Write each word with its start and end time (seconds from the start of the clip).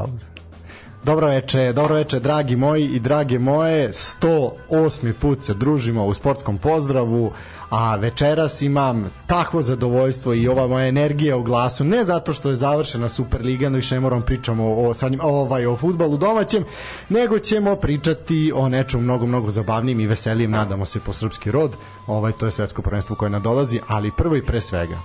Pauza. 0.00 0.26
Dobro 1.04 1.26
veče, 1.26 1.72
dobro 1.72 1.94
veče, 1.94 2.20
dragi 2.20 2.56
moji 2.56 2.84
i 2.84 2.98
drage 3.00 3.38
moje. 3.38 3.92
108. 3.92 5.12
put 5.12 5.42
se 5.42 5.54
družimo 5.54 6.06
u 6.06 6.14
sportskom 6.14 6.58
pozdravu, 6.58 7.32
a 7.70 7.96
večeras 7.96 8.62
imam 8.62 9.10
takvo 9.26 9.62
zadovoljstvo 9.62 10.34
i 10.34 10.48
ova 10.48 10.66
moja 10.66 10.86
energija 10.86 11.36
u 11.36 11.42
glasu, 11.42 11.84
ne 11.84 12.04
zato 12.04 12.32
što 12.32 12.48
je 12.48 12.54
završena 12.54 13.08
Superliga, 13.08 13.68
no 13.68 13.76
više 13.76 13.94
ne 13.94 14.00
moram 14.00 14.22
pričamo 14.22 14.74
o, 14.74 14.94
sad, 14.94 15.12
ovaj, 15.22 15.66
o 15.66 15.76
futbalu 15.76 16.16
domaćem, 16.16 16.64
nego 17.08 17.38
ćemo 17.38 17.76
pričati 17.76 18.52
o 18.54 18.68
nečemu 18.68 19.02
mnogo, 19.02 19.26
mnogo 19.26 19.50
zabavnijim 19.50 20.00
i 20.00 20.06
veselijim, 20.06 20.50
nadamo 20.50 20.86
se, 20.86 21.00
po 21.00 21.12
srpski 21.12 21.50
rod. 21.50 21.76
Ovaj, 22.06 22.32
to 22.32 22.46
je 22.46 22.52
svetsko 22.52 22.82
prvenstvo 22.82 23.16
koje 23.16 23.30
nadolazi, 23.30 23.80
ali 23.86 24.12
prvo 24.16 24.36
i 24.36 24.42
pre 24.42 24.60
svega, 24.60 24.98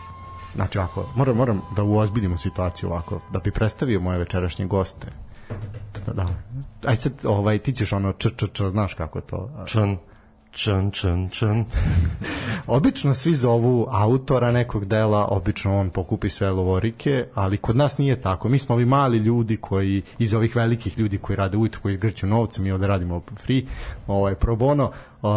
Znači, 0.56 0.80
ako, 0.80 1.06
moram, 1.16 1.38
moram 1.38 1.62
da 1.76 1.84
uozbiljimo 1.84 2.38
situaciju 2.38 2.90
ovako, 2.90 3.20
da 3.32 3.40
bi 3.40 3.52
predstavio 3.52 4.00
moje 4.00 4.20
večerašnje 4.20 4.66
goste. 4.66 5.08
Da, 6.06 6.14
da. 6.14 6.28
Aj 6.86 6.96
sad, 6.96 7.14
ovaj, 7.24 7.60
ti 7.60 7.74
ćeš 7.74 7.94
ono 7.94 8.14
č, 8.14 8.30
č, 8.30 8.48
č, 8.54 8.70
znaš 8.70 8.94
kako 8.94 9.22
to? 9.22 9.50
Čan, 9.66 9.98
čan, 10.52 10.92
čan, 10.92 11.30
čan. 11.30 11.66
Obično 12.68 13.14
svi 13.14 13.34
zovu 13.36 13.88
autora 13.92 14.52
nekog 14.52 14.86
dela, 14.86 15.28
obično 15.32 15.80
on 15.80 15.90
pokupi 15.90 16.30
sve 16.30 16.50
lovorike, 16.50 17.28
ali 17.34 17.58
kod 17.58 17.76
nas 17.76 17.98
nije 17.98 18.22
tako. 18.22 18.50
Mi 18.50 18.60
smo 18.60 18.76
ovi 18.76 18.86
mali 18.86 19.18
ljudi 19.18 19.58
koji, 19.58 20.02
iz 20.20 20.34
ovih 20.34 20.56
velikih 20.56 21.00
ljudi 21.00 21.18
koji 21.18 21.36
rade 21.36 21.58
ujutru, 21.58 21.82
koji 21.82 21.94
izgrću 21.94 22.28
novce, 22.28 22.62
mi 22.62 22.72
ovde 22.72 22.88
radimo 22.88 23.22
free, 23.38 23.62
ovaj, 24.08 24.36
pro 24.36 24.56
bono, 24.56 24.92
uh, 25.22 25.30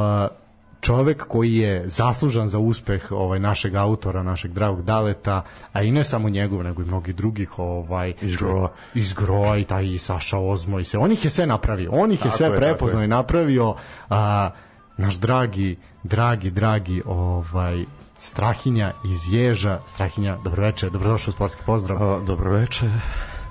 čovek 0.81 1.27
koji 1.29 1.55
je 1.55 1.89
zaslužan 1.89 2.49
za 2.49 2.59
uspeh 2.59 3.13
ovaj 3.13 3.39
našeg 3.39 3.75
autora, 3.75 4.23
našeg 4.23 4.53
dragog 4.53 4.83
Daleta, 4.83 5.43
a 5.73 5.83
i 5.83 5.91
ne 5.91 6.05
samo 6.05 6.29
njegov, 6.29 6.63
nego 6.63 6.83
i 6.83 6.85
mnogi 6.85 7.13
drugih 7.13 7.59
ovaj 7.59 8.13
iz 8.21 8.37
Groa, 8.37 8.71
iz 8.95 9.13
Groa 9.13 9.57
i 9.57 9.65
taj 9.65 9.87
i 9.87 9.99
Saša 9.99 10.39
Ozmo 10.39 10.81
i 10.81 10.85
sve. 10.85 11.01
On 11.01 11.13
ih 11.13 11.25
je 11.25 11.31
sve 11.31 11.47
napravio. 11.47 11.91
On 11.93 12.13
ih 12.13 12.25
je 12.25 12.31
sve 12.31 12.57
prepoznao 12.57 13.03
i 13.03 13.09
napravio. 13.09 13.75
A, 14.11 14.51
naš 14.97 15.15
dragi, 15.15 15.77
dragi, 16.03 16.51
dragi 16.51 17.03
ovaj 17.07 17.85
Strahinja 18.19 18.93
iz 19.05 19.35
Ježa. 19.35 19.81
Strahinja, 19.87 20.39
dobroveče, 20.45 20.91
dobrodošao 20.91 21.31
u 21.31 21.33
sportski 21.33 21.63
pozdrav. 21.67 22.03
A, 22.03 22.21
dobroveče. 22.27 22.91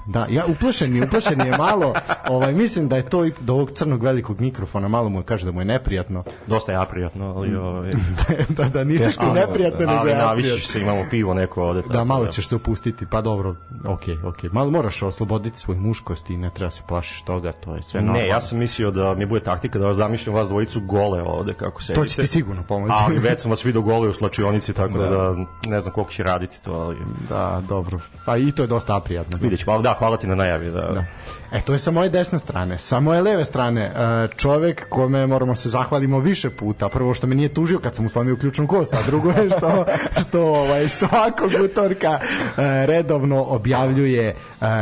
Da, 0.07 0.27
ja 0.29 0.45
uplašen 0.47 0.93
mi, 0.93 1.01
uplašen 1.01 1.41
je 1.41 1.57
malo. 1.57 1.93
Ovaj 2.29 2.53
mislim 2.53 2.87
da 2.87 2.95
je 2.95 3.09
to 3.09 3.25
i 3.25 3.31
do 3.39 3.53
ovog 3.53 3.71
crnog 3.71 4.03
velikog 4.03 4.41
mikrofona 4.41 4.87
malo 4.87 5.09
mu 5.09 5.23
kaže 5.23 5.45
da 5.45 5.51
mu 5.51 5.61
je 5.61 5.65
neprijatno. 5.65 6.23
Dosta 6.47 6.71
je 6.71 6.85
prijatno, 6.89 7.33
ali 7.37 7.55
ovaj 7.55 7.91
da 8.57 8.63
da 8.63 8.83
nije 8.83 9.03
teško 9.03 9.25
neprijatno 9.25 9.79
nego 9.79 9.99
ali 9.99 10.13
navišiš 10.13 10.67
se, 10.67 10.81
imamo 10.81 11.05
pivo 11.09 11.33
neko 11.33 11.63
ovde 11.63 11.81
Da, 11.89 12.03
malo 12.03 12.25
da. 12.25 12.31
ćeš 12.31 12.47
se 12.47 12.55
opustiti, 12.55 13.05
pa 13.05 13.21
dobro. 13.21 13.55
Okej, 13.85 14.15
okay, 14.15 14.27
okej. 14.27 14.49
Okay. 14.49 14.53
Malo 14.53 14.71
moraš 14.71 15.03
osloboditi 15.03 15.59
svoju 15.59 15.79
muškost 15.79 16.29
i 16.29 16.37
ne 16.37 16.49
treba 16.53 16.71
se 16.71 16.81
plašiš 16.87 17.21
toga, 17.21 17.51
to 17.51 17.75
je 17.75 17.83
sve 17.83 18.01
normalno. 18.01 18.21
Ne, 18.21 18.27
ja 18.27 18.41
sam 18.41 18.57
mislio 18.57 18.91
da 18.91 19.13
mi 19.13 19.25
bude 19.25 19.41
taktika 19.41 19.79
da 19.79 19.87
vas 19.87 19.97
zamišljam 19.97 20.35
vas 20.35 20.47
dvojicu 20.47 20.81
gole 20.81 21.21
ovde 21.21 21.53
kako 21.53 21.83
se. 21.83 21.93
To 21.93 22.05
će 22.05 22.21
ti 22.21 22.27
sigurno 22.27 22.63
pomoći. 22.63 22.93
Ali 22.97 23.19
već 23.19 23.41
sam 23.41 23.51
vas 23.51 23.65
video 23.65 23.81
gole 23.81 24.09
u 24.09 24.13
slačionici, 24.13 24.73
tako 24.73 24.97
da, 24.97 25.09
da 25.09 25.35
ne 25.67 25.81
znam 25.81 25.93
koliko 25.93 26.11
će 26.11 26.23
raditi 26.23 26.63
to, 26.63 26.71
ali 26.71 26.97
da, 27.29 27.61
dobro. 27.69 27.99
Pa 28.25 28.37
i 28.37 28.51
to 28.51 28.63
je 28.63 28.67
dosta 28.67 28.99
prijatno. 28.99 29.37
Videćemo, 29.41 29.71
ali 29.73 29.83
da, 29.83 29.96
hvala 29.97 30.17
ti 30.17 30.27
na 30.27 30.35
najavi. 30.35 30.71
Da. 30.71 30.81
da. 30.81 31.03
E, 31.51 31.61
to 31.61 31.73
je 31.73 31.79
sa 31.79 31.91
moje 31.91 32.09
desne 32.09 32.39
strane. 32.39 32.77
Sa 32.77 32.99
moje 32.99 33.21
leve 33.21 33.45
strane, 33.45 33.81
e, 33.81 33.91
čovek 34.37 34.89
kome 34.89 35.27
moramo 35.27 35.55
se 35.55 35.69
zahvalimo 35.69 36.19
više 36.19 36.49
puta. 36.49 36.89
Prvo 36.89 37.13
što 37.13 37.27
me 37.27 37.35
nije 37.35 37.53
tužio 37.53 37.79
kad 37.79 37.95
sam 37.95 38.03
mu 38.03 38.09
slomio 38.09 38.35
ključnu 38.35 38.67
kost, 38.67 38.93
a 38.93 39.01
drugo 39.05 39.29
je 39.29 39.49
što, 39.49 39.85
što 40.27 40.41
ovaj, 40.41 40.89
svakog 40.89 41.51
utorka 41.63 42.19
e, 42.19 42.85
redovno 42.85 43.43
objavljuje 43.43 44.27
e, 44.27 44.35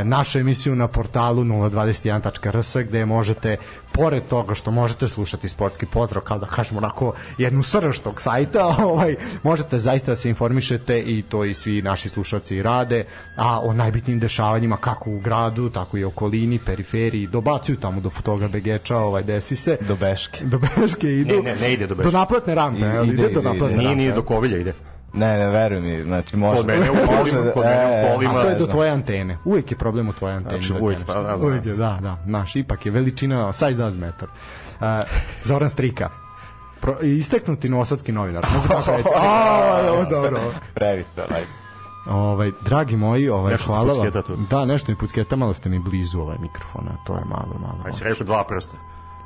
našu 0.04 0.40
emisiju 0.40 0.76
na 0.76 0.88
portalu 0.88 1.44
021.rs 1.44 2.76
gde 2.76 3.06
možete 3.06 3.58
pored 3.96 4.24
toga 4.28 4.54
što 4.54 4.72
možete 4.72 5.08
slušati 5.08 5.50
sportski 5.50 5.86
pozdrav 5.86 6.24
kao 6.24 6.40
da 6.40 6.46
kažemo 6.46 6.78
onako 6.78 7.14
jednu 7.38 7.64
srž 7.64 8.00
tog 8.00 8.22
sajta, 8.22 8.76
ovaj, 8.92 9.16
možete 9.44 9.80
zaista 9.80 10.12
da 10.12 10.16
se 10.16 10.30
informišete 10.30 11.00
i 11.00 11.22
to 11.22 11.46
i 11.46 11.54
svi 11.54 11.82
naši 11.82 12.10
slušalci 12.10 12.62
rade, 12.64 13.06
a 13.36 13.60
o 13.60 13.74
najbitnijim 13.74 14.20
dešavanjima 14.20 14.78
kako 14.78 15.10
u 15.10 15.20
gradu, 15.20 15.70
tako 15.70 15.98
i 15.98 16.04
okolini, 16.04 16.55
periferiji, 16.60 17.28
dobacuju 17.28 17.78
tamo 17.78 18.02
do 18.02 18.10
fotoga 18.10 18.48
Begeča, 18.48 18.98
ovaj, 18.98 19.24
desi 19.24 19.56
se. 19.56 19.78
Do 19.82 19.96
Beške. 19.96 20.46
Do 20.46 20.60
Beške 20.60 21.12
idu. 21.12 21.36
Ne, 21.36 21.42
ne, 21.42 21.56
ne 21.62 21.74
ide 21.74 21.88
do 21.88 21.96
Beške. 21.96 22.12
Do 22.12 22.18
naplatne 22.18 22.56
rampe, 22.56 22.80
ide, 22.80 23.14
ide, 23.14 23.24
ide, 23.24 23.34
do 23.34 23.42
naplatne 23.42 23.76
ide, 23.76 23.84
Nije, 23.84 23.96
nije 23.96 24.12
do 24.12 24.22
Kovilja 24.22 24.58
ide. 24.58 24.74
Ne, 25.14 25.38
ne, 25.38 25.50
veruj 25.50 25.82
mi, 25.82 26.04
znači 26.04 26.38
može. 26.38 26.58
Kod 26.58 26.66
mene 26.66 26.92
u 26.92 26.94
kolima, 26.94 27.52
kod 27.54 27.66
mene 27.66 28.06
u 28.06 28.14
kolima. 28.14 28.40
A 28.40 28.42
to 28.42 28.50
je 28.50 28.56
do 28.56 28.68
tvoje 28.68 28.92
antene. 28.92 29.38
Uvijek 29.46 29.72
je 29.72 29.78
problem 29.78 30.10
u 30.10 30.14
tvoje 30.14 30.36
antene. 30.36 30.62
Znači, 30.62 30.84
uvijek, 30.84 31.06
pa, 31.08 31.14
da, 31.14 31.36
uvijek 31.36 31.66
je, 31.66 31.74
da, 31.74 32.00
da. 32.02 32.18
Naš, 32.26 32.56
ipak 32.56 32.86
je 32.86 32.92
veličina, 32.92 33.54
size 33.54 33.74
does 33.74 33.96
matter. 33.96 34.28
Uh, 34.80 34.86
Zoran 35.44 35.70
Strika. 35.70 36.10
Pro, 36.82 36.98
isteknuti 37.02 37.70
nosadski 37.70 38.12
novinar. 38.12 38.46
Mogu 38.56 38.68
tako 38.68 38.92
reći. 38.92 39.10
A, 39.22 40.06
dobro. 40.10 40.40
Previše, 40.74 41.08
ajde. 41.36 41.65
Ovaj 42.10 42.52
dragi 42.62 42.98
moji, 42.98 43.30
ovaj 43.30 43.52
nešto 43.52 43.68
hvala 43.68 43.94
vam. 43.94 44.46
Da, 44.50 44.66
nešto 44.66 44.92
mi 44.92 44.98
pucketa, 44.98 45.36
malo 45.36 45.54
ste 45.54 45.70
mi 45.70 45.80
blizu 45.80 46.20
ovaj 46.22 46.38
mikrofona, 46.42 46.92
to 47.06 47.14
je 47.14 47.26
malo, 47.26 47.56
malo. 47.62 47.80
Aj 47.86 47.94
se 47.94 48.04
rekao 48.04 48.26
dva 48.26 48.44
prsta. 48.44 48.78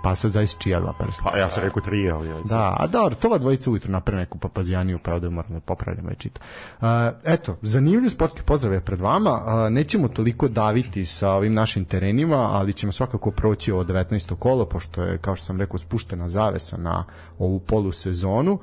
Pa 0.02 0.16
sad 0.16 0.32
zaista 0.32 0.62
čija 0.62 0.80
dva 0.80 0.94
prsta. 0.94 1.30
Pa 1.32 1.38
ja 1.38 1.50
sam 1.50 1.64
rekao 1.64 1.82
tri, 1.82 2.12
ali... 2.12 2.30
Da, 2.44 2.76
a 2.80 2.88
dobro, 2.88 3.16
to 3.16 3.28
ova 3.28 3.38
dvojica 3.38 3.72
ujutro 3.72 3.92
napre 3.92 4.18
neku 4.18 4.38
papazijaniju, 4.38 5.00
pa 5.04 5.14
ovde 5.14 5.30
moram 5.30 5.54
da 5.54 5.60
popravljamo 5.60 6.12
i 6.12 6.16
čito. 6.16 6.42
Uh, 6.82 6.88
eto, 7.24 7.58
zanimljiv 7.62 8.10
sportski 8.10 8.42
pozdrav 8.44 8.74
je 8.74 8.82
pred 8.82 9.02
vama. 9.02 9.32
Uh, 9.32 9.74
nećemo 9.74 10.08
toliko 10.08 10.48
daviti 10.48 11.06
sa 11.06 11.32
ovim 11.32 11.54
našim 11.54 11.86
terenima, 11.86 12.36
ali 12.36 12.74
ćemo 12.74 12.92
svakako 12.92 13.32
proći 13.32 13.72
ovo 13.72 13.84
19. 13.84 14.36
kolo, 14.36 14.66
pošto 14.66 15.04
je, 15.04 15.18
kao 15.18 15.36
što 15.36 15.46
sam 15.46 15.60
rekao, 15.60 15.78
spuštena 15.78 16.30
zavesa 16.30 16.78
na 16.78 17.04
ovu 17.40 17.60
polusezonu. 17.60 18.54
Uh, 18.54 18.60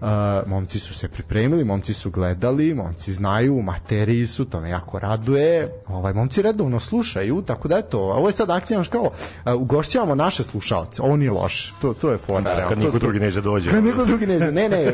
Uh, 0.00 0.48
momci 0.48 0.78
su 0.78 0.94
se 0.94 1.08
pripremili, 1.08 1.64
momci 1.64 1.94
su 1.94 2.10
gledali, 2.10 2.74
momci 2.74 3.12
znaju, 3.12 3.62
materiji 3.62 4.26
su, 4.26 4.44
to 4.44 4.60
me 4.60 4.70
jako 4.70 4.98
raduje. 4.98 5.72
Ovaj 5.86 6.12
momci 6.12 6.42
redovno 6.42 6.80
slušaju, 6.80 7.42
tako 7.42 7.68
da 7.68 7.78
eto, 7.78 8.00
ovo 8.00 8.28
je 8.28 8.32
sad 8.32 8.50
akcija 8.50 8.84
kao 8.84 9.02
uh, 9.02 9.10
ugošćavamo 9.54 10.14
naše 10.14 10.42
slušaoce. 10.42 11.02
Ovo 11.02 11.16
nije 11.16 11.30
loše. 11.30 11.72
To 11.80 11.94
to 11.94 12.10
je 12.10 12.18
fora. 12.18 12.40
Da, 12.40 12.68
kad 12.68 12.78
niko 12.78 12.98
drugi 12.98 13.20
neće 13.20 13.40
dođe. 13.40 13.70
Kad 13.70 13.84
niko 13.84 14.04
drugi 14.04 14.26
neće. 14.26 14.52
Ne, 14.52 14.68
ne, 14.68 14.92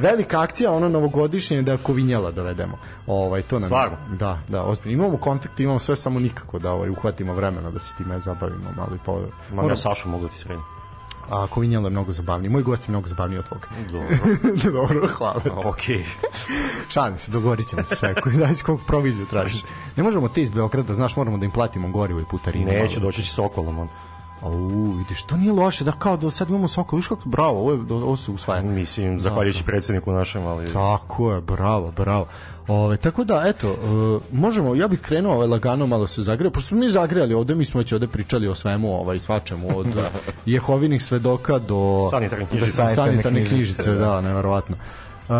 velika 0.00 0.40
akcija 0.40 0.72
ono 0.72 0.88
novogodišnje 0.88 1.62
da 1.62 1.76
kovinjela 1.76 2.30
dovedemo. 2.30 2.78
Ovaj 3.06 3.42
to 3.42 3.58
nam. 3.58 3.68
Stvarno. 3.68 3.96
Da, 4.18 4.38
da, 4.48 4.64
ozbiljno. 4.64 5.04
Imamo 5.04 5.18
kontakt, 5.18 5.60
imamo 5.60 5.78
sve 5.78 5.96
samo 5.96 6.20
nikako 6.20 6.58
da 6.58 6.72
ovaj 6.72 6.90
uhvatimo 6.90 7.34
vremena 7.34 7.70
da 7.70 7.78
se 7.78 7.94
time 7.96 8.20
zabavimo, 8.20 8.70
malo 8.76 8.94
i 8.94 8.98
po. 9.04 9.20
Ma 9.52 9.62
ja 9.62 9.76
Sašu 9.76 10.08
mogu 10.08 10.24
da 10.24 10.28
ti 10.28 10.38
sredim 10.38 10.79
a 11.30 11.46
Kovinjalo 11.46 11.86
je 11.86 11.90
mnogo 11.90 12.12
zabavniji. 12.12 12.50
Moj 12.50 12.62
gost 12.62 12.88
je 12.88 12.90
mnogo 12.90 13.08
zabavniji 13.08 13.38
od 13.38 13.48
tvoga. 13.48 13.68
Dobro. 13.92 14.08
Dobro, 14.72 15.08
hvala. 15.08 15.42
Ok. 15.64 15.82
Šalim 16.88 17.18
se, 17.18 17.30
dogovorit 17.30 17.68
ćemo 17.68 17.84
se 17.84 17.96
sve. 17.96 18.14
Koji 18.14 18.36
daj 18.36 18.54
koliko 18.54 18.84
proviziju 18.86 19.26
tražiš. 19.26 19.64
Ne 19.96 20.02
možemo 20.02 20.28
te 20.28 20.42
iz 20.42 20.50
Beograda, 20.50 20.94
znaš, 20.94 21.16
moramo 21.16 21.38
da 21.38 21.44
im 21.44 21.50
platimo 21.50 21.90
gorivo 21.90 22.20
i 22.20 22.24
putarinu. 22.30 22.66
Neće, 22.66 23.00
doći 23.00 23.22
će 23.22 23.30
Sokolom 23.30 23.78
on. 23.78 23.88
Au, 24.42 24.92
vidiš, 24.98 25.22
to 25.22 25.36
nije 25.36 25.52
loše, 25.52 25.84
da 25.84 25.92
kao 25.92 26.16
do 26.16 26.30
sad 26.30 26.48
imamo 26.48 26.68
Sokol, 26.68 26.96
viš 26.96 27.06
kako, 27.06 27.28
bravo, 27.28 27.58
ovo, 27.58 27.72
je, 27.72 27.78
ovo 27.90 28.16
se 28.16 28.30
usvaja. 28.30 28.62
Mislim, 28.62 29.20
zahvaljujući 29.20 29.64
predsedniku 29.64 30.12
našem, 30.12 30.46
ali... 30.46 30.72
Tako 30.72 31.32
je, 31.32 31.40
bravo, 31.40 31.92
bravo. 31.96 32.26
Ove, 32.68 32.96
tako 32.96 33.24
da, 33.24 33.42
eto, 33.46 33.70
uh, 33.72 34.22
možemo, 34.32 34.74
ja 34.74 34.88
bih 34.88 35.00
krenuo 35.00 35.34
ovaj, 35.34 35.48
lagano 35.48 35.86
malo 35.86 36.06
se 36.06 36.22
zagreo, 36.22 36.50
pošto 36.50 36.68
smo 36.68 36.78
mi 36.78 36.90
zagrejali 36.90 37.34
ovde, 37.34 37.54
mi 37.54 37.64
smo 37.64 37.78
već 37.78 37.92
ovde 37.92 38.06
pričali 38.06 38.48
o 38.48 38.54
svemu, 38.54 39.00
ovaj, 39.00 39.18
svačemu, 39.18 39.78
od 39.78 39.86
jehovinih 40.46 41.04
svedoka 41.04 41.58
do... 41.58 41.98
Sanitarnih 42.10 42.48
knjižice. 42.48 42.82
Do 42.82 42.90
sanitarnih 42.94 43.48
knjižice, 43.48 43.94
da, 43.94 44.20
neverovatno. 44.20 44.76
Uh, 45.28 45.34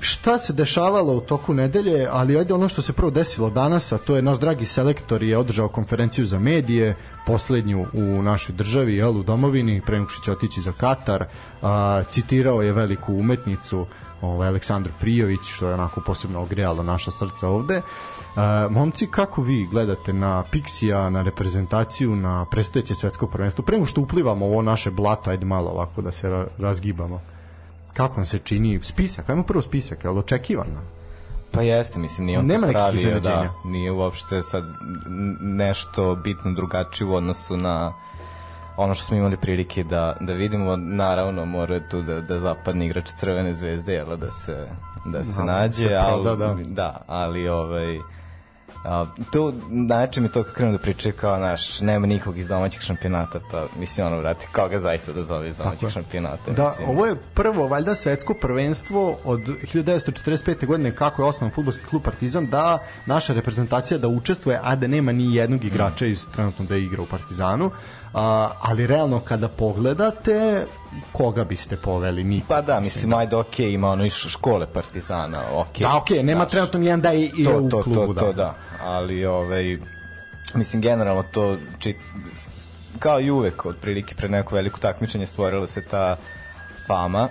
šta 0.00 0.38
se 0.38 0.52
dešavalo 0.52 1.12
u 1.16 1.20
toku 1.20 1.54
nedelje, 1.54 2.08
ali 2.10 2.38
ajde 2.38 2.54
ono 2.54 2.68
što 2.68 2.82
se 2.82 2.92
prvo 2.92 3.10
desilo 3.10 3.50
danas, 3.50 3.92
a 3.92 3.98
to 3.98 4.16
je 4.16 4.22
naš 4.22 4.38
dragi 4.38 4.64
selektor 4.64 5.22
je 5.22 5.38
održao 5.38 5.68
konferenciju 5.68 6.26
za 6.26 6.38
medije, 6.38 6.96
poslednju 7.26 7.86
u 7.92 8.22
našoj 8.22 8.54
državi, 8.54 8.96
jel, 8.96 9.16
u 9.16 9.22
domovini, 9.22 9.80
pre 9.80 9.98
nego 9.98 10.10
će 10.24 10.32
otići 10.32 10.60
za 10.60 10.72
Katar, 10.72 11.24
a, 11.62 12.02
citirao 12.10 12.62
je 12.62 12.72
veliku 12.72 13.14
umetnicu, 13.14 13.86
ovaj 14.22 14.48
Aleksandar 14.48 14.92
Prijović 15.00 15.40
što 15.42 15.68
je 15.68 15.74
onako 15.74 16.00
posebno 16.00 16.42
ogrejalo 16.42 16.82
naša 16.82 17.10
srca 17.10 17.48
ovde. 17.48 17.76
E, 17.76 17.82
momci 18.70 19.06
kako 19.06 19.42
vi 19.42 19.66
gledate 19.66 20.12
na 20.12 20.44
Pixija, 20.52 21.08
na 21.08 21.22
reprezentaciju, 21.22 22.16
na 22.16 22.44
predstojeće 22.44 22.94
svetsko 22.94 23.26
prvenstvo? 23.26 23.64
Prema 23.64 23.86
što 23.86 24.00
uplivamo 24.00 24.46
ovo 24.46 24.62
naše 24.62 24.90
blato, 24.90 25.30
ajde 25.30 25.46
malo 25.46 25.70
ovako 25.70 26.02
da 26.02 26.12
se 26.12 26.46
razgibamo. 26.58 27.20
Kako 28.00 28.16
vam 28.16 28.26
se 28.26 28.38
čini 28.38 28.78
spisak? 28.82 29.30
Ajmo 29.30 29.42
prvo 29.42 29.62
spisak, 29.62 30.04
je 30.04 30.10
li 30.10 30.18
očekivano? 30.18 30.80
Pa 31.52 31.62
jeste, 31.62 31.98
mislim, 31.98 32.26
nije 32.26 32.38
on 32.38 32.46
Nema 32.46 32.66
to 32.66 32.72
pravio, 32.72 33.20
da, 33.20 33.54
nije 33.64 33.90
uopšte 33.90 34.42
sad 34.42 34.64
nešto 35.40 36.14
bitno 36.14 36.52
drugačije 36.52 37.06
u 37.06 37.14
odnosu 37.14 37.56
na 37.56 37.92
ono 38.76 38.94
što 38.94 39.04
smo 39.04 39.16
imali 39.16 39.36
prilike 39.36 39.84
da, 39.84 40.16
da 40.20 40.32
vidimo, 40.32 40.76
naravno 40.76 41.44
mora 41.44 41.80
tu 41.88 42.02
da, 42.02 42.20
da 42.20 42.40
zapadni 42.40 42.86
igrač 42.86 43.08
Crvene 43.18 43.54
zvezde, 43.54 43.92
jel, 43.92 44.16
da 44.16 44.30
se, 44.30 44.68
da 45.04 45.24
se 45.24 45.36
da, 45.38 45.44
nađe, 45.44 45.88
se 45.88 45.94
ali, 45.94 46.24
da, 46.24 46.36
da. 46.36 46.56
da, 46.64 47.02
ali 47.06 47.48
ovaj, 47.48 47.98
A, 48.84 49.06
to, 49.32 49.52
način 49.68 50.22
mi 50.22 50.28
to 50.28 50.42
kad 50.44 50.54
krenu 50.54 50.72
da 50.72 50.78
pričaju 50.78 51.14
kao, 51.20 51.38
naš, 51.38 51.80
nema 51.80 52.06
nikog 52.06 52.38
iz 52.38 52.48
domaćeg 52.48 52.82
šampionata, 52.82 53.40
pa 53.50 53.66
mislim, 53.78 54.06
ono, 54.06 54.18
vrati, 54.18 54.46
koga 54.54 54.80
zaista 54.80 55.12
da 55.12 55.24
zove 55.24 55.48
iz 55.48 55.56
domaćeg 55.56 55.80
Tako. 55.80 55.92
šampionata? 55.92 56.50
Da, 56.50 56.68
mislim. 56.68 56.88
ovo 56.88 57.06
je 57.06 57.16
prvo 57.34 57.68
valjda 57.68 57.94
svetsko 57.94 58.34
prvenstvo 58.34 59.18
od 59.24 59.40
1945. 59.40 60.66
godine 60.66 60.94
kako 60.94 61.22
je 61.22 61.28
osnovan 61.28 61.54
fudbalski 61.54 61.84
klub 61.84 62.02
Partizan 62.02 62.46
da 62.46 62.78
naša 63.06 63.32
reprezentacija 63.32 63.98
da 63.98 64.08
učestvuje, 64.08 64.60
a 64.62 64.76
da 64.76 64.86
nema 64.86 65.12
ni 65.12 65.34
jednog 65.34 65.64
igrača 65.64 66.06
iz 66.06 66.28
trenutno 66.34 66.64
da 66.64 66.76
igra 66.76 67.02
u 67.02 67.06
Partizanu. 67.06 67.70
A, 68.14 68.50
ali 68.60 68.86
realno 68.86 69.20
kada 69.20 69.48
pogledate 69.48 70.66
koga 71.12 71.44
biste 71.44 71.76
poveli 71.76 72.24
ni 72.24 72.42
Pa 72.48 72.60
da, 72.60 72.80
mislim, 72.80 73.14
ajde, 73.14 73.36
okej, 73.36 73.66
okay, 73.66 73.74
ima 73.74 73.88
ono 73.88 74.04
iz 74.04 74.12
škole 74.12 74.66
Partizana, 74.66 75.42
okej. 75.52 75.84
Da, 75.84 75.96
okej, 75.96 76.22
nema 76.22 76.40
znaš. 76.40 76.50
trenutno 76.50 76.78
nijedan 76.78 77.00
da 77.00 77.10
je 77.10 77.30
i 77.36 77.44
to, 77.44 77.58
u 77.58 77.70
to, 77.70 77.82
klubu, 77.82 78.14
to, 78.14 78.20
to, 78.20 78.32
da. 78.32 78.54
Ali, 78.82 79.26
ovaj, 79.26 79.78
mislim, 80.54 80.82
generalno 80.82 81.22
to, 81.22 81.56
či, 81.78 81.94
kao 82.98 83.20
i 83.20 83.30
uvek, 83.30 83.66
otprilike 83.66 84.14
pre 84.14 84.28
neko 84.28 84.54
veliko 84.54 84.78
takmičenje 84.78 85.26
stvorila 85.26 85.66
se 85.66 85.84
ta 85.84 86.16
fama 86.86 87.28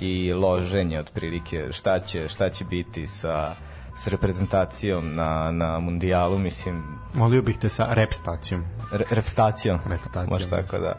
i 0.00 0.32
loženje 0.32 1.00
otprilike 1.00 1.68
šta 1.70 2.00
će, 2.00 2.28
šta 2.28 2.50
će 2.50 2.64
biti 2.64 3.06
sa 3.06 3.54
s 3.96 4.06
reprezentacijom 4.06 5.14
na, 5.14 5.50
na 5.50 5.80
mundijalu, 5.80 6.38
mislim, 6.38 6.82
Molio 7.14 7.42
bih 7.42 7.58
te 7.58 7.68
sa 7.68 7.86
rep 7.94 8.12
stacijom. 8.12 8.64
re, 8.92 9.04
repstacijom, 9.10 9.78
Repstacijom, 9.86 10.28
može 10.32 10.46
da. 10.46 10.56
tako 10.56 10.78
da, 10.78 10.94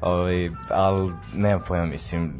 ovaj, 0.00 0.50
ali 0.70 1.12
nema 1.34 1.60
pojma, 1.60 1.86
mislim, 1.86 2.32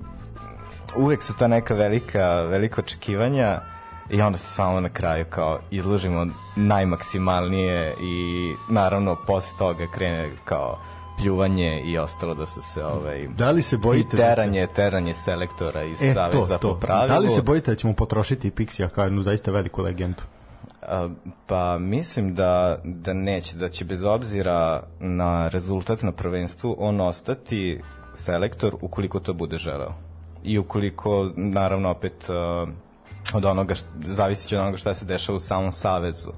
uvek 0.96 1.22
su 1.22 1.36
ta 1.36 1.48
neka 1.48 1.74
velika, 1.74 2.40
velika 2.40 2.80
očekivanja 2.80 3.60
i 4.10 4.22
onda 4.22 4.38
se 4.38 4.46
samo 4.46 4.80
na 4.80 4.88
kraju 4.88 5.24
kao 5.30 5.58
izložimo 5.70 6.26
najmaksimalnije 6.56 7.94
i 8.02 8.54
naravno 8.70 9.16
posle 9.26 9.58
toga 9.58 9.86
krene 9.94 10.30
kao 10.44 10.78
pljuvanje 11.18 11.82
i 11.84 11.98
ostalo 11.98 12.34
da 12.34 12.46
su 12.46 12.62
se 12.62 12.84
ovaj 12.84 13.28
Da 13.28 13.50
li 13.50 13.62
se 13.62 13.76
bojite 13.76 14.16
i 14.16 14.18
teranje, 14.18 14.66
teranje 14.66 15.14
selektora 15.14 15.82
iz 15.82 16.02
E, 16.02 16.12
Saveza 16.14 16.58
to. 16.58 16.74
po 16.74 16.80
pravilu. 16.80 17.08
Da 17.08 17.18
li 17.18 17.28
se 17.28 17.42
bojite 17.42 17.70
da 17.70 17.74
ćemo 17.74 17.92
potrošiti 17.92 18.50
Pixija 18.50 18.88
kao 18.88 19.04
jednu 19.04 19.22
zaista 19.22 19.50
veliku 19.50 19.82
legendu? 19.82 20.22
A, 20.82 21.08
Pa 21.46 21.78
mislim 21.78 22.34
da, 22.34 22.78
da 22.84 23.12
neće, 23.12 23.56
da 23.56 23.68
će 23.68 23.84
bez 23.84 24.04
obzira 24.04 24.82
na 25.00 25.48
rezultat 25.48 26.02
na 26.02 26.12
prvenstvu 26.12 26.76
on 26.78 27.00
ostati 27.00 27.80
selektor 28.14 28.76
ukoliko 28.80 29.20
to 29.20 29.34
bude 29.34 29.58
želeo. 29.58 29.94
I 30.44 30.58
ukoliko, 30.58 31.30
naravno, 31.36 31.90
opet 31.90 32.26
od 33.34 33.44
onoga, 33.44 33.74
zavisi 34.06 34.48
će 34.48 34.56
od 34.56 34.62
onoga 34.62 34.76
šta 34.76 34.94
se 34.94 35.04
dešava 35.04 35.36
u 35.36 35.40
samom 35.40 35.72
savezu. 35.72 36.30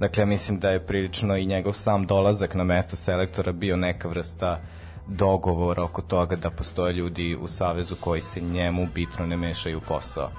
Dakle, 0.00 0.22
ja 0.22 0.26
mislim 0.26 0.58
da 0.60 0.70
je 0.70 0.86
prilično 0.86 1.36
i 1.36 1.46
njegov 1.46 1.72
sam 1.72 2.06
dolazak 2.06 2.54
na 2.54 2.64
mesto 2.64 2.96
selektora 2.96 3.52
bio 3.52 3.76
neka 3.76 4.08
vrsta 4.08 4.60
dogovora 5.06 5.82
oko 5.82 6.02
toga 6.02 6.36
da 6.36 6.50
postoje 6.50 6.92
ljudi 6.92 7.36
u 7.40 7.48
savezu 7.48 7.94
koji 8.00 8.20
se 8.20 8.40
njemu 8.40 8.86
bitno 8.94 9.26
ne 9.26 9.36
mešaju 9.36 9.78
u 9.78 9.80
posao. 9.80 10.30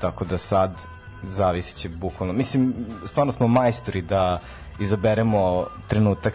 Tako 0.00 0.24
da 0.24 0.38
sad 0.38 0.82
zavisit 1.22 1.76
će 1.76 1.88
bukvalno. 1.88 2.32
Mislim, 2.32 2.74
stvarno 3.06 3.32
smo 3.32 3.48
majstori 3.48 4.02
da 4.02 4.40
izaberemo 4.80 5.66
trenutak 5.88 6.34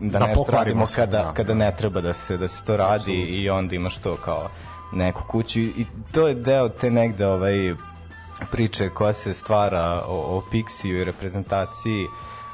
da, 0.00 0.18
Da 0.18 0.26
nešto 0.26 0.44
radimo 0.48 0.86
se, 0.86 0.96
kada, 0.96 1.22
da. 1.22 1.32
kada 1.32 1.54
ne 1.54 1.76
treba 1.76 2.00
da 2.00 2.12
se, 2.12 2.36
da 2.36 2.48
se 2.48 2.64
to 2.64 2.76
radi 2.76 3.12
i 3.12 3.50
onda 3.50 3.74
imaš 3.74 3.98
to 3.98 4.16
kao 4.16 4.48
neku 4.92 5.22
kuću 5.28 5.60
i 5.60 5.86
to 6.12 6.28
je 6.28 6.34
deo 6.34 6.68
te 6.68 6.90
negde 6.90 7.26
ovaj 7.26 7.74
priče 8.50 8.90
koja 8.90 9.12
se 9.12 9.34
stvara 9.34 10.02
o, 10.08 10.36
o 10.36 10.42
Pixiju 10.52 11.00
i 11.00 11.04
reprezentaciji 11.04 12.06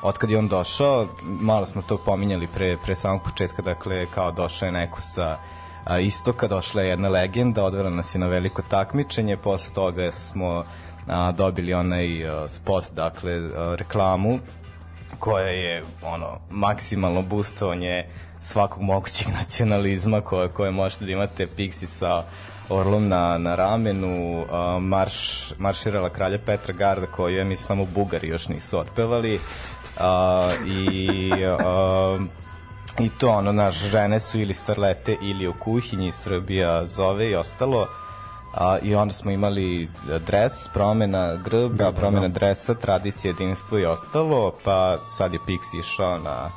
od 0.02 0.18
kad 0.18 0.30
je 0.30 0.38
on 0.38 0.48
došao, 0.48 1.08
malo 1.22 1.66
smo 1.66 1.82
to 1.82 1.98
pominjali 1.98 2.48
pre, 2.54 2.76
pre 2.84 2.94
samog 2.94 3.22
početka, 3.22 3.62
dakle 3.62 4.06
kao 4.14 4.32
došao 4.32 4.66
je 4.66 4.72
neko 4.72 5.00
sa 5.00 5.38
a, 5.84 5.98
istoka, 5.98 6.48
došla 6.48 6.82
je 6.82 6.88
jedna 6.88 7.08
legenda, 7.08 7.64
odvela 7.64 7.90
nas 7.90 8.14
je 8.14 8.18
na 8.18 8.26
veliko 8.26 8.62
takmičenje, 8.62 9.36
posle 9.36 9.74
toga 9.74 10.12
smo 10.12 10.64
a, 11.06 11.32
dobili 11.32 11.74
onaj 11.74 12.28
a, 12.28 12.48
spot, 12.48 12.84
dakle 12.92 13.32
a, 13.32 13.74
reklamu 13.78 14.38
koja 15.18 15.46
je 15.46 15.82
ono 16.02 16.40
maksimalno 16.50 17.22
boostovanje 17.22 18.04
svakog 18.40 18.82
mogućeg 18.82 19.28
nacionalizma 19.40 20.20
koje, 20.20 20.48
koje 20.48 20.70
možete 20.70 21.04
da 21.04 21.12
imate 21.12 21.46
Pixi 21.46 21.86
sa 21.86 22.22
orlom 22.70 23.08
na, 23.08 23.38
na 23.38 23.54
ramenu, 23.54 24.44
marš, 24.80 25.50
marširala 25.58 26.08
kralja 26.08 26.38
Petra 26.46 26.74
Garda 26.74 27.06
koju 27.06 27.36
je 27.36 27.44
mislim 27.44 27.66
samo 27.66 27.84
Bugari 27.94 28.28
još 28.28 28.48
nisu 28.48 28.78
otpevali 28.78 29.40
a, 29.98 30.50
i 30.66 31.30
a, 31.44 32.18
i 32.98 33.10
to 33.18 33.30
ono, 33.30 33.52
naš, 33.52 33.74
žene 33.74 34.20
su 34.20 34.40
ili 34.40 34.54
starlete 34.54 35.16
ili 35.22 35.48
u 35.48 35.54
kuhinji, 35.58 36.12
Srbija 36.12 36.86
zove 36.86 37.30
i 37.30 37.34
ostalo 37.34 37.88
a, 38.54 38.78
i 38.82 38.94
onda 38.94 39.14
smo 39.14 39.30
imali 39.30 39.88
dres, 40.26 40.68
promena 40.68 41.36
grb, 41.36 41.72
da, 41.72 41.92
promena 41.92 42.28
dresa, 42.28 42.74
tradicija, 42.74 43.30
jedinstvo 43.30 43.78
i 43.78 43.84
ostalo, 43.84 44.52
pa 44.64 44.98
sad 45.18 45.32
je 45.32 45.38
Pix 45.46 45.78
išao 45.78 46.18
na 46.18 46.50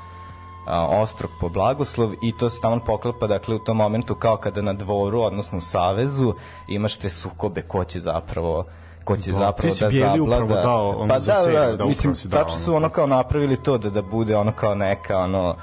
ostrog 0.71 1.31
po 1.39 1.49
blagoslov 1.49 2.13
i 2.21 2.37
to 2.37 2.49
se 2.49 2.61
tamo 2.61 2.79
poklapa 2.79 3.27
dakle 3.27 3.55
u 3.55 3.59
tom 3.59 3.77
momentu 3.77 4.15
kao 4.15 4.37
kada 4.37 4.61
na 4.61 4.73
dvoru 4.73 5.21
odnosno 5.21 5.57
u 5.57 5.61
savezu 5.61 6.33
imaš 6.67 6.97
te 6.97 7.09
sukobe 7.09 7.61
ko 7.61 7.83
će 7.83 7.99
zapravo 7.99 8.65
ko 9.03 9.17
će 9.17 9.31
Da, 9.31 9.37
zapravo 9.37 9.73
da 9.79 9.89
zavlada 9.89 10.61
dao 10.61 10.89
ono 10.89 11.07
pa 11.07 11.19
da, 11.19 11.41
seriju, 11.41 11.59
da, 11.59 11.77
da, 11.77 11.85
mislim 11.85 12.13
dao 12.23 12.43
tačno 12.43 12.59
su 12.59 12.75
ono 12.75 12.89
kao 12.89 13.07
napravili 13.07 13.57
to 13.57 13.77
da 13.77 13.89
da 13.89 14.01
bude 14.01 14.37
ono 14.37 14.51
kao 14.51 14.75
neka 14.75 15.17
ono 15.17 15.55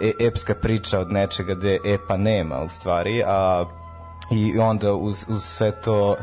e, 0.00 0.12
epska 0.20 0.54
priča 0.54 1.00
od 1.00 1.12
nečega 1.12 1.54
gde 1.54 1.78
epa 1.84 2.16
nema 2.16 2.62
u 2.62 2.68
stvari 2.68 3.22
a 3.26 3.64
i 4.30 4.58
onda 4.58 4.94
uz, 4.94 5.24
uz 5.28 5.44
sve 5.44 5.80
to 5.80 6.16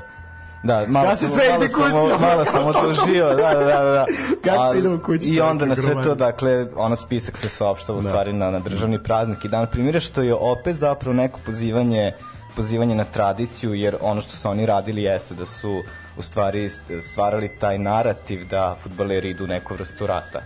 Da, 0.65 0.85
malo 0.87 1.07
Ja 1.07 1.15
se 1.15 1.23
sam- 1.23 1.33
sve 1.33 1.49
malo 1.49 1.63
ide 1.63 1.73
kući, 1.73 2.21
Malo 2.21 2.45
sam 2.45 2.67
odužio, 2.73 3.27
da, 3.27 3.35
da, 3.35 3.53
da. 3.55 3.83
da. 3.83 4.05
Ja 4.45 4.71
se 4.71 4.79
idem 4.79 4.99
kući, 4.99 5.27
I 5.27 5.41
onda 5.41 5.65
na 5.65 5.75
sve 5.75 6.03
to, 6.03 6.15
dakle, 6.15 6.67
ono 6.75 6.95
spisak 6.95 7.37
se 7.37 7.49
saopštava 7.49 7.99
u 7.99 8.01
Da. 8.01 8.09
stvari 8.09 8.33
na, 8.33 8.51
na 8.51 8.59
državni 8.59 9.03
praznik 9.03 9.45
i 9.45 9.49
dan 9.49 9.67
primjera, 9.67 9.99
što 9.99 10.21
je 10.21 10.33
opet 10.33 10.75
zapravo 10.75 11.13
neko 11.13 11.39
pozivanje 11.45 12.13
pozivanje 12.55 12.95
na 12.95 13.03
tradiciju, 13.05 13.73
jer 13.73 13.97
ono 14.01 14.21
što 14.21 14.35
su 14.35 14.49
oni 14.49 14.65
radili 14.65 15.03
jeste 15.03 15.35
da 15.35 15.45
su 15.45 15.83
u 16.17 16.21
stvari 16.21 16.69
stvarali 17.01 17.49
taj 17.49 17.77
narativ 17.77 18.47
da 18.47 18.75
futbaleri 18.81 19.29
idu 19.29 19.43
u 19.43 19.47
neku 19.47 19.73
vrstu 19.73 20.07
rata. 20.07 20.41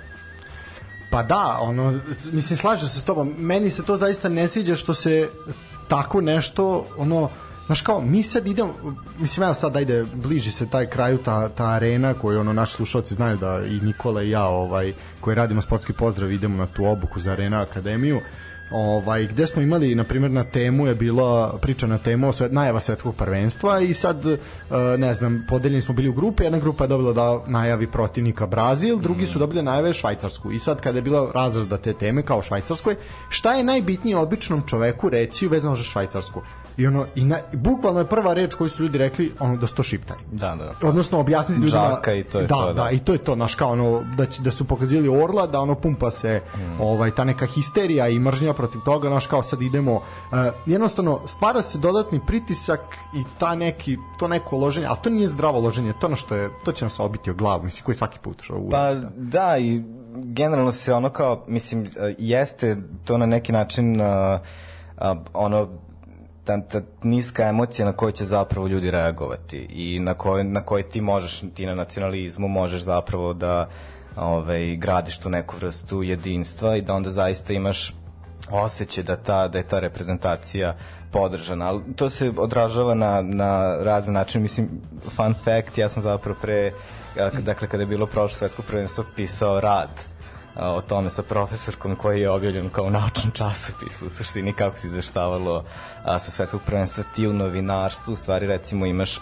Pa 1.12 1.24
da, 1.24 1.58
ono, 1.62 2.00
mislim, 2.26 2.58
slažem 2.58 2.90
se 2.90 3.00
s 3.00 3.04
tobom. 3.04 3.34
Meni 3.38 3.70
se 3.70 3.84
to 3.84 3.98
zaista 3.98 4.30
ne 4.30 4.48
sviđa 4.48 4.76
što 4.76 4.94
se 4.94 5.30
tako 5.88 6.22
nešto, 6.22 6.86
ono, 6.98 7.30
Znaš 7.70 7.82
kao, 7.82 8.02
mi 8.02 8.24
sad 8.24 8.48
idemo, 8.48 8.74
mislim, 9.20 9.44
evo 9.44 9.54
sad, 9.54 9.78
ajde, 9.78 10.06
bliži 10.14 10.52
se 10.52 10.70
taj 10.70 10.86
kraju, 10.86 11.18
ta, 11.18 11.50
ta 11.50 11.66
arena 11.66 12.14
koju, 12.14 12.40
ono, 12.40 12.54
naši 12.54 12.74
slušalci 12.74 13.14
znaju 13.14 13.38
da 13.38 13.62
i 13.66 13.80
Nikola 13.86 14.24
i 14.24 14.30
ja, 14.30 14.46
ovaj, 14.46 14.94
koji 15.22 15.36
radimo 15.36 15.62
sportski 15.62 15.94
pozdrav, 15.94 16.32
idemo 16.32 16.58
na 16.58 16.68
tu 16.68 16.86
obuku 16.86 17.20
za 17.20 17.32
Arena 17.32 17.62
Akademiju, 17.62 18.20
ovaj, 18.72 19.28
gde 19.28 19.48
smo 19.48 19.62
imali, 19.62 19.96
na 19.96 20.04
primjer, 20.04 20.32
na 20.32 20.44
temu 20.44 20.88
je 20.88 20.96
bila 20.96 21.58
priča 21.62 21.88
na 21.88 21.98
temu 21.98 22.30
o 22.30 22.34
svet, 22.34 22.52
najava 22.52 22.80
svetskog 22.80 23.16
prvenstva 23.16 23.80
i 23.80 23.94
sad, 23.94 24.26
e, 24.26 24.38
ne 24.98 25.14
znam, 25.14 25.46
podeljeni 25.50 25.82
smo 25.82 25.94
bili 25.94 26.10
u 26.10 26.14
grupe, 26.14 26.44
jedna 26.44 26.60
grupa 26.60 26.84
je 26.84 26.88
dobila 26.88 27.14
da 27.14 27.44
najavi 27.48 27.92
protivnika 27.92 28.48
Brazil, 28.48 28.98
drugi 28.98 29.26
su 29.26 29.40
dobili 29.40 29.62
da 29.62 29.72
najave 29.72 29.94
Švajcarsku. 29.94 30.52
I 30.52 30.60
sad 30.60 30.82
kada 30.82 30.98
je 30.98 31.02
bila 31.02 31.32
razrada 31.36 31.78
te 31.78 31.94
teme 31.94 32.22
kao 32.22 32.44
Švajcarskoj, 32.44 32.96
šta 33.30 33.54
je 33.54 33.64
najbitnije 33.64 34.18
običnom 34.18 34.64
čoveku 34.68 35.10
reći 35.10 35.48
vezano 35.48 35.76
za 35.76 35.84
Švajcarsku? 35.84 36.42
I 36.80 36.88
ono, 36.88 37.06
i 37.16 37.26
na, 37.26 37.38
bukvalno 37.54 38.00
je 38.00 38.06
prva 38.06 38.34
reč 38.34 38.54
koju 38.56 38.70
su 38.70 38.84
ljudi 38.84 38.98
rekli, 38.98 39.34
ono, 39.40 39.58
da 39.58 39.68
su 39.68 39.76
to 39.76 39.84
šiptari 39.84 40.20
Da, 40.32 40.56
da. 40.56 40.88
odnosno 40.88 41.20
objasniti 41.20 41.62
ljudima 41.62 41.90
Džaka 41.90 42.14
i 42.14 42.24
to 42.24 42.40
je 42.40 42.48
da, 42.48 42.56
to, 42.56 42.66
da. 42.66 42.74
da, 42.74 42.92
i 42.92 43.00
to 43.00 43.12
je 43.14 43.18
to 43.18 43.36
naš 43.36 43.56
kao 43.56 43.72
ono 43.72 44.04
da 44.18 44.26
će 44.26 44.42
da 44.42 44.52
su 44.52 44.66
pokazivali 44.66 45.24
orla 45.24 45.48
da 45.48 45.60
ono 45.60 45.76
pumpa 45.76 46.12
se 46.12 46.42
Mm. 46.56 46.82
ovaj 46.82 47.12
ta 47.12 47.24
neka 47.24 47.46
histerija 47.46 48.08
i 48.08 48.20
mržnja 48.20 48.54
protiv 48.54 48.82
toga 48.86 49.10
naš 49.10 49.28
kao 49.28 49.44
sad 49.44 49.62
idemo 49.62 49.94
uh, 49.94 50.02
jednostavno 50.66 51.22
stvara 51.28 51.62
se 51.62 51.78
dodatni 51.78 52.20
pritisak 52.28 52.80
i 53.16 53.24
ta 53.40 53.56
neki 53.56 53.98
to 54.20 54.28
neko 54.28 54.58
loženje 54.58 54.88
al 54.88 54.96
to 55.04 55.10
nije 55.10 55.28
zdravo 55.28 55.60
loženje 55.60 55.94
to 56.02 56.08
ono 56.08 56.16
što 56.16 56.36
je 56.36 56.50
to 56.66 56.72
će 56.72 56.86
nas 56.86 57.00
obiti 57.00 57.32
o 57.32 57.34
glavu 57.34 57.64
mislim 57.64 57.86
koji 57.86 57.96
svaki 57.96 58.20
put 58.20 58.42
što. 58.42 58.68
Pa 58.72 58.94
da 59.16 59.58
i 59.58 59.84
generalno 60.16 60.72
se 60.72 60.94
ono 60.94 61.10
kao 61.10 61.44
mislim 61.48 61.86
e, 61.86 62.16
jeste 62.18 62.78
to 63.06 63.18
na 63.18 63.26
neki 63.26 63.52
način 63.52 64.02
uh, 64.02 64.08
uh, 64.98 65.18
ono 65.34 65.68
ta, 66.50 66.62
ta 66.62 66.82
niska 67.04 67.44
emocija 67.44 67.86
na 67.86 67.94
koju 67.94 68.12
će 68.12 68.26
zapravo 68.26 68.68
ljudi 68.68 68.92
reagovati 68.92 69.58
i 69.58 70.00
na 70.00 70.14
koje, 70.14 70.44
na 70.44 70.62
koje 70.62 70.84
ti 70.84 71.02
možeš 71.02 71.42
ti 71.56 71.66
na 71.66 71.76
nacionalizmu 71.76 72.48
možeš 72.48 72.82
zapravo 72.82 73.34
da 73.34 73.70
ovaj, 74.18 74.76
gradiš 74.76 75.18
tu 75.18 75.30
neku 75.30 75.56
vrstu 75.62 76.04
jedinstva 76.04 76.76
i 76.76 76.82
da 76.82 76.94
onda 76.94 77.12
zaista 77.12 77.54
imaš 77.54 77.94
osjećaj 78.52 79.04
da 79.04 79.16
ta 79.16 79.48
da 79.48 79.58
je 79.58 79.68
ta 79.68 79.80
reprezentacija 79.80 80.76
podržana, 81.12 81.68
ali 81.68 81.82
to 81.96 82.10
se 82.10 82.32
odražava 82.38 82.94
na, 82.94 83.22
na 83.22 83.78
razne 83.82 84.14
načine, 84.14 84.42
mislim 84.42 84.70
fun 85.16 85.34
fact, 85.34 85.78
ja 85.78 85.90
sam 85.90 86.04
zapravo 86.04 86.40
pre 86.42 86.72
dakle 87.40 87.68
kada 87.68 87.84
je 87.84 87.88
bilo 87.88 88.06
prošlo 88.06 88.38
svetsko 88.38 88.62
prvenstvo 88.62 89.04
pisao 89.16 89.60
rad 89.60 89.90
o 90.56 90.82
tome 90.82 91.10
sa 91.10 91.24
profesorkom 91.24 91.96
koji 91.96 92.22
je 92.22 92.30
objavljen 92.30 92.70
kao 92.70 92.90
naučan 92.90 93.32
časopis 93.32 94.02
u 94.02 94.10
suštini 94.10 94.54
kako 94.54 94.78
se 94.78 94.88
izveštavalo 94.88 95.64
a, 96.04 96.20
sa 96.20 96.32
svetskog 96.32 96.62
prvenstva 96.66 97.04
ti 97.16 97.28
u 97.28 97.34
novinarstvu 97.34 98.14
u 98.14 98.18
stvari 98.18 98.48
recimo 98.48 98.86
imaš 98.86 99.20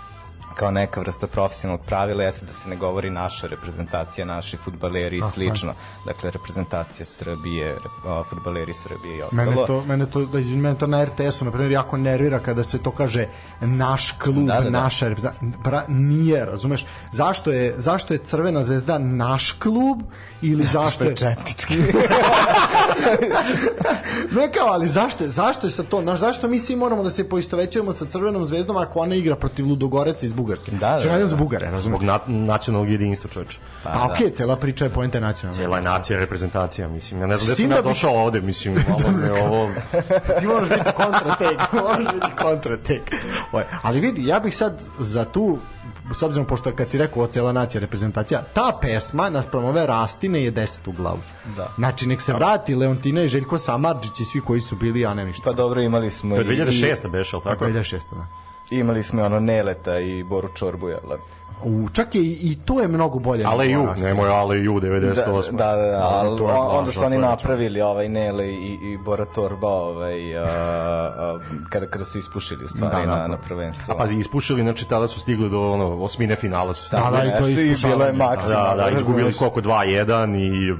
kao 0.57 0.71
neka 0.71 0.99
vrsta 0.99 1.27
profesionalnog 1.27 1.85
pravila 1.85 2.23
jeste 2.23 2.45
da 2.45 2.53
se 2.53 2.69
ne 2.69 2.75
govori 2.75 3.09
naša 3.09 3.47
reprezentacija, 3.47 4.25
naši 4.25 4.57
futbaleri 4.57 5.17
i 5.17 5.21
slično. 5.33 5.73
Dakle, 6.05 6.31
reprezentacija 6.31 7.05
Srbije, 7.05 7.75
futbaleri 8.29 8.73
Srbije 8.73 9.17
i 9.17 9.21
ostalo. 9.21 9.51
Mene 9.51 9.67
to, 9.67 9.83
mene 9.85 10.05
to, 10.05 10.25
da 10.25 10.39
izvim, 10.39 10.59
mene 10.59 10.77
to 10.77 10.87
na 10.87 11.05
RTS-u, 11.05 11.45
na 11.45 11.51
primjer, 11.51 11.71
jako 11.71 11.97
nervira 11.97 12.39
kada 12.39 12.63
se 12.63 12.77
to 12.77 12.91
kaže 12.91 13.27
naš 13.61 14.11
klub, 14.11 14.47
Da, 14.47 14.53
da, 14.53 14.61
da. 14.61 14.69
naša 14.69 15.07
reprezentacija. 15.07 15.51
Bra, 15.63 15.83
nije, 15.87 16.45
razumeš? 16.45 16.85
Zašto 17.11 17.51
je, 17.51 17.75
zašto 17.77 18.13
je 18.13 18.19
Crvena 18.19 18.63
zvezda 18.63 18.97
naš 18.97 19.51
klub 19.51 20.01
ili 20.41 20.63
zašto 20.63 21.03
je... 21.03 21.15
Četnički. 21.15 21.77
ne 24.37 24.51
kao, 24.51 24.67
ali 24.67 24.87
zašto 24.87 25.23
je, 25.23 25.29
zašto 25.29 25.67
je 25.67 25.71
sa 25.71 25.83
to, 25.83 26.01
znaš, 26.01 26.19
zašto 26.19 26.47
mi 26.47 26.59
svi 26.59 26.75
moramo 26.75 27.03
da 27.03 27.09
se 27.09 27.29
poistovećujemo 27.29 27.93
sa 27.93 28.05
Crvenom 28.05 28.45
zvezdom 28.45 28.77
ako 28.77 28.99
ona 28.99 29.15
igra 29.15 29.35
protiv 29.35 29.67
Ludogoreca 29.67 30.25
iz 30.25 30.33
Bugarske? 30.47 30.71
Da, 30.71 30.97
da, 31.03 31.11
ne 31.13 31.19
da. 31.19 31.27
za 31.27 31.35
Bugare, 31.35 31.65
razumeš? 31.65 31.83
Zbog 31.83 32.03
na, 32.03 32.19
nacionalnog 32.27 32.91
jedinstva 32.91 33.29
čoveče. 33.29 33.59
Pa, 33.83 33.89
pa 33.89 34.13
okej, 34.13 34.29
cela 34.31 34.55
priča 34.55 34.85
je 34.85 34.89
poenta 34.89 35.19
nacionalna. 35.19 35.57
Cijela 35.57 35.77
je 35.77 35.83
nacija 35.83 36.19
reprezentacija, 36.19 36.87
mislim. 36.87 37.21
Ja 37.21 37.27
ne 37.27 37.37
znam 37.37 37.45
gde 37.45 37.55
sam 37.55 37.69
da 37.69 37.75
ja 37.75 37.81
bi- 37.81 37.87
došao 37.87 38.11
ovde, 38.11 38.41
mislim, 38.41 38.75
malo 38.89 39.11
me 39.11 39.31
ovo... 39.31 39.69
ti 40.39 40.47
moraš 40.47 40.69
biti 40.69 40.91
kontratek, 40.95 41.59
moraš 41.83 42.13
biti 42.13 42.31
kontratek. 42.41 43.01
Oj, 43.51 43.63
ali 43.81 43.99
vidi, 43.99 44.27
ja 44.27 44.39
bih 44.39 44.57
sad 44.57 44.83
za 44.99 45.25
tu 45.25 45.57
s 46.13 46.23
obzirom 46.23 46.47
pošto 46.47 46.75
kad 46.75 46.89
si 46.89 46.97
rekao 46.97 47.23
o 47.23 47.27
cela 47.27 47.51
nacija 47.51 47.81
reprezentacija, 47.81 48.41
ta 48.53 48.77
pesma 48.81 49.29
naspram 49.29 49.65
ove 49.65 49.87
rastine 49.87 50.43
je 50.43 50.51
10 50.53 50.89
u 50.89 50.91
glavu. 50.91 51.19
Da. 51.57 51.73
Znači 51.77 52.07
nek 52.07 52.21
se 52.21 52.33
vrati 52.33 52.75
Leontina 52.75 53.21
i 53.21 53.27
Željko 53.27 53.57
Samarđić 53.57 54.19
i 54.19 54.25
svi 54.25 54.41
koji 54.41 54.61
su 54.61 54.75
bili, 54.75 54.99
ja 54.99 55.13
ne 55.13 55.23
znam 55.23 55.33
šta. 55.33 55.43
Pa 55.43 55.53
dobro, 55.53 55.81
imali 55.81 56.11
smo 56.11 56.35
To 56.35 56.41
je 56.41 56.57
i, 56.57 56.61
2006. 56.61 57.09
beš, 57.09 57.33
ali 57.33 57.43
tako? 57.43 57.65
2006. 57.65 57.99
Da. 58.11 58.46
Imali 58.69 59.03
smo 59.03 59.23
ono 59.23 59.39
Neleta 59.39 59.99
i 59.99 60.23
Boru 60.23 60.49
Čorbu, 60.55 60.89
jel? 60.89 61.17
Da? 61.59 61.63
U, 61.63 61.89
čak 61.89 62.15
je 62.15 62.21
i, 62.21 62.57
to 62.65 62.81
je 62.81 62.87
mnogo 62.87 63.19
bolje. 63.19 63.43
Ale 63.45 63.67
nego 63.67 63.81
ju, 63.81 63.89
nemoj 63.97 64.29
Ale 64.29 64.57
ju, 64.57 64.73
98. 64.73 65.51
Da, 65.51 65.75
da, 65.75 65.85
da, 65.85 65.99
ali 66.03 66.37
to 66.37 66.47
je 66.47 66.53
on- 66.53 66.77
onda 66.77 66.91
su 66.91 67.05
oni 67.05 67.17
napravili 67.17 67.81
ovaj 67.81 68.09
Nele 68.09 68.47
i, 68.47 68.73
i 68.73 68.97
Bora 68.97 69.25
Torba 69.25 69.67
ovaj, 69.67 70.37
a, 70.37 70.43
a, 70.43 71.39
kada, 71.69 71.85
kada 71.85 72.05
su 72.05 72.17
ispušili 72.17 72.65
u 72.65 72.67
stvari 72.67 72.95
Da, 72.95 73.01
da, 73.01 73.07
na, 73.07 73.21
da. 73.21 73.27
na 73.27 73.37
prvenstvo. 73.37 73.93
A 73.93 73.97
pazi, 73.97 74.15
ispušili, 74.15 74.61
znači 74.61 74.87
tada 74.87 75.07
su 75.07 75.19
stigli 75.19 75.49
do 75.49 75.61
ono, 75.61 76.03
osmine 76.03 76.35
finala 76.35 76.73
su 76.73 76.85
stigli. 76.85 77.03
Da, 77.03 77.11
da, 77.11 77.23
i 77.25 77.31
to 77.39 77.47
je 77.47 77.65
ispušavanje, 77.65 77.95
bilo 77.95 78.05
je 78.05 78.11
da. 78.11 78.25
maksimalno. 78.25 78.75
Da, 78.75 78.89
da, 78.89 78.97
izgubili 78.97 79.33
koliko 79.33 79.61
2-1 79.61 80.37
i 80.37 80.75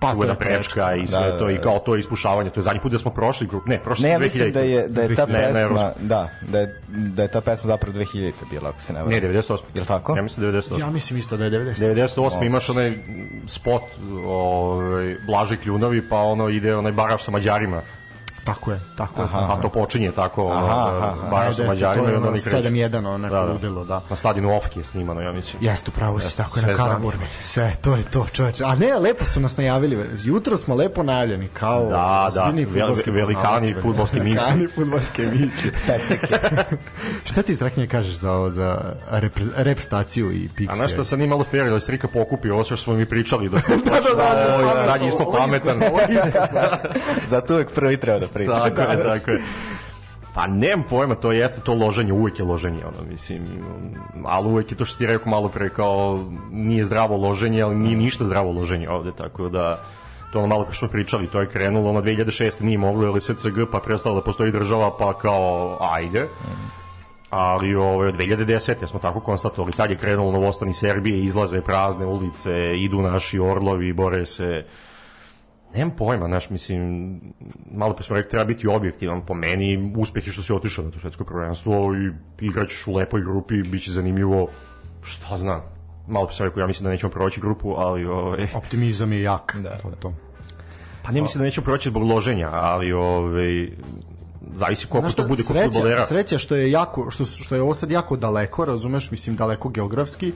Pa, 0.00 0.06
to 0.06 0.14
čuvena 0.14 0.34
prečka 0.34 0.94
i 0.94 1.06
sve 1.06 1.20
Da, 1.20 1.32
da, 1.32 1.38
to 1.38 1.50
i 1.50 1.54
da. 1.54 1.60
kao 1.60 1.78
to 1.78 1.94
je 1.94 2.00
ispušavanje. 2.00 2.50
To 2.50 2.60
je 2.60 2.64
zadnji 2.64 2.80
put 2.80 2.92
da 2.92 2.98
smo 2.98 3.10
prošli 3.10 3.46
grup. 3.46 3.66
Ne, 3.66 3.78
prošli 3.78 4.02
Ne, 4.02 4.10
ja 4.10 4.18
2000. 4.18 4.22
mislim 4.22 4.52
da 4.52 4.60
je, 4.60 4.88
da 4.88 5.02
je 5.02 5.14
ta 5.14 5.26
pesma, 5.26 5.90
da, 6.00 6.28
da 6.42 6.58
je, 6.58 6.80
da 6.88 7.22
je 7.22 7.28
ta 7.28 7.40
pesma 7.40 7.66
zapravo 7.66 7.98
2000 7.98 8.32
bila, 8.50 8.68
ako 8.68 8.80
se 8.80 8.92
ne 8.92 8.98
varam. 8.98 9.12
Ne, 9.12 9.20
98. 9.22 9.58
Jel 9.74 9.84
tako? 9.84 10.03
Ja 10.16 10.22
mislim 10.22 10.52
98. 10.52 10.80
Ja 10.80 10.90
mislim 10.90 11.18
isto 11.18 11.36
da 11.36 11.44
je 11.44 11.50
90. 11.50 11.94
98. 11.94 12.46
imaš 12.46 12.70
onaj 12.70 12.98
spot 13.46 13.82
ovaj, 14.26 15.16
Blaži 15.26 15.56
kljunovi, 15.56 16.08
pa 16.08 16.16
ono 16.16 16.48
ide 16.48 16.76
onaj 16.76 16.92
baraš 16.92 17.24
sa 17.24 17.30
Mađarima. 17.30 17.80
Tako 18.44 18.72
je, 18.72 18.80
tako 18.96 19.22
je. 19.22 19.28
A 19.32 19.58
to 19.62 19.68
počinje 19.68 20.12
tako, 20.12 20.46
Aha, 20.46 20.64
aha, 20.64 21.14
aha. 21.28 21.52
sa 21.52 21.62
Da, 21.62 21.68
Mađarima 21.68 22.10
i 22.10 22.14
onda 22.14 22.28
oni 22.28 22.40
kreću. 22.40 22.56
7-1 22.58 23.06
onako 23.06 23.52
ludilo, 23.52 23.84
da. 23.84 24.00
Na 24.10 24.16
stadionu 24.16 24.56
Ofki 24.56 24.78
je 24.80 24.84
snimano, 24.84 25.20
ja 25.20 25.32
mislim. 25.32 25.64
Jeste, 25.64 25.90
upravo 25.90 26.20
si, 26.20 26.36
tako 26.36 26.58
je 26.58 26.66
na 26.66 26.74
znam. 26.74 26.86
Karaburmi. 26.86 27.24
Sve, 27.40 27.72
to 27.76 27.96
je 27.96 28.02
to, 28.02 28.26
čoveče. 28.32 28.64
A 28.64 28.74
ne, 28.74 28.94
lepo 28.94 29.24
su 29.24 29.40
nas 29.40 29.56
najavili. 29.56 29.98
Jutro 30.16 30.56
smo 30.56 30.74
lepo 30.74 31.02
najavljeni, 31.02 31.48
kao 31.48 31.80
Da, 31.82 32.30
da, 32.34 32.52
fudbalski 32.64 33.10
velikani 33.10 33.74
fudbalski 33.74 34.20
misli. 34.20 34.46
Velikani 34.46 34.68
fudbalske 34.74 35.22
misli. 35.22 35.72
Šta 37.24 37.42
ti 37.42 37.54
Strahinje 37.54 37.86
kažeš 37.86 38.14
za, 38.14 38.50
za 38.50 38.78
rep, 39.10 39.32
rep 39.56 39.80
staciju 39.80 40.32
i 40.32 40.48
Pixie? 40.50 40.70
A 40.70 40.76
znaš 40.76 40.92
šta 40.92 41.04
sad 41.04 41.18
nije 41.18 41.28
malo 41.28 41.44
fair, 41.44 41.70
da 41.70 41.80
se 41.80 41.92
Rika 41.92 42.08
pokupi 42.08 42.50
ovo 42.50 42.64
što 42.64 42.76
smo 42.76 42.94
mi 42.94 43.06
pričali 43.06 43.48
dok 43.48 43.60
da, 43.60 43.76
da, 43.76 44.54
Ovo 44.54 44.60
je 44.60 44.66
da, 44.66 44.84
sad 44.84 44.96
ovo- 44.96 45.08
ispod 45.08 45.22
ovo 45.22 45.34
je 45.34 45.40
pametan. 45.40 45.58
iskusno, 45.72 45.86
ovo 45.88 46.00
je 46.00 46.08
iskusno. 46.10 46.60
Zato 47.28 47.54
uvek 47.54 47.72
prvi 47.72 47.96
treba 47.96 48.18
da 48.18 48.26
priča. 48.34 48.52
Tako 48.52 48.82
je, 48.92 49.04
tako 49.04 49.30
je. 49.30 49.42
Pa 50.34 50.46
nemam 50.46 50.84
pojma, 50.90 51.14
to 51.14 51.32
jeste 51.32 51.60
to 51.60 51.74
loženje, 51.74 52.12
uvek 52.12 52.38
je 52.38 52.44
loženje, 52.44 52.84
ono, 52.84 53.10
mislim, 53.10 53.42
ali 54.24 54.48
uvek 54.48 54.70
je 54.70 54.76
to 54.76 54.84
što 54.84 54.98
ti 54.98 55.06
rekao 55.06 55.30
malo 55.30 55.48
pre, 55.48 55.68
kao 55.68 56.24
nije 56.50 56.84
zdravo 56.84 57.16
loženje, 57.16 57.62
ali 57.62 57.74
nije 57.74 57.96
ništa 57.96 58.24
zdravo 58.24 58.52
loženje 58.52 58.88
ovde, 58.88 59.12
tako 59.12 59.48
da 59.48 59.84
to 60.32 60.38
ono 60.38 60.48
malo 60.48 60.64
pre 60.64 60.74
smo 60.74 60.88
pričali, 60.88 61.26
to 61.26 61.40
je 61.40 61.48
krenulo, 61.48 61.90
ono 61.90 62.02
2006. 62.02 62.62
nije 62.62 62.78
moglo, 62.78 63.06
ali 63.06 63.20
SCG, 63.20 63.70
pa 63.72 63.78
prestala 63.78 64.14
da 64.14 64.24
postoji 64.24 64.52
država, 64.52 64.90
pa 64.98 65.18
kao, 65.18 65.78
ajde, 65.80 66.26
ali 67.30 67.74
ovaj, 67.74 68.08
od 68.08 68.16
2010. 68.16 68.86
smo 68.86 69.00
tako 69.00 69.20
konstatovali, 69.20 69.72
tad 69.72 69.90
je 69.90 69.96
krenulo 69.96 70.32
novostani 70.32 70.72
Serbije, 70.72 71.22
izlaze 71.22 71.60
prazne 71.60 72.06
ulice, 72.06 72.78
idu 72.78 73.02
naši 73.02 73.38
orlovi, 73.38 73.92
bore 73.92 74.26
se, 74.26 74.64
Nemam 75.74 75.96
pojma, 75.96 76.26
znaš, 76.26 76.50
mislim, 76.50 77.20
malo 77.72 77.94
pre 77.94 78.04
smo 78.04 78.16
rekli, 78.16 78.30
treba 78.30 78.44
biti 78.44 78.68
objektivan 78.68 79.26
po 79.26 79.34
meni, 79.34 79.92
uspeh 79.96 80.26
je 80.26 80.32
što 80.32 80.42
si 80.42 80.52
otišao 80.52 80.84
na 80.84 80.90
to 80.90 80.98
svetsko 80.98 81.24
prvenstvo 81.24 81.94
i 81.94 82.10
igraćeš 82.46 82.86
u 82.86 82.92
lepoj 82.92 83.20
grupi, 83.20 83.62
bit 83.62 83.82
će 83.82 83.90
zanimljivo, 83.90 84.48
šta 85.02 85.36
znam. 85.36 85.62
Malo 86.08 86.26
pre 86.26 86.34
sam 86.34 86.46
rekao, 86.46 86.60
ja 86.60 86.66
mislim 86.66 86.84
da 86.84 86.90
nećemo 86.90 87.10
proći 87.10 87.40
grupu, 87.40 87.74
ali 87.78 88.04
ovaj, 88.06 88.46
Optimizam 88.54 89.12
je 89.12 89.22
jak. 89.22 89.56
Da. 89.62 89.78
To, 89.78 89.90
to. 89.90 90.14
pa 91.02 91.12
ne 91.12 91.22
mislim 91.22 91.38
da 91.38 91.44
nećemo 91.44 91.64
proći 91.64 91.88
zbog 91.88 92.02
loženja, 92.02 92.48
ali 92.52 92.92
ovaj, 92.92 93.68
zavisi 94.54 94.86
koliko 94.86 95.10
Znaš 95.10 95.14
to 95.14 95.28
bude 95.28 95.42
kod 95.42 95.56
futbolera. 95.62 96.06
Sreća 96.06 96.38
što 96.38 96.56
je 96.56 96.70
jako 96.70 97.10
što 97.10 97.24
što 97.24 97.54
je 97.54 97.62
ovo 97.62 97.74
sad 97.74 97.90
jako 97.90 98.16
daleko, 98.16 98.64
razumeš, 98.64 99.10
mislim 99.10 99.36
daleko 99.36 99.68
geografski 99.68 100.32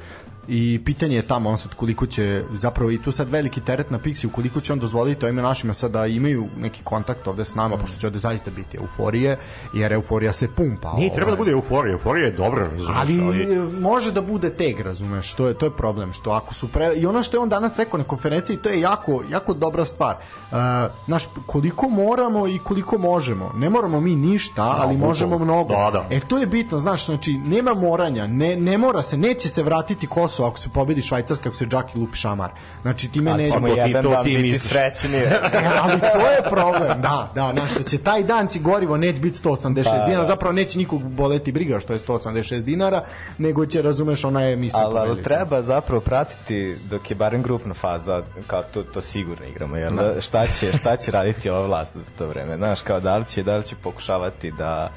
i 0.49 0.81
pitanje 0.85 1.17
je 1.17 1.23
tamo 1.23 1.51
on 1.51 1.57
sad 1.57 1.75
koliko 1.75 2.07
će 2.07 2.45
zapravo 2.53 2.91
i 2.91 3.03
tu 3.03 3.13
sad 3.13 3.29
veliki 3.31 3.61
teret 3.61 3.91
na 3.91 3.99
Pixi 3.99 4.31
koliko 4.33 4.61
će 4.61 4.73
on 4.73 4.79
dozvoliti 4.79 5.25
ovim 5.25 5.37
našima 5.37 5.75
sad 5.75 5.91
da 5.91 6.07
imaju 6.07 6.49
neki 6.57 6.83
kontakt 6.85 7.27
ovde 7.27 7.45
s 7.45 7.55
nama 7.55 7.77
pošto 7.77 7.99
će 7.99 8.07
ovde 8.07 8.19
zaista 8.19 8.51
biti 8.51 8.77
euforije 8.77 9.39
jer 9.75 9.93
euforija 9.93 10.33
se 10.33 10.49
pumpa. 10.49 10.93
Ne, 10.99 11.09
treba 11.09 11.21
da 11.21 11.27
ovaj. 11.27 11.37
bude 11.37 11.51
euforija, 11.51 11.93
euforija 11.93 12.27
je 12.27 12.33
dobra, 12.33 12.65
razumeš, 12.65 12.95
ali, 12.97 13.21
ali 13.21 13.81
može 13.81 14.13
da 14.13 14.21
bude 14.21 14.51
teg, 14.51 14.81
razumeš, 14.81 15.35
to 15.35 15.49
je 15.49 15.55
to 15.55 15.67
je 15.67 15.73
problem 15.73 16.13
što 16.13 16.31
ako 16.31 16.55
su 16.55 16.69
pre 16.69 16.95
i 16.97 17.07
ono 17.07 17.23
što 17.23 17.37
je 17.37 17.41
on 17.41 17.49
danas 17.49 17.79
rekao 17.79 17.99
na 17.99 18.05
konferenciji, 18.05 18.57
to 18.57 18.69
je 18.69 18.81
jako 18.81 19.23
jako 19.31 19.55
dobra 19.55 19.85
stvar. 19.85 20.17
Uh, 20.17 20.59
naš 21.07 21.25
koliko 21.47 21.89
moramo 21.89 22.49
i 22.49 22.59
koliko 22.59 22.99
možemo. 22.99 23.53
Ne 23.55 23.71
moramo 23.71 24.01
mi 24.01 24.17
ništa, 24.17 24.63
ali 24.63 24.95
bukvalno. 24.95 25.07
možemo 25.07 25.39
mnogo. 25.39 25.75
Da, 25.75 25.91
da. 25.91 26.17
E 26.17 26.21
to 26.21 26.39
je 26.39 26.47
bitno, 26.47 26.79
znaš, 26.79 27.07
znači 27.07 27.33
nema 27.33 27.75
moranja, 27.75 28.27
ne, 28.27 28.57
ne 28.57 28.79
mora 28.79 29.03
se, 29.03 29.17
neće 29.17 29.49
se 29.49 29.63
vratiti 29.63 30.07
Kosovo 30.07 30.38
ako 30.45 30.59
se 30.59 30.69
pobedi 30.69 31.01
Švajcarska, 31.01 31.49
ako 31.49 31.59
se 31.59 31.67
Džaki 31.67 31.99
lupi 31.99 32.17
šamar. 32.17 32.51
Znači 32.83 33.09
ne 33.15 33.49
to 33.49 33.61
ti- 33.61 33.73
jedan 33.77 34.03
to 34.03 34.11
dan 34.11 34.25
ti 34.25 34.29
biti 34.29 34.43
misliš. 34.43 34.71
srećni. 34.71 35.17
E, 35.17 35.41
ali 35.83 36.01
to 36.01 36.19
je 36.21 36.51
problem, 36.51 37.03
da, 37.03 37.29
da, 37.35 37.53
znaš, 37.55 37.71
što 37.71 37.83
će 37.83 37.99
taj 37.99 38.23
dan 38.23 38.49
će 38.49 38.59
gorivo 38.59 38.97
neće 38.97 39.21
biti 39.21 39.39
186 39.39 39.65
Pa, 39.85 40.05
dinara, 40.05 40.19
da. 40.19 40.25
zapravo 40.25 40.53
neće 40.53 40.79
nikog 40.79 41.03
boleti 41.05 41.53
briga 41.53 41.81
što 41.81 41.93
je 41.93 41.99
186 41.99 42.61
dinara, 42.61 43.05
nego 43.39 43.67
će, 43.67 43.83
razumeš, 43.83 44.25
ona 44.25 44.41
je, 44.43 44.57
mi 44.57 44.71
smo 44.71 44.79
ali, 44.79 44.99
ali 44.99 45.23
treba 45.23 45.63
zapravo 45.63 46.01
pratiti 46.01 46.77
dok 46.85 47.11
je 47.11 47.17
barem 47.17 47.43
grupna 47.43 47.75
faza, 47.75 48.23
kao 48.47 48.63
to, 48.65 48.83
to 48.83 49.03
sigurno 49.03 49.47
igramo, 49.47 49.77
jel? 49.77 49.93
Da. 49.93 50.21
Šta, 50.21 50.47
će, 50.49 50.73
šta 50.73 50.97
će 50.97 51.11
raditi 51.11 51.51
ova 51.51 51.67
vlast 51.67 51.97
za 51.97 52.11
to 52.19 52.27
vreme? 52.27 52.57
Znaš, 52.57 52.83
kao 52.83 53.01
da 53.01 53.17
li 53.17 53.25
će, 53.25 53.43
da 53.43 53.57
li 53.57 53.65
će 53.65 53.77
pokušavati 53.77 54.51
da, 54.51 54.91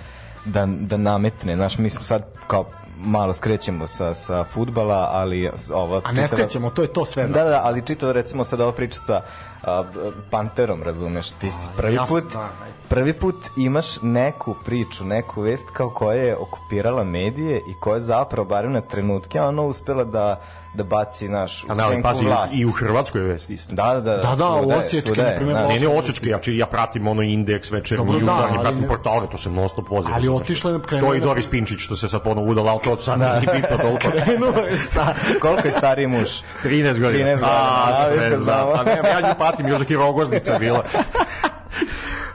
da, 0.45 0.65
da 0.65 0.97
nametne, 0.97 1.55
znaš, 1.55 1.77
mi 1.77 1.89
smo 1.89 2.03
sad 2.03 2.23
kao 2.47 2.65
malo 3.03 3.33
skrećemo 3.33 3.87
sa, 3.87 4.13
sa 4.13 4.43
futbala, 4.43 5.09
ali 5.11 5.49
ovo... 5.73 6.01
A 6.03 6.11
ne 6.11 6.27
skrećemo, 6.27 6.69
to 6.69 6.81
je 6.81 6.93
to 6.93 7.05
sve. 7.05 7.27
Da, 7.27 7.43
da, 7.43 7.61
ali 7.63 7.85
čito 7.85 8.11
recimo 8.13 8.43
sad 8.43 8.61
ova 8.61 8.71
priča 8.71 8.99
sa 8.99 9.21
a, 9.63 9.83
Panterom, 10.29 10.83
razumeš, 10.83 11.29
ti 11.29 11.51
si 11.51 11.67
prvi 11.77 11.97
put, 12.07 12.23
da, 12.33 12.49
prvi 12.89 13.13
put 13.13 13.35
imaš 13.57 14.01
neku 14.01 14.55
priču, 14.65 15.05
neku 15.05 15.41
vest 15.41 15.65
kao 15.73 15.89
koja 15.89 16.15
je 16.15 16.35
okupirala 16.37 17.03
medije 17.03 17.57
i 17.59 17.73
koja 17.73 17.95
je 17.95 18.01
zapravo, 18.01 18.47
barem 18.47 18.71
na 18.71 18.81
trenutke, 18.81 19.41
ono 19.41 19.63
uspela 19.63 20.03
da, 20.03 20.41
da 20.73 20.83
baci 20.83 21.29
naš 21.29 21.63
u 21.63 21.75
senku 21.77 22.03
pazi, 22.03 22.25
vlast. 22.25 22.53
i 22.53 22.65
u 22.65 22.71
Hrvatskoj 22.71 23.21
je 23.21 23.27
vest 23.27 23.49
isto. 23.49 23.73
Da, 23.73 23.83
da, 23.85 24.01
da. 24.01 24.17
Da, 24.17 24.35
da, 24.35 24.47
Osječki, 24.49 25.01
svuda 25.01 25.23
je, 25.23 25.29
na 25.29 25.35
primjer. 25.35 25.57
Ne, 25.69 25.79
ne 25.79 25.87
Osječki, 25.87 26.29
ja, 26.29 26.39
či- 26.39 26.57
ja 26.57 26.65
pratim 26.65 27.07
ono 27.07 27.21
indeks 27.21 27.71
večernji, 27.71 28.05
Dobro, 28.05 28.13
da, 28.15 28.31
jutarnji, 28.31 28.47
ali 28.49 28.59
pratim 28.59 28.81
ne- 28.81 28.87
portale, 28.87 29.27
to 29.31 29.37
se 29.37 29.49
non 29.49 29.69
stop 29.69 29.89
vozi. 29.89 30.09
Ali 30.13 30.29
otišla 30.29 30.71
je, 30.71 30.79
krenula 30.79 31.09
To 31.09 31.15
i 31.15 31.21
Doris 31.21 31.47
Pinčić, 31.47 31.79
što 31.79 31.95
se 31.95 32.09
sad 32.09 32.23
ponovo 32.23 32.47
udala, 32.47 32.71
ali 32.71 32.79
to 32.81 32.97
sad 32.97 33.19
nije 33.19 33.33
ni 33.33 33.61
bitno 33.61 33.77
toliko. 33.77 34.07
Krenuo 34.25 34.65
je 34.65 34.77
sa... 34.79 35.05
Koliko 35.41 35.67
je 35.67 35.73
stariji 35.73 36.07
muž? 36.07 36.29
13 36.63 36.99
godina. 36.99 37.25
13 37.25 37.31
godina, 37.31 37.37
A, 37.43 37.85
a, 37.87 38.07
viš 38.07 38.17
sve 38.17 38.29
znam. 38.29 38.39
znamo. 38.39 38.71
A 38.71 38.83
ne, 38.83 38.91
ja 39.11 39.21
nju 39.21 39.35
patim, 39.51 39.67
još 39.67 39.79
dok 39.79 39.89
je 39.89 39.97
rogoznica 39.97 40.59
bila. 40.59 40.83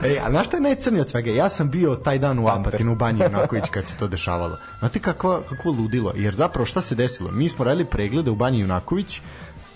Ej, 0.02 0.18
a 0.18 0.30
znaš 0.30 0.46
šta 0.46 0.56
je 0.56 0.60
najcrnije 0.60 1.00
od 1.00 1.10
svega? 1.10 1.30
Ja 1.30 1.48
sam 1.48 1.70
bio 1.70 1.94
taj 1.94 2.18
dan 2.18 2.38
u 2.38 2.48
Apatinu, 2.48 2.92
u 2.92 2.96
Banji 2.96 3.22
Junaković 3.24 3.64
kad 3.70 3.86
se 3.86 3.94
to 3.94 4.08
dešavalo. 4.08 4.56
Znate 4.78 4.98
kakvo, 4.98 5.42
kakvo 5.48 5.72
ludilo? 5.72 6.12
Jer 6.16 6.34
zapravo 6.34 6.66
šta 6.66 6.80
se 6.80 6.94
desilo? 6.94 7.30
Mi 7.30 7.48
smo 7.48 7.64
radili 7.64 7.84
preglede 7.86 8.30
u 8.30 8.36
Banji 8.36 8.60
Junaković 8.60 9.20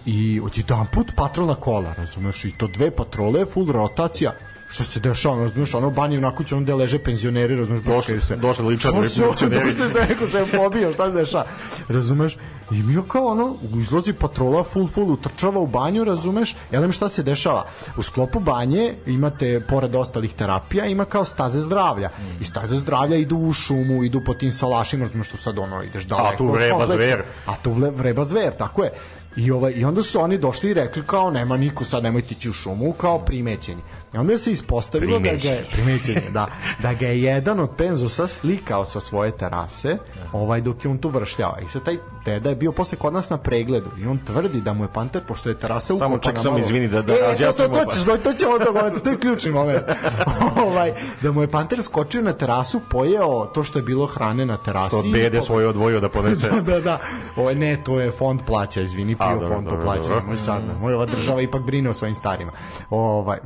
i 0.06 0.40
odjedan 0.44 0.86
put 0.86 1.12
patrolna 1.16 1.54
kola, 1.54 1.94
razumeš, 1.94 2.44
i 2.44 2.52
to 2.52 2.66
dve 2.68 2.90
patrole, 2.90 3.44
full 3.44 3.72
rotacija, 3.72 4.32
što 4.68 4.84
se 4.84 5.00
dešava, 5.00 5.42
razumeš, 5.42 5.74
ono 5.74 5.90
banje 5.90 6.18
onako 6.18 6.42
će 6.44 6.54
ono 6.54 6.64
gde 6.64 6.74
leže 6.74 6.98
penzioneri, 6.98 7.56
razumeš, 7.56 7.80
Došli- 7.80 8.20
se. 8.20 8.36
došli 8.36 8.78
To 8.78 8.92
se- 8.92 9.00
penzioneri. 9.00 9.64
Došli 9.66 9.88
se, 9.88 10.00
neko 10.00 10.26
se 10.26 10.46
pobio, 10.54 10.92
šta 10.92 11.06
se 11.06 11.12
dešava, 11.12 11.44
razumeš, 11.88 12.36
i 12.70 12.82
mi 12.82 13.02
kao 13.08 13.26
ono, 13.26 13.54
izlazi 13.80 14.12
patrola 14.12 14.64
full 14.64 14.86
full, 14.86 15.12
utrčava 15.12 15.60
u 15.60 15.66
banju, 15.66 16.04
razumeš, 16.04 16.56
ja 16.72 16.78
znam 16.78 16.92
šta 16.92 17.08
se 17.08 17.22
dešava, 17.22 17.64
u 17.96 18.02
sklopu 18.02 18.40
banje 18.40 18.94
imate, 19.06 19.60
pored 19.68 19.94
ostalih 19.94 20.34
terapija, 20.34 20.86
ima 20.86 21.04
kao 21.04 21.24
staze 21.24 21.60
zdravlja, 21.60 22.10
i 22.40 22.44
staze 22.44 22.76
zdravlja 22.76 23.16
idu 23.16 23.36
u 23.36 23.52
šumu, 23.52 24.04
idu 24.04 24.20
po 24.26 24.34
tim 24.34 24.52
salašima, 24.52 25.04
razumeš, 25.04 25.28
što 25.28 25.36
sad 25.36 25.58
ono, 25.58 25.82
ideš 25.82 26.04
daleko. 26.04 26.36
tu 26.36 26.48
od 26.48 26.54
vreba 26.54 26.86
zver. 26.86 27.22
A 27.46 27.56
tu 27.62 27.72
vreba 27.72 28.24
zver, 28.24 28.52
tako 28.58 28.84
je. 28.84 28.90
I, 29.36 29.50
ovaj, 29.50 29.72
I 29.76 29.84
onda 29.84 30.02
su 30.02 30.20
oni 30.20 30.38
došli 30.38 30.70
i 30.70 30.74
rekli 30.74 31.02
kao 31.06 31.30
nema 31.30 31.56
niko, 31.56 31.84
sad 31.84 32.02
nemojte 32.02 32.34
ići 32.34 32.50
u 32.50 32.52
šumu, 32.52 32.92
kao 32.92 33.18
primećeni. 33.18 33.82
I 34.14 34.18
onda 34.18 34.38
se 34.38 34.52
ispostavilo 34.52 35.18
da 35.18 35.30
ga 35.32 35.48
je, 35.48 35.66
primećenje, 35.72 36.30
da, 36.32 36.46
da 36.78 36.94
ga 36.94 37.06
je 37.06 37.22
jedan 37.22 37.60
od 37.60 37.70
penzusa 37.70 38.26
slikao 38.26 38.84
sa 38.84 39.00
svoje 39.00 39.30
terase, 39.30 39.96
ovaj 40.32 40.60
dok 40.60 40.84
je 40.84 40.90
on 40.90 40.98
tu 40.98 41.08
vršljao. 41.08 41.56
I 41.60 41.68
sad 41.68 41.82
taj 41.82 41.96
deda 42.24 42.48
je 42.48 42.56
bio 42.56 42.72
posle 42.72 42.98
kod 42.98 43.12
nas 43.12 43.30
na 43.30 43.36
pregledu 43.38 43.90
i 43.98 44.06
on 44.06 44.18
tvrdi 44.18 44.60
da 44.60 44.72
mu 44.72 44.84
je 44.84 44.88
panter, 44.88 45.22
pošto 45.24 45.48
je 45.48 45.58
terasa 45.58 45.86
Samo 45.88 46.14
ukopana 46.14 46.20
ček, 46.24 46.38
samo 46.38 46.50
malo- 46.50 46.60
izvini 46.60 46.88
da- 46.88 47.02
da 47.02 47.12
e, 47.12 47.16
to, 47.16 47.22
to, 47.22 47.28
razjasnimo, 47.28 47.68
to, 47.68 47.84
pa. 47.84 47.92
ćeš, 47.92 48.04
to, 48.04 48.16
to 48.16 48.32
ćemo 48.32 48.58
da 48.58 48.64
govoriti, 48.64 49.02
to 49.02 49.10
je 49.10 49.18
ključni 49.18 49.50
moment. 49.50 49.82
ovaj, 50.66 50.92
da 51.22 51.32
mu 51.32 51.42
je 51.42 51.48
panter 51.48 51.82
skočio 51.82 52.22
na 52.22 52.32
terasu, 52.32 52.80
pojeo 52.90 53.46
to 53.46 53.64
što 53.64 53.78
je 53.78 53.82
bilo 53.82 54.06
hrane 54.06 54.46
na 54.46 54.56
terasi. 54.56 54.90
To 54.90 55.02
po- 55.32 55.40
svoje 55.40 55.68
odvojio 55.68 56.00
da 56.00 56.08
ponese. 56.08 56.48
da, 56.50 56.60
da, 56.62 56.80
da. 56.80 56.98
Ovo 57.36 57.54
ne, 57.54 57.82
to 57.84 58.00
je 58.00 58.10
fond 58.10 58.40
plaća, 58.46 58.80
izvini, 58.80 59.16
A, 59.18 59.28
pio 59.28 59.34
dobro, 59.34 59.48
fond 59.48 59.64
to 59.64 59.70
dobro, 59.70 59.84
plaća. 59.84 60.02
dobro. 60.02 60.22
Moj 60.26 60.36
sad, 60.36 60.62
moj 60.80 60.94
ova 60.94 61.06
država 61.06 61.40
ipak 61.42 61.62
brine 61.62 61.90
o 61.90 61.94
svojim 61.94 62.14
starima. 62.14 62.52
Ovaj 62.90 63.38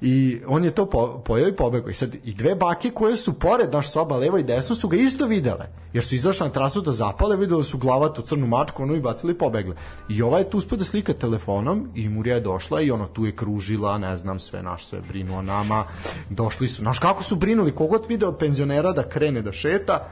i 0.00 0.40
on 0.46 0.64
je 0.64 0.70
to 0.70 0.86
po, 0.86 1.22
pojeo 1.24 1.48
i 1.48 1.56
pobegao. 1.56 1.90
I 1.90 1.94
sad 1.94 2.14
i 2.24 2.34
dve 2.34 2.54
bake 2.54 2.90
koje 2.90 3.16
su 3.16 3.32
pored 3.32 3.72
naš 3.72 3.92
soba 3.92 4.16
levo 4.16 4.38
i 4.38 4.42
desno 4.42 4.76
su 4.76 4.88
ga 4.88 4.96
isto 4.96 5.26
videle. 5.26 5.68
Jer 5.92 6.04
su 6.04 6.14
izašle 6.14 6.46
na 6.46 6.52
trasu 6.52 6.80
da 6.80 6.92
zapale, 6.92 7.36
videle 7.36 7.64
su 7.64 7.78
glavatu 7.78 8.22
crnu 8.22 8.46
mačku, 8.46 8.82
ono 8.82 8.94
i 8.94 9.00
bacili 9.00 9.32
i 9.32 9.38
pobegle. 9.38 9.76
I 10.08 10.22
ova 10.22 10.38
je 10.38 10.50
tu 10.50 10.58
uspio 10.58 10.78
da 10.78 10.84
slika 10.84 11.12
telefonom 11.12 11.88
i 11.94 12.08
Murija 12.08 12.34
je 12.34 12.40
došla 12.40 12.80
i 12.80 12.90
ono 12.90 13.06
tu 13.06 13.26
je 13.26 13.36
kružila, 13.36 13.98
ne 13.98 14.16
znam, 14.16 14.38
sve 14.38 14.62
naš 14.62 14.86
sve 14.86 15.00
brinu 15.08 15.38
o 15.38 15.42
nama. 15.42 15.84
Došli 16.30 16.68
su, 16.68 16.82
znaš 16.82 16.98
kako 16.98 17.22
su 17.22 17.36
brinuli, 17.36 17.74
kogod 17.74 18.06
vide 18.08 18.26
od 18.26 18.38
penzionera 18.38 18.92
da 18.92 19.08
krene 19.08 19.42
da 19.42 19.52
šeta, 19.52 20.08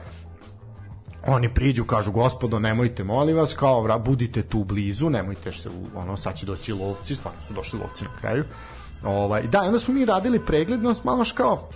oni 1.27 1.53
priđu, 1.53 1.83
kažu 1.83 2.11
gospodo 2.11 2.59
nemojte 2.59 3.03
molim 3.03 3.37
vas, 3.37 3.53
kao 3.53 3.99
budite 3.99 4.41
tu 4.41 4.63
blizu, 4.63 5.09
nemojte 5.09 5.51
se, 5.51 5.69
ono 5.95 6.17
sad 6.17 6.35
će 6.35 6.45
doći 6.45 6.73
lovci, 6.73 7.15
stvarno 7.15 7.41
su 7.41 7.53
došli 7.53 7.79
lovci 7.79 8.03
na 8.03 8.09
kraju. 8.21 8.43
Ovaj, 9.05 9.43
da, 9.43 9.61
onda 9.61 9.79
smo 9.79 9.93
mi 9.93 10.05
radili 10.05 10.39
pregled, 10.39 10.83
no 10.83 10.95
malo 11.03 11.23
kao, 11.33 11.69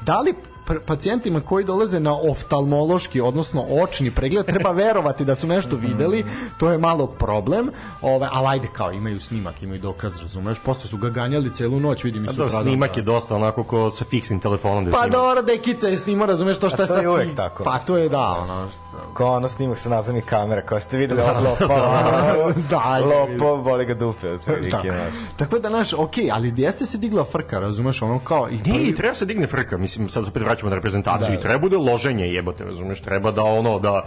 da 0.00 0.16
li 0.16 0.34
pr- 0.66 0.80
pacijentima 0.80 1.40
koji 1.40 1.64
dolaze 1.64 2.00
na 2.00 2.14
oftalmološki, 2.20 3.20
odnosno 3.20 3.64
očni 3.82 4.10
pregled, 4.10 4.46
treba 4.46 4.70
verovati 4.84 5.24
da 5.24 5.34
su 5.34 5.46
nešto 5.46 5.76
videli, 5.76 6.24
to 6.58 6.70
je 6.70 6.78
malo 6.78 7.06
problem, 7.06 7.70
ovaj, 8.02 8.28
ali 8.32 8.46
ajde 8.48 8.68
kao, 8.68 8.92
imaju 8.92 9.20
snimak, 9.20 9.62
imaju 9.62 9.80
dokaz, 9.80 10.20
razumeš, 10.20 10.58
posle 10.58 10.90
su 10.90 10.96
ga 10.96 11.08
ganjali 11.10 11.54
celu 11.54 11.80
noć, 11.80 12.04
vidim 12.04 12.24
i 12.24 12.26
Da, 12.26 12.32
sutra. 12.32 12.48
snimak 12.50 12.96
je 12.96 13.02
dosta 13.02 13.34
onako 13.36 13.64
ko 13.64 13.90
sa 13.90 14.04
fiksnim 14.04 14.40
telefonom 14.40 14.84
da 14.84 14.90
Pa 14.90 14.98
snima. 14.98 15.12
dobro, 15.12 15.42
dekica 15.42 15.88
je 15.88 15.96
snimao, 15.96 16.26
razumeš 16.26 16.58
to 16.58 16.70
što 16.70 16.94
je 16.94 17.08
uvek 17.08 17.36
tako. 17.36 17.64
Pa 17.64 17.78
to 17.78 17.96
je 17.96 18.08
da, 18.08 18.28
ono, 18.32 18.68
Kao 19.14 19.32
ono 19.32 19.48
snimak 19.48 19.78
sa 19.78 19.88
nadzornih 19.88 20.24
kamera, 20.24 20.62
kao 20.62 20.80
ste 20.80 20.96
videli 20.96 21.20
ovog 21.20 21.44
lopova, 21.44 22.52
Da, 22.70 22.98
lopov, 22.98 23.62
boli 23.62 23.86
ga 23.86 23.94
dupe, 23.94 24.28
Da. 24.28 24.34
otprilike, 24.34 24.92
znaš. 24.92 25.14
Tako 25.36 25.58
da, 25.58 25.68
znaš, 25.68 25.92
okej, 25.92 26.30
ali 26.30 26.54
jeste 26.56 26.86
se 26.86 26.98
digla 26.98 27.24
frka, 27.24 27.60
razumeš, 27.60 28.02
ono 28.02 28.18
kao... 28.18 28.48
I 28.50 28.94
treba 28.94 29.14
se 29.14 29.26
digne 29.26 29.46
frka, 29.46 29.78
mislim, 29.78 30.08
sad 30.08 30.28
opet 30.28 30.42
vraćamo 30.42 30.70
na 30.70 30.76
reprezentaciju 30.76 31.28
Da, 31.28 31.34
i 31.34 31.42
treba 31.42 31.58
bude 31.58 31.76
loženje, 31.76 32.26
jebote, 32.26 32.64
razumeš, 32.64 33.02
treba 33.02 33.30
da 33.30 33.42
ono, 33.42 33.78
da 33.78 34.04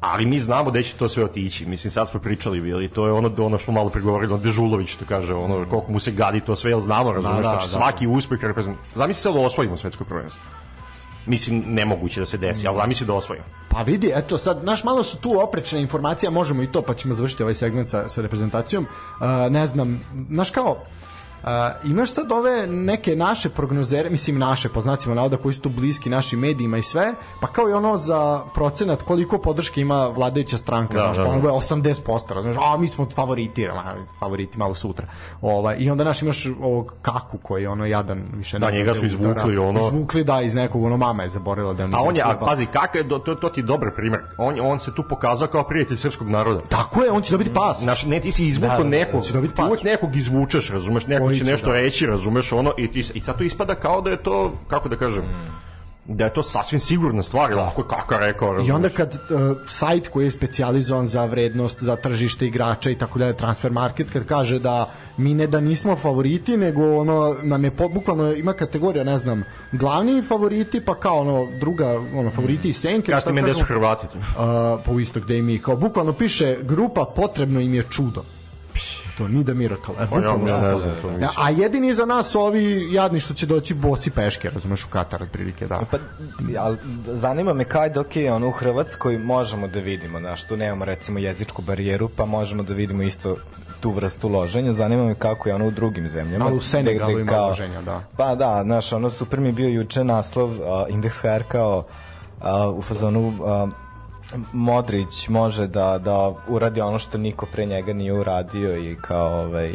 ali 0.00 0.26
mi 0.26 0.38
znamo 0.38 0.70
da 0.70 0.82
će 0.82 0.94
to 0.94 1.08
sve 1.08 1.24
otići. 1.24 1.66
Mislim, 1.66 1.90
sad 1.90 2.08
smo 2.08 2.20
pričali, 2.20 2.60
bili, 2.60 2.88
to 2.88 3.06
je 3.06 3.12
ono, 3.12 3.30
ono 3.38 3.58
što 3.58 3.72
malo 3.72 3.90
pregovorili, 3.90 4.32
ono 4.32 4.42
Dežulović, 4.42 4.88
što 4.88 5.04
kaže, 5.04 5.34
ono, 5.34 5.66
koliko 5.70 5.92
mu 5.92 6.00
se 6.00 6.10
gadi 6.10 6.40
to 6.40 6.56
sve, 6.56 6.70
jel 6.70 6.80
znamo, 6.80 7.12
razumeš, 7.12 7.36
da, 7.36 7.42
znači, 7.42 7.64
da. 7.64 7.68
svaki 7.68 8.06
uspeh 8.06 8.44
reprezentacije. 8.44 8.92
Zamisli 8.94 9.22
sad 9.22 9.34
da 9.34 9.40
osvojimo 9.40 9.76
svetsko 9.76 10.04
prvenstvo. 10.04 10.42
Mislim, 11.28 11.64
nemoguće 11.66 12.20
da 12.20 12.26
se 12.26 12.38
desi, 12.38 12.66
ali 12.66 12.76
zamisli 12.76 13.06
da 13.06 13.14
osvojimo. 13.14 13.46
Pa 13.70 13.82
vidi, 13.82 14.12
eto 14.14 14.38
sad, 14.38 14.64
naš 14.64 14.84
malo 14.84 15.02
su 15.02 15.16
tu 15.16 15.40
oprečne 15.40 15.80
informacije, 15.80 16.30
možemo 16.30 16.62
i 16.62 16.72
to, 16.72 16.82
pa 16.82 16.94
ćemo 16.94 17.14
završiti 17.14 17.42
ovaj 17.42 17.54
segment 17.54 17.88
sa, 17.88 18.08
sa 18.08 18.22
reprezentacijom. 18.22 18.84
Uh, 18.84 19.52
ne 19.52 19.66
znam, 19.66 20.00
znaš 20.30 20.50
kao, 20.50 20.84
imaš 21.84 22.12
sad 22.12 22.32
ove 22.32 22.66
neke 22.66 23.16
naše 23.16 23.48
prognozere, 23.48 24.10
mislim 24.10 24.38
naše, 24.38 24.68
po 24.68 24.80
znacima 24.80 25.14
navoda 25.14 25.36
koji 25.36 25.52
su 25.54 25.60
tu 25.60 25.68
bliski 25.68 26.10
našim 26.10 26.38
medijima 26.38 26.78
i 26.78 26.82
sve, 26.82 27.06
pa 27.40 27.46
kao 27.46 27.68
i 27.68 27.72
ono 27.72 27.96
za 27.96 28.42
procenat 28.54 29.02
koliko 29.02 29.38
podrške 29.38 29.80
ima 29.80 30.06
vladajuća 30.06 30.58
stranka, 30.58 30.94
Da, 30.94 31.00
znaš, 31.02 31.16
da, 31.16 31.24
pa 31.24 31.30
ono 31.30 31.40
da. 31.40 31.48
je 31.48 31.54
80%, 31.54 32.34
razumeš, 32.34 32.56
a 32.58 32.76
mi 32.76 32.88
smo 32.88 33.06
favoriti, 33.06 33.68
ma, 33.68 33.82
favoriti 34.18 34.58
malo 34.58 34.74
sutra. 34.74 35.06
Ovaj, 35.42 35.76
I 35.78 35.90
onda 35.90 36.04
naš 36.04 36.22
imaš 36.22 36.46
ovog 36.62 36.94
Kaku 37.02 37.38
koji 37.38 37.62
je 37.62 37.68
ono 37.68 37.86
jadan, 37.86 38.24
više 38.32 38.58
ne 38.58 38.66
Da, 38.66 38.72
njega 38.72 38.94
su 38.94 39.06
izvukli, 39.06 39.54
da, 39.54 39.62
ono- 39.62 39.86
Izvukli, 39.88 40.24
da, 40.24 40.40
iz 40.40 40.54
nekog, 40.54 40.82
ono 40.82 40.96
mama 40.96 41.22
je 41.22 41.28
zaboravila 41.28 41.74
da 41.74 41.84
A 41.84 42.02
on 42.02 42.16
je, 42.16 42.22
a 42.22 42.38
pazi, 42.38 42.66
kakav 42.66 42.96
je, 42.96 43.04
do- 43.04 43.18
to, 43.18 43.34
to 43.34 43.48
ti 43.48 43.60
je 43.60 43.64
dobar 43.64 43.94
primer. 43.96 44.20
On, 44.38 44.60
on 44.62 44.78
se 44.78 44.94
tu 44.94 45.02
pokazao 45.04 45.48
kao 45.48 45.62
prijatelj 45.62 45.96
srpskog 45.96 46.28
naroda. 46.28 46.60
Tako 46.60 47.02
je, 47.02 47.10
on 47.10 47.22
će 47.22 47.32
dobiti 47.32 47.52
pas. 47.52 47.80
Znaš, 47.80 48.04
ne, 48.04 48.20
ti 48.20 48.30
si 48.30 48.46
izvukao 48.46 48.68
Da, 48.70 48.76
da, 48.76 48.82
da, 48.84 48.88
nekog, 48.90 49.24
će 49.24 49.32
dobiti 49.32 49.54
ti 49.54 49.62
uvek 49.62 49.72
pas. 49.72 49.82
nekog 49.82 50.16
izvučeš, 50.16 50.70
razumeš, 50.70 51.06
neko 51.28 51.44
će 51.44 51.50
nešto 51.50 51.66
da. 51.66 51.72
reći, 51.72 52.06
razumeš, 52.06 52.52
ono, 52.52 52.72
i, 52.78 52.92
ti, 52.92 53.04
i 53.14 53.20
sad 53.20 53.38
to 53.38 53.44
ispada 53.44 53.74
kao 53.74 54.00
da 54.00 54.10
je 54.10 54.22
to, 54.22 54.52
kako 54.68 54.88
da 54.88 54.96
kažem, 54.96 55.24
da 56.08 56.24
je 56.24 56.32
to 56.32 56.42
sasvim 56.42 56.80
sigurna 56.80 57.22
stvar, 57.22 57.50
ili 57.50 57.60
ako 57.60 57.80
je 57.80 57.88
kaka 57.88 58.18
rekao, 58.18 58.52
razumeš. 58.52 58.68
I 58.68 58.72
onda 58.72 58.88
kad 58.88 59.14
uh, 59.14 59.56
sajt 59.66 60.08
koji 60.08 60.24
je 60.24 60.30
specijalizovan 60.30 61.06
za 61.06 61.24
vrednost, 61.24 61.82
za 61.82 61.96
tržište 61.96 62.46
igrača 62.46 62.90
i 62.90 62.94
tako 62.94 63.18
dalje, 63.18 63.36
transfer 63.36 63.72
market, 63.72 64.10
kad 64.10 64.24
kaže 64.24 64.58
da 64.58 64.90
mi 65.16 65.34
ne 65.34 65.46
da 65.46 65.60
nismo 65.60 65.96
favoriti, 65.96 66.56
nego 66.56 66.96
ono, 66.96 67.36
nam 67.42 67.64
je 67.64 67.70
po, 67.70 67.88
bukvalno 67.88 68.32
ima 68.32 68.52
kategorija, 68.52 69.04
ne 69.04 69.18
znam, 69.18 69.44
glavni 69.72 70.22
favoriti, 70.22 70.80
pa 70.80 70.94
kao 70.94 71.20
ono, 71.20 71.46
druga, 71.60 72.00
ono, 72.14 72.30
favoriti 72.30 72.68
i 72.68 72.72
senke. 72.72 73.12
Kažete 73.12 73.32
meni 73.32 73.50
gde 73.50 73.54
su? 73.54 73.64
Hrvati. 73.64 74.06
Uh, 74.06 74.22
pa 74.84 74.90
u 74.92 75.00
isto 75.00 75.20
gde 75.20 75.38
i 75.38 75.42
mi, 75.42 75.58
kao 75.58 75.76
bukvalno 75.76 76.12
piše 76.12 76.56
grupa 76.62 77.04
potrebno 77.16 77.60
im 77.60 77.74
je 77.74 77.82
čudo. 77.90 78.24
To 79.18 79.28
ni 79.28 79.44
da 79.44 79.54
miracle. 79.54 79.94
E, 79.94 79.96
Pa 79.96 80.02
ja, 80.02 80.20
bukvalno 80.20 80.48
ja 80.48 80.60
ne 80.60 80.76
znam 80.76 80.94
to. 81.02 81.08
Ja, 81.08 81.12
mislim. 81.16 81.46
a 81.46 81.50
jedini 81.50 81.94
za 81.94 82.04
nas 82.04 82.34
ovi 82.34 82.88
jadni 82.92 83.20
što 83.20 83.34
će 83.34 83.46
doći 83.46 83.74
bosi 83.74 84.10
peške, 84.10 84.50
razumeš, 84.50 84.84
u 84.84 84.88
Katar 84.88 85.22
otprilike, 85.22 85.66
da. 85.66 85.80
Pa, 85.90 85.98
ali 86.58 86.76
zanima 87.06 87.52
me 87.54 87.64
kaj 87.64 87.90
dok 87.90 88.16
je 88.16 88.32
ono 88.32 88.48
u 88.48 88.52
Hrvatskoj 88.52 89.18
možemo 89.18 89.68
da 89.68 89.80
vidimo, 89.80 90.18
znaš, 90.18 90.44
tu 90.44 90.56
nemamo 90.56 90.84
recimo 90.84 91.18
jezičku 91.18 91.62
barijeru, 91.62 92.08
pa 92.08 92.24
možemo 92.24 92.62
da 92.62 92.74
vidimo 92.74 93.02
isto 93.02 93.36
tu 93.80 93.90
vrstu 93.90 94.28
loženja, 94.28 94.72
zanima 94.72 95.04
me 95.04 95.14
kako 95.14 95.48
je 95.48 95.54
ono 95.54 95.66
u 95.66 95.70
drugim 95.70 96.08
zemljama. 96.08 96.44
Malo 96.44 96.56
u 96.56 96.60
Senegalu 96.60 97.12
gde 97.12 97.20
ima 97.20 97.32
kao- 97.32 97.48
loženja, 97.48 97.82
da. 97.82 98.02
Pa 98.16 98.34
da, 98.34 98.60
znaš, 98.64 98.92
ono 98.92 99.10
super 99.10 99.40
mi 99.40 99.52
bio 99.52 99.68
juče 99.68 100.04
naslov 100.04 100.50
uh, 100.50 100.56
Index 100.88 101.38
HR 101.38 101.42
kao 101.48 101.84
uh, 102.40 102.78
u 102.78 102.82
fazonu 102.82 103.28
uh, 103.28 103.68
Modrić 104.52 105.28
može 105.28 105.66
da, 105.66 105.98
da 105.98 106.34
uradi 106.48 106.80
ono 106.80 106.98
što 106.98 107.18
niko 107.18 107.46
pre 107.46 107.66
njega 107.66 107.92
nije 107.92 108.12
uradio 108.12 108.76
i 108.76 108.96
kao 109.02 109.44
ovaj 109.44 109.72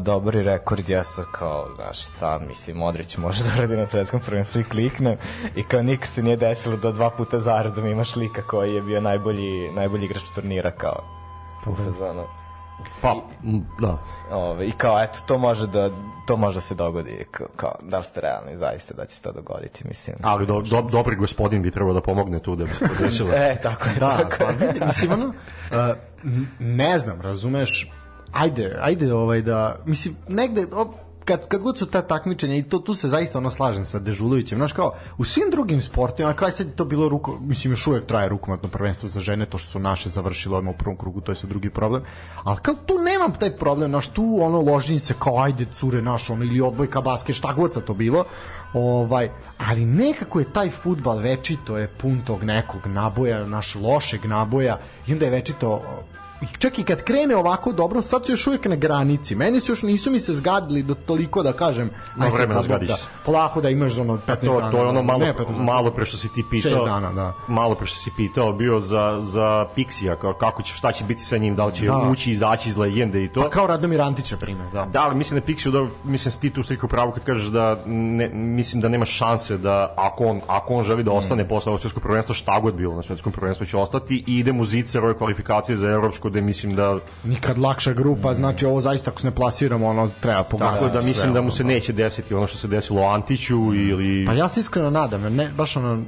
dobri 0.00 0.42
rekord 0.42 0.88
ja 0.88 1.04
sad 1.04 1.24
kao, 1.32 1.68
znaš 1.76 2.06
šta, 2.06 2.38
mislim, 2.38 2.76
Modrić 2.76 3.16
može 3.16 3.42
da 3.44 3.50
uradi 3.56 3.76
na 3.76 3.86
svetskom 3.86 4.20
prvenstvu 4.20 4.60
i 4.60 4.64
kliknem 4.64 5.16
i 5.56 5.62
kao 5.62 5.82
nikad 5.82 6.08
se 6.08 6.22
nije 6.22 6.36
desilo 6.36 6.76
da 6.76 6.92
dva 6.92 7.10
puta 7.10 7.38
zaredom 7.38 7.86
imaš 7.86 8.16
lika 8.16 8.42
koji 8.42 8.74
je 8.74 8.82
bio 8.82 9.00
najbolji, 9.00 9.70
najbolji 9.74 10.04
igrač 10.04 10.22
turnira 10.34 10.70
kao 10.70 11.04
u 11.66 11.74
fazonu. 11.76 12.41
Pa, 13.00 13.16
da. 13.80 13.98
Ove, 14.30 14.66
I 14.66 14.72
kao, 14.72 15.02
eto, 15.02 15.18
to 15.26 15.38
može 15.38 15.66
da, 15.66 15.90
to 16.26 16.36
može 16.36 16.54
da 16.54 16.60
se 16.60 16.74
dogodi, 16.74 17.24
kao, 17.30 17.46
kao 17.56 17.74
da 17.82 17.98
li 17.98 18.04
ste 18.04 18.20
realni 18.20 18.58
zaista 18.58 18.94
da 18.94 19.06
će 19.06 19.14
se 19.14 19.22
to 19.22 19.32
dogoditi, 19.32 19.88
mislim. 19.88 20.16
Ali 20.22 20.46
do, 20.46 20.60
do, 20.60 20.82
dobri 20.82 21.16
gospodin 21.16 21.62
bi 21.62 21.70
trebao 21.70 21.94
da 21.94 22.00
pomogne 22.00 22.38
tu 22.38 22.56
da 22.56 22.64
bi 22.64 22.70
se 22.70 22.78
to 22.78 23.04
desilo. 23.04 23.30
E, 23.36 23.58
tako 23.62 23.88
je, 23.88 23.94
Da, 24.00 24.16
tako 24.16 24.36
pa 24.38 24.66
vidi, 24.66 24.80
mislim, 24.86 25.12
ono, 25.12 25.26
uh, 25.70 25.96
ne 26.58 26.98
znam, 26.98 27.20
razumeš, 27.20 27.90
ajde, 28.32 28.76
ajde 28.80 29.14
ovaj 29.14 29.42
da, 29.42 29.76
mislim, 29.86 30.16
negde, 30.28 30.66
op, 30.72 30.94
kad, 31.24 31.48
kad 31.48 31.62
god 31.62 31.78
su 31.78 31.86
ta 31.86 32.02
takmičenja 32.02 32.56
i 32.56 32.62
to, 32.62 32.78
tu 32.78 32.94
se 32.94 33.08
zaista 33.08 33.38
ono 33.38 33.50
slažem 33.50 33.84
sa 33.84 33.98
Dežulovićem, 33.98 34.58
znaš 34.58 34.72
kao, 34.72 34.94
u 35.18 35.24
svim 35.24 35.50
drugim 35.50 35.80
sportovima, 35.80 36.34
kao 36.34 36.50
sad 36.50 36.74
to 36.74 36.84
bilo 36.84 37.08
ruko, 37.08 37.38
mislim 37.40 37.72
još 37.72 37.86
uvek 37.86 38.06
traje 38.06 38.28
rukometno 38.28 38.68
prvenstvo 38.68 39.08
za 39.08 39.20
žene, 39.20 39.46
to 39.46 39.58
što 39.58 39.70
su 39.70 39.78
naše 39.78 40.08
završile 40.08 40.58
odmah 40.58 40.74
u 40.74 40.78
prvom 40.78 40.96
krugu, 40.96 41.20
to 41.20 41.32
je 41.32 41.36
sad 41.36 41.50
drugi 41.50 41.70
problem, 41.70 42.02
ali 42.44 42.58
kao 42.62 42.74
tu 42.86 42.94
nemam 42.98 43.32
taj 43.34 43.56
problem, 43.56 43.90
znaš, 43.90 44.08
tu 44.08 44.38
ono 44.40 44.60
ložnice 44.60 45.14
kao 45.18 45.42
ajde 45.42 45.66
cure 45.74 46.02
naš, 46.02 46.30
ono, 46.30 46.44
ili 46.44 46.60
odbojka, 46.60 47.00
basket, 47.00 47.36
šta 47.36 47.52
god 47.52 47.74
sa 47.74 47.80
to 47.80 47.94
bilo, 47.94 48.24
ovaj, 48.74 49.30
ali 49.58 49.84
nekako 49.84 50.38
je 50.38 50.52
taj 50.52 50.70
futbal 50.70 51.18
večito 51.18 51.78
je 51.78 51.88
pun 51.88 52.20
tog 52.26 52.44
nekog 52.44 52.86
naboja, 52.86 53.46
naš 53.46 53.74
lošeg 53.74 54.24
naboja 54.24 54.78
i 55.06 55.12
onda 55.12 55.24
je 55.24 55.30
večito 55.30 55.82
čak 56.58 56.78
i 56.78 56.82
kad 56.82 57.02
krene 57.02 57.36
ovako 57.36 57.72
dobro, 57.72 58.02
sad 58.02 58.26
su 58.26 58.32
još 58.32 58.46
uvijek 58.46 58.64
na 58.64 58.76
granici. 58.76 59.34
Meni 59.34 59.60
su 59.60 59.72
još 59.72 59.82
nisu 59.82 60.10
mi 60.10 60.20
se 60.20 60.34
zgadili 60.34 60.82
do 60.82 60.94
toliko 60.94 61.42
da 61.42 61.52
kažem, 61.52 61.90
aj 62.18 62.30
sad 62.30 62.48
da, 62.48 62.62
zgadiš 62.62 62.88
da, 62.88 62.96
polako 63.24 63.60
da 63.60 63.70
imaš 63.70 63.98
ono 63.98 64.16
15 64.16 64.46
to, 64.46 64.60
dana. 64.60 64.70
to 64.70 64.76
je 64.76 64.86
ono 64.86 65.02
malo, 65.02 65.18
ne, 65.18 65.34
15 65.34 65.46
dana. 65.52 65.62
malo 65.62 65.90
pre 65.90 66.06
što 66.06 66.16
si 66.16 66.28
ti 66.34 66.44
pitao. 66.50 66.72
Šest 66.72 66.84
dana, 66.84 67.12
da. 67.12 67.34
Malo 67.48 67.74
pre 67.74 67.86
što 67.86 67.96
si 67.96 68.10
pitao 68.16 68.52
bio 68.52 68.80
za, 68.80 69.18
za 69.22 69.66
Pixija, 69.76 70.34
kako 70.40 70.62
će, 70.62 70.74
šta 70.74 70.92
će 70.92 71.04
biti 71.04 71.24
sa 71.24 71.36
njim, 71.36 71.54
da 71.54 71.66
li 71.66 71.74
će 71.74 71.86
Da. 71.86 72.08
ući 72.10 72.30
i 72.30 72.32
izaći 72.32 72.68
iz 72.68 72.76
legende 72.76 73.24
i 73.24 73.28
to. 73.28 73.40
Pa 73.40 73.50
kao 73.50 73.66
Radomir 73.66 74.00
Antić, 74.00 74.30
na 74.30 74.36
primjer, 74.36 74.66
da. 74.72 74.84
Da, 74.84 75.02
ali 75.02 75.14
mislim 75.14 75.40
da 75.40 75.46
Pixiju, 75.46 75.70
da, 75.70 75.86
mislim 76.04 76.32
da 76.34 76.40
ti 76.40 76.50
tu 76.50 76.62
sliku 76.62 76.88
pravo 76.88 77.12
kad 77.12 77.24
kažeš 77.24 77.46
da 77.46 77.76
ne, 77.86 78.28
mislim 78.28 78.80
da 78.80 78.88
nema 78.88 79.04
šanse 79.04 79.58
da 79.58 79.94
ako 79.96 80.26
on, 80.26 80.40
ako 80.48 80.74
on 80.74 80.84
želi 80.84 81.04
da 81.04 81.12
ostane 81.12 81.48
posle 81.48 81.70
ovog 81.70 81.80
svjetskog 81.80 82.02
prvenstva, 82.02 82.34
šta 82.34 82.60
god 82.60 82.74
bilo 82.74 82.94
na 82.96 83.02
svjetskom 83.02 83.32
prvenstvu 83.32 83.66
će 83.66 83.76
ostati 83.76 84.24
i 84.26 84.38
ide 84.38 84.52
mu 84.52 84.64
zicer 84.64 85.04
ove 85.04 85.18
kvalifikacije 85.18 85.76
za 85.76 85.88
evropsko, 85.88 86.30
da 86.32 86.40
mislim 86.40 86.76
da 86.76 86.98
Nikad 87.24 87.58
lakša 87.58 87.92
grupa, 87.92 88.34
znači 88.34 88.66
ovo 88.66 88.80
zaista 88.80 89.10
ako 89.10 89.20
se 89.20 89.26
ne 89.26 89.34
plasiramo, 89.34 89.86
ono 89.86 90.08
treba 90.20 90.42
tako 90.42 90.50
pogledati. 90.50 90.92
da 90.92 90.98
mislim 90.98 91.14
sve, 91.14 91.30
da 91.30 91.42
mu 91.42 91.50
se 91.50 91.64
neće 91.64 91.92
desiti 91.92 92.34
ono 92.34 92.46
što 92.46 92.58
se 92.58 92.68
desilo 92.68 93.02
Antiću 93.02 93.74
ili 93.74 94.26
Pa 94.26 94.32
ja 94.32 94.48
se 94.48 94.60
iskreno 94.60 94.90
nadam, 94.90 95.22
ne, 95.22 95.50
baš 95.56 95.76
ono, 95.76 96.02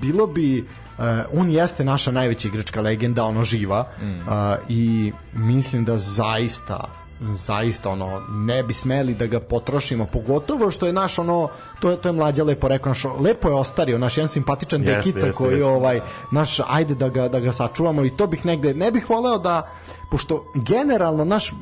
bilo 0.00 0.26
bi, 0.26 0.60
uh, 0.98 1.04
on 1.32 1.50
jeste 1.50 1.84
naša 1.84 2.10
najveća 2.10 2.48
igračka 2.48 2.80
legenda, 2.80 3.24
ono 3.24 3.44
živa, 3.44 3.86
mm. 4.02 4.04
uh, 4.04 4.24
i 4.68 5.12
mislim 5.32 5.84
da 5.84 5.98
zaista 5.98 6.84
zaista 7.20 7.90
ono 7.90 8.22
ne 8.30 8.62
bi 8.62 8.74
smeli 8.74 9.14
da 9.14 9.26
ga 9.26 9.40
potrošimo 9.40 10.06
pogotovo 10.06 10.70
što 10.70 10.86
je 10.86 10.92
naš 10.92 11.18
ono 11.18 11.48
to 11.80 11.90
je 11.90 11.96
to 11.96 12.08
je 12.08 12.12
mlađa 12.12 12.44
lepo 12.44 12.68
rekao 12.68 12.90
naš 12.90 13.04
lepo 13.20 13.48
je 13.48 13.54
ostario 13.54 13.98
naš 13.98 14.16
jedan 14.16 14.28
simpatičan 14.28 14.82
Jeste, 14.82 14.96
dekica 14.96 15.26
jeste, 15.26 15.38
koji 15.38 15.52
jeste. 15.52 15.64
ovaj 15.64 16.00
naš 16.32 16.60
ajde 16.68 16.94
da 16.94 17.08
ga 17.08 17.28
da 17.28 17.40
ga 17.40 17.52
sačuvamo 17.52 18.04
i 18.04 18.10
to 18.10 18.26
bih 18.26 18.46
negde 18.46 18.74
ne 18.74 18.90
bih 18.90 19.10
voleo 19.10 19.38
da 19.38 19.70
pošto 20.10 20.52
generalno 20.54 21.24
naš 21.24 21.52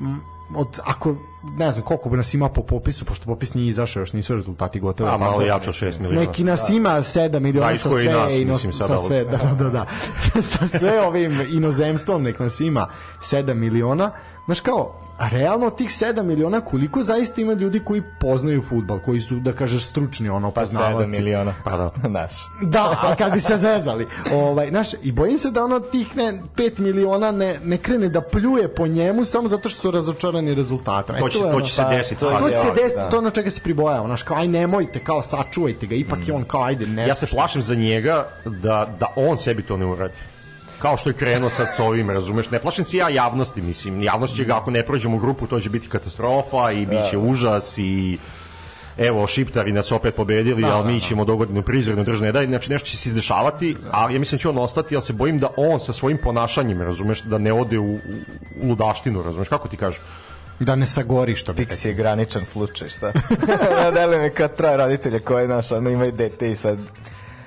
od 0.54 0.80
ako 0.84 1.14
ne 1.59 1.72
znam 1.72 1.85
koliko 1.85 2.09
bi 2.09 2.16
nas 2.16 2.35
ima 2.35 2.48
po 2.48 2.62
popisu 2.62 3.04
pošto 3.04 3.24
popis 3.24 3.54
nije 3.54 3.68
izašao 3.68 4.00
još 4.00 4.12
nisu 4.12 4.35
rezultati 4.35 4.80
gotovi 4.80 5.11
a 5.11 5.18
malo 5.18 5.32
tako? 5.32 5.42
jače 5.42 5.70
od 5.70 5.76
6 5.76 6.00
miliona. 6.00 6.20
Neki 6.20 6.44
nas 6.44 6.70
ima 6.70 6.90
7 6.90 7.40
miliona 7.40 7.70
Da, 7.70 7.76
sa 7.78 7.88
isko 7.88 7.98
i 7.98 8.02
sve 8.02 8.12
nas, 8.12 8.35
ino, 8.35 8.52
mislim, 8.52 8.72
sad 8.72 8.88
sa 8.88 8.98
sve 8.98 9.24
da 9.24 9.37
da 9.59 9.68
da 9.68 9.87
sa 10.42 10.66
sve 10.78 11.00
ovim 11.00 11.40
inozemstvom 11.48 12.22
nek 12.22 12.38
nas 12.38 12.61
ima 12.61 12.88
7 13.20 13.54
miliona 13.54 14.11
znaš 14.46 14.61
kao 14.61 15.06
a 15.18 15.28
realno 15.28 15.70
tih 15.70 15.88
7 15.88 16.22
miliona 16.22 16.61
koliko 16.61 17.02
zaista 17.02 17.40
ima 17.40 17.52
ljudi 17.52 17.80
koji 17.80 18.02
poznaju 18.20 18.62
fudbal 18.62 18.98
koji 18.98 19.20
su 19.20 19.35
da 19.35 19.52
kažeš 19.52 19.85
stručni 19.85 20.28
ono 20.28 20.50
Pa 20.50 20.61
7 20.61 20.64
poznavaci 20.64 21.18
miliona. 21.18 21.54
Pa 21.64 21.76
da. 21.76 22.09
Naš. 22.20 22.32
Da, 22.62 22.98
a 23.02 23.14
kad 23.14 23.32
bi 23.32 23.40
se 23.40 23.56
zezali. 23.56 24.06
Ovaj, 24.32 24.68
znaš, 24.68 24.88
i 25.02 25.12
bojim 25.12 25.38
se 25.38 25.50
da 25.50 25.64
ono 25.64 25.80
tih 25.80 26.16
ne, 26.16 26.42
5 26.56 26.78
miliona 26.78 27.30
ne, 27.30 27.59
ne 27.64 27.78
krene 27.78 28.09
da 28.09 28.20
pljuje 28.20 28.74
po 28.74 28.87
njemu 28.87 29.24
samo 29.24 29.48
zato 29.48 29.68
što 29.68 29.80
su 29.80 29.90
razočarani 29.90 30.54
rezultatom. 30.54 31.16
E, 31.16 31.20
To 31.38 31.61
će, 31.61 31.72
se 31.72 31.83
pa, 31.83 31.88
desiti. 31.88 32.20
to 32.20 32.31
je 32.31 32.38
To 32.38 32.51
će 32.51 32.57
se 32.57 32.83
desiti, 32.83 33.01
da. 33.01 33.09
to 33.09 33.16
je 33.16 33.18
ono 33.18 33.31
čega 33.31 33.51
se 33.51 33.61
pribojava, 33.61 34.07
znaš, 34.07 34.22
kao 34.22 34.37
aj 34.37 34.49
nemojte, 34.49 34.99
kao 34.99 35.22
sačuvajte 35.22 35.87
ga, 35.87 35.94
ipak 35.94 36.29
je 36.29 36.35
on 36.35 36.44
kao 36.44 36.62
ajde, 36.62 36.87
ne. 36.87 37.09
Ja 37.09 37.14
se 37.14 37.27
plašim 37.27 37.62
za 37.62 37.75
njega 37.75 38.27
da, 38.44 38.96
da 39.01 39.12
on 39.16 39.38
sebi 39.38 39.62
to 39.62 39.77
ne 39.77 39.87
uradi 39.87 40.14
kao 40.79 40.96
što 40.96 41.11
je 41.11 41.14
krenuo 41.14 41.51
sad 41.51 41.66
s 41.77 41.81
ovim, 41.81 42.11
razumeš, 42.11 42.51
ne 42.51 42.59
plašim 42.59 42.85
se 42.85 42.96
ja 42.96 43.09
javnosti, 43.09 43.62
mislim, 43.62 44.03
javnost 44.03 44.37
će 44.37 44.44
ga, 44.44 44.57
ako 44.57 44.70
ne 44.70 44.83
prođemo 44.83 45.16
u 45.16 45.20
grupu, 45.20 45.46
to 45.46 45.61
će 45.61 45.70
biti 45.70 45.88
katastrofa 45.88 46.70
i 46.72 46.87
bit 46.87 47.11
će 47.11 47.18
užas 47.18 47.79
i 47.79 48.18
evo, 48.99 49.27
šiptari 49.27 49.72
nas 49.72 49.92
opet 49.92 50.14
pobedili, 50.14 50.62
Da, 50.62 50.77
ali 50.77 50.85
da, 50.85 50.90
mi 50.90 51.01
ćemo 51.01 51.25
dogodinu 51.25 51.62
prizorno 51.62 52.05
držne 52.05 52.33
daj, 52.33 52.46
znači 52.46 52.72
nešto 52.72 52.88
će 52.88 52.96
se 52.96 53.09
izdešavati, 53.09 53.77
ali 53.90 54.14
ja 54.14 54.18
mislim 54.18 54.38
da 54.38 54.42
će 54.42 54.49
on 54.49 54.59
ostati, 54.59 54.96
ali 54.96 55.03
se 55.03 55.12
bojim 55.12 55.38
da 55.38 55.49
on 55.57 55.81
sa 55.81 55.92
svojim 55.92 56.18
ponašanjem, 56.22 56.83
razumeš, 56.83 57.22
da 57.22 57.38
ne 57.38 57.53
ode 57.53 57.79
u, 57.79 57.94
u, 57.94 57.99
ludaštinu, 58.62 59.22
razumeš, 59.22 59.49
kako 59.49 59.68
ti 59.68 59.77
kažem? 59.77 60.03
Da 60.60 60.76
ne 60.76 60.86
sagori 60.86 61.36
što 61.36 61.52
bi. 61.52 61.66
Pix 61.66 61.86
je 61.86 61.94
graničan 61.94 62.44
slučaj, 62.44 62.88
šta? 62.88 63.12
ja 63.82 63.90
delujem 63.90 64.22
je 64.22 64.34
kao 64.34 64.48
troje 64.48 64.76
roditelja 64.76 65.18
koji, 65.18 65.46
znaš, 65.46 65.72
ono, 65.72 65.90
imaju 65.90 66.12
dete 66.12 66.50
i 66.50 66.56
sad 66.56 66.78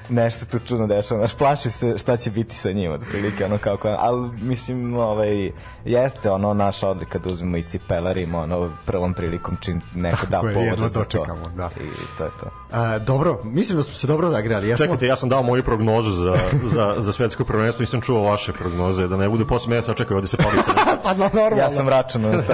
nešto 0.09 0.45
tu 0.45 0.59
čudno 0.59 0.87
dešava, 0.87 1.19
znaš, 1.19 1.37
plaši 1.37 1.71
se 1.71 1.97
šta 1.97 2.17
će 2.17 2.31
biti 2.31 2.55
sa 2.55 2.71
njim, 2.71 2.91
otprilike, 2.91 3.45
ono 3.45 3.57
kao, 3.57 3.77
kao 3.77 3.95
ali, 3.99 4.29
mislim, 4.41 4.95
ovaj, 4.97 5.51
jeste, 5.85 6.31
ono, 6.31 6.53
naša 6.53 6.89
odlika 6.89 7.19
da 7.19 7.29
uzmemo 7.29 7.57
i 7.57 7.63
cipelarimo, 7.63 8.39
ono, 8.39 8.71
prvom 8.85 9.13
prilikom 9.13 9.57
čim 9.61 9.81
neko 9.95 10.25
da 10.25 10.31
Tako 10.31 10.47
je, 10.47 10.53
povoda 10.53 10.71
jedva 10.71 10.89
za 10.89 11.03
to. 11.03 11.17
dočekamo, 11.17 11.49
da. 11.49 11.69
I 11.75 12.17
to 12.17 12.23
je 12.23 12.31
to. 12.39 12.49
A, 12.71 12.99
dobro, 12.99 13.39
mislim 13.43 13.77
da 13.77 13.83
smo 13.83 13.93
se 13.93 14.07
dobro 14.07 14.29
zagrali. 14.29 14.67
Jesmo? 14.67 14.85
Čekajte, 14.85 15.07
ja 15.07 15.15
sam 15.15 15.29
dao 15.29 15.43
moju 15.43 15.63
prognozu 15.63 16.11
za, 16.11 16.37
za, 16.63 16.95
za 16.97 17.11
svetsko 17.11 17.43
prvenstvo, 17.43 17.81
nisam 17.81 18.01
čuo 18.01 18.21
vaše 18.21 18.53
prognoze, 18.53 19.07
da 19.07 19.17
ne 19.17 19.29
bude 19.29 19.45
posle 19.45 19.69
mene, 19.69 19.95
čekaj, 19.95 20.15
ovde 20.15 20.27
se 20.27 20.37
palica. 20.37 20.71
pa 21.03 21.13
no, 21.13 21.29
normalno. 21.33 21.57
Ja 21.57 21.69
sam 21.69 21.89
račun 21.89 22.21
na 22.21 22.41
to. 22.41 22.53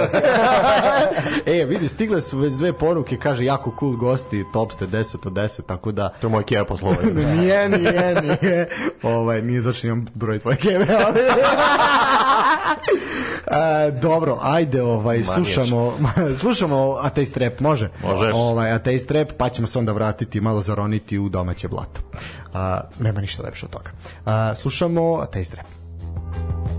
e, 1.52 1.64
vidi, 1.64 1.88
stigle 1.88 2.20
su 2.20 2.38
već 2.38 2.52
dve 2.52 2.72
poruke, 2.72 3.16
kaže, 3.16 3.44
jako 3.44 3.74
cool 3.80 3.96
gosti, 3.96 4.44
top 4.52 4.72
ste 4.72 4.86
10 4.86 5.26
od 5.26 5.32
10, 5.32 5.62
tako 5.66 5.92
da... 5.92 6.08
To 6.08 6.26
je 6.26 6.30
moj 6.30 6.44
keva 6.44 6.64
poslova. 6.64 6.96
nije, 7.36 7.68
nije, 7.68 8.22
nije. 8.22 8.68
Ovaj, 9.02 9.42
nije 9.42 9.60
zašto 9.60 9.86
imam 9.86 10.06
broj 10.14 10.38
tvoje 10.38 10.56
keve, 10.56 10.86
ali... 11.06 11.20
E, 13.46 13.90
dobro, 13.90 14.38
ajde, 14.42 14.82
ovaj, 14.82 15.24
slušamo, 15.24 15.98
slušamo 16.40 16.96
Ateist 17.00 17.36
Rap, 17.36 17.60
može? 17.60 17.90
Može. 18.02 18.32
Ovaj, 18.34 18.72
Ateist 18.72 19.10
Rap, 19.10 19.28
pa 19.36 19.48
ćemo 19.48 19.66
se 19.66 19.78
onda 19.78 19.92
vratiti, 19.92 20.40
malo 20.40 20.60
zaroniti 20.60 21.18
u 21.18 21.28
domaće 21.28 21.68
blato. 21.68 22.00
A, 22.54 22.80
nema 23.00 23.20
ništa 23.20 23.42
lepše 23.42 23.66
od 23.66 23.72
toga. 23.72 23.90
A, 24.24 24.54
slušamo 24.54 25.16
Ateist 25.16 25.54
Rap. 25.54 25.66
Izdali 26.46 26.75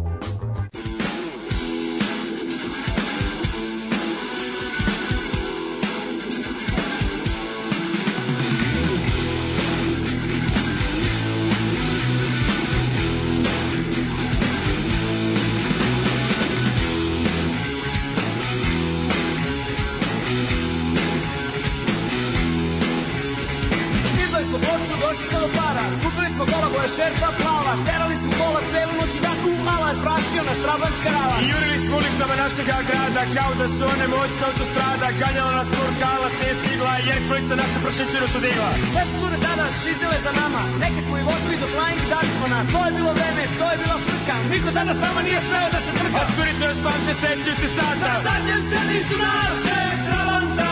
Kao 33.35 33.51
da 33.59 33.67
su 33.75 33.83
one 33.93 34.05
moćna 34.15 34.45
autostrada 34.49 35.07
Ganjala 35.19 35.53
nas 35.59 35.69
kurkala, 35.75 36.27
ne 36.41 36.49
stigla 36.59 36.93
Jer 37.07 37.19
kolica 37.29 37.55
naša 37.61 37.79
prašećinu 37.83 38.27
su 38.33 38.39
digla. 38.45 38.69
Sve 38.91 39.03
su 39.09 39.15
cure 39.21 39.37
danas 39.47 39.71
šizile 39.81 40.17
za 40.25 40.31
nama 40.41 40.61
Neke 40.83 40.99
smo 41.05 41.15
i 41.17 41.27
vozili 41.31 41.55
do 41.61 41.67
Flying 41.73 42.03
Dutchmana 42.11 42.59
To 42.73 42.79
je 42.85 42.91
bilo 42.97 43.11
vreme, 43.17 43.43
to 43.59 43.65
je 43.71 43.77
bila 43.83 43.97
frka 44.05 44.35
Niko 44.51 44.69
danas 44.79 44.97
nama 45.05 45.19
nije 45.27 45.39
sveo 45.47 45.67
da 45.75 45.79
se 45.85 45.91
trka. 45.99 46.17
A 46.21 46.23
curice 46.35 46.63
još 46.69 46.79
pamte, 46.85 47.13
sećaju 47.21 47.55
se 47.61 47.69
sada 47.77 48.09
Na 48.13 48.19
zadnjem 48.29 48.61
sedištu 48.71 49.15
našeg 49.25 49.95
trabanta 50.07 50.69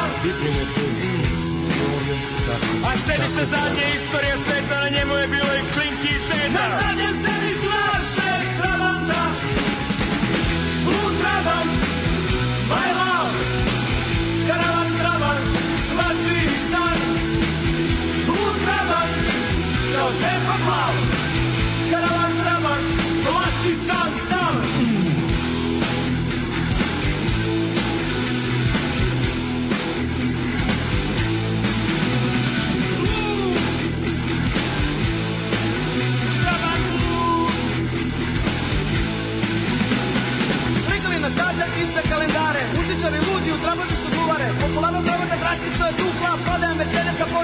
A 2.87 2.91
sedište 3.05 3.43
zadnje 3.53 3.85
istorija 3.97 4.35
sveta 4.45 4.75
Na 4.83 4.89
njemu 4.95 5.13
je 5.21 5.27
bilo 5.35 5.51
i 5.59 5.61
klinki 5.73 6.11
i 6.15 6.19
Na 6.19 6.63
teta 6.63 6.63
zadnjem 6.83 7.15
sedištu 7.25 7.67
našeg 7.75 7.94
kao 20.05 20.13
šepa 20.13 20.55
plav 20.65 20.93
Karavan 21.91 22.31
Trabant, 22.41 22.87
plastičan 23.23 24.11
sam. 24.29 24.55
Slikali 40.85 41.19
na 41.21 41.29
stavljak 41.29 41.69
i 41.77 42.09
kalendare. 42.09 42.59
Muzičari 42.75 43.17
ludi 43.17 43.51
u 43.51 43.57
trabantu 43.63 43.93
što 43.93 44.09
duvare. 44.19 44.45
Popularnost 44.61 45.05
Trabanta 45.05 45.35
drastično 45.37 45.85
je 45.85 46.04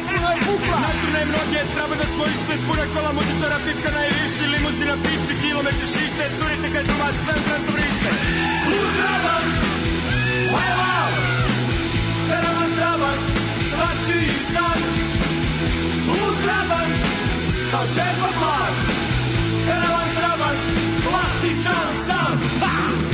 Potpuno 0.02 0.30
je 0.34 0.40
pukla. 0.48 0.80
Natrne 0.86 1.22
mnoge, 1.30 1.60
treba 1.74 1.96
da 2.02 2.06
spojiš 2.14 2.38
sve 2.46 2.56
Puna 2.68 2.86
kola 2.94 3.12
muzičara, 3.18 3.58
pipka 3.66 3.90
najviši 3.98 4.46
Limuzina, 4.54 4.96
piči, 5.04 5.34
kilometri 5.42 5.88
šište 5.94 6.24
Curite 6.38 6.68
kaj 6.74 6.84
domac, 6.90 7.16
sve 7.24 7.34
u 7.40 7.44
transom 7.48 7.76
rište 7.82 8.12
Blue 8.66 8.90
Trabant, 8.98 9.54
my 10.54 10.68
love 10.82 11.16
Karavan 12.30 12.72
Trabant, 12.78 13.24
svačiji 13.72 14.30
san. 14.52 14.80
Blue 16.06 16.34
Trabant, 16.44 16.96
kao 17.72 17.86
šepa 17.94 18.30
plav 18.40 18.74
Karavan 19.68 20.10
Trabant, 20.18 20.62
plastičan 21.06 21.90
sam. 22.08 22.34
Ha! 22.62 23.11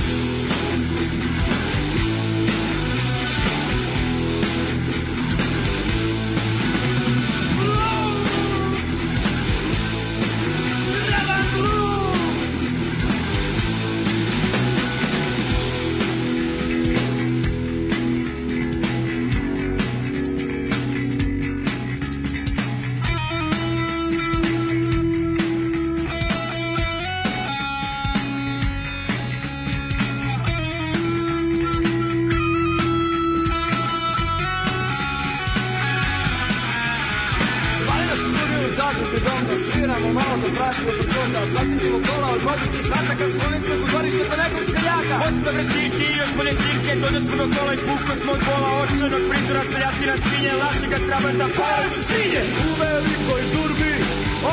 Hataka 43.18 43.32
Skloni 43.34 43.60
smo 43.60 43.76
dvorište 43.90 44.24
pa 44.30 44.36
nekog 44.44 44.64
seljaka 44.74 45.16
Posle 45.22 45.42
dobre 45.46 45.64
sike 45.72 46.04
i 46.12 46.18
još 46.22 46.32
bolje 46.38 46.54
cirke 46.64 46.92
Dođe 47.04 47.20
smo 47.26 47.36
do 47.42 47.48
kola 47.56 47.74
i 47.74 47.80
puko 47.88 48.12
smo 48.20 48.32
od 48.38 48.42
bola 48.48 48.70
Očanog 48.82 49.24
prizora 49.30 49.64
seljaci 49.72 50.06
na 50.12 50.16
svinje 50.24 50.52
Lašega 50.62 51.00
trabanta 51.08 51.48
Pare 51.58 51.88
su 51.94 52.02
svinje! 52.08 52.42
U 52.66 52.70
velikoj 52.82 53.42
žurbi 53.52 53.94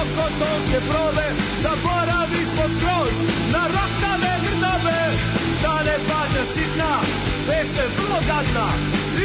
Oko 0.01 0.25
tonske 0.41 0.79
prode 0.89 1.27
Zaboravi 1.63 2.41
smo 2.53 2.65
skroz 2.75 3.15
Na 3.55 3.63
grdabe 4.45 5.01
Da 5.63 5.75
ne 5.87 5.97
pažnja 6.09 6.45
sitna 6.55 6.93
Beše 7.49 7.85
vrlo 7.95 8.21
gadna 8.29 8.69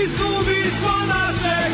Izgubi 0.04 0.62
smo 0.78 0.95
našeg 1.13 1.71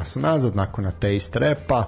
Evo 0.00 0.04
nas 0.04 0.14
nazad, 0.14 0.56
nakon 0.56 0.84
na 0.84 0.90
taste 0.90 1.38
repa 1.38 1.84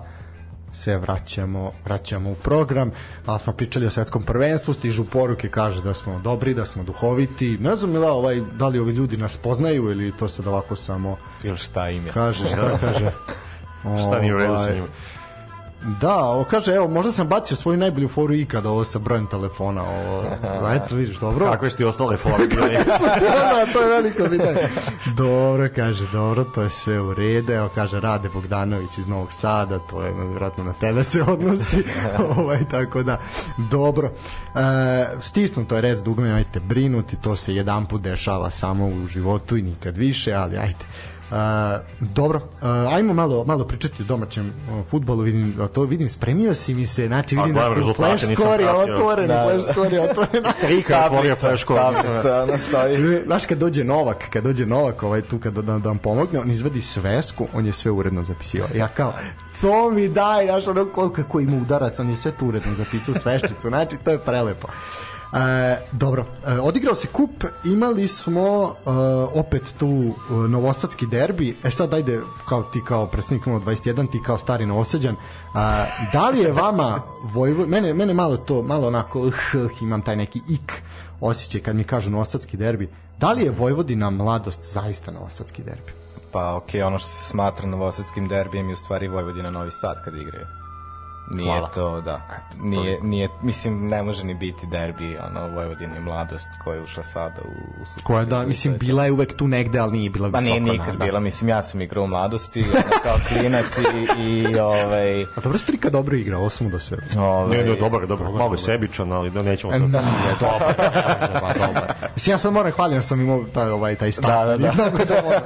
se 0.75 0.97
vraćamo, 0.99 1.73
vraćamo 1.85 2.31
u 2.31 2.35
program, 2.35 2.91
a 3.27 3.39
smo 3.39 3.53
pričali 3.53 3.87
o 3.87 3.91
svetskom 3.91 4.23
prvenstvu, 4.23 4.75
stižu 4.75 5.05
poruke, 5.05 5.49
kaže 5.49 5.83
da 5.83 5.95
smo 5.95 6.19
dobri, 6.19 6.55
da 6.55 6.67
smo 6.67 6.83
duhoviti. 6.83 7.59
Ne 7.61 7.77
znam 7.77 7.93
da, 7.93 8.13
ovaj, 8.13 8.41
da 8.41 8.69
li 8.69 8.79
ovi 8.79 8.93
ljudi 8.93 9.17
nas 9.17 9.37
poznaju 9.37 9.91
ili 9.91 10.13
to 10.17 10.29
sad 10.29 10.47
ovako 10.47 10.77
samo 10.77 11.17
Ili 11.45 11.57
šta 11.57 11.91
im 11.91 12.07
je. 12.07 12.13
kaže, 12.13 12.47
šta 12.49 12.79
kaže. 12.81 13.11
Šta 14.03 14.21
nije 14.21 14.35
u 14.35 14.39
redu 14.39 14.57
sa 14.57 14.63
Ovaj, 14.63 14.75
njima? 14.75 14.87
Da, 15.85 16.17
ovo 16.17 16.45
kaže, 16.45 16.75
evo, 16.75 16.89
možda 16.89 17.13
sam 17.13 17.29
bacio 17.29 17.57
svoju 17.57 17.79
najbolju 17.79 18.09
foru 18.09 18.35
ikada 18.35 18.71
ovo 18.71 18.85
sa 18.85 18.99
brojem 18.99 19.27
telefona. 19.27 19.83
Ovo, 19.83 20.25
eto, 20.77 20.97
vidiš, 20.97 21.17
dobro. 21.17 21.71
Su 21.71 21.77
ti 21.77 21.85
ostale 21.85 22.17
fore? 22.17 22.47
da, 23.21 23.67
to 23.73 23.81
je 23.81 23.89
veliko 23.89 24.25
pitanje. 24.31 24.69
Dobro, 25.17 25.69
kaže, 25.75 26.07
dobro, 26.13 26.45
to 26.45 26.63
je 26.63 26.71
sve 26.71 27.01
u 27.01 27.15
redu. 27.15 27.53
Evo, 27.53 27.69
kaže, 27.75 28.01
Rade 28.01 28.29
Bogdanović 28.29 28.99
iz 28.99 29.09
Novog 29.09 29.33
Sada, 29.33 29.79
to 29.79 30.03
je 30.03 30.15
vjerojatno 30.29 30.65
na 30.65 30.73
tebe 30.73 31.05
se 31.05 31.23
odnosi. 31.23 31.85
ovaj, 32.37 32.65
tako 32.71 33.03
da, 33.03 33.21
dobro. 33.71 34.11
E, 34.55 35.21
stisnuto 35.21 35.75
je 35.75 35.81
rez 35.81 36.03
dugme, 36.03 36.33
ajte 36.33 36.61
brinuti, 36.61 37.17
to 37.17 37.37
se 37.37 37.55
jedan 37.55 37.87
put 37.87 38.03
dešava 38.03 38.51
samo 38.51 38.87
u 38.87 39.07
životu 39.07 39.57
i 39.57 39.63
nikad 39.63 39.97
više, 39.97 40.35
ali 40.35 40.57
ajte. 40.57 40.85
Uh, 41.33 41.39
dobro, 42.01 42.39
uh, 42.39 42.95
ajmo 42.95 43.15
malo 43.15 43.45
malo 43.45 43.65
pričati 43.65 44.03
o 44.03 44.07
domaćem 44.07 44.47
uh, 44.47 44.87
fudbalu, 44.87 45.23
vidim 45.23 45.55
da 45.57 45.69
to 45.69 45.83
vidim 45.83 46.09
spremio 46.09 46.55
si 46.55 46.75
mi 46.75 46.87
se, 46.87 47.07
znači 47.07 47.37
vidim 47.37 47.55
da 47.55 47.69
rezultate, 47.69 47.95
flash 47.95 48.25
score 48.35 48.65
pratio. 48.65 48.95
otvoreni, 48.95 49.29
Da, 49.29 49.35
da. 49.35 49.51
flash 49.51 49.69
score 49.73 50.01
otvoreni. 50.01 50.53
Strika 50.59 50.95
je 50.97 51.07
otvorio 51.07 51.37
flash 51.37 51.63
score. 51.63 51.81
Tablica, 51.81 52.43
ona 52.43 52.59
stoji. 52.59 52.99
Znaš 53.27 53.47
kad 53.47 53.59
dođe 53.59 53.85
Novak, 53.85 54.31
kad 54.31 54.45
dođe 54.45 54.67
Novak 54.67 55.03
ovaj 55.03 55.23
tu 55.23 55.39
kad 55.39 55.53
da, 55.53 55.79
da 55.79 55.89
vam 55.89 55.99
pomogne, 55.99 56.41
on 56.41 56.51
izvadi 56.51 56.83
svesku, 56.83 57.47
on 57.55 57.67
je 57.67 57.73
sve 57.73 57.91
uredno 57.91 58.25
zapisivao. 58.25 58.69
Ja 58.75 58.89
kao, 58.89 59.15
co 59.61 59.91
mi 59.91 60.09
daj, 60.09 60.45
znaš 60.47 60.69
ono 60.69 60.87
koliko 60.87 61.41
ima 61.41 61.57
udarac, 61.57 61.99
on 61.99 62.09
je 62.09 62.17
sve 62.17 62.33
tu 62.33 62.47
uredno 62.47 62.75
zapisao 62.75 63.15
sveščicu, 63.15 63.69
znači 63.69 63.97
to 64.05 64.11
je 64.11 64.19
prelepo. 64.19 64.69
E, 65.33 65.77
dobro, 65.93 66.27
e, 66.47 66.61
odigrao 66.61 66.95
se 66.95 67.09
kup, 67.09 67.45
imali 67.65 68.09
smo 68.09 68.75
e, 68.75 68.91
opet 69.39 69.75
tu 69.79 69.87
e, 69.87 70.35
novosadski 70.49 71.07
derbi, 71.07 71.57
e 71.65 71.71
sad 71.71 71.95
ajde, 71.95 72.21
kao 72.49 72.63
ti 72.63 72.81
kao 72.85 73.07
predstavnik 73.07 73.47
21, 73.47 74.11
ti 74.13 74.21
kao 74.27 74.39
stari 74.39 74.67
novosađan, 74.67 75.17
a, 75.55 75.87
da 76.13 76.29
li 76.29 76.39
je 76.39 76.53
vama 76.53 77.03
Vojvo, 77.23 77.67
mene, 77.67 77.95
mene 77.95 78.15
malo 78.15 78.37
to, 78.37 78.63
malo 78.63 78.87
onako, 78.87 79.21
uh, 79.21 79.35
imam 79.81 80.03
taj 80.03 80.17
neki 80.17 80.41
ik 80.49 80.83
osjećaj 81.21 81.61
kad 81.61 81.77
mi 81.77 81.85
kažu 81.85 82.11
novosadski 82.11 82.57
derbi, 82.57 82.89
da 83.19 83.33
li 83.33 83.45
je 83.45 83.51
Vojvodina 83.51 84.11
mladost 84.11 84.73
zaista 84.73 85.11
novosadski 85.11 85.63
derbi? 85.63 85.93
Pa 86.33 86.57
okej, 86.57 86.83
ono 86.83 86.99
što 86.99 87.09
se 87.09 87.25
smatra 87.25 87.67
novosadskim 87.67 88.29
derbijem 88.29 88.69
je 88.69 88.73
u 88.73 88.77
stvari 88.77 89.09
Vojvodina 89.09 89.51
Novi 89.51 89.71
Sad 89.71 90.05
kad 90.05 90.15
igraju. 90.17 90.62
Nije 91.31 91.51
Hvala. 91.51 91.69
to, 91.69 92.01
da. 92.01 92.21
Nije, 92.61 92.99
nije, 93.03 93.29
mislim, 93.43 93.89
ne 93.89 94.03
može 94.03 94.25
ni 94.25 94.35
biti 94.35 94.67
derbi, 94.67 95.17
ono, 95.29 95.49
Vojvodina 95.49 95.97
i 95.97 96.01
mladost 96.01 96.49
koja 96.65 96.75
je 96.77 96.83
ušla 96.83 97.03
sada 97.03 97.41
u, 97.45 97.83
u 97.83 98.03
Koja 98.03 98.25
da, 98.25 98.47
mislim, 98.47 98.75
to 98.75 98.79
to. 98.79 98.87
bila 98.87 99.05
je 99.05 99.13
uvek 99.13 99.37
tu 99.37 99.49
negde, 99.49 99.79
ali 99.79 99.93
nije 99.93 100.11
bila 100.11 100.31
Pa 100.31 100.39
visoko. 100.39 100.61
nije 100.61 100.73
nikad 100.73 100.97
da. 100.97 101.05
bila, 101.05 101.21
mislim, 101.21 101.49
ja 101.49 101.63
sam 101.63 101.81
igrao 101.81 102.05
u 102.05 102.07
mladosti, 102.07 102.61
ono, 102.63 102.83
kao 103.03 103.17
klinac 103.29 103.67
i, 104.19 104.23
i 104.23 104.59
ovaj, 104.59 105.23
A 105.23 105.41
dobro, 105.43 105.59
Strika 105.59 105.91
dobro 105.91 106.17
igra, 106.17 106.39
ovo 106.39 106.51
samo 106.51 106.71
da 106.71 106.79
se... 106.79 106.97
ovaj, 107.19 107.59
Ne, 107.59 107.65
ne, 107.65 107.77
dobar, 107.77 108.07
dobar. 108.07 108.29
Malo 108.33 108.55
je 108.55 108.59
sebičan, 108.59 109.13
ali 109.13 109.31
da 109.31 109.43
nećemo 109.43 109.73
sad. 109.73 109.83
da, 109.83 110.03
dobar, 110.41 110.75
dobar, 111.35 111.59
dobar. 111.59 111.95
Mislim, 112.15 112.35
ja 112.35 112.39
sad 112.39 112.53
moram 112.53 112.73
hvalim 112.73 112.97
jer 112.97 113.05
sam 113.05 113.21
imao 113.21 113.45
taj, 113.55 113.71
ovaj, 113.71 113.95
taj 113.97 114.13
stav. 114.13 114.47
Da, 114.47 114.57
da, 114.57 114.57
da. 114.57 114.73
Tako 114.91 115.05
da 115.05 115.15
moram. 115.25 115.43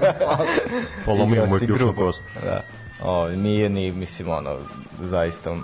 Polomio 1.04 1.46
mu 1.46 1.56
je 1.56 1.60
ključnu 1.66 1.94
kost. 1.96 2.24
Da. 2.44 2.62
O, 3.02 3.28
nije 3.28 3.68
ni, 3.68 3.92
mislim, 3.92 4.28
ono, 4.28 4.56
zaista 5.00 5.50
m- 5.50 5.62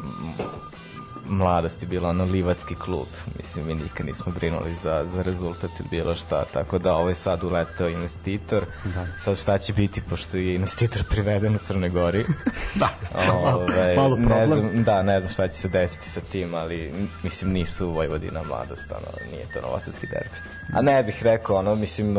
mladost 1.27 1.83
je 1.83 1.89
bila 1.89 2.09
ono 2.09 2.25
livatski 2.25 2.75
klub. 2.75 3.07
Mislim, 3.39 3.67
mi 3.67 3.75
nikad 3.75 4.07
nismo 4.07 4.33
brinuli 4.33 4.75
za, 4.75 5.05
za 5.07 5.23
rezultat 5.23 5.71
ili 5.71 5.89
bilo 5.91 6.15
šta. 6.15 6.45
Tako 6.45 6.79
da 6.79 6.95
ovaj 6.95 7.15
sad 7.15 7.45
uleteo 7.45 7.89
investitor. 7.89 8.65
Da. 8.85 9.07
Sad 9.21 9.39
šta 9.39 9.59
će 9.59 9.73
biti, 9.73 10.03
pošto 10.03 10.37
je 10.37 10.55
investitor 10.55 11.03
priveden 11.05 11.55
u 11.55 11.59
Crnoj 11.59 11.89
Gori. 11.91 12.25
Da, 12.75 12.89
malo, 13.17 13.41
Ove, 13.51 13.97
malo 13.97 14.17
ne 14.17 14.27
problem. 14.27 14.49
znam, 14.71 14.85
da, 14.85 15.03
ne 15.03 15.21
znam 15.21 15.33
šta 15.33 15.49
će 15.49 15.55
se 15.55 15.69
desiti 15.69 16.09
sa 16.09 16.21
tim, 16.23 16.55
ali 16.55 16.93
mislim 17.23 17.53
nisu 17.53 17.91
Vojvodina 17.91 18.41
mladost, 18.43 18.91
ono, 18.91 19.31
nije 19.31 19.47
to 19.49 19.61
novosadski 19.61 20.07
derbi. 20.07 20.37
A 20.75 20.83
ne 20.83 21.03
bih 21.03 21.23
rekao, 21.23 21.57
ono, 21.57 21.75
mislim, 21.75 22.17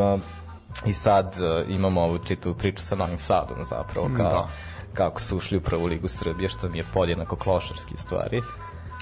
i 0.86 0.92
sad 0.94 1.36
imamo 1.68 2.00
ovu 2.02 2.18
čitavu 2.18 2.54
priču 2.54 2.84
sa 2.84 2.94
Novim 2.94 3.18
Sadom 3.18 3.64
zapravo, 3.64 4.10
kao, 4.16 4.30
Da. 4.30 4.48
Kako 4.94 5.20
su 5.20 5.36
ušli 5.36 5.58
u 5.58 5.60
prvu 5.60 5.86
ligu 5.86 6.08
Srbije, 6.08 6.48
što 6.48 6.68
mi 6.68 6.78
je 6.78 6.86
podjednako 6.94 7.36
klošarski 7.36 7.96
stvari. 7.96 8.42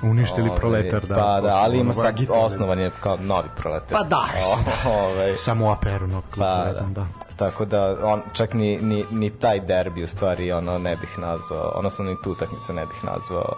Uništili 0.03 0.49
Ove, 0.49 0.57
proletar, 0.57 1.07
da. 1.07 1.15
Pa 1.15 1.41
da, 1.41 1.57
ali 1.57 1.79
ima 1.79 1.93
sad 1.93 2.05
Vagita, 2.05 2.33
osnovan 2.33 2.79
je 2.79 2.91
kao 3.01 3.17
novi 3.17 3.49
proletar. 3.57 3.99
Pa 3.99 4.05
da. 4.05 4.29
Ove, 5.05 5.37
Samo 5.37 5.67
u 5.67 5.71
aperu, 5.71 6.07
nov 6.07 6.23
klub 6.35 6.47
Pa, 6.47 6.65
pa, 6.67 6.73
da. 6.73 6.87
da. 6.87 7.07
Tako 7.37 7.65
da 7.65 7.97
on 8.03 8.23
čak 8.33 8.55
ni, 8.55 8.79
ni, 8.81 9.05
ni 9.11 9.31
taj 9.31 9.61
derbi 9.61 10.03
u 10.03 10.07
stvari 10.07 10.53
ono 10.53 10.79
ne 10.79 10.97
bih 10.97 11.19
nazvao, 11.19 11.73
odnosno 11.75 12.05
ni 12.05 12.17
tu 12.25 12.33
utakmicu 12.33 12.73
ne 12.73 12.87
bih 12.87 13.05
nazvao 13.05 13.55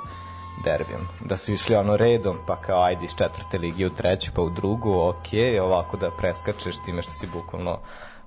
derbijem. 0.65 1.09
Da 1.25 1.37
su 1.37 1.53
išli 1.53 1.77
ono 1.77 1.97
redom, 1.97 2.39
pa 2.47 2.57
kao 2.57 2.83
ajde 2.83 3.05
iz 3.05 3.15
četvrte 3.15 3.59
lige 3.59 3.87
u 3.87 3.91
treću, 3.91 4.31
pa 4.35 4.43
u 4.43 4.51
drugu, 4.51 5.09
ok, 5.09 5.29
ovako 5.63 5.97
da 5.97 6.11
preskačeš 6.11 6.77
time 6.85 7.03
što 7.03 7.13
si 7.13 7.27
bukvalno 7.27 7.79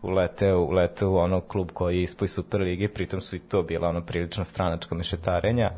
uleteo, 0.02 0.62
uleteo 0.62 1.10
u 1.10 1.18
ono 1.18 1.42
klub 1.42 1.72
koji 1.74 1.98
je 1.98 2.04
ispoj 2.04 2.28
Super 2.28 2.62
lige, 2.62 2.88
pritom 2.88 3.22
su 3.22 3.36
i 3.36 3.40
to 3.40 3.64
bila 3.64 3.90
ono 3.90 4.02
prilično 4.02 4.44
stranačka 4.44 4.96
mešetarenja. 4.96 5.72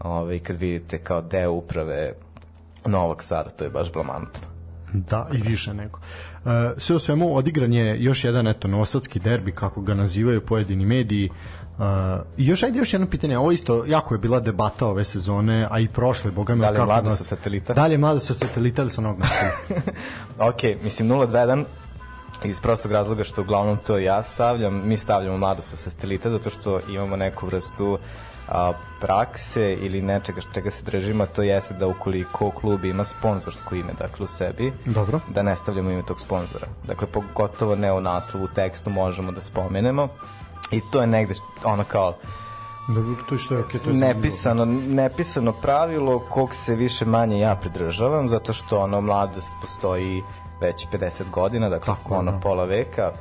Ove, 0.00 0.38
kad 0.38 0.56
vidite 0.56 0.98
kao 0.98 1.22
deo 1.22 1.52
uprave 1.52 2.12
Novog 2.86 3.22
Sada, 3.22 3.50
to 3.50 3.64
je 3.64 3.70
baš 3.70 3.92
blamantno. 3.92 4.40
Da, 4.92 5.28
i 5.32 5.48
više 5.48 5.74
nego. 5.74 5.98
E, 6.46 6.70
sve 6.76 6.96
u 6.96 6.98
svemu 6.98 7.36
odigran 7.36 7.72
je 7.72 8.02
još 8.02 8.24
jedan 8.24 8.46
eto 8.46 8.68
nosadski 8.68 9.18
derbi 9.18 9.52
kako 9.52 9.80
ga 9.80 9.94
nazivaju 9.94 10.46
pojedini 10.46 10.86
mediji. 10.86 11.30
I 12.36 12.46
još 12.46 12.62
ajde 12.62 12.78
još 12.78 12.92
jedno 12.92 13.06
pitanje, 13.06 13.38
ovo 13.38 13.52
isto 13.52 13.84
jako 13.86 14.14
je 14.14 14.18
bila 14.18 14.40
debata 14.40 14.86
ove 14.86 15.04
sezone, 15.04 15.68
a 15.70 15.80
i 15.80 15.88
prošle, 15.88 16.30
boga 16.30 16.54
mi. 16.54 16.60
Da 16.60 16.70
li 16.70 16.78
je 16.78 16.86
nas- 17.02 17.18
sa 17.18 17.24
satelita? 17.24 17.74
Da 17.74 17.86
li 17.86 17.94
je 17.94 17.98
mlado 17.98 18.18
sa 18.20 18.34
satelita 18.34 18.82
ili 18.82 18.90
sa 18.90 19.00
nog 19.00 19.18
nasilja? 19.18 19.50
ok, 20.50 20.82
mislim 20.84 21.08
0-2-1 21.08 21.64
iz 22.44 22.60
prostog 22.60 22.92
razloga 22.92 23.24
što 23.24 23.42
uglavnom 23.42 23.78
to 23.86 23.98
ja 23.98 24.22
stavljam, 24.22 24.82
mi 24.88 24.96
stavljamo 24.96 25.36
mlado 25.36 25.62
sa 25.62 25.76
satelita 25.76 26.30
zato 26.30 26.50
što 26.50 26.80
imamo 26.88 27.16
neku 27.16 27.46
vrstu 27.46 27.98
a, 28.48 28.72
prakse 29.00 29.72
ili 29.74 30.02
nečega 30.02 30.40
čega 30.54 30.70
se 30.70 30.82
držimo, 30.82 31.26
to 31.26 31.42
jeste 31.42 31.74
da 31.74 31.86
ukoliko 31.86 32.50
klub 32.50 32.84
ima 32.84 33.04
sponzorsko 33.04 33.74
ime, 33.74 33.92
dakle 33.98 34.24
u 34.24 34.28
sebi, 34.28 34.72
Dobro. 34.84 35.20
da 35.28 35.42
ne 35.42 35.56
stavljamo 35.56 35.90
ime 35.90 36.02
tog 36.02 36.20
sponzora. 36.20 36.66
Dakle, 36.86 37.06
pogotovo 37.06 37.76
ne 37.76 37.92
u 37.92 38.00
naslovu, 38.00 38.44
u 38.44 38.54
tekstu 38.54 38.90
možemo 38.90 39.32
da 39.32 39.40
spomenemo 39.40 40.08
i 40.70 40.80
to 40.92 41.00
je 41.00 41.06
negde 41.06 41.34
ono 41.64 41.84
kao 41.84 42.14
Dobro, 42.88 43.14
to 43.28 43.34
je 43.34 43.38
što 43.38 43.54
je 43.54 43.60
okej, 43.60 43.80
to 43.80 43.90
je 43.90 43.96
nepisano, 43.96 44.64
nepisano 44.64 45.52
pravilo 45.52 46.18
kog 46.18 46.54
se 46.54 46.76
više 46.76 47.04
manje 47.04 47.38
ja 47.38 47.56
pridržavam, 47.56 48.28
zato 48.28 48.52
što 48.52 48.80
ono 48.80 49.00
mladost 49.00 49.52
postoji 49.60 50.22
već 50.60 50.86
50 50.92 51.30
godina, 51.30 51.68
dakle 51.68 51.94
Tako 51.94 52.14
ono 52.14 52.32
da. 52.32 52.38
pola 52.38 52.64
veka, 52.64 53.12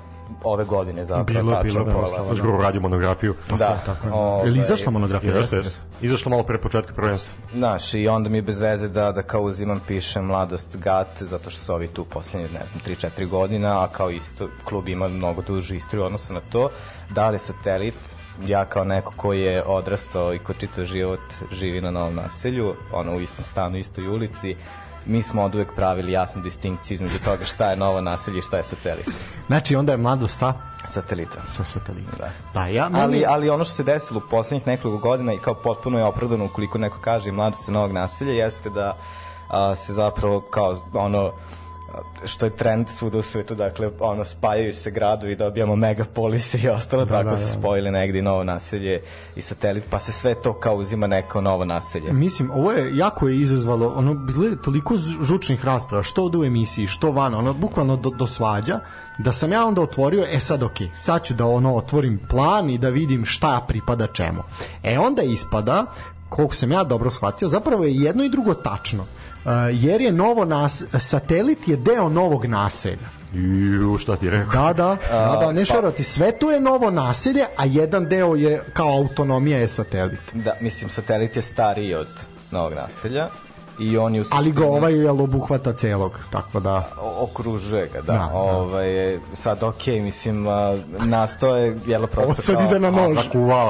ove 0.44 0.66
godine 0.66 1.06
zapravo 1.06 1.24
Bilo, 1.24 1.52
tačno 1.52 1.84
bilo, 1.84 1.94
pola. 1.94 2.30
Još 2.30 2.42
grubo 2.42 2.58
radio 2.64 2.82
monografiju. 2.82 3.36
Da, 3.50 3.82
Tako 3.86 4.08
je. 4.08 4.14
ovaj, 4.14 4.50
li 4.50 4.60
izašla 4.60 4.92
monografija? 4.92 5.36
Jeste, 5.36 5.56
jeste. 5.56 5.80
Izašlo 6.02 6.30
malo 6.30 6.44
pre 6.44 6.58
početka 6.58 6.94
prvenstva. 6.94 7.32
Znaš, 7.54 7.94
i 7.94 8.08
onda 8.08 8.30
mi 8.30 8.38
je 8.38 8.42
bez 8.42 8.62
veze 8.62 8.88
da, 8.88 9.12
da 9.12 9.22
kao 9.22 9.42
uzimam, 9.42 9.82
pišem 9.88 10.26
mladost 10.26 10.78
GAT, 10.78 11.24
zato 11.24 11.50
što 11.50 11.64
su 11.64 11.74
ovi 11.74 11.88
tu 11.88 12.06
poslednje, 12.06 12.50
ne 12.50 12.68
znam, 12.68 12.82
3-4 12.88 13.28
godina, 13.28 13.84
a 13.84 13.88
kao 13.88 14.10
isto, 14.10 14.50
klub 14.64 14.90
ima 14.90 15.08
mnogo 15.08 15.42
dužu 15.42 15.76
istoriju 15.76 16.04
u 16.04 16.06
odnosu 16.06 16.34
na 16.34 16.42
to. 16.52 16.70
Da 17.10 17.30
li 17.30 17.40
satelit, 17.40 18.16
ja 18.46 18.66
kao 18.66 18.84
neko 18.84 19.14
ko 19.16 19.34
je 19.34 19.64
odrastao 19.64 20.34
i 20.34 20.40
ko 20.40 20.54
čitav 20.54 20.86
život 20.86 21.20
živi 21.52 21.82
na 21.82 21.92
novom 21.92 22.16
naselju, 22.16 22.76
ono 22.94 23.16
u 23.16 23.22
istom 23.22 23.46
stanu, 23.46 23.78
istoj 23.78 24.08
ulici, 24.08 24.56
mi 25.08 25.24
smo 25.24 25.44
od 25.44 25.56
uvek 25.56 25.74
pravili 25.76 26.12
jasnu 26.12 26.42
distinkciju 26.42 26.96
između 26.96 27.20
toga 27.26 27.46
šta 27.46 27.70
je 27.70 27.78
novo 27.78 28.02
naselje 28.02 28.40
i 28.40 28.42
šta 28.42 28.58
je 28.58 28.64
satelit. 28.64 29.10
Znači, 29.48 29.76
onda 29.76 29.92
je 29.92 29.98
mlado 29.98 30.28
sa 30.28 30.54
Satelita. 30.88 31.42
sa 31.58 31.64
satelita. 31.64 32.18
Da. 32.18 32.30
Da, 32.54 32.68
ja, 32.68 32.90
meni, 32.90 33.04
Ali, 33.04 33.26
ali 33.28 33.50
ono 33.50 33.64
što 33.66 33.74
se 33.74 33.84
desilo 33.84 34.22
u 34.26 34.30
poslednjih 34.30 34.68
nekoliko 34.68 34.98
godina 35.00 35.34
i 35.34 35.38
kao 35.38 35.54
potpuno 35.54 35.98
je 35.98 36.06
opravdano 36.06 36.46
ukoliko 36.46 36.78
neko 36.78 36.98
kaže 37.02 37.32
mlado 37.32 37.58
se 37.58 37.72
novog 37.72 37.92
naselja 37.92 38.34
jeste 38.34 38.70
da 38.70 38.98
a, 39.50 39.76
se 39.76 39.94
zapravo 39.94 40.42
kao 40.42 40.78
ono 40.94 41.32
što 42.26 42.46
je 42.46 42.56
trend 42.56 42.90
svuda 42.90 43.18
u 43.18 43.22
svetu, 43.22 43.56
dakle, 43.56 43.90
ono, 44.00 44.26
spajaju 44.26 44.74
se 44.74 44.92
gradovi, 44.92 45.36
dobijamo 45.36 45.76
megapolise 45.76 46.58
i 46.58 46.70
ostalo, 46.70 47.06
da, 47.06 47.12
tako 47.12 47.30
da, 47.30 47.38
se 47.38 47.44
da. 47.44 47.60
spojili 47.60 47.92
negde 47.92 48.20
i 48.20 48.22
novo 48.22 48.44
naselje 48.44 49.02
i 49.36 49.42
satelit, 49.42 49.84
pa 49.90 50.00
se 50.00 50.12
sve 50.12 50.36
to 50.42 50.54
kao 50.54 50.76
uzima 50.76 51.08
neko 51.08 51.42
novo 51.42 51.66
naselje. 51.66 52.14
Mislim, 52.14 52.52
ovo 52.52 52.72
je 52.72 52.98
jako 52.98 53.28
je 53.28 53.42
izazvalo, 53.42 53.94
ono, 53.96 54.14
bilo 54.14 54.46
je 54.46 54.62
toliko 54.62 54.98
žučnih 55.22 55.66
rasprava, 55.66 56.04
što 56.04 56.24
ovde 56.24 56.38
u 56.38 56.44
emisiji, 56.44 56.88
što 56.88 57.12
van, 57.12 57.34
ono, 57.34 57.54
bukvalno 57.54 57.96
do, 57.96 58.10
do 58.10 58.28
svađa, 58.28 58.80
da 59.18 59.32
sam 59.32 59.52
ja 59.52 59.66
onda 59.66 59.82
otvorio, 59.82 60.26
e 60.32 60.40
sad 60.40 60.64
ok, 60.64 60.78
sad 60.96 61.24
ću 61.24 61.34
da 61.34 61.46
ono 61.46 61.76
otvorim 61.76 62.20
plan 62.30 62.70
i 62.70 62.78
da 62.78 62.90
vidim 62.90 63.26
šta 63.26 63.66
pripada 63.68 64.08
čemu. 64.08 64.44
E 64.84 65.00
onda 65.00 65.22
ispada, 65.22 65.86
koliko 66.30 66.56
sam 66.56 66.72
ja 66.72 66.84
dobro 66.84 67.12
shvatio, 67.12 67.50
zapravo 67.50 67.84
je 67.84 67.96
jedno 67.96 68.24
i 68.24 68.30
drugo 68.30 68.54
tačno. 68.54 69.06
Jer 69.74 70.02
je 70.02 70.12
novo 70.12 70.46
nas, 70.46 70.84
satelit 71.00 71.68
je 71.68 71.76
deo 71.76 72.10
novog 72.10 72.46
naselja. 72.46 73.10
Ju, 73.34 73.98
šta 73.98 74.16
ti 74.16 74.30
rekao? 74.30 74.74
Da, 74.74 74.74
da, 74.74 74.98
da, 75.12 75.38
da, 75.42 75.52
ne 75.52 75.66
šarati, 75.66 76.04
sve 76.04 76.32
to 76.32 76.52
je 76.52 76.60
novo 76.60 76.92
naselje, 76.92 77.46
a 77.58 77.66
jedan 77.66 78.06
deo 78.06 78.36
je 78.36 78.64
kao 78.74 78.98
autonomija 78.98 79.58
je 79.58 79.68
satelit. 79.68 80.20
Da, 80.34 80.54
mislim, 80.62 80.90
satelit 80.90 81.36
je 81.36 81.42
stariji 81.42 81.94
od 81.94 82.08
novog 82.52 82.74
naselja 82.74 83.30
i 83.80 83.98
on 83.98 84.16
je 84.16 84.24
Ali 84.32 84.52
ga 84.52 84.66
ovaj 84.66 84.94
jel 84.94 85.22
obuhvata 85.22 85.74
celog, 85.74 86.20
tako 86.32 86.60
da... 86.60 86.90
Okružuje 87.20 87.90
ga, 87.94 88.02
da. 88.02 88.14
Da, 88.14 88.18
da. 88.18 88.30
Ovaj, 88.34 89.20
sad, 89.34 89.64
okej, 89.64 90.00
mislim, 90.02 90.48
a, 90.48 90.78
nastao 91.00 91.58
je, 91.58 91.78
jelo 91.86 92.08
prosto 92.08 92.32
Ovo 92.32 92.36
sad 92.42 92.70
ide 92.70 92.80
na 92.80 92.92
nož. 92.92 93.18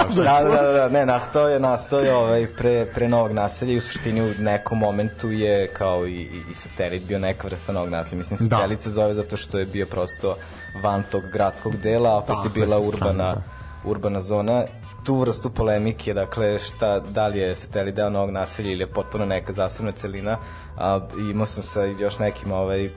Se. 0.16 0.24
Da, 0.24 0.44
da, 0.44 0.72
da, 0.72 0.90
ne, 0.90 1.06
nastao 1.06 1.50
je, 1.50 1.60
nastao 1.60 2.00
je 2.00 2.16
ovaj, 2.16 2.48
pre, 2.58 2.86
pre 2.86 3.10
novog 3.10 3.32
naselja 3.32 3.74
i 3.74 3.78
u 3.78 3.82
suštini 3.82 4.22
u 4.22 4.34
nekom 4.40 4.78
momentu 4.78 5.32
je 5.32 5.68
kao 5.68 6.08
i, 6.08 6.12
i, 6.12 6.44
i 6.52 6.54
satelit 6.54 7.04
bio 7.08 7.20
neka 7.20 7.48
vrsta 7.48 7.74
novog 7.74 7.90
naselja. 7.90 8.18
Mislim, 8.18 8.50
Da. 8.50 8.58
satelit 8.58 8.82
se 8.82 8.92
zove 8.92 9.14
zato 9.14 9.38
što 9.38 9.60
je 9.60 9.66
bio 9.66 9.86
prosto 9.86 10.36
van 10.84 11.04
tog 11.12 11.24
gradskog 11.34 11.78
dela, 11.78 12.10
a 12.10 12.18
opet 12.18 12.28
Tako 12.28 12.48
je, 12.48 12.52
bila 12.54 12.80
urbana, 12.80 13.36
da. 13.36 13.42
urbana 13.86 14.22
zona 14.22 14.66
tu 15.08 15.16
vrstu 15.16 15.50
polemike, 15.50 16.14
dakle, 16.14 16.60
šta, 16.60 17.00
da 17.00 17.28
li 17.28 17.40
je 17.40 17.56
satelit 17.56 17.96
deo 17.96 18.10
novog 18.10 18.32
naselja 18.32 18.72
ili 18.72 18.84
je 18.84 18.88
potpuno 18.88 19.26
neka 19.26 19.54
zasebna 19.54 19.92
celina, 19.92 20.38
a, 20.78 21.00
imao 21.32 21.46
sam 21.46 21.64
sa 21.64 21.84
još 21.84 22.20
nekim 22.20 22.52
ovaj, 22.52 22.90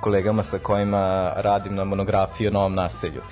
kolegama 0.00 0.42
sa 0.42 0.58
kojima 0.58 1.32
radim 1.36 1.74
na 1.74 1.84
monografiji 1.84 2.48
o 2.48 2.50
novom 2.50 2.74
naselju. 2.74 3.22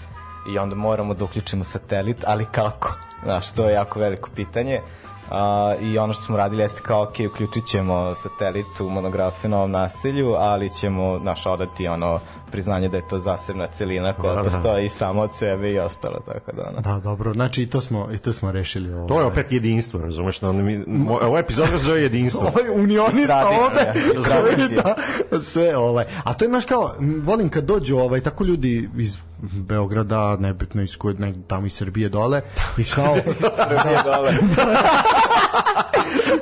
I 0.48 0.58
onda 0.58 0.74
moramo 0.74 1.14
da 1.14 1.24
uključimo 1.24 1.64
satelit, 1.64 2.24
ali 2.26 2.46
kako? 2.52 2.96
Znaš, 3.24 3.50
to 3.50 3.68
je 3.68 3.74
jako 3.74 4.00
veliko 4.00 4.30
pitanje. 4.34 4.80
A, 5.30 5.74
I 5.80 5.98
ono 5.98 6.12
što 6.12 6.22
smo 6.22 6.36
radili 6.36 6.62
jeste 6.62 6.80
kao, 6.82 7.02
ok, 7.02 7.14
uključit 7.32 7.64
ćemo 7.64 8.14
satelit 8.14 8.80
u 8.80 8.90
monografiju 8.90 9.48
o 9.48 9.50
novom 9.50 9.70
naselju, 9.70 10.34
ali 10.38 10.68
ćemo, 10.68 11.18
znaš, 11.18 11.46
odati 11.46 11.88
ono 11.88 12.20
priznanje 12.50 12.88
da 12.88 12.96
je 12.96 13.08
to 13.08 13.18
zasebna 13.18 13.66
celina 13.66 14.12
koja 14.12 14.34
Da, 14.34 14.42
da. 14.42 14.50
postoji 14.50 14.88
samo 14.88 15.20
od 15.22 15.34
sebe 15.34 15.72
i 15.72 15.78
ostalo, 15.78 16.20
tako 16.26 16.52
da 16.56 16.62
ono. 16.68 16.80
Da, 16.80 17.00
dobro, 17.00 17.32
znači 17.32 17.62
i 17.62 17.66
to 17.66 17.80
smo, 17.80 18.08
i 18.12 18.18
to 18.18 18.32
smo 18.32 18.52
rešili 18.52 18.94
ovo. 18.94 19.08
To 19.08 19.20
je 19.20 19.26
opet 19.26 19.52
jedinstvo, 19.52 20.00
razumeš? 20.00 20.40
Da 20.40 20.52
mi, 20.52 20.84
mo, 20.86 21.18
ovo 21.22 21.38
epizod 21.38 21.68
se 21.68 21.78
zove 21.78 22.02
jedinstvo. 22.02 22.40
ovaj 22.54 22.82
unionista 22.82 23.42
Tradicija, 23.42 23.66
ovde 23.66 24.00
tradicija. 24.30 24.94
da, 25.30 25.40
sve 25.40 25.76
ovaj 25.76 26.04
a 26.24 26.34
to 26.34 26.44
je 26.44 26.48
znaš 26.48 26.64
kao 26.64 26.94
volim 27.22 27.48
kad 27.48 27.64
dođu 27.64 27.96
ovaj 27.96 28.20
tako 28.20 28.44
ljudi 28.44 28.90
iz 28.98 29.18
Beograda 29.52 30.36
nebitno 30.36 30.82
iz 30.82 30.96
kod 30.96 31.20
nek 31.20 31.36
tamo 31.46 31.66
iz 31.66 31.72
Srbije 31.72 32.08
dole 32.08 32.40
i 32.78 32.84
kao 32.84 33.16
Srbije 33.38 34.02
dole. 34.04 34.34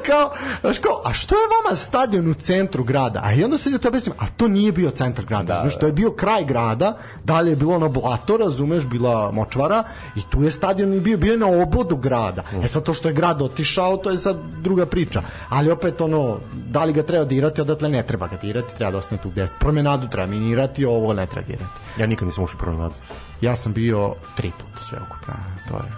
kao, 0.07 0.33
znaš 0.61 0.79
kao, 0.79 1.01
a 1.05 1.13
što 1.13 1.35
je 1.35 1.49
vama 1.49 1.77
stadion 1.77 2.31
u 2.31 2.35
centru 2.35 2.85
grada? 2.85 3.21
A 3.25 3.33
i 3.33 3.45
onda 3.45 3.59
se 3.59 3.71
ja 3.71 3.79
to 3.79 3.89
objasnim, 3.89 4.15
a 4.19 4.27
to 4.37 4.49
nije 4.49 4.73
bio 4.73 4.91
centar 4.91 5.25
grada, 5.25 5.55
da, 5.55 5.61
znaš, 5.61 5.79
to 5.79 5.87
je 5.87 5.93
bio 5.93 6.11
kraj 6.11 6.45
grada, 6.45 6.97
dalje 7.25 7.51
je 7.51 7.57
bilo 7.57 7.75
ono 7.75 7.89
blato, 7.89 8.37
razumeš, 8.37 8.85
bila 8.85 9.31
močvara 9.31 9.85
i 10.17 10.21
tu 10.31 10.43
je 10.43 10.51
stadion 10.51 10.95
i 10.95 11.01
bio, 11.01 11.19
bio 11.19 11.33
je 11.33 11.39
na 11.39 11.47
obodu 11.47 11.97
grada. 11.97 12.43
E 12.65 12.69
sad 12.69 12.83
to 12.83 12.95
što 12.95 13.09
je 13.09 13.15
grad 13.15 13.43
otišao, 13.43 13.97
to 13.97 14.11
je 14.11 14.19
sad 14.19 14.37
druga 14.63 14.87
priča. 14.87 15.23
Ali 15.49 15.71
opet 15.71 16.01
ono, 16.01 16.39
da 16.53 16.85
li 16.85 16.93
ga 16.93 17.03
treba 17.03 17.25
dirati, 17.25 17.61
odatle 17.61 17.89
ne 17.89 18.03
treba 18.03 18.29
ga 18.29 18.37
dirati, 18.37 18.77
treba 18.77 18.91
da 18.91 18.99
ostane 18.99 19.23
tu 19.23 19.31
gde 19.31 19.41
jeste. 19.41 19.57
Promenadu 19.61 20.09
treba 20.09 20.27
minirati, 20.27 20.85
ovo 20.85 21.13
ne 21.13 21.27
treba 21.27 21.47
dirati. 21.47 21.85
Ja 21.99 22.07
nikad 22.07 22.29
nisam 22.29 22.45
ušao 22.45 22.59
promenadu. 22.59 22.94
Ja 23.41 23.57
sam 23.57 23.73
bio 23.73 24.15
tri 24.37 24.51
puta 24.51 24.85
sve 24.85 24.99
ukupno, 24.99 25.35
to 25.69 25.75
je. 25.77 25.93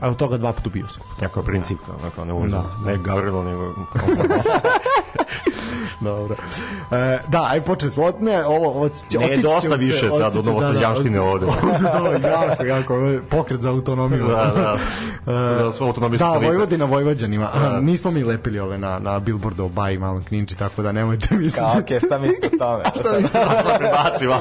A 0.00 0.08
od 0.08 0.16
toga 0.16 0.36
dva 0.36 0.52
puta 0.52 0.68
u 0.68 0.72
bioskop. 0.72 1.06
Jako 1.22 1.40
je 1.40 1.46
princip, 1.46 1.78
onako, 2.00 2.24
ne 2.24 2.32
ulazim. 2.32 2.58
Ne 2.86 2.96
Gavrilo, 2.96 3.44
nego... 3.44 3.74
Dobro. 6.00 6.34
E, 6.90 7.18
da, 7.28 7.46
aj 7.50 7.60
počeli 7.60 7.92
smo. 7.92 8.12
Ne, 8.20 8.44
ovo, 8.46 8.70
od, 8.70 8.92
Ne, 9.18 9.24
otići 9.24 9.42
dosta 9.42 9.78
se, 9.78 9.84
više 9.84 10.10
sad 10.10 10.36
od 10.36 10.46
novosađanštine 10.46 11.20
ovde. 11.20 11.46
da, 12.22 12.28
jako, 12.28 12.64
jako, 12.64 12.94
ovo 12.94 13.06
je 13.06 13.22
pokret 13.22 13.60
za 13.60 13.70
autonomiju. 13.70 14.26
Da, 14.26 14.52
da. 14.54 14.78
Za 15.64 15.72
svu 15.72 15.84
autonomiju 15.86 16.18
Da, 16.18 16.24
satelita. 16.24 16.48
Vojvodina 16.48 16.84
Vojvođanima. 16.84 17.50
Nismo 17.80 18.10
mi 18.10 18.24
lepili 18.24 18.58
ove 18.58 18.78
na, 18.78 18.98
na 18.98 19.18
billboardu 19.18 19.64
o 19.64 19.68
Baji 19.68 19.98
malom 19.98 20.24
kninči, 20.24 20.58
tako 20.58 20.82
da 20.82 20.92
nemojte 20.92 21.34
misliti. 21.34 21.58
Kao, 21.58 21.78
okej, 21.78 22.00
šta 22.00 22.18
mislite 22.18 22.46
o 22.46 22.58
tome? 22.58 22.82
Da 23.22 23.62
sam 23.62 23.78
prebacio. 23.78 24.34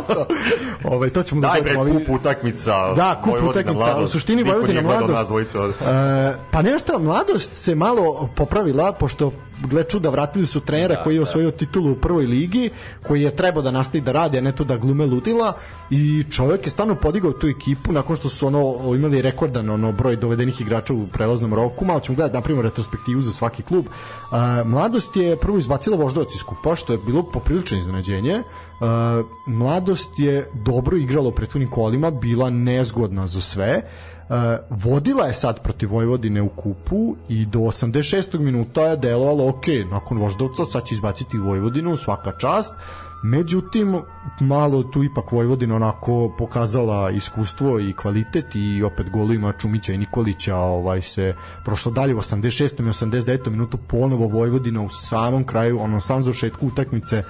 Ovaj, 0.84 1.10
to 1.10 1.24
ćemo 1.24 1.42
da 1.42 1.48
Daj 1.48 1.62
bre, 1.62 1.74
dođemo. 1.74 2.00
kup 2.00 2.10
utakmica. 2.10 2.94
Da, 2.94 3.22
kup 3.24 3.36
utakmica, 3.50 3.98
u 4.04 4.08
suštini 4.08 4.44
Vojvodina 4.44 4.82
mladost. 4.82 5.49
Dvojicu 5.54 5.60
ovde. 5.60 5.74
E, 5.92 6.36
pa 6.52 6.62
nešto, 6.62 7.00
mladost 7.00 7.52
se 7.54 7.76
malo 7.76 8.30
popravila, 8.36 8.92
pošto 8.92 9.32
gle 9.68 9.84
čuda, 9.84 10.10
vratili 10.10 10.46
su 10.46 10.60
trenera 10.60 11.04
koji 11.04 11.16
je 11.16 11.22
osvojio 11.22 11.52
titulu 11.52 11.92
u 11.92 11.96
prvoj 11.96 12.26
ligi, 12.26 12.70
koji 13.08 13.22
je 13.22 13.36
trebao 13.36 13.64
da 13.64 13.72
nastavi 13.72 14.02
da 14.02 14.12
radi, 14.12 14.38
a 14.38 14.42
ne 14.42 14.52
to 14.52 14.64
da 14.64 14.78
glume 14.78 15.06
ludila 15.06 15.54
i 15.90 16.24
čovjek 16.32 16.66
je 16.66 16.72
stvarno 16.72 16.96
podigao 16.96 17.32
tu 17.32 17.48
ekipu 17.48 17.92
nakon 17.92 18.16
što 18.16 18.30
su 18.30 18.48
ono 18.48 18.96
imali 18.96 19.22
rekordan 19.22 19.70
ono 19.70 19.92
broj 19.92 20.16
dovedenih 20.16 20.62
igrača 20.62 20.94
u 20.94 21.08
prelaznom 21.08 21.54
roku. 21.54 21.86
Malo 21.86 22.00
ćemo 22.00 22.16
gledati 22.16 22.36
napravimo 22.36 22.62
retrospektivu 22.62 23.22
za 23.22 23.34
svaki 23.34 23.64
klub. 23.64 23.86
Uh, 23.86 24.68
mladost 24.68 25.16
je 25.16 25.36
prvo 25.36 25.58
izbacila 25.58 25.98
Voždovac 25.98 26.36
iz 26.36 26.44
kupa, 26.44 26.76
što 26.76 26.94
je 26.94 27.00
bilo 27.06 27.24
poprilično 27.24 27.78
iznenađenje. 27.78 28.40
Uh, 28.40 28.88
mladost 29.48 30.10
je 30.20 30.50
dobro 30.54 30.98
igrala 30.98 31.28
u 31.28 31.32
prethodnim 31.32 31.70
kolima, 31.70 32.12
bila 32.12 32.50
nezgodna 32.50 33.28
za 33.28 33.42
sve. 33.42 33.82
Uh, 34.30 34.36
vodila 34.70 35.26
je 35.26 35.34
sad 35.34 35.64
protiv 35.64 35.92
Vojvodine 35.92 36.42
u 36.42 36.50
kupu 36.50 37.16
i 37.30 37.46
do 37.46 37.60
86. 37.60 38.40
minuta 38.40 38.82
je 38.82 38.98
delovalo 38.98 39.50
ok, 39.50 39.66
nakon 39.92 40.18
Voždovca 40.18 40.66
sad 40.66 40.86
će 40.86 40.96
izbaciti 40.96 41.38
Vojvodinu, 41.38 41.98
svaka 41.98 42.32
čast. 42.38 42.74
Međutim, 43.24 44.02
malo 44.40 44.84
tu 44.84 45.04
ipak 45.04 45.32
Vojvodina 45.32 45.76
onako 45.76 46.36
pokazala 46.38 47.10
iskustvo 47.10 47.80
i 47.80 47.94
kvalitet 47.94 48.46
i 48.56 48.84
opet 48.84 49.10
golima 49.10 49.54
Čumića 49.62 49.94
i 49.94 49.98
Nikolića 49.98 50.56
ovaj 50.56 51.02
se 51.02 51.36
prošlo 51.66 51.92
dalje 51.92 52.16
u 52.16 52.18
86. 52.18 52.80
i 52.80 53.08
89. 53.08 53.50
minutu 53.50 53.78
ponovo 53.78 54.28
Vojvodina 54.28 54.82
u 54.82 54.90
samom 54.90 55.44
kraju, 55.44 55.80
ono 55.82 56.02
sam 56.02 56.24
završetku 56.24 56.68
utakmice 56.68 57.24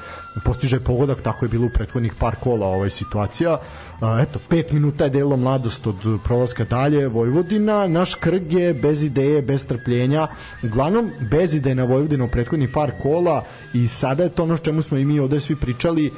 postiže 0.45 0.80
pogodak, 0.80 1.22
tako 1.22 1.45
je 1.45 1.50
bilo 1.50 1.66
u 1.66 1.74
prethodnih 1.74 2.14
par 2.20 2.36
kola 2.36 2.68
ovaj 2.68 2.89
situacija. 2.89 3.58
A, 4.02 4.22
eto, 4.22 4.39
5 4.50 4.74
minuta 4.74 5.04
je 5.04 5.10
delo 5.10 5.38
mladost 5.38 5.88
od 5.88 5.95
prolaska 6.24 6.64
dalje 6.64 7.08
Vojvodina, 7.08 7.88
naš 7.88 8.16
Krg 8.16 8.54
je 8.54 8.74
bez 8.74 9.04
ideje, 9.04 9.41
bez 9.41 9.66
trpljenja, 9.66 10.28
uglavnom 10.64 11.12
bez 11.32 11.56
ideje 11.56 11.76
na 11.76 11.84
Vojvodina 11.84 12.26
u 12.26 12.28
prethodnih 12.28 12.70
par 12.74 12.91
kola 13.02 13.43
i 13.74 13.88
sada 13.88 14.24
je 14.24 14.30
to 14.30 14.43
ono 14.43 14.58
čemu 14.58 14.82
smo 14.82 14.97
i 14.97 15.06
mi 15.06 15.20
ovde 15.20 15.39
svi 15.39 15.56
pričali, 15.56 16.06
e, 16.08 16.12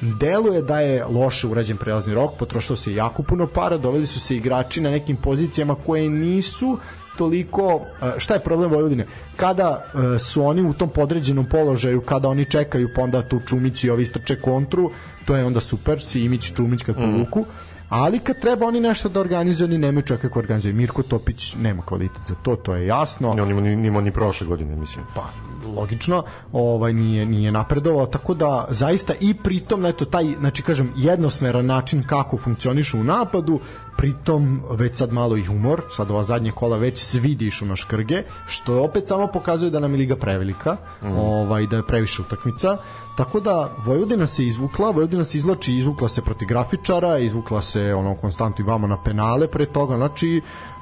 deluje 0.00 0.62
da 0.62 0.80
je 0.80 1.04
loše 1.04 1.46
urađen 1.46 1.76
prelazni 1.76 2.14
rok, 2.14 2.30
potrošilo 2.38 2.76
se 2.76 2.94
jako 2.94 3.22
puno 3.22 3.46
para, 3.46 3.76
doveli 3.76 4.06
su 4.06 4.20
se 4.20 4.36
igrači 4.36 4.80
na 4.80 4.90
nekim 4.90 5.16
pozicijama 5.16 5.74
koje 5.74 6.10
nisu 6.10 6.78
toliko 7.18 7.80
e, 8.02 8.20
šta 8.20 8.34
je 8.34 8.40
problem 8.40 8.70
Vojvodine? 8.70 9.06
Kada 9.36 9.84
e, 10.14 10.18
su 10.18 10.44
oni 10.44 10.62
u 10.62 10.72
tom 10.72 10.88
podređenom 10.88 11.46
položaju 11.46 12.00
kada 12.00 12.28
oni 12.28 12.44
čekaju 12.44 12.88
pa 12.96 13.02
onda 13.02 13.22
tu 13.22 13.40
Čumić 13.48 13.84
i 13.84 13.90
ovi 13.90 14.02
istrče 14.02 14.36
kontru 14.36 14.90
to 15.24 15.36
je 15.36 15.44
onda 15.44 15.60
super 15.60 16.02
Simić 16.02 16.52
Čumić 16.56 16.82
kad 16.82 16.94
povuku. 16.94 17.44
Ali 17.88 18.18
kad 18.18 18.40
treba 18.40 18.66
oni 18.66 18.80
nešto 18.80 19.08
da 19.08 19.20
organizuju 19.20 19.66
oni 19.66 19.78
nemaju 19.78 20.02
čovjeka 20.02 20.28
kako 20.28 20.38
organizuju 20.38 20.74
Mirko 20.74 21.02
Topić 21.02 21.54
nema 21.54 21.82
kvalitet 21.82 22.26
za 22.26 22.34
to 22.34 22.56
to 22.56 22.74
je 22.74 22.86
jasno. 22.86 23.30
On 23.30 23.50
ima 23.50 23.60
ni, 23.60 23.90
ni 23.90 24.10
prošle 24.12 24.46
godine, 24.46 24.76
mislim. 24.76 25.04
pa 25.14 25.49
logično 25.76 26.22
ovaj 26.52 26.92
nije 26.92 27.26
nije 27.26 27.52
napredovao 27.52 28.06
tako 28.06 28.34
da 28.34 28.66
zaista 28.70 29.14
i 29.20 29.34
pritom 29.34 29.86
eto 29.86 30.04
taj 30.04 30.34
znači 30.38 30.62
kažem 30.62 30.92
jednosmeran 30.96 31.66
način 31.66 32.02
kako 32.06 32.38
funkcioniše 32.38 32.96
u 32.96 33.04
napadu 33.04 33.60
pritom 33.96 34.62
već 34.70 34.96
sad 34.96 35.12
malo 35.12 35.36
i 35.36 35.44
humor 35.44 35.82
sad 35.90 36.10
ova 36.10 36.22
zadnje 36.22 36.50
kola 36.50 36.76
već 36.76 36.98
svi 36.98 37.34
dišu 37.34 37.66
na 37.66 37.76
škrge 37.76 38.22
što 38.46 38.82
opet 38.82 39.08
samo 39.08 39.26
pokazuje 39.26 39.70
da 39.70 39.80
nam 39.80 39.92
je 39.92 39.98
liga 39.98 40.16
prevelika 40.16 40.76
mm. 41.02 41.18
ovaj 41.18 41.66
da 41.66 41.76
je 41.76 41.86
previše 41.86 42.22
utakmica 42.22 42.76
Tako 43.20 43.40
da 43.40 43.70
Vojvodina 43.86 44.26
se 44.26 44.44
izvukla, 44.46 44.90
Vojvodina 44.90 45.24
se 45.24 45.38
izvlači, 45.38 45.74
izvukla 45.74 46.08
se 46.08 46.22
protiv 46.22 46.48
grafičara, 46.48 47.18
izvukla 47.18 47.62
se 47.62 47.94
ono 47.94 48.14
konstantno 48.14 48.64
i 48.64 48.68
vama 48.68 48.86
na 48.86 49.02
penale 49.02 49.48
pre 49.48 49.66
toga, 49.66 49.96
znači 49.96 50.40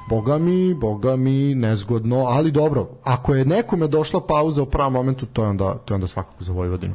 boga 0.09 0.37
mi, 0.37 0.73
boga 0.73 1.15
mi, 1.15 1.55
nezgodno, 1.55 2.17
ali 2.17 2.51
dobro, 2.51 2.89
ako 3.03 3.35
je 3.35 3.45
nekome 3.45 3.87
došla 3.87 4.21
pauza 4.27 4.63
u 4.63 4.65
pravom 4.65 4.93
momentu, 4.93 5.25
to 5.25 5.43
je 5.43 5.49
onda, 5.49 5.73
to 5.85 5.93
je 5.93 5.95
onda 5.95 6.07
svakako 6.07 6.43
za 6.43 6.53
Vojvodinu. 6.53 6.93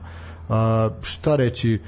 Uh, 0.49 0.55
šta 1.03 1.37
reći, 1.37 1.81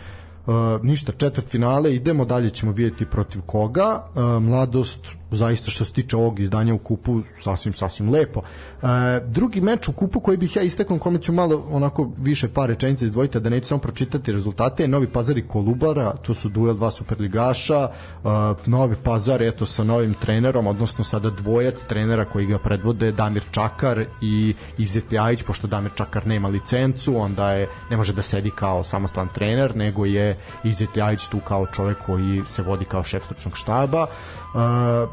Uh, 0.46 0.54
ništa, 0.82 1.12
četvrt 1.12 1.48
finale, 1.48 1.94
idemo 1.94 2.24
dalje 2.24 2.50
ćemo 2.50 2.72
vidjeti 2.72 3.06
protiv 3.06 3.42
koga. 3.46 4.06
Uh, 4.14 4.42
mladost 4.42 5.00
zaista 5.30 5.70
što 5.70 5.84
se 5.84 5.92
tiče 5.92 6.16
ovog 6.16 6.40
izdanja 6.40 6.74
u 6.74 6.78
kupu 6.78 7.20
sasvim 7.40 7.74
sasvim 7.74 8.10
lepo. 8.10 8.42
E, 8.42 8.86
drugi 9.26 9.60
meč 9.60 9.88
u 9.88 9.92
kupu 9.92 10.20
koji 10.20 10.36
bih 10.36 10.56
ja 10.56 10.62
istaknuo 10.62 10.98
kome 10.98 11.18
ću 11.18 11.32
malo 11.32 11.64
onako 11.70 12.10
više 12.18 12.48
par 12.48 12.68
rečenica 12.68 13.04
izdvojiti 13.04 13.40
da 13.40 13.50
neću 13.50 13.66
samo 13.66 13.80
pročitati 13.80 14.32
rezultate 14.32 14.82
je 14.82 14.88
Novi 14.88 15.06
Pazar 15.06 15.38
i 15.38 15.48
Kolubara, 15.48 16.12
to 16.12 16.34
su 16.34 16.48
duel 16.48 16.74
dva 16.74 16.90
superligaša, 16.90 17.88
e, 17.88 18.28
Novi 18.66 18.96
Pazar 19.02 19.42
eto 19.42 19.66
sa 19.66 19.84
novim 19.84 20.14
trenerom, 20.14 20.66
odnosno 20.66 21.04
sada 21.04 21.30
dvojac 21.30 21.82
trenera 21.82 22.24
koji 22.24 22.46
ga 22.46 22.58
predvode 22.58 23.12
Damir 23.12 23.42
Čakar 23.50 24.04
i 24.22 24.54
Izet 24.78 25.04
pošto 25.46 25.66
Damir 25.66 25.90
Čakar 25.94 26.26
nema 26.26 26.48
licencu, 26.48 27.16
onda 27.16 27.52
je 27.52 27.68
ne 27.90 27.96
može 27.96 28.12
da 28.12 28.22
sedi 28.22 28.50
kao 28.50 28.84
samostalan 28.84 29.28
trener, 29.34 29.76
nego 29.76 30.04
je 30.04 30.38
Izet 30.64 30.88
tu 31.30 31.40
kao 31.40 31.66
čovek 31.66 31.98
koji 32.06 32.42
se 32.46 32.62
vodi 32.62 32.84
kao 32.84 33.04
šef 33.04 33.24
stručnog 33.24 33.56
štaba. 33.56 34.06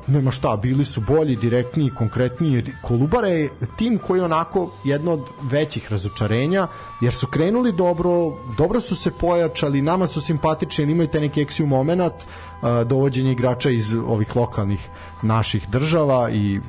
Nema 0.08 0.32
šta, 0.32 0.56
bili 0.62 0.86
su 0.86 1.02
bolji, 1.02 1.36
direktniji, 1.36 1.92
konkretniji. 1.98 2.64
Kolubara 2.82 3.28
je 3.28 3.50
tim 3.78 3.98
koji 3.98 4.20
je 4.20 4.26
onako 4.26 4.72
jedno 4.84 5.12
od 5.12 5.22
većih 5.42 5.92
razočarenja, 5.92 6.68
jer 7.02 7.14
su 7.14 7.28
krenuli 7.28 7.72
dobro, 7.72 8.38
dobro 8.58 8.82
su 8.82 8.96
se 8.96 9.12
pojačali, 9.12 9.82
nama 9.82 10.08
su 10.08 10.22
simpatični, 10.22 10.92
imaju 10.92 11.08
taj 11.08 11.22
neki 11.22 11.42
eksiju 11.42 11.68
moment, 11.68 12.14
dovođenje 12.86 13.32
igrača 13.32 13.70
iz 13.70 13.94
ovih 13.94 14.36
lokalnih 14.36 14.90
naših 15.22 15.70
država 15.70 16.30
i 16.32 16.60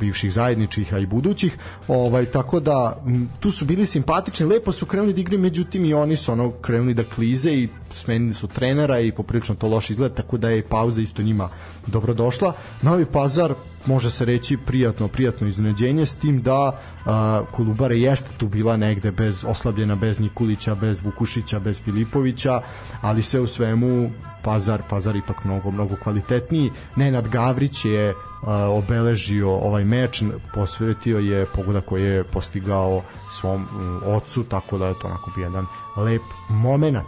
bivših 0.00 0.32
zajedničkih, 0.32 0.94
a 0.94 0.98
i 0.98 1.06
budućih. 1.06 1.58
Ovaj 1.88 2.26
tako 2.26 2.60
da 2.60 3.04
tu 3.40 3.50
su 3.50 3.64
bili 3.64 3.86
simpatični, 3.86 4.46
lepo 4.46 4.72
su 4.72 4.86
krenuli 4.86 5.12
da 5.12 5.20
igraju, 5.20 5.40
međutim 5.40 5.84
i 5.84 5.94
oni 5.94 6.16
su 6.16 6.32
ono 6.32 6.50
krenuli 6.50 6.94
da 6.94 7.04
klize 7.04 7.52
i 7.52 7.68
smenili 7.94 8.32
su 8.32 8.46
trenera 8.46 9.00
i 9.00 9.12
poprilično 9.12 9.54
to 9.54 9.68
loše 9.68 9.92
izgleda, 9.92 10.14
tako 10.14 10.36
da 10.36 10.48
je 10.48 10.68
pauza 10.68 11.00
isto 11.00 11.22
njima 11.22 11.48
dobro 11.86 12.14
došla. 12.14 12.52
Novi 12.82 13.06
Pazar 13.06 13.54
može 13.86 14.10
se 14.10 14.24
reći 14.24 14.56
prijatno 14.56 15.08
prijatno 15.08 15.46
iznenađenje 15.46 16.06
s 16.06 16.16
tim 16.16 16.42
da 16.42 16.80
a, 17.06 17.42
Kolubara 17.52 17.94
jeste 17.94 18.30
tu 18.38 18.48
bila 18.48 18.76
negde 18.76 19.10
bez 19.10 19.44
oslabljena 19.48 19.96
bez 19.96 20.18
Nikulića, 20.18 20.74
bez 20.74 21.02
Vukušića, 21.02 21.58
bez 21.58 21.80
Filipovića, 21.80 22.60
ali 23.00 23.22
sve 23.22 23.40
u 23.40 23.46
svemu 23.46 24.10
Pazar, 24.42 24.82
Pazar 24.90 25.16
ipak 25.16 25.44
mnogo 25.44 25.70
mnogo 25.70 25.96
kvalitetniji. 25.96 26.70
Nenad 26.96 27.28
Gavrić 27.28 27.84
je 27.84 28.14
a, 28.42 28.68
obeležio 28.68 29.50
ovaj 29.50 29.84
meč, 29.84 30.22
posvetio 30.54 31.18
je 31.18 31.46
pogoda 31.46 31.80
koji 31.80 32.04
je 32.04 32.24
postigao 32.24 33.02
svom 33.30 33.66
m, 33.72 34.00
ocu, 34.04 34.44
tako 34.44 34.78
da 34.78 34.86
je 34.86 34.94
to 35.02 35.06
onako 35.06 35.30
bio 35.36 35.44
jedan 35.44 35.66
lep 35.96 36.22
momenat. 36.48 37.06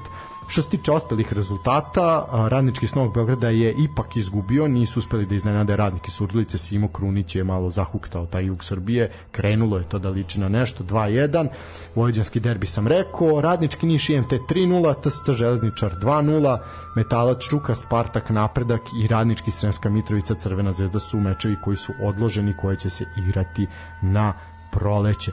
Što 0.53 0.63
se 0.63 0.69
tiče 0.71 0.93
ostalih 0.93 1.33
rezultata, 1.33 2.27
radnički 2.49 2.87
snog 2.87 3.15
Beograda 3.15 3.49
je 3.49 3.75
ipak 3.79 4.17
izgubio, 4.17 4.69
nisu 4.69 4.99
uspeli 4.99 5.27
da 5.27 5.35
iznenade 5.35 5.77
radnike 5.77 6.11
Surdulice, 6.11 6.59
Simo 6.59 6.89
Krunić 6.89 7.37
je 7.37 7.45
malo 7.45 7.71
zahuktao 7.71 8.27
taj 8.27 8.45
jug 8.45 8.65
Srbije, 8.65 9.11
krenulo 9.31 9.79
je 9.79 9.89
to 9.89 9.99
da 9.99 10.11
liči 10.11 10.41
na 10.41 10.49
nešto, 10.49 10.85
2-1, 10.85 11.49
Vojvođanski 11.95 12.41
derbi 12.41 12.67
sam 12.67 12.87
rekao, 12.87 13.41
radnički 13.41 13.87
Niš 13.87 14.09
IMT 14.09 14.33
3-0, 14.33 14.95
TSC 15.01 15.31
Železničar 15.31 15.95
2-0, 16.03 16.59
Metalac 16.97 17.43
Čuka, 17.43 17.75
Spartak 17.75 18.31
Napredak 18.31 18.83
i 19.03 19.07
radnički 19.07 19.51
Sremska 19.51 19.91
Mitrovica 19.91 20.35
Crvena 20.35 20.73
zvezda 20.73 21.01
su 21.01 21.21
mečevi 21.21 21.57
koji 21.65 21.77
su 21.77 21.93
odloženi, 22.03 22.55
koje 22.61 22.77
će 22.77 22.91
se 22.91 23.05
igrati 23.17 23.67
na 24.03 24.33
proleće. 24.73 25.33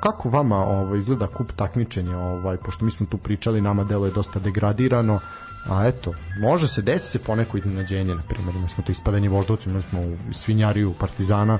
Kako 0.00 0.28
vama 0.28 0.56
ovaj 0.58 0.98
izgleda 0.98 1.26
kup 1.26 1.52
takmičenja, 1.52 2.18
ovaj 2.18 2.56
pošto 2.56 2.84
mi 2.84 2.90
smo 2.90 3.06
tu 3.06 3.18
pričali, 3.18 3.60
nama 3.60 3.84
delo 3.84 4.06
je 4.06 4.12
dosta 4.12 4.38
degradirano, 4.38 5.20
a 5.66 5.86
eto, 5.86 6.12
može 6.38 6.68
se 6.68 6.82
desi 6.82 7.08
se 7.08 7.18
poneko 7.18 7.56
iznenađenje, 7.56 8.14
na 8.14 8.22
primjer, 8.22 8.54
imali 8.54 8.68
smo 8.70 8.84
to 8.84 8.92
ispadanje 8.92 9.28
voždovci, 9.28 9.68
imali 9.68 9.82
smo 9.82 10.00
u 10.00 10.32
Svinjariju 10.32 10.92
Partizana, 10.92 11.58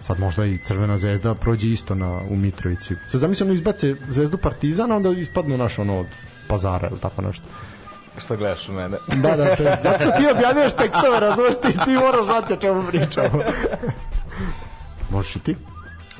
sad 0.00 0.20
možda 0.20 0.44
i 0.44 0.58
Crvena 0.58 0.96
zvezda 0.96 1.34
prođe 1.34 1.68
isto 1.68 1.94
na 1.94 2.20
u 2.30 2.36
Mitrovici. 2.36 2.94
Sad 3.08 3.20
zamislimo 3.20 3.52
izbace 3.52 3.96
zvezdu 4.08 4.38
Partizana, 4.38 4.96
onda 4.96 5.10
ispadnu 5.10 5.56
naš 5.56 5.78
ono 5.78 5.98
od 5.98 6.06
pazara 6.48 6.88
ili 6.88 7.00
tako 7.00 7.22
nešto. 7.22 7.44
Što 8.18 8.36
gledaš 8.36 8.68
u 8.68 8.72
mene? 8.72 8.96
Da, 9.22 9.36
da, 9.36 9.56
to 9.56 9.62
je- 9.62 9.78
zato 9.82 9.98
što 9.98 10.10
ti 10.10 10.26
objavljuješ 10.34 10.72
tekstove, 10.72 11.20
razumeš, 11.20 11.54
ti, 11.62 11.78
ti 11.84 11.92
moraš 11.92 12.24
znati 12.24 12.52
o 12.52 12.56
čemu 12.56 12.84
pričamo. 12.88 13.42
Možeš 15.12 15.36
i 15.36 15.40
ti? 15.40 15.56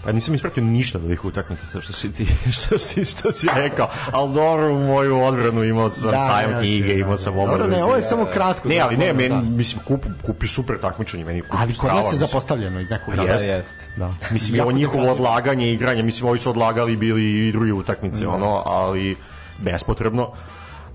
Pa 0.04 0.12
nisam 0.12 0.34
ispratio 0.34 0.62
ništa 0.62 0.98
od 0.98 1.04
ovih 1.04 1.24
utakmica 1.24 1.66
sa 1.66 1.80
što 1.80 1.92
si 1.92 2.12
ti 2.12 2.26
što 2.62 2.78
si 2.78 3.04
što 3.04 3.32
si 3.32 3.46
rekao. 3.54 3.88
Al 4.12 4.28
dobro 4.32 4.74
u 4.74 4.78
moju 4.78 5.20
odbranu 5.20 5.64
imao 5.64 5.90
sam 5.90 6.10
da, 6.10 6.26
sajam 6.26 6.50
ja, 6.50 6.58
knjige, 6.60 6.86
da, 6.88 6.94
imao 6.94 7.10
da. 7.10 7.16
sam 7.16 7.34
Dobro, 7.34 7.54
obranu. 7.54 7.76
ne, 7.76 7.84
ovo 7.84 7.96
je 7.96 8.02
samo 8.02 8.24
kratko. 8.24 8.68
Ne, 8.68 8.78
ali 8.80 8.96
ne, 8.96 9.06
da, 9.06 9.12
meni, 9.12 9.28
da. 9.28 9.40
mislim, 9.40 9.82
kup, 9.84 10.04
kupi 10.26 10.48
super 10.48 10.80
takmičenje, 10.80 11.24
meni 11.24 11.40
kupi 11.42 11.56
Ali 11.60 11.74
kod 11.74 11.90
nas 11.90 12.12
je 12.12 12.16
zapostavljeno 12.16 12.80
iz 12.80 12.90
nekog 12.90 13.14
Da, 13.16 13.24
razloga. 13.24 13.52
jest. 13.52 13.74
Da. 13.96 14.14
Mislim, 14.30 14.60
ovo 14.60 14.72
njihovo 14.72 15.12
odlaganje 15.12 15.72
igranja, 15.72 16.02
mislim, 16.02 16.28
ovi 16.28 16.38
su 16.38 16.50
odlagali 16.50 16.96
bili 16.96 17.48
i 17.48 17.52
drugi 17.52 17.72
utakmice, 17.72 18.26
ono, 18.28 18.62
ali 18.66 19.16
bespotrebno, 19.58 20.32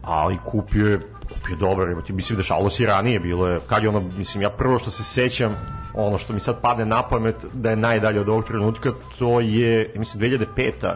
ali 0.02 0.38
kupio 0.46 0.88
je 0.88 1.00
kupio 1.34 1.56
dobro, 1.56 2.04
mislim 2.10 2.38
dešavalo 2.38 2.70
se 2.70 2.84
i 2.84 2.86
ranije 2.86 3.20
bilo 3.20 3.48
je, 3.48 3.60
kad 3.68 3.84
je 3.84 3.90
ono, 3.90 4.00
mislim, 4.00 4.42
ja 4.42 4.50
prvo 4.50 4.80
što 4.80 4.92
se 4.92 5.04
sećam, 5.04 5.56
ono 5.96 6.18
što 6.18 6.34
mi 6.34 6.40
sad 6.40 6.62
padne 6.62 6.86
na 6.86 7.02
pamet 7.04 7.36
da 7.54 7.70
je 7.70 7.76
najdalje 7.76 8.22
od 8.22 8.30
ovog 8.30 8.46
trenutka, 8.46 8.90
to 9.20 9.40
je, 9.40 9.94
mislim, 9.96 10.24
2005 10.24 10.94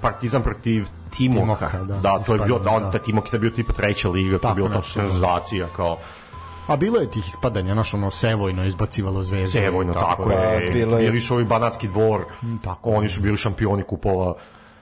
Partizan 0.00 0.42
protiv 0.42 0.86
Timoka. 1.10 1.68
Timoka, 1.68 1.84
da. 1.84 1.94
da, 1.96 2.18
to 2.18 2.34
je 2.34 2.38
bio, 2.38 2.56
Ispadanje, 2.56 2.76
on, 2.76 2.82
da. 2.82 2.90
ta 2.90 2.98
Timok 2.98 3.32
je 3.32 3.38
bio 3.38 3.50
tipa 3.50 3.72
treća 3.72 4.08
liga, 4.08 4.28
to 4.28 4.34
je 4.34 4.40
Tako 4.40 4.54
bilo 4.54 4.68
to 4.68 4.74
nešto, 4.74 5.02
da. 5.02 5.08
senzacija, 5.08 5.66
kao 5.76 5.98
A 6.66 6.76
bilo 6.76 6.98
je 6.98 7.10
tih 7.10 7.28
ispadanja, 7.28 7.74
znaš, 7.74 7.94
ono, 7.94 8.10
Sevojno 8.10 8.64
izbacivalo 8.64 9.22
zvezde. 9.22 9.60
Cevojno, 9.60 9.92
tako, 9.92 10.28
da, 10.28 10.34
je, 10.34 10.70
bilo 10.70 10.98
je- 10.98 11.06
bili 11.06 11.20
su 11.20 11.34
ovi 11.34 11.44
Banatski 11.44 11.88
dvor, 11.88 12.24
tako 12.64 12.90
oni 12.90 13.08
su 13.08 13.20
bili 13.20 13.36
šampioni 13.36 13.82
kupova, 13.82 14.34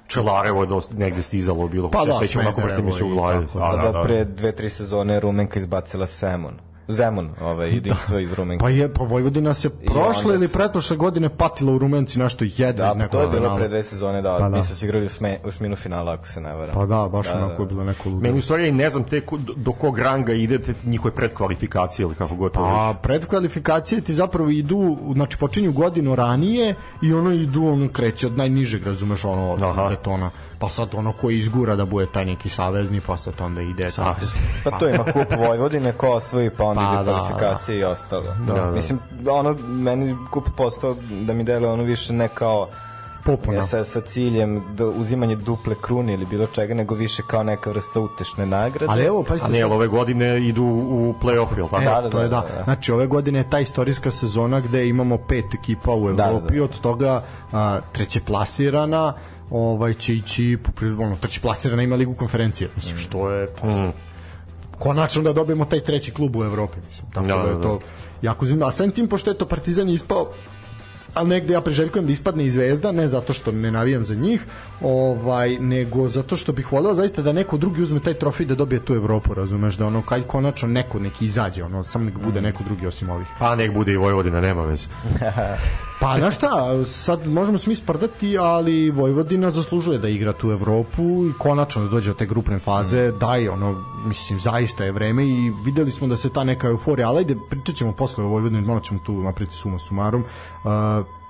Čelarevo 0.09 0.62
je 0.62 0.66
dosta 0.66 0.97
negde 0.97 1.22
stizalo 1.22 1.68
bilo, 1.68 1.90
Pa 1.90 1.99
da, 1.99 2.05
da, 2.07 2.14
sećam 2.16 2.40
onako 2.40 2.61
vrti 2.61 2.82
mi 2.82 2.92
se 2.92 3.05
u 3.05 3.09
glavi. 3.09 3.47
tako, 3.47 3.59
Da, 3.59 3.66
Da, 3.66 3.76
da, 3.76 3.82
da, 3.82 3.92
da. 3.92 4.03
pre 4.03 4.24
dve, 4.24 4.53
tri 4.53 4.70
sezone 4.70 5.20
Rumenka 5.20 5.59
izbacila 5.59 6.07
Semon. 6.07 6.55
Zemon, 6.89 7.30
ovaj, 7.41 7.70
jedinstvo 7.70 8.18
iz 8.18 8.32
Rumenka. 8.32 8.62
Pa 8.62 8.68
je, 8.70 8.95
pa 8.95 9.05
Vojvodina 9.05 9.55
se 9.55 9.70
prošle 9.70 10.34
ili 10.34 10.49
pretprošle 10.49 10.97
godine 10.97 11.28
patila 11.28 11.72
u 11.72 11.78
Rumenci 11.78 12.18
nešto 12.18 12.45
jedva 12.47 12.87
Da, 12.87 12.93
iz 12.97 13.01
pa 13.01 13.09
to 13.09 13.22
je 13.22 13.28
bilo 13.28 13.57
pre 13.57 13.68
dve 13.68 13.82
sezone, 13.82 14.22
da, 14.22 14.30
Pa 14.30 14.39
pa 14.39 14.43
da. 14.43 14.49
da. 14.49 14.57
da 14.57 14.62
su 14.64 14.84
igrali 14.84 15.07
u, 15.07 15.09
sme, 15.09 15.39
u 15.45 15.51
sminu 15.51 15.76
finala, 15.76 16.12
ako 16.12 16.26
se 16.26 16.41
ne 16.41 16.55
varam. 16.55 16.74
Pa 16.74 16.87
da, 16.87 17.09
baš 17.09 17.26
Da, 17.26 17.37
onako 17.37 17.57
da. 17.57 17.62
je 17.62 17.66
bilo 17.66 17.84
neko 17.84 18.09
ludo. 18.09 18.20
Meni 18.20 18.39
u 18.39 18.43
stvari 18.43 18.72
ne 18.72 18.91
znam 18.91 19.05
te 19.05 19.22
do 19.57 19.72
kog 19.72 19.99
ranga 19.99 20.32
idete 20.32 20.74
njihove 20.84 21.14
predkvalifikacije 21.14 22.05
ili 22.05 22.14
kako 22.14 22.34
god 22.34 22.53
to 22.53 22.61
A 22.61 22.89
reći. 22.89 22.99
predkvalifikacije 23.03 24.01
ti 24.01 24.14
zapravo 24.14 24.51
idu, 24.51 24.99
znači 25.14 25.39
počinju 25.39 25.72
godinu 25.72 26.14
ranije 26.14 26.74
i 27.03 27.12
ono 27.14 27.30
idu, 27.32 27.64
ono 27.64 27.89
kreće 27.89 28.26
od 28.26 28.37
najnižeg, 28.37 28.87
razumeš, 28.87 29.24
ono 29.24 29.51
od 29.51 29.62
Aha. 29.62 29.89
betona. 29.89 30.30
Pa 30.59 30.68
sad 30.68 30.88
ono 30.94 31.12
koji 31.12 31.38
izgura 31.38 31.76
da 31.76 31.84
bude 31.84 32.07
taj 32.12 32.24
neki 32.24 32.48
savezni, 32.48 33.00
pa 33.00 33.16
sad 33.16 33.34
onda 33.40 33.62
ide. 33.62 33.90
Savezni. 33.90 34.40
Pa 34.64 34.78
to 34.78 34.88
ima 34.88 35.04
kup 35.04 35.38
Vojvodine 35.38 35.92
ko 35.92 36.09
osvoji, 36.09 36.50
pa 36.50 36.64
onda 36.64 36.80
Pa 36.80 37.02
ide 37.02 37.11
da, 37.11 37.18
kvalifikacije 37.18 37.78
i 37.78 37.84
ostalo. 37.84 38.34
Da, 38.46 38.52
da. 38.52 38.70
Mislim, 38.70 38.98
ono, 39.30 39.57
meni 39.68 40.16
kup 40.30 40.44
postao 40.57 40.96
da 41.11 41.32
mi 41.32 41.44
deluje 41.44 41.70
ono 41.70 41.82
više 41.82 42.12
ne 42.12 42.28
kao 42.28 42.68
Popuna. 43.26 43.62
sa, 43.62 43.84
sa 43.84 44.00
ciljem 44.00 44.62
da 44.74 44.86
uzimanje 44.86 45.36
duple 45.36 45.74
krune 45.80 46.14
ili 46.14 46.26
bilo 46.26 46.46
čega, 46.46 46.74
nego 46.74 46.94
više 46.94 47.22
kao 47.26 47.42
neka 47.42 47.70
vrsta 47.70 48.00
utešne 48.00 48.46
nagrade. 48.46 48.92
Ali 48.92 49.04
evo, 49.04 49.22
pa 49.22 49.34
A 49.34 49.48
ne, 49.48 49.62
ali 49.62 49.74
ove 49.74 49.86
godine 49.86 50.46
idu 50.46 50.64
u 50.64 51.14
play-off, 51.22 51.57
jel 51.57 51.68
tako? 51.68 51.82
Evo, 51.82 51.94
Da, 51.94 52.00
da, 52.00 52.11
to 52.11 52.20
je 52.20 52.28
da, 52.28 52.40
da. 52.40 52.46
da, 52.48 52.59
da. 52.59 52.64
Znači, 52.64 52.92
ove 52.92 53.07
godine 53.07 53.38
je 53.38 53.50
ta 53.50 53.61
istorijska 53.61 54.11
sezona 54.11 54.61
gde 54.61 54.88
imamo 54.88 55.18
pet 55.18 55.54
ekipa 55.54 55.92
u 55.94 56.12
da, 56.12 56.24
Evropi, 56.24 56.57
da. 56.57 56.64
od 56.64 56.80
toga 56.80 57.22
a, 57.52 57.80
treće 57.92 58.20
plasirana 58.20 59.12
ovaj 59.51 59.94
će 59.94 60.14
ići 60.14 60.59
po 60.62 60.86
ono 61.03 61.16
treće 61.16 61.40
plasirana 61.40 61.82
ima 61.82 61.97
ligu 61.97 62.14
konferencije 62.14 62.70
mislim 62.76 62.97
što 62.97 63.30
je 63.30 63.49
pa, 63.61 63.92
konačno 64.78 65.22
da 65.22 65.32
dobijemo 65.32 65.64
taj 65.64 65.80
treći 65.80 66.11
klub 66.11 66.36
u 66.36 66.44
Evropi 66.44 66.76
mislim 66.86 67.07
tako 67.14 67.26
da, 67.26 67.36
Da, 67.36 67.49
je 67.49 67.55
da, 67.55 67.62
to 67.62 67.80
jako 68.22 68.44
zanimljivo. 68.44 68.68
A 68.68 68.70
sam 68.70 68.90
tim 68.90 69.09
pošto 69.09 69.30
je 69.30 69.38
to 69.38 69.47
Partizan 69.47 69.88
ispao 69.88 70.32
ali 71.16 71.28
negde 71.28 71.54
ja 71.54 71.60
priželjkujem 71.60 72.06
da 72.06 72.12
ispadne 72.12 72.44
i 72.44 72.50
Zvezda, 72.50 72.92
ne 72.92 73.08
zato 73.08 73.32
što 73.32 73.52
ne 73.52 73.70
navijam 73.70 74.04
za 74.04 74.14
njih, 74.14 74.44
ovaj, 74.80 75.58
nego 75.58 76.08
zato 76.08 76.36
što 76.36 76.52
bih 76.52 76.72
voleo 76.72 76.94
zaista 76.94 77.22
da 77.22 77.32
neko 77.32 77.56
drugi 77.56 77.82
uzme 77.82 78.00
taj 78.00 78.14
trofej 78.14 78.46
da 78.46 78.54
dobije 78.54 78.84
tu 78.84 78.94
Evropu, 78.94 79.34
razumeš, 79.34 79.76
da 79.76 79.86
ono 79.86 80.02
kad 80.02 80.26
konačno 80.26 80.68
neko 80.68 80.98
neki 80.98 81.24
izađe, 81.24 81.64
ono 81.64 81.82
samo 81.84 82.04
nek 82.04 82.18
bude 82.18 82.40
neko 82.40 82.64
drugi 82.64 82.86
osim 82.86 83.10
ovih. 83.10 83.26
Pa 83.38 83.56
nek 83.56 83.72
bude 83.72 83.92
i 83.92 83.96
Vojvodina, 83.96 84.40
nema 84.40 84.64
veze. 84.64 84.86
Pa 86.00 86.16
znaš 86.18 86.36
šta, 86.36 86.84
sad 86.84 87.26
možemo 87.26 87.58
se 87.58 87.70
mi 87.70 87.76
sprdati, 87.76 88.38
ali 88.38 88.90
Vojvodina 88.90 89.50
zaslužuje 89.50 89.98
da 89.98 90.08
igra 90.08 90.32
tu 90.32 90.50
Evropu 90.50 91.02
i 91.02 91.32
konačno 91.38 91.82
da 91.82 91.88
dođe 91.88 92.10
do 92.10 92.14
te 92.14 92.26
grupne 92.26 92.58
faze, 92.58 93.12
daj 93.12 93.48
ono, 93.48 93.84
mislim, 94.04 94.40
zaista 94.40 94.84
je 94.84 94.92
vreme 94.92 95.26
i 95.26 95.52
videli 95.64 95.90
smo 95.90 96.06
da 96.06 96.16
se 96.16 96.28
ta 96.28 96.44
neka 96.44 96.68
euforija, 96.68 97.08
ali 97.08 97.18
ajde, 97.18 97.36
pričat 97.50 97.76
ćemo 97.76 97.92
posle 97.92 98.24
o 98.24 98.28
Vojvodini, 98.28 98.66
malo 98.66 98.80
ćemo 98.80 99.00
tu 99.06 99.22
napriti 99.22 99.54
suma 99.54 99.78
sumarum, 99.78 100.24
uh, 100.64 100.70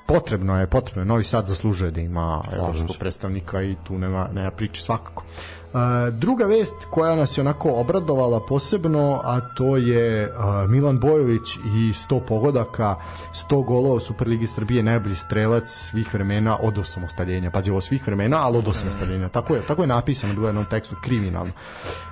potrebno 0.07 0.61
je, 0.61 0.67
potrebno 0.67 1.03
je, 1.03 1.07
Novi 1.07 1.25
Sad 1.25 1.47
zaslužuje 1.47 1.91
da 1.91 2.01
ima 2.01 2.43
evropskog 2.53 2.97
predstavnika 2.99 3.63
i 3.63 3.77
tu 3.85 3.99
nema, 3.99 4.29
nema 4.33 4.51
priče 4.51 4.83
svakako. 4.83 5.25
Uh, 5.25 5.81
druga 6.13 6.45
vest 6.45 6.75
koja 6.91 7.15
nas 7.15 7.39
je 7.39 7.43
onako 7.43 7.73
obradovala 7.73 8.41
posebno, 8.49 9.21
a 9.25 9.41
to 9.57 9.77
je 9.77 10.33
Milan 10.69 10.99
Bojović 10.99 11.57
i 11.57 11.93
100 12.11 12.21
pogodaka, 12.29 12.97
100 13.33 13.65
golova 13.65 13.95
u 13.95 14.01
Superligi 14.01 14.47
Srbije, 14.47 14.83
najbolji 14.83 15.15
strelac 15.15 15.69
svih 15.69 16.15
vremena 16.15 16.59
od 16.63 16.79
osamostaljenja. 16.79 17.51
Pazi, 17.51 17.71
ovo 17.71 17.81
svih 17.81 18.07
vremena, 18.07 18.47
ali 18.47 18.59
od 18.59 18.69
osamostaljenja. 18.69 19.29
Tako 19.29 19.55
je, 19.55 19.63
tako 19.67 19.83
je 19.83 19.87
napisano 19.87 20.35
bilo 20.35 20.47
u 20.47 20.49
jednom 20.49 20.65
tekstu, 20.65 20.97
kriminalno. 21.03 21.53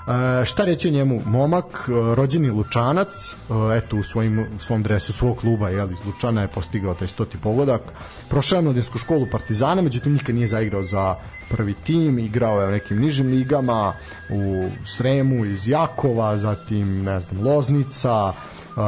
Uh, 0.06 0.44
šta 0.44 0.64
reći 0.64 0.88
o 0.88 0.90
njemu? 0.90 1.20
Momak, 1.26 1.88
uh, 1.88 2.14
rođeni 2.14 2.50
Lučanac, 2.50 3.08
uh, 3.48 3.56
eto 3.76 3.96
u, 3.96 4.02
svojim, 4.02 4.38
u 4.56 4.58
svom 4.58 4.82
dresu 4.82 5.12
svog 5.12 5.36
kluba, 5.36 5.68
jel, 5.68 5.92
iz 5.92 5.98
Lučana 6.06 6.42
je 6.42 6.48
postigao 6.48 6.94
taj 6.94 7.08
stoti 7.08 7.38
pogodak. 7.42 7.82
Prošao 8.28 8.56
je 8.56 8.62
mladinsku 8.62 8.98
školu 8.98 9.26
Partizana, 9.32 9.82
međutim 9.82 10.12
nikad 10.12 10.34
nije 10.34 10.46
zaigrao 10.46 10.82
za 10.82 11.16
prvi 11.50 11.74
tim, 11.74 12.18
igrao 12.18 12.60
je 12.60 12.68
u 12.68 12.70
nekim 12.70 13.00
nižim 13.00 13.26
ligama, 13.26 13.92
u 14.30 14.68
Sremu 14.86 15.44
iz 15.44 15.68
Jakova, 15.68 16.36
zatim, 16.36 17.02
ne 17.02 17.20
znam, 17.20 17.33
Loznica, 17.42 18.28
uh, 18.28 18.82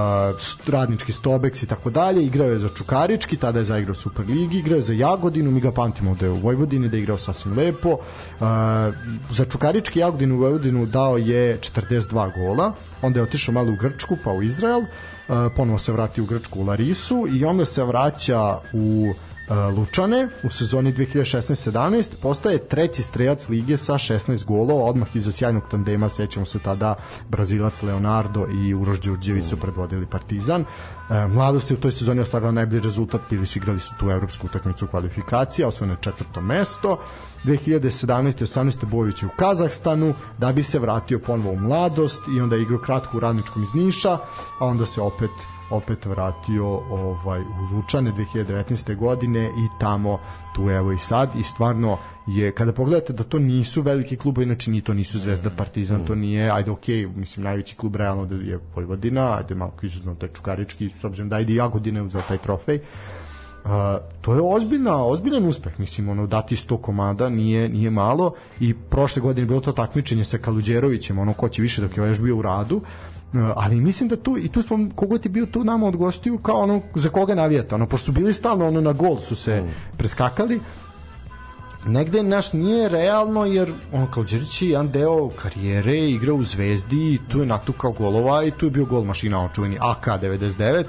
radnički 0.67 1.13
Stobeks 1.13 1.63
i 1.63 1.67
tako 1.67 1.91
dalje, 1.91 2.25
igrao 2.25 2.49
je 2.49 2.59
za 2.59 2.69
Čukarički, 2.69 3.37
tada 3.37 3.59
je 3.59 3.65
zaigrao 3.65 3.95
Superligi, 3.95 4.59
igrao 4.59 4.77
je 4.77 4.83
za 4.83 4.93
Jagodinu, 4.93 5.51
mi 5.51 5.61
ga 5.61 5.73
pamtimo 5.73 6.15
da 6.15 6.27
je 6.27 6.33
u 6.33 6.41
Vojvodini, 6.41 6.89
da 6.89 6.97
je 6.97 7.03
igrao 7.03 7.19
sasvim 7.19 7.57
lepo. 7.57 7.91
Uh, 7.91 8.47
za 9.31 9.45
Čukarički 9.45 9.99
Jagodinu 9.99 10.35
u 10.35 10.39
Vojvodinu 10.39 10.87
dao 10.87 11.19
je 11.19 11.59
42 11.61 12.33
gola, 12.39 12.73
onda 13.03 13.21
je 13.21 13.25
otišao 13.25 13.55
malo 13.55 13.73
u 13.73 13.77
Grčku, 13.77 14.17
pa 14.25 14.33
u 14.33 14.43
Izrael, 14.43 14.81
uh, 14.81 14.87
ponovo 15.57 15.79
se 15.79 15.93
vratio 15.93 16.25
u 16.25 16.27
Grčku 16.27 16.61
u 16.61 16.65
Larisu 16.65 17.27
i 17.33 17.45
onda 17.45 17.65
se 17.65 17.85
vraća 17.85 18.59
u 18.73 19.13
Lučane 19.49 20.29
u 20.43 20.51
sezoni 20.51 20.93
2016-17 20.93 22.13
postaje 22.23 22.59
treći 22.59 23.03
strelac 23.03 23.49
lige 23.49 23.77
sa 23.79 23.95
16 23.95 24.45
golova. 24.45 24.85
Odmah 24.85 25.09
iza 25.15 25.33
sjajnog 25.33 25.63
tandema 25.71 26.09
sećamo 26.09 26.47
se 26.47 26.59
tada 26.59 26.95
Brazilac 27.29 27.83
Leonardo 27.83 28.47
i 28.65 28.75
Uroš 28.75 29.01
Đurđević 29.01 29.47
su 29.47 29.57
predvodili 29.57 30.07
Partizan. 30.07 30.61
E, 30.61 31.27
mladost 31.27 31.71
je 31.71 31.77
u 31.77 31.81
toj 31.81 31.93
sezoni 31.93 32.21
ostvarila 32.21 32.53
najbolji 32.53 32.81
rezultat. 32.81 33.21
Bili 33.31 33.47
su 33.47 33.59
igrali 33.59 33.79
su 33.79 33.95
tu 33.99 34.11
evropsku 34.11 34.47
utakmicu 34.47 34.87
kvalifikacija 34.87 35.69
osvojeno 35.69 35.95
je 35.95 36.03
četvrto 36.03 36.41
mesto. 36.41 36.99
2017-18 37.45 38.85
Bojović 38.85 39.23
je 39.23 39.27
u 39.27 39.37
Kazahstanu 39.37 40.15
da 40.39 40.53
bi 40.53 40.63
se 40.63 40.79
vratio 40.79 41.19
ponovo 41.19 41.53
u 41.53 41.57
mladost 41.57 42.23
i 42.37 42.41
onda 42.41 42.57
je 42.57 42.63
igrao 42.63 42.79
kratko 42.79 43.17
u 43.17 43.21
radničkom 43.21 43.63
iz 43.63 43.75
Niša 43.75 44.19
a 44.59 44.67
onda 44.67 44.87
se 44.87 45.01
opet 45.01 45.31
opet 45.71 46.07
vratio 46.07 46.67
ovaj 46.91 47.41
u 47.41 47.77
Lučane 47.77 48.13
2019. 48.13 48.97
godine 48.97 49.47
i 49.47 49.79
tamo 49.81 50.19
tu 50.55 50.71
evo 50.71 50.93
i 50.93 50.99
sad. 50.99 51.31
I 51.39 51.43
stvarno 51.43 51.99
je 52.27 52.53
kada 52.53 52.73
pogledate 52.73 53.13
da 53.13 53.25
to 53.25 53.39
nisu 53.39 53.83
veliki 53.83 54.17
klubovi 54.17 54.47
znači 54.47 54.71
ni 54.71 54.81
to 54.81 54.95
nisu 54.95 55.19
Zvezda 55.19 55.51
Partizan 55.51 56.07
to 56.07 56.15
nije 56.15 56.51
ajde 56.51 56.71
okej 56.71 57.07
mislim 57.07 57.45
najveći 57.45 57.77
klub 57.77 57.97
realno 57.97 58.27
da 58.27 58.35
je 58.35 58.59
Vojvodina 58.75 59.37
ajde 59.37 59.55
malo 59.55 59.73
izuzmemo 59.83 60.17
taj 60.17 60.29
Čukarički 60.29 60.91
s 61.01 61.05
obzirom 61.05 61.29
da 61.29 61.37
ajde 61.37 61.53
i 61.53 61.57
Jagodina 61.57 62.03
uzela 62.03 62.25
taj 62.29 62.39
trofej. 62.39 62.81
Uh, 63.65 63.71
to 64.21 64.35
je 64.35 64.41
ozbiljna, 64.45 65.05
ozbiljan 65.07 65.45
uspeh, 65.45 65.81
mislim, 65.81 66.09
ono, 66.09 66.27
dati 66.27 66.57
100 66.57 66.81
komada 66.81 67.29
nije, 67.29 67.69
nije 67.69 67.91
malo. 67.91 68.35
I 68.61 68.75
prošle 68.75 69.23
godine 69.23 69.47
bilo 69.47 69.61
to 69.61 69.73
takmičenje 69.73 70.25
sa 70.25 70.39
Kaluđerovićem, 70.39 71.19
ono, 71.19 71.33
ko 71.33 71.49
će 71.49 71.63
više 71.63 71.83
dok 71.83 71.97
je 71.97 72.07
još 72.07 72.21
bio 72.21 72.37
u 72.37 72.43
radu, 72.43 72.77
Uh, 72.77 73.16
ali 73.33 73.77
mislim 73.77 74.09
da 74.09 74.17
tu 74.17 74.39
i 74.39 74.49
tu 74.49 74.63
smo 74.63 74.89
kogod 74.95 75.25
je 75.25 75.29
bio 75.29 75.47
tu 75.47 75.65
nama 75.65 75.87
od 75.87 75.97
gostiju 75.97 76.39
kao 76.39 76.57
ono 76.57 76.81
za 76.95 77.09
koga 77.09 77.35
navijate 77.35 77.75
ono 77.75 77.87
pošto 77.87 78.05
su 78.05 78.13
bili 78.13 78.33
stalno 78.33 78.67
ono 78.67 78.81
na 78.81 78.93
gol 78.93 79.19
su 79.29 79.37
se 79.37 79.65
preskakali 79.97 80.61
negde 81.87 82.23
naš 82.23 82.53
nije 82.53 82.89
realno 82.89 83.45
jer 83.45 83.73
on 83.93 84.07
kao 84.11 84.25
Đerić 84.25 84.63
je 84.63 84.69
jedan 84.69 84.91
deo 84.91 85.29
karijere 85.29 86.11
igra 86.11 86.35
u 86.35 86.43
Zvezdi 86.43 87.15
i 87.15 87.19
tu 87.29 87.41
je 87.41 87.47
natukao 87.47 87.93
golova 87.93 88.45
i 88.45 88.51
tu 88.51 88.67
je 88.67 88.71
bio 88.71 88.85
gol 88.85 89.05
mašina 89.05 89.41
on 89.41 89.49
čuveni 89.55 89.79
AK-99 89.79 90.85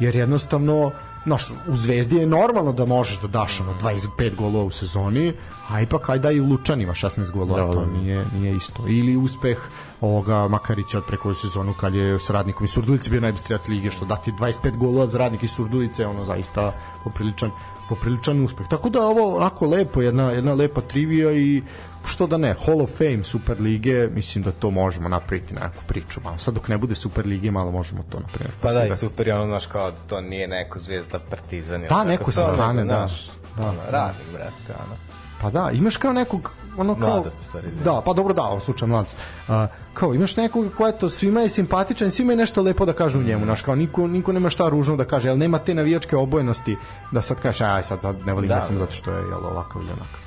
jer 0.00 0.16
jednostavno 0.16 0.92
Znaš, 1.24 1.50
u 1.68 1.76
Zvezdi 1.76 2.16
je 2.16 2.26
normalno 2.26 2.72
da 2.72 2.84
možeš 2.84 3.20
da 3.20 3.28
daš 3.28 3.60
ono 3.60 3.74
25 3.80 4.36
golova 4.36 4.64
u 4.64 4.70
sezoni, 4.70 5.32
a 5.68 5.80
ipak 5.80 6.08
aj 6.08 6.18
da 6.18 6.30
i 6.30 6.40
u 6.40 6.46
Lučanima 6.46 6.92
16 6.92 7.30
golova, 7.30 7.66
Da, 7.66 7.72
to 7.72 7.84
da. 7.84 7.92
nije, 7.92 8.24
nije 8.34 8.56
isto. 8.56 8.82
Ili 8.88 9.16
uspeh 9.16 9.58
ovoga 10.02 10.48
Makarića 10.48 10.98
od 10.98 11.04
preko 11.04 11.34
sezonu 11.34 11.74
kad 11.80 11.94
je 11.94 12.18
s 12.18 12.30
radnikom 12.30 12.64
iz 12.64 12.70
Surdulice 12.70 13.10
bio 13.10 13.20
najbolji 13.20 13.38
strelac 13.38 13.68
lige, 13.68 13.90
što 13.90 14.04
dati 14.04 14.32
25 14.32 14.76
golova 14.76 15.06
za 15.06 15.18
radnik 15.18 15.42
iz 15.42 15.50
Surdulice, 15.50 16.06
ono 16.06 16.24
zaista 16.24 16.72
popriličan 17.04 17.50
popriličan 17.88 18.44
uspeh. 18.44 18.68
Tako 18.68 18.90
da 18.90 19.06
ovo 19.06 19.36
onako 19.36 19.66
lepo, 19.66 20.02
jedna, 20.02 20.30
jedna 20.30 20.54
lepa 20.54 20.80
trivija 20.80 21.32
i 21.32 21.62
što 22.04 22.26
da 22.26 22.36
ne, 22.36 22.54
Hall 22.66 22.82
of 22.82 22.90
Fame 22.98 23.24
Super 23.24 23.60
lige, 23.60 24.08
mislim 24.08 24.44
da 24.44 24.52
to 24.52 24.70
možemo 24.70 25.08
napraviti 25.08 25.54
na 25.54 25.60
neku 25.60 25.84
priču. 25.86 26.20
Malo. 26.24 26.38
Sad 26.38 26.54
dok 26.54 26.68
ne 26.68 26.78
bude 26.78 26.94
Super 26.94 27.26
lige, 27.26 27.50
malo 27.50 27.70
možemo 27.70 28.04
to 28.10 28.20
napraviti. 28.20 28.56
Pa 28.62 28.72
da, 28.72 28.86
i 28.86 28.96
super 28.96 29.28
je 29.28 29.34
ono, 29.34 29.46
znaš, 29.46 29.66
kao 29.66 29.90
da 29.90 29.96
to 29.96 30.20
nije 30.20 30.48
neko 30.48 30.78
zvezda 30.78 31.18
partizan. 31.30 31.82
Da, 31.88 32.04
neko 32.04 32.32
sa 32.32 32.44
strane, 32.44 32.84
da. 32.84 33.08
Da, 33.56 33.68
ono, 33.68 33.76
da. 33.76 33.90
radnik, 33.90 34.32
brate, 34.32 34.82
ono. 34.86 34.96
Pa 35.40 35.50
da, 35.50 35.70
imaš 35.70 35.96
kao 35.96 36.12
nekog 36.12 36.50
ono 36.76 36.94
kao 36.94 37.08
Mladost, 37.08 37.36
stvari, 37.48 37.68
da. 37.78 37.84
da. 37.84 38.02
pa 38.04 38.12
dobro 38.12 38.34
da, 38.34 38.48
u 38.56 38.60
slučaju 38.60 38.88
mladost. 38.88 39.16
A, 39.48 39.66
kao 39.94 40.14
imaš 40.14 40.36
nekog 40.36 40.66
ko 40.76 40.86
je 40.86 40.98
to 40.98 41.08
svima 41.08 41.40
je 41.40 41.48
simpatičan, 41.48 42.10
svima 42.10 42.32
je 42.32 42.36
nešto 42.36 42.62
lepo 42.62 42.84
da 42.86 42.92
kažu 42.92 43.18
u 43.18 43.22
njemu, 43.22 43.44
znaš, 43.44 43.62
kao 43.62 43.74
niko 43.74 44.06
niko 44.06 44.32
nema 44.32 44.50
šta 44.50 44.68
ružno 44.68 44.96
da 44.96 45.04
kaže, 45.04 45.28
jel 45.28 45.38
nema 45.38 45.58
te 45.58 45.74
navijačke 45.74 46.16
obojenosti 46.16 46.76
da 47.10 47.22
sad 47.22 47.40
kažeš 47.40 47.60
aj 47.60 47.82
sad, 47.82 48.00
sad 48.00 48.26
ne 48.26 48.32
volim 48.32 48.48
Da, 48.48 48.54
da, 48.54 48.60
sam 48.60 48.74
da. 48.74 48.78
zato 48.78 48.92
što 48.92 49.10
je 49.10 49.28
jel 49.28 49.46
ovakav 49.46 49.82
ili 49.82 49.90
onakav. 49.90 50.20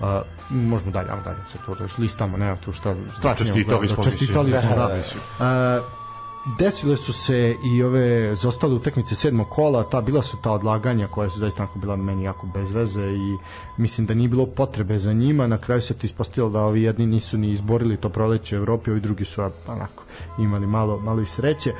Uh, 0.00 0.06
možemo 0.50 0.90
dalje, 0.90 1.10
ajmo 1.10 1.22
dalje, 1.22 1.38
sad 1.52 1.60
to 1.66 1.74
da 1.74 1.84
listamo, 1.98 2.36
nema 2.36 2.56
tu 2.56 2.72
šta, 2.72 2.94
strašnije. 3.18 3.54
Čestitali 3.54 3.88
smo, 3.88 4.02
Čestitali 4.02 4.46
mislim. 4.46 4.66
smo, 4.66 4.76
Da, 4.76 4.88
da. 4.88 5.78
Uh, 5.78 5.84
desile 6.58 6.96
su 6.96 7.12
se 7.12 7.56
i 7.64 7.82
ove 7.82 8.34
zostale 8.34 8.74
utakmice 8.74 9.16
sedmog 9.16 9.48
kola, 9.48 9.88
ta 9.88 10.00
bila 10.00 10.22
su 10.22 10.36
ta 10.42 10.52
odlaganja 10.52 11.08
koja 11.08 11.30
su 11.30 11.38
zaista 11.38 11.62
onako 11.62 11.78
bila 11.78 11.96
meni 11.96 12.24
jako 12.24 12.46
bez 12.46 12.72
veze 12.72 13.02
i 13.02 13.36
mislim 13.76 14.06
da 14.06 14.14
nije 14.14 14.28
bilo 14.28 14.46
potrebe 14.46 14.98
za 14.98 15.12
njima, 15.12 15.46
na 15.46 15.58
kraju 15.58 15.80
se 15.82 15.94
to 15.94 16.06
ispostavilo 16.06 16.50
da 16.50 16.60
ovi 16.60 16.82
jedni 16.82 17.06
nisu 17.06 17.38
ni 17.38 17.50
izborili 17.50 17.96
to 17.96 18.08
proleće 18.08 18.56
u 18.56 18.58
Evropi, 18.60 18.90
ovi 18.90 19.00
drugi 19.00 19.24
su 19.24 19.42
onako 19.66 20.04
imali 20.38 20.66
malo, 20.66 20.98
malo 20.98 21.20
i 21.20 21.26
sreće. 21.26 21.72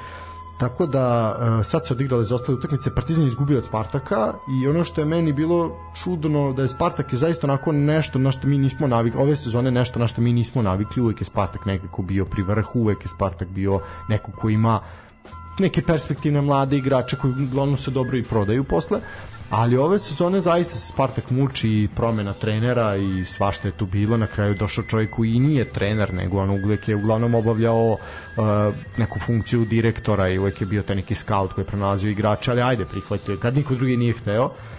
Tako 0.59 0.87
da 0.87 1.37
e, 1.61 1.65
sad 1.65 1.87
su 1.87 1.95
odigrale 1.95 2.25
zaostale 2.25 2.59
utakmice, 2.59 2.95
Partizan 2.95 3.25
je 3.25 3.29
izgubio 3.29 3.59
od 3.59 3.65
Spartaka 3.65 4.35
i 4.61 4.69
ono 4.69 4.85
što 4.85 5.01
je 5.01 5.05
meni 5.05 5.33
bilo 5.33 5.77
čudno 6.03 6.53
da 6.53 6.63
je 6.63 6.69
Spartak 6.69 7.13
je 7.13 7.19
zaista 7.19 7.47
onako 7.47 7.73
nešto 7.73 8.19
na 8.19 8.33
što 8.33 8.47
mi 8.47 8.59
nismo 8.59 8.87
navikli, 8.87 9.21
ove 9.21 9.37
sezone 9.37 9.71
nešto 9.71 9.99
na 9.99 10.07
što 10.07 10.21
mi 10.21 10.33
nismo 10.33 10.63
navikli, 10.63 11.03
uvek 11.03 11.21
je 11.21 11.25
Spartak 11.25 11.67
nekako 11.67 12.03
bio 12.03 12.25
pri 12.25 12.43
vrhu, 12.43 12.81
uvek 12.81 13.05
je 13.05 13.09
Spartak 13.09 13.49
bio 13.49 13.81
neko 14.09 14.33
ko 14.33 14.49
ima 14.49 14.81
neke 15.59 15.83
perspektivne 15.83 16.41
mlade 16.41 16.77
igrače 16.77 17.17
koji 17.17 17.33
uglavnom 17.33 17.79
se 17.79 17.91
dobro 17.91 18.19
i 18.19 18.25
prodaju 18.25 18.65
posle 18.65 19.01
ali 19.51 19.77
ove 19.77 19.99
sezone 19.99 20.41
zaista 20.41 20.75
se 20.75 20.93
Spartak 20.93 21.31
muči 21.31 21.69
i 21.69 21.89
promena 21.97 22.33
trenera 22.33 22.97
i 22.97 23.25
svašta 23.25 23.69
je 23.69 23.73
tu 23.73 23.87
bilo. 23.87 24.17
Na 24.17 24.27
kraju 24.27 24.55
došao 24.55 24.85
čovjek 24.85 25.11
koji 25.11 25.39
nije 25.39 25.65
trener 25.65 26.15
nego 26.15 26.39
on 26.39 26.51
uvek 26.51 26.89
je 26.89 26.97
uglavnom 26.97 27.35
obavljao 27.35 27.93
uh, 27.93 28.45
neku 28.97 29.19
funkciju 29.19 29.65
direktora 29.65 30.29
i 30.29 30.39
uvek 30.39 30.61
je 30.61 30.67
bio 30.67 30.83
taj 30.83 30.97
neki 30.97 31.15
scout 31.15 31.53
koji 31.53 31.63
je 31.63 31.69
pronalazio 31.69 32.11
igrače 32.11 32.51
ali 32.51 32.63
ajde 32.63 32.85
prihvatio 32.85 33.33
je. 33.33 33.41
Kad 33.41 33.57
niko 33.57 33.75
drugi 33.75 33.97
nije 33.97 34.13
hteo 34.13 34.45
Uh, 34.45 34.78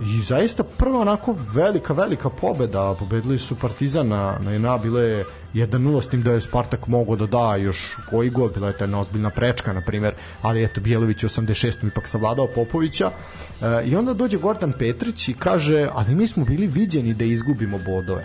I 0.00 0.22
zaista 0.22 0.62
prva 0.62 1.00
onako 1.00 1.36
velika, 1.54 1.92
velika 1.94 2.30
pobeda. 2.30 2.94
Pobedili 2.98 3.38
su 3.38 3.56
Partizan 3.56 4.08
na, 4.08 4.38
na 4.40 4.52
JNA, 4.52 4.78
bilo 4.78 5.00
je 5.00 5.24
1-0 5.54 6.02
s 6.02 6.08
tim 6.08 6.22
da 6.22 6.32
je 6.32 6.40
Spartak 6.40 6.86
mogao 6.86 7.16
da 7.16 7.26
da 7.26 7.56
još 7.56 7.96
koji 8.10 8.30
gol, 8.30 8.48
bila 8.48 8.66
je 8.66 8.76
ta 8.76 8.84
jedna 8.84 9.00
ozbiljna 9.00 9.30
prečka, 9.30 9.72
na 9.72 9.80
primer, 9.80 10.14
ali 10.42 10.64
eto, 10.64 10.80
Bijalović 10.80 11.24
u 11.24 11.28
86. 11.28 11.88
ipak 11.88 12.08
savladao 12.08 12.46
Popovića. 12.46 13.06
Uh, 13.06 13.88
I 13.88 13.96
onda 13.96 14.12
dođe 14.14 14.38
Gordan 14.38 14.72
Petrić 14.78 15.28
i 15.28 15.34
kaže, 15.34 15.88
ali 15.92 16.14
mi 16.14 16.26
smo 16.26 16.44
bili 16.44 16.66
viđeni 16.66 17.14
da 17.14 17.24
izgubimo 17.24 17.78
bodove. 17.78 18.24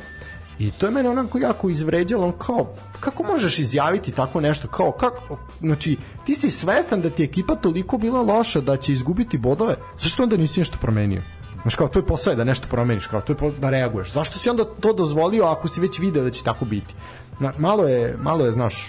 I 0.59 0.71
to 0.71 0.85
je 0.85 0.91
mene 0.91 1.09
onako 1.09 1.37
jako 1.37 1.69
izvređalo, 1.69 2.25
on 2.25 2.31
kao, 2.31 2.73
kako 2.99 3.23
možeš 3.23 3.59
izjaviti 3.59 4.11
tako 4.11 4.41
nešto, 4.41 4.67
kao, 4.67 4.91
kako, 4.91 5.37
znači, 5.59 5.97
ti 6.25 6.35
si 6.35 6.51
svestan 6.51 7.01
da 7.01 7.09
ti 7.09 7.23
ekipa 7.23 7.55
toliko 7.55 7.97
bila 7.97 8.21
loša 8.21 8.61
da 8.61 8.77
će 8.77 8.91
izgubiti 8.91 9.37
bodove, 9.37 9.75
zašto 9.97 10.23
onda 10.23 10.37
nisi 10.37 10.59
nešto 10.59 10.77
promenio? 10.81 11.21
Znaš 11.61 11.75
kao, 11.75 11.87
to 11.87 11.99
je 11.99 12.05
posao 12.05 12.31
je 12.31 12.35
da 12.35 12.43
nešto 12.43 12.67
promeniš, 12.67 13.07
kao, 13.07 13.21
to 13.21 13.33
je 13.33 13.37
po- 13.37 13.51
da 13.51 13.69
reaguješ. 13.69 14.11
Zašto 14.11 14.39
si 14.39 14.49
onda 14.49 14.65
to 14.79 14.93
dozvolio 14.93 15.45
ako 15.45 15.67
si 15.67 15.81
već 15.81 15.99
video 15.99 16.23
da 16.23 16.29
će 16.29 16.43
tako 16.43 16.65
biti? 16.65 16.93
Na, 17.39 17.53
malo 17.57 17.87
je, 17.87 18.17
malo 18.21 18.45
je, 18.45 18.51
znaš, 18.51 18.87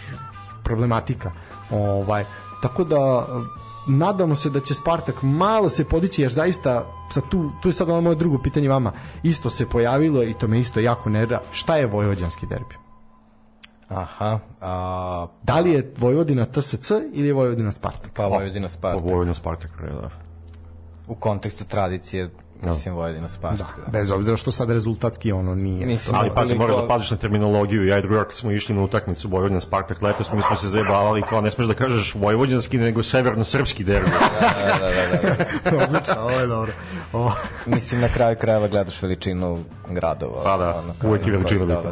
problematika. 0.65 1.33
Ovaj, 1.71 2.25
tako 2.63 2.85
da, 2.85 3.27
nadamo 3.89 4.35
se 4.35 4.51
da 4.51 4.61
će 4.61 4.75
Spartak 4.75 5.23
malo 5.23 5.69
se 5.69 5.85
podići 5.85 6.23
jer 6.23 6.33
zaista 6.33 6.87
sad 7.11 7.29
tu, 7.29 7.51
tu 7.63 7.69
je 7.69 7.73
sad 7.73 7.89
ono 7.89 8.01
moje 8.01 8.17
drugo 8.17 8.39
pitanje 8.39 8.69
vama 8.69 8.93
isto 9.23 9.51
se 9.51 9.69
pojavilo 9.69 10.23
i 10.23 10.35
to 10.35 10.49
me 10.49 10.59
isto 10.59 10.81
jako 10.81 11.11
nervira 11.11 11.41
šta 11.53 11.77
je 11.77 11.87
vojvođanski 11.87 12.47
derbi 12.47 12.75
Aha, 13.91 14.39
a, 14.61 15.27
da 15.43 15.61
li 15.61 15.71
je 15.71 15.95
Vojvodina 15.99 16.47
TSC 16.47 16.91
ili 17.13 17.27
je 17.27 17.33
Vojvodina 17.33 17.73
Spartak 17.73 18.13
pa 18.15 18.27
Vojvodina 18.27 18.67
Pa 18.67 18.69
Spartak. 18.69 19.05
Vojvodina 19.05 19.35
Spartak, 19.35 19.71
da. 19.83 20.11
U 21.09 21.15
kontekstu 21.15 21.65
tradicije, 21.65 22.31
mislim, 22.63 22.95
Vojvodina 22.95 23.29
Spartak. 23.29 23.67
Da. 23.87 23.91
bez 23.91 24.11
obzira 24.11 24.37
što 24.37 24.53
sad 24.53 24.71
rezultatski 24.71 25.33
ono 25.33 25.55
nije 25.55 25.87
Mislim, 25.87 26.17
Ali 26.17 26.31
pazi, 26.35 26.55
moraš 26.55 26.77
da 26.77 26.89
paziš 26.89 27.11
na 27.11 27.17
terminologiju. 27.17 27.87
Ja 27.87 27.99
i 27.99 28.03
drugar 28.03 28.25
kad 28.25 28.35
smo 28.35 28.51
išli 28.51 28.75
na 28.75 28.83
utakmicu 28.83 29.29
Vojvodina 29.29 29.61
Spartak 29.61 30.03
letos, 30.03 30.33
mi 30.33 30.43
smo 30.43 30.57
se 30.57 30.69
zajebavali 30.69 31.23
kao 31.29 31.41
ne 31.41 31.51
smeš 31.51 31.67
da 31.67 31.75
kažeš 31.75 32.15
vojvođanski, 32.15 32.79
nego 32.79 33.03
severno-srpski 33.03 33.85
derbi. 33.85 34.11
odlično 35.85 36.21
ovo 36.21 36.31
je 36.31 36.47
dobro 36.47 36.73
o, 37.13 37.33
Mislim, 37.67 38.01
na 38.01 38.09
kraju 38.09 38.37
krajeva 38.41 38.69
gledaš 38.69 39.03
veličinu 39.03 39.59
gradova. 39.91 40.43
Pa 40.45 40.57
da, 40.57 40.75
ono, 40.79 41.11
uvek 41.11 41.27
je 41.27 41.33
veličina 41.33 41.65
bitna. 41.65 41.91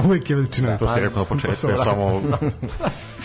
uvijek 0.06 0.30
je 0.30 0.36
veličina 0.36 0.78
To 0.78 0.94
si 0.94 1.00
rekao 1.00 1.18
na 1.18 1.24
početku, 1.24 1.70
ja 1.70 1.76
samo... 1.76 2.20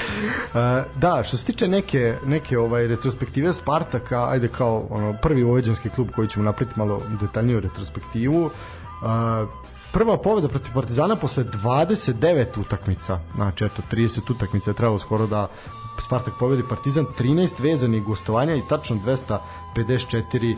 Da, 0.96 1.24
što 1.24 1.38
se 1.38 1.46
tiče 1.46 1.68
neke, 1.68 2.16
neke 2.26 2.58
ovaj 2.60 2.88
retrospektive 2.88 3.54
Spartaka, 3.54 4.30
ajde 4.30 4.48
kao 4.48 4.88
ono, 4.90 5.14
prvi 5.22 5.44
uveđanski 5.44 5.90
klub 5.90 6.08
koji 6.16 6.28
ćemo 6.28 6.46
napraviti 6.46 6.80
malo 6.80 7.02
detaljniju 7.22 7.60
retrospektivu, 7.60 8.46
e, 8.46 8.52
prva 9.92 10.18
pobeda 10.18 10.48
protiv 10.48 10.74
Partizana 10.74 11.16
posle 11.16 11.44
29 11.44 12.60
utakmica, 12.60 13.20
znači 13.36 13.66
eto 13.66 13.82
30 13.92 14.32
utakmica 14.32 14.70
je 14.70 14.76
trebalo 14.76 15.00
skoro 15.00 15.28
da 15.28 15.48
Spartak 16.02 16.34
pobedi 16.40 16.64
Partizan 16.70 17.06
13 17.20 17.62
vezanih 17.62 18.04
gostovanja 18.04 18.56
i 18.56 18.62
tačno 18.70 18.96
254 19.76 20.54
uh, 20.54 20.58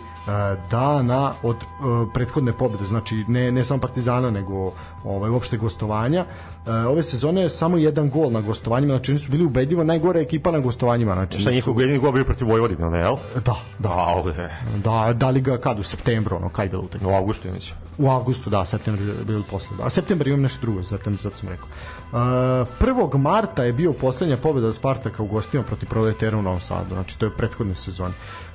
dana 0.71 1.33
od 1.43 1.55
uh, 1.55 2.09
prethodne 2.13 2.53
pobede 2.53 2.85
znači 2.85 3.25
ne, 3.27 3.51
ne 3.51 3.63
samo 3.63 3.81
Partizana 3.81 4.31
nego 4.31 4.71
ovaj, 5.03 5.29
uopšte 5.29 5.57
gostovanja 5.57 6.25
uh, 6.65 6.71
ove 6.87 7.03
sezone 7.03 7.41
je 7.41 7.49
samo 7.49 7.77
jedan 7.77 8.09
gol 8.09 8.31
na 8.31 8.41
gostovanjima 8.41 8.93
znači 8.93 9.11
oni 9.11 9.19
su 9.19 9.31
bili 9.31 9.45
ubedljivo 9.45 9.83
najgore 9.83 10.21
ekipa 10.21 10.51
na 10.51 10.59
gostovanjima 10.59 11.13
znači 11.13 11.41
Šta 11.41 11.51
njihov 11.51 11.81
jedini 11.81 11.99
gol 11.99 12.11
bio 12.11 12.23
protiv 12.23 12.47
Vojvodine, 12.47 12.89
ne, 12.89 12.99
jel? 12.99 13.15
da, 13.45 13.55
da, 13.79 13.93
ovde. 13.93 14.49
da, 14.83 15.13
da 15.13 15.29
li 15.29 15.41
ga 15.41 15.57
kad 15.57 15.79
u 15.79 15.83
septembru 15.83 16.35
ono, 16.35 16.49
kad 16.49 16.65
je 16.65 16.69
bilo 16.69 16.83
utakmica? 16.83 17.13
U 17.13 17.17
avgustu, 17.17 17.47
mislim. 17.53 17.75
U 17.97 18.09
avgustu, 18.09 18.49
da, 18.49 18.65
septembar 18.65 19.07
je 19.07 19.23
bio 19.23 19.43
posle. 19.51 19.77
A 19.83 19.89
septembar 19.89 20.27
imam 20.27 20.41
nešto 20.41 20.61
drugo, 20.61 20.81
zato, 20.81 21.11
zato 21.21 21.37
sam 21.37 21.49
rekao. 21.49 21.67
Uh, 22.11 22.17
1. 22.17 23.17
marta 23.17 23.63
je 23.63 23.73
bio 23.73 23.93
poslednja 23.93 24.37
pobeda 24.37 24.73
Spartaka 24.73 25.23
u 25.23 25.27
gostima 25.27 25.63
protiv 25.63 25.89
Proletera 25.89 26.37
u 26.37 26.41
Novom 26.41 26.59
Sadu, 26.59 26.93
znači 26.93 27.19
to 27.19 27.25
je 27.25 27.31
prethodne 27.37 27.75
sezone. 27.75 28.13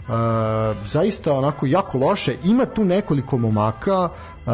Uh, 0.09 0.15
zaista 0.85 1.33
onako 1.33 1.67
jako 1.67 1.99
loše, 1.99 2.37
ima 2.45 2.65
tu 2.65 2.85
nekoliko 2.85 3.39
momaka 3.39 4.03
uh, 4.05 4.53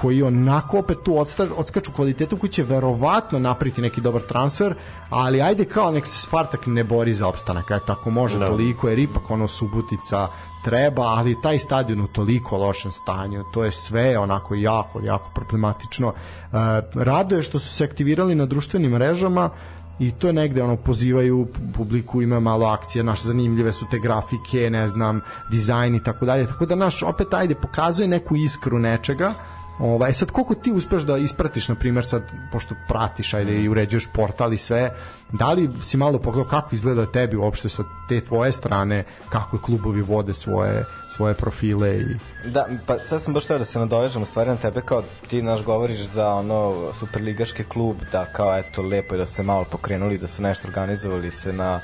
koji 0.00 0.22
onako 0.22 0.78
opet 0.78 0.98
tu 1.04 1.18
odsta, 1.18 1.46
odskaču 1.56 1.92
kvalitetu 1.92 2.36
koji 2.36 2.50
će 2.50 2.62
verovatno 2.62 3.38
napriti 3.38 3.80
neki 3.80 4.00
dobar 4.00 4.22
transfer, 4.22 4.74
ali 5.10 5.42
ajde 5.42 5.64
kao 5.64 5.90
nek 5.90 6.06
se 6.06 6.18
Spartak 6.18 6.66
ne 6.66 6.84
bori 6.84 7.12
za 7.12 7.26
opstanak, 7.26 7.70
eto 7.70 7.92
ako 7.92 8.10
može 8.10 8.38
Da. 8.38 8.46
toliko, 8.46 8.88
jer 8.88 8.98
ipak 8.98 9.30
ono 9.30 9.48
Subutica 9.48 10.28
treba, 10.64 11.02
ali 11.02 11.40
taj 11.42 11.58
stadion 11.58 12.00
u 12.00 12.06
toliko 12.06 12.56
lošem 12.56 12.92
stanju, 12.92 13.44
to 13.52 13.64
je 13.64 13.72
sve 13.72 14.18
onako 14.18 14.54
jako, 14.54 15.00
jako 15.00 15.30
problematično. 15.34 16.08
E, 16.08 16.56
rado 16.94 17.36
je 17.36 17.42
što 17.42 17.58
su 17.58 17.68
se 17.68 17.84
aktivirali 17.84 18.34
na 18.34 18.46
društvenim 18.46 18.90
mrežama 18.90 19.50
i 19.98 20.10
to 20.10 20.26
je 20.26 20.32
negde 20.32 20.62
ono 20.62 20.76
pozivaju 20.76 21.48
publiku 21.76 22.22
ima 22.22 22.40
malo 22.40 22.66
akcija 22.66 23.04
naše 23.04 23.22
zanimljive 23.22 23.72
su 23.72 23.86
te 23.90 23.98
grafike 23.98 24.70
ne 24.70 24.88
znam 24.88 25.20
dizajn 25.50 25.94
i 25.94 26.04
tako 26.04 26.24
dalje 26.24 26.46
tako 26.46 26.66
da 26.66 26.74
naš 26.74 27.02
opet 27.02 27.34
ajde 27.34 27.54
pokazuje 27.54 28.08
neku 28.08 28.36
iskru 28.36 28.78
nečega 28.78 29.34
Ovaj, 29.80 30.12
sad 30.12 30.30
koliko 30.30 30.54
ti 30.54 30.72
uspeš 30.72 31.02
da 31.02 31.16
ispratiš, 31.16 31.68
na 31.68 31.74
primjer 31.74 32.06
sad, 32.06 32.22
pošto 32.52 32.74
pratiš, 32.88 33.34
ajde 33.34 33.62
i 33.62 33.68
uređuješ 33.68 34.08
portal 34.14 34.52
i 34.52 34.58
sve, 34.58 34.90
da 35.32 35.52
li 35.52 35.70
si 35.82 35.96
malo 35.96 36.18
pogledao 36.18 36.50
kako 36.50 36.74
izgleda 36.74 37.06
tebi 37.06 37.36
uopšte 37.36 37.68
sa 37.68 37.82
te 38.08 38.20
tvoje 38.20 38.52
strane, 38.52 39.04
kako 39.28 39.58
klubovi 39.58 40.02
vode 40.02 40.34
svoje, 40.34 40.84
svoje 41.08 41.34
profile 41.34 41.96
i... 41.96 42.04
Da, 42.44 42.68
pa 42.86 42.98
sad 42.98 43.22
sam 43.22 43.34
baš 43.34 43.46
teo 43.46 43.58
da 43.58 43.64
se 43.64 43.78
nadovežem 43.78 44.22
u 44.22 44.26
stvari 44.26 44.50
na 44.50 44.56
tebe 44.56 44.80
kao 44.84 45.02
ti 45.28 45.42
naš 45.42 45.64
govoriš 45.64 45.98
za 45.98 46.34
ono 46.34 46.92
superligaški 46.92 47.64
klub 47.64 47.96
da 48.12 48.24
kao 48.24 48.58
eto 48.58 48.82
lepo 48.82 49.14
je 49.14 49.18
da 49.18 49.26
se 49.26 49.42
malo 49.42 49.64
pokrenuli 49.64 50.18
da 50.18 50.26
su 50.26 50.42
nešto 50.42 50.68
organizovali 50.68 51.30
se 51.30 51.52
na, 51.52 51.80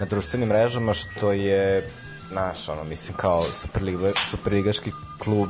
na 0.00 0.06
društvenim 0.06 0.48
mrežama 0.48 0.94
što 0.94 1.32
je 1.32 1.90
naš 2.32 2.68
ono 2.68 2.84
mislim 2.84 3.16
kao 3.16 3.42
superliga, 3.42 4.08
superligaški 4.30 4.90
klub 5.18 5.48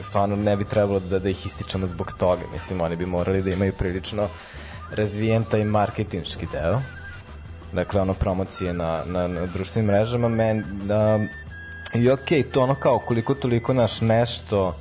stvarno 0.00 0.36
ne 0.36 0.56
bi 0.56 0.64
trebalo 0.64 1.00
da, 1.00 1.18
da 1.18 1.28
ih 1.28 1.46
ističemo 1.46 1.86
zbog 1.86 2.12
toga. 2.18 2.42
Mislim 2.52 2.80
oni 2.80 2.96
bi 2.96 3.06
morali 3.06 3.42
da 3.42 3.50
imaju 3.50 3.72
prilično 3.72 4.28
razvijen 4.90 5.44
taj 5.44 5.64
marketinški 5.64 6.46
deo. 6.52 6.80
Dakle 7.72 8.00
ono 8.00 8.14
promocije 8.14 8.72
na, 8.72 9.02
na, 9.06 9.28
na 9.28 9.46
društvenim 9.46 9.86
mrežama. 9.86 10.28
Men, 10.28 10.64
da, 10.82 11.20
i 11.94 12.10
okej 12.10 12.42
to 12.42 12.62
ono 12.62 12.74
kao 12.74 12.98
koliko 12.98 13.34
toliko 13.34 13.72
naš 13.72 14.00
nešto 14.00 14.74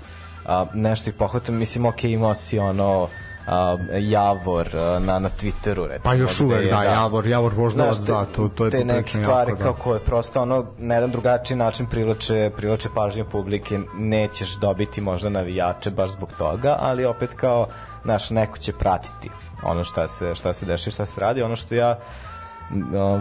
a, 0.46 0.66
nešto 0.74 1.10
i 1.10 1.14
pohvatam 1.14 1.56
mislim 1.56 1.86
okej 1.86 2.12
imao 2.12 2.36
si 2.36 2.60
ono 2.60 3.08
a, 3.48 3.78
Javor 4.00 4.70
a, 4.76 5.00
na, 5.00 5.20
na 5.20 5.30
Twitteru 5.30 5.88
recimo, 5.88 6.04
Pa 6.04 6.14
još 6.14 6.40
uvek, 6.40 6.66
je, 6.66 6.72
da, 6.72 6.84
Javor, 6.84 7.28
Javor 7.28 7.54
Voždovac, 7.54 7.96
Znaš, 7.96 8.06
te- 8.06 8.12
da, 8.12 8.26
to, 8.26 8.50
to 8.56 8.66
je 8.66 8.72
te 8.72 8.86
neke 8.86 9.10
stvari 9.10 9.52
jako, 9.52 9.58
da. 9.58 9.64
kao 9.64 9.74
koje 9.74 10.00
prosto 10.00 10.42
ono 10.42 10.66
na 10.78 10.94
jedan 10.96 11.12
drugačiji 11.12 11.58
način 11.58 11.86
privlače, 11.86 12.52
privlače 12.58 12.90
pažnju 12.96 13.26
publike 13.32 13.80
nećeš 13.98 14.56
dobiti 14.56 15.02
možda 15.02 15.30
navijače 15.30 15.92
baš 15.92 16.12
zbog 16.12 16.30
toga, 16.38 16.76
ali 16.80 17.06
opet 17.06 17.34
kao 17.34 17.68
naš 18.04 18.30
neko 18.30 18.58
će 18.58 18.74
pratiti 18.74 19.30
ono 19.64 19.84
šta 19.84 20.08
se, 20.08 20.36
šta 20.36 20.54
se 20.54 20.66
dešava 20.66 20.90
i 20.90 20.92
šta 20.92 21.06
se 21.06 21.22
radi 21.22 21.42
ono 21.42 21.56
što 21.56 21.76
ja 21.76 21.90
a, 21.90 22.00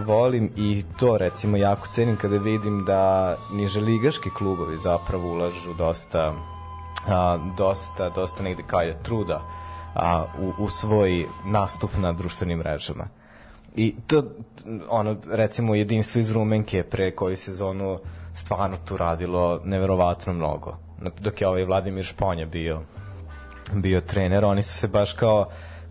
volim 0.06 0.52
i 0.56 0.84
to 0.98 1.18
recimo 1.18 1.56
jako 1.56 1.86
cenim 1.86 2.16
kada 2.16 2.36
vidim 2.36 2.84
da 2.84 3.36
niže 3.52 3.80
ligaški 3.80 4.30
klubovi 4.30 4.76
zapravo 4.76 5.28
ulažu 5.28 5.74
dosta 5.78 6.32
a, 7.08 7.38
dosta, 7.56 8.08
dosta 8.08 8.42
negde 8.42 8.62
kao 8.66 8.80
je 8.80 9.02
truda 9.02 9.42
a, 9.94 10.24
u, 10.40 10.64
u 10.64 10.68
svoj 10.68 11.26
nastup 11.46 11.90
na 11.98 12.12
društvenim 12.12 12.58
mrežama. 12.58 13.08
I 13.76 13.94
to, 14.06 14.22
ono, 14.88 15.16
recimo, 15.30 15.74
jedinstvo 15.74 16.20
iz 16.20 16.30
Rumenke 16.30 16.82
pre 16.82 17.10
koju 17.10 17.36
sezonu 17.36 17.98
stvarno 18.34 18.76
tu 18.84 18.96
radilo 18.96 19.60
neverovatno 19.64 20.32
mnogo. 20.32 20.76
Dok 21.20 21.40
je 21.40 21.48
ovaj 21.48 21.64
Vladimir 21.64 22.04
Šponja 22.04 22.46
bio 22.46 22.80
bio 23.72 24.00
trener, 24.00 24.44
oni 24.44 24.62
su 24.62 24.74
se 24.74 24.88
baš 24.88 25.12
kao 25.12 25.46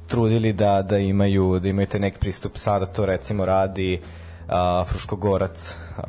trudili 0.07 0.53
da 0.53 0.81
da 0.81 0.97
imaju 0.97 1.59
da 1.59 1.69
imaju 1.69 1.87
taj 1.87 1.99
neki 1.99 2.19
pristup 2.19 2.57
sada 2.57 2.85
to 2.85 3.05
recimo 3.05 3.45
radi 3.45 4.01
uh, 4.01 4.87
Fruškogorac 4.87 5.75
uh, 5.97 6.03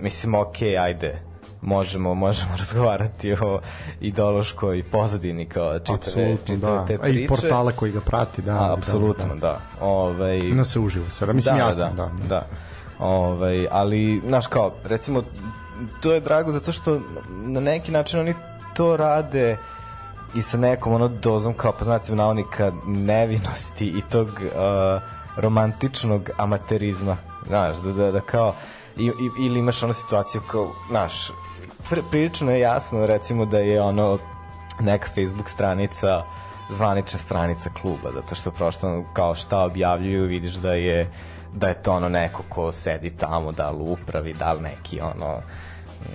mislim 0.00 0.34
ok, 0.34 0.62
ajde 0.80 1.31
možemo 1.62 2.14
možemo 2.14 2.56
razgovarati 2.62 3.32
o 3.32 3.60
ideološkoj 4.00 4.82
pozadini 4.82 5.46
kao 5.46 5.78
čitave, 5.78 6.36
čitave 6.46 6.76
da. 6.76 6.86
te 6.86 6.94
A 6.94 6.98
priče 6.98 7.24
i 7.24 7.28
portale 7.28 7.72
koji 7.72 7.92
ga 7.92 8.00
prati, 8.00 8.42
da. 8.42 8.52
A, 8.52 8.74
apsolutno, 8.78 9.36
da. 9.36 9.60
Ovaj 9.80 10.40
Na 10.40 10.64
se 10.64 10.80
uživo 10.80 11.10
sada, 11.10 11.32
mislim 11.32 11.56
da, 11.56 11.62
jasno, 11.62 11.84
da, 11.84 11.92
da. 11.94 12.10
da. 12.28 12.46
Ovaj, 12.98 13.66
ali, 13.70 14.20
znaš 14.24 14.46
kao, 14.46 14.72
recimo, 14.84 15.22
to 16.00 16.12
je 16.12 16.20
drago 16.20 16.52
zato 16.52 16.72
što 16.72 17.00
na 17.30 17.60
neki 17.60 17.92
način 17.92 18.20
oni 18.20 18.34
to 18.74 18.96
rade 18.96 19.56
i 20.34 20.42
sa 20.42 20.58
nekom 20.58 20.92
ono 20.92 21.08
dozom 21.08 21.54
kao 21.54 21.72
pa 21.78 21.84
znate 21.84 22.14
naonika 22.14 22.72
nevinosti 22.86 23.86
i 23.86 24.02
tog 24.10 24.28
uh, 24.28 25.02
romantičnog 25.36 26.30
amaterizma 26.38 27.16
znaš 27.46 27.76
da, 27.76 27.92
da, 27.92 28.12
da 28.12 28.20
kao 28.20 28.54
i, 28.96 29.04
i, 29.04 29.44
ili 29.46 29.58
imaš 29.58 29.82
ono 29.82 29.92
situaciju 29.92 30.40
kao 30.50 30.68
znaš 30.88 31.30
prilično 32.10 32.52
je 32.52 32.60
jasno 32.60 33.06
recimo 33.06 33.46
da 33.46 33.58
je 33.58 33.82
ono 33.82 34.18
neka 34.80 35.08
Facebook 35.08 35.48
stranica 35.48 36.22
zvanična 36.70 37.18
stranica 37.18 37.70
kluba 37.80 38.10
zato 38.14 38.34
što 38.34 38.50
prosto 38.50 39.04
kao 39.12 39.34
šta 39.34 39.64
objavljuju 39.64 40.26
vidiš 40.26 40.54
da 40.54 40.74
je 40.74 41.10
da 41.54 41.68
je 41.68 41.82
to 41.82 41.92
ono 41.92 42.08
neko 42.08 42.42
ko 42.48 42.72
sedi 42.72 43.16
tamo 43.16 43.52
da 43.52 43.70
li 43.70 43.78
upravi 43.80 44.34
da 44.34 44.52
li 44.52 44.60
neki 44.60 45.00
ono 45.00 45.40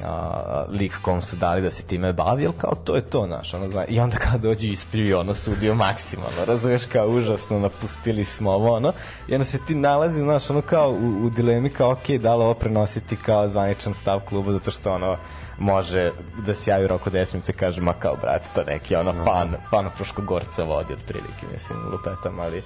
a, 0.04 0.66
lik 0.70 1.02
kom 1.02 1.22
su 1.22 1.36
dali 1.36 1.62
da 1.62 1.72
se 1.72 1.84
time 1.84 2.14
bavi, 2.14 2.46
ali 2.46 2.56
kao 2.58 2.76
to 2.76 2.96
je 2.96 3.06
to, 3.06 3.26
znaš, 3.28 3.54
ono, 3.54 3.70
zna, 3.70 3.86
i 3.86 4.00
onda 4.00 4.18
kada 4.18 4.38
dođe 4.38 4.68
ispljivi, 4.68 5.14
ono, 5.14 5.34
sudio 5.34 5.76
maksimalno, 5.76 6.46
razumeš, 6.46 6.86
kao 6.86 7.08
užasno, 7.08 7.60
napustili 7.60 8.26
smo 8.26 8.52
ovo, 8.52 8.76
ono, 8.76 8.94
i 9.28 9.34
onda 9.34 9.46
se 9.46 9.66
ti 9.66 9.76
nalazi, 9.76 10.20
znaš, 10.20 10.50
ono, 10.50 10.62
kao 10.62 10.92
u, 10.92 11.26
u 11.26 11.30
dilemi, 11.30 11.70
kao, 11.70 11.92
ok, 11.92 12.08
da 12.10 12.36
li 12.36 12.44
ovo 12.44 12.54
prenositi 12.54 13.16
kao 13.16 13.50
zvaničan 13.50 13.94
stav 13.94 14.20
kluba, 14.20 14.52
zato 14.52 14.72
što, 14.72 14.94
ono, 14.94 15.18
može 15.60 16.12
da 16.46 16.54
se 16.54 16.72
javi 16.72 16.86
u 16.86 16.88
roku 16.88 17.10
10 17.10 17.34
minuta 17.34 17.52
i 17.52 17.56
kaže, 17.56 17.82
ma 17.82 17.94
kao, 17.94 18.16
brate, 18.22 18.46
to 18.56 18.64
neki, 18.64 18.96
ono, 18.96 19.14
fan, 19.26 19.56
fan 19.70 19.90
Fruškogorca 19.96 20.64
vodi 20.64 20.94
od 20.94 21.00
prilike, 21.08 21.46
mislim, 21.54 21.80
lupetam, 21.92 22.40
ali, 22.40 22.64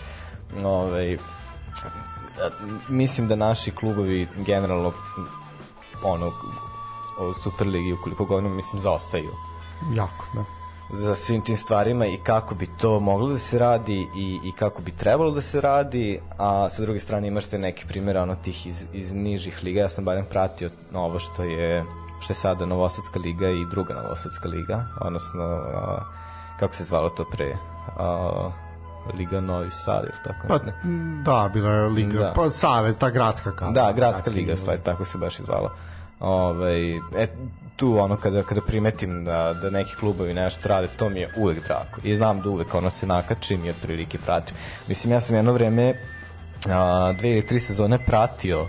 ovaj, 0.63 1.17
mislim 2.89 3.27
da 3.27 3.35
naši 3.35 3.71
klubovi 3.71 4.27
generalno 4.37 4.91
ono 6.03 6.31
o 7.19 7.33
Superligi 7.33 7.93
ukoliko 7.93 8.25
govorimo 8.25 8.55
mislim 8.55 8.81
zaostaju. 8.81 9.29
Jako, 9.93 10.25
da. 10.33 10.43
za 10.97 11.15
svim 11.15 11.41
tim 11.41 11.57
stvarima 11.57 12.05
i 12.05 12.17
kako 12.23 12.55
bi 12.55 12.67
to 12.81 12.99
moglo 12.99 13.27
da 13.27 13.37
se 13.37 13.59
radi 13.59 14.07
i, 14.17 14.39
i 14.43 14.51
kako 14.51 14.81
bi 14.81 14.91
trebalo 14.91 15.31
da 15.31 15.41
se 15.41 15.61
radi, 15.61 16.19
a 16.37 16.69
sa 16.69 16.81
druge 16.81 16.99
strane 16.99 17.27
imaš 17.27 17.45
te 17.45 17.57
neke 17.57 17.85
primjere 17.87 18.21
ono 18.21 18.35
tih 18.35 18.67
iz, 18.67 18.85
iz 18.93 19.11
nižih 19.11 19.63
liga, 19.63 19.79
ja 19.79 19.89
sam 19.89 20.05
barem 20.05 20.25
pratio 20.29 20.69
ovo 20.93 21.19
što 21.19 21.43
je 21.43 21.85
što 22.21 22.33
je 22.33 22.37
sada 22.37 22.65
Novosadska 22.65 23.19
liga 23.19 23.49
i 23.49 23.65
druga 23.65 23.93
Novosadska 23.93 24.47
liga, 24.47 24.85
odnosno 25.01 25.43
a, 25.43 26.03
kako 26.59 26.75
se 26.75 26.83
zvalo 26.83 27.09
to 27.09 27.25
pre 27.25 27.57
a, 27.97 28.49
Liga 29.17 29.41
Novi 29.41 29.71
Sad 29.71 30.03
ili 30.03 30.17
tako 30.23 30.47
Pa, 30.47 30.57
ne? 30.65 30.73
da, 31.23 31.49
bila 31.53 31.69
je 31.69 31.81
liga, 31.89 32.19
Da. 32.19 32.33
pa 32.35 32.51
Savez, 32.51 32.97
ta 32.97 33.09
gradska 33.09 33.51
kao. 33.55 33.71
Da, 33.71 33.91
gradska 33.95 34.31
liga, 34.31 34.55
stvari, 34.55 34.79
tako 34.83 35.05
se 35.05 35.17
baš 35.17 35.39
izvala. 35.39 35.71
Ovaj, 36.19 36.95
e, 36.95 37.27
tu 37.75 37.97
ono 37.99 38.17
kada, 38.17 38.43
kada 38.43 38.61
primetim 38.61 39.25
da, 39.25 39.53
da 39.61 39.69
neki 39.69 39.95
klubovi 39.95 40.33
nešto 40.33 40.69
rade, 40.69 40.87
to 40.97 41.09
mi 41.09 41.19
je 41.19 41.33
uvek 41.37 41.63
drago. 41.63 41.97
I 42.03 42.15
znam 42.15 42.41
da 42.41 42.49
uvek 42.49 42.75
ono 42.75 42.89
se 42.89 43.07
nakačim 43.07 43.65
i 43.65 43.69
otprilike 43.69 44.17
pratim. 44.17 44.55
Mislim, 44.87 45.13
ja 45.13 45.21
sam 45.21 45.35
jedno 45.35 45.51
vreme 45.51 45.93
a, 46.69 47.13
dve 47.19 47.31
ili 47.31 47.47
tri 47.47 47.59
sezone 47.59 47.97
pratio 48.05 48.67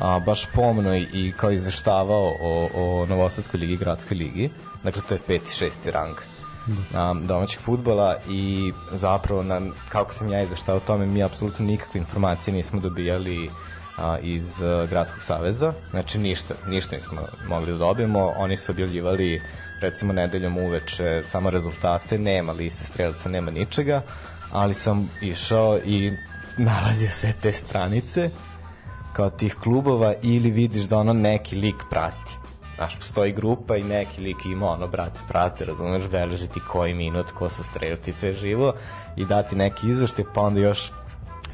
a, 0.00 0.18
baš 0.18 0.46
pomno 0.54 0.96
i, 0.96 1.32
kao 1.36 1.50
izveštavao 1.50 2.36
o, 2.40 2.68
o 2.74 3.06
Novosadskoj 3.06 3.60
ligi 3.60 3.72
i 3.72 3.76
Gradskoj 3.76 4.16
ligi. 4.16 4.50
Dakle, 4.82 5.02
to 5.08 5.14
je 5.14 5.20
peti, 5.26 5.54
šesti 5.54 5.90
rang 5.90 6.16
a, 6.94 7.14
domaćeg 7.22 7.60
futbola 7.60 8.16
i 8.30 8.72
zapravo 8.92 9.42
na, 9.42 9.60
kako 9.88 10.12
sam 10.12 10.32
ja 10.32 10.42
izveštao 10.42 10.76
o 10.76 10.80
tome 10.80 11.06
mi 11.06 11.22
apsolutno 11.22 11.64
nikakve 11.64 11.98
informacije 11.98 12.54
nismo 12.54 12.80
dobijali 12.80 13.50
a, 13.98 14.18
iz 14.18 14.62
a, 14.62 14.86
Gradskog 14.90 15.22
saveza. 15.22 15.72
Znači 15.90 16.18
ništa, 16.18 16.54
ništa 16.66 16.96
nismo 16.96 17.20
mogli 17.48 17.72
da 17.72 17.78
dobijemo. 17.78 18.32
Oni 18.36 18.56
su 18.56 18.72
objavljivali 18.72 19.42
recimo 19.80 20.12
nedeljom 20.12 20.58
uveče 20.58 21.22
samo 21.24 21.50
rezultate 21.50 22.18
nema 22.18 22.52
liste 22.52 22.84
strelaca, 22.84 23.28
nema 23.28 23.50
ničega 23.50 24.02
ali 24.50 24.74
sam 24.74 25.10
išao 25.20 25.78
i 25.84 26.12
nalazio 26.68 27.08
sve 27.08 27.32
te 27.32 27.52
stranice 27.52 28.30
kao 29.18 29.30
tih 29.30 29.54
klubova 29.62 30.14
ili 30.22 30.50
vidiš 30.50 30.84
da 30.84 30.98
ono 30.98 31.12
neki 31.12 31.56
lik 31.56 31.74
prati? 31.90 32.36
Znaš, 32.76 32.96
postoji 32.96 33.32
grupa 33.32 33.76
i 33.76 33.82
neki 33.82 34.20
lik 34.20 34.46
ima 34.46 34.66
ono, 34.66 34.86
brate, 34.88 35.20
prate, 35.28 35.64
razumeš, 35.64 36.02
beleži 36.08 36.46
ti 36.46 36.60
koji 36.70 36.94
minut, 36.94 37.30
ko 37.30 37.48
su 37.48 37.64
strelci, 37.64 38.12
sve 38.12 38.32
živo 38.32 38.72
i 39.16 39.24
dati 39.24 39.56
neki 39.56 39.88
izveštaj, 39.88 40.24
pa 40.34 40.40
onda 40.40 40.60
još 40.60 40.92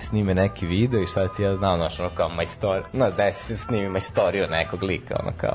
snime 0.01 0.35
neki 0.35 0.67
video 0.67 1.03
i 1.03 1.07
šta 1.07 1.29
ti 1.29 1.43
ja 1.43 1.57
znam, 1.57 1.77
znaš, 1.77 2.01
ono 2.01 2.11
kao 2.17 2.29
majstor, 2.29 2.83
no, 2.93 3.11
da 3.11 3.33
se 3.33 3.57
snimi 3.57 3.89
majstoriju 3.89 4.47
nekog 4.51 4.83
lika, 4.83 5.17
ono 5.23 5.33
kao, 5.37 5.55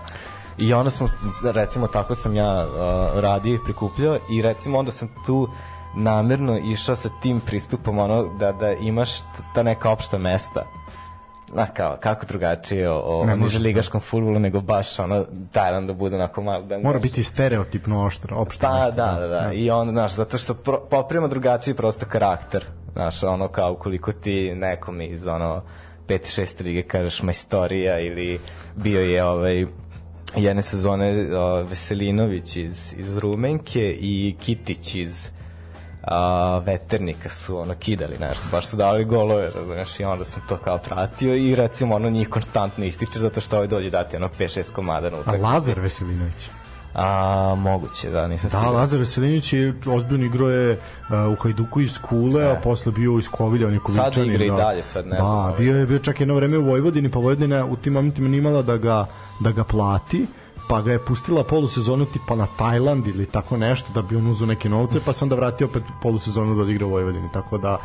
I 0.57 0.73
onda 0.73 0.91
smo, 0.91 1.07
recimo, 1.43 1.87
tako 1.87 2.15
sam 2.15 2.35
ja 2.35 2.65
uh, 2.65 3.19
radio 3.19 3.53
i 3.53 3.63
prikupljao 3.65 4.17
i 4.31 4.41
recimo 4.41 4.79
onda 4.79 4.91
sam 4.91 5.09
tu 5.25 5.49
namerno 5.95 6.57
išao 6.57 6.95
sa 6.95 7.09
tim 7.21 7.39
pristupom 7.39 7.99
ono 7.99 8.23
da 8.39 8.51
da 8.51 8.71
imaš 8.73 9.09
ta 9.53 9.63
neka 9.63 9.89
opšta 9.89 10.17
mesta 10.17 10.65
na 11.53 11.67
kao 11.67 11.97
kako 11.99 12.25
drugačije 12.25 12.89
o, 12.89 12.99
o 13.05 13.25
Ne 13.25 13.35
može, 13.35 13.43
niželigaškom 13.43 14.01
fudbalu 14.01 14.39
nego 14.39 14.61
baš 14.61 14.99
ono 14.99 15.25
taj 15.51 15.81
da 15.81 15.93
bude 15.93 16.15
onako 16.15 16.41
malo 16.41 16.63
da 16.63 16.79
Mora 16.79 16.99
biti 16.99 17.23
stereotipno 17.23 18.05
oštro, 18.05 18.37
opšte. 18.37 18.61
Pa, 18.61 18.73
mesto, 18.73 18.91
da, 18.91 19.17
da, 19.19 19.27
da. 19.27 19.53
I 19.53 19.69
onda, 19.69 19.91
znaš, 19.91 20.11
zato 20.11 20.37
što 20.37 20.53
pro, 20.53 20.79
poprima 20.89 21.27
drugačiji 21.27 21.73
prosto 21.73 22.05
karakter. 22.05 22.65
Znaš, 22.93 23.23
ono 23.23 23.47
kao 23.47 23.71
ukoliko 23.71 24.11
ti 24.11 24.55
nekom 24.55 25.01
iz 25.01 25.27
ono 25.27 25.61
5. 26.07 26.41
6. 26.41 26.63
lige 26.63 26.81
kažeš 26.81 27.23
majstorija 27.23 27.99
ili 27.99 28.39
bio 28.75 29.01
je 29.01 29.23
ovaj 29.23 29.65
jedne 30.35 30.61
sezone 30.61 31.35
o, 31.35 31.63
Veselinović 31.63 32.55
iz, 32.55 32.93
iz 32.97 33.17
Rumenke 33.17 33.97
i 33.99 34.35
Kitić 34.39 34.95
iz 34.95 35.31
a, 36.03 36.61
veternika 36.65 37.29
su 37.29 37.57
ono 37.57 37.75
kidali 37.75 38.17
nešto, 38.19 38.43
baš 38.51 38.67
su 38.67 38.75
dali 38.77 39.05
golove, 39.05 39.49
razumeš, 39.55 39.99
i 39.99 40.03
onda 40.03 40.25
sam 40.25 40.41
to 40.49 40.57
kao 40.57 40.77
pratio 40.77 41.35
i 41.35 41.55
recimo 41.55 41.95
ono 41.95 42.09
njih 42.09 42.29
konstantno 42.29 42.85
ističe 42.85 43.19
zato 43.19 43.41
što 43.41 43.55
ovaj 43.55 43.67
dođe 43.67 43.89
dati 43.89 44.15
ono 44.15 44.29
5-6 44.39 44.71
komada 44.71 45.09
na 45.09 45.17
A 45.17 45.19
utakmicu. 45.19 45.45
Lazar 45.45 45.79
Veselinović. 45.79 46.49
A, 46.93 47.55
moguće, 47.57 48.09
da, 48.09 48.27
nisam 48.27 48.49
Da, 48.49 48.57
siguran. 48.57 48.75
Lazar 48.75 48.99
Veselinović 48.99 49.53
je 49.53 49.73
ozbiljno 49.87 50.25
igrao 50.25 50.49
je 50.49 50.71
uh, 50.71 51.33
u 51.33 51.35
Hajduku 51.43 51.81
iz 51.81 51.97
Kule, 51.97 52.51
a 52.51 52.55
posle 52.63 52.91
bio 52.91 53.17
iz 53.19 53.29
Kovida, 53.29 53.67
je 53.67 53.79
Sad 53.95 54.17
igra 54.17 54.45
i 54.45 54.49
da. 54.49 54.55
dalje, 54.55 54.83
sad 54.83 55.07
ne 55.07 55.15
da, 55.15 55.17
znam, 55.17 55.37
ovaj. 55.37 55.53
bio 55.57 55.77
je 55.77 55.85
bio 55.85 55.99
čak 55.99 56.19
jedno 56.19 56.35
vreme 56.35 56.57
u 56.57 56.65
Vojvodini, 56.65 57.11
pa 57.11 57.19
Vojvodina 57.19 57.65
u 57.65 57.75
tim 57.75 57.93
momentima 57.93 58.27
nije 58.27 58.39
imala 58.39 58.61
da 58.61 58.77
ga, 58.77 59.05
da 59.39 59.51
ga 59.51 59.63
plati 59.63 60.25
pa 60.69 60.81
ga 60.81 60.91
je 60.91 60.99
pustila 60.99 61.43
polusezonu 61.43 62.05
tipa 62.05 62.35
na 62.35 62.47
Tajland 62.57 63.07
ili 63.07 63.25
tako 63.25 63.57
nešto 63.57 63.93
da 63.93 64.01
bi 64.01 64.15
on 64.15 64.27
uzeo 64.27 64.47
neke 64.47 64.69
novce 64.69 64.99
pa 65.05 65.13
se 65.13 65.25
onda 65.25 65.35
vratio 65.35 65.67
opet 65.67 65.83
polusezonu 66.01 66.55
da 66.55 66.61
odigra 66.61 66.85
u 66.85 66.89
Vojvodini 66.89 67.29
tako 67.33 67.57
da 67.57 67.77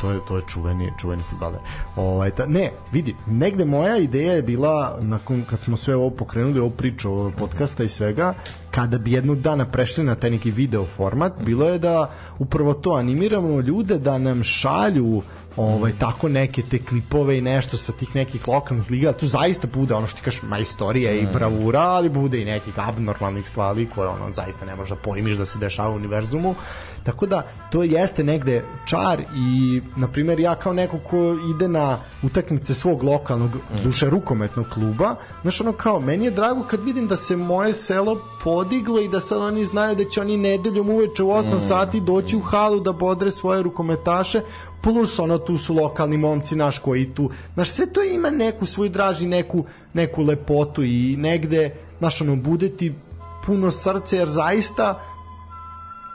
to 0.00 0.10
je 0.10 0.20
to 0.28 0.36
je 0.36 0.42
čuveni 0.46 0.92
čuveni 0.98 1.22
fudbaler. 1.22 1.60
Ovaj 1.96 2.30
ta, 2.30 2.46
ne, 2.46 2.72
vidi, 2.92 3.16
negde 3.26 3.64
moja 3.64 3.96
ideja 3.96 4.32
je 4.32 4.42
bila 4.42 4.98
nakon 5.00 5.44
kad 5.50 5.60
smo 5.60 5.76
sve 5.76 5.96
ovo 5.96 6.10
pokrenuli, 6.10 6.60
ovu 6.60 6.70
priču 6.70 7.10
ovog 7.10 7.32
podcasta 7.38 7.84
i 7.84 7.88
svega, 7.88 8.34
kada 8.70 8.98
bi 8.98 9.12
jednog 9.12 9.40
dana 9.40 9.66
prešli 9.66 10.04
na 10.04 10.14
taj 10.14 10.30
neki 10.30 10.50
video 10.50 10.86
format, 10.86 11.32
bilo 11.42 11.68
je 11.68 11.78
da 11.78 12.10
upravo 12.38 12.74
to 12.74 12.90
animiramo 12.90 13.60
ljude 13.60 13.98
da 13.98 14.18
nam 14.18 14.44
šalju 14.44 15.22
ovaj 15.56 15.92
tako 15.98 16.28
neke 16.28 16.62
te 16.62 16.78
klipove 16.78 17.38
i 17.38 17.40
nešto 17.40 17.76
sa 17.76 17.92
tih 17.92 18.16
nekih 18.16 18.48
lokalnih 18.48 18.90
liga, 18.90 19.12
tu 19.12 19.26
zaista 19.26 19.68
bude 19.74 19.94
ono 19.94 20.06
što 20.06 20.16
ti 20.16 20.24
kažeš 20.24 20.42
majstorija 20.42 21.12
i 21.12 21.26
bravura, 21.32 21.80
ali 21.80 22.08
bude 22.08 22.40
i 22.42 22.44
nekih 22.44 22.74
abnormalnih 22.88 23.48
stvari 23.48 23.88
koje 23.94 24.08
ono 24.08 24.32
zaista 24.32 24.66
ne 24.66 24.76
možeš 24.76 24.90
da 24.90 25.02
pojmiš 25.02 25.38
da 25.38 25.46
se 25.46 25.58
dešava 25.58 25.90
u 25.90 25.96
univerzumu. 25.96 26.54
Tako 27.02 27.26
da 27.26 27.42
to 27.70 27.82
jeste 27.82 28.24
negde 28.24 28.64
čar 28.84 29.20
i 29.36 29.80
na 29.96 30.08
primjer 30.08 30.40
ja 30.40 30.54
kao 30.54 30.72
neko 30.72 30.98
ko 30.98 31.36
ide 31.54 31.68
na 31.68 31.98
utakmice 32.22 32.74
svog 32.74 33.02
lokalnog 33.02 33.50
duše 33.82 34.10
rukometnog 34.10 34.66
kluba, 34.68 35.14
znaš 35.42 35.60
ono 35.60 35.72
kao 35.72 36.00
meni 36.00 36.24
je 36.24 36.30
drago 36.30 36.62
kad 36.62 36.84
vidim 36.84 37.06
da 37.08 37.16
se 37.16 37.36
moje 37.36 37.72
selo 37.72 38.20
podiglo 38.44 39.00
i 39.00 39.08
da 39.08 39.20
sad 39.20 39.38
oni 39.38 39.64
znaju 39.64 39.96
da 39.96 40.04
će 40.04 40.20
oni 40.20 40.36
nedeljom 40.36 40.90
uveče 40.90 41.22
u 41.22 41.28
8 41.28 41.60
sati 41.60 42.00
doći 42.00 42.36
u 42.36 42.40
halu 42.40 42.80
da 42.80 42.92
bodre 42.92 43.30
svoje 43.30 43.62
rukometaše 43.62 44.40
plus 44.82 45.18
ono 45.18 45.38
tu 45.38 45.58
su 45.58 45.74
lokalni 45.74 46.16
momci 46.16 46.56
naš 46.56 46.78
koji 46.78 47.14
tu 47.14 47.30
znaš 47.54 47.70
sve 47.70 47.92
to 47.92 48.02
ima 48.02 48.30
neku 48.30 48.66
svoju 48.66 48.90
draži 48.90 49.26
neku, 49.26 49.64
neku 49.92 50.22
lepotu 50.22 50.82
i 50.82 51.16
negde 51.16 51.74
znaš 51.98 52.20
ono 52.20 52.36
bude 52.36 52.68
ti 52.68 52.94
puno 53.46 53.70
srce 53.70 54.16
jer 54.16 54.28
zaista 54.28 55.00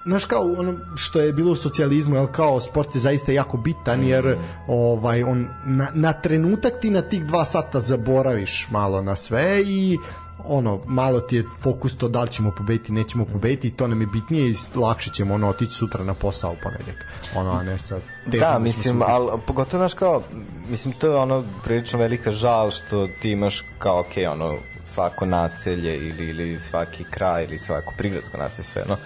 znaš 0.05 0.25
kao 0.25 0.41
ono 0.41 0.73
što 0.95 1.19
je 1.19 1.33
bilo 1.33 1.51
u 1.51 1.55
socijalizmu 1.55 2.15
jel 2.15 2.27
kao 2.27 2.59
sport 2.59 2.95
je 2.95 3.01
zaista 3.01 3.31
jako 3.31 3.57
bitan 3.57 4.03
jer 4.03 4.37
ovaj 4.67 5.23
on 5.23 5.47
na, 5.65 5.87
na 5.93 6.13
trenutak 6.13 6.73
ti 6.81 6.89
na 6.89 7.01
tih 7.01 7.25
dva 7.25 7.45
sata 7.45 7.79
zaboraviš 7.79 8.67
malo 8.71 9.01
na 9.01 9.15
sve 9.15 9.61
i 9.65 9.97
ono 10.43 10.79
malo 10.85 11.19
ti 11.19 11.35
je 11.35 11.43
fokus 11.61 11.97
to 11.97 12.07
da 12.07 12.21
li 12.21 12.31
ćemo 12.31 12.51
pobediti 12.51 12.93
nećemo 12.93 13.25
pobediti 13.25 13.67
i 13.67 13.71
to 13.71 13.87
nam 13.87 14.01
je 14.01 14.07
bitnije 14.07 14.49
i 14.49 14.55
lakše 14.75 15.09
ćemo 15.09 15.33
ono 15.33 15.49
otići 15.49 15.71
sutra 15.71 16.03
na 16.03 16.13
posao 16.13 16.51
u 16.51 16.55
ponedeljak. 16.63 17.05
Ono 17.35 17.51
a 17.51 17.63
ne 17.63 17.79
sad 17.79 18.01
Da, 18.25 18.59
mislim, 18.59 19.01
ali 19.01 19.31
pogotovo, 19.47 19.81
znaš, 19.81 19.93
kao, 19.93 20.23
mislim, 20.69 20.93
to 20.93 21.07
je 21.07 21.15
ono 21.15 21.43
prilično 21.63 21.99
velika 21.99 22.31
žal 22.31 22.71
što 22.71 23.07
ti 23.21 23.31
imaš 23.31 23.63
kao, 23.79 23.99
ok, 23.99 24.31
ono, 24.31 24.55
svako 24.85 25.25
naselje 25.25 25.97
ili, 25.97 26.29
ili 26.29 26.59
svaki 26.59 27.03
kraj 27.03 27.43
ili 27.43 27.57
svako 27.57 27.93
prigradsko 27.97 28.37
naselje, 28.37 28.63
sve, 28.63 28.83
no, 28.87 28.97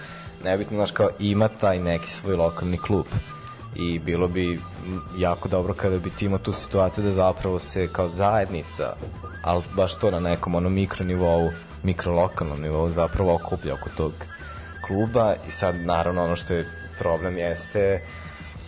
nebitno, 0.44 0.76
znaš, 0.76 0.90
kao, 0.90 1.08
ima 1.18 1.48
taj 1.48 1.78
neki 1.78 2.10
svoj 2.10 2.36
lokalni 2.36 2.78
klub 2.78 3.06
i 3.76 3.98
bilo 3.98 4.28
bi 4.28 4.60
jako 5.18 5.48
dobro 5.48 5.74
kada 5.74 5.98
bi 5.98 6.10
ti 6.10 6.24
imao 6.24 6.38
tu 6.38 6.52
situaciju 6.52 7.04
da 7.04 7.10
zapravo 7.10 7.58
se 7.58 7.88
kao 7.92 8.08
zajednica, 8.08 8.94
ali 9.42 9.64
baš 9.76 9.94
to 9.94 10.10
na 10.10 10.20
nekom 10.20 10.54
ono 10.54 10.68
mikro 10.68 11.04
nivou, 11.04 11.50
mikrolokalnom 11.82 12.60
nivou 12.60 12.90
zapravo 12.90 13.34
okuplja 13.34 13.74
oko 13.74 13.88
tog 13.96 14.12
kluba 14.86 15.34
i 15.48 15.50
sad 15.50 15.76
naravno 15.76 16.24
ono 16.24 16.36
što 16.36 16.54
je 16.54 16.70
problem 16.98 17.38
jeste 17.38 18.00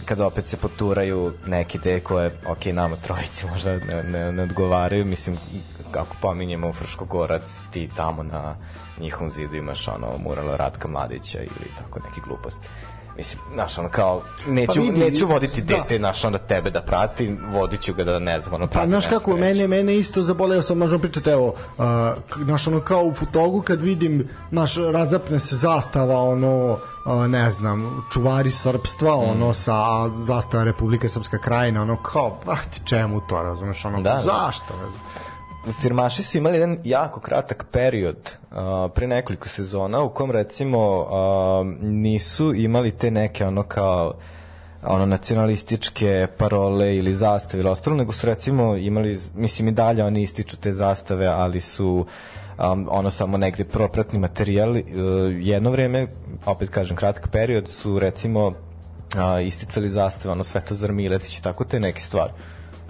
kada 0.04 0.26
opet 0.26 0.46
se 0.46 0.56
poturaju 0.56 1.32
neke 1.46 1.78
ideje 1.78 2.00
koje, 2.00 2.30
ok, 2.46 2.66
nama 2.66 2.96
trojici 2.96 3.46
možda 3.46 3.76
ne, 3.76 4.02
ne, 4.02 4.32
ne 4.32 4.42
odgovaraju, 4.42 5.04
mislim, 5.04 5.38
kako 5.90 6.16
pominjemo 6.20 6.72
Fruškogorac, 6.72 7.60
ti 7.70 7.90
tamo 7.96 8.22
na 8.22 8.56
njihovom 9.00 9.30
zidu 9.30 9.56
imaš 9.56 9.88
ono 9.88 10.18
mural 10.18 10.56
Ratka 10.56 10.88
Mladića 10.88 11.38
ili 11.38 11.70
tako 11.78 11.98
neke 11.98 12.20
gluposti. 12.26 12.68
Mislim, 13.16 13.42
znaš, 13.54 13.78
ono 13.78 13.88
kao, 13.88 14.22
neću, 14.46 14.72
Pa 14.74 14.80
vidi, 14.80 15.00
neću 15.00 15.26
voditi 15.26 15.62
da. 15.62 15.74
dete, 15.76 15.96
znaš, 15.98 16.24
ono 16.24 16.38
tebe 16.38 16.70
da 16.70 16.80
prati, 16.82 17.36
vodit 17.52 17.80
ću 17.80 17.94
ga 17.94 18.04
da 18.04 18.18
ne 18.18 18.40
znam, 18.40 18.54
ono 18.54 18.66
Pa, 18.66 18.72
prati 18.72 18.88
znaš 18.88 19.04
nešto 19.04 19.18
kako, 19.18 19.30
reći. 19.30 19.40
mene, 19.40 19.66
mene 19.68 19.96
isto 19.96 20.22
zaboleo 20.22 20.62
sam, 20.62 20.78
možemo 20.78 21.02
pričati, 21.02 21.30
evo, 21.30 21.46
uh, 21.78 21.84
znaš, 22.44 22.66
ono, 22.66 22.80
kao 22.80 23.02
u 23.02 23.14
futogu, 23.14 23.62
kad 23.62 23.82
vidim, 23.82 24.28
naš, 24.50 24.74
razapne 24.76 25.38
se 25.38 25.56
zastava, 25.56 26.20
ono, 26.20 26.72
uh, 26.72 26.78
ne 27.28 27.50
znam, 27.50 28.04
čuvari 28.12 28.50
srpstva, 28.50 29.16
Mm. 29.16 29.30
ono, 29.30 29.54
sa 29.54 29.74
zastava 30.10 30.64
Republike 30.64 31.08
Srpska 31.08 31.38
krajina, 31.38 31.82
ono, 31.82 31.96
kao, 31.96 32.38
brate, 32.44 32.80
čemu 32.84 33.20
to, 33.20 33.42
razumeš, 33.42 33.84
ono, 33.84 34.00
Da, 34.02 34.12
da. 34.12 34.20
zašto? 34.20 34.74
Firmaši 35.80 36.22
su 36.22 36.38
imali 36.38 36.54
jedan 36.54 36.78
jako 36.84 37.20
kratak 37.20 37.66
period 37.70 38.16
uh, 38.16 38.56
pre 38.94 39.06
nekoliko 39.06 39.48
sezona 39.48 40.02
u 40.02 40.08
kom 40.08 40.30
recimo 40.30 41.00
uh, 41.00 41.66
nisu 41.82 42.54
imali 42.54 42.90
te 42.90 43.10
neke 43.10 43.46
ono 43.46 43.62
kao 43.62 44.14
ono 44.82 45.06
nacionalističke 45.06 46.26
parole 46.38 46.96
ili 46.96 47.14
zastave 47.14 47.60
ili 47.60 47.70
ostalo, 47.70 47.96
nego 47.96 48.12
su 48.12 48.26
recimo 48.26 48.76
imali, 48.76 49.18
mislim 49.34 49.68
i 49.68 49.72
dalje 49.72 50.04
oni 50.04 50.22
ističu 50.22 50.56
te 50.56 50.72
zastave, 50.72 51.26
ali 51.26 51.60
su 51.60 52.06
um, 52.58 52.88
ono 52.90 53.10
samo 53.10 53.36
negde 53.36 53.64
propratni 53.64 54.18
materijal. 54.18 54.70
Uh, 54.70 54.78
jedno 55.40 55.70
vreme, 55.70 56.06
opet 56.46 56.68
kažem 56.68 56.96
kratak 56.96 57.28
period, 57.28 57.68
su 57.68 57.98
recimo 57.98 58.52
a, 59.16 59.40
isticali 59.40 59.88
zastave, 59.88 60.32
ono 60.32 60.44
Svetozar 60.44 60.92
Miletić 60.92 61.38
i 61.38 61.42
tako 61.42 61.64
te 61.64 61.80
neke 61.80 62.00
stvari. 62.00 62.32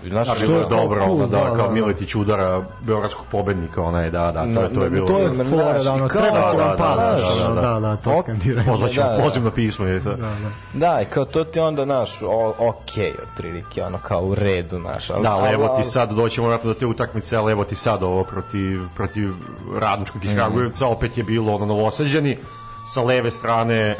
Znaš, 0.05 0.29
Da, 0.29 0.35
što 0.35 0.45
je 0.47 0.59
je 0.59 0.67
dobro, 0.71 1.01
cool, 1.01 1.17
ono, 1.17 1.27
da, 1.27 1.37
da, 1.39 1.45
kao 1.47 1.67
da. 1.67 1.73
Miletić 1.73 2.15
udara 2.15 2.63
beogradskog 2.81 3.27
pobednika, 3.27 3.83
onaj, 3.83 4.11
da, 4.11 4.33
da, 4.33 4.43
to, 4.45 4.63
je, 4.63 4.75
to 4.75 4.83
je 4.85 4.91
bilo... 4.91 5.07
To 5.07 5.19
je 5.19 5.29
fora, 5.45 5.73
da, 5.75 5.93
ono, 5.93 6.07
i 6.07 6.09
kao- 6.09 6.23
treba 6.23 6.51
će 6.51 6.57
da, 6.57 6.65
vam 6.65 6.71
da, 6.71 6.77
pasoš, 6.79 7.29
da, 7.29 7.45
da, 7.45 7.47
ono, 7.47 7.55
da. 7.55 7.61
da, 7.71 7.81
da, 7.81 7.97
to 7.97 8.23
skandiraju. 8.23 8.67
Pozvaćemo, 8.67 9.07
Da, 9.07 9.13
da. 9.13 9.23
pozivno 9.23 9.51
pismo 9.51 9.87
je 9.87 10.01
to. 10.01 10.11
Da, 10.11 10.17
da. 10.17 10.51
Da, 10.75 11.01
i 11.01 11.05
kao 11.05 11.25
to 11.25 11.45
ti 11.45 11.61
onda, 11.61 11.85
naš, 11.85 12.23
o, 12.23 12.55
okej, 12.61 13.13
otprilike, 13.23 13.85
ono, 13.85 13.99
kao 13.99 14.23
u 14.23 14.35
redu, 14.35 14.79
naš. 14.81 15.11
Ali, 15.11 15.23
Da, 15.23 15.33
ali 15.33 15.49
evo 15.51 15.69
ti 15.71 15.85
sad, 15.85 16.13
doćemo 16.13 16.49
vratno 16.49 16.69
do 16.69 16.75
te 16.75 16.87
utakmice, 16.87 17.37
ali 17.37 17.53
evo 17.53 17.65
ti 17.65 17.75
sad 17.77 18.03
ovo 18.03 18.25
protiv, 18.25 18.81
protiv 18.97 19.33
radničkog 19.77 20.25
iz 20.25 20.31
Mhm. 20.31 20.39
Kragujevca, 20.39 20.87
opet 20.87 21.19
je 21.19 21.25
bilo 21.25 21.55
ono 21.55 21.67
novosađeni, 21.67 22.39
sa 22.87 23.03
leve 23.03 23.31
strane 23.31 23.75
e, 23.81 23.95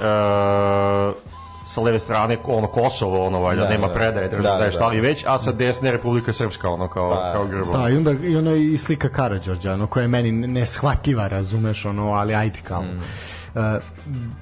sa 1.65 1.81
leve 1.81 1.99
strane 1.99 2.39
ono 2.45 2.67
Kosovo, 2.67 3.27
ono 3.27 3.41
valjda, 3.41 3.63
Da, 3.63 3.69
nema 3.69 3.87
da. 3.87 3.93
predaje, 3.93 4.29
drža 4.29 4.43
Da, 4.43 4.57
da, 4.57 4.65
je 4.65 4.71
da. 4.71 4.77
šta 4.77 4.89
li 4.89 5.01
već, 5.01 5.25
a 5.27 5.39
sa 5.39 5.53
desne 5.53 5.93
Republika 5.93 6.33
Srpska, 6.33 6.69
ono 6.69 6.89
kao, 6.89 7.11
Pa, 7.11 7.33
kao 7.33 7.47
grbo. 7.47 7.73
Da, 7.79 7.89
i 7.89 7.97
onda 7.97 8.13
i 8.13 8.37
ono 8.37 8.55
i 8.55 8.79
slika 8.79 9.09
Karađorđa, 9.09 9.73
ono 9.73 9.87
koja 9.87 10.03
je 10.03 10.09
meni 10.09 10.33
neshvatljiva, 10.33 11.29
razumeš, 11.29 11.85
ono, 11.85 12.13
ali 12.13 12.35
ajde 12.35 12.59
kao. 12.65 12.83
Mm. 12.83 13.01
Uh, 13.55 13.61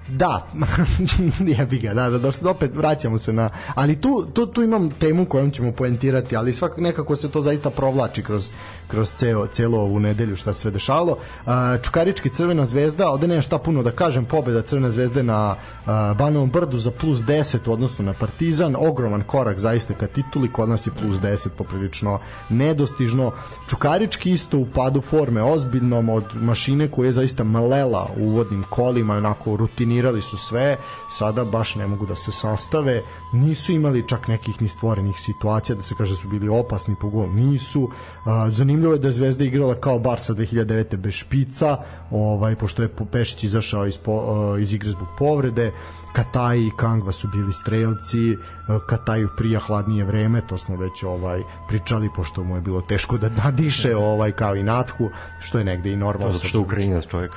da, 0.09 0.47
jebi 1.59 1.79
ga, 1.79 1.95
da, 1.95 2.11
da, 2.11 2.19
da, 2.19 2.31
da, 2.41 2.51
opet 2.51 2.71
vraćamo 2.75 3.19
se 3.19 3.33
na, 3.33 3.51
ali 3.75 4.01
tu, 4.01 4.27
tu, 4.35 4.47
tu 4.47 4.63
imam 4.63 4.91
temu 4.91 5.25
kojom 5.25 5.51
ćemo 5.51 5.73
poentirati, 5.73 6.37
ali 6.37 6.53
svak, 6.53 6.77
nekako 6.77 7.17
se 7.17 7.31
to 7.31 7.43
zaista 7.43 7.71
provlači 7.71 8.23
kroz, 8.23 8.51
kroz 8.91 9.15
ceo, 9.15 9.47
celo 9.47 9.81
ovu 9.81 10.01
nedelju 10.01 10.37
šta 10.37 10.53
se 10.53 10.61
sve 10.61 10.71
dešalo. 10.71 11.13
Uh, 11.13 11.53
Čukarički 11.83 12.29
Crvena 12.29 12.67
zvezda, 12.67 13.09
ovde 13.11 13.29
nema 13.29 13.43
šta 13.43 13.59
puno 13.59 13.83
da 13.83 13.91
kažem, 13.91 14.25
pobeda 14.25 14.63
Crvene 14.63 14.91
zvezde 14.91 15.23
na 15.23 15.57
uh, 15.57 16.17
Banovom 16.19 16.51
brdu 16.51 16.79
za 16.79 16.91
plus 16.91 17.19
10 17.19 17.69
u 17.69 17.73
odnosu 17.73 18.03
na 18.03 18.13
Partizan, 18.13 18.77
ogroman 18.79 19.23
korak 19.23 19.59
zaista 19.59 19.95
ka 19.95 20.07
tituli, 20.07 20.53
kod 20.53 20.69
nas 20.69 20.87
je 20.87 20.93
plus 21.01 21.17
10 21.17 21.49
poprilično 21.59 22.19
nedostižno. 22.49 23.33
Čukarički 23.69 24.33
isto 24.33 24.59
u 24.59 24.67
padu 24.75 25.01
forme 25.01 25.43
ozbiljnom 25.43 26.09
od 26.09 26.25
mašine 26.35 26.89
koja 26.89 27.07
je 27.07 27.13
zaista 27.13 27.45
mlela 27.45 28.09
u 28.17 28.25
uvodnim 28.25 28.65
kolima, 28.71 29.17
onako 29.17 29.57
rutinirali 29.57 30.23
su 30.23 30.37
sve, 30.37 30.77
sada 31.11 31.45
baš 31.45 31.75
ne 31.75 31.87
mogu 31.87 32.07
da 32.07 32.17
se 32.17 32.33
sastave, 32.33 33.03
nisu 33.33 33.73
imali 33.73 34.09
čak 34.09 34.29
nekih 34.29 34.63
ni 34.63 34.69
stvorenih 34.69 35.21
situacija 35.21 35.77
da 35.77 35.83
se 35.83 35.95
kaže 35.95 36.17
su 36.17 36.29
bili 36.29 36.49
opasni 36.49 36.95
po 37.01 37.09
gol, 37.09 37.29
nisu. 37.35 37.91
A, 38.25 38.51
zanimljivo 38.81 38.95
je 38.95 38.99
da 38.99 39.09
je 39.09 39.13
Zvezda 39.13 39.45
igrala 39.45 39.75
kao 39.75 39.99
Barsa 39.99 40.35
2009. 40.35 40.97
bez 40.97 41.15
špica, 41.15 41.77
ovaj, 42.11 42.57
pošto 42.57 42.83
je 42.83 42.89
Pešić 43.13 43.45
izašao 43.45 43.87
iz, 43.87 43.97
po, 43.97 44.13
a, 44.13 44.59
iz 44.59 44.73
igre 44.73 44.91
zbog 44.91 45.09
povrede, 45.19 45.73
Kataj 46.13 46.59
i 46.59 46.71
Kangva 46.77 47.13
su 47.13 47.29
bili 47.29 47.53
strelci, 47.53 48.37
a, 48.69 48.79
Kataju 48.87 49.29
prija 49.37 49.61
hladnije 49.61 50.05
vreme, 50.05 50.43
to 50.49 50.59
smo 50.59 50.77
već 50.77 51.03
ovaj 51.03 51.43
pričali 51.69 52.09
pošto 52.17 52.45
mu 52.45 52.55
je 52.55 52.61
bilo 52.61 52.81
teško 52.81 53.19
da 53.19 53.29
nadiše 53.45 53.97
ovaj 54.13 54.33
kao 54.33 54.57
i 54.57 54.63
Nathu, 54.63 55.11
što 55.41 55.59
je 55.59 55.65
negde 55.65 55.93
i 55.93 55.97
normalno. 55.97 56.33
Zato 56.33 56.49
što 56.49 56.59
je 56.59 56.63
Ukrajinac 56.63 57.07
čovjek. 57.07 57.33
E, 57.33 57.37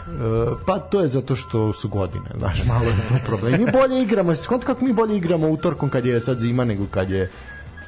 pa 0.65 0.79
to 0.79 1.01
je 1.01 1.07
zato 1.07 1.35
što 1.35 1.73
su 1.73 1.89
godine, 1.89 2.29
znaš, 2.39 2.63
malo 2.65 2.85
je 2.85 3.07
to 3.09 3.15
problem. 3.25 3.61
Mi 3.61 3.71
bolje 3.71 4.03
igramo, 4.03 4.35
skonto 4.35 4.65
kako 4.65 4.85
mi 4.85 4.93
bolje 4.93 5.17
igramo 5.17 5.49
utorkom 5.49 5.89
kad 5.89 6.05
je 6.05 6.21
sad 6.21 6.39
zima 6.39 6.65
nego 6.65 6.85
kad 6.91 7.09
je 7.09 7.29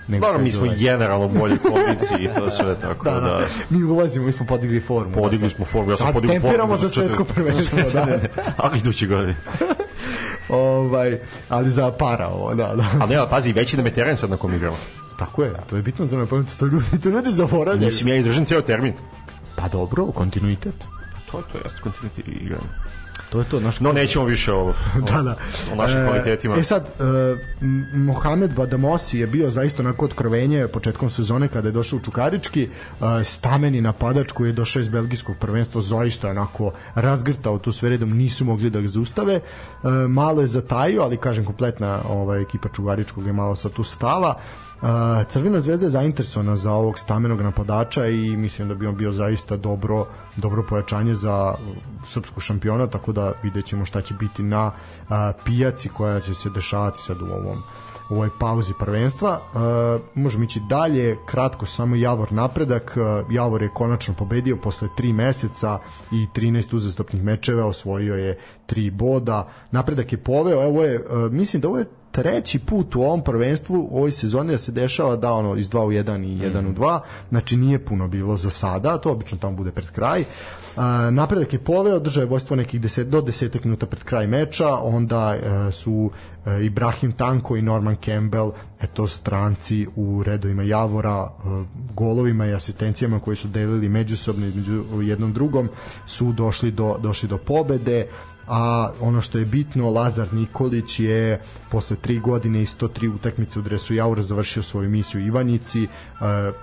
nego 0.08 0.26
Dobro, 0.26 0.42
mi 0.42 0.52
smo 0.52 0.68
generalno 0.76 1.28
bolji 1.30 1.58
kondiciji 1.58 2.18
i 2.20 2.30
to 2.30 2.50
sve 2.50 2.80
tako 2.80 3.04
da, 3.04 3.12
da. 3.12 3.20
da, 3.20 3.40
mi 3.70 3.84
ulazimo, 3.84 4.26
mi 4.26 4.32
smo 4.32 4.46
podigli 4.46 4.80
formu. 4.80 5.14
Podigli 5.14 5.44
Da, 5.44 5.50
sad- 5.50 5.56
smo 5.56 5.66
formu, 5.66 5.92
ja 5.92 5.98
sam 5.98 6.14
podigao 6.14 6.34
formu. 6.34 6.42
tempiramo 6.44 6.78
za 6.78 6.90
svetsko 6.90 7.24
prvenstvo, 7.24 7.80
da. 7.94 8.20
Ali 8.58 8.80
idući 8.80 9.08
godine. 9.08 9.36
ovaj, 10.50 11.20
ali 11.50 11.70
za 11.70 11.92
para 11.92 12.28
ovo, 12.28 12.56
da, 12.56 12.74
da. 12.76 12.86
Ali 13.02 13.10
nema, 13.10 13.28
pazi, 13.28 13.54
veći 13.54 13.78
nam 13.78 13.86
je 13.86 13.94
teren 13.94 14.18
sad 14.18 14.30
na 14.30 14.38
kom 14.38 14.54
igramo. 14.54 14.78
Tako 15.20 15.44
je, 15.44 15.54
to 15.70 15.76
je 15.76 15.82
bitno 15.82 16.06
za 16.06 16.18
me, 16.18 16.26
pa 16.26 16.36
to 16.60 16.66
ljudi, 16.66 17.02
to 17.04 17.10
ljudi 17.10 17.32
zaboravljaju. 17.32 17.86
Mislim, 17.86 18.08
ja 18.08 18.16
izdržam 18.16 18.46
ceo 18.46 18.62
termin. 18.62 18.94
Pa 19.56 19.68
dobro, 19.68 20.06
kontinuitet. 20.06 20.76
To 21.32 21.38
je 21.38 21.44
to, 21.52 21.58
jeste 21.64 21.80
kontinuitet 21.82 22.28
igranja. 22.28 22.70
To 23.30 23.40
je 23.40 23.46
to, 23.46 23.60
naš 23.60 23.80
No, 23.80 23.92
nećemo 23.92 24.26
više 24.26 24.54
o, 24.54 24.60
o, 24.68 24.74
da, 25.12 25.22
da. 25.22 25.36
o 25.74 25.76
našim 25.76 26.00
E, 26.00 26.08
kvalitetima. 26.08 26.56
E 26.58 26.64
sad, 26.64 26.84
e, 26.84 27.64
Mohamed 27.98 28.54
Badamosi 28.56 29.20
je 29.20 29.28
bio 29.28 29.52
zaista 29.52 29.84
onako 29.84 30.06
otkrovenje 30.06 30.68
početkom 30.68 31.10
sezone 31.10 31.48
kada 31.48 31.68
je 31.68 31.72
došao 31.72 31.98
u 31.98 32.02
Čukarički. 32.02 32.64
E, 32.64 32.70
stameni 33.24 33.82
napadač 33.82 34.32
koji 34.32 34.50
je 34.50 34.54
došao 34.54 34.80
iz 34.80 34.90
belgijskog 34.90 35.36
prvenstva 35.40 35.82
zaista 35.82 36.30
onako 36.30 36.72
razgrtao 36.96 37.60
tu 37.60 37.72
sve 37.72 37.90
redom, 37.90 38.18
nisu 38.18 38.46
mogli 38.46 38.70
da 38.70 38.82
ga 38.82 38.88
zaustave. 38.88 39.34
E, 39.34 39.42
malo 40.08 40.42
je 40.42 40.48
zatajio, 40.48 41.02
ali 41.02 41.18
kažem 41.18 41.46
kompletna 41.46 42.02
ovaj, 42.10 42.42
ekipa 42.42 42.70
Čukaričkog 42.70 43.28
je 43.28 43.34
malo 43.34 43.56
sa 43.56 43.70
tu 43.70 43.84
stala. 43.84 44.40
Crvena 45.30 45.60
zvezda 45.60 45.86
je 45.86 45.90
zainteresovana 45.90 46.56
za 46.56 46.72
ovog 46.72 47.00
stamenog 47.00 47.42
napadača 47.42 48.06
i 48.06 48.38
mislim 48.38 48.68
da 48.68 48.76
bi 48.76 48.88
on 48.88 48.96
bio 48.96 49.12
zaista 49.12 49.58
dobro 49.58 50.06
dobro 50.36 50.64
pojačanje 50.70 51.16
za 51.16 51.56
srpsku 52.08 52.40
šampiona, 52.40 52.88
tako 52.88 53.12
da 53.12 53.34
vidjet 53.44 53.66
ćemo 53.66 53.86
šta 53.86 54.02
će 54.02 54.14
biti 54.14 54.44
na 54.44 54.72
pijaci 55.46 55.90
koja 55.90 56.20
će 56.20 56.34
se 56.34 56.50
dešavati 56.50 57.00
sad 57.02 57.22
u 57.22 57.26
ovom 57.26 57.58
u 58.10 58.14
ovoj 58.14 58.30
pauzi 58.40 58.74
prvenstva. 58.80 59.40
Uh, 59.40 60.02
možemo 60.16 60.44
ići 60.44 60.62
dalje, 60.70 61.18
kratko 61.26 61.66
samo 61.66 61.96
Javor 61.96 62.32
napredak. 62.32 62.98
Uh, 62.98 63.34
Javor 63.34 63.62
je 63.62 63.70
konačno 63.74 64.14
pobedio 64.14 64.58
posle 64.58 64.88
3 64.98 65.14
meseca 65.14 65.80
i 66.12 66.26
13 66.36 66.76
uzastopnih 66.76 67.24
mečeva, 67.24 67.66
osvojio 67.66 68.16
je 68.16 68.40
3 68.68 68.92
boda. 68.92 69.48
Napredak 69.72 70.12
je 70.12 70.18
poveo, 70.18 70.64
evo 70.64 70.84
je, 70.84 71.00
uh, 71.00 71.32
mislim 71.32 71.62
da 71.62 71.68
ovo 71.68 71.78
je 71.78 71.86
treći 72.16 72.60
put 72.60 72.96
u 72.96 73.02
ovom 73.02 73.22
prvenstvu 73.22 73.88
u 73.92 73.98
ovoj 73.98 74.12
sezoni 74.12 74.52
da 74.52 74.58
se 74.58 74.72
dešava 74.72 75.16
da 75.16 75.34
ono 75.34 75.56
iz 75.56 75.70
2 75.70 75.84
u 75.84 75.92
1 75.92 76.26
i 76.26 76.38
1 76.40 76.70
u 76.70 76.74
2, 76.74 77.00
znači 77.30 77.58
nije 77.58 77.86
puno 77.86 78.08
bilo 78.08 78.38
za 78.38 78.50
sada, 78.50 78.98
to 78.98 79.12
obično 79.12 79.38
tamo 79.38 79.56
bude 79.56 79.72
pred 79.72 79.92
kraj. 79.92 80.22
Uh, 80.22 80.84
napredak 81.12 81.54
je 81.54 81.60
poveo, 81.60 82.00
držao 82.00 82.22
je 82.22 82.28
vojstvo 82.28 82.56
nekih 82.56 82.82
10 82.82 83.04
do 83.04 83.22
10 83.22 83.66
minuta 83.66 83.86
pred 83.86 84.04
kraj 84.04 84.28
meča, 84.28 84.76
onda 84.76 85.36
uh, 85.36 85.74
su 85.74 85.94
uh, 85.94 86.12
Ibrahim 86.64 87.12
Tanko 87.12 87.56
i 87.56 87.62
Norman 87.62 87.96
Campbell, 88.06 88.52
eto 88.82 89.08
stranci 89.08 89.88
u 89.96 90.24
redovima 90.24 90.64
Javora, 90.64 91.24
uh, 91.24 91.66
golovima 91.94 92.48
i 92.48 92.54
asistencijama 92.54 93.20
koji 93.20 93.36
su 93.36 93.48
delili 93.48 93.90
međusobno 93.90 94.46
između 94.46 94.84
jednom 95.02 95.34
drugom 95.34 95.70
su 96.06 96.32
došli 96.32 96.72
do 96.72 96.96
došli 97.02 97.30
do 97.30 97.38
pobede 97.38 98.08
a 98.48 98.92
ono 99.02 99.22
što 99.22 99.38
je 99.38 99.46
bitno 99.46 99.90
Lazar 99.90 100.34
Nikolić 100.34 101.00
je 101.00 101.42
posle 101.72 101.98
3 102.04 102.22
godine 102.22 102.62
i 102.62 102.66
103 102.66 103.16
utakmice 103.16 103.60
u 103.60 103.62
dresu 103.62 103.94
Jaura 103.94 104.22
završio 104.22 104.64
svoju 104.64 104.90
misiju 104.90 105.22
u 105.22 105.26
Ivanjici. 105.26 105.84
Uh, 105.84 105.88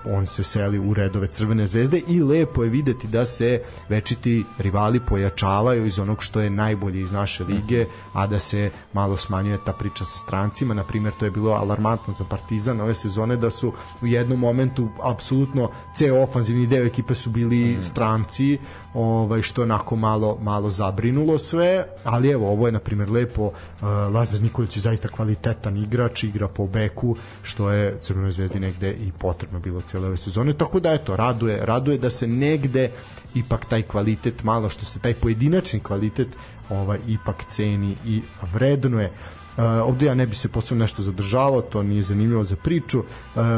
on 0.05 0.25
se 0.25 0.43
seli 0.43 0.79
u 0.79 0.93
redove 0.93 1.27
Crvene 1.27 1.67
zvezde 1.67 2.01
i 2.07 2.23
lepo 2.23 2.63
je 2.63 2.69
videti 2.69 3.07
da 3.07 3.25
se 3.25 3.61
večiti 3.89 4.43
rivali 4.57 4.99
pojačavaju 4.99 5.85
iz 5.85 5.99
onog 5.99 6.23
što 6.23 6.39
je 6.39 6.49
najbolje 6.49 7.01
iz 7.01 7.11
naše 7.11 7.43
lige 7.43 7.85
a 8.13 8.27
da 8.27 8.39
se 8.39 8.71
malo 8.93 9.17
smanjuje 9.17 9.57
ta 9.65 9.73
priča 9.73 10.05
sa 10.05 10.17
strancima. 10.17 10.73
Na 10.73 10.83
primjer 10.83 11.13
to 11.19 11.25
je 11.25 11.31
bilo 11.31 11.51
alarmantno 11.51 12.13
za 12.13 12.23
Partizan 12.23 12.81
ove 12.81 12.93
sezone 12.93 13.37
da 13.37 13.49
su 13.49 13.73
u 14.01 14.07
jednom 14.07 14.39
momentu 14.39 14.89
apsolutno 15.03 15.69
ceo 15.95 16.21
ofanzivni 16.23 16.67
deo 16.67 16.85
ekipe 16.85 17.15
su 17.15 17.29
bili 17.29 17.77
stranci 17.81 18.57
ovaj 18.93 19.41
što 19.41 19.61
je 19.61 19.63
onako 19.63 19.95
malo 19.95 20.37
malo 20.41 20.69
zabrinulo 20.69 21.37
sve, 21.37 21.85
ali 22.03 22.29
evo 22.29 22.51
ovo 22.51 22.65
je 22.65 22.71
na 22.71 22.79
primjer 22.79 23.11
lepo 23.11 23.43
uh, 23.43 23.53
Lazar 24.13 24.41
Nikolić 24.41 24.77
je 24.77 24.81
zaista 24.81 25.07
kvalitetan 25.07 25.77
igrač, 25.77 26.23
igra 26.23 26.47
po 26.47 26.67
beku 26.67 27.15
što 27.43 27.71
je 27.71 27.97
Crvenoj 28.01 28.31
zvezdi 28.31 28.59
negde 28.59 28.91
i 28.91 29.11
potrebno 29.11 29.59
bilo 29.59 29.81
cele 29.81 30.07
ove 30.07 30.17
sezone, 30.17 30.53
tako 30.53 30.79
da 30.79 30.93
eto 30.93 31.15
raduje, 31.15 31.65
raduje 31.65 31.97
da 31.97 32.09
se 32.09 32.27
negde 32.27 32.91
ipak 33.35 33.65
taj 33.65 33.81
kvalitet 33.81 34.43
malo 34.43 34.69
što 34.69 34.85
se 34.85 34.99
taj 34.99 35.13
pojedinačni 35.13 35.79
kvalitet 35.79 36.27
ovaj 36.69 36.99
ipak 37.07 37.43
ceni 37.47 37.95
i 38.05 38.21
vrednuje. 38.53 39.11
Ovde 39.57 40.05
ja 40.05 40.13
ne 40.13 40.27
bi 40.27 40.35
se 40.35 40.47
posebno 40.47 40.83
nešto 40.83 41.01
zadržavao, 41.01 41.61
to 41.61 41.83
nije 41.83 42.01
zanimljivo 42.01 42.43
za 42.43 42.55
priču. 42.55 42.99
Uh, 42.99 43.05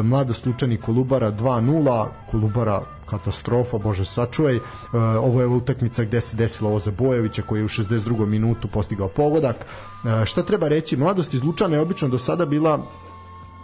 mlada 0.03 0.33
slučajni 0.33 0.77
Kolubara 0.77 1.31
2-0, 1.31 2.07
Kolubara 2.31 2.81
katastrofa, 3.05 3.77
bože 3.77 4.05
sačuvaj. 4.05 4.55
Uh, 4.55 4.61
ovo 4.93 5.41
je 5.41 5.47
utakmica 5.47 6.03
gde 6.03 6.21
se 6.21 6.37
desilo 6.37 6.69
ovo 6.69 6.79
za 6.79 6.91
Bojevića 6.91 7.41
koji 7.41 7.59
je 7.59 7.65
u 7.65 7.67
62. 7.67 8.25
minutu 8.25 8.67
postigao 8.67 9.07
pogodak. 9.07 9.55
Uh, 10.03 10.25
šta 10.25 10.43
treba 10.43 10.67
reći, 10.67 10.97
mladost 10.97 11.33
iz 11.33 11.43
Lučana 11.43 11.75
je 11.75 11.81
obično 11.81 12.07
do 12.07 12.17
sada 12.17 12.45
bila 12.45 12.79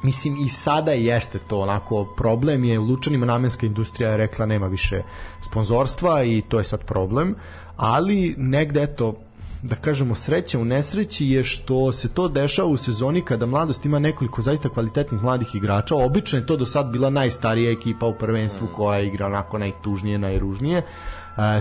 mislim 0.03 0.37
i 0.45 0.49
sada 0.49 0.91
jeste 0.91 1.39
to 1.39 1.59
onako 1.59 2.05
problem 2.17 2.63
je 2.63 2.79
u 2.79 2.83
Lučanima 2.83 3.25
namenska 3.25 3.65
industrija 3.65 4.09
je 4.09 4.17
rekla 4.17 4.45
nema 4.45 4.67
više 4.67 5.01
sponzorstva 5.41 6.23
i 6.23 6.41
to 6.41 6.57
je 6.57 6.63
sad 6.63 6.85
problem 6.85 7.35
ali 7.77 8.35
negde 8.37 8.83
eto 8.83 9.15
da 9.63 9.75
kažemo 9.75 10.15
sreća 10.15 10.59
u 10.59 10.65
nesreći 10.65 11.27
je 11.27 11.43
što 11.43 11.91
se 11.91 12.09
to 12.09 12.27
dešava 12.27 12.67
u 12.67 12.77
sezoni 12.77 13.21
kada 13.21 13.45
mladost 13.45 13.85
ima 13.85 13.99
nekoliko 13.99 14.41
zaista 14.41 14.69
kvalitetnih 14.69 15.21
mladih 15.21 15.55
igrača. 15.55 15.95
Obično 15.95 16.39
je 16.39 16.45
to 16.45 16.57
do 16.57 16.65
sad 16.65 16.91
bila 16.91 17.09
najstarija 17.09 17.71
ekipa 17.71 18.05
u 18.05 18.13
prvenstvu 18.13 18.67
koja 18.73 18.99
igra 18.99 19.25
onako 19.25 19.57
najtužnije, 19.57 20.17
najružnije. 20.17 20.81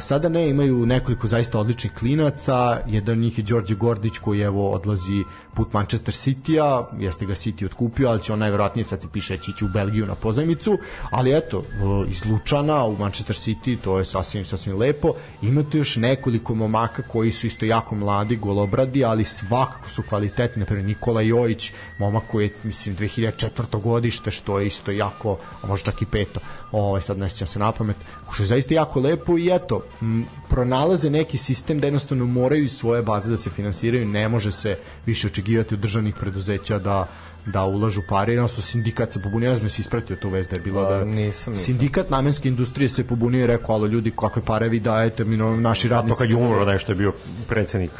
Sada 0.00 0.28
ne 0.28 0.48
imaju 0.48 0.86
nekoliko 0.86 1.26
zaista 1.26 1.58
odličnih 1.58 1.92
klinaca, 1.92 2.80
jedan 2.86 3.12
od 3.12 3.18
njih 3.18 3.38
je 3.38 3.44
Đorđe 3.44 3.74
Gordić 3.74 4.18
koji 4.18 4.40
evo 4.40 4.70
odlazi 4.70 5.24
put 5.54 5.72
Manchester 5.72 6.14
City-a, 6.14 6.88
jeste 6.98 7.26
ga 7.26 7.34
City 7.34 7.64
otkupio, 7.66 8.08
ali 8.08 8.22
će 8.22 8.32
on 8.32 8.38
najverovatnije 8.38 8.84
sad 8.84 9.00
se 9.00 9.06
piše 9.12 9.34
ići 9.34 9.64
u 9.64 9.68
Belgiju 9.68 10.06
na 10.06 10.14
pozajmicu, 10.14 10.78
ali 11.10 11.36
eto, 11.36 11.64
iz 12.08 12.24
Lučana 12.24 12.84
u 12.84 12.96
Manchester 12.96 13.36
City, 13.36 13.78
to 13.80 13.98
je 13.98 14.04
sasvim, 14.04 14.44
sasvim 14.44 14.78
lepo. 14.78 15.14
Imate 15.42 15.78
još 15.78 15.96
nekoliko 15.96 16.54
momaka 16.54 17.02
koji 17.02 17.30
su 17.30 17.46
isto 17.46 17.64
jako 17.64 17.94
mladi, 17.94 18.36
golobradi, 18.36 19.04
ali 19.04 19.24
svakako 19.24 19.88
su 19.88 20.02
kvalitetni, 20.08 20.60
naprimjer 20.60 20.86
Nikola 20.86 21.20
Jojić, 21.20 21.72
momak 21.98 22.22
koji 22.30 22.44
je, 22.44 22.54
mislim, 22.62 22.96
2004. 22.96 23.80
godište, 23.80 24.30
što 24.30 24.58
je 24.60 24.66
isto 24.66 24.90
jako, 24.90 25.38
a 25.62 25.66
možda 25.66 25.92
čak 25.92 26.02
i 26.02 26.06
peto, 26.06 26.40
ovaj, 26.72 27.02
sad 27.02 27.18
ne 27.18 27.28
sjećam 27.28 27.46
se 27.46 27.58
na 27.58 27.72
pamet, 27.72 27.96
što 28.32 28.42
je 28.42 28.46
zaista 28.46 28.74
jako 28.74 29.00
lepo 29.00 29.38
i 29.38 29.50
eto, 29.52 29.59
m, 30.02 30.24
pronalaze 30.48 31.10
neki 31.10 31.36
sistem 31.38 31.80
da 31.80 31.86
jednostavno 31.86 32.26
moraju 32.26 32.64
iz 32.64 32.72
svoje 32.72 33.02
baze 33.02 33.30
da 33.30 33.36
se 33.36 33.50
finansiraju, 33.50 34.08
ne 34.08 34.28
može 34.28 34.52
se 34.52 34.78
više 35.06 35.26
očekivati 35.26 35.74
od 35.74 35.80
državnih 35.80 36.14
preduzeća 36.14 36.78
da 36.78 37.06
da 37.46 37.64
ulažu 37.64 38.00
pare, 38.08 38.32
jednostavno 38.32 38.62
sindikat 38.62 39.12
se 39.12 39.22
pobunio, 39.22 39.48
ja 39.50 39.54
znam 39.54 39.70
si 39.70 39.80
ispratio 39.80 40.16
tu 40.16 40.28
vez 40.28 40.48
da 40.48 40.56
je 40.56 40.62
bilo 40.62 40.80
A, 40.80 40.90
da 40.90 41.04
nisam, 41.04 41.52
nisam. 41.52 41.56
sindikat 41.56 42.10
namenske 42.10 42.48
industrije 42.48 42.88
se 42.88 43.04
pobunio 43.06 43.44
i 43.44 43.46
rekao, 43.46 43.74
alo 43.74 43.86
ljudi, 43.86 44.10
kakve 44.16 44.42
pare 44.42 44.68
vi 44.68 44.80
dajete, 44.80 45.24
mi 45.24 45.36
no, 45.36 45.56
naši 45.56 45.88
To 45.88 45.94
radnici. 45.94 46.18
kad 46.18 46.30
je 46.30 46.36
umro 46.36 46.64
nešto 46.64 46.92
je 46.92 46.96
bio 46.96 47.12
predsednik 47.48 47.90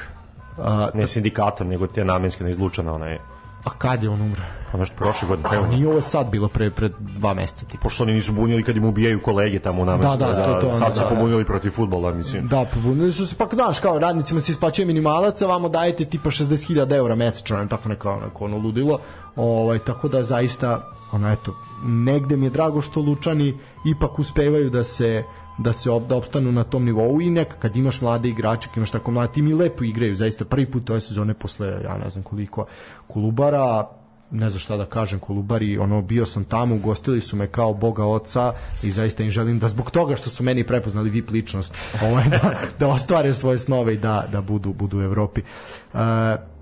A, 0.58 0.90
ne 0.94 1.06
sindikata, 1.06 1.64
nego 1.64 1.86
te 1.86 2.04
namenske 2.04 2.44
ne 2.44 2.50
izlučena, 2.50 2.92
onaj, 2.92 3.18
a 3.64 3.70
kad 3.70 4.02
je 4.02 4.08
on 4.08 4.20
umro? 4.22 4.42
ono 4.72 4.84
što 4.84 4.96
prošle 4.96 5.28
godine, 5.28 5.48
A 5.50 5.54
evo, 5.54 5.66
nije 5.66 5.88
ovo 5.88 6.00
sad 6.00 6.26
bilo 6.26 6.48
pre, 6.48 6.70
pre 6.70 6.88
dva 7.00 7.34
meseca, 7.34 7.66
tipa. 7.66 7.82
pošto 7.82 8.02
oni 8.02 8.12
nisu 8.12 8.32
bunili 8.32 8.62
kad 8.62 8.76
im 8.76 8.84
ubijaju 8.84 9.22
kolege 9.22 9.58
tamo 9.58 9.82
u 9.82 9.84
namenskoj, 9.84 10.16
Da, 10.16 10.26
da, 10.26 10.44
to- 10.44 10.60
to, 10.60 10.78
sad 10.78 10.96
se 10.96 11.02
da. 11.02 11.08
pobunili 11.08 11.44
protiv 11.44 11.70
futbola, 11.70 12.12
mislim. 12.12 12.46
Da, 12.46 12.64
pobunili 12.64 13.12
su 13.12 13.26
se, 13.26 13.34
pa 13.34 13.46
znaš, 13.52 13.78
kao 13.80 13.98
radnicima 13.98 14.40
se 14.40 14.52
isplaćuje 14.52 14.86
minimalac, 14.86 15.42
a 15.42 15.46
vamo 15.46 15.68
dajete 15.68 16.04
tipa 16.04 16.30
60.000 16.30 16.94
eura 16.94 17.14
mesečno, 17.14 17.56
ne, 17.58 17.68
tako 17.68 17.88
neko, 17.88 18.20
neko 18.24 18.44
ono 18.44 18.56
ludilo, 18.56 18.98
ovaj, 19.36 19.78
tako 19.78 20.08
da 20.08 20.22
zaista, 20.24 20.80
ono, 21.12 21.32
eto, 21.32 21.54
negde 21.84 22.36
mi 22.36 22.46
je 22.46 22.50
drago 22.50 22.82
što 22.82 23.00
Lučani 23.00 23.58
ipak 23.86 24.18
uspevaju 24.18 24.70
da 24.70 24.84
se 24.84 25.24
da 25.60 25.72
se 25.72 25.90
ob, 25.90 26.06
da 26.06 26.16
opstanu 26.16 26.52
na 26.52 26.64
tom 26.64 26.84
nivou 26.84 27.20
i 27.20 27.30
neka 27.30 27.56
kad 27.56 27.76
imaš 27.76 28.00
mlade 28.00 28.28
igrače, 28.28 28.68
kad 28.68 28.76
imaš 28.76 28.90
tako 28.90 29.10
mlade 29.10 29.32
tim 29.32 29.48
i 29.48 29.54
lepo 29.54 29.84
igraju, 29.84 30.14
zaista 30.14 30.44
prvi 30.44 30.70
put 30.70 30.90
ove 30.90 31.00
sezone 31.00 31.34
posle 31.34 31.80
ja 31.84 31.98
ne 31.98 32.10
znam 32.10 32.24
koliko 32.24 32.66
Kolubara 33.06 33.88
ne 34.30 34.50
znam 34.50 34.60
šta 34.60 34.76
da 34.76 34.86
kažem 34.86 35.18
Kolubari, 35.18 35.78
ono 35.78 36.02
bio 36.02 36.26
sam 36.26 36.44
tamo, 36.44 36.74
ugostili 36.74 37.20
su 37.20 37.36
me 37.36 37.46
kao 37.46 37.74
boga 37.74 38.04
oca 38.04 38.52
i 38.82 38.90
zaista 38.90 39.22
im 39.22 39.30
želim 39.30 39.58
da 39.58 39.68
zbog 39.68 39.90
toga 39.90 40.16
što 40.16 40.30
su 40.30 40.42
meni 40.42 40.66
prepoznali 40.66 41.10
VIP 41.10 41.30
ličnost, 41.30 41.74
ovaj 42.06 42.24
da 42.28 42.54
da 42.78 42.88
ostvare 42.88 43.34
svoje 43.34 43.58
snove 43.58 43.94
i 43.94 43.98
da 43.98 44.26
da 44.32 44.40
budu 44.40 44.72
budu 44.72 44.98
u 44.98 45.02
Evropi. 45.02 45.40
E, 45.40 45.96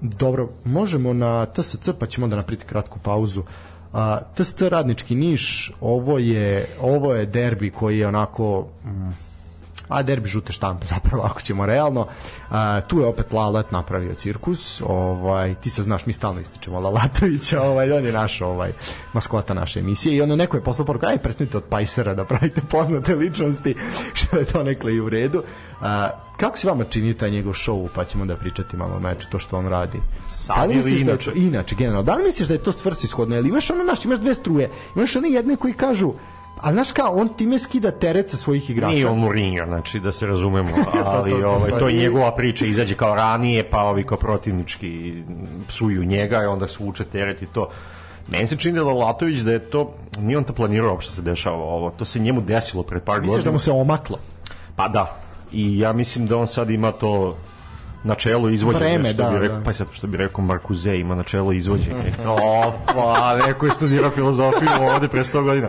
dobro, 0.01 0.49
možemo 0.65 1.13
na 1.13 1.47
TSC 1.47 1.89
pa 1.99 2.07
ćemo 2.07 2.25
onda 2.25 2.37
napriti 2.37 2.65
kratku 2.65 2.99
pauzu. 2.99 3.43
A, 3.93 4.21
TSC 4.35 4.63
Radnički 4.63 5.15
Niš, 5.15 5.73
ovo 5.81 6.19
je 6.19 6.67
ovo 6.81 7.15
je 7.15 7.27
derbi 7.27 7.71
koji 7.71 7.99
je 7.99 8.09
onako 8.09 8.67
mm, 8.85 9.11
a 9.89 10.03
derbi 10.03 10.29
žute 10.29 10.53
štampe 10.53 10.87
zapravo 10.95 11.23
ako 11.25 11.41
ćemo 11.41 11.67
realno. 11.67 12.07
A, 12.51 12.81
tu 12.81 13.01
je 13.01 13.07
opet 13.07 13.33
Lalat 13.33 13.73
napravio 13.73 14.15
cirkus 14.15 14.83
ovaj 14.87 15.55
ti 15.55 15.71
se 15.71 15.83
znaš 15.83 16.07
mi 16.07 16.13
stalno 16.13 16.41
ističemo 16.41 16.81
Lalatovića 16.81 17.63
ovaj 17.71 17.93
on 17.93 18.05
je 18.05 18.13
naš 18.13 18.41
ovaj 18.41 18.73
maskota 19.13 19.55
naše 19.55 19.81
emisije 19.81 20.17
i 20.17 20.23
ono 20.23 20.37
neko 20.37 20.57
je 20.57 20.65
poslao 20.65 20.87
poruku 20.87 21.07
aj 21.07 21.19
prestanite 21.19 21.57
od 21.57 21.65
Pajsera 21.65 22.15
da 22.15 22.25
pravite 22.25 22.61
poznate 22.61 23.15
ličnosti 23.15 23.75
što 24.15 24.37
je 24.37 24.45
to 24.45 24.63
nekle 24.63 24.95
i 24.95 25.01
u 25.01 25.09
redu. 25.09 25.43
A, 25.81 26.11
kako 26.37 26.59
se 26.59 26.69
vama 26.69 26.85
čini 26.85 27.15
taj 27.15 27.31
njegov 27.31 27.53
show 27.53 27.89
pa 27.95 28.05
ćemo 28.05 28.25
da 28.25 28.37
pričati 28.37 28.77
malo 28.77 28.97
o 28.97 29.01
meču 29.01 29.27
to 29.31 29.39
što 29.39 29.59
on 29.59 29.69
radi? 29.69 29.99
Sad 30.31 30.57
Da 30.57 30.65
li 30.65 30.75
ili 30.75 30.91
da 30.95 30.99
inače? 31.01 31.31
to- 31.31 31.39
inače 31.39 31.75
generalno 31.75 32.03
da 32.03 32.15
li 32.15 32.25
misliš 32.25 32.49
da 32.49 32.55
je 32.55 32.63
to 32.63 32.73
svrsishodno? 32.73 33.37
Ili 33.37 33.49
imaš 33.49 33.71
ono 33.71 33.85
naš 33.85 34.05
imaš 34.05 34.19
dve 34.19 34.35
struje 34.35 34.71
imaš 34.97 35.17
one 35.17 35.31
jedne 35.31 35.57
koji 35.57 35.73
kažu 35.73 36.13
a 36.61 36.73
znaš 36.73 36.93
kao, 36.93 37.13
on 37.17 37.29
time 37.29 37.59
skida 37.59 37.91
teret 37.91 38.31
sa 38.31 38.37
svojih 38.37 38.71
igrača. 38.71 38.95
Nije 38.95 39.07
on 39.07 39.19
Mourinho, 39.19 39.67
znači 39.67 40.01
da 40.01 40.13
se 40.13 40.27
razumemo, 40.27 40.71
ali 41.05 41.31
to, 41.31 41.39
to, 41.39 41.49
ovaj, 41.49 41.71
pa 41.71 41.79
to 41.79 41.89
je 41.89 41.95
nije. 41.95 42.03
njegova 42.03 42.35
priča, 42.35 42.67
izađe 42.67 42.95
kao 42.95 43.15
ranije, 43.15 43.71
pa 43.71 43.83
ovi 43.83 44.05
kao 44.05 44.19
protivnički 44.19 45.23
psuju 45.69 46.05
njega 46.05 46.43
i 46.43 46.47
onda 46.47 46.69
svuče 46.69 47.05
teret 47.05 47.43
i 47.43 47.47
to. 47.47 47.69
Meni 48.29 48.47
se 48.47 48.57
čini 48.57 48.75
da 48.75 48.81
je 48.81 48.85
Lalatović 48.85 49.41
da 49.41 49.53
je 49.53 49.59
to, 49.59 49.95
nije 50.19 50.39
on 50.39 50.45
to 50.45 50.53
planirao 50.53 50.91
uopšte 50.91 51.13
se 51.15 51.23
dešava 51.23 51.57
ovo, 51.57 51.91
to 51.91 52.05
se 52.05 52.19
njemu 52.19 52.41
desilo 52.41 52.83
pred 52.83 53.03
par 53.03 53.21
Misliš 53.21 53.33
da 53.33 53.37
godina. 53.37 53.53
mu 53.53 53.59
se 53.59 53.73
omaklo? 53.73 54.19
Pa 54.77 54.89
da, 54.89 55.17
i 55.53 55.79
ja 55.79 55.93
mislim 55.93 56.27
da 56.27 56.37
on 56.37 56.47
sad 56.47 56.71
ima 56.71 56.93
to 56.93 57.37
načelo 58.05 58.49
izvođenja, 58.49 58.85
Vreme, 58.85 59.09
što 59.09 59.23
da, 59.23 59.31
bi 59.31 59.39
rekao, 59.39 59.59
da. 59.59 59.65
pa 59.65 59.73
sad 59.73 59.87
što 59.93 60.07
bi 60.07 60.17
rekao 60.17 60.45
Markuze 60.45 60.97
ima 60.97 61.15
načelo 61.15 61.53
izvođenja. 61.53 62.05
o, 62.27 62.73
pa, 62.87 63.39
neko 63.47 63.67
je 63.67 63.73
studirao 63.73 64.11
filozofiju 64.11 64.69
ovde 64.95 65.09
pre 65.09 65.25
100 65.25 65.43
godina. 65.43 65.69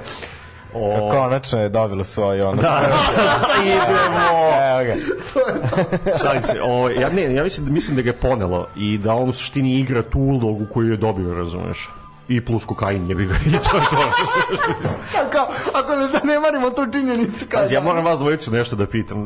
O, 0.73 1.09
Konačno 1.11 1.61
je 1.61 1.69
dobilo 1.69 2.03
svoj 2.03 2.41
ono. 2.41 2.61
da, 2.61 2.81
idemo. 3.63 4.27
Evo 4.71 4.83
ga. 4.85 4.95
Šalim 6.17 6.41
se, 6.41 6.61
o, 6.63 6.89
ja, 6.91 7.09
ne, 7.09 7.33
ja 7.33 7.43
mislim, 7.43 7.65
da, 7.65 7.71
mislim 7.71 7.95
da 7.95 8.01
ga 8.01 8.09
je 8.09 8.13
ponelo 8.13 8.67
i 8.75 8.97
da 8.97 9.13
on 9.13 9.29
u 9.29 9.33
suštini 9.33 9.73
igra 9.73 10.01
tu 10.03 10.19
ulogu 10.19 10.65
koju 10.65 10.91
je 10.91 10.97
dobio, 10.97 11.33
razumeš? 11.33 11.89
I 12.27 12.41
plus 12.41 12.65
kokain 12.65 13.09
je 13.09 13.15
bi 13.15 13.25
ga. 13.25 13.33
I 13.47 13.51
to 13.51 13.77
je 13.77 13.83
to. 13.83 14.89
Kao, 15.31 15.47
ako 15.73 15.95
ne 15.95 16.07
zanemarimo 16.07 16.69
tu 16.69 16.91
činjenicu, 16.91 17.45
kao 17.49 17.61
Pazi, 17.61 17.73
ja 17.73 17.79
da- 17.79 17.85
moram 17.85 18.05
vas 18.05 18.19
dvojicu 18.19 18.51
nešto 18.51 18.75
da 18.75 18.85
pitam, 18.87 19.25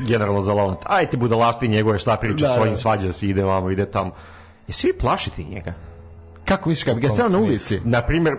generalno 0.00 0.42
za 0.42 0.52
Lalant. 0.52 0.78
Aj 0.84 1.06
ti 1.06 1.16
budalašti 1.16 1.68
njegove, 1.68 1.98
šta 1.98 2.16
priča 2.16 2.46
Da, 2.46 2.54
svojim 2.54 2.72
da. 2.72 2.78
svađa 2.78 3.12
se, 3.12 3.26
ide 3.26 3.44
vamo, 3.44 3.70
ide 3.70 3.86
tamo. 3.86 4.10
Jesi 4.68 4.86
vi 4.86 4.92
plašiti 4.92 5.44
njega? 5.44 5.72
Kako 6.44 6.68
misliš, 6.68 6.96
ga 6.96 7.08
seo 7.08 7.28
na 7.28 7.38
ulici? 7.38 7.80
Na 7.84 8.02
primjer, 8.02 8.34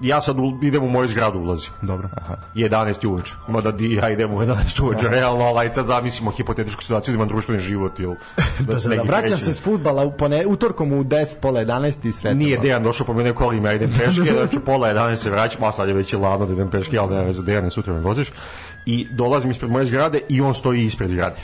ja 0.00 0.20
sad 0.20 0.36
idem 0.62 0.84
u 0.84 0.88
moju 0.88 1.08
zgradu 1.08 1.38
ulazim. 1.38 1.70
Dobro. 1.82 2.08
Aha. 2.16 2.36
11 2.54 3.06
uveče. 3.06 3.34
Mada 3.48 3.72
di 3.72 3.94
ja 3.94 4.10
idem 4.10 4.34
u 4.34 4.40
11 4.40 4.82
uveče, 4.82 5.08
realno, 5.08 5.44
ali 5.44 5.72
sad 5.72 5.86
zamislimo 5.86 6.30
hipotetičku 6.30 6.82
situaciju 6.82 7.12
da 7.12 7.16
imam 7.16 7.28
društveni 7.28 7.60
život, 7.60 8.00
jel? 8.00 8.14
Da, 8.66 8.78
se 8.78 8.88
da, 8.88 8.94
neki 8.94 9.08
vraćam 9.08 9.38
se 9.38 9.52
s 9.52 9.62
futbala 9.62 10.04
u 10.04 10.12
pone, 10.12 10.46
utorkom 10.46 10.92
u 10.92 11.04
10, 11.04 11.40
pola 11.40 11.60
11 11.60 12.08
i 12.08 12.12
sretno. 12.12 12.38
Nije 12.38 12.58
Dejan 12.58 12.82
došao 12.82 13.06
po 13.06 13.14
mene 13.14 13.32
kolima, 13.32 13.68
ja 13.68 13.74
idem 13.74 13.90
peške, 13.98 14.32
znači 14.38 14.58
pola 14.60 14.88
11 14.88 15.16
se 15.16 15.30
vraćam, 15.30 15.64
a 15.64 15.72
sad 15.72 15.88
je 15.88 15.94
već 15.94 16.12
i 16.12 16.16
ladno 16.16 16.46
da 16.46 16.52
idem 16.52 16.70
peške, 16.70 16.98
ali 16.98 17.14
nema 17.14 17.26
veze, 17.26 17.42
Dejan, 17.42 17.70
sutra 17.70 17.94
me 17.94 18.00
voziš. 18.00 18.32
I 18.86 19.08
dolazim 19.10 19.50
ispred 19.50 19.70
moje 19.70 19.84
zgrade 19.84 20.20
i 20.28 20.40
on 20.40 20.54
stoji 20.54 20.84
ispred 20.84 21.10
zgrade. 21.10 21.36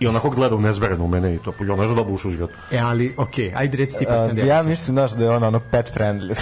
I 0.00 0.06
onako 0.06 0.30
gleda 0.30 0.54
u 0.56 0.60
nezvereno 0.60 1.04
u 1.04 1.08
mene 1.08 1.34
i 1.34 1.38
to, 1.38 1.52
i 1.60 1.70
on 1.70 1.78
ne 1.78 1.86
zna 1.86 1.94
da 1.96 2.02
bušu 2.04 2.30
zgradu. 2.30 2.52
E, 2.70 2.78
ali, 2.78 3.14
okej, 3.16 3.52
ajde 3.56 3.76
reci 3.76 3.98
ti 3.98 4.06
A, 4.08 4.12
postavljam. 4.12 4.46
ja 4.48 4.62
mislim, 4.62 4.94
znaš, 4.94 5.10
da 5.12 5.24
je 5.24 5.30
on 5.30 5.44
ono 5.44 5.60
pet 5.70 5.90
friendly. 5.96 6.34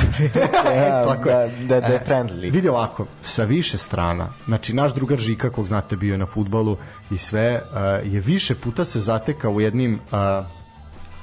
ja, 0.77 1.05
Tako 1.15 1.25
da, 1.25 1.41
je. 1.41 1.67
da, 1.67 1.81
da 1.81 1.87
je 1.87 1.95
E, 1.95 2.01
friendly. 2.09 2.53
Vidi 2.53 2.69
ovako, 2.69 3.07
sa 3.23 3.45
više 3.45 3.79
strana, 3.79 4.27
znači 4.47 4.73
naš 4.75 4.95
drugar 4.95 5.19
Žika, 5.19 5.51
kog 5.51 5.67
znate 5.67 5.97
bio 5.97 6.13
je 6.15 6.19
na 6.19 6.27
futbolu 6.27 6.77
i 7.11 7.19
sve, 7.19 7.61
uh, 8.03 8.13
je 8.13 8.21
više 8.21 8.55
puta 8.55 8.85
se 8.85 9.01
zatekao 9.01 9.53
u 9.53 9.61
jednim 9.61 9.95
uh, 9.95 10.19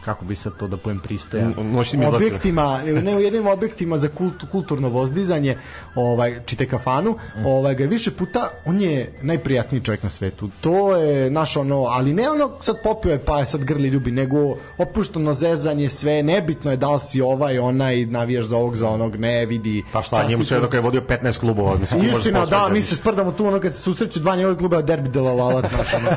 kako 0.06 0.26
bi 0.26 0.36
sad 0.36 0.58
to 0.58 0.68
da 0.68 0.78
pojem 0.78 1.00
pristojan 1.00 1.54
noćnim 1.58 2.04
objektima, 2.04 2.82
ne 3.06 3.16
u 3.16 3.20
jednim 3.20 3.48
objektima 3.48 3.98
za 3.98 4.08
kult, 4.08 4.44
kulturno 4.52 4.90
vozdizanje 4.90 5.58
ovaj, 5.96 6.40
čite 6.46 6.68
kafanu 6.68 7.16
ovaj, 7.46 7.76
ga 7.76 7.86
više 7.86 8.12
puta 8.12 8.50
on 8.66 8.82
je 8.82 9.14
najprijatniji 9.22 9.82
čovjek 9.82 10.04
na 10.04 10.10
svetu 10.10 10.50
to 10.62 10.96
je 10.96 11.30
naš 11.30 11.58
ono, 11.58 11.84
ali 11.84 12.14
ne 12.14 12.30
ono 12.30 12.52
sad 12.62 12.76
popio 12.84 13.12
je 13.12 13.20
pa 13.26 13.40
je 13.40 13.46
sad 13.46 13.64
grli 13.64 13.88
ljubi, 13.88 14.12
nego 14.12 14.38
opušteno 14.78 15.34
zezanje 15.34 15.90
sve, 15.90 16.24
nebitno 16.24 16.72
je 16.72 16.78
da 16.78 16.92
li 16.92 17.00
si 17.00 17.22
ovaj 17.22 17.60
onaj, 17.60 18.06
navijaš 18.06 18.46
za 18.46 18.58
ovog 18.58 18.76
za 18.76 18.90
onog 18.90 19.16
ne 19.16 19.46
vidi 19.46 19.84
Pa 19.94 20.02
šta, 20.02 20.28
njemu 20.28 20.44
sve 20.44 20.60
dok 20.60 20.74
je 20.74 20.82
vodio 20.82 21.02
15 21.02 21.40
klubova, 21.40 21.78
mislim, 21.78 22.04
Istina, 22.04 22.40
da, 22.40 22.46
posvađati. 22.46 22.74
mi 22.74 22.82
se 22.82 22.96
sprdamo 22.96 23.32
tu 23.32 23.46
ono 23.46 23.60
kad 23.60 23.74
se 23.74 23.80
susreću 23.80 24.20
dva 24.20 24.36
njegove 24.36 24.58
kluba 24.58 24.82
derbi 24.82 25.10
de 25.10 25.20
la 25.20 25.34
Lalat, 25.34 25.66
znaš, 25.70 25.94
ono, 25.94 26.10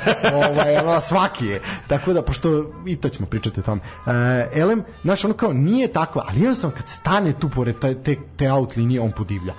ovaj, 0.47 0.77
ono, 0.77 1.01
svaki 1.11 1.47
je. 1.47 1.61
Tako 1.87 2.13
da, 2.13 2.23
pošto 2.23 2.73
i 2.87 2.97
to 2.97 3.09
ćemo 3.09 3.27
pričati 3.27 3.61
o 3.61 3.63
tome. 3.63 3.78
E, 4.07 4.61
Elem, 4.61 4.83
znaš, 5.03 5.25
ono 5.25 5.35
kao, 5.35 5.53
nije 5.53 5.93
tako, 5.93 6.23
ali 6.29 6.41
jednostavno 6.41 6.77
kad 6.77 6.89
stane 6.89 7.33
tu 7.33 7.49
pored 7.49 7.79
te, 7.79 7.95
te, 7.95 8.17
te 8.37 8.53
out 8.53 8.77
linije, 8.77 9.01
on 9.01 9.13
podivlja. 9.13 9.53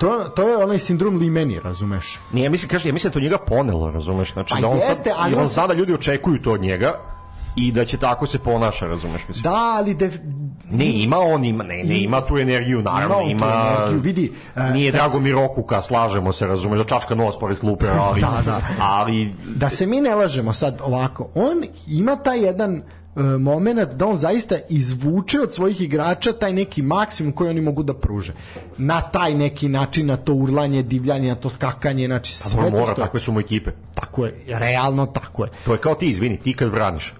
To, 0.00 0.24
to 0.36 0.48
je 0.48 0.56
onaj 0.56 0.78
sindrom 0.78 1.16
limeni, 1.18 1.60
razumeš? 1.60 2.18
Nije, 2.32 2.50
mislim, 2.50 2.68
kaže, 2.68 2.88
ja 2.88 2.92
mislim 2.92 3.10
da 3.10 3.14
to 3.14 3.20
njega 3.20 3.38
ponelo, 3.38 3.90
razumeš? 3.90 4.32
Znači, 4.32 4.54
Pa 4.54 4.60
da 4.60 4.68
on, 4.68 4.76
jeste, 4.76 4.94
sad, 4.94 5.14
ali 5.18 5.32
i 5.32 5.36
on 5.36 5.48
sada 5.48 5.74
ljudi 5.74 5.94
očekuju 5.94 6.42
to 6.42 6.52
od 6.52 6.60
njega 6.60 6.94
i 7.56 7.72
da 7.72 7.84
će 7.84 7.96
tako 7.96 8.26
se 8.26 8.38
ponaša, 8.38 8.86
razumeš? 8.86 9.28
Mislim. 9.28 9.42
Da, 9.42 9.74
ali 9.78 9.94
def, 9.94 10.14
Ne, 10.72 10.84
ima 10.86 11.18
on, 11.18 11.44
ima, 11.44 11.64
ne, 11.64 11.84
ne, 11.84 11.98
ima 11.98 12.20
tu 12.20 12.38
energiju, 12.38 12.82
naravno, 12.82 13.20
Ima 13.20 13.30
ima... 13.46 13.66
energiju, 13.70 14.00
vidi, 14.00 14.32
e, 14.56 14.72
Nije 14.72 14.92
da 14.92 14.98
drago 14.98 15.12
se- 15.14 15.20
mi 15.20 15.32
Rokuka, 15.32 15.82
slažemo 15.82 16.32
se, 16.32 16.46
razumeš, 16.46 16.78
da 16.78 16.84
čačka 16.84 17.14
nos 17.14 17.38
pored 17.38 17.58
klupe, 17.58 17.86
ali... 17.88 18.20
Da, 18.30 18.42
da. 18.44 18.60
Ali, 18.80 19.34
da 19.46 19.68
se 19.68 19.86
mi 19.86 20.00
ne 20.00 20.14
lažemo 20.14 20.52
sad 20.52 20.80
ovako, 20.84 21.28
on 21.34 21.64
ima 21.86 22.16
taj 22.16 22.40
jedan 22.40 22.82
e, 23.16 23.20
moment 23.22 23.94
da 23.94 24.06
on 24.06 24.16
zaista 24.16 24.56
izvuče 24.68 25.40
od 25.40 25.54
svojih 25.54 25.80
igrača 25.80 26.32
taj 26.32 26.52
neki 26.52 26.82
maksimum 26.82 27.32
koji 27.32 27.50
oni 27.50 27.60
mogu 27.60 27.82
da 27.82 27.94
pruže. 27.94 28.32
Na 28.78 29.00
taj 29.00 29.34
neki 29.34 29.68
način, 29.68 30.06
na 30.06 30.16
to 30.16 30.34
urlanje, 30.34 30.82
divljanje, 30.82 31.28
na 31.28 31.34
to 31.34 31.50
skakanje, 31.50 32.06
znači 32.06 32.32
sve 32.34 32.64
on 32.64 32.70
to 32.70 32.78
mora, 32.78 32.92
stoji. 32.92 33.06
takve 33.06 33.20
su 33.20 33.32
mu 33.32 33.40
ekipe. 33.40 33.70
Tako 33.94 34.26
je, 34.26 34.44
realno 34.48 35.06
tako 35.06 35.44
je. 35.44 35.50
To 35.64 35.72
je 35.72 35.78
kao 35.78 35.94
ti, 35.94 36.06
izvini, 36.10 36.36
ti 36.36 36.54
kad 36.56 36.70
braniš. 36.70 37.14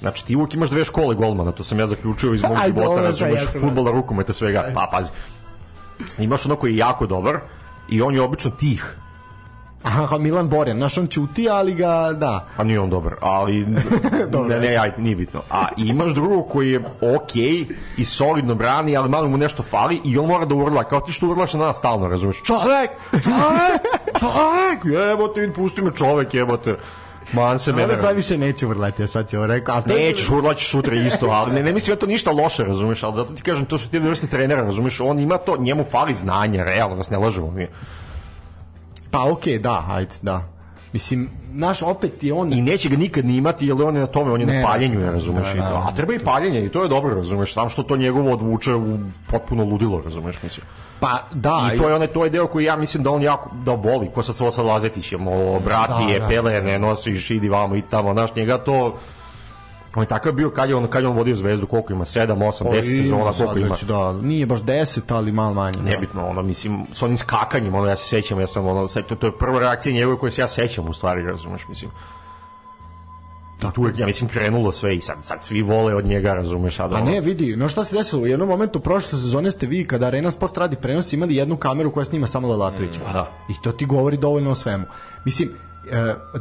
Znači 0.00 0.26
ti 0.26 0.36
uvijek 0.36 0.54
imaš 0.54 0.70
dve 0.70 0.84
škole 0.84 1.14
golmana, 1.14 1.52
to 1.52 1.62
sam 1.62 1.78
ja 1.78 1.86
zaključio 1.86 2.34
iz 2.34 2.42
mog 2.42 2.56
Ajde, 2.58 2.80
života, 2.80 3.02
razumeš, 3.02 3.42
jasno. 3.42 3.60
futbola, 3.60 3.90
rukometa, 3.90 4.32
svega. 4.32 4.64
Pa 4.74 4.88
pazi, 4.92 5.10
imaš 6.18 6.46
ono 6.46 6.56
koji 6.56 6.72
je 6.72 6.76
jako 6.76 7.06
dobar 7.06 7.38
i 7.90 8.02
on 8.02 8.14
je 8.14 8.20
obično 8.22 8.50
tih, 8.50 8.96
Aha, 9.82 10.18
Milan 10.18 10.48
Borjan, 10.48 10.76
znaš, 10.76 10.98
on 10.98 11.06
ćuti, 11.06 11.48
ali 11.48 11.74
ga, 11.74 12.12
da. 12.12 12.48
a 12.56 12.64
nije 12.64 12.80
on 12.80 12.90
dobar, 12.90 13.14
ali 13.20 13.66
ne, 14.48 14.60
ne, 14.60 14.76
aj, 14.76 14.92
nije 14.98 15.16
bitno. 15.16 15.42
A 15.50 15.66
imaš 15.76 16.10
drugog 16.14 16.48
koji 16.48 16.70
je 16.70 16.80
okej 17.16 17.66
i 17.96 18.04
solidno 18.04 18.54
brani, 18.54 18.96
ali 18.96 19.08
malo 19.08 19.28
mu 19.28 19.36
nešto 19.36 19.62
fali 19.62 20.00
i 20.04 20.18
on 20.18 20.26
mora 20.26 20.44
da 20.44 20.54
urla, 20.54 20.84
kao 20.84 21.00
ti 21.00 21.12
što 21.12 21.26
urlaš 21.26 21.52
na 21.52 21.60
nas 21.60 21.76
stalno, 21.78 22.08
razumeš? 22.08 22.42
Čovek! 22.44 22.90
Čovek! 23.10 23.82
Čovek! 24.20 25.08
Jebote, 25.08 25.40
vid, 25.40 25.54
pusti 25.54 25.82
me 25.82 25.90
čovek, 25.96 26.34
jebote. 26.34 26.76
Man 27.32 27.58
se 27.58 27.72
mene. 27.72 27.96
sad 27.96 28.16
više 28.16 28.38
neće 28.38 28.66
urlati, 28.66 29.02
ja 29.02 29.06
sad 29.06 29.34
ovo 29.34 29.46
rekao. 29.46 29.74
ali 29.74 30.00
Nećeš, 30.00 30.30
urlaćeš 30.30 30.70
sutra 30.70 30.94
isto, 30.96 31.26
ali 31.26 31.54
ne, 31.54 31.62
ne 31.62 31.72
mislim 31.72 31.94
da 31.94 32.00
to 32.00 32.06
ništa 32.06 32.30
loše, 32.30 32.64
razumeš, 32.64 33.02
ali 33.02 33.16
zato 33.16 33.32
ti 33.32 33.42
kažem, 33.42 33.66
to 33.66 33.78
su 33.78 33.88
ti 33.88 33.98
vrsti 33.98 34.26
trenera, 34.26 34.62
razumeš, 34.62 35.00
on 35.00 35.18
ima 35.18 35.38
to, 35.38 35.56
njemu 35.56 35.84
fali 35.84 36.14
znanje, 36.14 36.64
realno, 36.64 36.96
da 36.96 37.04
se 37.04 37.12
ne 37.12 37.18
lažemo 37.18 37.50
mi. 37.50 37.68
Pa 39.10 39.32
okej, 39.32 39.58
da, 39.58 39.84
ajde, 39.88 40.14
da. 40.22 40.44
Mislim, 40.92 41.30
naš 41.52 41.82
opet 41.82 42.22
je 42.22 42.34
on... 42.34 42.52
I 42.52 42.62
neće 42.62 42.88
ga 42.88 42.96
nikad 42.96 43.24
ni 43.24 43.36
imati, 43.36 43.66
jer 43.66 43.82
on 43.82 43.94
je 43.94 44.00
na 44.00 44.06
tome, 44.06 44.32
on 44.32 44.40
je 44.40 44.46
Ne, 44.46 44.60
na 44.60 44.66
paljenju, 44.66 44.98
ne, 44.98 45.06
ne 45.06 45.12
razumeš, 45.12 45.48
da, 45.54 45.60
da. 45.60 45.84
a 45.88 45.94
treba 45.96 46.14
i 46.14 46.18
paljenje, 46.18 46.64
i 46.64 46.68
to 46.68 46.82
je 46.82 46.88
dobro, 46.88 47.14
razumeš, 47.14 47.54
samo 47.54 47.68
što 47.68 47.82
to 47.82 47.96
njegovo 47.96 48.32
odvuče 48.32 48.74
u 48.74 48.98
potpuno 49.30 49.64
ludilo, 49.64 50.00
razumeš, 50.00 50.42
mislim. 50.42 50.66
Pa, 51.00 51.18
da. 51.32 51.70
I 51.74 51.78
to 51.78 51.88
je 51.88 51.94
onaj 51.94 52.06
to 52.06 52.24
je 52.24 52.30
deo 52.30 52.46
koji 52.46 52.64
ja 52.64 52.76
mislim 52.76 53.02
da 53.02 53.10
on 53.10 53.22
jako 53.22 53.50
da 53.64 53.72
voli, 53.72 54.10
ko 54.14 54.22
sa 54.22 54.32
svo 54.32 54.50
sad 54.50 54.66
Lazetić, 54.66 55.12
je 55.12 55.18
mo 55.18 55.60
brati 55.60 56.04
Da, 56.06 56.12
je, 56.12 56.20
da. 56.20 56.28
pelene, 56.28 56.78
nosiš, 56.78 57.30
idi 57.30 57.48
vamo 57.48 57.76
i 57.76 57.82
tamo, 57.82 58.12
znaš, 58.12 58.34
njega 58.34 58.58
to 58.58 58.98
On 59.94 60.02
je 60.02 60.08
takav 60.08 60.32
bio 60.32 60.50
kad 60.50 60.68
je 60.68 60.74
on, 60.74 60.86
kad 60.88 61.02
je 61.02 61.08
on 61.08 61.16
vodio 61.16 61.36
zvezdu, 61.36 61.66
koliko 61.66 61.92
ima, 61.92 62.04
7, 62.04 62.26
8, 62.26 62.64
10 62.64 62.82
sezona, 62.82 63.32
koliko 63.32 63.58
ima. 63.58 63.68
već, 63.68 63.82
Da, 63.82 64.12
nije 64.12 64.46
baš 64.46 64.60
10, 64.60 65.14
ali 65.14 65.32
malo 65.32 65.54
manje. 65.54 65.78
da. 65.78 65.90
nebitno, 65.90 66.26
ono, 66.28 66.42
mislim, 66.42 66.86
s 66.92 67.02
onim 67.02 67.16
skakanjem, 67.16 67.74
ono, 67.74 67.86
ja 67.86 67.96
se 67.96 68.08
sećam, 68.08 68.40
ja 68.40 68.46
sam, 68.46 68.66
ono, 68.66 68.88
sad, 68.88 69.06
to, 69.06 69.14
to 69.14 69.26
je 69.26 69.38
prva 69.38 69.58
reakcija 69.58 69.92
njegove 69.92 70.18
koje 70.18 70.30
se 70.30 70.40
ja 70.40 70.48
sećam, 70.48 70.88
u 70.88 70.92
stvari, 70.92 71.22
razumeš, 71.22 71.68
mislim. 71.68 71.90
I 73.62 73.72
tu 73.74 73.86
je, 73.86 73.94
ja 73.96 74.06
mislim, 74.06 74.30
krenulo 74.30 74.72
sve 74.72 74.96
i 74.96 75.00
sad, 75.00 75.16
sad 75.22 75.44
svi 75.44 75.62
vole 75.62 75.94
od 75.94 76.06
njega, 76.06 76.34
razumeš, 76.34 76.80
a 76.80 76.88
da, 76.88 76.96
A 76.96 77.00
ono, 77.00 77.10
ne, 77.10 77.20
vidi, 77.20 77.56
no 77.56 77.68
šta 77.68 77.84
se 77.84 77.96
desilo, 77.96 78.22
u 78.22 78.26
jednom 78.26 78.48
momentu 78.48 78.80
prošle 78.80 79.08
sezone 79.08 79.52
ste 79.52 79.66
vi, 79.66 79.86
kada 79.86 80.06
Arena 80.06 80.30
Sport 80.30 80.56
radi 80.56 80.76
prenos, 80.76 81.12
imali 81.12 81.36
jednu 81.36 81.56
kameru 81.56 81.92
koja 81.92 82.04
snima 82.04 82.26
samo 82.26 82.48
Lelatovića. 82.48 83.00
a 83.06 83.12
da. 83.12 83.32
I 83.48 83.54
to 83.62 83.72
ti 83.72 83.86
govori 83.86 84.16
dovoljno 84.16 84.50
o 84.50 84.54
svemu. 84.54 84.84
Mislim, 85.24 85.50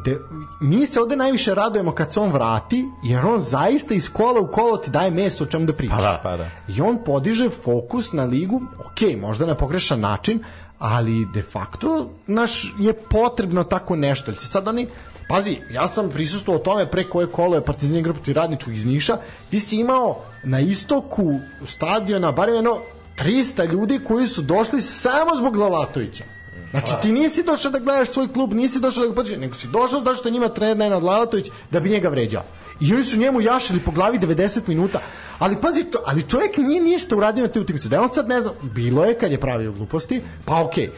de, 0.06 0.20
mi 0.62 0.86
se 0.86 1.02
ovde 1.02 1.16
najviše 1.16 1.56
radujemo 1.56 1.92
kad 1.92 2.14
se 2.14 2.20
on 2.20 2.32
vrati, 2.32 2.86
jer 3.04 3.26
on 3.26 3.40
zaista 3.40 3.94
iz 3.94 4.10
kola 4.14 4.42
u 4.42 4.48
kolo 4.48 4.78
ti 4.78 4.92
daje 4.92 5.12
meso 5.12 5.44
o 5.44 5.48
čemu 5.48 5.66
da 5.66 5.74
pričaš. 5.74 5.98
Pa 5.98 6.02
da, 6.02 6.20
pa 6.24 6.38
da. 6.38 6.50
I 6.68 6.82
on 6.82 6.98
podiže 7.06 7.50
fokus 7.50 8.14
na 8.14 8.24
ligu, 8.24 8.62
ok, 8.80 9.22
možda 9.22 9.46
na 9.46 9.56
pogrešan 9.56 10.00
način, 10.00 10.44
ali 10.80 11.28
de 11.34 11.42
facto 11.42 12.10
naš 12.28 12.74
je 12.80 12.94
potrebno 12.94 13.64
tako 13.64 13.96
nešto. 13.96 14.32
Jer 14.32 14.38
sad 14.40 14.68
oni 14.68 14.88
Pazi, 15.30 15.58
ja 15.72 15.88
sam 15.88 16.10
prisustvovao 16.10 16.64
tome 16.64 16.92
pre 16.92 17.10
koje 17.10 17.28
kolo 17.28 17.56
je 17.56 17.66
Partizan 17.66 17.98
igra 17.98 18.14
protiv 18.14 18.36
radničkog 18.36 18.74
iz 18.74 18.86
Niša, 18.86 19.18
ti 19.50 19.60
si 19.60 19.76
imao 19.76 20.22
na 20.44 20.60
istoku 20.60 21.40
stadiona 21.66 22.32
barem 22.32 22.56
jedno 22.56 22.78
300 23.18 23.72
ljudi 23.72 24.00
koji 24.08 24.28
su 24.28 24.42
došli 24.42 24.82
samo 24.82 25.36
zbog 25.36 25.56
Lalatovića. 25.56 26.24
Znači 26.72 26.94
ti 27.02 27.12
nisi 27.12 27.44
došao 27.44 27.72
da 27.72 27.80
gledaš 27.80 28.10
svoj 28.10 28.34
klub, 28.34 28.54
nisi 28.54 28.80
došao 28.80 29.04
da 29.04 29.10
ga 29.10 29.16
podržiš, 29.16 29.38
nego 29.38 29.54
si 29.54 29.68
došao 29.68 30.00
zato 30.00 30.16
što 30.16 30.30
njima 30.30 30.50
trener 30.50 30.78
Nenad 30.78 31.04
Lalatović 31.04 31.50
da 31.72 31.80
bi 31.80 31.90
njega 31.90 32.10
vređao. 32.10 32.44
I 32.80 32.94
oni 32.94 33.04
su 33.04 33.20
njemu 33.20 33.42
jašili 33.42 33.80
po 33.80 33.92
glavi 33.92 34.20
90 34.20 34.62
minuta. 34.68 35.02
Ali 35.40 35.62
pazi, 35.62 35.86
čo, 35.92 36.00
ali 36.06 36.30
čovjek 36.30 36.58
nije 36.58 36.82
ništa 36.82 37.16
uradio 37.16 37.44
na 37.44 37.52
te 37.52 37.60
utakmice. 37.60 37.90
Da 37.90 38.02
on 38.02 38.10
sad 38.10 38.28
ne 38.28 38.42
znam, 38.42 38.54
bilo 38.62 39.06
je 39.06 39.18
kad 39.18 39.32
je 39.32 39.40
pravio 39.40 39.72
gluposti, 39.72 40.22
pa 40.46 40.64
okej. 40.64 40.92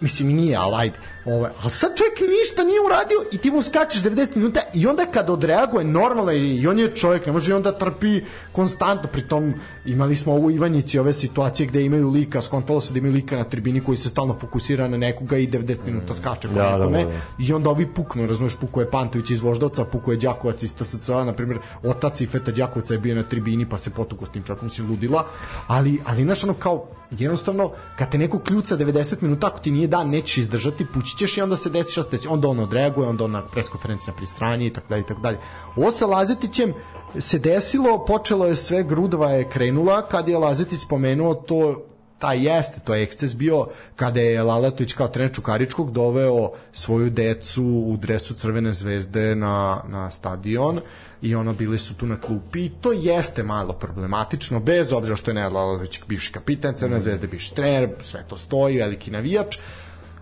Mislim, 0.00 0.28
nije, 0.28 0.56
ali 0.56 0.74
ajde. 0.76 0.98
Ovaj, 1.24 1.50
ali 1.62 1.70
sad 1.70 1.90
čovjek 1.96 2.20
ništa 2.40 2.64
nije 2.64 2.80
uradio 2.86 3.16
i 3.32 3.38
ti 3.38 3.50
mu 3.50 3.62
skačeš 3.62 4.02
90 4.02 4.36
minuta 4.36 4.60
i 4.74 4.86
onda 4.86 5.06
kad 5.06 5.30
odreaguje 5.30 5.84
normalno 5.84 6.32
i 6.32 6.66
on 6.66 6.78
je 6.78 6.96
čovjek, 6.96 7.26
ne 7.26 7.32
može 7.32 7.50
i 7.50 7.54
onda 7.54 7.72
trpi 7.72 8.20
konstantno. 8.52 9.08
Pritom 9.12 9.54
imali 9.84 10.16
smo 10.16 10.32
ovu 10.32 10.50
Ivanjici 10.50 10.98
ove 10.98 11.12
situacije 11.12 11.66
gde 11.66 11.84
imaju 11.84 12.08
lika, 12.08 12.42
skontalo 12.42 12.80
se 12.80 12.92
da 12.92 12.98
imaju 12.98 13.14
lika 13.14 13.36
na 13.36 13.44
tribini 13.44 13.80
koji 13.80 13.96
se 13.96 14.08
stalno 14.08 14.34
fokusira 14.40 14.88
na 14.88 14.96
nekoga 14.96 15.36
i 15.36 15.48
90 15.48 15.78
minuta 15.84 16.14
skače 16.14 16.48
po 16.48 16.54
Da, 16.54 16.62
da, 16.62 16.70
nekome. 16.70 17.04
da, 17.04 17.10
da. 17.10 17.20
I 17.38 17.52
onda 17.52 17.70
ovi 17.70 17.86
puknu, 17.94 18.26
razumeš, 18.26 18.56
pukuje 18.56 18.84
je 18.84 18.90
Pantović 18.90 19.30
iz 19.30 19.40
Voždovca, 19.40 19.84
pukuje 19.84 20.14
je 20.14 20.20
Đakovac 20.20 20.62
iz 20.62 20.74
TSC-a, 20.74 21.24
na 21.24 21.32
primjer, 21.32 21.58
otac 21.82 22.20
i 22.20 22.26
Feta 22.26 22.50
Đakovca 22.50 22.94
je 22.94 23.00
bio 23.00 23.14
na 23.14 23.22
tribini 23.22 23.68
pa 23.68 23.78
se 23.78 23.90
potuko 23.90 24.26
s 24.26 24.30
tim 24.30 24.42
čovjekom 24.42 24.70
si 24.70 24.82
ludila, 24.82 25.26
ali, 25.66 26.00
ali 26.06 26.22
znaš 26.22 26.44
ono 26.44 26.54
kao, 26.54 26.86
jednostavno, 27.10 27.70
kad 27.96 28.10
te 28.10 28.18
neko 28.18 28.38
kljuca 28.38 28.76
90 28.76 29.22
minuta, 29.22 29.46
ako 29.46 29.58
ti 29.58 29.70
nije 29.70 29.86
dan, 29.86 30.10
nećeš 30.10 30.38
izdržati, 30.38 30.86
pući 30.94 31.16
ćeš 31.16 31.36
i 31.36 31.42
onda 31.42 31.56
se 31.56 31.70
desi 31.70 31.90
šta 31.90 32.02
se 32.02 32.08
desi. 32.10 32.28
Onda 32.28 32.48
on 32.48 32.60
odreaguje, 32.60 33.08
onda 33.08 33.24
on 33.24 33.30
na 33.30 33.46
preskonferenciji 33.46 34.12
na 34.12 34.16
prisranje 34.16 34.66
i 34.66 34.72
tako 34.72 34.88
dalje 34.88 35.00
i 35.00 35.06
tako 35.06 35.20
dalje. 35.20 35.38
Ovo 35.76 35.90
sa 35.90 36.06
Lazetićem 36.06 36.72
se 37.18 37.38
desilo, 37.38 38.04
počelo 38.04 38.46
je 38.46 38.56
sve, 38.56 38.82
grudva 38.82 39.30
je 39.30 39.48
krenula, 39.48 40.02
kad 40.08 40.28
je 40.28 40.38
Lazetić 40.38 40.80
spomenuo 40.80 41.34
to 41.34 41.82
taj 42.18 42.44
jeste, 42.46 42.80
to 42.84 42.94
je 42.94 43.02
eksces 43.02 43.36
bio 43.36 43.66
kada 43.96 44.20
je 44.20 44.42
Lalatović 44.42 44.92
kao 44.92 45.08
trener 45.08 45.34
Čukaričkog 45.34 45.92
doveo 45.92 46.50
svoju 46.72 47.10
decu 47.10 47.64
u 47.64 47.96
dresu 47.96 48.34
Crvene 48.34 48.72
zvezde 48.72 49.34
na, 49.34 49.82
na 49.88 50.10
stadion 50.10 50.80
i 51.28 51.34
ono 51.34 51.52
bili 51.52 51.78
su 51.78 51.94
tu 51.94 52.06
na 52.06 52.20
klupi. 52.20 52.64
I 52.64 52.72
to 52.80 52.92
jeste 52.92 53.42
malo 53.42 53.72
problematično 53.72 54.60
bez 54.60 54.92
obzira 54.92 55.16
što 55.16 55.30
je 55.30 55.34
Nenad 55.34 55.52
Lalatović 55.52 56.00
bivši 56.08 56.32
kapitan 56.32 56.74
Crvene 56.74 57.00
zvezde, 57.00 57.26
bivši 57.26 57.54
trener, 57.54 57.90
sve 58.02 58.24
to 58.28 58.36
stoji, 58.36 58.78
veliki 58.78 59.10
navijač, 59.10 59.58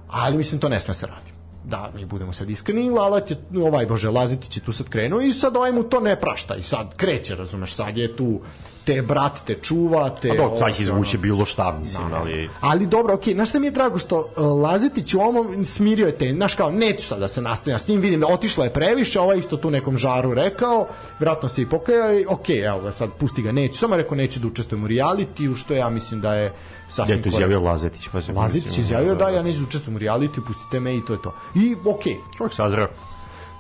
ali 0.09 0.36
mislim 0.36 0.60
to 0.60 0.68
ne 0.68 0.81
sme 0.81 0.94
se 0.94 1.06
radi 1.06 1.34
da 1.64 1.90
mi 1.94 2.04
budemo 2.04 2.32
sad 2.32 2.50
iskreni, 2.50 2.90
Lalat 2.90 3.30
je, 3.30 3.36
ovaj 3.64 3.86
Bože, 3.86 4.10
Lazitić 4.10 4.56
je 4.56 4.62
tu 4.62 4.72
sad 4.72 4.88
krenuo 4.88 5.20
i 5.20 5.32
sad 5.32 5.56
ovaj 5.56 5.72
mu 5.72 5.82
to 5.82 6.00
ne 6.00 6.20
prašta 6.20 6.56
i 6.56 6.62
sad 6.62 6.96
kreće, 6.96 7.34
razumeš, 7.34 7.74
sad 7.74 7.96
je 7.96 8.16
tu 8.16 8.40
te 8.84 9.02
brat 9.02 9.40
te 9.46 9.54
čuva, 9.62 10.10
te... 10.10 10.30
A 10.30 10.36
dobro, 10.36 10.58
taj 10.58 10.72
će 10.72 10.82
ovo, 10.82 11.00
izvući 11.00 11.18
bilo 11.18 11.44
šta, 11.44 11.76
mislim, 11.80 12.06
ali... 12.14 12.50
Ali 12.60 12.86
dobro, 12.86 13.14
okej, 13.14 13.34
znaš 13.34 13.48
šta 13.48 13.58
mi 13.58 13.66
je 13.66 13.70
drago 13.70 13.98
što 13.98 14.18
uh, 14.18 14.62
Lazetić 14.62 15.14
u 15.14 15.20
ovom 15.20 15.64
smirio 15.64 16.06
je 16.06 16.18
te, 16.18 16.32
znaš 16.32 16.54
kao, 16.54 16.70
neću 16.70 17.06
sad 17.06 17.18
da 17.18 17.28
se 17.28 17.42
nastavljam 17.42 17.78
s 17.78 17.88
njim, 17.88 18.00
vidim 18.00 18.20
da 18.20 18.26
otišla 18.26 18.64
je 18.64 18.72
previše, 18.72 19.20
ovaj 19.20 19.38
isto 19.38 19.56
tu 19.56 19.70
nekom 19.70 19.96
žaru 19.96 20.34
rekao, 20.34 20.86
vjerojatno 21.18 21.48
se 21.48 21.62
i 21.62 21.68
pokajao 21.68 22.18
i 22.18 22.26
okej, 22.28 22.64
evo 22.66 22.80
ga 22.80 22.92
sad, 22.92 23.10
pusti 23.18 23.42
ga, 23.42 23.52
neću, 23.52 23.78
samo 23.78 23.96
rekao 23.96 24.16
neću 24.16 24.40
da 24.40 24.46
učestvujem 24.46 24.84
u 24.84 24.88
realitiju, 24.88 25.54
što 25.54 25.74
ja 25.74 25.90
mislim 25.90 26.20
da 26.20 26.34
je 26.34 26.52
sasvim 26.94 27.16
Je 27.16 27.22
to 27.22 27.28
izjavio 27.28 27.60
Lazetić. 27.60 28.08
Pa 28.08 28.18
Lazetić 28.34 28.66
mislim, 28.66 28.84
izjavio 28.84 29.14
da 29.14 29.28
ja 29.28 29.42
da 29.42 29.48
učestvujem 29.48 29.96
u 29.96 29.98
realitiju, 29.98 30.44
pustite 30.46 30.80
me 30.80 30.96
i 30.96 31.04
to 31.06 31.12
je 31.12 31.22
to. 31.22 31.34
I 31.54 31.76
okej, 31.84 32.20
Čovjek 32.36 32.54
sazreo. 32.54 32.88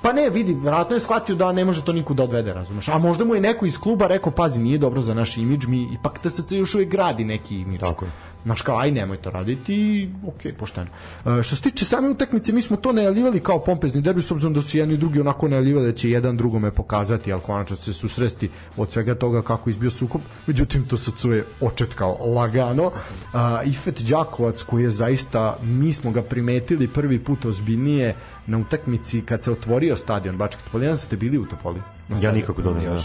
Pa 0.02 0.12
ne, 0.12 0.30
vidi, 0.30 0.54
vjerojatno 0.54 0.96
je 0.96 1.00
shvatio 1.00 1.34
da 1.34 1.52
ne 1.52 1.64
može 1.64 1.84
to 1.84 1.92
nikud 1.92 2.16
da 2.16 2.24
odvede, 2.24 2.52
razumeš. 2.52 2.88
A 2.88 2.98
možda 2.98 3.24
mu 3.24 3.34
je 3.34 3.40
neko 3.40 3.66
iz 3.66 3.78
kluba 3.78 4.06
rekao, 4.06 4.32
pazi, 4.32 4.60
nije 4.60 4.78
dobro 4.78 5.02
za 5.02 5.14
naš 5.14 5.36
imidž, 5.36 5.66
mi 5.66 5.82
ipak 5.92 6.18
TSC 6.18 6.52
još 6.52 6.74
uvijek 6.74 6.90
gradi 6.90 7.24
neki 7.24 7.56
imidž. 7.60 7.80
Tako 7.80 8.04
je. 8.04 8.10
Znaš 8.44 8.62
kao, 8.62 8.78
aj 8.78 8.90
nemoj 8.90 9.16
to 9.16 9.30
raditi 9.30 9.74
i 9.74 10.08
ok, 10.26 10.56
pošteno. 10.58 10.86
E, 11.26 11.42
što 11.42 11.56
se 11.56 11.62
tiče 11.62 11.84
same 11.84 12.10
utakmice, 12.10 12.52
mi 12.52 12.62
smo 12.62 12.76
to 12.76 12.92
najavljivali 12.92 13.40
kao 13.40 13.58
pompezni 13.64 14.02
derbi, 14.02 14.22
s 14.22 14.30
obzirom 14.30 14.54
da 14.54 14.62
su 14.62 14.78
jedni 14.78 14.94
i 14.94 14.98
drugi 14.98 15.20
onako 15.20 15.48
najavljivali 15.48 15.86
da 15.86 15.92
će 15.92 16.10
jedan 16.10 16.36
drugome 16.36 16.70
pokazati, 16.70 17.32
ali 17.32 17.42
konačno 17.42 17.76
se 17.76 17.92
susresti 17.92 18.50
od 18.76 18.90
svega 18.90 19.14
toga 19.14 19.42
kako 19.42 19.70
izbio 19.70 19.90
sukob. 19.90 20.20
Međutim, 20.46 20.86
to 20.86 20.96
se 20.96 21.10
je 21.28 21.44
očetkao 21.60 22.16
lagano. 22.34 22.90
A, 23.32 23.62
Ifet 23.64 24.02
Đakovac, 24.02 24.62
koji 24.62 24.82
je 24.82 24.90
zaista, 24.90 25.56
mi 25.62 25.92
smo 25.92 26.10
ga 26.10 26.22
primetili 26.22 26.88
prvi 26.88 27.18
put 27.18 27.44
ozbiljnije 27.44 28.14
na 28.46 28.58
utakmici 28.58 29.22
kad 29.22 29.44
se 29.44 29.52
otvorio 29.52 29.96
stadion 29.96 30.36
Bački 30.36 30.62
Topoli. 30.64 30.86
Ja 30.86 30.96
ste 30.96 31.16
bili 31.16 31.38
u 31.38 31.46
Topoli? 31.46 31.80
Ja 32.20 32.32
nikako 32.32 32.62
da 32.62 32.70
ne. 32.70 32.98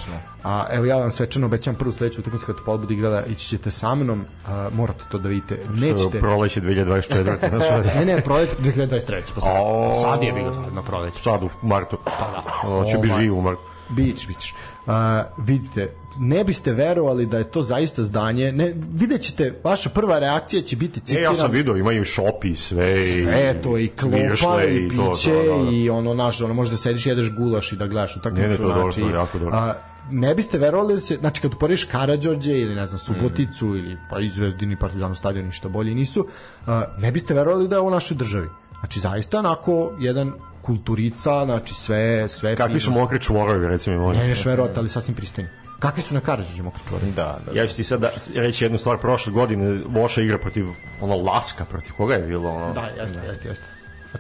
A 0.44 0.66
evo 0.72 0.86
ja 0.86 0.96
vam 0.98 1.12
svečano 1.12 1.46
obećam 1.46 1.76
prvu 1.76 1.92
sledeću 1.92 2.22
utakmicu 2.22 2.46
kad 2.46 2.56
Topol 2.56 2.78
bude 2.78 2.94
igrala, 2.94 3.24
ići 3.26 3.48
ćete 3.48 3.72
sa 3.72 3.96
mnom, 3.96 4.26
a, 4.48 4.70
morate 4.74 5.04
to 5.12 5.18
da 5.18 5.30
vidite. 5.30 5.60
Nećete. 5.70 6.20
Proleće 6.20 6.62
2024. 6.62 7.52
na 7.52 7.60
sve. 7.60 7.94
Ne, 7.96 8.06
ne, 8.06 8.22
prolet 8.22 8.50
2023. 8.60 9.22
Pa 9.36 9.42
sad, 9.42 9.52
O. 9.60 10.02
sad 10.04 10.24
je 10.24 10.34
bilo 10.34 10.54
sad 10.54 10.74
na 10.74 10.82
proleće. 10.82 11.22
Sad 11.22 11.44
u 11.44 11.50
martu. 11.62 11.98
Pa 12.04 12.12
da. 12.32 12.44
Hoće 12.62 12.98
bi 12.98 13.10
Ovaj. 13.10 13.22
živ 13.22 13.38
u 13.38 13.42
martu. 13.42 13.62
Bić, 13.90 14.28
bić. 14.28 14.54
Uh, 14.86 14.94
vidite, 15.38 15.94
ne 16.20 16.44
biste 16.44 16.72
verovali 16.72 17.26
da 17.26 17.38
je 17.38 17.52
to 17.52 17.62
zaista 17.62 18.04
zdanje. 18.04 18.52
Ne, 18.52 18.74
vidjet 18.94 19.22
ćete, 19.22 19.54
vaša 19.64 19.90
prva 19.90 20.20
reakcija 20.20 20.62
će 20.62 20.76
biti 20.76 21.00
E, 21.00 21.04
citiram. 21.04 21.24
ja 21.24 21.36
sam 21.36 21.52
vidio, 21.52 21.76
imaju 21.76 22.06
šop 22.06 22.46
i 22.46 22.56
sve. 22.56 23.10
i 23.10 23.24
Sve 23.24 23.62
to 23.64 23.78
i 23.78 23.88
klopa 23.88 24.18
i 24.64 24.90
to, 24.90 25.12
piće 25.12 25.32
da, 25.32 25.56
da, 25.56 25.64
da. 25.64 25.72
i 25.72 25.90
ono 25.90 26.14
naš 26.14 26.42
ono 26.42 26.54
možda 26.54 26.78
sediš 26.78 27.06
jedeš 27.06 27.32
gulaš 27.32 27.72
i 27.72 27.76
da 27.76 27.88
gledaš 27.88 28.16
Ne, 28.16 28.32
ne, 28.32 28.58
to 28.58 28.64
je 28.64 28.68
dobro, 28.68 28.82
znači 28.82 29.02
to 29.02 29.08
je 29.08 29.14
jako 29.14 29.40
dobro. 29.40 29.56
a, 29.56 29.74
ne 30.12 30.36
biste 30.36 30.58
verovali 30.58 30.94
da 30.94 31.00
se 31.00 31.16
znači 31.16 31.42
kad 31.42 31.54
uporiš 31.54 31.84
Karađorđe 31.84 32.54
ili 32.54 32.76
ne 32.76 32.86
znam 32.86 33.00
Suboticu 33.00 33.68
ili 33.68 33.98
pa 34.10 34.20
i 34.20 34.30
Zvezdini 34.30 34.76
Partizan 34.76 35.16
stadion 35.16 35.46
ništa 35.46 35.70
bolji 35.70 35.96
nisu 35.96 36.28
a, 36.68 36.84
ne 37.00 37.12
biste 37.12 37.34
verovali 37.34 37.68
da 37.68 37.76
je 37.76 37.82
u 37.82 37.90
našoj 37.90 38.18
državi 38.18 38.48
znači 38.80 39.00
zaista 39.00 39.40
onako 39.40 39.92
jedan 40.00 40.32
kulturica 40.62 41.46
znači 41.46 41.74
sve 41.74 42.28
sve 42.30 42.56
Kakvi 42.56 42.80
su 42.80 42.92
mokri 42.92 43.20
čvorovi, 43.20 43.68
recimo. 43.68 43.96
ne 43.96 44.02
imali? 44.14 44.28
neš 44.28 44.46
verovati 44.46 44.80
ali 44.80 44.90
sasvim 44.90 45.16
pristojni 45.16 45.50
kakvi 45.80 46.02
su 46.04 46.14
na 46.14 46.20
Karađorđe 46.20 46.64
mokri 46.64 46.82
čvorovi 46.88 47.12
Da, 47.12 47.40
da. 47.46 47.62
Ja 47.62 47.68
ću 47.68 47.76
ti 47.76 47.84
sad 47.84 48.00
da, 48.00 48.12
reći 48.36 48.66
jednu 48.66 48.78
stvar, 48.78 48.98
prošle 48.98 49.34
godine 49.34 49.82
Voša 49.88 50.22
igra 50.22 50.38
protiv 50.38 50.66
ono 51.02 51.16
Laska, 51.16 51.66
protiv 51.66 51.94
koga 51.98 52.14
je 52.14 52.20
bilo 52.20 52.50
ono? 52.50 52.74
da 52.74 52.82
jeste 52.82 53.20
jeste 53.28 53.48
jeste 53.48 53.66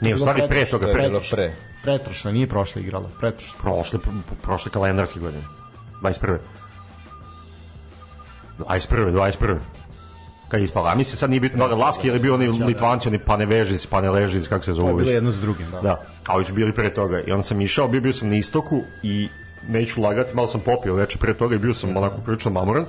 Ne, 0.01 0.09
je 0.09 0.15
u 0.15 0.17
stvari 0.17 0.41
pre 0.49 0.65
toga, 0.65 0.85
To 0.85 0.91
je 0.91 0.97
pre, 0.97 1.07
bilo 1.09 1.21
pre. 1.31 1.53
pretprošle 1.83 2.33
nije 2.33 2.47
prošle 2.47 2.81
igrala 2.81 3.09
pretprošle 3.19 3.57
prošle, 3.61 3.99
prošle 4.41 4.71
kalendarske 4.71 5.19
godine. 5.19 5.43
21. 6.01 6.37
21. 8.59 9.11
21. 9.11 9.57
Kad 10.49 10.59
je 10.59 10.63
ispala. 10.63 10.91
A 10.91 10.95
mislim 10.95 11.17
sad 11.17 11.29
nije 11.29 11.39
bitno 11.39 11.67
da 11.67 11.75
Laski 11.75 12.07
ili 12.07 12.19
bio 12.19 12.33
oni 12.33 12.47
Litvanci, 12.47 13.07
oni 13.07 13.19
Panevežic, 13.19 13.85
Paneležic, 13.85 14.47
kako 14.47 14.63
se 14.63 14.71
to 14.71 14.75
zove 14.75 14.89
je 14.89 14.95
već. 14.95 15.03
bilo 15.03 15.15
jedno 15.15 15.31
s 15.31 15.39
drugim 15.41 15.71
da. 15.71 15.81
Da, 15.81 16.03
a 16.27 16.37
već 16.37 16.51
bili 16.51 16.73
pre 16.73 16.93
toga. 16.93 17.21
I 17.21 17.31
onda 17.31 17.43
sam 17.43 17.61
išao, 17.61 17.87
bio, 17.87 18.01
bio 18.01 18.13
sam 18.13 18.29
na 18.29 18.35
istoku 18.35 18.81
i 19.03 19.29
neću 19.67 20.01
lagati, 20.01 20.35
malo 20.35 20.47
sam 20.47 20.61
popio 20.61 20.93
veče 20.95 21.17
pre 21.17 21.33
toga 21.33 21.55
i 21.55 21.59
bio 21.59 21.73
sam 21.73 21.97
onako 21.97 22.17
prilično 22.21 22.51
mamoran. 22.51 22.85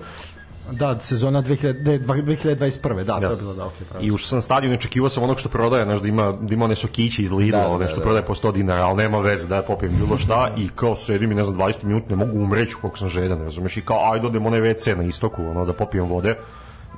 Da, 0.73 1.01
sezona 1.01 1.43
2000, 1.43 1.83
ne, 1.85 1.99
2021. 2.01 3.05
Da, 3.05 3.19
Da. 3.21 3.21
to 3.21 3.31
je 3.31 3.37
bilo 3.37 3.55
da, 3.55 3.67
okej, 3.67 3.87
pravo. 3.91 4.05
I 4.05 4.11
ušao 4.11 4.27
sam 4.27 4.37
na 4.37 4.43
stadion 4.43 4.73
i 4.73 4.77
očekivao 4.77 5.11
sam 5.11 5.23
onog 5.23 5.39
što 5.41 5.49
prodaje, 5.49 5.85
znaš, 5.85 6.01
da 6.01 6.09
ima, 6.09 6.33
da 6.33 6.55
ima 6.55 6.65
one 6.65 6.77
sokiće 6.77 7.23
iz 7.23 7.33
Lidla, 7.33 7.59
Da, 7.59 7.63
da, 7.65 7.69
da, 7.69 7.75
one 7.75 7.89
što 7.89 7.97
da. 7.97 8.03
prodaje 8.03 8.25
po 8.25 8.35
100 8.35 8.53
dinara, 8.53 8.83
ali 8.83 8.97
nema 8.97 9.19
veze 9.19 9.49
da 9.49 9.63
popijem 9.63 9.97
bilo 9.97 10.17
šta 10.19 10.51
i 10.57 10.69
kao 10.75 10.97
sedim 10.97 11.33
i 11.33 11.35
ne 11.35 11.45
znam 11.45 11.57
20 11.59 11.85
minuta 11.85 12.07
ne 12.11 12.17
mogu 12.17 12.39
umreći 12.39 12.75
koliko 12.81 12.99
sam 12.99 13.09
žedan, 13.09 13.43
razumeš, 13.43 13.77
i 13.77 13.83
kao 13.83 14.13
ajde 14.13 14.27
odem 14.27 14.47
onaj 14.47 14.61
WC 14.61 14.97
na 14.97 15.03
istoku, 15.03 15.47
ono, 15.47 15.67
da 15.67 15.73
popijem 15.73 16.07
vode, 16.09 16.37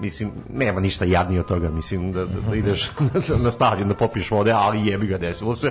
mislim, 0.01 0.31
nema 0.55 0.81
ništa 0.81 1.05
jadnije 1.05 1.41
od 1.41 1.47
toga, 1.47 1.71
mislim, 1.71 2.13
da, 2.13 2.25
da, 2.25 2.41
da 2.51 2.57
ideš 2.57 2.91
na 3.45 3.51
stadion 3.51 3.89
da 3.89 3.95
popiješ 3.95 4.31
vode, 4.31 4.51
ali 4.53 4.87
jebi 4.87 5.07
ga, 5.07 5.19
desilo 5.19 5.55
se. 5.55 5.71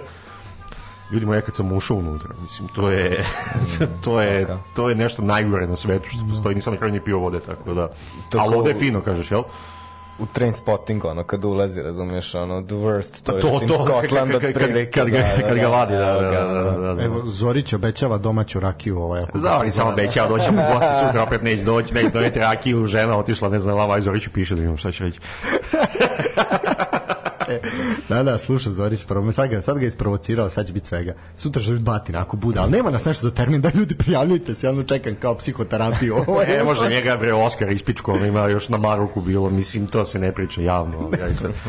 Ljudi 1.12 1.26
moji, 1.26 1.38
ja 1.38 1.42
kad 1.42 1.56
sam 1.56 1.72
ušao 1.72 1.98
unutra, 1.98 2.30
mislim, 2.42 2.68
to 2.68 2.92
je, 2.92 3.26
to 4.04 4.22
je, 4.22 4.48
to 4.74 4.90
je 4.90 4.96
nešto 4.96 5.22
najgore 5.22 5.68
na 5.68 5.76
svetu 5.76 6.10
što 6.10 6.26
postoji, 6.30 6.56
nisam 6.56 6.74
na 6.74 6.78
kraju 6.78 6.94
ni 6.94 7.00
pio 7.00 7.20
vode, 7.20 7.40
tako 7.40 7.74
da, 7.74 7.90
To 8.30 8.40
ali 8.40 8.56
ovde 8.56 8.70
je 8.70 8.80
fino, 8.80 9.02
kažeš, 9.02 9.32
jel? 9.32 9.44
U 10.20 10.26
train 10.34 10.54
spotting, 10.54 11.06
ono, 11.06 11.24
kad 11.24 11.46
ulazi, 11.46 11.82
razumiješ, 11.82 12.36
ono, 12.36 12.62
the 12.62 12.76
worst, 12.76 13.22
to, 13.24 13.32
To, 13.32 13.38
je 13.38 13.60
Team 13.60 13.68
to, 13.68 13.86
Scotland 13.86 14.32
kad, 14.32 14.42
kad, 14.42 14.70
kad, 14.94 15.10
ga, 15.10 15.24
kad 15.48 15.58
ga 15.58 15.68
vadi, 15.68 15.94
da, 15.94 16.06
da, 16.06 16.22
da, 16.22 16.30
da, 16.30 16.78
da, 16.78 16.94
da. 16.94 17.04
Evo, 17.04 17.22
Zorić 17.26 17.74
obećava 17.74 18.18
domaću 18.18 18.60
rakiju 18.60 19.00
ovaj. 19.00 19.22
Ako 19.22 19.40
Zavori 19.40 19.72
samo 19.72 19.90
obećao 19.90 20.28
doći 20.28 20.50
u 20.50 20.54
goste 20.74 21.06
sutra, 21.06 21.24
opet 21.28 21.42
neće 21.42 21.64
doći, 21.64 21.94
neće 21.94 22.10
doneti 22.10 22.40
rakiju, 22.40 22.86
žena 22.86 23.18
otišla, 23.18 23.50
ne 23.50 23.60
znam, 23.60 23.78
vama, 23.78 24.02
Zoriću 24.02 24.30
piše 24.34 24.56
da 24.56 24.64
imam 24.64 24.78
šta 24.78 24.92
će 24.92 25.04
reći. 25.04 25.20
Da, 28.10 28.24
da, 28.24 28.38
slušaj 28.38 28.74
Zorić, 28.74 29.04
prvo, 29.04 29.32
sad 29.32 29.50
ga, 29.50 29.62
sad 29.62 29.80
ga 29.80 29.86
isprovocirao, 29.86 30.50
sad 30.50 30.68
će 30.68 30.74
biti 30.74 30.88
svega. 30.88 31.14
Sutra 31.38 31.62
će 31.62 31.72
biti 31.72 31.84
batina, 31.84 32.22
ako 32.22 32.38
bude, 32.38 32.60
ali 32.60 32.72
nema 32.72 32.92
nas 32.92 33.06
nešto 33.06 33.26
za 33.26 33.34
termin, 33.34 33.62
da 33.62 33.72
ljudi 33.72 33.96
prijavljujte 33.96 34.54
se, 34.54 34.68
ja 34.68 34.72
ono 34.72 34.84
čekam 34.84 35.16
kao 35.16 35.36
psihoterapiju. 35.36 36.16
Ovo 36.18 36.42
je- 36.42 36.48
Ne 36.48 36.64
može 36.64 36.90
njega, 36.90 37.18
bre, 37.18 37.34
Oskar 37.34 37.72
ispičko, 37.72 38.18
ima 38.18 38.48
još 38.48 38.70
na 38.70 38.78
Maroku 38.78 39.22
bilo, 39.22 39.50
mislim, 39.50 39.88
to 39.88 40.06
se 40.06 40.20
ne 40.20 40.32
priča 40.32 40.62
javno. 40.62 40.98
ali 41.00 41.20
Ja 41.22 41.36
sad, 41.36 41.52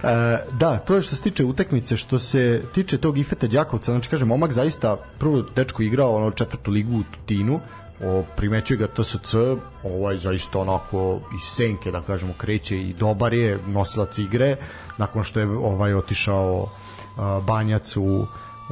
E, 0.00 0.08
da, 0.52 0.78
to 0.78 0.94
je 0.94 1.02
što 1.02 1.16
se 1.16 1.22
tiče 1.22 1.44
utakmice, 1.44 1.96
što 1.96 2.18
se 2.18 2.62
tiče 2.74 2.98
tog 2.98 3.18
Ifeta 3.18 3.46
Đakovca, 3.46 3.92
znači 3.92 4.08
kažem, 4.08 4.28
momak 4.28 4.52
zaista 4.52 4.96
prvo 5.18 5.44
dečko 5.56 5.82
igrao 5.82 6.16
ono 6.16 6.30
četvrtu 6.30 6.70
ligu 6.70 6.96
u 6.96 7.02
Tutinu, 7.04 7.60
o, 8.04 8.22
primećuje 8.36 8.78
ga 8.78 8.86
TSC, 8.86 9.34
ovaj 9.82 10.16
zaista 10.16 10.58
onako 10.58 11.20
iz 11.34 11.42
senke, 11.54 11.90
da 11.90 12.02
kažemo, 12.02 12.32
kreće 12.38 12.82
i 12.82 12.92
dobar 12.92 13.34
je, 13.34 13.58
nosilac 13.66 14.18
igre, 14.18 14.56
nakon 14.98 15.24
što 15.24 15.40
je 15.40 15.46
ovaj 15.46 15.94
otišao 15.94 16.68
a, 17.16 17.40
Banjac 17.46 17.96
u, 17.96 18.26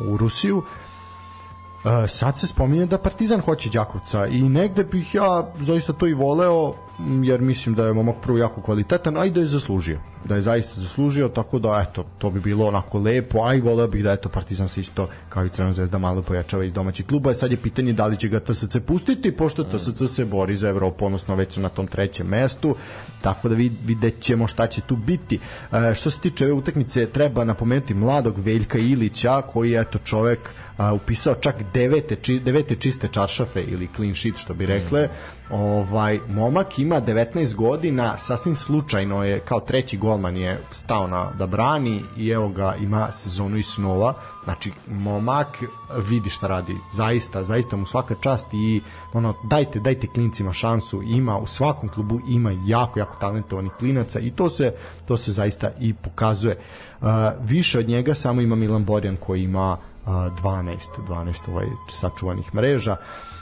u 0.08 0.16
Rusiju. 0.16 0.62
Sad 2.08 2.40
se 2.40 2.46
spominje 2.46 2.86
da 2.86 2.98
Partizan 2.98 3.40
hoće 3.40 3.70
Đakovca 3.70 4.26
i 4.26 4.42
negde 4.42 4.84
bih 4.84 5.14
ja 5.14 5.52
zaista 5.56 5.92
to 5.92 6.06
i 6.06 6.14
voleo 6.14 6.74
jer 7.22 7.40
mislim 7.40 7.74
da 7.74 7.86
je 7.86 7.92
momak 7.92 8.16
prvo 8.22 8.38
jako 8.38 8.62
kvalitetan, 8.62 9.16
a 9.16 9.24
i 9.24 9.30
da 9.30 9.40
je 9.40 9.46
zaslužio. 9.46 9.98
Da 10.24 10.34
je 10.36 10.42
zaista 10.42 10.80
zaslužio, 10.80 11.28
tako 11.28 11.58
da 11.58 11.84
eto, 11.88 12.04
to 12.18 12.30
bi 12.30 12.40
bilo 12.40 12.66
onako 12.66 12.98
lepo, 12.98 13.44
a 13.44 13.54
i 13.54 13.60
voleo 13.60 13.88
bih 13.88 14.04
da 14.04 14.12
eto 14.12 14.28
Partizan 14.28 14.68
se 14.68 14.80
isto 14.80 15.08
kao 15.28 15.44
i 15.44 15.48
Crvena 15.48 15.72
zvezda 15.72 15.98
malo 15.98 16.22
pojačava 16.22 16.64
iz 16.64 16.72
domaćih 16.72 17.06
kluba. 17.06 17.34
Sad 17.34 17.50
je 17.50 17.56
pitanje 17.56 17.92
da 17.92 18.06
li 18.06 18.16
će 18.16 18.28
ga 18.28 18.40
TSC 18.40 18.76
pustiti, 18.86 19.32
pošto 19.32 19.64
TSC 19.64 20.14
se 20.14 20.24
bori 20.24 20.56
za 20.56 20.68
Evropu, 20.68 21.06
odnosno 21.06 21.34
već 21.34 21.54
su 21.54 21.60
na 21.60 21.68
tom 21.68 21.86
trećem 21.86 22.26
mestu, 22.26 22.76
tako 23.20 23.48
da 23.48 23.54
vid, 23.54 23.72
vidjet 23.84 24.20
ćemo 24.20 24.46
šta 24.46 24.66
će 24.66 24.80
tu 24.80 24.96
biti. 24.96 25.38
E, 25.72 25.94
što 25.94 26.10
se 26.10 26.20
tiče 26.20 26.44
ove 26.44 26.52
utakmice, 26.52 27.06
treba 27.06 27.44
napomenuti 27.44 27.94
mladog 27.94 28.38
Veljka 28.38 28.78
Ilića, 28.78 29.42
koji 29.42 29.70
je 29.70 29.80
eto 29.80 29.98
čovek 29.98 30.38
a, 30.76 30.92
upisao 30.92 31.34
čak 31.34 31.56
devete, 31.74 32.16
či, 32.16 32.40
devete 32.40 32.76
čiste 32.76 33.08
čaršafe 33.08 33.62
ili 33.62 33.88
clean 33.96 34.14
sheet 34.14 34.36
što 34.36 34.54
bi 34.54 34.66
rekle 34.66 35.08
Ovaj 35.50 36.20
momak 36.28 36.78
ima 36.78 37.00
19 37.00 37.54
godina, 37.54 38.18
sasvim 38.18 38.54
slučajno 38.54 39.24
je 39.24 39.40
kao 39.40 39.60
treći 39.60 39.96
golman 39.96 40.36
je 40.36 40.60
stao 40.70 41.06
na 41.06 41.30
da 41.38 41.46
brani 41.46 42.02
i 42.16 42.28
evo 42.28 42.48
ga 42.48 42.74
ima 42.80 43.08
sezonu 43.12 43.56
i 43.56 43.62
snova. 43.62 44.14
Znači 44.44 44.72
momak 44.88 45.46
vidi 46.08 46.30
šta 46.30 46.46
radi. 46.46 46.76
Zaista, 46.92 47.44
zaista 47.44 47.76
mu 47.76 47.86
svaka 47.86 48.14
čast 48.20 48.46
i 48.52 48.80
ono 49.12 49.34
dajte 49.44 49.80
dajte 49.80 50.06
klincima 50.06 50.52
šansu. 50.52 51.02
Ima 51.02 51.38
u 51.38 51.46
svakom 51.46 51.88
klubu 51.88 52.20
ima 52.28 52.52
jako 52.66 52.98
jako 52.98 53.16
talentovanih 53.20 53.72
klinaca 53.78 54.20
i 54.20 54.30
to 54.30 54.48
se 54.48 54.74
to 55.04 55.16
se 55.16 55.32
zaista 55.32 55.70
i 55.80 55.94
pokazuje. 55.94 56.58
Uh, 57.00 57.08
više 57.40 57.78
od 57.78 57.88
njega 57.88 58.14
samo 58.14 58.40
ima 58.40 58.54
Milan 58.54 58.84
Borjan 58.84 59.16
koji 59.16 59.42
ima 59.42 59.72
uh, 59.72 60.10
12 60.10 60.76
12 61.08 61.34
ovaj 61.48 61.66
sačuvanih 61.88 62.54
mreža. 62.54 62.94
Mm, 62.94 63.35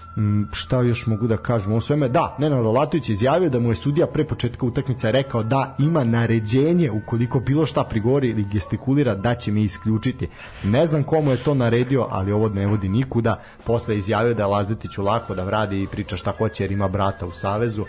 šta 0.53 0.83
još 0.83 1.07
mogu 1.07 1.27
da 1.27 1.37
kažem? 1.37 1.73
O 1.73 1.81
sveme 1.81 2.09
da, 2.09 2.37
Nenad 2.39 2.65
Lolatović 2.65 3.09
je 3.09 3.13
izjavio 3.13 3.51
da 3.51 3.59
mu 3.61 3.69
je 3.69 3.75
sudija 3.75 4.07
pre 4.07 4.25
početka 4.25 4.67
utakmice 4.67 5.13
rekao 5.13 5.43
da 5.43 5.75
ima 5.79 6.05
naređenje 6.05 6.91
ukoliko 6.91 7.41
bilo 7.41 7.67
šta 7.67 7.85
prigori 7.85 8.29
ili 8.29 8.45
gestikulira 8.45 9.15
da 9.15 9.35
će 9.35 9.53
me 9.53 9.63
isključiti. 9.63 10.29
Ne 10.65 10.87
znam 10.87 11.03
komu 11.03 11.31
je 11.31 11.37
to 11.37 11.55
naredio 11.55 12.07
ali 12.11 12.33
ovo 12.33 12.49
ne 12.49 12.67
vodi 12.67 12.89
nikuda. 12.89 13.41
Posle 13.65 13.97
izjavio 13.97 14.35
da 14.35 14.43
je 14.43 14.47
Lazetiću 14.47 15.03
lako 15.03 15.35
da 15.35 15.45
vradi 15.45 15.83
i 15.83 15.87
priča 15.87 16.17
šta 16.17 16.33
hoće 16.39 16.65
jer 16.65 16.73
ima 16.73 16.89
brata 16.89 17.27
u 17.27 17.33
savezu. 17.33 17.85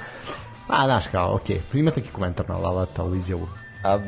A 0.68 0.86
znaš 0.86 1.08
kao, 1.08 1.36
ok, 1.36 1.50
imate 1.74 2.02
neki 2.02 2.14
komentar 2.14 2.50
na 2.50 2.58
Lalata 2.58 3.04
u 3.04 3.16
izjavu. 3.16 3.48
A 3.84 4.00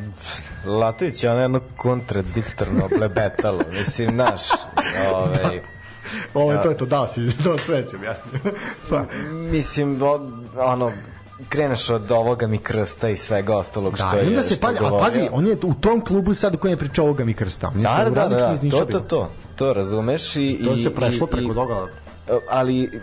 Latović 0.65 1.23
je 1.23 1.31
ono 1.31 1.41
jedno 1.41 1.60
kontradiktorno 1.76 2.88
blebetalo. 2.98 3.60
Mislim, 3.72 4.15
naš, 4.15 4.41
ovaj, 5.14 5.61
Ovo 6.34 6.51
je 6.51 6.61
to, 6.63 6.69
je 6.69 6.77
to, 6.77 6.85
dao 6.85 7.07
si, 7.07 7.21
to 7.43 7.57
sve 7.57 7.84
si 7.84 7.95
objasnio. 7.95 8.39
pa, 8.89 9.03
mislim, 9.29 9.99
ono, 10.57 10.91
kreneš 11.49 11.89
od 11.89 12.11
ovoga 12.11 12.47
mi 12.47 12.57
krsta 12.57 13.09
i 13.09 13.17
svega 13.17 13.57
ostalog 13.57 13.95
što 13.97 14.09
da, 14.11 14.17
je 14.17 14.23
i 14.23 14.27
onda 14.27 14.43
se 14.43 14.55
što 14.55 14.67
pazi, 14.67 14.77
a 14.85 14.99
pazi, 14.99 15.29
on 15.31 15.47
je 15.47 15.57
u 15.63 15.73
tom 15.73 16.01
klubu 16.01 16.34
sad 16.34 16.55
u 16.55 16.57
kojem 16.57 16.73
je 16.73 16.77
pričao 16.77 17.05
ovoga 17.05 17.25
mi 17.25 17.34
krsta. 17.34 17.67
On 17.67 17.79
je 17.79 17.84
Da, 17.84 18.09
da, 18.09 18.27
da, 18.27 18.38
da, 18.61 18.69
to, 18.71 18.85
to, 18.85 18.99
to, 18.99 19.29
to 19.55 19.73
razumeš 19.73 20.35
i... 20.35 20.59
To 20.65 20.73
i, 20.73 20.84
se 20.84 20.95
prešlo 20.95 21.27
i- 21.27 21.31
preko 21.31 21.51
i- 21.51 21.55
toga. 21.55 21.88
ali 22.49 23.01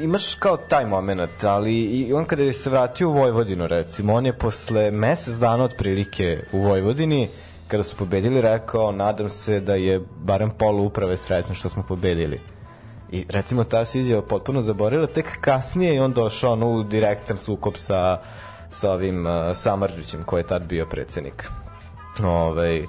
imaš 0.00 0.34
kao 0.34 0.56
taj 0.56 0.86
moment, 0.86 1.44
ali 1.44 1.74
i 1.74 2.12
on 2.12 2.24
kada 2.24 2.42
je 2.42 2.52
se 2.52 2.70
vratio 2.70 3.08
u 3.08 3.12
Vojvodinu 3.12 3.66
recimo, 3.66 4.14
on 4.14 4.26
je 4.26 4.32
posle 4.32 4.90
mesec 4.90 5.34
dana 5.34 5.64
otprilike 5.64 6.42
u 6.52 6.60
Vojvodini 6.60 7.28
kada 7.68 7.82
su 7.82 7.96
pobedili 7.96 8.40
rekao 8.40 8.92
nadam 8.92 9.30
se 9.30 9.60
da 9.60 9.74
je 9.74 10.00
barem 10.20 10.50
polu 10.50 10.84
uprave 10.84 11.16
srećno 11.16 11.54
što 11.54 11.68
smo 11.68 11.82
pobedili. 11.82 12.40
I 13.10 13.24
recimo 13.28 13.64
ta 13.64 13.84
se 13.84 14.00
izjava 14.00 14.22
potpuno 14.22 14.62
zaboravila, 14.62 15.06
tek 15.06 15.38
kasnije 15.40 15.94
je 15.94 16.02
on 16.02 16.12
došao 16.12 16.52
ono, 16.52 16.70
u 16.70 16.82
direktan 16.82 17.36
sukob 17.36 17.74
sa, 17.76 18.20
sa 18.70 18.92
ovim 18.92 19.26
uh, 19.26 19.32
Samarđićem 19.54 20.22
koji 20.22 20.40
je 20.40 20.46
tad 20.46 20.62
bio 20.62 20.86
predsednik. 20.86 21.48
Ovaj, 22.24 22.84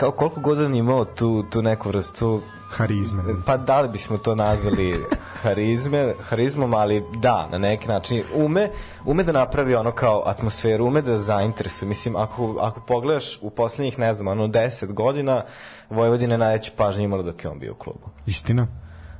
kao 0.00 0.10
koliko 0.10 0.40
god 0.40 0.60
on 0.60 0.74
imao 0.74 1.04
tu, 1.04 1.44
tu 1.50 1.62
neku 1.62 1.88
vrstu 1.88 2.40
Harizme. 2.70 3.22
pa 3.46 3.56
da 3.56 3.80
li 3.80 3.88
bismo 3.88 4.18
to 4.18 4.34
nazvali 4.34 5.04
harizme, 5.42 6.14
harizmom, 6.20 6.74
ali 6.74 7.04
da, 7.16 7.48
na 7.52 7.58
neki 7.58 7.88
način 7.88 8.22
ume, 8.34 8.70
ume 9.04 9.22
da 9.22 9.32
napravi 9.32 9.74
ono 9.74 9.92
kao 9.92 10.22
atmosferu, 10.26 10.86
ume 10.86 11.02
da 11.02 11.18
zainteresuje. 11.18 11.88
Mislim, 11.88 12.16
ako, 12.16 12.56
ako 12.60 12.80
pogledaš 12.80 13.38
u 13.42 13.50
poslednjih, 13.50 13.98
ne 13.98 14.14
znam, 14.14 14.28
ono 14.28 14.46
10 14.46 14.92
godina, 14.92 15.42
Vojvodina 15.90 16.34
je 16.34 16.38
najveću 16.38 16.72
pažnju 16.76 17.04
imala 17.04 17.22
dok 17.22 17.44
je 17.44 17.50
on 17.50 17.58
bio 17.58 17.72
u 17.72 17.76
klubu. 17.76 18.10
Istina. 18.26 18.66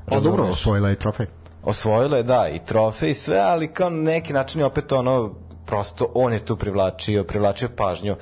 Pa 0.06 0.20
dobro, 0.20 0.44
osvojila 0.44 0.88
je 0.88 0.96
trofej. 0.96 1.26
Osvojila 1.62 2.16
je, 2.16 2.22
da, 2.22 2.48
i 2.48 2.58
trofej 2.58 3.10
i 3.10 3.14
sve, 3.14 3.38
ali 3.38 3.68
kao 3.68 3.90
na 3.90 4.02
neki 4.02 4.32
način 4.32 4.60
je 4.60 4.66
opet 4.66 4.92
ono, 4.92 5.34
prosto 5.66 6.12
on 6.14 6.32
je 6.32 6.44
tu 6.44 6.56
privlačio, 6.56 7.24
privlačio 7.24 7.68
pažnju. 7.76 8.16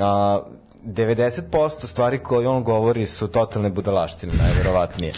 A, 0.00 0.40
90% 0.84 1.86
stvari 1.86 2.18
koje 2.18 2.48
on 2.48 2.64
govori 2.64 3.06
su 3.06 3.28
totalne 3.28 3.70
budalaštine, 3.70 4.32
najverovatnije. 4.42 5.12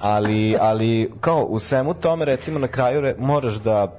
Ali, 0.00 0.56
ali 0.60 1.12
kao 1.20 1.44
u 1.44 1.58
svemu 1.58 1.94
tome, 1.94 2.24
recimo 2.24 2.58
na 2.58 2.68
kraju 2.68 3.00
re, 3.00 3.14
moraš 3.18 3.54
da 3.54 3.98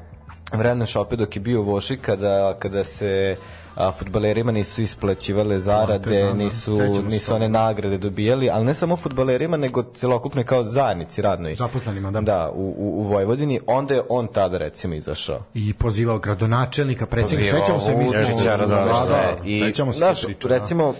vredneš 0.53 0.95
opet 0.95 1.19
dok 1.19 1.35
je 1.35 1.41
bio 1.41 1.61
Voši 1.61 1.97
kada, 1.97 2.55
kada 2.59 2.83
se 2.83 3.35
a, 3.75 3.91
futbalerima 3.91 4.51
nisu 4.51 4.81
isplaćivale 4.81 5.59
zarade, 5.59 6.21
da, 6.21 6.25
da. 6.25 6.33
nisu, 6.33 6.75
Sećamo 6.77 6.93
se 6.93 7.15
nisu 7.15 7.25
toga. 7.25 7.35
one 7.35 7.49
nagrade 7.49 7.97
dobijali, 7.97 8.49
ali 8.49 8.65
ne 8.65 8.73
samo 8.73 8.95
futbalerima, 8.95 9.57
nego 9.57 9.83
celokupne 9.83 10.43
kao 10.43 10.63
zajednici 10.63 11.21
radnoj. 11.21 11.55
Zaposlenima, 11.55 12.11
da. 12.11 12.21
Da, 12.21 12.51
u, 12.55 12.75
u, 12.77 12.99
u 12.99 13.03
Vojvodini. 13.03 13.59
Onda 13.67 13.93
je 13.93 14.01
on 14.09 14.27
tada, 14.27 14.57
recimo, 14.57 14.93
izašao. 14.93 15.39
I 15.53 15.73
pozivao 15.73 16.19
gradonačelnika, 16.19 17.05
predsjednika, 17.05 17.57
sećamo 17.59 17.79
se 17.79 17.95
mi 17.95 18.09
smo... 18.09 18.17
Razumeš 18.17 18.69
da, 18.69 19.03
sve. 19.07 19.15
da, 19.15 19.49
I, 19.49 19.59
sećamo 19.59 19.93
se 19.93 19.97
znaš, 19.97 20.21
te 20.21 20.25
priče, 20.25 20.47
da. 20.47 20.57
recimo, 20.57 20.93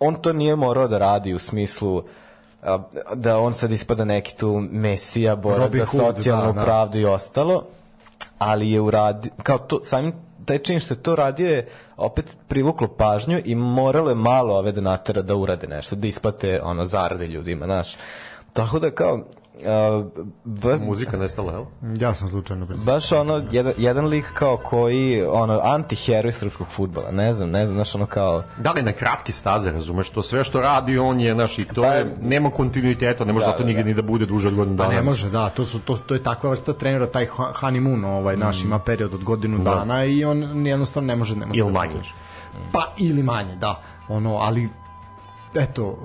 on 0.00 0.14
to 0.14 0.32
nije 0.32 0.56
morao 0.56 0.88
da 0.88 0.98
radi 0.98 1.34
u 1.34 1.38
smislu 1.38 2.02
da 3.14 3.38
on 3.38 3.54
sad 3.54 3.72
ispada 3.72 4.04
neki 4.04 4.36
tu 4.36 4.60
mesija, 4.70 5.36
borac 5.36 5.72
za 5.74 5.86
socijalnu 5.86 6.52
da, 6.52 6.52
da. 6.52 6.64
pravdu 6.64 6.98
i 6.98 7.04
ostalo, 7.04 7.64
ali 8.38 8.70
je 8.70 8.80
uradio, 8.80 9.32
kao 9.42 9.58
to, 9.58 9.80
samim 9.82 10.12
taj 10.50 10.58
čin 10.58 10.80
što 10.80 10.94
je 10.94 11.02
to 11.02 11.16
radio 11.16 11.48
je 11.48 11.68
opet 11.96 12.36
privuklo 12.48 12.88
pažnju 12.88 13.40
i 13.44 13.54
moralo 13.54 14.08
je 14.08 14.14
malo 14.14 14.54
ove 14.58 14.72
natera 14.72 15.22
da 15.22 15.36
urade 15.36 15.66
nešto, 15.66 15.96
da 15.96 16.08
isplate 16.08 16.60
ono 16.62 16.84
zarade 16.84 17.26
ljudima, 17.26 17.66
znaš. 17.66 17.96
Tako 18.52 18.78
da 18.78 18.90
kao, 18.90 19.20
b- 20.44 20.78
Muzika 20.78 21.16
nestala, 21.16 21.52
jel? 21.52 21.64
Ja 21.96 22.14
sam 22.14 22.28
slučajno 22.28 22.66
bez... 22.66 22.84
baš 22.84 23.12
ono 23.12 23.44
jedan, 23.50 23.72
jedan 23.76 24.06
lik 24.06 24.32
kao 24.34 24.56
koji 24.56 25.22
ono 25.24 25.60
antiheroj 25.64 26.32
srpskog 26.32 26.66
fudbala 26.68 27.10
ne 27.10 27.34
znam 27.34 27.50
ne 27.50 27.66
znam 27.66 27.76
znaš 27.76 27.94
ono 27.94 28.06
kao 28.06 28.42
Da 28.58 28.72
li 28.72 28.82
na 28.82 28.92
kratke 28.92 29.32
staze, 29.32 29.72
razumeš, 29.72 30.10
to 30.10 30.22
sve 30.22 30.44
što 30.44 30.60
radi 30.60 30.98
on 30.98 31.20
je, 31.20 31.34
znaš, 31.34 31.58
i 31.58 31.64
to 31.64 31.84
je, 31.84 32.16
nema 32.22 32.50
kontinuiteta, 32.50 33.24
ne 33.24 33.32
može 33.32 33.46
Da, 33.46 33.50
zato 33.50 33.62
da, 33.62 33.66
nigde 33.66 33.82
da. 33.82 33.88
ni 33.88 33.94
da 33.94 34.02
bude 34.02 34.26
duže 34.26 34.48
od 34.48 34.54
godinu 34.54 34.76
Pa 34.76 34.82
dana. 34.82 34.94
ne 34.94 35.02
može, 35.02 35.30
da, 35.30 35.48
to 35.48 35.64
su 35.64 35.78
to 35.78 35.96
to 35.96 36.14
je 36.14 36.22
takva 36.22 36.50
vrsta 36.50 36.72
trenera, 36.72 37.06
taj 37.06 37.26
honeymoon, 37.54 38.06
ovaj 38.08 38.36
naš 38.36 38.64
ima 38.64 38.78
period 38.78 39.14
od 39.14 39.24
godinu 39.24 39.58
dana 39.58 40.04
i 40.04 40.24
on 40.24 40.66
jednostavno 40.66 41.06
ne 41.06 41.16
može 41.16 41.36
ne 41.36 41.46
može. 41.46 41.58
Ili 41.58 41.68
da 41.68 41.72
manje. 41.72 41.92
Pa 42.72 42.86
ili 42.98 43.22
manje, 43.22 43.56
da. 43.56 43.82
Ono, 44.08 44.34
ali 44.34 44.68
eto, 45.54 45.98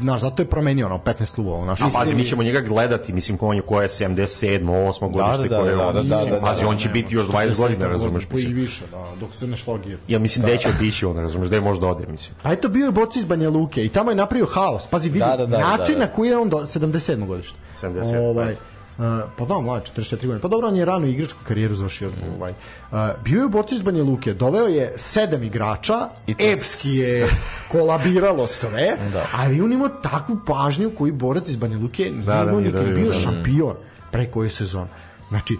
znaš, 0.00 0.20
zato 0.20 0.42
je 0.42 0.46
promenio 0.46 0.86
ono 0.86 0.98
15 0.98 1.34
klubova 1.34 1.58
u 1.58 1.64
našoj 1.64 1.86
A 1.86 1.90
pazi, 1.98 2.14
mi 2.14 2.24
ćemo 2.24 2.42
njega 2.42 2.60
gledati, 2.60 3.12
mislim, 3.12 3.38
ko 3.38 3.48
on 3.48 3.56
je, 3.56 3.62
ko 3.62 3.82
je 3.82 3.88
77, 3.88 4.64
8 4.64 5.12
godište, 5.12 5.48
da, 5.48 5.60
ko 5.60 5.66
je 5.66 5.76
da, 5.76 5.86
on, 5.86 5.94
da, 5.94 6.02
da, 6.02 6.16
mislim, 6.16 6.30
da, 6.30 6.40
da, 6.40 6.46
pazi, 6.46 6.60
da, 6.60 6.68
on 6.68 6.76
će 6.76 6.88
da, 6.88 6.92
biti 6.92 7.14
još 7.14 7.26
20 7.26 7.56
godina, 7.56 7.88
razumeš, 7.88 8.24
Pa 8.24 8.34
i 8.34 8.36
mislim. 8.36 8.54
više, 8.54 8.84
da, 8.90 9.12
dok 9.20 9.34
se 9.34 9.46
ne 9.46 9.56
šlogije. 9.56 9.98
Ja 10.08 10.18
mislim, 10.18 10.44
gde 10.44 10.58
će 10.58 10.68
otići 10.68 11.06
on, 11.06 11.16
razumeš, 11.16 11.48
gde 11.48 11.60
može 11.60 11.80
da 11.80 11.86
ode, 11.86 12.06
mislim. 12.06 12.36
Pa 12.42 12.52
eto 12.52 12.68
bio 12.68 12.84
je 12.84 12.92
boci 12.92 13.18
iz 13.18 13.24
Banja 13.24 13.50
Luke 13.50 13.84
i 13.84 13.88
tamo 13.88 14.10
je 14.10 14.14
napravio 14.14 14.46
haos. 14.46 14.86
Pazi, 14.86 15.08
vidi, 15.08 15.18
Da, 15.18 15.36
da, 15.36 15.46
da, 15.46 15.58
način 15.58 15.94
da, 15.94 16.00
da. 16.00 16.06
na 16.06 16.12
koji 16.12 16.28
je 16.28 16.36
on 16.36 16.48
do 16.48 16.56
77. 16.56 17.26
godište. 17.26 17.58
77, 17.82 18.30
Ovaj, 18.30 18.54
da. 18.54 18.73
Uh, 18.98 19.04
pa 19.36 19.44
da, 19.44 19.60
mlad, 19.60 19.90
44 19.96 20.10
godine. 20.16 20.40
Pa 20.40 20.48
dobro, 20.48 20.68
on 20.68 20.76
je 20.76 20.84
rano 20.84 21.06
igračku 21.06 21.38
karijeru 21.48 21.74
završio. 21.74 22.10
Mm. 22.10 22.34
Ovaj. 22.36 22.50
Uh, 22.50 22.98
bio 23.24 23.38
je 23.38 23.46
u 23.46 23.48
borcu 23.48 23.74
iz 23.74 23.82
Banja 23.82 24.02
Luke, 24.02 24.34
doveo 24.34 24.66
je 24.66 24.92
sedam 24.96 25.42
igrača, 25.42 26.08
I 26.26 26.34
to 26.34 26.44
epski 26.44 26.90
je 26.90 27.28
kolabiralo 27.68 28.46
sve, 28.46 28.96
Da. 29.12 29.26
ali 29.34 29.60
on 29.60 29.72
imao 29.72 29.88
takvu 29.88 30.38
pažnju 30.46 30.92
koju 30.98 31.14
borac 31.14 31.48
iz 31.48 31.56
Banja 31.56 31.78
Luke 31.78 32.02
nije 32.02 32.24
Da, 32.24 32.34
da, 32.34 32.42
imao 32.42 32.60
nije 32.60 32.72
nikad, 32.72 32.80
dobio, 32.80 32.94
bio 32.94 33.12
da. 33.12 33.18
šampion 33.20 33.74
pre 34.10 34.30
koju 34.30 34.50
sezonu. 34.50 34.88
Znači, 35.28 35.56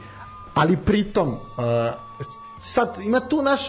ali 0.55 0.77
pritom, 0.77 1.29
uh, 1.29 1.39
sad 2.63 2.99
ima 3.05 3.21
tu 3.21 3.43
naš, 3.43 3.61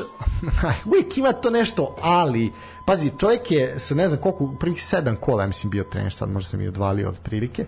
uvijek 0.91 1.17
ima 1.17 1.31
to 1.31 1.49
nešto, 1.49 1.95
ali, 2.01 2.53
pazi, 2.85 3.11
čovjek 3.19 3.51
je 3.51 3.79
sa 3.79 3.95
ne 3.95 4.07
znam 4.07 4.21
koliko, 4.21 4.55
prvih 4.59 4.83
sedam 4.83 5.15
kola, 5.15 5.43
ja 5.43 5.47
mislim, 5.47 5.69
bio 5.69 5.83
trener, 5.83 6.13
sad 6.13 6.29
možda 6.29 6.49
sam 6.49 6.61
i 6.61 6.67
odvalio 6.67 7.09
od 7.09 7.19
prilike, 7.23 7.65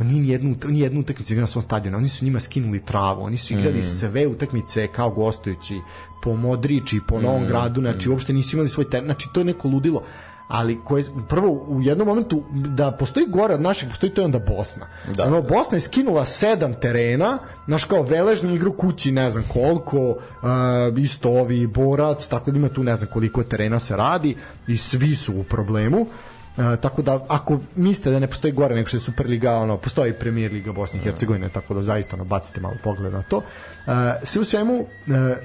on 0.00 0.06
nije 0.06 0.20
ni 0.22 0.28
jednu, 0.28 0.56
nije 0.68 0.82
jednu 0.82 1.00
utakmicu 1.00 1.32
igrao 1.32 1.42
na 1.42 1.46
svom 1.46 1.62
stadionu, 1.62 1.98
oni 1.98 2.08
su 2.08 2.24
njima 2.24 2.40
skinuli 2.40 2.84
travu, 2.84 3.22
oni 3.22 3.36
su 3.36 3.54
igrali 3.54 3.82
sve 3.82 4.26
utakmice 4.26 4.88
kao 4.88 5.10
gostujući, 5.10 5.80
po 6.22 6.36
Modrići, 6.36 7.00
po 7.08 7.20
Novom 7.20 7.46
gradu, 7.46 7.80
znači 7.80 8.08
uopšte 8.08 8.32
nisu 8.32 8.56
imali 8.56 8.68
svoj 8.68 8.90
teren, 8.90 9.04
znači 9.04 9.28
to 9.34 9.40
je 9.40 9.44
neko 9.44 9.68
ludilo 9.68 10.02
ali 10.50 10.80
koje, 10.84 11.04
prvo 11.28 11.50
u 11.50 11.82
jednom 11.82 12.08
momentu 12.08 12.42
da 12.52 12.92
postoji 12.92 13.26
gore 13.28 13.54
od 13.54 13.60
naših, 13.60 13.88
postoji 13.88 14.14
to 14.14 14.20
je 14.20 14.24
onda 14.24 14.38
Bosna. 14.38 14.86
Da. 15.16 15.24
Ono, 15.24 15.42
Bosna 15.42 15.76
je 15.76 15.80
skinula 15.80 16.24
sedam 16.24 16.74
terena, 16.80 17.38
znaš 17.66 17.84
kao 17.84 18.02
veležni 18.02 18.54
igru 18.54 18.72
kući 18.72 19.12
ne 19.12 19.30
znam 19.30 19.44
koliko, 19.52 20.08
uh, 20.08 20.98
isto 20.98 21.30
ovi 21.30 21.66
borac, 21.66 22.26
tako 22.28 22.50
da 22.50 22.58
ima 22.58 22.68
tu 22.68 22.82
ne 22.82 22.96
znam 22.96 23.10
koliko 23.12 23.42
terena 23.42 23.78
se 23.78 23.96
radi 23.96 24.36
i 24.66 24.76
svi 24.76 25.14
su 25.14 25.36
u 25.36 25.44
problemu 25.44 26.06
E, 26.58 26.76
tako 26.76 27.02
da 27.02 27.24
ako 27.28 27.58
mislite 27.76 28.10
da 28.10 28.18
ne 28.18 28.26
postoji 28.26 28.52
gore 28.52 28.74
nego 28.74 28.86
što 28.88 28.96
je 28.96 29.00
Superliga, 29.00 29.56
ono 29.56 29.76
postoji 29.76 30.12
Premier 30.12 30.52
Liga 30.52 30.72
Bosne 30.72 30.98
i 30.98 31.02
Hercegovine, 31.02 31.48
tako 31.48 31.74
da 31.74 31.82
zaista 31.82 32.16
ono 32.16 32.24
bacite 32.24 32.60
malo 32.60 32.74
pogled 32.84 33.12
na 33.12 33.22
to. 33.22 33.42
E, 33.86 33.90
sve 34.22 34.40
u 34.40 34.44
svemu 34.44 34.74
e, 34.74 34.84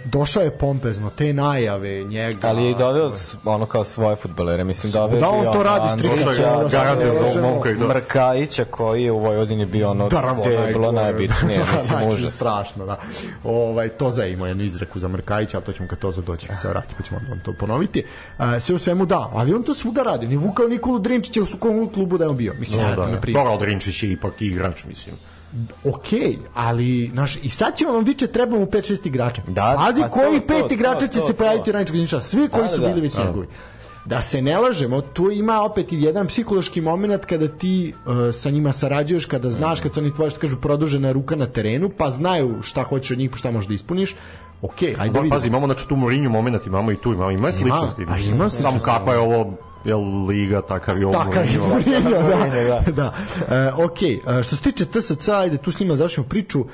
došao 0.05 0.43
je 0.43 0.51
pompezno 0.51 1.09
te 1.09 1.33
najave 1.33 2.03
njega. 2.03 2.37
Ali 2.47 2.63
je 2.63 2.71
i 2.71 2.75
doveo 2.75 3.11
ono 3.45 3.65
kao 3.65 3.83
svoje 3.83 4.15
futbolere, 4.15 4.63
mislim 4.63 4.91
doveo 4.91 5.19
Da, 5.19 5.25
je 5.27 5.33
on 5.49 5.53
to 5.53 5.63
radi 5.63 6.03
je 6.03 6.11
ono, 6.47 6.67
garantujem 6.69 7.15
za 7.17 7.79
to. 7.79 7.87
Mrkajića 7.87 8.65
koji 8.65 9.03
je 9.03 9.11
u 9.11 9.19
Vojvodini 9.19 9.65
bio 9.65 9.89
ono 9.91 10.09
Dramo 10.09 10.43
deblo 10.43 10.91
najgore. 10.91 10.91
najbitnije, 10.91 11.59
mislim, 11.73 11.83
Znači, 11.85 12.07
užas. 12.15 12.35
strašno, 12.35 12.85
da. 12.85 12.97
Ovaj, 13.43 13.89
Toza 13.89 14.23
je 14.23 14.33
imao 14.33 14.47
jednu 14.47 14.63
izreku 14.63 14.99
za 14.99 15.07
Mrkajića, 15.07 15.57
ali 15.57 15.65
to 15.65 15.71
ćemo 15.71 15.89
kad 15.89 15.99
Toza 15.99 16.21
dođe, 16.21 16.47
kad 16.47 16.61
se 16.61 16.67
vrati, 16.67 16.95
pa 16.97 17.03
ćemo 17.03 17.19
vam 17.29 17.39
to 17.39 17.53
ponoviti. 17.53 18.03
Uh, 18.37 18.45
sve 18.59 18.75
u 18.75 18.79
svemu 18.79 19.05
da, 19.05 19.29
ali 19.33 19.53
on 19.53 19.63
to 19.63 19.73
svuda 19.73 20.03
radi. 20.03 20.25
On 20.25 20.31
je 20.31 20.37
vukao 20.37 20.67
Nikolu 20.95 20.99
Drinčića 20.99 21.41
u 21.41 21.45
sukom 21.45 21.89
klubu 21.89 22.17
da 22.17 22.23
je 22.23 22.29
on 22.29 22.37
bio. 22.37 22.53
Mislim, 22.59 22.81
No, 22.81 22.89
ja, 22.89 22.95
da, 22.95 23.05
na 23.05 23.11
da. 23.11 23.19
primjer. 23.19 23.39
Dobro, 23.39 23.53
Odrinčić 23.53 24.03
je 24.03 24.11
ipak 24.11 24.41
igrač, 24.41 24.83
mislim. 24.85 25.15
ok, 25.83 26.07
ali 26.53 27.09
znaš, 27.13 27.37
i 27.43 27.49
sad 27.49 27.77
će 27.77 27.85
on 27.87 28.03
viče 28.03 28.27
treba 28.27 28.57
mu 28.57 28.65
5-6 28.65 29.07
igrača. 29.07 29.41
Da, 29.47 29.75
Pazi 29.77 30.01
pa 30.01 30.07
to, 30.07 30.13
koji 30.13 30.39
to, 30.39 30.47
pet 30.47 30.67
to, 30.67 30.73
igrača 30.73 31.07
će 31.07 31.19
to, 31.19 31.27
se 31.27 31.33
to. 31.33 31.37
pojaviti 31.37 31.69
u 31.69 31.73
Raničkog 31.73 31.97
Niša. 31.97 32.21
Svi 32.21 32.47
koji 32.47 32.63
Da, 32.63 32.67
su 32.67 32.81
da, 32.81 32.87
bili 32.87 33.01
već 33.01 33.13
da. 33.13 33.23
njegovi. 33.23 33.47
Da 34.05 34.21
se 34.21 34.41
ne 34.41 34.57
lažemo, 34.57 35.01
tu 35.01 35.31
ima 35.31 35.61
opet 35.61 35.91
i 35.91 36.01
jedan 36.01 36.27
psihološki 36.27 36.81
moment 36.81 37.25
kada 37.25 37.47
ti 37.47 37.93
uh, 37.95 38.11
sa 38.33 38.49
njima 38.49 38.71
sarađuješ, 38.71 39.25
kada 39.25 39.49
znaš, 39.49 39.79
kad 39.79 39.93
su 39.93 39.99
oni 39.99 40.13
tvoje 40.13 40.29
što 40.29 40.39
kažu 40.39 40.57
produžena 40.57 41.11
ruka 41.11 41.35
na 41.35 41.45
terenu, 41.47 41.89
pa 41.89 42.09
znaju 42.09 42.61
šta 42.61 42.83
hoćeš 42.83 43.11
od 43.11 43.17
njih, 43.17 43.29
pa 43.31 43.37
šta 43.37 43.51
možeš 43.51 43.67
da 43.67 43.73
ispuniš. 43.73 44.15
Ok, 44.61 44.81
ajde 44.81 44.95
Dobro, 44.97 45.21
vidimo. 45.21 45.29
pazi, 45.29 45.47
imamo 45.47 45.67
znači 45.67 45.87
tu 45.87 45.95
Mourinho 45.95 46.29
moment, 46.29 46.65
imamo 46.65 46.91
i 46.91 46.97
tu, 46.97 47.13
imamo, 47.13 47.31
ima 47.31 47.51
sličnosti. 47.51 48.05
pa 48.05 48.11
mislim. 48.11 48.35
ima 48.35 48.37
Samo 48.39 48.51
sličnosti. 48.51 48.85
kakva 48.85 49.13
je 49.13 49.19
ovo 49.19 49.53
jel, 49.85 50.25
liga, 50.25 50.61
takav 50.61 50.99
je 50.99 51.07
ovo 51.07 51.13
Takav 51.13 51.45
je 51.45 51.59
Mourinho. 51.59 52.09
Mourinho, 52.09 52.91
da. 52.91 52.91
da. 53.01 53.13
E, 53.55 53.83
ok, 53.83 54.01
e, 54.01 54.43
što 54.43 54.55
se 54.55 54.61
tiče 54.61 54.85
TSC, 54.85 55.29
ajde 55.29 55.57
tu 55.57 55.71
s 55.71 55.79
njima 55.79 55.95
završimo 55.95 56.25
priču, 56.27 56.59
uh, 56.59 56.67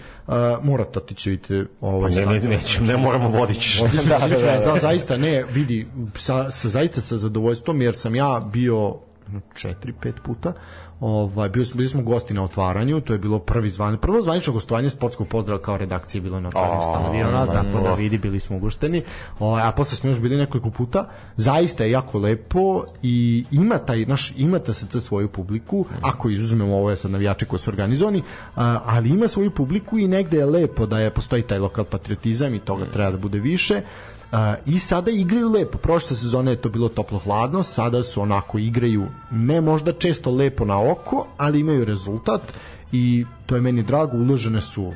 morate 0.63 0.99
otići, 0.99 1.29
vidite, 1.29 1.65
ovaj 1.81 2.11
Ne, 2.11 2.17
ne, 2.17 2.23
stadion. 2.25 2.51
nećemo, 2.51 2.85
ne 2.85 2.97
moramo 2.97 3.29
voditi. 3.29 3.79
da, 4.09 4.17
da, 4.17 4.27
da, 4.27 4.65
da, 4.65 4.79
zaista 4.81 5.17
ne, 5.17 5.43
vidi, 5.51 5.87
sa, 6.15 6.51
sa, 6.51 6.69
zaista 6.69 7.01
sa 7.01 7.17
zadovoljstvom, 7.17 7.81
jer 7.81 7.95
sam 7.95 8.15
ja 8.15 8.41
bio 8.53 8.95
četiri, 9.55 9.93
pet 10.01 10.15
puta, 10.23 10.53
ovaj, 11.01 11.49
bio, 11.49 11.65
smo- 11.65 11.77
bili 11.77 11.89
smo 11.89 12.01
gosti 12.01 12.33
na 12.33 12.43
otvaranju, 12.43 13.01
to 13.01 13.13
je 13.13 13.19
bilo 13.19 13.39
prvi 13.39 13.69
zvan, 13.69 13.97
prvo 13.97 14.21
zvanično 14.21 14.53
gostovanje 14.53 14.89
sportskog 14.89 15.27
pozdrava 15.27 15.61
kao 15.61 15.77
redakcije 15.77 16.19
je 16.19 16.23
bilo 16.23 16.39
na 16.39 16.47
otvaranju 16.47 16.81
stadiona, 16.81 17.45
tako 17.45 17.77
da 17.77 17.83
da. 17.83 17.93
vidi, 17.93 18.17
bili 18.17 18.39
smo 18.39 18.57
ugošteni, 18.57 19.03
ovaj, 19.39 19.63
a 19.63 19.71
posle 19.71 19.97
smo 19.97 20.09
još 20.09 20.19
bili 20.19 20.35
nekoliko 20.37 20.69
puta, 20.69 21.09
zaista 21.37 21.83
je 21.83 21.91
jako 21.91 22.19
lepo 22.19 22.83
i 23.01 23.45
ima 23.51 23.77
taj, 23.77 24.05
naš, 24.05 24.33
ima 24.37 24.59
TSC 24.59 24.97
svoju 24.99 25.29
publiku, 25.29 25.85
ako 26.01 26.29
izuzmemo 26.29 26.75
ovo 26.75 26.89
je 26.89 26.97
sad 26.97 27.11
navijače 27.11 27.45
koji 27.45 27.59
su 27.59 27.69
organizovani, 27.69 28.21
ali 28.85 29.09
ima 29.09 29.27
svoju 29.27 29.51
publiku 29.51 29.97
i 29.99 30.07
negde 30.07 30.37
je 30.37 30.45
lepo 30.45 30.85
da 30.85 30.99
je 30.99 31.09
postoji 31.09 31.41
taj 31.41 31.59
lokal 31.59 31.85
patriotizam 31.85 32.53
i 32.55 32.59
toga 32.59 32.85
treba 32.85 33.11
da 33.11 33.17
bude 33.17 33.39
više. 33.39 33.81
I 34.65 34.79
sada 34.79 35.11
igraju 35.11 35.49
lepo. 35.49 35.77
Prošle 35.77 36.17
sezone 36.17 36.51
je 36.51 36.61
to 36.61 36.69
bilo 36.69 36.89
toplo 36.89 37.19
hladno, 37.19 37.63
sada 37.63 38.03
su 38.03 38.21
onako 38.21 38.57
igraju 38.57 39.07
ne 39.31 39.61
možda 39.61 39.93
često 39.93 40.31
lepo 40.31 40.65
na 40.65 40.91
oko, 40.91 41.27
ali 41.37 41.59
imaju 41.59 41.85
rezultat 41.85 42.41
i 42.91 43.25
to 43.45 43.55
je 43.55 43.61
meni 43.61 43.83
drago, 43.83 44.17
uložene 44.17 44.61
su 44.61 44.91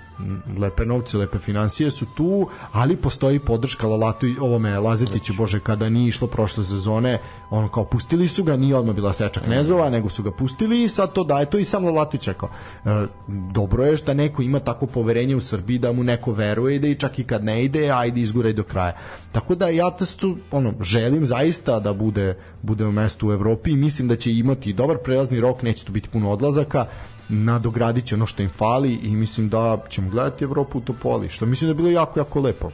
lepe 0.57 0.85
novce, 0.85 1.17
lepe 1.17 1.39
financije 1.39 1.91
su 1.91 2.05
tu, 2.15 2.47
ali 2.72 2.95
postoji 2.95 3.39
podrška 3.39 3.88
Lalatu 3.88 4.27
i 4.27 4.38
ovome 4.39 4.80
Lazetiću, 4.80 5.34
bože, 5.34 5.59
kada 5.59 5.89
nije 5.89 6.07
išlo 6.07 6.27
prošle 6.27 6.63
sezone, 6.63 7.19
ono 7.49 7.67
kao 7.67 7.85
pustili 7.85 8.27
su 8.27 8.43
ga, 8.43 8.55
nije 8.57 8.76
odmah 8.76 8.95
bila 8.95 9.13
seča 9.13 9.39
knezova, 9.39 9.89
nego 9.89 10.09
su 10.09 10.23
ga 10.23 10.31
pustili 10.31 10.84
i 10.84 10.88
sad 10.88 11.13
to 11.13 11.23
daje, 11.23 11.45
to 11.45 11.57
i 11.57 11.65
sam 11.65 11.85
Lalatić 11.85 12.27
rekao. 12.27 12.49
E, 12.49 13.07
dobro 13.53 13.85
je 13.85 13.97
što 13.97 14.13
neko 14.13 14.41
ima 14.41 14.59
tako 14.59 14.88
poverenje 14.88 15.35
u 15.35 15.41
Srbiji 15.41 15.77
da 15.77 15.91
mu 15.91 16.03
neko 16.03 16.31
veruje 16.31 16.80
da 16.80 16.88
i 16.88 16.95
čak 16.95 17.19
i 17.19 17.23
kad 17.23 17.43
ne 17.43 17.63
ide, 17.63 17.91
ajde 17.91 18.22
izguraj 18.22 18.53
do 18.53 18.63
kraja. 18.63 18.93
Tako 19.31 19.55
da 19.55 19.69
ja 19.69 19.91
testu, 19.91 20.38
ono, 20.51 20.73
želim 20.81 21.26
zaista 21.26 21.80
da 21.80 21.93
bude, 21.93 22.38
bude 22.61 22.85
u 22.85 22.91
mestu 22.91 23.27
u 23.27 23.31
Evropi 23.31 23.72
i 23.72 23.76
mislim 23.76 24.07
da 24.07 24.15
će 24.15 24.31
imati 24.31 24.73
dobar 24.73 24.97
prelazni 24.97 25.39
rok, 25.39 25.61
neće 25.61 25.85
tu 25.85 25.91
biti 25.91 26.09
puno 26.09 26.31
odlazaka, 26.31 26.85
nadogradit 27.30 28.06
će 28.06 28.15
ono 28.15 28.26
što 28.26 28.43
im 28.43 28.49
fali 28.49 28.93
i 28.93 29.10
mislim 29.11 29.49
da 29.49 29.77
ćemo 29.89 30.10
gledati 30.10 30.43
Evropu 30.43 30.77
u 30.77 30.81
Topoli, 30.81 31.30
što 31.30 31.45
mislim 31.45 31.68
da 31.68 31.72
je 31.72 31.76
bilo 31.76 31.89
jako, 31.89 32.19
jako 32.19 32.39
lepo. 32.39 32.72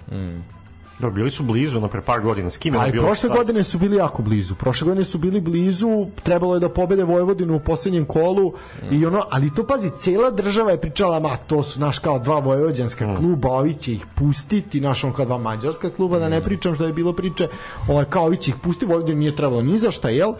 Dobro, 1.00 1.16
bili 1.16 1.32
su 1.32 1.44
blizu, 1.44 1.78
ono, 1.78 1.88
pre 1.88 2.02
par 2.02 2.22
godina. 2.22 2.50
S 2.50 2.58
kim 2.58 2.74
je 2.74 2.78
A 2.78 2.82
ono 2.82 2.90
i 2.90 2.92
bilo? 2.92 3.06
prošle 3.06 3.30
Sa- 3.30 3.36
godine 3.36 3.64
su 3.64 3.80
bili 3.80 3.96
jako 3.98 4.24
blizu. 4.24 4.56
Prošle 4.56 4.86
godine 4.86 5.06
su 5.06 5.18
bili 5.18 5.42
blizu, 5.42 6.08
trebalo 6.24 6.54
je 6.54 6.60
da 6.60 6.70
pobede 6.70 7.04
Vojvodinu 7.04 7.56
u 7.56 7.60
poslednjem 7.60 8.06
kolu 8.06 8.54
i 8.92 9.06
ono, 9.06 9.24
ali 9.30 9.54
to 9.56 9.64
pazi, 9.68 9.90
cela 9.98 10.32
država 10.32 10.72
je 10.72 10.82
pričala, 10.82 11.20
ma 11.20 11.38
to 11.38 11.64
su 11.64 11.80
naš 11.80 12.00
kao 12.00 12.20
dva 12.20 12.40
vojvođanska 12.40 13.16
kluba, 13.16 13.50
ovi 13.50 13.74
će 13.74 13.94
ih 13.94 14.06
pustiti, 14.16 14.82
naš 14.82 15.04
on 15.04 15.14
kao 15.14 15.26
dva 15.26 15.38
mađarska 15.38 15.90
kluba, 15.90 16.20
da 16.20 16.30
ne 16.30 16.42
pričam 16.42 16.76
što 16.76 16.86
je 16.86 16.94
bilo 16.94 17.14
priče, 17.14 17.48
ovaj, 17.88 18.06
kao 18.06 18.26
ovi 18.26 18.38
će 18.38 18.52
ih 18.52 18.56
pustiti, 18.62 18.86
Vojvodinu 18.86 19.20
nije 19.20 19.36
trebalo 19.36 19.62
ni 19.62 19.78
za 19.78 19.92
šta, 19.92 20.10
jel? 20.10 20.34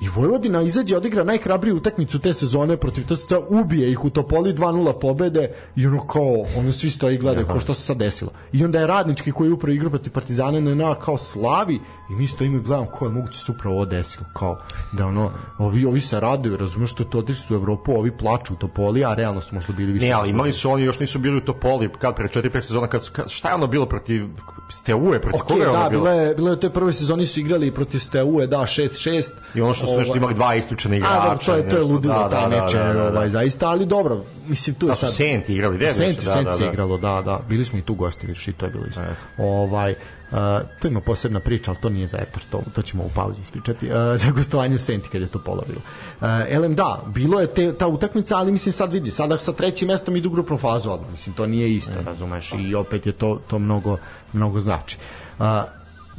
I 0.00 0.08
Vojvodina 0.08 0.62
izađe 0.62 0.96
odigra 0.96 1.24
najhrabriju 1.24 1.76
utakmicu 1.76 2.18
te 2.18 2.32
sezone 2.34 2.76
protiv 2.76 3.04
TSC, 3.04 3.32
ubije 3.48 3.90
ih 3.92 4.04
u 4.04 4.10
Topoli 4.10 4.52
2-0 4.54 5.00
pobede 5.00 5.52
i 5.76 5.86
ono 5.86 6.06
kao, 6.06 6.44
ono 6.58 6.72
svi 6.72 6.90
stoji 6.90 7.14
i 7.14 7.18
gledaju 7.18 7.46
kao 7.46 7.60
što 7.60 7.74
se 7.74 7.82
sad 7.82 7.96
desilo. 7.96 8.30
I 8.52 8.64
onda 8.64 8.80
je 8.80 8.86
radnički 8.86 9.32
koji 9.32 9.48
je 9.48 9.52
upravo 9.52 9.72
igrao 9.74 9.90
protiv 9.90 10.12
Partizana 10.12 10.60
na 10.74 10.94
kao 10.94 11.18
slavi 11.18 11.74
i 12.10 12.14
mi 12.14 12.26
stojimo 12.26 12.58
i 12.58 12.60
gledamo 12.60 12.86
ko 12.90 13.04
je 13.04 13.10
moguće 13.10 13.38
se 13.38 13.52
upravo 13.52 13.76
ovo 13.76 13.84
desilo. 13.84 14.24
Kao 14.36 14.58
da 14.92 15.06
ono, 15.06 15.32
ovi, 15.58 15.84
ovi 15.84 16.00
se 16.00 16.20
raduju, 16.20 16.56
razumeš 16.56 16.90
što 16.92 17.04
to 17.04 17.18
otišli 17.18 17.42
su 17.42 17.54
u 17.54 17.56
Evropu, 17.56 17.92
ovi 17.92 18.16
plaču 18.16 18.52
u 18.52 18.56
Topoli, 18.56 19.04
a 19.04 19.14
realno 19.14 19.40
su 19.40 19.54
možda 19.54 19.72
bili 19.72 19.92
više. 19.92 20.06
Ne, 20.06 20.12
ali 20.12 20.30
imali 20.30 20.52
su 20.52 20.70
oni, 20.70 20.84
još 20.84 21.00
nisu 21.00 21.18
bili 21.18 21.36
u 21.36 21.40
Topoli, 21.44 21.90
kad 21.98 22.16
pre 22.16 22.28
4-5 22.28 22.60
sezona, 22.60 22.86
kad, 22.86 23.04
su- 23.04 23.12
kad, 23.12 23.28
šta 23.30 23.48
je 23.48 23.54
ono 23.54 23.66
bilo 23.66 23.86
protiv 23.86 24.26
Steaue, 24.70 25.20
protiv 25.20 25.40
Ok, 25.40 25.46
koga 25.48 25.62
je 25.62 25.68
ono 25.68 25.82
da, 25.82 25.88
bilo? 25.90 26.04
bilo 26.36 26.48
je 26.50 26.54
u 26.56 26.60
toj 26.60 26.70
prvoj 26.70 26.92
sezoni 26.92 27.26
su 27.26 27.40
igrali 27.40 27.70
protiv 27.70 27.98
Steaue, 27.98 28.46
da, 28.46 28.58
6-6. 28.58 29.30
I 29.54 29.60
ono 29.60 29.74
što 29.74 29.86
nešto 29.98 30.12
Ovaj, 30.12 30.18
imali 30.18 30.34
dva 30.34 30.54
isključena 30.54 30.96
igrača. 30.96 31.20
A, 31.20 31.24
dobro, 31.24 31.38
to 31.46 31.54
je, 31.56 31.68
to 31.68 31.76
je 31.76 31.82
ludilo, 31.82 32.14
da, 32.14 32.28
taj 32.28 32.40
da, 32.42 32.56
da, 32.56 32.62
meč 32.62 32.72
da, 32.72 32.84
da, 32.84 32.92
da. 32.92 33.08
ovaj, 33.08 33.28
zaista, 33.28 33.68
ali 33.68 33.86
dobro, 33.86 34.24
mislim, 34.48 34.76
tu 34.76 34.86
je 34.86 34.90
Da 34.90 34.94
sad... 34.94 35.14
Senti 35.14 35.54
igrali, 35.54 35.76
gde 35.76 35.86
je 35.86 35.94
Senti, 35.94 36.24
da, 36.26 36.32
Senti 36.32 36.50
da, 36.50 36.56
da. 36.56 36.66
igralo, 36.66 36.98
da, 36.98 37.22
da, 37.24 37.40
bili 37.48 37.64
smo 37.64 37.78
i 37.78 37.82
tu 37.82 37.94
gosti, 37.94 38.26
vidiš, 38.26 38.48
i 38.48 38.52
to 38.52 38.66
je 38.66 38.70
bilo 38.70 38.86
isto. 38.86 39.02
Ovaj, 39.38 39.94
Uh, 40.30 40.36
to 40.82 40.88
ima 40.88 41.00
posebna 41.00 41.40
priča, 41.40 41.70
ali 41.70 41.80
to 41.80 41.88
nije 41.88 42.06
za 42.06 42.18
etar, 42.18 42.42
to, 42.50 42.62
to 42.74 42.82
ćemo 42.82 43.04
u 43.04 43.10
pauzi 43.14 43.42
ispričati, 43.42 43.86
uh, 43.86 43.92
za 44.22 44.30
gostovanje 44.30 44.74
u 44.74 44.78
Senti 44.78 45.08
kad 45.08 45.20
je 45.20 45.26
to 45.26 45.38
pola 45.38 45.62
bilo. 45.66 45.80
Uh, 46.20 46.54
Elem, 46.54 46.74
da, 46.74 47.00
bilo 47.06 47.40
je 47.40 47.46
te, 47.46 47.72
ta 47.72 47.86
utakmica, 47.86 48.36
ali 48.36 48.52
mislim 48.52 48.72
sad 48.72 48.92
vidi, 48.92 49.10
sada 49.10 49.38
sa 49.38 49.52
trećim 49.52 49.88
mestom 49.88 50.16
idu 50.16 50.30
grupnu 50.30 50.58
fazu 50.58 50.90
odmah, 50.90 51.10
mislim, 51.10 51.34
to 51.34 51.46
nije 51.46 51.74
isto, 51.74 52.02
razumeš, 52.06 52.52
i 52.58 52.74
opet 52.74 53.06
je 53.06 53.12
to, 53.12 53.40
to 53.46 53.58
mnogo, 53.58 53.96
mnogo 54.32 54.60
znači. 54.60 54.96
Uh, 55.38 55.46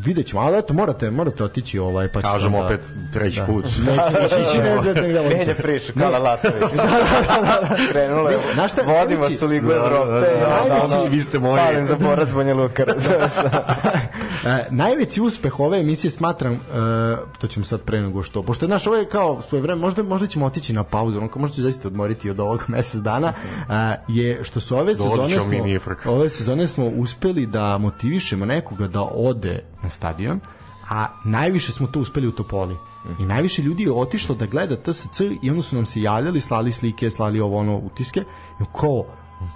vidjet 0.05 0.25
ćemo, 0.27 0.41
ali 0.41 0.57
eto, 0.57 0.73
morate, 0.73 1.09
morate 1.09 1.43
otići 1.43 1.79
ovaj, 1.79 2.07
pa 2.07 2.19
onda- 2.19 2.65
opet 2.65 2.79
treći 3.13 3.41
put. 3.47 3.65
Neće, 3.65 4.21
neće, 4.21 4.35
ići, 4.41 4.57
ne, 4.59 4.75
ne, 4.75 4.93
ne, 4.93 5.01
ne, 5.01 5.13
ne, 5.13 5.29
Menja 5.29 5.53
priču, 5.55 5.93
Kala 5.99 6.17
Latović. 6.19 6.71
Krenulo 7.91 8.29
je, 8.29 8.37
Ne, 8.37 8.53
znaš 8.53 8.71
šta, 8.71 8.81
vodimo 8.83 9.29
su 9.29 9.47
Ligu 9.47 9.67
Da, 9.67 9.73
da, 9.73 9.85
Evrope. 9.85 10.11
da, 10.39 10.61
onda 10.63 10.75
najveći- 10.75 10.95
ono, 10.95 11.05
vi 11.05 11.21
ste 11.21 11.39
moji. 11.39 11.57
Palim 11.57 11.85
za 11.85 11.95
borac 11.97 12.29
Banja 12.29 12.53
Luka? 12.55 12.83
E, 14.45 14.65
najveći 14.71 15.21
uspeh 15.21 15.59
ove 15.59 15.79
emisije 15.79 16.11
smatram, 16.11 16.53
e, 16.53 16.57
to 17.39 17.47
ćemo 17.47 17.65
sad 17.65 17.81
pre 17.81 18.01
nego 18.01 18.23
što, 18.23 18.43
pošto 18.43 18.65
je 18.65 18.69
naš 18.69 18.87
ovo 18.87 18.95
je 18.95 19.05
kao 19.05 19.41
svoje 19.41 19.61
vreme, 19.61 19.81
možda, 19.81 20.03
možda 20.03 20.27
ćemo 20.27 20.45
otići 20.45 20.73
na 20.73 20.83
pauzu, 20.83 21.17
onako 21.17 21.39
možda 21.39 21.55
ću 21.55 21.61
zaista 21.61 21.87
odmoriti 21.87 22.29
od 22.29 22.39
ovog 22.39 22.63
mesec 22.67 23.01
dana, 23.01 23.33
e, 23.69 23.73
je 24.07 24.43
što 24.43 24.59
su 24.59 24.77
ove 24.77 24.95
sezone 24.95 25.39
smo, 25.39 25.53
ove 26.05 26.29
sezone 26.29 26.67
smo 26.67 26.85
uspeli 26.87 27.45
da 27.45 27.77
motivišemo 27.77 28.45
nekoga 28.45 28.87
da 28.87 29.01
ode 29.03 29.59
na 29.83 29.89
stadion, 29.89 30.39
a 30.89 31.07
najviše 31.23 31.71
smo 31.71 31.87
to 31.87 31.99
uspeli 31.99 32.27
u 32.27 32.31
Topoli. 32.31 32.77
I 33.19 33.25
najviše 33.25 33.61
ljudi 33.61 33.83
je 33.83 33.91
otišlo 33.91 34.35
da 34.35 34.45
gleda 34.45 34.75
TSC 34.75 35.21
i 35.41 35.49
onda 35.49 35.61
su 35.61 35.75
nam 35.75 35.85
se 35.85 36.01
javljali, 36.01 36.41
slali 36.41 36.71
slike, 36.71 37.11
slali 37.11 37.39
ovo 37.39 37.57
ono 37.57 37.77
utiske. 37.77 38.23
I 38.61 38.63
kao, 38.79 39.05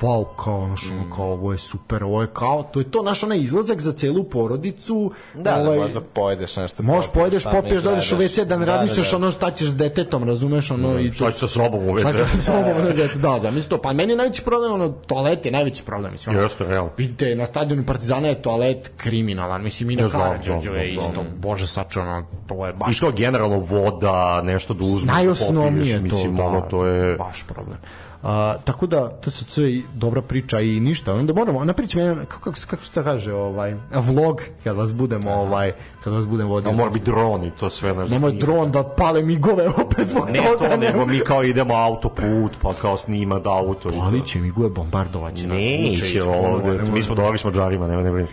wow, 0.01 0.25
kao 0.43 0.59
ono 0.59 0.77
što, 0.77 0.93
kao 1.15 1.31
ovo 1.31 1.51
je 1.51 1.57
super, 1.57 2.03
ovo 2.03 2.21
je 2.21 2.27
kao, 2.33 2.63
to 2.63 2.79
je 2.79 2.91
to 2.91 3.01
naš 3.01 3.23
onaj 3.23 3.37
izlazak 3.37 3.81
za 3.81 3.93
celu 3.93 4.23
porodicu. 4.23 5.11
Da, 5.33 5.55
ovaj, 5.55 5.77
da 5.77 5.83
možda 5.83 6.01
pojedeš 6.01 6.57
nešto. 6.57 6.83
Možeš 6.83 7.11
pojedeš, 7.11 7.43
popiješ, 7.43 7.83
dođeš 7.83 8.11
u. 8.11 8.15
WC 8.15 8.43
da 8.43 8.57
ne 8.57 8.65
razmišljaš 8.65 9.13
ono 9.13 9.31
šta 9.31 9.51
ćeš 9.51 9.67
s 9.67 9.77
detetom, 9.77 10.23
razumeš 10.23 10.71
ono 10.71 10.99
i 10.99 11.11
Šta 11.11 11.31
će 11.31 11.39
sa 11.39 11.47
sobom 11.47 11.89
u 11.89 11.99
Šta 11.99 12.09
WC? 12.09 12.11
ćeš 12.11 12.31
sa 12.31 12.51
sobom 12.51 12.89
uzeti, 12.89 13.17
da, 13.17 13.39
da, 13.39 13.51
mislim 13.51 13.69
to. 13.69 13.81
Pa 13.81 13.93
meni 13.93 14.13
je 14.13 14.17
najveći 14.17 14.43
problem, 14.43 14.73
ono, 14.73 14.89
toalet 14.89 15.45
je 15.45 15.51
najveći 15.51 15.83
problem, 15.83 16.11
mislim. 16.11 16.35
Ono, 16.35 16.43
Jeste, 16.43 16.63
realno. 16.63 16.91
Vidite, 16.97 17.35
na 17.35 17.45
stadionu 17.45 17.85
Partizana 17.85 18.27
je 18.27 18.41
toalet 18.41 18.91
kriminalan, 18.97 19.63
mislim, 19.63 19.91
i 19.91 19.95
na 19.95 20.09
znam, 20.09 20.39
je 20.75 20.93
isto, 20.93 21.25
bože 21.37 21.67
sačuvano, 21.67 22.25
to 22.47 22.65
je 22.65 22.73
baš 22.73 22.97
I 22.97 22.99
to 22.99 23.11
generalno 23.11 23.59
voda, 23.59 24.41
nešto 24.43 24.73
da 24.73 24.85
uzmeš, 24.85 25.15
popiješ, 25.47 25.93
to, 25.95 26.01
mislim, 26.01 26.35
da, 26.35 26.43
ono, 26.43 26.61
to 26.61 26.85
je... 26.85 27.17
baš 27.17 27.43
problem. 27.47 27.77
A, 28.25 28.57
tako 28.63 28.87
da 28.87 29.09
TSC 29.21 29.57
i 29.57 29.83
dobra 29.93 30.21
priča 30.21 30.59
i 30.59 30.79
ništa. 30.79 31.13
Onda 31.13 31.33
moramo 31.33 31.65
napričamo 31.65 32.03
jedan 32.03 32.25
kako 32.25 32.39
kako 32.39 32.57
kako 32.67 32.83
se 32.83 32.91
to 32.91 33.03
kaže, 33.03 33.33
ovaj 33.33 33.75
vlog 33.91 34.41
kad 34.63 34.75
vas 34.75 34.93
budemo 34.93 35.31
ovaj 35.31 35.73
kad 36.05 36.13
vas 36.13 36.25
budemo 36.25 36.49
vodili. 36.49 36.71
Da 36.71 36.77
mora 36.77 36.89
biti 36.89 37.05
dron 37.05 37.43
i 37.43 37.51
to 37.51 37.69
sve 37.69 37.89
nešto. 37.89 38.13
Nemoj 38.13 38.31
snima. 38.31 38.45
dron 38.45 38.71
da 38.71 38.83
pale 38.83 39.23
migove 39.23 39.67
opet 39.85 40.07
zbog 40.07 40.29
Ne 40.29 40.39
toga. 40.39 40.69
to, 40.69 40.77
nego 40.77 40.97
nemoj. 40.99 41.05
mi 41.07 41.19
kao 41.19 41.43
idemo 41.43 41.73
autoput, 41.73 42.51
pa 42.61 42.73
kao 42.73 42.97
snima 42.97 43.39
da 43.39 43.49
auto. 43.51 43.89
i 43.89 43.91
to. 43.91 43.99
Ali 44.01 44.25
će 44.25 44.39
migove 44.39 44.69
bombardovaće 44.69 45.47
nas. 45.47 45.57
Neće 45.57 46.23
ovde, 46.23 46.67
nemoj, 46.69 46.91
mi 46.91 47.03
smo 47.03 47.15
dobri 47.15 47.37
s 47.39 47.43
Mađarima, 47.43 47.87
nema, 47.87 48.01
nema. 48.03 48.27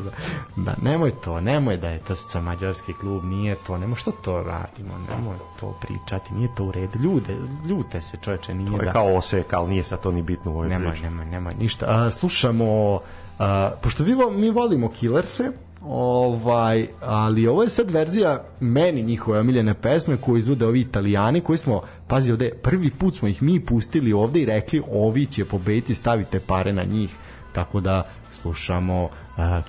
da, 0.56 0.74
nemoj 0.82 1.10
to, 1.10 1.40
nemoj 1.40 1.76
da 1.76 1.88
je 1.88 1.98
to 1.98 2.14
sa 2.14 2.40
mađarski 2.40 2.92
klub, 2.92 3.24
nije 3.24 3.54
to, 3.56 3.78
nemoj 3.78 3.96
što 3.96 4.10
to 4.12 4.42
radimo, 4.42 4.94
nemoj 5.10 5.36
to 5.60 5.74
pričati, 5.80 6.34
nije 6.34 6.48
to 6.54 6.64
u 6.64 6.70
redu. 6.72 6.98
Ljude, 6.98 7.36
ljute 7.68 8.00
se 8.00 8.16
čoveče, 8.16 8.54
nije 8.54 8.70
To 8.70 8.76
da... 8.76 8.84
je 8.84 8.92
kao 8.92 9.14
osek, 9.14 9.52
ali 9.52 9.70
nije 9.70 9.82
sad 9.82 10.00
to 10.00 10.12
ni 10.12 10.22
bitno 10.22 10.50
u 10.50 10.54
ovoj 10.54 10.68
Nemoj, 10.68 10.90
priči. 10.90 11.04
nemoj, 11.04 11.26
nemoj, 11.26 11.52
ništa. 11.60 11.86
A, 11.88 12.10
slušamo, 12.10 13.00
a, 13.38 13.70
pošto 13.82 14.04
vi, 14.04 14.16
mi 14.30 14.50
volimo 14.50 14.88
Killerse, 14.90 15.50
ovaj, 15.84 16.88
ali 17.00 17.46
ovo 17.46 17.62
je 17.62 17.68
sad 17.68 17.90
verzija 17.90 18.44
meni 18.60 19.02
njihove 19.02 19.38
omiljene 19.38 19.74
pesme 19.74 20.16
koju 20.16 20.36
izvode 20.36 20.66
ovi 20.66 20.80
italijani 20.80 21.40
koji 21.40 21.58
smo, 21.58 21.82
pazi 22.08 22.32
ovde, 22.32 22.50
prvi 22.62 22.90
put 22.90 23.16
smo 23.16 23.28
ih 23.28 23.42
mi 23.42 23.60
pustili 23.60 24.12
ovde 24.12 24.40
i 24.40 24.44
rekli 24.44 24.82
ovi 24.92 25.26
će 25.26 25.44
pobediti, 25.44 25.94
stavite 25.94 26.40
pare 26.40 26.72
na 26.72 26.82
njih, 26.82 27.10
tako 27.52 27.80
da 27.80 28.08
slušamo 28.42 29.04
uh, 29.04 29.10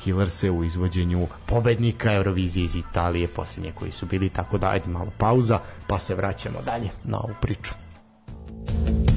Killerse 0.03 0.51
u 0.51 0.63
izvođenju 0.63 1.27
pobednika 1.45 2.13
Eurovizije 2.13 2.65
iz 2.65 2.75
Italije 2.75 3.27
posljednje 3.27 3.71
koji 3.71 3.91
su 3.91 4.05
bili, 4.05 4.29
tako 4.29 4.57
da 4.57 4.69
ajde 4.69 4.87
malo 4.87 5.11
pauza 5.17 5.59
pa 5.87 5.99
se 5.99 6.15
vraćamo 6.15 6.61
dalje 6.65 6.89
na 7.03 7.19
ovu 7.19 7.33
priču. 7.41 7.73
One, 8.85 9.12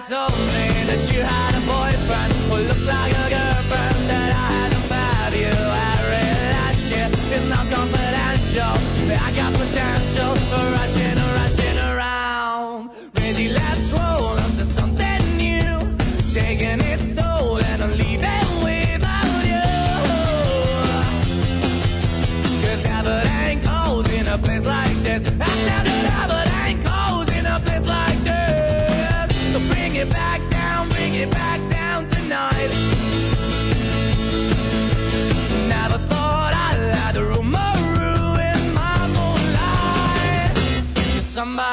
it's 0.00 0.12
over. 0.12 0.39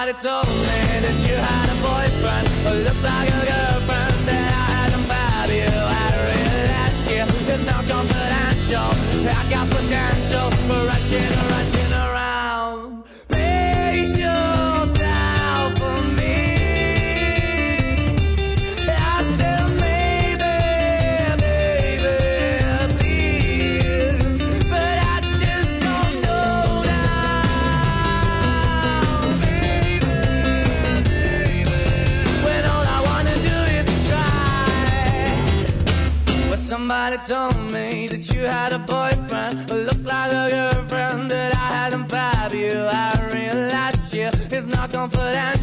it's 0.07 0.23
all 0.23 0.46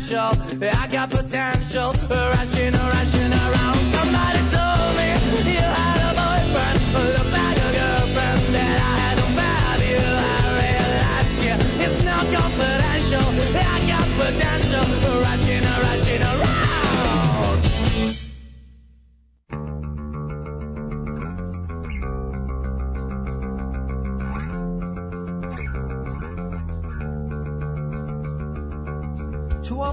confidential. 0.09 0.69
I 0.77 0.87
got 0.87 1.11
potential, 1.11 1.93
rushing, 2.11 2.73
rushing 2.73 3.33
around. 3.33 3.74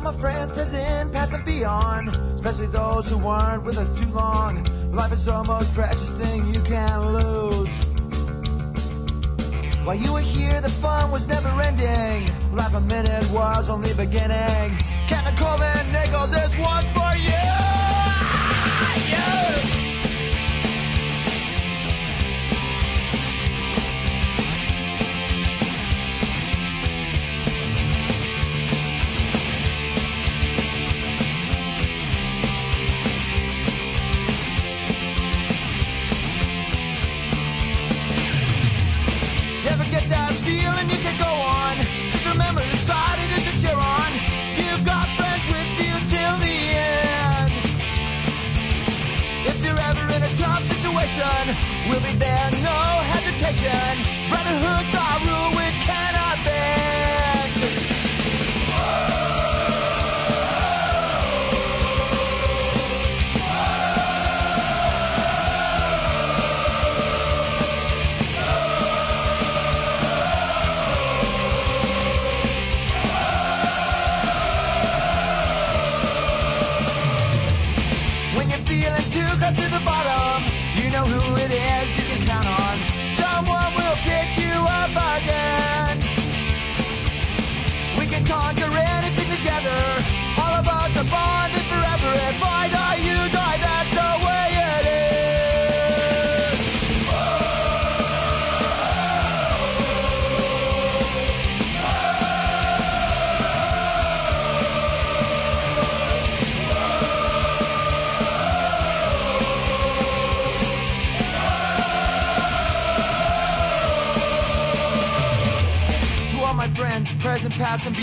My 0.03 0.14
friends 0.14 0.52
present, 0.53 1.11
past 1.11 1.34
and 1.34 1.45
beyond, 1.45 2.10
especially 2.36 2.68
those 2.68 3.10
who 3.10 3.18
weren't 3.19 3.64
with 3.64 3.78
us 3.78 3.99
too 3.99 4.10
long. 4.11 4.64
Life 4.91 5.14
is 5.14 5.26
the 5.26 5.44
most 5.44 5.73
precious 5.76 6.10
thing 6.11 6.53
you 6.53 6.61
can 6.61 7.14
lose. 7.14 7.69
While 9.86 9.95
you 9.95 10.14
were 10.14 10.22
here, 10.22 10.60
the 10.61 10.69
fun 10.69 11.11
was 11.11 11.28
never 11.28 11.49
ending. 11.61 12.30
Life 12.56 12.73
a 12.73 12.82
minute 12.82 13.30
was 13.32 13.69
only 13.69 13.94
beginning. 13.94 14.78
Captain 15.07 15.36
Coleman 15.36 15.91
Nichols, 15.91 16.32
this 16.32 16.57
one 16.57 16.84
for 16.86 17.15
you. 17.18 17.51
We'll 51.90 52.02
be 52.02 52.14
there, 52.14 52.52
no 52.64 52.78
hesitation. 53.14 53.94
Brotherhood's 54.30 54.95
our 54.95 55.31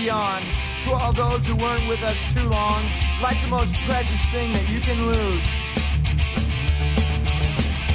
beyond. 0.09 0.45
To 0.85 0.93
all 0.93 1.13
those 1.13 1.47
who 1.47 1.55
weren't 1.57 1.87
with 1.87 2.03
us 2.03 2.17
too 2.33 2.49
long. 2.49 2.83
Life's 3.23 3.43
the 3.43 3.49
most 3.49 3.75
precious 3.85 4.25
thing 4.33 4.55
that 4.55 4.67
you 4.73 4.81
can 4.81 4.99
lose. 5.05 5.47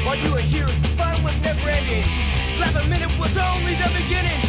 While 0.05 0.17
you 0.17 0.31
were 0.31 0.47
here, 0.55 0.67
fun 0.95 1.23
was 1.23 1.35
never 1.41 1.69
ending. 1.69 2.05
Last 2.59 2.87
minute 2.87 3.09
was 3.17 3.35
only 3.35 3.73
the 3.81 3.89
beginning. 3.97 4.42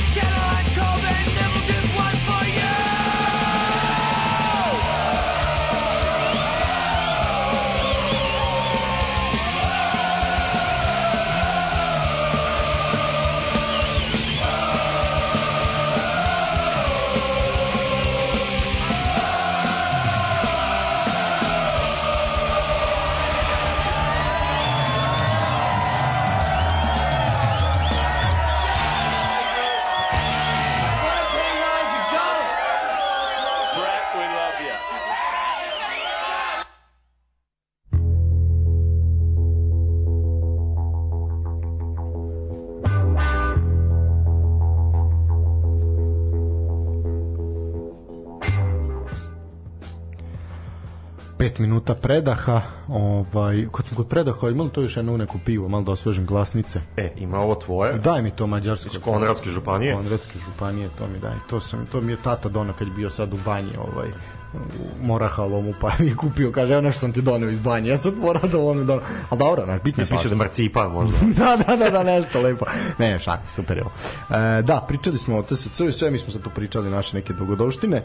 5 51.55 51.61
minuta 51.61 51.95
predaha, 51.95 52.63
ovaj, 52.89 53.67
kad 53.73 53.87
smo 53.87 53.97
kod 53.97 54.09
predaha 54.09 54.49
imali 54.49 54.71
to 54.71 54.83
još 54.83 54.97
jedno 54.97 55.17
neku 55.17 55.39
pivo, 55.45 55.69
malo 55.69 55.85
da 55.85 55.93
osvežim 55.93 56.27
glasnice. 56.27 56.81
E, 56.97 57.13
ima 57.17 57.39
ovo 57.39 57.55
tvoje. 57.55 57.99
Daj 57.99 58.23
mi 58.23 58.31
to 58.31 58.47
mađarsko. 58.47 58.89
Iz 58.93 58.99
Konradske 59.03 59.51
županije. 59.51 59.95
Konradske 59.95 60.39
županije, 60.39 60.89
to 60.99 61.05
mi 61.13 61.19
daj. 61.19 61.35
To, 61.51 61.61
sam, 61.61 61.87
to 61.93 62.01
mi 62.01 62.13
je 62.13 62.17
tata 62.17 62.49
dono 62.49 62.73
kad 62.73 62.89
je 62.89 62.95
bio 62.95 63.11
sad 63.11 63.33
u 63.33 63.39
banji, 63.45 63.73
ovaj, 63.77 64.09
u 64.55 65.07
Morahalomu, 65.07 65.73
pa 65.81 65.91
mi 65.99 66.17
kupio, 66.17 66.53
kaže, 66.53 66.73
evo 66.73 66.83
nešto 66.83 67.01
sam 67.01 67.13
ti 67.13 67.23
doneo 67.23 67.51
iz 67.51 67.59
banje, 67.59 67.91
ja 67.91 67.97
sad 67.97 68.19
moram 68.19 68.51
da 68.51 68.59
on 68.59 68.79
mi 68.79 68.85
donao. 68.85 69.05
Ali 69.31 69.39
dobro, 69.39 69.67
naš, 69.67 69.81
bitno 69.83 70.03
je 70.03 70.07
Mislim 70.11 70.31
da 70.31 70.37
marcipan 70.37 70.91
možda. 70.91 71.17
da, 71.39 71.57
da, 71.67 71.77
da, 71.77 71.91
da, 71.91 72.03
nešto 72.03 72.41
lepo. 72.41 72.65
Ne, 72.99 73.19
šak, 73.19 73.41
super 73.47 73.77
je 73.77 73.83
ovo. 73.83 73.93
E, 74.41 74.63
da, 74.63 74.85
pričali 74.89 75.19
smo 75.19 75.39
o 75.39 75.43
TSC 75.43 75.81
i 75.81 75.93
sve, 75.93 76.11
mi 76.11 76.19
smo 76.19 76.33
sad 76.33 76.43
tu 76.43 76.51
pričali 76.51 76.91
naše 76.91 77.17
neke 77.17 77.33
dogodovštine. 77.33 77.97
E, 77.97 78.05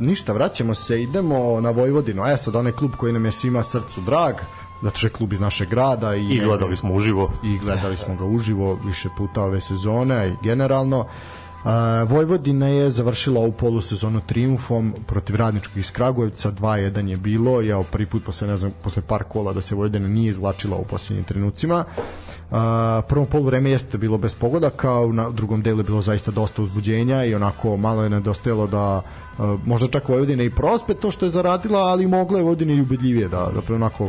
ništa, 0.00 0.32
vraćamo 0.32 0.74
se, 0.74 1.02
idemo 1.02 1.60
na 1.60 1.70
Vojvodinu. 1.70 2.26
E, 2.26 2.36
sad 2.36 2.56
onaj 2.56 2.72
klub 2.72 2.92
koji 2.96 3.12
nam 3.12 3.24
je 3.24 3.32
svima 3.32 3.62
srcu 3.62 4.00
drag, 4.00 4.34
zato 4.82 4.96
što 4.96 5.06
je 5.06 5.10
klub 5.10 5.32
iz 5.32 5.40
našeg 5.40 5.68
grada. 5.68 6.14
I, 6.14 6.28
I 6.28 6.40
gledali 6.40 6.76
smo 6.76 6.94
uživo. 6.94 7.32
i 7.44 7.58
gledali 7.58 7.96
smo 7.96 8.16
ga 8.16 8.24
uživo 8.24 8.78
više 8.84 9.08
puta 9.16 9.42
ove 9.42 9.60
sezone 9.60 10.28
i 10.28 10.36
generalno. 10.42 10.98
Uh, 10.98 11.06
Vojvodina 12.08 12.68
je 12.68 12.90
završila 12.90 13.40
ovu 13.40 13.52
polusezonu 13.52 14.20
triumfom 14.26 14.94
protiv 15.06 15.36
radničkog 15.36 15.76
iz 15.76 15.90
Kragujevca, 15.90 16.52
2-1 16.52 17.08
je 17.08 17.16
bilo, 17.16 17.60
ja 17.60 17.82
prvi 17.92 18.06
put 18.06 18.24
posle, 18.24 18.48
ne 18.48 18.56
znam, 18.56 18.72
posle 18.82 19.02
par 19.02 19.24
kola 19.24 19.52
da 19.52 19.60
se 19.60 19.74
Vojvodina 19.74 20.08
nije 20.08 20.30
izvlačila 20.30 20.76
u 20.76 20.84
posljednjim 20.84 21.24
trenucima. 21.24 21.84
Uh, 22.50 22.58
prvo 23.08 23.26
poluvreme 23.26 23.70
jeste 23.70 23.98
bilo 23.98 24.18
bez 24.18 24.34
pogodaka, 24.34 25.00
u 25.00 25.12
drugom 25.32 25.62
delu 25.62 25.80
je 25.80 25.84
bilo 25.84 26.02
zaista 26.02 26.30
dosta 26.30 26.62
uzbuđenja 26.62 27.24
i 27.24 27.34
onako 27.34 27.76
malo 27.76 28.02
je 28.02 28.10
nedostajalo 28.10 28.66
da 28.66 28.96
uh, 28.96 29.60
možda 29.66 29.88
čak 29.88 30.08
Vojvodina 30.08 30.42
i 30.42 30.50
prospe 30.50 30.94
to 30.94 31.10
što 31.10 31.26
je 31.26 31.30
zaradila, 31.30 31.80
ali 31.80 32.06
mogla 32.06 32.38
je 32.38 32.44
Vojvodina 32.44 32.72
i 32.72 32.80
ubedljivije 32.80 33.28
da, 33.28 33.50
da 33.54 33.62
pre 33.62 33.74
onako 33.74 34.08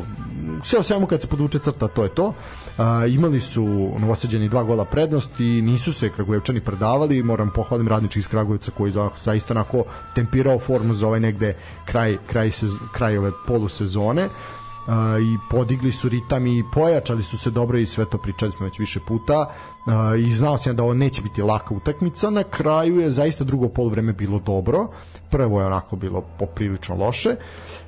sve 0.63 0.79
o 0.79 0.83
svemu 0.83 1.05
kad 1.05 1.21
se 1.21 1.27
podvuče 1.27 1.59
crta, 1.59 1.87
to 1.87 2.03
je 2.03 2.09
to. 2.09 2.33
A, 2.77 3.05
imali 3.05 3.39
su 3.39 3.65
novosađeni 3.99 4.49
dva 4.49 4.63
gola 4.63 4.85
prednosti, 4.85 5.61
nisu 5.61 5.93
se 5.93 6.09
Kragujevčani 6.09 6.61
predavali, 6.61 7.23
moram 7.23 7.49
pohvalim 7.49 7.87
radnički 7.87 8.19
iz 8.19 8.27
Kragujevca 8.27 8.71
koji 8.71 8.91
za, 8.91 9.09
zaista 9.23 9.53
onako 9.53 9.83
tempirao 10.15 10.59
formu 10.59 10.93
za 10.93 11.07
ovaj 11.07 11.19
negde 11.19 11.55
kraj, 11.85 12.17
kraj, 12.27 12.51
sez, 12.51 12.71
kraj 12.91 13.17
ove 13.17 13.31
polusezone. 13.47 14.25
Uh, 14.25 14.93
i 15.21 15.37
podigli 15.49 15.91
su 15.91 16.09
ritam 16.09 16.47
i 16.47 16.63
pojačali 16.73 17.23
su 17.23 17.37
se 17.37 17.49
dobro 17.49 17.77
i 17.77 17.85
sve 17.85 18.05
to 18.05 18.17
pričali 18.17 18.51
smo 18.51 18.65
već 18.65 18.79
više 18.79 18.99
puta. 19.07 19.39
Uh, 19.85 20.19
i 20.19 20.33
znao 20.33 20.57
sam 20.57 20.75
da 20.75 20.83
ovo 20.83 20.93
neće 20.93 21.21
biti 21.21 21.41
laka 21.41 21.75
utakmica. 21.75 22.29
Na 22.29 22.43
kraju 22.43 22.99
je 22.99 23.09
zaista 23.09 23.43
drugo 23.43 23.69
poluvreme 23.69 24.13
bilo 24.13 24.39
dobro. 24.39 24.87
Prvo 25.29 25.59
je 25.59 25.65
onako 25.65 25.95
bilo 25.95 26.21
poprilično 26.39 26.95
loše. 26.95 27.29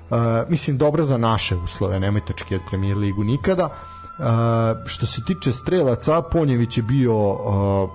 Uh, 0.10 0.18
mislim 0.49 0.78
dobro 0.78 1.03
za 1.03 1.18
naše 1.18 1.56
uslove. 1.56 1.99
Nemojte 1.99 2.34
očekivati 2.34 2.66
premijer 2.70 2.98
ligu 2.98 3.24
nikada 3.24 3.70
Uh, 4.17 4.25
što 4.85 5.05
se 5.05 5.21
tiče 5.23 5.51
strelaca, 5.53 6.21
Ponjević 6.21 6.77
je 6.77 6.83
bio 6.83 7.29
uh, 7.29 7.39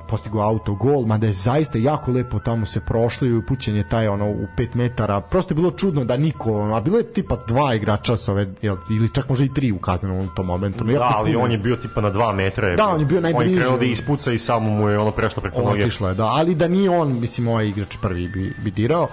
postigao 0.09 0.41
auto 0.41 0.75
gol, 0.75 1.07
mada 1.07 1.27
je 1.27 1.33
zaista 1.33 1.79
jako 1.79 2.13
lepo 2.13 2.39
tamo 2.39 2.67
se 2.67 2.81
prošlo 2.81 3.27
i 3.27 3.35
upućen 3.35 3.77
je 3.77 3.89
taj 3.89 4.09
ono 4.09 4.27
u 4.27 4.47
5 4.57 4.69
metara. 4.75 5.21
Prosto 5.21 5.53
je 5.53 5.57
bilo 5.57 5.71
čudno 5.71 6.05
da 6.05 6.17
niko, 6.17 6.51
a 6.67 6.81
bilo 6.81 6.99
je 6.99 7.05
tipa 7.05 7.37
dva 7.39 7.75
igrača 7.75 8.17
sa 8.17 8.33
ove, 8.33 8.47
jel, 8.63 8.77
ili 8.91 9.09
čak 9.09 9.29
možda 9.29 9.45
i 9.45 9.55
tri 9.55 9.73
u 9.73 9.79
kaznenom 9.79 10.19
u 10.19 10.29
tom 10.29 10.47
momentu. 10.47 10.85
No, 10.85 10.93
Da, 10.93 11.13
ali 11.17 11.33
puno- 11.33 11.45
on 11.45 11.53
je 11.53 11.59
bio 11.59 11.77
tipa 11.77 12.01
na 12.01 12.11
dva 12.11 12.33
metra. 12.33 12.69
je 12.69 12.77
Da, 12.77 12.89
on 12.89 13.01
je 13.01 13.07
bio 13.07 13.19
On 13.19 13.23
najbliže. 13.23 13.51
je 13.51 13.57
krenuo 13.57 13.79
da 13.79 13.85
ispuca 13.85 14.33
i 14.33 14.39
samo 14.39 14.71
mu 14.71 14.89
je 14.89 14.99
ono 14.99 15.11
prešlo 15.11 15.43
preko 15.43 15.63
noge. 15.63 15.83
Otišlo 15.83 16.09
je, 16.09 16.15
da, 16.15 16.25
ali 16.27 16.55
da 16.55 16.69
nije 16.69 16.91
on, 16.91 17.21
mislim, 17.21 17.49
ovaj 17.49 17.67
igrač 17.67 17.97
prvi 17.97 18.29
bi, 18.29 18.55
bi 18.59 18.71
dirao. 18.73 19.03
Uh, 19.03 19.11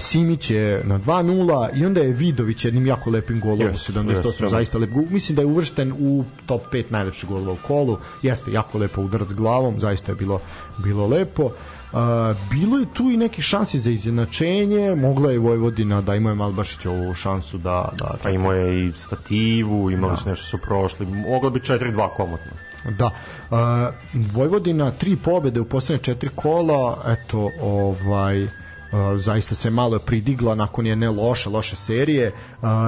Simić 0.00 0.50
je 0.50 0.82
na 0.84 0.98
2-0 0.98 1.68
i 1.74 1.86
onda 1.86 2.00
je 2.00 2.12
Vidović 2.12 2.64
jednim 2.64 2.86
jako 2.86 3.10
lepim 3.10 3.40
golom 3.40 3.60
Jeste, 3.60 3.92
u 3.92 3.94
78, 3.94 4.10
jeste, 4.10 4.48
zaista 4.48 4.78
lep 4.78 4.90
gol. 4.90 5.04
Mislim 5.10 5.36
da 5.36 5.42
je 5.42 5.46
uvršten 5.46 5.92
u 5.98 6.24
top 6.46 6.62
5 6.72 6.84
najlepših 6.90 7.28
golova 7.28 7.52
u 7.52 7.66
kolu. 7.66 7.98
Jeste 8.22 8.52
jako 8.52 8.78
lepo 8.78 9.02
udarac 9.02 9.32
glavom, 9.32 9.80
zaista 9.80 10.12
je 10.12 10.16
bilo 10.16 10.40
bilo 10.78 11.06
lepo. 11.06 11.50
Uh, 11.92 11.98
bilo 12.50 12.78
je 12.78 12.86
tu 12.94 13.10
i 13.10 13.16
neki 13.16 13.42
šansi 13.42 13.78
za 13.78 13.90
izjednačenje, 13.90 14.94
mogla 14.94 15.32
je 15.32 15.38
Vojvodina 15.38 16.00
da 16.00 16.14
ima 16.14 16.30
je 16.30 16.34
Malbašić 16.34 16.86
ovu 16.86 17.14
šansu 17.14 17.58
da, 17.58 17.92
da 17.98 18.14
Pa 18.22 18.30
imao 18.30 18.52
je 18.52 18.84
i 18.84 18.92
stativu, 18.92 19.90
imali 19.90 20.16
su 20.16 20.28
nešto 20.28 20.44
su 20.44 20.58
prošli. 20.58 21.06
Moglo 21.06 21.50
bi 21.50 21.60
4-2 21.60 22.08
komotno. 22.16 22.52
Da. 22.98 23.10
Uh, 23.50 23.58
Vojvodina 24.32 24.90
tri 24.90 25.16
pobede 25.16 25.60
u 25.60 25.64
poslednje 25.64 26.02
četiri 26.02 26.30
kola, 26.34 26.98
eto, 27.06 27.50
ovaj 27.60 28.46
Zaista 29.16 29.54
se 29.54 29.70
malo 29.70 29.98
pridigla 29.98 30.54
nakon 30.54 30.86
jedne 30.86 31.10
loše, 31.10 31.48
loše 31.48 31.76
serije. 31.76 32.34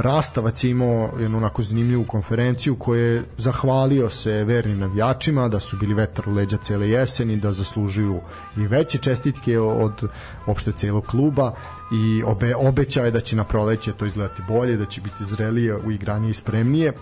Rastavac 0.02 0.64
je 0.64 0.70
imao 0.70 1.10
jednu 1.18 1.38
onako 1.38 1.62
zanimljivu 1.62 2.04
konferenciju 2.04 2.76
koje 2.76 3.14
je 3.14 3.24
zahvalio 3.38 4.10
se 4.10 4.44
vernim 4.44 4.78
navijačima 4.78 5.48
da 5.48 5.60
su 5.60 5.76
bili 5.76 5.94
vetar 5.94 6.28
u 6.28 6.32
leđa 6.32 6.56
cele 6.56 6.88
jeseni, 6.88 7.36
da 7.36 7.52
zaslužuju 7.52 8.20
i 8.56 8.66
veće 8.66 8.98
čestitke 8.98 9.60
od 9.60 10.08
opšte 10.46 10.72
celog 10.72 11.06
kluba 11.06 11.52
i 11.92 12.22
obe, 12.22 12.56
obećao 12.56 13.04
je 13.04 13.10
da 13.10 13.20
će 13.20 13.36
na 13.36 13.44
proleće 13.44 13.92
to 13.92 14.06
izgledati 14.06 14.42
bolje, 14.48 14.76
da 14.76 14.84
će 14.84 15.00
biti 15.00 15.24
zrelije, 15.24 15.76
uigranije 15.76 16.30
i 16.30 16.34
spremnije 16.34 16.92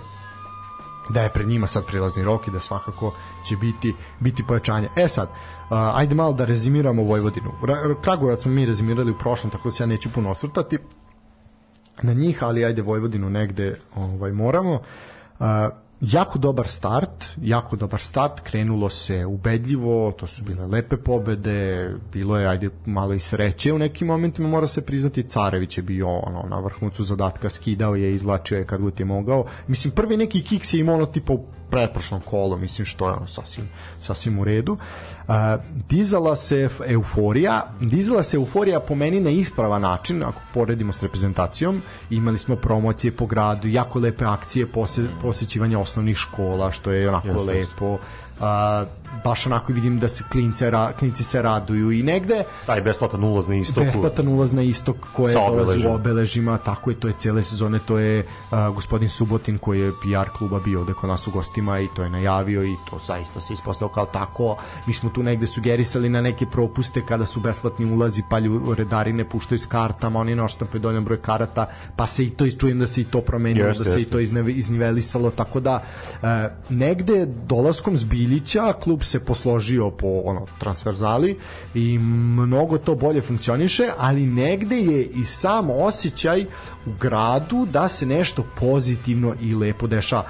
da 1.10 1.22
je 1.22 1.32
pred 1.32 1.48
njima 1.48 1.66
sad 1.66 1.86
prilazni 1.86 2.24
rok 2.24 2.48
i 2.48 2.50
da 2.50 2.60
svakako 2.60 3.14
će 3.48 3.56
biti 3.56 3.94
biti 4.20 4.44
pojačanje. 4.46 4.88
E 4.96 5.08
sad, 5.08 5.28
ajde 5.70 6.14
malo 6.14 6.32
da 6.32 6.44
rezimiramo 6.44 7.02
Vojvodinu. 7.02 7.50
Ra- 7.62 7.94
Kragujevac 8.02 8.42
smo 8.42 8.52
mi 8.52 8.66
rezimirali 8.66 9.10
u 9.10 9.18
prošlom, 9.18 9.50
tako 9.50 9.68
da 9.68 9.74
se 9.74 9.82
ja 9.82 9.86
neću 9.86 10.12
puno 10.12 10.30
osvrtati 10.30 10.78
na 12.02 12.12
njih, 12.12 12.42
ali 12.42 12.64
ajde 12.64 12.82
Vojvodinu 12.82 13.30
negde 13.30 13.76
ovaj 13.96 14.32
moramo. 14.32 14.80
Uh, 15.38 15.46
jako 16.00 16.38
dobar 16.38 16.68
start, 16.68 17.24
jako 17.42 17.76
dobar 17.76 18.00
start, 18.00 18.40
krenulo 18.40 18.88
se 18.88 19.26
ubedljivo, 19.26 20.12
to 20.12 20.26
su 20.26 20.44
bile 20.44 20.66
lepe 20.66 20.96
pobede, 20.96 21.90
bilo 22.12 22.38
je 22.38 22.48
ajde 22.48 22.70
malo 22.86 23.14
i 23.14 23.20
sreće 23.20 23.72
u 23.72 23.78
nekim 23.78 24.06
momentima, 24.06 24.48
mora 24.48 24.66
se 24.66 24.80
priznati, 24.80 25.22
Carević 25.22 25.76
je 25.76 25.82
bio 25.82 26.08
ono, 26.08 26.44
na 26.48 26.60
vrhuncu 26.60 27.04
zadatka, 27.04 27.50
skidao 27.50 27.94
je, 27.94 28.14
izvlačio 28.14 28.58
je 28.58 28.64
kad 28.64 28.80
god 28.80 29.00
je 29.00 29.06
mogao. 29.06 29.44
Mislim, 29.66 29.92
prvi 29.92 30.16
neki 30.16 30.42
kiks 30.42 30.74
je 30.74 30.80
imao 30.80 30.94
ono 30.94 31.06
tipa 31.06 31.34
pretprošlom 31.70 32.20
kolu, 32.20 32.56
mislim 32.56 32.86
što 32.86 33.08
je 33.08 33.14
ono 33.14 33.26
sasvim, 33.26 33.68
sasvim 34.00 34.38
u 34.38 34.44
redu. 34.44 34.72
Uh, 34.72 35.34
dizala 35.88 36.36
se 36.36 36.68
euforija, 36.86 37.72
dizala 37.80 38.22
se 38.22 38.36
euforija 38.36 38.80
po 38.80 38.94
meni 38.94 39.20
na 39.20 39.30
ispravan 39.30 39.82
način, 39.82 40.22
ako 40.22 40.40
poredimo 40.54 40.92
s 40.92 41.02
reprezentacijom, 41.02 41.82
imali 42.10 42.38
smo 42.38 42.56
promocije 42.56 43.12
po 43.12 43.26
gradu, 43.26 43.68
jako 43.68 43.98
lepe 43.98 44.24
akcije 44.24 44.66
pose, 44.66 45.06
posećivanja 45.22 45.78
osnovnih 45.78 46.16
škola, 46.16 46.72
što 46.72 46.90
je 46.90 47.08
onako 47.08 47.28
jeste. 47.28 47.52
lepo. 47.52 47.92
Uh, 47.92 48.99
baš 49.24 49.46
onako 49.46 49.72
vidim 49.72 49.98
da 49.98 50.08
se 50.08 50.24
klince, 50.32 50.70
ra, 50.70 50.92
klinci 50.92 51.24
se 51.24 51.42
raduju 51.42 51.92
i 51.92 52.02
negde 52.02 52.44
Taj 52.66 52.80
besplatan 52.80 53.24
ulaz 53.24 53.48
na 53.48 53.54
istoku. 53.54 53.86
besplatan 53.86 54.28
ulaz 54.28 54.52
na 54.52 54.62
istok 54.62 54.96
koje 55.12 55.34
dolazi 55.34 55.86
u 55.86 55.92
obeležima. 55.94 56.58
tako 56.58 56.90
je, 56.90 57.00
to 57.00 57.08
je 57.08 57.14
cele 57.18 57.42
sezone, 57.42 57.78
to 57.78 57.98
je 57.98 58.24
uh, 58.50 58.74
gospodin 58.74 59.10
Subotin 59.10 59.58
koji 59.58 59.80
je 59.80 59.92
PR 59.92 60.30
kluba 60.38 60.60
bio 60.60 60.80
ovde 60.80 60.92
kod 60.92 61.08
nas 61.08 61.26
u 61.26 61.30
gostima 61.30 61.80
i 61.80 61.88
to 61.96 62.02
je 62.02 62.10
najavio 62.10 62.64
i 62.64 62.74
to 62.90 63.00
zaista 63.06 63.40
se 63.40 63.52
ispostavio 63.52 63.92
kao 63.92 64.06
tako. 64.06 64.56
Mi 64.86 64.92
smo 64.92 65.10
tu 65.10 65.22
negde 65.22 65.46
sugerisali 65.46 66.08
na 66.08 66.20
neke 66.20 66.46
propuste 66.46 67.02
kada 67.06 67.26
su 67.26 67.40
besplatni 67.40 67.92
ulazi, 67.92 68.22
pa 68.30 68.38
lju, 68.38 68.74
redari 68.74 69.12
ne 69.12 69.28
puštaju 69.28 69.58
s 69.58 69.66
kartama, 69.66 70.20
oni 70.20 70.34
ne 70.34 70.42
oštampaju 70.42 70.80
dovoljan 70.80 71.04
broj 71.04 71.20
karata, 71.22 71.66
pa 71.96 72.06
se 72.06 72.24
i 72.24 72.30
to 72.30 72.50
čujem 72.50 72.78
da 72.78 72.86
se 72.86 73.00
i 73.00 73.04
to 73.04 73.20
promenilo, 73.20 73.68
da 73.68 73.84
se 73.84 73.90
i 73.90 73.94
jeste. 73.94 74.10
to 74.10 74.20
izneve, 74.20 74.52
iznivelisalo, 74.52 75.30
tako 75.30 75.60
da 75.60 75.82
e, 76.22 76.26
negde 76.68 77.26
dolaskom 77.26 77.96
Zbiljića 77.96 78.72
klub 78.72 78.99
se 79.00 79.20
posložio 79.20 79.90
po 79.90 80.22
ono 80.24 80.46
transverzali 80.58 81.38
i 81.74 81.98
mnogo 81.98 82.78
to 82.78 82.94
bolje 82.94 83.22
funkcioniše, 83.22 83.88
ali 83.98 84.26
negde 84.26 84.76
je 84.76 85.04
i 85.04 85.24
sam 85.24 85.70
osjećaj 85.72 86.42
u 86.86 86.90
gradu 87.00 87.66
da 87.66 87.88
se 87.88 88.06
nešto 88.06 88.44
pozitivno 88.56 89.34
i 89.40 89.54
lepo 89.54 89.86
dešava 89.86 90.24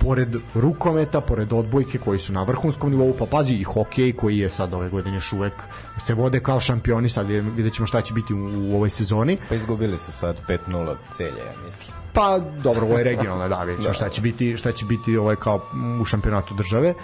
pored 0.00 0.28
rukometa, 0.54 1.20
pored 1.20 1.52
odbojke 1.52 1.98
koji 1.98 2.18
su 2.18 2.32
na 2.32 2.42
vrhunskom 2.42 2.90
nivou, 2.90 3.14
pa 3.14 3.26
pazi 3.26 3.54
i 3.54 3.64
hokej 3.64 4.12
koji 4.12 4.38
je 4.38 4.50
sad 4.50 4.74
ove 4.74 4.88
godine 4.88 5.16
još 5.16 5.32
uvek 5.32 5.52
se 5.98 6.14
vode 6.14 6.40
kao 6.40 6.60
šampioni, 6.60 7.08
sad 7.08 7.30
je- 7.30 7.40
vidjet 7.40 7.74
ćemo 7.74 7.86
šta 7.86 8.00
će 8.00 8.14
biti 8.14 8.34
u, 8.34 8.38
u 8.62 8.76
ovoj 8.76 8.90
sezoni. 8.90 9.36
Pa 9.48 9.54
izgubili 9.54 9.98
su 9.98 10.12
sad 10.12 10.36
5-0 10.48 10.88
od 10.88 10.98
celja, 11.12 11.28
ja 11.46 11.64
mislim. 11.64 11.94
Pa 12.12 12.38
dobro, 12.38 12.86
ovo 12.86 12.98
je 12.98 13.04
regionalno, 13.04 13.48
da, 13.48 13.62
vidjet 13.62 13.82
ćemo 13.82 13.94
šta 13.94 14.08
će 14.08 14.20
biti, 14.20 14.56
šta 14.56 14.72
će 14.72 14.84
biti 14.84 15.16
ovaj 15.16 15.36
kao 15.36 15.62
u 16.00 16.04
šampionatu 16.04 16.54
države 16.54 16.90
a, 16.90 16.94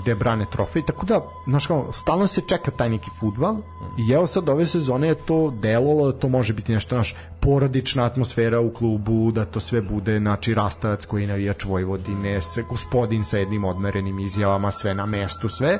gde 0.00 0.14
brane 0.14 0.44
trofej, 0.52 0.82
tako 0.82 1.06
da, 1.06 1.20
znaš 1.46 1.66
kao, 1.66 1.92
stalno 1.92 2.26
se 2.26 2.40
čeka 2.40 2.70
taj 2.70 2.90
neki 2.90 3.10
futbal 3.20 3.56
i 3.98 4.12
evo 4.12 4.26
sad 4.26 4.48
ove 4.48 4.66
sezone 4.66 5.08
je 5.08 5.14
to 5.14 5.50
delovalo 5.50 6.12
da 6.12 6.18
to 6.18 6.28
može 6.28 6.52
biti 6.52 6.72
nešto, 6.72 6.96
naš 6.96 7.14
porodična 7.40 8.04
atmosfera 8.04 8.60
u 8.60 8.70
klubu, 8.70 9.30
da 9.32 9.44
to 9.44 9.60
sve 9.60 9.82
bude, 9.82 10.18
znači, 10.18 10.54
rastac 10.54 11.06
koji 11.06 11.26
navijač 11.26 11.64
Vojvodine, 11.64 12.42
se, 12.42 12.62
gospodin 12.62 13.24
sa 13.24 13.38
jednim 13.38 13.64
odmerenim 13.64 14.18
izjavama, 14.18 14.70
sve 14.70 14.94
na 14.94 15.06
mestu, 15.06 15.48
sve. 15.48 15.78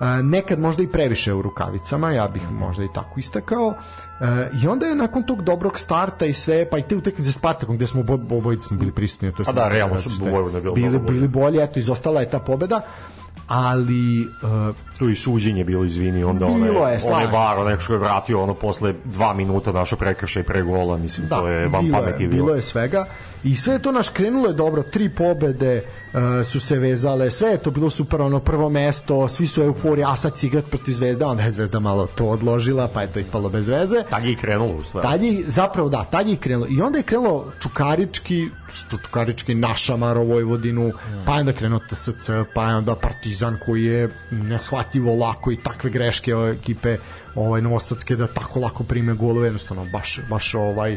E, 0.00 0.22
nekad 0.22 0.60
možda 0.60 0.82
i 0.82 0.88
previše 0.88 1.32
u 1.32 1.42
rukavicama, 1.42 2.10
ja 2.10 2.28
bih 2.28 2.42
možda 2.50 2.84
i 2.84 2.92
tako 2.94 3.20
istakao. 3.20 3.74
E, 4.20 4.50
I 4.62 4.68
onda 4.68 4.86
je 4.86 4.94
nakon 4.94 5.22
tog 5.22 5.42
dobrog 5.42 5.78
starta 5.78 6.26
i 6.26 6.32
sve, 6.32 6.70
pa 6.70 6.78
i 6.78 6.82
te 6.82 6.96
utakmice 6.96 7.32
s 7.32 7.34
Spartakom 7.34 7.76
gde 7.76 7.86
smo 7.86 8.02
obo- 8.02 8.38
obojice 8.38 8.66
smo 8.66 8.76
bili 8.76 8.92
prisutni, 8.92 9.32
to 9.32 9.42
je 9.42 9.46
A 9.48 9.52
da, 9.52 9.68
realno 9.68 9.96
su 9.96 10.10
bili, 10.74 10.98
bili 10.98 11.28
bolje, 11.28 11.64
eto, 11.64 11.78
izostala 11.78 12.20
je 12.20 12.28
ta 12.28 12.38
pobeda, 12.38 12.80
ali 13.48 14.22
e, 14.22 14.26
Tu 14.98 15.08
i 15.08 15.16
suđenje 15.16 15.60
je 15.60 15.64
bilo, 15.64 15.84
izvini, 15.84 16.24
onda 16.24 16.46
Bilo 16.46 16.56
onaj, 16.56 16.68
je, 17.22 17.28
bar, 17.28 17.54
se. 17.54 17.60
onaj 17.60 17.78
što 17.78 17.92
je 17.92 17.98
vratio 17.98 18.42
ono 18.42 18.54
posle 18.54 18.94
dva 19.04 19.34
minuta 19.34 19.72
našo 19.72 19.96
prekršaj 19.96 20.42
pre 20.42 20.62
gola, 20.62 20.96
mislim, 20.96 21.28
to 21.28 21.48
je 21.48 21.68
bilo 21.68 21.82
pameti 21.92 22.22
je, 22.22 22.28
bilo. 22.28 22.44
bilo 22.44 22.56
je 22.56 22.62
svega 22.62 23.06
i 23.44 23.56
sve 23.56 23.74
je 23.74 23.82
to 23.82 23.92
naš 23.92 24.08
krenulo 24.08 24.46
je 24.46 24.54
dobro 24.54 24.82
tri 24.82 25.08
pobede 25.08 25.82
uh, 26.12 26.20
su 26.46 26.60
se 26.60 26.78
vezale 26.78 27.30
sve 27.30 27.50
je 27.50 27.58
to 27.58 27.70
bilo 27.70 27.90
super 27.90 28.20
ono 28.20 28.40
prvo 28.40 28.68
mesto 28.70 29.28
svi 29.28 29.46
su 29.46 29.62
euforija 29.62 30.10
a 30.10 30.16
sad 30.16 30.36
će 30.36 30.46
igrat 30.46 30.64
protiv 30.70 30.92
Zvezda 30.92 31.26
onda 31.26 31.42
je 31.42 31.50
Zvezda 31.50 31.80
malo 31.80 32.06
to 32.06 32.26
odložila 32.26 32.88
pa 32.88 33.02
je 33.02 33.12
to 33.12 33.18
ispalo 33.18 33.48
bez 33.48 33.68
veze 33.68 34.02
Tad 34.10 34.24
je 34.24 34.32
i 34.32 34.36
krenulo 34.36 34.82
stvari. 34.82 35.08
Tad 35.08 35.22
je, 35.22 35.44
zapravo 35.46 35.88
da, 35.88 36.04
tad 36.04 36.26
je 36.28 36.34
i 36.34 36.36
krenulo. 36.36 36.66
I 36.70 36.80
onda 36.80 36.98
je 36.98 37.02
krenulo 37.02 37.52
Čukarički, 37.60 38.48
Čukarički 38.90 39.54
našamaro 39.54 40.24
Vojvodinu, 40.24 40.92
pa 41.26 41.34
je 41.34 41.40
onda 41.40 41.52
krenuo 41.52 41.80
TSC, 41.90 42.30
pa 42.54 42.68
je 42.68 42.76
onda 42.76 42.96
Partizan 42.96 43.58
koji 43.64 43.84
je 43.84 44.08
neshvatljivo 44.30 45.14
lako 45.14 45.52
i 45.52 45.56
takve 45.56 45.90
greške 45.90 46.34
ove 46.34 46.50
ekipe 46.52 46.96
ovaj, 47.34 47.62
novosadske 47.62 48.16
da 48.16 48.26
tako 48.26 48.60
lako 48.60 48.84
prime 48.84 49.14
golove, 49.14 49.46
jednostavno 49.46 49.84
baš, 49.92 50.20
baš 50.30 50.54
ovaj 50.54 50.96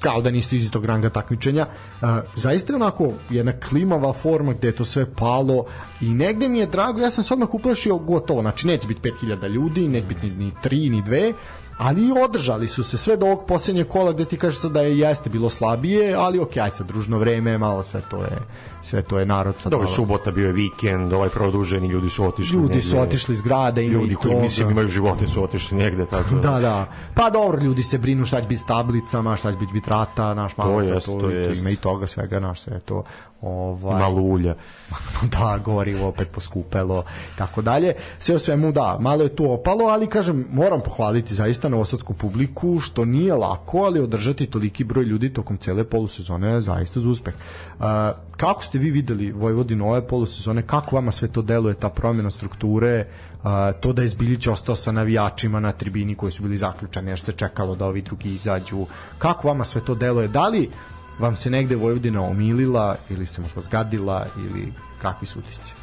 kao 0.00 0.22
da 0.22 0.30
nisu 0.30 0.56
iz 0.56 0.62
istog 0.62 0.84
ranga 0.84 1.10
takmičenja. 1.10 1.66
Uh, 2.02 2.08
zaista 2.36 2.72
je 2.72 2.76
onako 2.76 3.12
jedna 3.30 3.52
klimava 3.68 4.12
forma 4.12 4.52
gde 4.52 4.68
je 4.68 4.76
to 4.76 4.84
sve 4.84 5.14
palo 5.14 5.64
i 6.00 6.14
negde 6.14 6.48
mi 6.48 6.58
je 6.58 6.66
drago, 6.66 7.00
ja 7.00 7.10
sam 7.10 7.24
se 7.24 7.34
odmah 7.34 7.54
uplašio 7.54 7.98
gotovo, 7.98 8.42
znači 8.42 8.66
neće 8.66 8.88
biti 8.88 9.10
5000 9.10 9.48
ljudi, 9.48 9.88
neće 9.88 10.06
biti 10.06 10.30
ni, 10.30 10.44
ni 10.44 10.52
3 10.64 10.90
ni 10.90 11.02
2, 11.02 11.32
ali 11.80 12.02
i 12.02 12.12
održali 12.14 12.68
su 12.68 12.84
se 12.84 12.98
sve 12.98 13.16
do 13.16 13.26
ovog 13.26 13.44
posljednjeg 13.44 13.88
kola 13.88 14.12
gde 14.12 14.24
ti 14.24 14.36
kažeš 14.36 14.62
da 14.62 14.80
je 14.80 14.98
jeste 14.98 15.30
bilo 15.30 15.50
slabije, 15.50 16.14
ali 16.14 16.38
ok, 16.38 16.56
aj 16.56 16.70
sad 16.70 16.86
družno 16.86 17.18
vreme, 17.18 17.58
malo 17.58 17.82
sve 17.82 18.00
to 18.02 18.16
je 18.18 18.38
sve 18.82 19.02
to 19.02 19.18
je 19.18 19.26
narod 19.26 19.54
sad 19.58 19.70
Dobro, 19.70 19.84
malo- 19.84 19.96
subota 19.96 20.30
bio 20.30 20.46
je 20.46 20.52
vikend, 20.54 21.12
ovaj 21.12 21.28
produženi, 21.28 21.88
ljudi 21.88 22.10
su 22.10 22.24
otišli. 22.24 22.56
ljudi 22.56 22.82
su 22.82 22.88
negde. 22.88 23.00
otišli 23.02 23.34
iz 23.34 23.42
grada 23.42 23.80
ima 23.80 23.92
Ljudi 23.94 24.12
i 24.12 24.16
koji, 24.16 24.30
toga. 24.30 24.42
mislim, 24.42 24.70
imaju 24.70 24.88
živote 24.88 25.26
su 25.26 25.44
otišli 25.44 25.78
negde, 25.78 26.06
tako 26.06 26.34
da. 26.34 26.40
Da, 26.42 26.60
da. 26.60 26.86
Pa 27.14 27.30
dobro, 27.30 27.60
ljudi 27.60 27.82
se 27.82 27.98
brinu 27.98 28.26
šta 28.26 28.40
će 28.40 28.48
biti 28.48 28.60
s 28.60 28.66
tablicama, 28.66 29.36
šta 29.36 29.52
će 29.52 29.58
biti 29.58 29.72
biti 29.72 29.90
rata, 29.90 30.34
naš 30.34 30.56
malo 30.56 30.72
To 30.72 30.82
sve 30.82 30.94
jest, 30.94 31.06
to 31.06 31.30
i 31.30 31.34
jest. 31.34 31.60
ima 31.60 31.70
i 31.70 31.76
toga 31.76 32.06
svega, 32.06 32.40
naš 32.40 32.60
sve 32.60 32.80
to. 32.80 33.04
Ovaj, 33.42 34.00
Malo 34.00 34.22
ulja. 34.22 34.54
da, 35.38 35.58
gorivo 35.64 36.08
opet 36.08 36.28
poskupelo, 36.30 37.04
tako 37.38 37.62
dalje. 37.62 37.94
Sve 38.18 38.34
o 38.34 38.38
svemu, 38.38 38.72
da, 38.72 38.96
malo 39.00 39.22
je 39.22 39.36
tu 39.36 39.52
opalo, 39.52 39.84
ali 39.84 40.06
kažem, 40.06 40.46
moram 40.52 40.80
pohvaliti 40.80 41.34
zaista 41.34 41.68
novosadsku 41.68 42.14
publiku, 42.14 42.78
što 42.78 43.04
nije 43.04 43.34
lako, 43.34 43.78
ali 43.78 44.00
održati 44.00 44.46
toliki 44.46 44.84
broj 44.84 45.04
ljudi 45.04 45.32
tokom 45.32 45.56
cele 45.56 45.84
polusezone 45.84 46.48
je 46.48 46.60
zaista 46.60 47.00
za 47.00 47.08
uspeh. 47.08 47.34
Uh, 47.34 47.84
kako 48.36 48.64
ste 48.64 48.78
vi 48.78 48.90
videli 48.90 49.32
Vojvodinu 49.32 49.88
ove 49.88 50.06
polusezone, 50.06 50.62
kako 50.62 50.96
vama 50.96 51.12
sve 51.12 51.28
to 51.28 51.42
deluje, 51.42 51.74
ta 51.74 51.88
promjena 51.88 52.30
strukture, 52.30 53.06
uh, 53.42 53.50
to 53.80 53.92
da 53.92 54.02
je 54.02 54.08
Zbilić 54.08 54.46
ostao 54.46 54.76
sa 54.76 54.92
navijačima 54.92 55.60
na 55.60 55.72
tribini 55.72 56.14
koji 56.14 56.32
su 56.32 56.42
bili 56.42 56.56
zaključani 56.56 57.10
jer 57.10 57.20
se 57.20 57.32
čekalo 57.32 57.74
da 57.74 57.86
ovi 57.86 58.02
drugi 58.02 58.34
izađu, 58.34 58.86
kako 59.18 59.48
vama 59.48 59.64
sve 59.64 59.80
to 59.84 59.94
deluje, 59.94 60.28
da 60.28 60.48
li 60.48 60.70
vam 61.20 61.36
se 61.36 61.50
negde 61.50 61.76
Vojvodina 61.76 62.22
omilila 62.22 62.96
ili 63.10 63.26
se 63.26 63.42
možda 63.42 63.60
zgadila 63.60 64.26
ili 64.36 64.72
kakvi 65.02 65.26
su 65.26 65.38
utisci? 65.38 65.74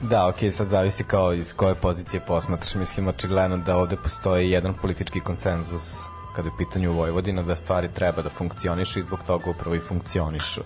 Da, 0.00 0.28
ok, 0.28 0.36
sad 0.52 0.68
zavisi 0.68 1.04
kao 1.04 1.34
iz 1.34 1.54
koje 1.54 1.74
pozicije 1.74 2.20
posmatraš. 2.26 2.74
Mislim, 2.74 3.08
očigledno 3.08 3.56
da 3.56 3.76
ovde 3.76 3.96
postoji 3.96 4.50
jedan 4.50 4.74
politički 4.74 5.20
konsenzus 5.20 5.94
kada 6.36 6.48
je 6.48 6.52
u 6.54 6.56
pitanju 6.58 6.92
Vojvodina, 6.92 7.42
da 7.42 7.56
stvari 7.56 7.88
treba 7.94 8.22
da 8.22 8.30
funkcionišu 8.30 9.00
i 9.00 9.02
zbog 9.02 9.18
toga 9.26 9.50
upravo 9.50 9.76
i 9.76 9.80
funkcionišu. 9.80 10.60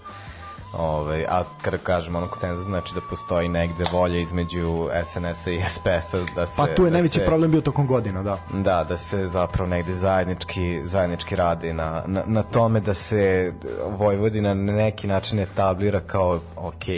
Ove, 0.79 1.25
a 1.29 1.45
kada 1.63 1.79
kažem 1.79 2.17
ono 2.17 2.29
konsenzus, 2.29 2.65
znači 2.65 2.95
da 2.95 3.01
postoji 3.11 3.49
negde 3.49 3.85
volja 3.93 4.19
između 4.19 4.89
SNS-a 5.05 5.51
i 5.51 5.61
SPS-a 5.69 6.19
da 6.35 6.47
se... 6.47 6.57
Pa 6.57 6.67
tu 6.67 6.85
je 6.85 6.91
da 6.91 6.93
najveći 6.93 7.19
se, 7.19 7.27
problem 7.27 7.51
bio 7.51 7.61
tokom 7.61 7.87
godina, 7.87 8.23
da. 8.23 8.39
Da, 8.53 8.85
da 8.85 8.97
se 8.97 9.29
zapravo 9.29 9.71
negde 9.71 9.95
zajednički, 9.95 10.83
zajednički 10.85 11.37
radi 11.37 11.73
na, 11.73 12.03
na, 12.07 12.23
na 12.27 12.43
tome 12.43 12.81
da 12.81 12.95
se 12.95 13.53
Vojvodina 13.89 14.55
na 14.55 14.73
neki 14.73 15.07
način 15.07 15.39
etablira 15.39 16.01
kao, 16.01 16.41
ok, 16.57 16.89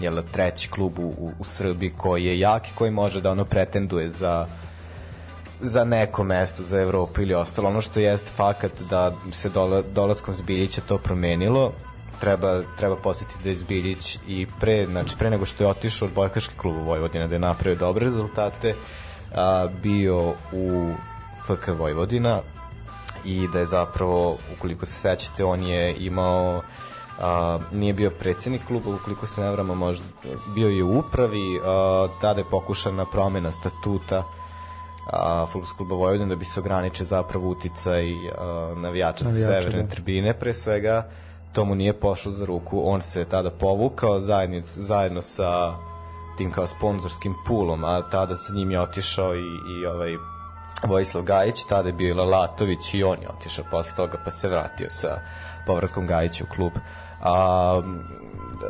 jel, 0.00 0.14
treći 0.32 0.70
klub 0.70 0.98
u, 0.98 1.02
u, 1.02 1.32
u 1.38 1.44
Srbiji 1.44 1.92
koji 1.96 2.24
je 2.24 2.38
jak 2.38 2.68
i 2.68 2.74
koji 2.74 2.90
može 2.90 3.20
da 3.20 3.30
ono 3.30 3.44
pretenduje 3.44 4.10
za 4.10 4.46
za 5.60 5.84
neko 5.84 6.24
mesto 6.24 6.62
za 6.64 6.80
Evropu 6.80 7.22
ili 7.22 7.34
ostalo. 7.34 7.68
Ono 7.68 7.80
što 7.80 8.00
jeste 8.00 8.30
fakat 8.36 8.72
da 8.90 9.12
se 9.32 9.48
dola, 9.48 9.82
dolaskom 9.94 10.34
Zbiljića 10.34 10.80
to 10.88 10.98
promenilo, 10.98 11.72
treba, 12.20 12.62
treba 12.76 12.96
posjetiti 12.96 13.42
da 13.42 13.48
je 13.48 13.54
Zbiljić 13.54 14.18
i 14.28 14.46
pre, 14.60 14.86
znači 14.86 15.16
pre 15.18 15.30
nego 15.30 15.44
što 15.44 15.64
je 15.64 15.70
otišao 15.70 16.08
od 16.08 16.14
Bojkaške 16.14 16.54
klubu 16.56 16.80
Vojvodina 16.80 17.26
da 17.26 17.34
je 17.34 17.38
napravio 17.38 17.78
dobre 17.78 18.06
rezultate, 18.06 18.74
a, 19.34 19.68
bio 19.82 20.34
u 20.52 20.92
FK 21.46 21.68
Vojvodina 21.78 22.40
i 23.24 23.48
da 23.52 23.58
je 23.58 23.66
zapravo, 23.66 24.36
ukoliko 24.56 24.86
se 24.86 24.92
sećate, 24.92 25.44
on 25.44 25.62
je 25.62 25.94
imao 25.98 26.62
a, 27.18 27.58
nije 27.72 27.92
bio 27.92 28.10
predsednik 28.10 28.66
kluba, 28.66 28.94
ukoliko 28.94 29.26
se 29.26 29.40
ne 29.40 29.50
vramo, 29.50 29.74
možda 29.74 30.04
bio 30.54 30.68
je 30.68 30.82
u 30.82 30.98
upravi, 30.98 31.60
a, 31.64 32.08
tada 32.20 32.40
je 32.40 32.50
pokušana 32.50 33.04
promena 33.04 33.52
statuta 33.52 34.24
a, 35.12 35.46
Futbolskog 35.46 35.76
kluba 35.76 35.94
Vojvodina 35.94 36.28
da 36.28 36.36
bi 36.36 36.44
se 36.44 36.60
ograničio 36.60 37.06
zapravo 37.06 37.48
uticaj 37.48 38.12
a, 38.38 38.74
navijača 38.76 39.24
sa 39.24 39.30
Navijača, 39.30 39.52
severne 39.52 39.82
da. 39.82 39.88
tribine 39.88 40.38
pre 40.38 40.54
svega 40.54 41.10
to 41.58 41.64
mu 41.64 41.74
nije 41.74 41.92
pošlo 41.92 42.32
za 42.32 42.44
ruku 42.46 42.82
on 42.84 43.00
se 43.00 43.24
tada 43.24 43.50
povukao 43.50 44.20
zajedno, 44.20 44.60
zajedno 44.66 45.22
sa 45.22 45.74
tim 46.36 46.52
kao 46.52 46.66
sponzorskim 46.66 47.34
pulom 47.46 47.84
a 47.84 48.10
tada 48.10 48.36
sa 48.36 48.52
njim 48.52 48.70
je 48.70 48.80
otišao 48.80 49.34
i, 49.34 49.40
i 49.40 49.86
ovaj 49.86 50.16
Vojislav 50.86 51.24
Gajić, 51.24 51.64
tada 51.68 51.88
je 51.88 51.92
bio 51.92 52.08
i 52.08 52.14
Lalatović 52.14 52.94
i 52.94 53.02
on 53.02 53.22
je 53.22 53.28
otišao 53.28 53.64
posle 53.70 53.96
toga 53.96 54.18
pa 54.24 54.30
se 54.30 54.48
vratio 54.48 54.90
sa 54.90 55.20
povratkom 55.66 56.06
Gajića 56.06 56.44
u 56.44 56.54
klub. 56.54 56.72
A, 57.22 57.82
da, 58.60 58.66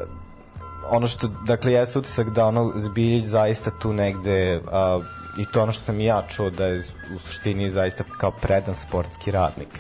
ono 0.91 1.09
što, 1.09 1.29
dakle, 1.29 1.73
jeste 1.73 1.99
utisak 1.99 2.31
da 2.31 2.47
ono 2.47 2.73
Zbiljić 2.77 3.25
zaista 3.25 3.71
tu 3.71 3.93
negde, 3.93 4.61
a, 4.73 4.99
i 5.39 5.47
to 5.53 5.63
ono 5.63 5.73
što 5.73 5.83
sam 5.83 6.01
i 6.01 6.05
ja 6.05 6.23
čuo 6.29 6.51
da 6.51 6.67
je 6.67 6.79
u 7.17 7.19
suštini 7.19 7.71
zaista 7.71 8.05
kao 8.21 8.31
predan 8.31 8.75
sportski 8.75 9.31
radnik. 9.31 9.79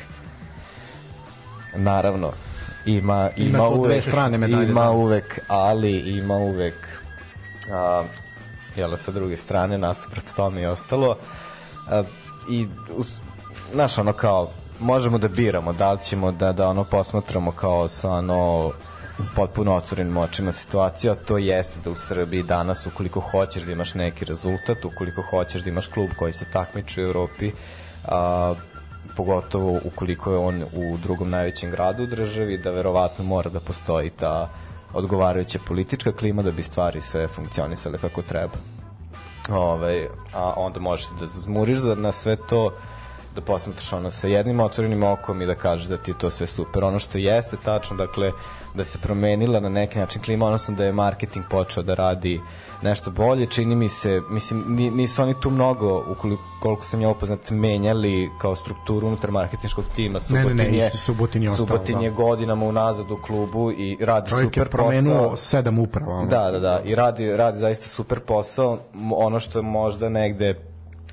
Naravno, 1.76 2.32
ima, 2.86 3.30
ima, 3.36 3.58
Ima 3.58 3.68
uvek, 3.68 4.02
strane 4.02 4.38
medalje, 4.38 4.70
ima 4.70 4.84
da. 4.84 4.90
uvek, 4.90 5.40
ali 5.48 5.98
ima 5.98 6.34
uvek 6.34 6.74
a, 7.72 8.04
jel, 8.76 8.96
sa 8.96 9.12
druge 9.12 9.36
strane, 9.36 9.78
nasuprot 9.78 10.24
tome 10.36 10.62
i 10.62 10.66
ostalo. 10.66 11.16
A, 11.88 12.02
I, 12.50 12.66
us, 12.96 13.18
znaš, 13.72 13.98
ono 13.98 14.12
kao, 14.12 14.50
možemo 14.80 15.18
da 15.18 15.28
biramo, 15.28 15.72
da 15.72 15.92
li 15.92 15.98
ćemo 16.02 16.32
da, 16.32 16.52
da 16.52 16.68
ono 16.68 16.84
posmatramo 16.84 17.50
kao 17.50 17.88
sa 17.88 18.10
ono 18.10 18.72
potpuno 19.34 19.74
otvorenim 19.76 20.16
očima 20.16 20.52
situaciju, 20.52 21.10
a 21.10 21.14
to 21.14 21.38
jeste 21.38 21.80
da 21.84 21.90
u 21.90 21.96
Srbiji 21.96 22.42
danas 22.42 22.86
ukoliko 22.86 23.20
hoćeš 23.20 23.62
da 23.62 23.72
imaš 23.72 23.94
neki 23.94 24.24
rezultat, 24.24 24.84
ukoliko 24.84 25.22
hoćeš 25.30 25.62
da 25.62 25.70
imaš 25.70 25.86
klub 25.86 26.10
koji 26.18 26.32
se 26.32 26.44
takmiči 26.52 27.02
u 27.02 27.04
Evropi, 27.04 27.52
a, 28.04 28.54
pogotovo 29.18 29.80
ukoliko 29.84 30.32
je 30.32 30.38
on 30.38 30.62
u 30.62 30.96
drugom 31.02 31.30
najvećem 31.30 31.70
gradu 31.70 32.02
u 32.02 32.06
državi, 32.06 32.58
da 32.58 32.70
verovatno 32.70 33.24
mora 33.24 33.50
da 33.50 33.60
postoji 33.60 34.10
ta 34.10 34.50
odgovarajuća 34.94 35.58
politička 35.66 36.12
klima 36.12 36.42
da 36.42 36.52
bi 36.52 36.62
stvari 36.62 37.00
sve 37.00 37.26
funkcionisale 37.28 37.98
kako 37.98 38.22
treba. 38.22 38.60
Ove, 39.50 40.06
a 40.34 40.52
onda 40.56 40.80
možeš 40.80 41.08
da 41.20 41.26
zmuriš 41.26 41.78
za, 41.78 41.94
na 41.94 42.12
sve 42.12 42.36
to 42.36 42.70
da 43.38 43.44
posmatraš 43.44 43.92
ono 43.92 44.10
sa 44.10 44.26
jednim 44.28 44.60
otvorenim 44.60 45.02
okom 45.04 45.42
i 45.42 45.46
da 45.46 45.54
kažeš 45.56 45.86
da 45.86 45.96
ti 45.96 46.10
je 46.10 46.18
to 46.18 46.30
sve 46.30 46.46
super. 46.48 46.84
Ono 46.84 46.98
što 46.98 47.18
jeste 47.18 47.56
tačno, 47.58 47.96
dakle, 47.96 48.32
da 48.74 48.84
se 48.84 48.98
promenila 48.98 49.60
na 49.60 49.68
neki 49.70 49.98
način 49.98 50.22
klima, 50.22 50.46
odnosno 50.46 50.74
da 50.74 50.84
je 50.84 50.92
marketing 50.94 51.44
počeo 51.46 51.82
da 51.82 51.94
radi 51.94 52.40
nešto 52.82 53.10
bolje, 53.12 53.46
čini 53.46 53.74
mi 53.76 53.88
se, 53.90 54.22
mislim, 54.30 54.64
ni- 54.68 54.90
nisu 54.92 55.22
oni 55.22 55.34
tu 55.36 55.50
mnogo, 55.50 56.04
ukoliko, 56.08 56.42
koliko 56.60 56.84
sam 56.84 57.00
ja 57.00 57.08
upoznat, 57.08 57.50
menjali 57.50 58.30
kao 58.40 58.56
strukturu 58.56 59.06
unutar 59.08 59.30
marketinškog 59.32 59.84
tima. 59.96 60.18
Ne, 60.20 60.34
ne, 60.34 60.44
ne, 60.44 60.48
Subotin 60.50 60.74
je- 60.74 60.86
isto 60.86 60.98
Subotin 60.98 61.42
je 61.42 61.50
ostao, 61.50 61.66
Subotin 61.66 61.98
da. 61.98 62.04
je 62.04 62.10
godinama 62.12 62.64
unazad 62.66 63.10
u 63.10 63.16
klubu 63.18 63.72
i 63.72 63.98
radi 64.00 64.30
Čovjek 64.30 64.44
je 64.46 64.50
super 64.54 64.68
posao. 64.68 64.78
promenuo 64.80 65.36
sedam 65.36 65.78
uprava. 65.78 66.12
ono. 66.12 66.26
Da, 66.26 66.50
da, 66.50 66.58
da. 66.60 66.80
I 66.80 66.94
radi, 66.94 67.36
radi 67.36 67.58
zaista 67.58 67.88
super 67.88 68.20
posao. 68.20 68.78
Ono 69.12 69.40
što 69.40 69.58
je 69.58 69.62
možda 69.62 70.08
negde 70.08 70.54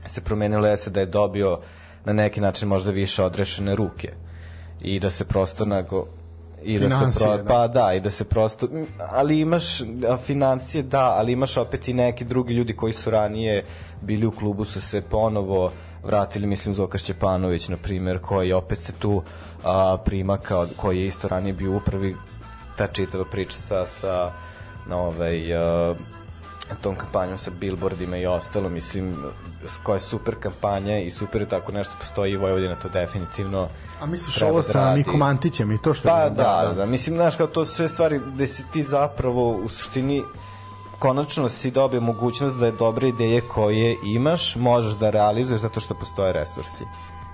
se 0.07 0.21
promenilo 0.21 0.67
jeste 0.67 0.89
da 0.89 0.99
je 0.99 1.05
dobio 1.05 1.59
na 2.05 2.13
neki 2.13 2.41
način 2.41 2.67
možda 2.67 2.91
više 2.91 3.23
odrešene 3.23 3.75
ruke. 3.75 4.13
I 4.81 4.99
da 4.99 5.11
se 5.11 5.25
prosto 5.25 5.65
nago 5.65 6.07
i 6.63 6.79
da 6.79 7.11
se 7.11 7.19
pro, 7.19 7.37
da. 7.37 7.43
pa 7.43 7.67
da 7.67 7.93
i 7.93 7.99
da 7.99 8.11
se 8.11 8.23
prosto 8.23 8.67
ali 9.11 9.39
imaš 9.39 9.81
a, 9.81 10.17
financije 10.25 10.83
da 10.83 11.15
ali 11.17 11.31
imaš 11.31 11.57
opet 11.57 11.87
i 11.87 11.93
neki 11.93 12.25
drugi 12.25 12.53
ljudi 12.53 12.75
koji 12.75 12.93
su 12.93 13.09
ranije 13.11 13.65
bili 14.01 14.25
u 14.25 14.31
klubu 14.31 14.65
su 14.65 14.81
se 14.81 15.01
ponovo 15.01 15.71
vratili 16.03 16.47
mislim 16.47 16.73
Zoka 16.73 16.97
Šćepanović 16.97 17.69
na 17.69 17.77
primjer 17.77 18.19
koji 18.19 18.53
opet 18.53 18.79
se 18.79 18.91
tu 18.91 19.23
a, 19.63 19.97
prima 20.05 20.37
kao 20.37 20.67
koji 20.75 20.99
je 20.99 21.07
isto 21.07 21.27
ranije 21.27 21.53
bio 21.53 21.71
u 21.71 21.77
upravi 21.77 22.15
ta 22.77 22.87
čitava 22.87 23.25
priča 23.31 23.57
sa, 23.57 23.85
sa 23.85 24.31
na 24.87 24.97
ovaj, 24.97 25.53
uh, 25.53 25.97
tom 26.81 26.95
kampanjom 26.95 27.37
sa 27.37 27.51
billboardima 27.59 28.17
i 28.17 28.25
ostalo, 28.25 28.69
mislim, 28.69 29.15
koja 29.83 29.95
je 29.95 30.01
super 30.01 30.35
kampanja 30.39 30.97
i 30.97 31.11
super 31.11 31.41
je 31.41 31.49
tako 31.49 31.71
nešto 31.71 31.93
postoji 31.99 32.31
i 32.31 32.37
Vojvodina 32.37 32.75
to 32.75 32.89
definitivno 32.89 33.67
A 34.01 34.05
misliš 34.05 34.41
ovo 34.41 34.57
da 34.57 34.63
sa 34.63 34.79
radi. 34.79 34.97
Nikom 34.97 35.21
Antićem 35.21 35.71
i 35.71 35.77
to 35.77 35.93
što 35.93 36.07
Pa 36.07 36.19
je... 36.19 36.29
da, 36.29 36.65
da, 36.67 36.73
da, 36.73 36.85
mislim, 36.85 37.15
znaš, 37.15 37.35
kao 37.35 37.47
to 37.47 37.65
su 37.65 37.73
sve 37.73 37.89
stvari 37.89 38.21
gde 38.33 38.47
si 38.47 38.63
ti 38.71 38.83
zapravo 38.83 39.51
u 39.51 39.69
suštini 39.69 40.23
konačno 40.99 41.49
si 41.49 41.71
dobio 41.71 42.01
mogućnost 42.01 42.57
da 42.57 42.65
je 42.65 42.71
dobre 42.71 43.07
ideje 43.07 43.41
koje 43.41 43.97
imaš 44.03 44.55
možeš 44.55 44.93
da 44.93 45.09
realizuješ 45.09 45.61
zato 45.61 45.79
što 45.79 45.93
postoje 45.93 46.33
resursi. 46.33 46.85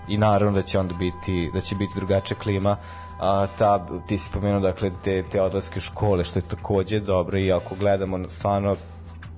I 0.07 0.17
naravno 0.17 0.55
da 0.55 0.61
će 0.61 0.79
onda 0.79 0.93
biti 0.93 1.51
da 1.53 1.61
će 1.61 1.75
biti 1.75 1.93
drugačija 1.95 2.37
klima. 2.39 2.77
A 3.19 3.47
ta 3.57 3.85
ti 4.07 4.17
si 4.17 4.31
pomenuo 4.33 4.59
dakle 4.59 4.91
te, 5.03 5.23
te 5.23 5.41
odlaske 5.41 5.79
škole 5.79 6.23
što 6.23 6.39
je 6.39 6.43
takođe 6.43 6.99
dobro 6.99 7.37
i 7.37 7.51
ako 7.51 7.75
gledamo 7.75 8.29
stvarno 8.29 8.75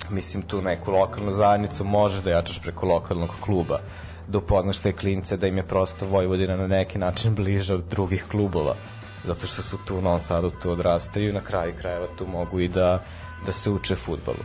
mislim 0.09 0.43
tu 0.43 0.61
neku 0.61 0.91
lokalnu 0.91 1.31
zajednicu 1.31 1.83
možeš 1.83 2.23
da 2.23 2.29
jačaš 2.29 2.61
preko 2.61 2.85
lokalnog 2.85 3.29
kluba 3.41 3.79
da 4.27 4.37
upoznaš 4.37 4.79
te 4.79 4.91
klince 4.93 5.37
da 5.37 5.47
im 5.47 5.57
je 5.57 5.67
prosto 5.67 6.05
Vojvodina 6.05 6.57
na 6.57 6.67
neki 6.67 6.97
način 6.97 7.35
bliže 7.35 7.73
od 7.73 7.83
drugih 7.89 8.25
klubova 8.31 8.75
zato 9.25 9.47
što 9.47 9.61
su 9.61 9.77
tu 9.77 9.97
u 9.97 10.01
Novom 10.01 10.19
Sadu 10.19 10.51
tu 10.61 10.71
odrastaju 10.71 11.33
na 11.33 11.39
kraju 11.39 11.73
krajeva 11.81 12.07
tu 12.17 12.27
mogu 12.27 12.59
i 12.59 12.67
da, 12.67 13.03
da 13.45 13.51
se 13.51 13.69
uče 13.69 13.95
futbalu. 13.95 14.43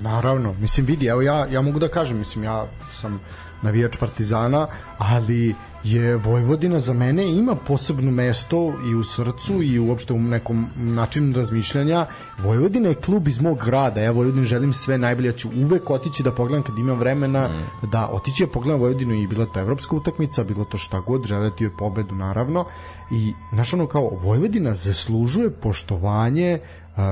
Naravno, 0.00 0.52
mislim 0.52 0.86
vidi, 0.86 1.06
evo 1.06 1.22
ja, 1.22 1.46
ja 1.46 1.62
mogu 1.62 1.78
da 1.78 1.88
kažem, 1.88 2.18
mislim 2.18 2.44
ja 2.44 2.66
sam 3.00 3.20
navijač 3.62 3.96
Partizana, 3.96 4.66
ali 4.98 5.54
je 5.84 6.16
Vojvodina 6.16 6.78
za 6.78 6.92
mene 6.92 7.24
ima 7.30 7.54
posebno 7.54 8.10
mesto 8.10 8.72
i 8.90 8.94
u 8.94 9.04
srcu 9.04 9.62
i 9.62 9.78
uopšte 9.78 10.12
u 10.12 10.18
nekom 10.18 10.66
načinu 10.76 11.36
razmišljanja. 11.36 12.06
Vojvodina 12.38 12.88
je 12.88 12.94
klub 12.94 13.28
iz 13.28 13.40
mog 13.40 13.58
grada, 13.64 14.00
ja 14.00 14.10
Vojvodini 14.10 14.46
želim 14.46 14.72
sve 14.72 14.98
najbolje, 14.98 15.26
ja 15.26 15.32
ću 15.32 15.48
uvek 15.56 15.90
otići 15.90 16.22
da 16.22 16.32
pogledam 16.32 16.62
kad 16.62 16.78
imam 16.78 16.98
vremena, 16.98 17.48
mm. 17.48 17.86
da 17.90 18.08
otići 18.12 18.46
da 18.46 18.52
pogledam 18.52 18.80
Vojvodinu 18.80 19.14
i 19.14 19.26
bila 19.26 19.46
to 19.46 19.60
evropska 19.60 19.96
utakmica, 19.96 20.44
bilo 20.44 20.64
to 20.64 20.78
šta 20.78 21.00
god, 21.00 21.26
želeti 21.26 21.64
joj 21.64 21.76
pobedu 21.76 22.14
naravno 22.14 22.64
i 23.12 23.32
znaš 23.52 23.74
ono 23.74 23.86
kao 23.86 24.08
Vojvodina 24.22 24.74
zaslužuje 24.74 25.50
poštovanje 25.50 26.58
uh, 26.96 27.02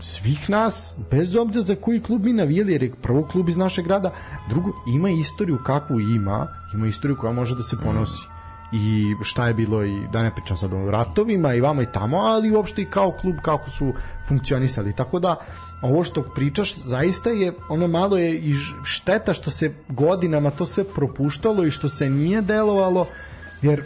svih 0.00 0.50
nas, 0.50 0.94
bez 1.10 1.36
obzira 1.36 1.64
za 1.64 1.74
koji 1.74 2.02
klub 2.02 2.24
mi 2.24 2.32
navijali, 2.32 2.72
jer 2.72 2.82
je 2.82 2.92
prvo 3.02 3.22
klub 3.32 3.48
iz 3.48 3.56
našeg 3.56 3.84
grada, 3.84 4.10
drugo, 4.48 4.72
ima 4.94 5.10
istoriju 5.10 5.58
kakvu 5.66 6.00
ima, 6.00 6.57
ima 6.74 6.86
istoriju 6.86 7.16
koja 7.16 7.32
može 7.32 7.56
da 7.56 7.62
se 7.62 7.76
ponosi 7.84 8.22
i 8.72 9.14
šta 9.22 9.48
je 9.48 9.54
bilo 9.54 9.84
i 9.84 10.06
da 10.12 10.22
ne 10.22 10.30
pričam 10.30 10.56
sad 10.56 10.72
o 10.72 10.90
ratovima 10.90 11.54
i 11.54 11.60
vama 11.60 11.82
i 11.82 11.92
tamo, 11.92 12.16
ali 12.16 12.50
uopšte 12.50 12.82
i 12.82 12.90
kao 12.90 13.12
klub 13.20 13.36
kako 13.42 13.70
su 13.70 13.92
funkcionisali. 14.28 14.92
Tako 14.92 15.18
da 15.18 15.36
ovo 15.82 16.04
što 16.04 16.22
pričaš 16.22 16.76
zaista 16.76 17.30
je 17.30 17.52
ono 17.68 17.86
malo 17.86 18.18
je 18.18 18.38
i 18.38 18.54
šteta 18.84 19.34
što 19.34 19.50
se 19.50 19.74
godinama 19.88 20.50
to 20.50 20.66
sve 20.66 20.84
propuštalo 20.84 21.64
i 21.64 21.70
što 21.70 21.88
se 21.88 22.10
nije 22.10 22.42
delovalo 22.42 23.06
jer 23.62 23.82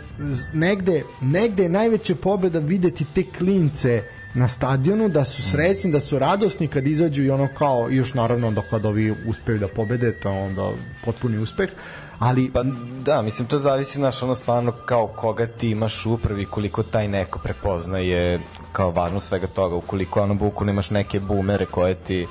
negde, 0.52 1.02
negde 1.20 1.62
je 1.62 1.68
najveća 1.68 2.14
pobeda 2.14 2.59
videti 2.59 3.04
te 3.14 3.22
klince 3.38 4.02
na 4.34 4.48
stadionu, 4.48 5.09
da 5.09 5.24
su 5.24 5.42
srećni, 5.42 5.92
da 5.92 6.00
su 6.00 6.18
radosni 6.18 6.68
kad 6.68 6.86
izađu 6.86 7.22
i 7.22 7.30
ono 7.30 7.48
kao, 7.59 7.90
još 7.90 8.14
naravno 8.14 8.50
da 8.50 8.62
kad 8.70 8.84
ovi 8.84 9.14
uspeju 9.26 9.59
da 9.59 9.68
pobede, 9.68 10.12
to 10.12 10.30
je 10.30 10.42
onda 10.42 10.70
potpuni 11.04 11.38
uspeh, 11.38 11.70
ali 12.18 12.51
Pa 12.52 12.62
da, 13.01 13.22
mislim 13.22 13.48
to 13.48 13.59
zavisi 13.59 14.01
naš 14.01 14.22
ono 14.22 14.34
stvarno 14.34 14.72
kao 14.72 15.06
koga 15.06 15.47
ti 15.47 15.70
imaš 15.70 16.06
u 16.06 16.12
upravi 16.12 16.44
koliko 16.44 16.82
taj 16.82 17.09
neko 17.09 17.39
prepoznaje 17.39 18.40
kao 18.72 18.90
važnost 18.90 19.28
svega 19.28 19.47
toga 19.47 19.76
ukoliko 19.76 20.22
ono 20.22 20.34
bukvalno 20.34 20.72
imaš 20.72 20.90
neke 20.90 21.20
bumere 21.20 21.66
koje 21.66 21.94
ti 21.94 22.26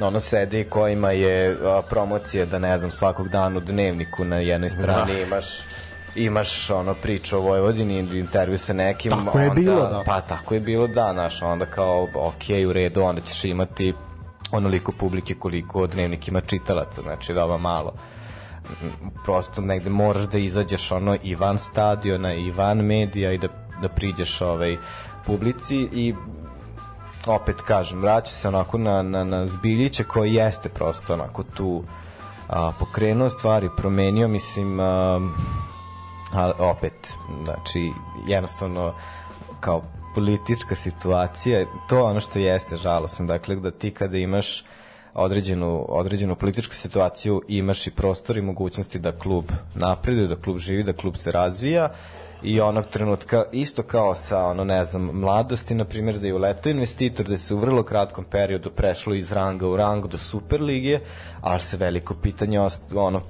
ono 0.00 0.20
sede 0.20 0.60
i 0.60 0.64
kojima 0.64 1.10
je 1.10 1.56
a, 1.64 1.82
promocija 1.90 2.46
da 2.46 2.58
ne 2.58 2.78
znam 2.78 2.90
svakog 2.90 3.28
dana 3.28 3.56
u 3.58 3.60
dnevniku 3.60 4.24
na 4.24 4.36
jednoj 4.36 4.70
strani 4.70 5.12
da. 5.12 5.20
imaš 5.20 5.46
imaš 6.16 6.70
ono 6.70 6.94
priču 6.94 7.36
o 7.36 7.40
Vojvodini 7.40 7.98
intervju 7.98 8.58
sa 8.58 8.72
nekim 8.72 9.12
Tako 9.12 9.38
je 9.38 9.50
onda, 9.50 9.60
bilo, 9.60 9.80
da. 9.80 10.02
pa 10.06 10.20
tako 10.20 10.54
je 10.54 10.60
bilo 10.60 10.86
da 10.86 11.10
znaš 11.12 11.42
onda 11.42 11.66
kao 11.66 12.08
ok 12.14 12.68
u 12.68 12.72
redu 12.72 13.02
onda 13.02 13.20
ćeš 13.20 13.44
imati 13.44 13.94
onoliko 14.50 14.92
publike 14.92 15.34
koliko 15.34 15.86
dnevnik 15.86 16.28
ima 16.28 16.40
čitalaca 16.40 17.02
znači 17.02 17.32
veoma 17.32 17.58
malo 17.58 17.92
prosto 19.24 19.60
negde 19.60 19.90
moraš 19.90 20.22
da 20.22 20.38
izađeš 20.38 20.92
ono 20.92 21.16
i 21.22 21.34
van 21.34 21.58
stadiona 21.58 22.34
i 22.34 22.50
van 22.50 22.78
medija 22.78 23.32
i 23.32 23.38
da, 23.38 23.48
da 23.82 23.88
priđeš 23.88 24.40
ovaj 24.40 24.76
publici 25.26 25.88
i 25.92 26.14
opet 27.26 27.60
kažem, 27.60 28.00
vraću 28.00 28.34
se 28.34 28.48
onako 28.48 28.78
na, 28.78 29.02
na, 29.02 29.24
na 29.24 29.46
Zbiljića 29.46 30.04
koji 30.04 30.34
jeste 30.34 30.68
prosto 30.68 31.14
onako 31.14 31.42
tu 31.42 31.82
a, 32.48 32.72
pokrenuo 32.78 33.30
stvari, 33.30 33.68
promenio, 33.76 34.28
mislim, 34.28 34.80
a, 34.80 35.20
ali 36.32 36.52
opet, 36.58 37.12
znači, 37.44 37.92
jednostavno 38.26 38.94
kao 39.60 39.82
politička 40.14 40.74
situacija, 40.74 41.66
to 41.88 42.04
ono 42.04 42.20
što 42.20 42.38
jeste 42.38 42.76
žalosno, 42.76 43.26
dakle, 43.26 43.56
da 43.56 43.70
ti 43.70 43.90
kada 43.90 44.18
imaš 44.18 44.64
određenu, 45.16 45.86
određenu 45.88 46.36
političku 46.36 46.74
situaciju 46.74 47.42
imaš 47.48 47.86
i 47.86 47.90
prostor 47.90 48.38
i 48.38 48.42
mogućnosti 48.42 48.98
da 48.98 49.12
klub 49.12 49.44
napreduje, 49.74 50.28
da 50.28 50.36
klub 50.36 50.58
živi, 50.58 50.82
da 50.82 50.92
klub 50.92 51.16
se 51.16 51.32
razvija 51.32 51.92
i 52.42 52.60
onog 52.60 52.86
trenutka 52.86 53.44
isto 53.52 53.82
kao 53.82 54.14
sa 54.14 54.46
ono 54.46 54.64
ne 54.64 54.84
znam 54.84 55.02
mladosti 55.02 55.74
na 55.74 55.84
primjer 55.84 56.18
da 56.18 56.26
je 56.26 56.34
uletao 56.34 56.70
investitor 56.70 57.26
da 57.28 57.38
se 57.38 57.54
u 57.54 57.58
vrlo 57.58 57.82
kratkom 57.82 58.24
periodu 58.24 58.70
prešlo 58.70 59.14
iz 59.14 59.32
ranga 59.32 59.68
u 59.68 59.76
rang 59.76 60.06
do 60.06 60.18
super 60.18 60.62
lige 60.62 60.98
ali 61.40 61.60
se 61.60 61.76
veliko 61.76 62.14
pitanje 62.14 62.60
ono 62.94 63.20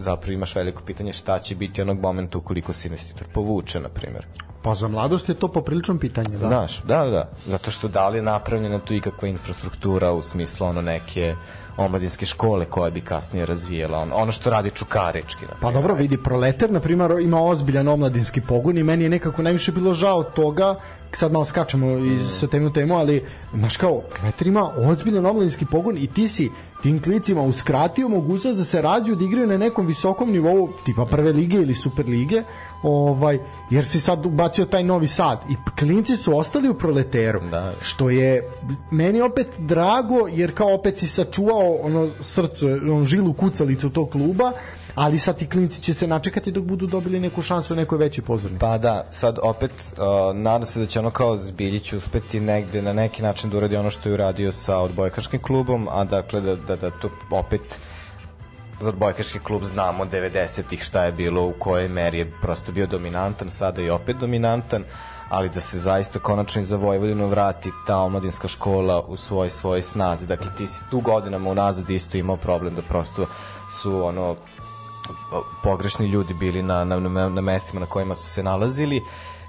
zapravo 0.00 0.32
imaš 0.32 0.54
veliko 0.54 0.82
pitanje 0.82 1.12
šta 1.12 1.38
će 1.38 1.54
biti 1.54 1.82
onog 1.82 2.00
momenta 2.00 2.38
ukoliko 2.38 2.72
se 2.72 2.88
investitor 2.88 3.26
povuče 3.32 3.80
na 3.80 3.88
primjer 3.88 4.26
Pa 4.66 4.74
za 4.74 4.88
mladost 4.88 5.28
je 5.28 5.34
to 5.34 5.48
poprilično 5.48 5.98
pitanje, 5.98 6.38
da. 6.38 6.46
Znaš, 6.48 6.82
da, 6.82 7.04
da, 7.04 7.28
zato 7.46 7.70
što 7.70 7.88
da 7.88 8.08
li 8.08 8.18
je 8.18 8.22
napravljena 8.22 8.78
tu 8.78 8.94
ikakva 8.94 9.28
infrastruktura 9.28 10.12
u 10.12 10.22
smislu 10.22 10.66
ono 10.66 10.82
neke 10.82 11.34
omladinske 11.76 12.26
škole 12.26 12.64
koja 12.64 12.90
bi 12.90 13.00
kasnije 13.00 13.46
razvijela 13.46 13.98
ono, 13.98 14.16
ono 14.16 14.32
što 14.32 14.50
radi 14.50 14.70
Čukarički. 14.70 15.46
na 15.46 15.54
Pa 15.60 15.70
dobro, 15.70 15.94
vidi, 15.94 16.16
Proletar, 16.16 16.70
na 16.70 16.80
primjer, 16.80 17.10
ima 17.20 17.42
ozbiljan 17.42 17.88
omladinski 17.88 18.40
pogon 18.40 18.78
i 18.78 18.82
meni 18.82 19.04
je 19.04 19.10
nekako 19.10 19.42
najviše 19.42 19.72
bilo 19.72 19.94
žao 19.94 20.22
toga, 20.22 20.74
sad 21.12 21.32
malo 21.32 21.44
skačemo 21.44 21.98
iz 21.98 22.30
sa 22.40 22.46
temu 22.46 22.72
temu, 22.72 22.96
ali, 22.96 23.24
znaš 23.54 23.76
kao, 23.76 24.02
Proletar 24.14 24.46
ima 24.46 24.70
ozbiljan 24.76 25.26
omladinski 25.26 25.66
pogon 25.66 25.98
i 25.98 26.06
ti 26.06 26.28
si 26.28 26.50
tim 26.82 27.02
klicima 27.02 27.42
uskratio 27.42 28.08
mogućnost 28.08 28.58
da 28.58 28.64
se 28.64 28.82
razviju, 28.82 29.16
da 29.16 29.24
igraju 29.24 29.46
na 29.46 29.56
nekom 29.56 29.86
visokom 29.86 30.32
nivou, 30.32 30.68
tipa 30.84 31.06
prve 31.06 31.32
lige 31.32 31.56
ili 31.56 31.74
super 31.74 32.08
lige, 32.08 32.42
ovaj, 32.82 33.38
jer 33.70 33.86
si 33.86 34.00
sad 34.00 34.26
ubacio 34.26 34.64
taj 34.64 34.82
novi 34.82 35.06
sad 35.06 35.38
i 35.50 35.54
klinci 35.78 36.16
su 36.16 36.38
ostali 36.38 36.68
u 36.68 36.74
proleteru 36.74 37.40
Da. 37.50 37.72
što 37.80 38.10
je 38.10 38.50
meni 38.90 39.20
opet 39.20 39.46
drago 39.58 40.28
jer 40.32 40.54
kao 40.54 40.74
opet 40.74 40.98
si 40.98 41.06
sačuvao 41.06 41.76
ono 41.82 42.10
srce, 42.20 42.66
on 42.92 43.04
žilu 43.04 43.32
kucalicu 43.32 43.90
tog 43.90 44.10
kluba 44.10 44.52
ali 44.96 45.18
sad 45.18 45.38
ti 45.38 45.48
klinci 45.48 45.82
će 45.82 45.94
se 45.94 46.06
načekati 46.06 46.52
dok 46.52 46.64
budu 46.64 46.86
dobili 46.86 47.20
neku 47.20 47.42
šansu 47.42 47.72
u 47.74 47.76
nekoj 47.76 47.98
većoj 47.98 48.24
pozornici. 48.24 48.60
Pa 48.60 48.78
da, 48.78 49.04
sad 49.10 49.38
opet 49.42 49.70
uh, 49.70 50.36
nadam 50.36 50.66
se 50.66 50.80
da 50.80 50.86
će 50.86 50.98
ono 50.98 51.10
kao 51.10 51.36
Zbiljić 51.36 51.92
uspeti 51.92 52.40
negde 52.40 52.82
na 52.82 52.92
neki 52.92 53.22
način 53.22 53.50
da 53.50 53.56
uradi 53.56 53.76
ono 53.76 53.90
što 53.90 54.08
je 54.08 54.12
uradio 54.14 54.52
sa 54.52 54.78
odbojkaškim 54.78 55.42
klubom, 55.42 55.88
a 55.90 56.04
dakle 56.04 56.40
da, 56.40 56.56
da, 56.56 56.76
da 56.76 56.90
to 56.90 57.10
opet 57.30 57.80
za 58.80 58.88
odbojkaški 58.88 59.38
klub 59.38 59.64
znamo 59.64 60.04
90-ih 60.04 60.82
šta 60.82 61.04
je 61.04 61.12
bilo, 61.12 61.46
u 61.46 61.52
kojoj 61.58 61.88
meri 61.88 62.18
je 62.18 62.30
prosto 62.40 62.72
bio 62.72 62.86
dominantan, 62.86 63.50
sada 63.50 63.82
je 63.82 63.92
opet 63.92 64.16
dominantan, 64.16 64.84
ali 65.28 65.48
da 65.48 65.60
se 65.60 65.78
zaista 65.78 66.18
konačno 66.18 66.62
i 66.62 66.64
za 66.64 66.76
Vojvodinu 66.76 67.26
vrati 67.26 67.70
ta 67.86 67.98
omladinska 67.98 68.48
škola 68.48 69.00
u 69.00 69.16
svoj 69.16 69.50
svoj 69.50 69.82
snazi. 69.82 70.26
Dakle, 70.26 70.50
ti 70.56 70.66
si 70.66 70.82
tu 70.90 71.00
godinama 71.00 71.50
unazad 71.50 71.90
isto 71.90 72.18
imao 72.18 72.36
problem 72.36 72.74
da 72.74 72.82
prosto 72.82 73.26
su 73.70 74.04
ono 74.04 74.36
pogrešni 75.62 76.06
ljudi 76.06 76.34
bili 76.34 76.62
na, 76.62 76.84
na, 76.84 77.28
na, 77.28 77.40
mestima 77.40 77.80
na 77.80 77.86
kojima 77.86 78.14
su 78.14 78.28
se 78.28 78.42
nalazili 78.42 79.02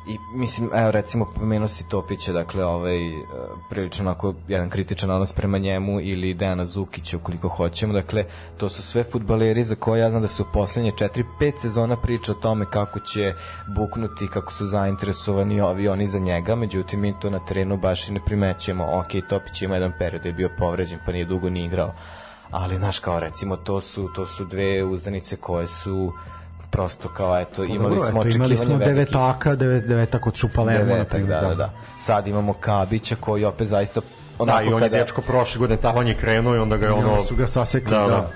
i 0.08 0.18
mislim, 0.34 0.70
evo 0.74 0.92
recimo 0.92 1.26
pomenuo 1.36 1.68
si 1.68 1.90
Topića, 1.90 2.34
dakle 2.34 2.66
ovaj, 2.66 3.10
e, 3.10 3.24
prilično 3.70 4.06
onako 4.06 4.34
jedan 4.48 4.70
kritičan 4.70 5.12
odnos 5.12 5.34
prema 5.34 5.58
njemu 5.58 6.02
ili 6.02 6.34
Dejana 6.34 6.66
Zukića 6.66 7.18
ukoliko 7.18 7.48
hoćemo, 7.48 7.94
dakle 7.94 8.26
to 8.58 8.70
su 8.70 8.82
sve 8.82 9.04
futbaleri 9.04 9.64
za 9.64 9.76
koje 9.76 10.00
ja 10.00 10.10
znam 10.10 10.22
da 10.22 10.28
su 10.28 10.46
poslednje 10.54 10.92
4-5 10.92 11.62
sezona 11.62 11.98
priča 11.98 12.32
o 12.32 12.36
tome 12.36 12.66
kako 12.72 13.00
će 13.00 13.34
buknuti, 13.76 14.28
kako 14.28 14.54
su 14.54 14.68
zainteresovani 14.68 15.62
ovi 15.62 15.88
oni 15.88 16.08
za 16.08 16.20
njega, 16.20 16.56
međutim 16.56 17.00
mi 17.00 17.20
to 17.20 17.30
na 17.30 17.46
terenu 17.46 17.78
baš 17.78 18.10
i 18.10 18.14
ne 18.14 18.20
primećujemo, 18.26 18.84
ok, 18.84 19.30
Topić 19.30 19.62
ima 19.62 19.76
jedan 19.76 19.94
period 20.00 20.22
da 20.22 20.30
je 20.30 20.34
bio 20.34 20.50
povređen 20.58 21.00
pa 21.06 21.12
nije 21.12 21.26
dugo 21.26 21.50
ni 21.50 21.66
igrao, 21.66 21.94
ali 22.52 22.76
znaš 22.76 23.00
kao 23.00 23.20
recimo 23.20 23.56
to 23.56 23.82
su 23.82 24.10
to 24.16 24.26
su 24.26 24.46
dve 24.46 24.84
uzdanice 24.84 25.36
koje 25.36 25.68
su 25.68 26.14
prosto 26.70 27.10
kao 27.10 27.40
eto 27.40 27.64
imali 27.64 27.80
Dobro, 27.96 28.00
smo 28.00 28.10
eto, 28.10 28.20
očekivanja 28.20 28.54
imali 28.54 28.66
smo 28.68 28.78
devetaka, 28.78 29.56
devet, 29.56 29.86
devetak 29.88 30.28
od 30.28 30.36
Šupalermo. 30.36 30.86
na 30.86 30.94
Devetak, 30.94 31.24
da, 31.24 31.42
da, 31.42 31.56
da. 31.56 31.70
Sad 32.00 32.28
imamo 32.28 32.54
Kabića 32.54 33.16
koji 33.16 33.46
opet 33.46 33.68
zaista 33.68 34.02
Da, 34.02 34.44
onako 34.44 34.64
i 34.64 34.68
on 34.68 34.84
je 34.84 34.90
kada 34.90 34.98
dečko 34.98 35.22
prošle 35.22 35.60
godine 35.60 35.82
tamo 35.82 36.00
on 36.00 36.08
je 36.08 36.14
krenuo 36.18 36.56
i 36.56 36.60
onda 36.60 36.78
ga 36.78 36.86
je 36.86 36.92
ono... 36.92 37.14
Ono, 37.14 37.24
su 37.24 37.36
ga 37.36 37.48
sasekli, 37.48 37.90
Da, 37.90 38.00
da, 38.00 38.08
da. 38.08 38.32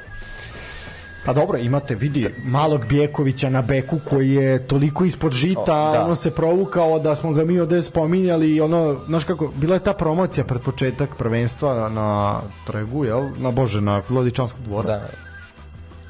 Pa 1.26 1.34
dobro, 1.34 1.58
imate, 1.58 1.96
vidi, 1.96 2.34
malog 2.44 2.86
Bjekovića 2.86 3.50
na 3.50 3.62
beku 3.62 4.00
koji 4.10 4.32
je 4.32 4.68
toliko 4.68 5.06
ispod 5.06 5.32
žita, 5.32 5.90
O, 5.90 5.92
da. 5.94 6.06
ono 6.06 6.16
se 6.16 6.32
provukao 6.32 7.00
da 7.00 7.16
smo 7.16 7.32
ga 7.34 7.46
mi 7.46 7.60
ovde 7.60 7.82
spominjali 7.84 8.56
i 8.56 8.62
ono, 8.62 8.98
znaš 9.08 9.24
kako, 9.24 9.52
bila 9.56 9.74
je 9.76 9.80
ta 9.80 9.94
promocija 9.94 10.44
pred 10.44 10.62
početak 10.62 11.16
prvenstva 11.18 11.74
na, 11.74 11.90
na 11.90 12.40
tregu, 12.68 13.06
jel? 13.06 13.30
Na 13.38 13.52
Bože, 13.52 13.82
na 13.82 14.02
Lodičanskog 14.10 14.62
dvora. 14.62 14.88
da, 14.88 15.08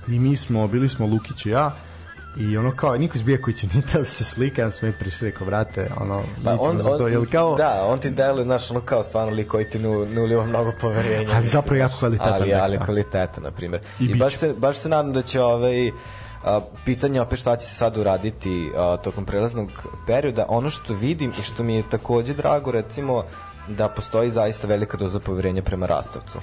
I 0.07 0.19
mi 0.19 0.35
smo, 0.35 0.68
bili 0.68 0.89
smo 0.89 1.06
Lukić 1.06 1.45
i 1.45 1.49
ja, 1.49 1.72
i 2.37 2.57
ono 2.57 2.71
kao, 2.75 2.97
niko 2.97 3.17
iz 3.17 3.23
Bjekovića 3.23 3.67
nije 3.73 3.85
teo 3.85 4.01
da 4.01 4.05
se 4.05 4.23
slika, 4.23 4.61
ja 4.61 4.69
sam 4.69 4.89
mi 4.89 4.95
prišli, 4.95 5.29
rekao, 5.29 5.47
brate, 5.47 5.91
ono, 5.99 6.23
Pa 6.43 6.57
on, 6.59 6.81
on, 7.01 7.11
jel 7.11 7.25
kao, 7.31 7.55
da, 7.55 7.85
on 7.87 7.99
ti 7.99 8.09
deluje, 8.09 8.43
znaš, 8.43 8.71
ono 8.71 8.81
kao 8.81 9.03
stvarno 9.03 9.33
lik 9.33 9.47
koji 9.47 9.65
ti 9.65 9.79
ne, 9.79 9.89
ne 9.89 10.21
uliva 10.21 10.45
mnogo 10.45 10.71
poverenja. 10.81 11.29
Ali 11.35 11.47
zapravo 11.47 11.75
jako 11.77 11.93
kvalitetan 11.99 12.33
Ali, 12.33 12.53
ali 12.53 12.77
da. 12.77 12.85
kvaliteta, 12.85 13.41
na 13.41 13.51
primjer. 13.51 13.81
I 13.99 14.05
I, 14.05 14.15
baš, 14.15 14.35
se, 14.35 14.53
baš 14.53 14.77
se 14.77 14.89
nadam 14.89 15.13
da 15.13 15.21
će 15.21 15.41
ovaj, 15.41 15.91
a, 16.43 16.61
pitanje 16.85 17.21
opet 17.21 17.39
šta 17.39 17.55
će 17.55 17.67
se 17.67 17.75
sad 17.75 17.97
uraditi 17.97 18.71
a, 18.75 18.97
tokom 18.97 19.25
prelaznog 19.25 19.69
perioda. 20.07 20.45
Ono 20.49 20.69
što 20.69 20.93
vidim 20.93 21.33
i 21.39 21.41
što 21.41 21.63
mi 21.63 21.75
je 21.75 21.89
takođe 21.89 22.33
drago, 22.33 22.71
recimo, 22.71 23.23
da 23.67 23.89
postoji 23.89 24.29
zaista 24.29 24.67
velika 24.67 24.97
doza 24.97 25.19
poverenja 25.19 25.61
prema 25.61 25.85
Rastavcu. 25.85 26.39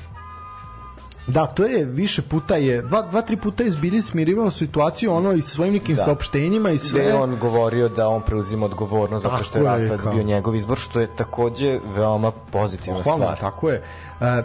Da, 1.29 1.47
to 1.47 1.65
je 1.65 1.85
više 1.85 2.23
puta 2.23 2.57
je, 2.57 2.83
dva, 2.83 3.03
dva 3.03 3.23
tri 3.23 3.37
puta 3.37 3.63
je 3.63 3.71
zbili 3.71 4.03
smirivao 4.03 4.51
situaciju 4.51 5.13
ono 5.13 5.33
i 5.33 5.43
svojim 5.43 5.75
nekim 5.75 5.97
Da. 5.97 6.03
saopštenjima 6.03 6.71
i 6.71 6.79
sve. 6.79 7.03
je 7.03 7.15
on 7.15 7.37
govorio 7.37 7.89
da 7.89 8.09
on 8.09 8.23
preuzima 8.23 8.67
odgovornost 8.67 9.23
zato 9.23 9.45
što 9.45 9.59
je 9.59 9.89
kao- 9.99 10.13
bio 10.13 10.23
njegov 10.23 10.57
izbor, 10.57 10.79
što 10.79 11.01
je 11.01 11.17
takođe 11.17 11.79
veoma 11.87 12.31
pozitivna 12.33 13.03
Hvala, 13.03 13.19
stvar. 13.19 13.39
tako 13.39 13.71
je. 13.71 13.83
E, 14.21 14.43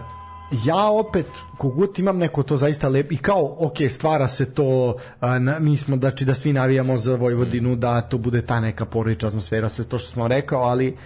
ja 0.65 0.89
opet 0.89 1.25
kogod 1.57 1.99
imam 1.99 2.17
neko 2.17 2.43
to 2.43 2.57
zaista 2.57 2.87
lep 2.87 3.11
i 3.11 3.17
kao 3.17 3.55
ok 3.59 3.77
stvara 3.89 4.27
se 4.27 4.45
to 4.45 4.95
a, 5.19 5.39
na, 5.39 5.59
mi 5.59 5.77
smo 5.77 5.97
znači 5.97 6.25
da 6.25 6.35
svi 6.35 6.53
navijamo 6.53 6.97
za 6.97 7.15
Vojvodinu 7.15 7.75
da 7.75 8.01
to 8.01 8.17
bude 8.17 8.41
ta 8.41 8.59
neka 8.59 8.85
porodična 8.85 9.27
atmosfera 9.27 9.69
sve 9.69 9.85
to 9.85 9.97
što 9.97 10.11
smo 10.11 10.27
rekao 10.27 10.61
ali 10.61 10.97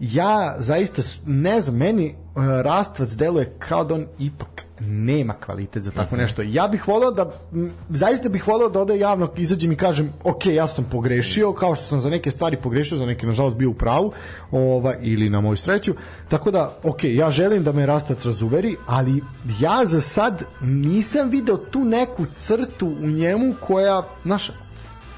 ja 0.00 0.56
zaista 0.58 1.02
ne 1.26 1.60
znam 1.60 1.76
meni 1.76 2.06
e, 2.06 2.14
Rastvac 2.62 3.10
deluje 3.10 3.54
kao 3.58 3.84
da 3.84 3.94
on 3.94 4.06
ipak 4.18 4.66
nema 4.80 5.34
kvalitet 5.34 5.82
za 5.82 5.90
tako 5.90 6.16
nešto. 6.16 6.42
Ja 6.42 6.68
bih 6.68 6.88
voleo 6.88 7.10
da 7.10 7.30
m, 7.52 7.72
zaista 7.88 8.28
bih 8.28 8.48
voleo 8.48 8.68
da 8.68 8.80
ode 8.80 8.98
javno 8.98 9.30
izađem 9.36 9.72
i 9.72 9.76
kažem 9.76 10.12
ok, 10.24 10.46
ja 10.46 10.66
sam 10.66 10.84
pogrešio, 10.90 11.52
kao 11.52 11.74
što 11.74 11.84
sam 11.84 12.00
za 12.00 12.10
neke 12.10 12.30
stvari 12.30 12.56
pogrešio, 12.56 12.98
za 12.98 13.06
neke 13.06 13.26
nažalost 13.26 13.56
bio 13.56 13.70
u 13.70 13.74
pravu, 13.74 14.12
ovaj 14.50 14.96
ili 15.00 15.30
na 15.30 15.40
moju 15.40 15.56
sreću. 15.56 15.94
Tako 16.28 16.50
da, 16.50 16.76
ok, 16.82 17.04
ja 17.04 17.30
želim 17.30 17.64
da 17.64 17.72
me 17.72 17.86
Rastac 17.86 18.24
razuveri, 18.24 18.76
ali 18.86 19.22
ja 19.60 19.84
za 19.84 20.00
sad 20.00 20.44
nisam 20.60 21.30
video 21.30 21.56
tu 21.56 21.84
neku 21.84 22.26
crtu 22.34 22.86
u 22.86 23.06
njemu 23.06 23.54
koja, 23.60 24.02
znaš, 24.22 24.50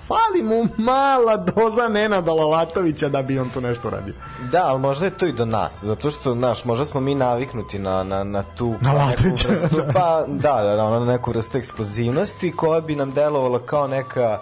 fali 0.08 0.42
mu 0.42 0.68
mala 0.76 1.36
doza 1.36 1.88
Nenada 1.88 2.32
Lalatovića 2.32 3.08
da 3.08 3.22
bi 3.22 3.38
on 3.38 3.50
tu 3.50 3.60
nešto 3.60 3.90
radio. 3.90 4.14
Da, 4.52 4.66
ali 4.66 4.80
možda 4.80 5.04
je 5.04 5.10
to 5.10 5.26
i 5.26 5.32
do 5.32 5.44
nas, 5.44 5.84
zato 5.84 6.10
što, 6.10 6.34
znaš, 6.34 6.64
možda 6.64 6.84
smo 6.84 7.00
mi 7.00 7.14
naviknuti 7.14 7.78
na, 7.78 8.02
na, 8.02 8.24
na 8.24 8.42
tu 8.42 8.74
Na 8.80 8.92
Latovića, 8.92 9.48
vrstu, 9.48 9.76
da. 9.76 9.92
pa 9.92 10.24
da, 10.26 10.62
da, 10.62 10.76
da, 10.76 10.90
na 10.90 11.04
neku 11.04 11.30
vrstu 11.30 11.58
eksplozivnosti 11.58 12.52
koja 12.52 12.80
bi 12.80 12.96
nam 12.96 13.12
delovala 13.12 13.58
kao 13.58 13.86
neka 13.86 14.38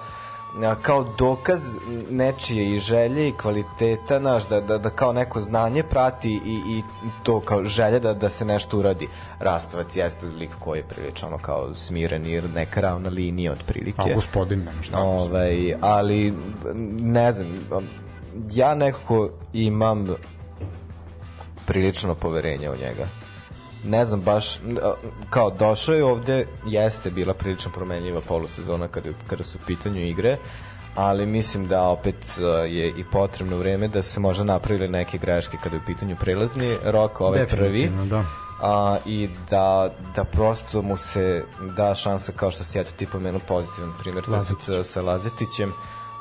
kao 0.82 1.04
dokaz 1.18 1.76
nečije 2.10 2.76
i 2.76 2.78
želje 2.78 3.28
i 3.28 3.32
kvaliteta, 3.32 4.18
znaš, 4.18 4.48
da, 4.48 4.60
da, 4.60 4.78
da 4.78 4.90
kao 4.90 5.12
neko 5.12 5.40
znanje 5.40 5.82
prati 5.82 6.40
i, 6.46 6.78
i 6.78 6.82
to 7.22 7.40
kao 7.40 7.64
želja 7.64 7.98
da, 7.98 8.14
da 8.14 8.30
se 8.30 8.44
nešto 8.44 8.78
uradi. 8.78 9.08
Rastavac 9.38 9.96
jeste 9.96 10.26
lik 10.26 10.50
koji 10.60 10.78
je 10.78 10.84
prilično 10.84 11.28
ono 11.28 11.38
kao 11.38 11.74
smiren 11.74 12.26
i 12.26 12.40
neka 12.40 12.80
ravna 12.80 13.08
linija 13.08 13.52
otprilike. 13.52 14.02
A 14.02 14.14
gospodin, 14.14 14.58
nema 14.58 14.82
šta. 14.82 14.98
Ovaj, 14.98 15.74
ali 15.80 16.34
ne 17.00 17.32
znam, 17.32 17.58
ja 18.52 18.74
nekako 18.74 19.28
imam 19.52 20.06
prilično 21.66 22.14
poverenja 22.14 22.72
u 22.72 22.76
njega. 22.76 23.08
Ne 23.86 24.06
znam 24.06 24.20
baš, 24.20 24.58
kao 25.30 25.50
došao 25.50 25.94
je 25.94 26.04
ovde, 26.04 26.46
jeste 26.66 27.10
bila 27.10 27.34
prilično 27.34 27.70
promenljiva 27.72 28.20
polusezona 28.20 28.88
kada, 28.88 29.10
kada 29.26 29.44
su 29.44 29.58
u 29.62 29.66
pitanju 29.66 30.00
igre, 30.00 30.36
ali 30.94 31.26
mislim 31.26 31.68
da 31.68 31.82
opet 31.82 32.38
je 32.68 32.88
i 32.88 33.04
potrebno 33.12 33.56
vreme 33.56 33.88
da 33.88 34.02
se 34.02 34.20
možda 34.20 34.44
napravile 34.44 34.88
neke 34.88 35.18
greške 35.18 35.56
kada 35.62 35.76
je 35.76 35.82
u 35.82 35.86
pitanju 35.86 36.16
prelazni 36.20 36.76
rok, 36.84 37.20
ovaj 37.20 37.46
prvi 37.46 37.90
da. 38.10 38.24
a, 38.62 38.98
i 39.06 39.28
da, 39.50 39.94
da 40.14 40.24
prosto 40.24 40.82
mu 40.82 40.96
se 40.96 41.44
da 41.76 41.94
šansa 41.94 42.32
kao 42.32 42.50
što 42.50 42.64
si 42.64 42.78
eto 42.78 42.90
ti 42.96 43.06
pomenuo 43.06 43.40
pozitivan 43.48 43.92
primjer 44.00 44.24
Lazetić. 44.28 44.64
sa, 44.64 44.84
sa 44.84 45.02
Lazetićem 45.02 45.72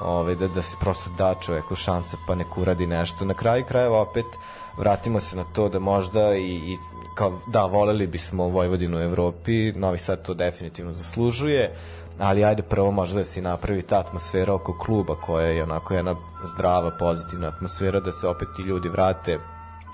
ovaj, 0.01 0.35
da, 0.35 0.47
da 0.47 0.61
se 0.61 0.77
prosto 0.79 1.09
da 1.17 1.35
čoveku 1.41 1.75
šansa 1.75 2.17
pa 2.27 2.35
nek 2.35 2.57
uradi 2.57 2.87
nešto 2.87 3.25
na 3.25 3.33
kraju 3.33 3.65
krajeva 3.65 4.01
opet 4.01 4.25
vratimo 4.77 5.19
se 5.19 5.37
na 5.37 5.43
to 5.43 5.69
da 5.69 5.79
možda 5.79 6.35
i, 6.35 6.55
i 6.55 6.77
kao, 7.15 7.39
da, 7.47 7.65
voleli 7.65 8.07
bismo 8.07 8.47
Vojvodinu 8.47 8.97
u 8.97 9.01
Evropi, 9.01 9.71
Novi 9.71 9.97
Sad 9.97 10.21
to 10.21 10.33
definitivno 10.33 10.93
zaslužuje, 10.93 11.75
ali 12.19 12.45
ajde 12.45 12.63
prvo 12.63 12.91
možda 12.91 13.19
da 13.19 13.25
se 13.25 13.41
napravi 13.41 13.81
ta 13.81 13.99
atmosfera 13.99 14.53
oko 14.53 14.77
kluba 14.77 15.15
koja 15.15 15.47
je 15.47 15.63
onako 15.63 15.93
jedna 15.93 16.15
zdrava, 16.53 16.91
pozitivna 16.99 17.47
atmosfera, 17.47 17.99
da 17.99 18.11
se 18.11 18.27
opet 18.27 18.47
ti 18.55 18.61
ljudi 18.61 18.89
vrate 18.89 19.39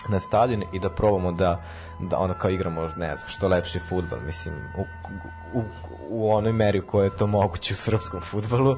na 0.10 0.20
stadion 0.20 0.64
i 0.74 0.80
da 0.80 0.90
probamo 0.90 1.32
da 1.32 1.64
da 2.00 2.18
ono 2.18 2.34
kao 2.34 2.50
igramo 2.50 2.82
ne 2.82 3.16
znam 3.18 3.30
što 3.30 3.48
lepši 3.48 3.80
fudbal 3.90 4.20
mislim 4.26 4.56
u, 4.78 4.82
u, 5.60 5.64
u 6.10 6.32
onoj 6.32 6.54
meri 6.54 6.80
u 6.80 6.88
kojoj 6.88 7.06
je 7.06 7.18
to 7.18 7.28
moguće 7.28 7.74
u 7.74 7.78
srpskom 7.78 8.22
fudbalu 8.22 8.78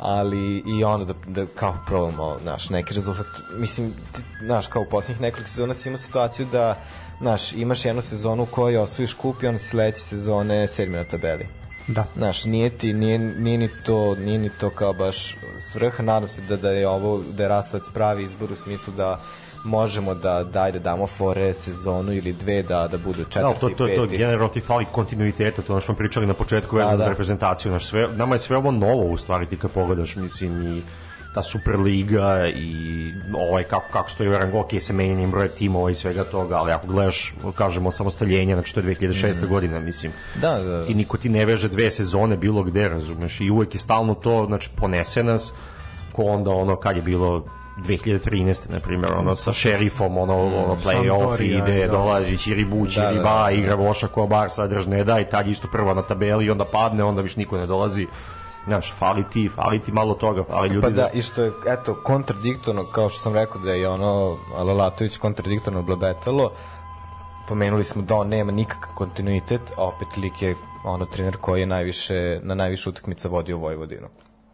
ali 0.00 0.62
i 0.66 0.84
onda 0.84 1.04
da, 1.04 1.14
da 1.26 1.46
kao 1.54 1.76
probamo, 1.86 2.38
znaš, 2.42 2.70
neki 2.70 2.94
rezultat, 2.94 3.26
mislim, 3.56 3.92
ti, 4.12 4.22
znaš, 4.44 4.66
kao 4.66 4.82
u 4.82 4.90
posljednjih 4.90 5.20
nekoliko 5.20 5.50
sezona 5.50 5.74
si 5.74 5.88
imao 5.88 5.98
situaciju 5.98 6.46
da, 6.52 6.74
znaš, 7.20 7.52
imaš 7.52 7.84
jednu 7.84 8.02
sezonu 8.02 8.42
u 8.42 8.46
kojoj 8.46 8.78
osvojiš 8.78 9.14
kup 9.14 9.42
i 9.42 9.46
onda 9.46 9.58
sledeće 9.58 10.00
sezone 10.00 10.66
sedmi 10.66 10.96
na 10.96 11.04
tabeli. 11.04 11.46
Da. 11.88 12.04
Znaš, 12.16 12.44
nije 12.44 12.70
ti, 12.70 12.92
nije, 12.92 13.18
nije 13.18 13.58
ni 13.58 13.68
to, 13.86 14.14
nije 14.14 14.38
ni 14.38 14.50
to 14.60 14.70
kao 14.70 14.92
baš 14.92 15.36
svrha, 15.60 16.02
nadam 16.02 16.28
se 16.28 16.42
da, 16.42 16.56
da 16.56 16.70
je 16.70 16.88
ovo, 16.88 17.22
da 17.32 17.42
je 17.42 17.48
Rastovac 17.48 17.84
pravi 17.94 18.24
izbor 18.24 18.52
u 18.52 18.56
smislu 18.56 18.92
da 18.94 19.20
možemo 19.64 20.14
da 20.14 20.44
daj 20.44 20.72
da 20.72 20.78
damo 20.78 21.06
fore 21.06 21.54
sezonu 21.54 22.12
ili 22.12 22.32
dve 22.32 22.62
da 22.62 22.88
da 22.88 22.98
budu 22.98 23.24
Da, 23.24 23.30
četvrti 23.30 23.60
to, 23.60 23.68
to, 23.68 23.88
i 23.88 23.96
to, 23.96 24.02
peti. 24.02 24.16
generalno 24.16 24.48
ti 24.48 24.60
fali 24.60 24.86
kontinuiteta, 24.92 25.62
to 25.62 25.72
ono 25.72 25.80
što 25.80 25.86
smo 25.86 25.94
pričali 25.94 26.26
na 26.26 26.34
početku 26.34 26.76
vezano 26.76 26.96
da. 26.96 27.04
za 27.04 27.10
reprezentaciju, 27.10 27.72
naš 27.72 27.86
sve, 27.86 28.08
nama 28.16 28.34
je 28.34 28.38
sve 28.38 28.56
ovo 28.56 28.70
novo 28.70 29.04
u 29.04 29.16
stvari 29.16 29.46
ti 29.46 29.56
kad 29.56 29.70
pogledaš, 29.70 30.16
mislim 30.16 30.78
i 30.78 30.82
ta 31.34 31.42
Superliga 31.42 32.48
i 32.48 33.12
ovaj 33.34 33.62
kako 33.64 33.92
kako 33.92 34.10
stoji 34.10 34.30
rang 34.30 34.54
ok 34.54 34.68
sa 34.80 34.92
menjanjem 34.92 35.30
broja 35.30 35.48
timova 35.48 35.90
i 35.90 35.94
svega 35.94 36.24
toga, 36.24 36.56
ali 36.56 36.72
ako 36.72 36.86
gledaš 36.86 37.34
kažemo 37.54 37.92
samostaljenje, 37.92 38.54
znači 38.54 38.74
to 38.74 38.80
je 38.80 38.96
2006. 38.96 39.46
godina, 39.46 39.80
mislim. 39.80 40.12
Da, 40.40 40.58
da, 40.58 40.64
da. 40.64 40.86
Ti 40.86 40.94
niko 40.94 41.16
ti 41.16 41.28
ne 41.28 41.44
veže 41.44 41.68
dve 41.68 41.90
sezone 41.90 42.36
bilo 42.36 42.62
gde, 42.62 42.88
razumeš, 42.88 43.40
i 43.40 43.50
uvek 43.50 43.74
je 43.74 43.78
stalno 43.78 44.14
to, 44.14 44.44
znači 44.46 44.70
ponese 44.76 45.22
nas 45.22 45.52
ko 46.12 46.22
onda 46.22 46.50
ono 46.50 46.76
kad 46.76 46.96
je 46.96 47.02
bilo 47.02 47.44
2013. 47.78 48.70
na 48.70 48.80
primjer, 48.80 49.12
ono 49.12 49.36
sa 49.36 49.52
šerifom, 49.52 50.18
ono, 50.18 50.34
ono 50.44 50.76
play-off 50.76 51.42
ide, 51.42 51.86
da. 51.86 51.92
dolazi 51.92 52.36
Čiribu, 52.38 52.84
da, 52.84 52.90
Čiriba, 52.90 53.44
da. 53.44 53.50
igra 53.50 53.74
Voša 53.74 54.06
ko 54.06 54.26
Barsa, 54.26 54.66
drž 54.66 54.86
ne 54.86 55.04
da 55.04 55.20
i 55.20 55.24
tad 55.24 55.48
isto 55.48 55.68
prva 55.72 55.94
na 55.94 56.02
tabeli 56.02 56.50
onda 56.50 56.64
padne, 56.64 57.04
onda 57.04 57.22
više 57.22 57.38
niko 57.38 57.56
ne 57.56 57.66
dolazi. 57.66 58.06
Znaš, 58.66 58.92
fali 58.92 59.24
ti, 59.32 59.48
fali 59.48 59.78
ti 59.78 59.92
malo 59.92 60.14
toga, 60.14 60.44
fali 60.44 60.68
ljudi 60.68 60.82
Pa 60.82 60.90
da, 60.90 61.08
i 61.14 61.22
što 61.22 61.42
je, 61.42 61.52
eto, 61.66 61.94
kontradiktorno, 61.94 62.84
kao 62.84 63.08
što 63.08 63.22
sam 63.22 63.34
rekao 63.34 63.60
da 63.60 63.72
je 63.72 63.88
ono 63.88 64.36
Lalatović 64.58 65.16
kontradiktorno 65.16 65.82
blabetalo, 65.82 66.52
pomenuli 67.48 67.84
smo 67.84 68.02
da 68.02 68.16
on 68.16 68.28
nema 68.28 68.52
nikakav 68.52 68.94
kontinuitet, 68.94 69.60
a 69.76 69.84
opet 69.84 70.16
lik 70.16 70.42
je 70.42 70.54
ono 70.84 71.06
trener 71.06 71.36
koji 71.36 71.60
je 71.60 71.66
najviše, 71.66 72.40
na 72.42 72.54
najviše 72.54 72.88
utakmica 72.88 73.28
vodio 73.28 73.58
Vojvodinu. 73.58 74.08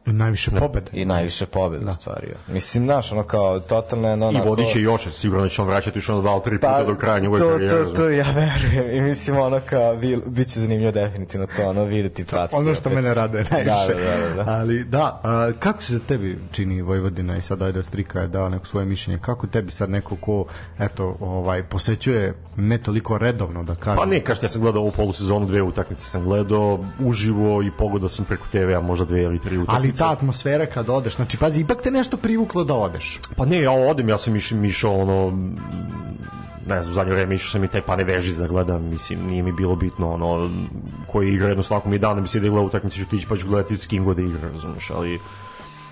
Najviše 0.07 0.51
pobede. 0.51 0.91
I 0.93 1.05
najviše 1.05 1.47
pobjeda 1.47 1.85
da. 1.85 1.93
stvario. 1.93 2.37
Mislim, 2.49 2.85
znaš, 2.85 3.12
ono 3.12 3.23
kao, 3.23 3.61
totalno 3.61 4.09
je 4.09 4.15
ono... 4.15 4.33
I 4.33 4.49
vodit 4.49 4.73
će 4.73 4.81
još, 4.81 5.09
sigurno 5.12 5.45
da 5.45 5.49
će 5.49 5.62
on 5.62 5.69
vraćati 5.69 5.99
još 5.99 6.09
ono 6.09 6.20
dva 6.20 6.41
tri 6.41 6.59
puta 6.59 6.85
do 6.85 6.95
kraja 6.95 7.19
njegove 7.19 7.41
Pa, 7.41 7.45
to, 7.45 7.53
karijere. 7.53 7.85
to, 7.85 7.91
to 7.91 8.09
ja 8.09 8.27
verujem. 8.37 8.97
I 8.97 9.01
mislim, 9.01 9.37
ono 9.37 9.61
kao, 9.70 9.93
vi, 9.93 10.19
bit 10.27 10.49
će 10.49 10.61
zanimljivo 10.61 10.93
definitivno 10.93 11.47
to, 11.57 11.69
ono, 11.69 11.85
videti, 11.85 12.24
pratiti. 12.24 12.57
Ono 12.57 12.74
što 12.74 12.89
opet. 12.89 12.95
mene 12.95 13.15
rade 13.15 13.45
najviše. 13.51 13.95
Da, 13.95 14.27
da, 14.27 14.35
da, 14.37 14.45
da. 14.45 14.51
Ali 14.51 14.85
da, 14.85 15.20
a, 15.23 15.53
kako 15.59 15.83
se 15.83 16.01
tebi 16.01 16.39
čini 16.53 16.83
Vojvodina 16.83 17.37
i 17.37 17.43
sad 17.43 17.62
ajde 17.62 17.83
Strika 17.83 18.20
je 18.20 18.28
dao 18.28 18.49
neko 18.49 18.66
svoje 18.66 18.87
mišljenje, 18.87 19.19
kako 19.23 19.47
tebi 19.47 19.70
sad 19.70 19.91
neko 19.91 20.16
ko 20.16 20.45
eto, 20.78 21.16
ovaj, 21.20 21.62
posećuje 21.62 22.35
ne 22.57 22.78
toliko 22.78 23.19
redovno 23.19 23.62
da 23.62 23.74
kaže. 23.74 23.97
Pa 23.97 24.07
ne, 24.07 24.20
kažete, 24.20 24.47
ja 24.47 24.51
sam 24.51 24.62
gledao 24.62 24.83
ovu 24.83 24.91
polusezonu, 24.91 25.47
dve 25.47 25.62
utakmice 25.62 26.03
sam 26.03 26.24
gledao 26.24 26.85
uživo 27.01 27.62
i 27.62 27.70
pogledao 27.78 28.09
sam 28.09 28.24
preko 28.24 28.47
TV-a 28.53 28.81
možda 28.81 29.05
dve 29.05 29.23
ili 29.23 29.39
tri 29.39 29.59
utakmice. 29.59 29.77
Ali 29.77 29.95
ta 29.98 30.12
atmosfera 30.12 30.66
kad 30.66 30.89
odeš, 30.89 31.16
znači 31.16 31.39
pazi, 31.39 31.60
ipak 31.60 31.82
te 31.82 31.90
nešto 31.90 32.16
privuklo 32.16 32.64
da 32.64 32.74
odeš. 32.74 33.20
Pa 33.36 33.47
ne, 33.47 33.62
ja 33.62 33.73
odem, 33.73 34.09
ja 34.09 34.18
sam 34.18 34.36
išao, 34.36 34.64
išao 34.64 34.97
ono, 34.97 35.31
ne 36.66 36.82
znam, 36.82 36.93
u 36.93 36.94
zadnje 36.94 37.12
vreme 37.12 37.35
išao 37.35 37.51
sam 37.51 37.64
i 37.64 37.68
taj 37.68 37.82
pane 37.82 38.05
veži 38.05 38.35
da 38.35 38.47
gledam, 38.47 38.85
mislim, 38.85 39.27
nije 39.27 39.43
mi 39.43 39.52
bilo 39.52 39.77
bitno, 39.77 40.10
ono, 40.10 40.51
koji 41.06 41.35
igra 41.35 41.48
jedno 41.48 41.62
svako 41.62 41.89
mi 41.89 41.98
dan 41.98 42.16
da 42.16 42.23
bi 42.23 42.28
se 42.28 42.40
da 42.40 42.47
igra 42.47 42.60
utakmice, 42.60 42.98
ću 42.98 43.06
ti 43.06 43.16
ići 43.16 43.27
pa 43.28 43.36
ću 43.36 43.48
gledati 43.48 43.78
s 43.78 43.86
kim 43.86 44.05
god 44.05 44.16
da 44.16 44.23
igra, 44.23 44.48
razumeš, 44.48 44.90
ali 44.90 45.20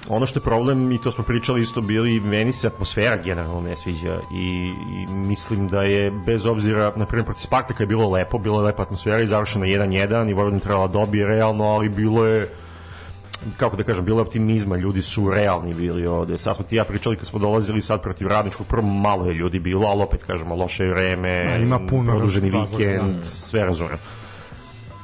ono 0.08 0.26
što 0.26 0.38
je 0.38 0.44
problem, 0.44 0.92
i 0.92 0.98
to 1.02 1.10
smo 1.10 1.24
pričali 1.24 1.60
isto 1.60 1.80
bili, 1.80 2.20
meni 2.20 2.52
se 2.52 2.66
atmosfera 2.66 3.16
generalno 3.16 3.60
ne 3.60 3.76
sviđa 3.76 4.20
i, 4.32 4.72
i 4.92 5.06
mislim 5.06 5.68
da 5.68 5.82
je, 5.82 6.10
bez 6.10 6.46
obzira, 6.46 6.92
na 6.96 7.06
primjer, 7.06 7.24
protiv 7.24 7.40
Spartaka 7.40 7.82
je 7.82 7.86
bilo 7.86 8.10
lepo, 8.10 8.38
bila 8.38 8.58
je 8.58 8.64
lepa 8.64 8.82
atmosfera 8.82 9.20
i 9.20 9.26
završeno 9.26 9.64
1-1 9.64 10.30
i 10.30 10.32
Vojvodina 10.32 10.60
trebala 10.60 10.86
da 10.86 10.92
dobije 10.92 11.26
realno, 11.26 11.64
ali 11.64 11.88
bilo 11.88 12.26
je 12.26 12.54
kako 13.56 13.76
da 13.76 13.82
kažem, 13.82 14.04
bilo 14.04 14.22
optimizma, 14.22 14.76
ljudi 14.76 15.02
su 15.02 15.30
realni 15.30 15.74
bili 15.74 16.06
ovde. 16.06 16.38
Sad 16.38 16.56
smo 16.56 16.64
ti 16.64 16.76
ja 16.76 16.84
pričali 16.84 17.16
kad 17.16 17.26
smo 17.26 17.38
dolazili 17.38 17.80
sad 17.80 18.02
protiv 18.02 18.28
radničkog, 18.28 18.66
prvo 18.66 18.82
malo 18.82 19.26
je 19.26 19.34
ljudi 19.34 19.58
bilo, 19.58 19.86
ali 19.86 20.02
opet 20.02 20.22
kažemo, 20.22 20.54
loše 20.54 20.84
vreme, 20.84 21.44
Da, 21.44 21.56
ima 21.56 21.78
puno 21.88 22.12
produženi 22.12 22.50
vikend, 22.50 23.16
da. 23.16 23.24
sve 23.24 23.64
razumem. 23.64 23.98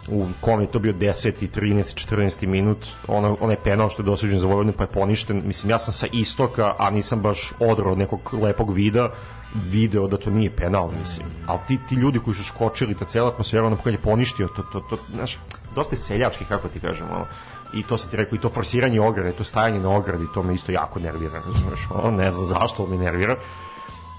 U 0.09 0.27
kom 0.41 0.61
je 0.61 0.67
to 0.67 0.79
bio 0.79 0.93
10. 0.93 1.33
13. 1.55 2.09
14. 2.09 2.47
minut, 2.47 2.87
ona, 3.09 3.37
onaj 3.41 3.57
penal 3.65 3.89
što 3.89 4.03
je 4.03 4.07
dosuđen 4.07 4.39
za 4.39 4.47
Vojvodinu 4.47 4.73
pa 4.77 4.85
je 4.85 4.89
poništen. 4.89 5.43
Mislim, 5.45 5.71
ja 5.71 5.79
sam 5.79 5.93
sa 5.93 6.07
istoka, 6.13 6.75
a 6.79 6.91
nisam 6.91 7.21
baš 7.21 7.53
odro 7.61 7.93
od 7.93 7.99
nekog 7.99 8.35
lepog 8.35 8.73
vida, 8.75 9.11
video 9.55 10.09
da 10.09 10.17
to 10.17 10.31
nije 10.31 10.51
penal, 10.51 10.91
mislim. 11.01 11.27
Ali 11.47 11.59
ti, 11.69 11.79
ti 11.89 11.95
ljudi 11.95 12.19
koji 12.19 12.35
su 12.35 12.45
skočili, 12.45 12.95
ta 12.95 13.05
cela 13.05 13.29
atmosfera, 13.29 13.67
ono 13.67 13.77
kad 13.77 13.93
je 13.93 13.99
poništio, 13.99 14.49
to, 14.49 14.63
to, 14.63 14.81
to, 14.81 14.97
znaš, 15.15 15.39
dosta 15.75 15.95
je 15.95 15.99
seljački, 15.99 16.45
kako 16.45 16.69
ti 16.69 16.81
kažem, 16.81 17.07
ono, 17.11 17.27
i 17.75 17.83
to 17.83 17.99
sam 17.99 18.11
ti 18.11 18.17
rekao, 18.17 18.37
i 18.37 18.41
to 18.41 18.49
forsiranje 18.49 19.01
ograde, 19.01 19.33
to 19.33 19.45
stajanje 19.45 19.81
na 19.81 19.97
ogradi, 19.97 20.27
to 20.35 20.43
me 20.43 20.55
isto 20.55 20.73
jako 20.73 20.99
nervira, 20.99 21.41
razumeš, 21.47 21.89
ono, 21.91 22.11
ne 22.11 22.31
znam 22.31 22.47
zašto 22.47 22.87
me 22.87 22.97
nervira 22.97 23.37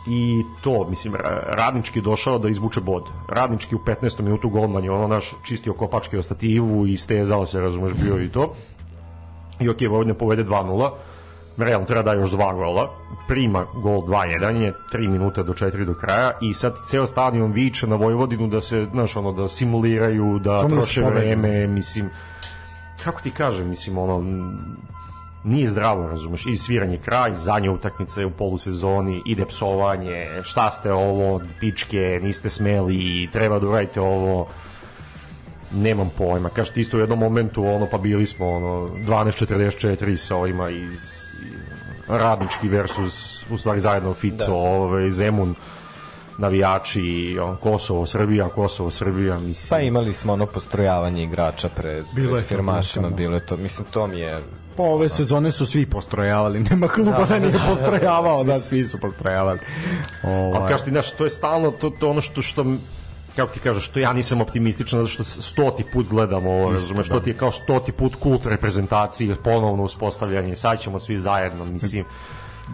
i 0.07 0.44
to, 0.61 0.86
mislim, 0.90 1.14
ra- 1.14 1.44
radnički 1.56 1.99
je 1.99 2.03
došao 2.03 2.40
da 2.40 2.49
izvuče 2.49 2.82
bod. 2.82 3.03
Radnički 3.30 3.76
u 3.76 3.80
15. 3.80 4.22
minutu 4.22 4.49
golman 4.49 4.84
je 4.84 4.91
ono 4.91 5.07
naš 5.07 5.34
čistio 5.44 5.73
kopačke 5.73 6.19
o 6.19 6.23
stativu 6.23 6.88
i 6.88 6.98
stezao 6.98 7.45
se, 7.45 7.61
razumeš, 7.61 7.94
bio 7.94 8.22
i 8.23 8.30
to. 8.30 8.53
I 9.60 9.69
ok, 9.69 9.82
Vojvodina 9.82 10.14
povede 10.14 10.44
2-0, 10.44 10.90
realno 11.57 11.86
treba 11.86 12.03
da 12.03 12.14
još 12.14 12.32
dva 12.32 12.53
gola, 12.53 12.90
prima 13.28 13.65
gol 13.73 14.02
2-1 14.02 14.56
je 14.56 14.73
3 14.94 15.10
minuta 15.10 15.44
do 15.44 15.53
4 15.53 15.86
do 15.86 15.94
kraja 15.94 16.32
i 16.41 16.53
sad 16.53 16.76
ceo 16.86 17.07
stadion 17.07 17.52
viče 17.52 17.88
na 17.88 17.95
Vojvodinu 17.95 18.48
da 18.48 18.61
se, 18.61 18.88
znaš, 18.91 19.15
ono, 19.15 19.32
da 19.32 19.48
simuliraju, 19.48 20.40
da 20.40 20.57
Samo 20.57 20.69
da 20.69 20.76
troše 20.76 21.02
se 21.02 21.07
vreme, 21.10 21.68
mislim, 21.68 22.10
kako 23.03 23.22
ti 23.22 23.32
kažem, 23.32 23.69
mislim, 23.69 23.98
ono, 23.98 24.23
nije 25.44 25.69
zdravo, 25.69 26.07
razumeš, 26.07 26.45
i 26.45 26.57
sviranje 26.57 26.98
kraj, 26.98 27.36
zadnja 27.36 27.72
utakmica 27.72 28.19
je 28.19 28.26
u 28.26 28.32
polusezoni, 28.32 29.22
ide 29.26 29.45
psovanje, 29.45 30.26
šta 30.44 30.72
ste 30.72 30.94
ovo, 30.94 31.41
pičke, 31.60 32.19
niste 32.23 32.49
smeli, 32.49 33.30
treba 33.32 33.60
da 33.60 33.68
uradite 33.68 34.02
ovo, 34.02 34.48
nemam 35.73 36.11
pojma, 36.18 36.49
kažete 36.49 36.82
isto 36.82 36.98
u 36.98 36.99
jednom 36.99 37.19
momentu, 37.19 37.65
ono, 37.65 37.88
pa 37.91 37.98
bili 37.98 38.26
smo, 38.26 38.49
ono, 38.49 38.90
12.44 39.07 40.15
sa 40.15 40.36
ovima 40.36 40.69
iz 40.69 41.32
radnički 42.07 42.69
versus, 42.69 43.45
u 43.49 43.57
stvari 43.57 43.80
zajedno 43.80 44.14
Fico, 44.14 44.45
da. 44.45 44.53
ovaj, 44.53 45.11
Zemun, 45.11 45.56
navijači, 46.42 47.38
on, 47.42 47.58
Kosovo, 47.58 48.06
Srbija, 48.06 48.50
Kosovo, 48.50 48.92
Srbija, 48.92 49.40
mislim. 49.40 49.70
Pa 49.70 49.80
imali 49.80 50.14
smo 50.14 50.34
ono 50.34 50.46
postrojavanje 50.46 51.24
igrača 51.24 51.70
pred, 51.70 52.06
Bilo 52.16 52.38
je 52.38 52.44
pred 52.44 52.44
to, 52.44 52.56
firmašima, 52.56 53.10
bilo 53.10 53.10
je 53.10 53.16
to. 53.16 53.16
bilo 53.18 53.36
je 53.36 53.46
to, 53.46 53.58
mislim, 53.58 53.88
to 53.92 54.08
mi 54.08 54.20
je... 54.20 54.40
Po 54.78 54.84
ove 54.84 55.10
sezone 55.10 55.52
su 55.52 55.66
svi 55.66 55.86
postrojavali, 55.86 56.60
nema 56.70 56.88
kluba 56.88 57.26
da, 57.30 57.40
nije 57.40 57.60
postrojavao, 57.70 58.44
da, 58.44 58.60
svi 58.60 58.86
su 58.86 59.00
postrojavali. 59.00 59.60
Ali 60.24 60.34
Ovaj. 60.34 60.70
kažeš 60.70 60.86
ti, 60.86 60.92
znaš, 60.92 61.12
to 61.12 61.24
je 61.24 61.30
stalno, 61.30 61.72
to, 61.72 61.90
to 61.90 62.10
ono 62.10 62.22
što, 62.22 62.42
što 62.42 62.66
kako 63.36 63.54
ti 63.54 63.60
kažeš, 63.60 63.86
što 63.86 64.00
ja 64.00 64.14
nisam 64.14 64.42
optimističan 64.42 65.00
zato 65.00 65.10
što 65.10 65.24
stoti 65.24 65.84
put 65.94 66.08
gledam 66.08 66.48
ovo, 66.48 66.72
razumeš, 66.72 67.08
da. 67.08 67.14
što 67.14 67.20
ti 67.20 67.30
je 67.30 67.38
kao 67.38 67.52
stoti 67.52 67.92
put 67.92 68.16
kult 68.16 68.46
reprezentacije, 68.46 69.36
ponovno 69.36 69.84
uspostavljanje, 69.84 70.56
sad 70.56 70.80
ćemo 70.80 71.00
svi 71.00 71.20
zajedno, 71.20 71.66
mislim, 71.66 72.06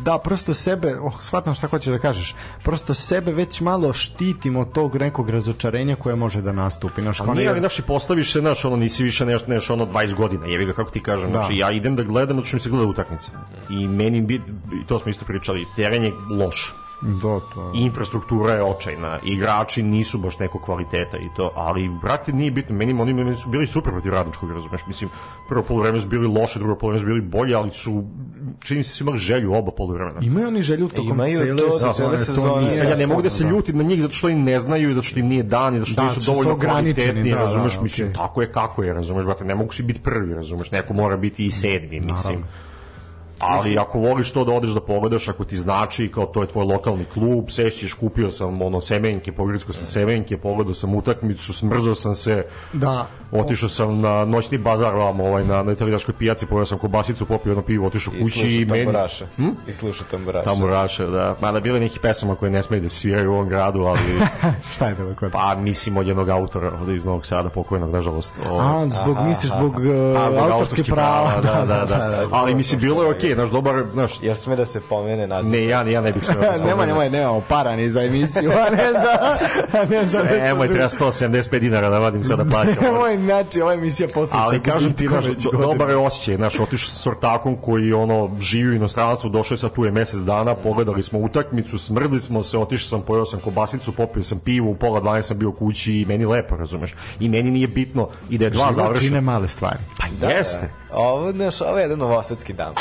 Da, 0.03 0.17
prosto 0.17 0.53
sebe, 0.53 0.99
oh, 0.99 1.13
shvatam 1.21 1.53
šta 1.53 1.67
hoćeš 1.67 1.91
da 1.91 1.99
kažeš, 1.99 2.35
prosto 2.63 2.93
sebe 2.93 3.33
već 3.33 3.61
malo 3.61 3.93
štitimo 3.93 4.59
od 4.59 4.71
tog 4.71 4.95
nekog 4.95 5.29
razočarenja 5.29 5.95
koje 5.95 6.15
može 6.15 6.41
da 6.41 6.51
nastupi. 6.51 7.01
Znaš, 7.01 7.19
Ali 7.19 7.35
nije, 7.35 7.49
ali 7.49 7.59
znaš, 7.59 7.79
i 7.79 7.81
postaviš 7.81 8.33
se, 8.33 8.39
znaš, 8.39 8.65
ono, 8.65 8.75
nisi 8.75 9.03
više 9.03 9.25
nešto, 9.25 9.51
nešto, 9.51 9.73
ono, 9.73 9.85
20 9.85 10.15
godina, 10.15 10.45
jevi 10.45 10.65
ga, 10.65 10.73
kako 10.73 10.91
ti 10.91 11.03
kažem, 11.03 11.31
Da. 11.31 11.39
znači, 11.39 11.57
ja 11.57 11.71
idem 11.71 11.95
da 11.95 12.03
gledam, 12.03 12.45
što 12.45 12.57
mi 12.57 12.61
se 12.61 12.69
gleda 12.69 12.85
utakmica. 12.85 13.31
I 13.69 13.87
meni, 13.87 14.21
bi, 14.21 14.41
to 14.87 14.99
smo 14.99 15.09
isto 15.09 15.25
pričali, 15.25 15.65
teren 15.75 16.03
je 16.03 16.13
loš. 16.29 16.73
Do, 17.01 17.41
to. 17.53 17.71
Infrastruktura 17.75 18.53
je 18.53 18.63
očajna, 18.63 19.19
igrači 19.23 19.83
nisu 19.83 20.17
baš 20.17 20.39
nekog 20.39 20.61
kvaliteta 20.61 21.17
i 21.17 21.29
to, 21.35 21.51
ali 21.55 21.89
brate 22.01 22.33
nije 22.33 22.51
bitno, 22.51 22.75
meni 22.75 23.01
oni 23.01 23.13
meni 23.13 23.35
su 23.35 23.49
bili 23.49 23.67
super 23.67 23.91
protiv 23.93 24.11
radničkog, 24.11 24.51
razumeš, 24.51 24.81
mislim, 24.87 25.09
prvo 25.49 25.63
poluvreme 25.63 26.01
su 26.01 26.07
bili 26.07 26.27
loše, 26.27 26.59
drugo 26.59 26.75
poluvreme 26.75 26.99
su 26.99 27.05
bili 27.05 27.21
bolje, 27.21 27.55
ali 27.55 27.71
su 27.71 28.03
čini 28.63 28.83
se 28.83 28.93
su 28.93 29.03
imali 29.03 29.17
želju 29.17 29.53
oba 29.53 29.71
poluvremena. 29.71 30.19
Imaju 30.21 30.47
oni 30.47 30.61
želju 30.61 30.89
tokom 30.89 31.07
Imaju 31.07 31.37
cele 31.37 31.57
to, 31.57 31.71
sezone, 31.71 31.93
cele 31.93 32.17
to 32.17 32.23
sezone. 32.23 32.89
ja 32.89 32.95
ne 32.95 33.07
mogu 33.07 33.21
da 33.21 33.29
se 33.29 33.35
sporno, 33.35 33.57
ljutim 33.57 33.77
na 33.77 33.83
njih 33.83 34.01
zato 34.01 34.13
što 34.13 34.27
oni 34.27 34.35
ne 34.35 34.59
znaju 34.59 34.89
i 34.89 34.93
zato 34.93 35.07
što 35.07 35.19
im 35.19 35.27
nije 35.27 35.43
dan 35.43 35.75
i 35.75 35.77
zato 35.79 35.91
što 35.91 36.01
Da, 36.01 36.07
nisu 36.07 36.21
što 36.21 36.21
su 36.21 36.31
dovoljno 36.31 36.53
ograničeni, 36.53 36.95
kvalitetni, 36.95 37.29
da, 37.29 37.35
da, 37.37 37.43
razumeš, 37.43 37.73
okej. 37.73 37.83
mislim, 37.83 38.13
tako 38.13 38.41
je 38.41 38.51
kako 38.51 38.83
je, 38.83 38.93
razumeš, 38.93 39.25
brate, 39.25 39.45
ne 39.45 39.55
mogu 39.55 39.73
svi 39.73 39.83
biti 39.83 39.99
prvi, 39.99 40.33
razumeš, 40.33 40.71
neko 40.71 40.93
mora 40.93 41.17
biti 41.17 41.45
i 41.45 41.51
sedmi, 41.51 41.99
mislim. 41.99 42.43
Ali 43.39 43.77
ako 43.77 43.99
voliš 43.99 44.31
to 44.31 44.43
da 44.43 44.51
odeš 44.51 44.71
da 44.71 44.81
pogledaš, 44.81 45.27
ako 45.27 45.45
ti 45.45 45.57
znači 45.57 46.11
kao 46.11 46.25
to 46.25 46.41
je 46.41 46.47
tvoj 46.47 46.65
lokalni 46.65 47.05
klub, 47.05 47.45
sešćeš, 47.49 47.93
kupio 47.93 48.31
sam 48.31 48.61
ono 48.61 48.81
semenke, 48.81 49.31
pogledsko 49.31 49.73
sam 49.73 49.85
semenke, 49.85 50.37
pogledao 50.37 50.73
sam 50.73 50.95
utakmicu, 50.95 51.53
smrzao 51.53 51.95
sam 51.95 52.15
se, 52.15 52.45
Da. 52.73 53.07
otišao 53.31 53.69
sam 53.69 54.01
na 54.01 54.25
noćni 54.25 54.57
bazar 54.57 54.95
vam, 54.95 55.19
ovaj, 55.19 55.43
na, 55.43 55.63
na 55.63 55.71
italijanskoj 55.71 56.13
pijaci, 56.19 56.45
pogledao 56.45 56.65
sam 56.65 56.77
kobasicu, 56.77 57.25
popio 57.25 57.49
jedno 57.49 57.63
pivo, 57.63 57.87
otišao 57.87 58.13
kući 58.21 58.47
i 58.47 58.65
meni... 58.65 58.85
tamburaše. 58.85 59.25
I 59.67 59.73
sluša 59.73 60.03
tamburaše. 60.11 60.43
Tamburaše, 60.43 61.05
da. 61.05 61.35
Mada 61.41 61.59
bile 61.59 61.79
neki 61.79 61.99
pesama 61.99 62.35
koje 62.35 62.51
ne 62.51 62.63
smeju 62.63 62.81
da 62.81 62.89
sviraju 62.89 63.31
u 63.31 63.33
ovom 63.33 63.49
gradu, 63.49 63.81
ali 63.81 63.99
Šta 64.73 64.87
je 64.87 64.95
bilo 64.95 65.15
kod? 65.15 65.31
pa 65.31 65.55
mislim 65.55 65.97
od 65.97 66.07
jednog 66.07 66.29
autora 66.29 66.71
ovde 66.81 66.95
iz 66.95 67.05
Novog 67.05 67.25
Sada, 67.25 67.49
pokojnog, 67.49 67.91
nažalost. 67.91 68.33
Ovaj, 68.49 68.65
A, 68.65 68.87
zbog, 69.03 69.17
misliš, 69.27 69.51
zbog 69.51 69.71
uh, 69.71 70.15
Pa, 70.15 70.31
zbog 70.31 70.51
autorske 70.51 70.83
prava. 70.83 71.41
da, 71.43 71.65
da, 71.65 71.85
da. 71.85 72.27
Ali 72.31 72.55
mislim, 72.55 72.79
bilo 72.79 73.03
je 73.03 73.09
okej, 73.09 73.26
znaš, 73.33 73.49
dobar, 73.49 73.83
znaš, 73.93 74.11
Jer 74.21 74.37
sme 74.37 74.55
da 74.55 74.65
se 74.65 74.81
pomene 74.81 75.27
naziv. 75.27 75.51
ne, 75.51 75.65
ja, 75.65 75.81
ja 75.83 76.01
ne 76.01 76.11
bih 76.11 76.23
smeo 76.23 76.41
da 76.41 76.65
nema, 76.65 76.85
nemoj, 76.87 77.09
nemamo 77.09 77.41
para 77.41 77.75
ni 77.75 77.89
za 77.89 78.03
emisiju, 78.03 78.51
a 78.51 78.69
ne 78.69 78.93
za... 78.93 79.37
A 79.73 79.85
ne 79.85 80.05
za 80.05 80.23
Nemoj, 80.23 80.67
drugo. 80.67 80.73
treba 80.75 81.11
175 81.11 81.59
dinara 81.59 81.89
da 81.89 81.99
vadim 81.99 82.23
sada 82.23 82.45
plaćam. 82.45 82.75
Nemoj, 82.83 83.17
znači, 83.17 83.61
ova 83.61 83.73
emisija 83.73 84.09
posle 84.13 84.39
Ali 84.39 84.57
sa 84.57 84.63
kažem 84.63 84.93
ti, 84.93 85.07
godina. 85.07 85.35
dobar 85.53 85.89
je 85.89 85.95
osjećaj, 85.97 86.35
znaš, 86.35 86.59
otišao 86.59 86.89
sa 86.89 86.95
sortakom 86.95 87.57
koji 87.57 87.93
ono, 87.93 88.31
živi 88.39 88.69
u 88.69 88.75
inostranstvu, 88.75 89.29
došao 89.29 89.55
je 89.55 89.59
sad 89.59 89.73
tu 89.73 89.85
je 89.85 89.91
mesec 89.91 90.19
dana, 90.19 90.55
pogledali 90.55 91.03
smo 91.03 91.19
utakmicu, 91.19 91.77
smrdli 91.77 92.19
smo 92.19 92.43
se, 92.43 92.57
otišao 92.57 92.89
sam, 92.89 93.01
pojeo 93.01 93.25
sam 93.25 93.39
kobasicu, 93.39 93.91
popio 93.91 94.23
sam 94.23 94.39
pivo, 94.39 94.69
u 94.69 94.75
pola 94.75 95.01
12 95.01 95.21
sam 95.21 95.37
bio 95.37 95.51
kući 95.51 95.93
i 95.93 96.05
meni 96.05 96.25
lepo, 96.25 96.55
razumeš? 96.55 96.95
I 97.19 97.29
meni 97.29 97.51
nije 97.51 97.67
bitno 97.67 98.09
i 98.29 98.37
da 98.37 98.45
je 98.45 98.49
dva 98.51 98.63
Život 98.63 98.75
čine 98.75 98.85
završena. 98.87 99.21
male 99.21 99.47
stvari. 99.47 99.77
Pa 99.99 100.27
jeste. 100.27 100.69
Ovo, 100.91 101.31
znaš, 101.31 101.61
ovo 101.61 101.77
je 101.77 101.81
jedan 101.81 101.99
novosadski 101.99 102.53
dan. 102.53 102.73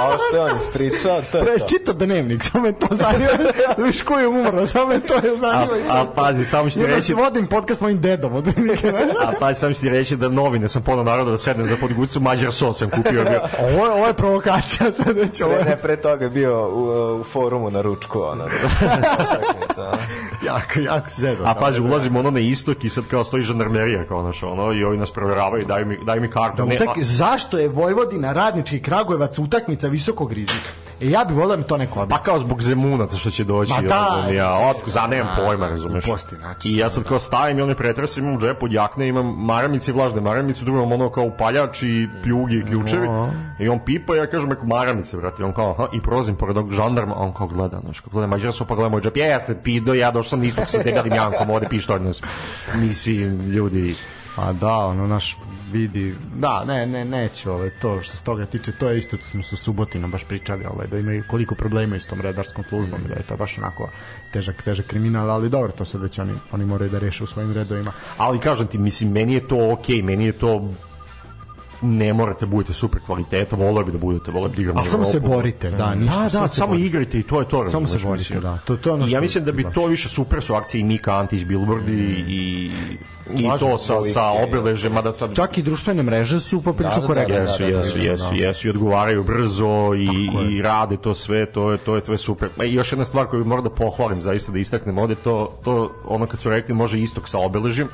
Ovo 0.00 0.16
što 0.18 0.36
je 0.36 0.42
on 0.42 0.56
ispričao, 0.58 1.22
to 1.22 1.38
je 1.38 1.44
Preš 1.44 1.60
to. 1.60 1.68
čitao 1.68 1.94
dnevnik, 1.94 2.42
samo 2.42 2.64
me 2.64 2.72
to 2.72 2.86
zanima. 2.90 3.30
Da 3.76 3.82
viš 3.82 4.02
ko 4.02 4.18
je 4.18 4.28
umro, 4.28 4.66
samo 4.66 4.86
me 4.86 5.00
to 5.00 5.14
je 5.14 5.20
A, 5.32 5.36
zanima. 5.40 5.84
a 5.90 6.04
pazi, 6.14 6.44
samo 6.44 6.70
ću 6.70 6.78
ti 6.78 6.84
Ja 6.84 6.96
reći, 6.96 7.14
vodim 7.14 7.46
podcast 7.46 7.80
mojim 7.80 8.00
dedom 8.00 8.34
od 8.34 8.48
a 9.26 9.32
pazi, 9.40 9.60
samo 9.60 9.72
ću 9.74 9.80
ti 9.80 9.88
reći 9.88 10.16
da 10.16 10.28
novine 10.28 10.68
sam 10.68 10.82
ponao 10.82 11.04
naroda 11.04 11.30
da 11.30 11.38
sednem 11.38 11.66
za 11.66 11.76
podgucu, 11.76 12.20
mađar 12.20 12.52
sos 12.52 12.78
sam 12.78 12.90
kupio. 12.90 13.24
Bio. 13.24 13.40
Ovo 13.60 13.86
je, 13.86 13.92
ovo 13.92 14.06
je 14.06 14.12
provokacija 14.14 14.92
sad 15.04 15.16
već 15.16 15.40
ovo 15.40 15.54
Pre, 15.54 15.64
ne, 15.64 15.70
je 15.70 15.76
pre 15.76 15.96
toga 15.96 16.24
je 16.24 16.30
bio 16.30 16.68
u, 16.68 16.82
u 17.20 17.24
forumu 17.24 17.70
na 17.70 17.80
ručku, 17.82 18.20
ono. 18.20 18.44
Ono. 18.44 18.50
jako, 20.46 20.80
jako 20.80 21.10
se 21.10 21.20
zezam. 21.20 21.46
A 21.46 21.54
pazi, 21.54 21.80
ulazimo 21.80 22.18
ono 22.18 22.30
na 22.30 22.40
istok 22.40 22.84
i 22.84 22.90
sad 22.90 23.06
kao 23.06 23.24
stoji 23.24 23.42
žandarmerija, 23.42 24.06
kao 24.06 24.22
naš, 24.22 24.42
ono, 24.42 24.72
i 24.72 24.84
ovi 24.84 24.96
nas 24.96 25.10
provjeravaju, 25.10 25.64
daju 25.64 25.86
mi, 25.86 25.98
daju 26.04 26.20
mi 26.20 26.30
kartu. 26.30 26.56
Da 26.56 26.64
Ne, 26.64 26.74
utak, 26.76 26.88
a- 26.88 27.02
zašto 27.50 27.58
je 27.58 27.68
Vojvodina, 27.68 28.32
Radnički 28.32 28.80
Kragujevac 28.82 29.38
utakmica 29.38 29.88
visokog 29.88 30.32
rizika? 30.32 30.68
E 31.00 31.10
ja 31.10 31.24
bih 31.24 31.36
volio 31.36 31.48
da 31.48 31.56
mi 31.56 31.62
to 31.62 31.76
neko 31.76 31.94
Pa 31.94 32.02
objasni. 32.02 32.24
kao 32.24 32.38
zbog 32.38 32.62
Zemunaca 32.62 33.16
što 33.16 33.30
će 33.30 33.44
doći. 33.44 33.72
Ma 33.72 33.80
da, 33.80 34.28
ja, 34.32 34.52
otko, 34.52 34.90
za 34.90 35.06
nemam 35.06 35.36
pojma, 35.36 35.68
razumeš. 35.68 36.04
gluposti, 36.04 36.36
znači, 36.36 36.68
I 36.68 36.76
ja 36.76 36.90
sad 36.90 37.04
kao 37.04 37.18
stavim 37.18 37.58
i 37.58 37.62
one 37.62 37.74
pretrese, 37.74 38.20
imam 38.20 38.36
u 38.36 38.40
džepu 38.40 38.66
od 38.66 38.72
jakne, 38.72 39.08
imam 39.08 39.26
maramice 39.26 39.90
i 39.90 39.94
vlažne 39.94 40.20
maramice, 40.20 40.64
drugo 40.64 40.78
imam 40.78 40.92
ono 40.92 41.10
kao 41.10 41.24
upaljač 41.24 41.82
i 41.82 42.08
pljugi 42.22 42.56
i 42.56 42.64
ključevi. 42.66 43.08
I 43.58 43.68
on 43.68 43.80
pipa, 43.84 44.16
ja 44.16 44.26
kažem, 44.26 44.48
neko 44.48 44.66
maramice, 44.66 45.16
brate. 45.16 45.42
I 45.42 45.46
on 45.46 45.52
kao, 45.52 45.70
aha, 45.70 45.86
i 45.92 46.02
prolazim 46.02 46.36
pored 46.36 46.56
ovog 46.56 46.72
žandarma, 46.72 47.14
on 47.16 47.32
kao 47.34 47.46
gleda, 47.46 47.80
znaš, 47.84 48.00
kao 48.00 48.10
gleda, 48.12 48.26
mađar 48.26 48.52
su 48.52 48.64
pa 48.64 48.74
gleda 48.74 48.88
moj 48.88 49.00
džep, 49.00 49.16
jeste, 49.16 49.62
pido, 49.62 49.94
ja 49.94 50.10
došao 50.10 50.30
sam 50.30 50.44
istok 50.44 50.68
sa 50.68 50.82
debelim 50.82 51.14
jankom, 51.14 51.50
ovde 51.50 51.68
pištolj 51.68 52.02
nas. 52.02 52.22
Mislim, 52.74 53.50
ljudi, 53.50 53.96
A 54.36 54.52
da, 54.52 54.76
ono 54.76 55.06
naš 55.06 55.36
vidi, 55.72 56.14
da, 56.34 56.64
ne, 56.64 56.86
ne, 56.86 57.04
neću, 57.04 57.50
ovaj, 57.50 57.70
to 57.70 58.02
što 58.02 58.16
se 58.16 58.24
toga 58.24 58.46
tiče, 58.46 58.72
to 58.72 58.88
je 58.88 58.98
isto, 58.98 59.16
to 59.16 59.26
smo 59.30 59.42
sa 59.42 59.56
Subotinom 59.56 60.10
baš 60.10 60.24
pričali, 60.24 60.64
ovaj, 60.64 60.86
da 60.86 60.98
imaju 60.98 61.24
koliko 61.26 61.54
problema 61.54 61.98
s 61.98 62.06
tom 62.06 62.20
redarskom 62.20 62.64
službom 62.64 63.00
da 63.08 63.14
je 63.14 63.22
to 63.22 63.36
baš 63.36 63.58
onako 63.58 63.88
težak, 64.32 64.62
težak 64.62 64.86
kriminal, 64.86 65.30
ali 65.30 65.50
dobro, 65.50 65.72
to 65.72 65.84
sad 65.84 66.00
već 66.00 66.18
oni, 66.18 66.32
oni 66.52 66.64
moraju 66.64 66.90
da 66.90 66.98
reše 66.98 67.24
u 67.24 67.26
svojim 67.26 67.52
redovima. 67.52 67.92
ali 68.16 68.40
kažem 68.40 68.66
ti, 68.66 68.78
mislim, 68.78 69.12
meni 69.12 69.34
je 69.34 69.48
to 69.48 69.72
okej, 69.72 70.02
meni 70.02 70.24
je 70.24 70.32
to 70.32 70.70
ne 71.82 72.12
morate 72.12 72.46
budete 72.46 72.72
super 72.72 73.00
kvaliteta, 73.06 73.56
volio 73.56 73.84
bi 73.84 73.92
da 73.92 73.98
budete, 73.98 74.30
volio 74.30 74.48
bi 74.48 74.56
da 74.56 74.62
igram 74.62 74.76
Ali 74.76 74.86
za 74.86 74.92
samo 74.92 75.04
se 75.04 75.20
borite, 75.20 75.70
da, 75.70 75.94
ništa, 75.94 76.16
Da, 76.16 76.22
da, 76.22 76.30
samo 76.30 76.48
samo, 76.48 76.74
igrajte 76.74 77.18
i 77.18 77.22
to 77.22 77.40
je 77.40 77.48
to. 77.48 77.68
Samo 77.68 77.86
se 77.86 77.98
borite, 77.98 78.10
mislim. 78.18 78.40
da. 78.40 78.58
To- 78.64 78.76
to 78.76 78.92
ono 78.94 79.06
ja 79.06 79.20
mislim 79.20 79.44
da 79.44 79.52
bi 79.52 79.64
to 79.74 79.86
više 79.86 80.08
super 80.08 80.42
su 80.42 80.54
akcije 80.54 80.80
i 80.80 80.84
Mika 80.84 81.16
Antić, 81.16 81.44
Billboard 81.44 81.88
i, 81.88 81.92
i, 81.92 82.70
i 83.30 83.42
Slažem 83.42 83.58
to 83.58 83.78
sa, 83.78 84.02
sa 84.02 84.22
obeležima 84.24 85.02
da 85.02 85.12
sad... 85.12 85.34
Čak 85.36 85.58
i 85.58 85.62
društvene 85.62 86.02
mreže 86.02 86.40
su 86.40 86.62
poprilično 86.62 87.00
Da, 87.00 87.06
da, 87.06 87.06
korektne. 87.06 87.34
da, 87.34 87.40
Jesu, 87.40 87.58
da, 87.58 87.68
da, 87.68 87.76
jesu, 87.78 87.98
da, 87.98 88.04
jesu, 88.04 88.24
jesu 88.34 88.66
i 88.66 88.70
odgovaraju 88.70 89.24
brzo 89.24 89.90
i, 89.94 90.08
i 90.50 90.62
rade 90.62 90.96
to 90.96 91.14
sve, 91.14 91.46
to 91.46 91.72
je 91.72 91.78
to 91.78 91.94
je 91.94 92.02
sve 92.04 92.16
super. 92.16 92.48
Ma 92.56 92.64
i 92.64 92.74
još 92.74 92.92
jedna 92.92 93.04
stvar 93.04 93.26
koju 93.26 93.44
moram 93.44 93.64
da 93.64 93.70
pohvalim, 93.70 94.20
zaista 94.22 94.52
da 94.52 94.58
istaknem 94.58 94.98
ovde, 94.98 95.14
to, 95.14 95.58
to 95.64 95.92
ono 96.04 96.26
kad 96.26 96.40
su 96.40 96.50
rekli 96.50 96.74
može 96.74 97.00
istok 97.00 97.28
sa 97.28 97.38
obeležjem, 97.38 97.88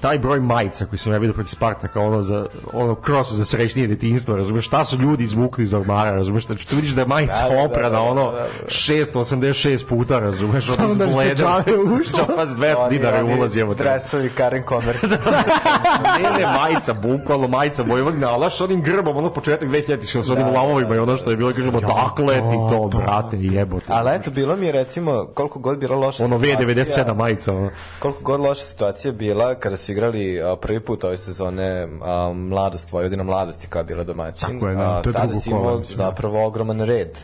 taj 0.00 0.18
broj 0.18 0.40
majica 0.40 0.86
koji 0.86 0.98
sam 0.98 1.12
ja 1.12 1.18
vidio 1.18 1.34
protiv 1.34 1.48
Spartaka, 1.50 2.00
ono 2.00 2.22
za 2.22 2.46
ono 2.72 2.96
cross 2.96 3.32
za 3.32 3.44
srećnije 3.44 3.88
detinjstvo, 3.88 4.36
razumeš, 4.36 4.66
šta 4.66 4.84
su 4.84 4.96
ljudi 4.96 5.24
izvukli 5.24 5.64
iz 5.64 5.74
ormara, 5.74 6.10
razumeš, 6.10 6.46
znači 6.46 6.66
tu 6.66 6.76
vidiš 6.76 6.90
da 6.90 7.00
je 7.00 7.06
majica 7.06 7.42
Da, 7.42 7.48
da, 7.48 7.54
da, 7.54 7.62
oprana, 7.62 7.88
da, 7.90 8.00
ono, 8.00 8.24
da, 8.24 8.38
da. 8.38 8.46
686 8.68 9.86
puta, 9.86 10.18
razumeš, 10.18 10.68
ono 10.70 10.94
da 10.94 11.06
džabe 11.34 11.72
ušlo. 12.00 12.18
Džabe 12.18 12.42
200 12.42 12.88
dinara 12.90 13.24
ulaz, 13.26 13.56
evo 13.56 13.74
te. 13.74 13.82
Dresovi 13.82 14.28
Karen 14.30 14.62
Convert. 14.68 15.02
ne, 16.16 16.30
ne, 16.38 16.46
majica, 16.58 16.94
bukvalno 16.94 17.48
majica 17.48 17.82
Vojvodina, 17.82 18.28
ali 18.28 18.50
s 18.50 18.60
onim 18.60 18.82
grbom, 18.82 19.16
ono 19.16 19.32
početak 19.32 19.68
2000 19.68 20.22
s 20.22 20.30
onim 20.30 20.46
lavovima 20.46 20.94
i 20.94 20.98
ono 20.98 21.16
što 21.16 21.30
je 21.30 21.36
bilo, 21.36 21.52
kažemo, 21.52 21.80
dakle 21.80 22.34
ti 22.34 22.56
to, 22.70 22.90
brate, 22.94 23.36
jebote. 23.38 23.86
Ali 23.88 24.10
eto, 24.10 24.30
bilo 24.30 24.56
mi 24.56 24.66
je 24.66 24.72
recimo, 24.72 25.26
koliko 25.34 25.58
god 25.58 25.78
bila 25.78 25.96
loša 25.96 26.24
Ono 26.24 26.38
situacija- 26.38 27.06
V97 27.06 27.14
majica, 27.14 27.52
ono. 27.52 27.70
Koliko 27.98 28.20
god 28.22 28.40
loša 28.40 28.64
situacija 28.64 29.12
bila 29.12 29.54
kada 29.54 29.76
su 29.76 29.89
igrali 29.90 30.42
a, 30.42 30.56
prvi 30.56 30.80
put 30.80 31.04
ove 31.04 31.16
sezone 31.16 31.88
a, 32.02 32.32
Mladost, 32.34 32.92
Vojvodina 32.92 33.22
Mladosti 33.22 33.66
koja 33.66 33.80
je 33.80 33.84
bila 33.84 34.04
domaćin. 34.04 34.48
Tako 34.48 34.68
je, 34.68 34.74
da, 34.76 35.02
to 35.02 35.10
je 35.10 35.12
tada 35.12 35.26
drugo 35.26 35.40
si 35.40 35.50
kolo, 35.50 35.62
imao 35.62 35.78
mislim. 35.78 35.96
zapravo 35.96 36.46
ogroman 36.46 36.80
red. 36.80 37.18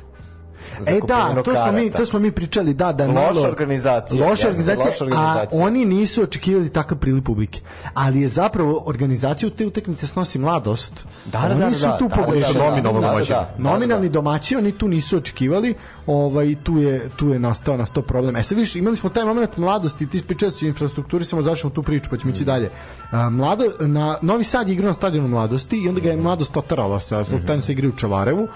Za 0.80 0.90
E 0.90 1.00
da, 1.08 1.42
to 1.42 1.54
smo, 1.54 1.72
mi, 1.72 1.90
to 1.90 2.06
smo 2.06 2.18
mi 2.18 2.32
pričali, 2.32 2.74
da, 2.74 2.92
da 2.92 3.04
je 3.04 3.08
Loša 3.08 3.20
malo... 3.20 3.42
organizacija, 3.42 4.28
Loša 4.28 4.48
organizacija, 4.48 4.90
loša 4.90 5.04
organizacija. 5.04 5.60
a 5.60 5.64
oni 5.64 5.84
nisu 5.84 6.22
očekivali 6.22 6.68
takav 6.68 6.98
priliv 6.98 7.24
publike. 7.24 7.60
Ali 7.94 8.20
je 8.20 8.28
zapravo 8.28 8.82
organizaciju 8.86 9.50
te 9.50 9.66
utakmice 9.66 10.06
snosi 10.06 10.38
mladost. 10.38 11.04
Da, 11.24 11.40
da, 11.48 11.54
da, 11.54 11.66
oni 11.66 11.74
su 11.74 11.88
tu 11.98 12.08
pogrešili. 12.08 12.54
da, 12.54 12.70
da, 12.70 12.92
da, 12.92 13.00
da, 13.00 13.00
da, 13.00 13.24
da, 13.24 13.54
Nominalni 13.58 14.08
domaći, 14.08 14.56
oni 14.56 14.72
tu 14.72 14.88
nisu 14.88 15.16
očekivali, 15.16 15.74
ovaj, 16.06 16.54
tu 16.62 16.78
je, 16.78 17.10
tu 17.16 17.28
je 17.28 17.38
nastao, 17.38 17.76
nastao 17.76 18.02
problem. 18.02 18.36
E 18.36 18.42
sad 18.42 18.58
vidiš, 18.58 18.76
imali 18.76 18.96
smo 18.96 19.10
taj 19.10 19.24
moment 19.24 19.56
mladosti, 19.56 20.06
ti 20.06 20.16
ispričao 20.16 20.50
si 20.50 20.66
o 20.66 20.68
infrastrukturi, 20.68 21.24
samo 21.24 21.42
završimo 21.42 21.70
tu 21.70 21.82
priču, 21.82 22.10
pa 22.10 22.16
ćemo 22.16 22.32
ići 22.32 22.44
dalje. 22.44 22.70
A, 23.10 23.30
mlado, 23.30 23.64
na, 23.80 24.18
Novi 24.22 24.44
Sad 24.44 24.68
je 24.68 24.74
igrao 24.74 24.86
na 24.86 24.94
stadionu 24.94 25.28
mladosti 25.28 25.76
i 25.76 25.88
onda 25.88 26.00
ga 26.00 26.10
je 26.10 26.16
mladost 26.16 26.56
otarala 26.56 27.00
sa, 27.00 27.24
zbog 27.24 27.40
mm 27.40 27.60
se 27.60 27.72
igra 27.72 27.88
u 27.88 27.92
Čavarevu 27.92 28.48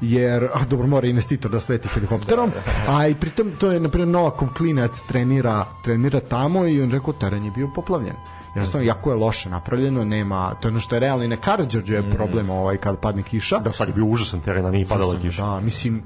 jer, 0.00 0.44
a 0.54 0.64
dobro, 0.64 0.86
mora 0.86 1.06
investitor 1.06 1.50
da 1.50 1.60
sleti 1.60 1.88
helikopterom, 1.88 2.52
a 2.88 3.06
i 3.06 3.14
pritom 3.14 3.52
to 3.58 3.70
je, 3.70 3.80
na 3.80 3.88
primjer, 3.88 4.08
Novakov 4.08 4.48
klinac 4.56 5.02
trenira, 5.08 5.66
trenira 5.84 6.20
tamo 6.20 6.66
i 6.66 6.82
on 6.82 6.90
rekao, 6.90 7.12
teren 7.12 7.44
je 7.44 7.50
bio 7.50 7.70
poplavljen. 7.74 8.16
Jednostavno, 8.54 8.86
jako 8.86 9.10
je 9.10 9.16
loše 9.16 9.50
napravljeno, 9.50 10.04
nema, 10.04 10.54
to 10.60 10.68
je 10.68 10.72
ono 10.72 10.80
što 10.80 10.96
je 10.96 11.00
realno 11.00 11.24
i 11.24 11.28
na 11.28 11.36
Karadžorđu 11.36 11.94
je 11.94 12.10
problem 12.10 12.50
ovaj, 12.50 12.76
kad 12.76 13.00
padne 13.00 13.22
kiša. 13.22 13.58
Da, 13.58 13.72
sad 13.72 13.88
je 13.88 13.94
bio 13.94 14.04
užasan 14.04 14.40
teren, 14.40 14.66
a 14.66 14.70
nije 14.70 14.86
padala 14.86 15.20
kiša. 15.20 15.42
Da, 15.42 15.60
mislim, 15.60 16.02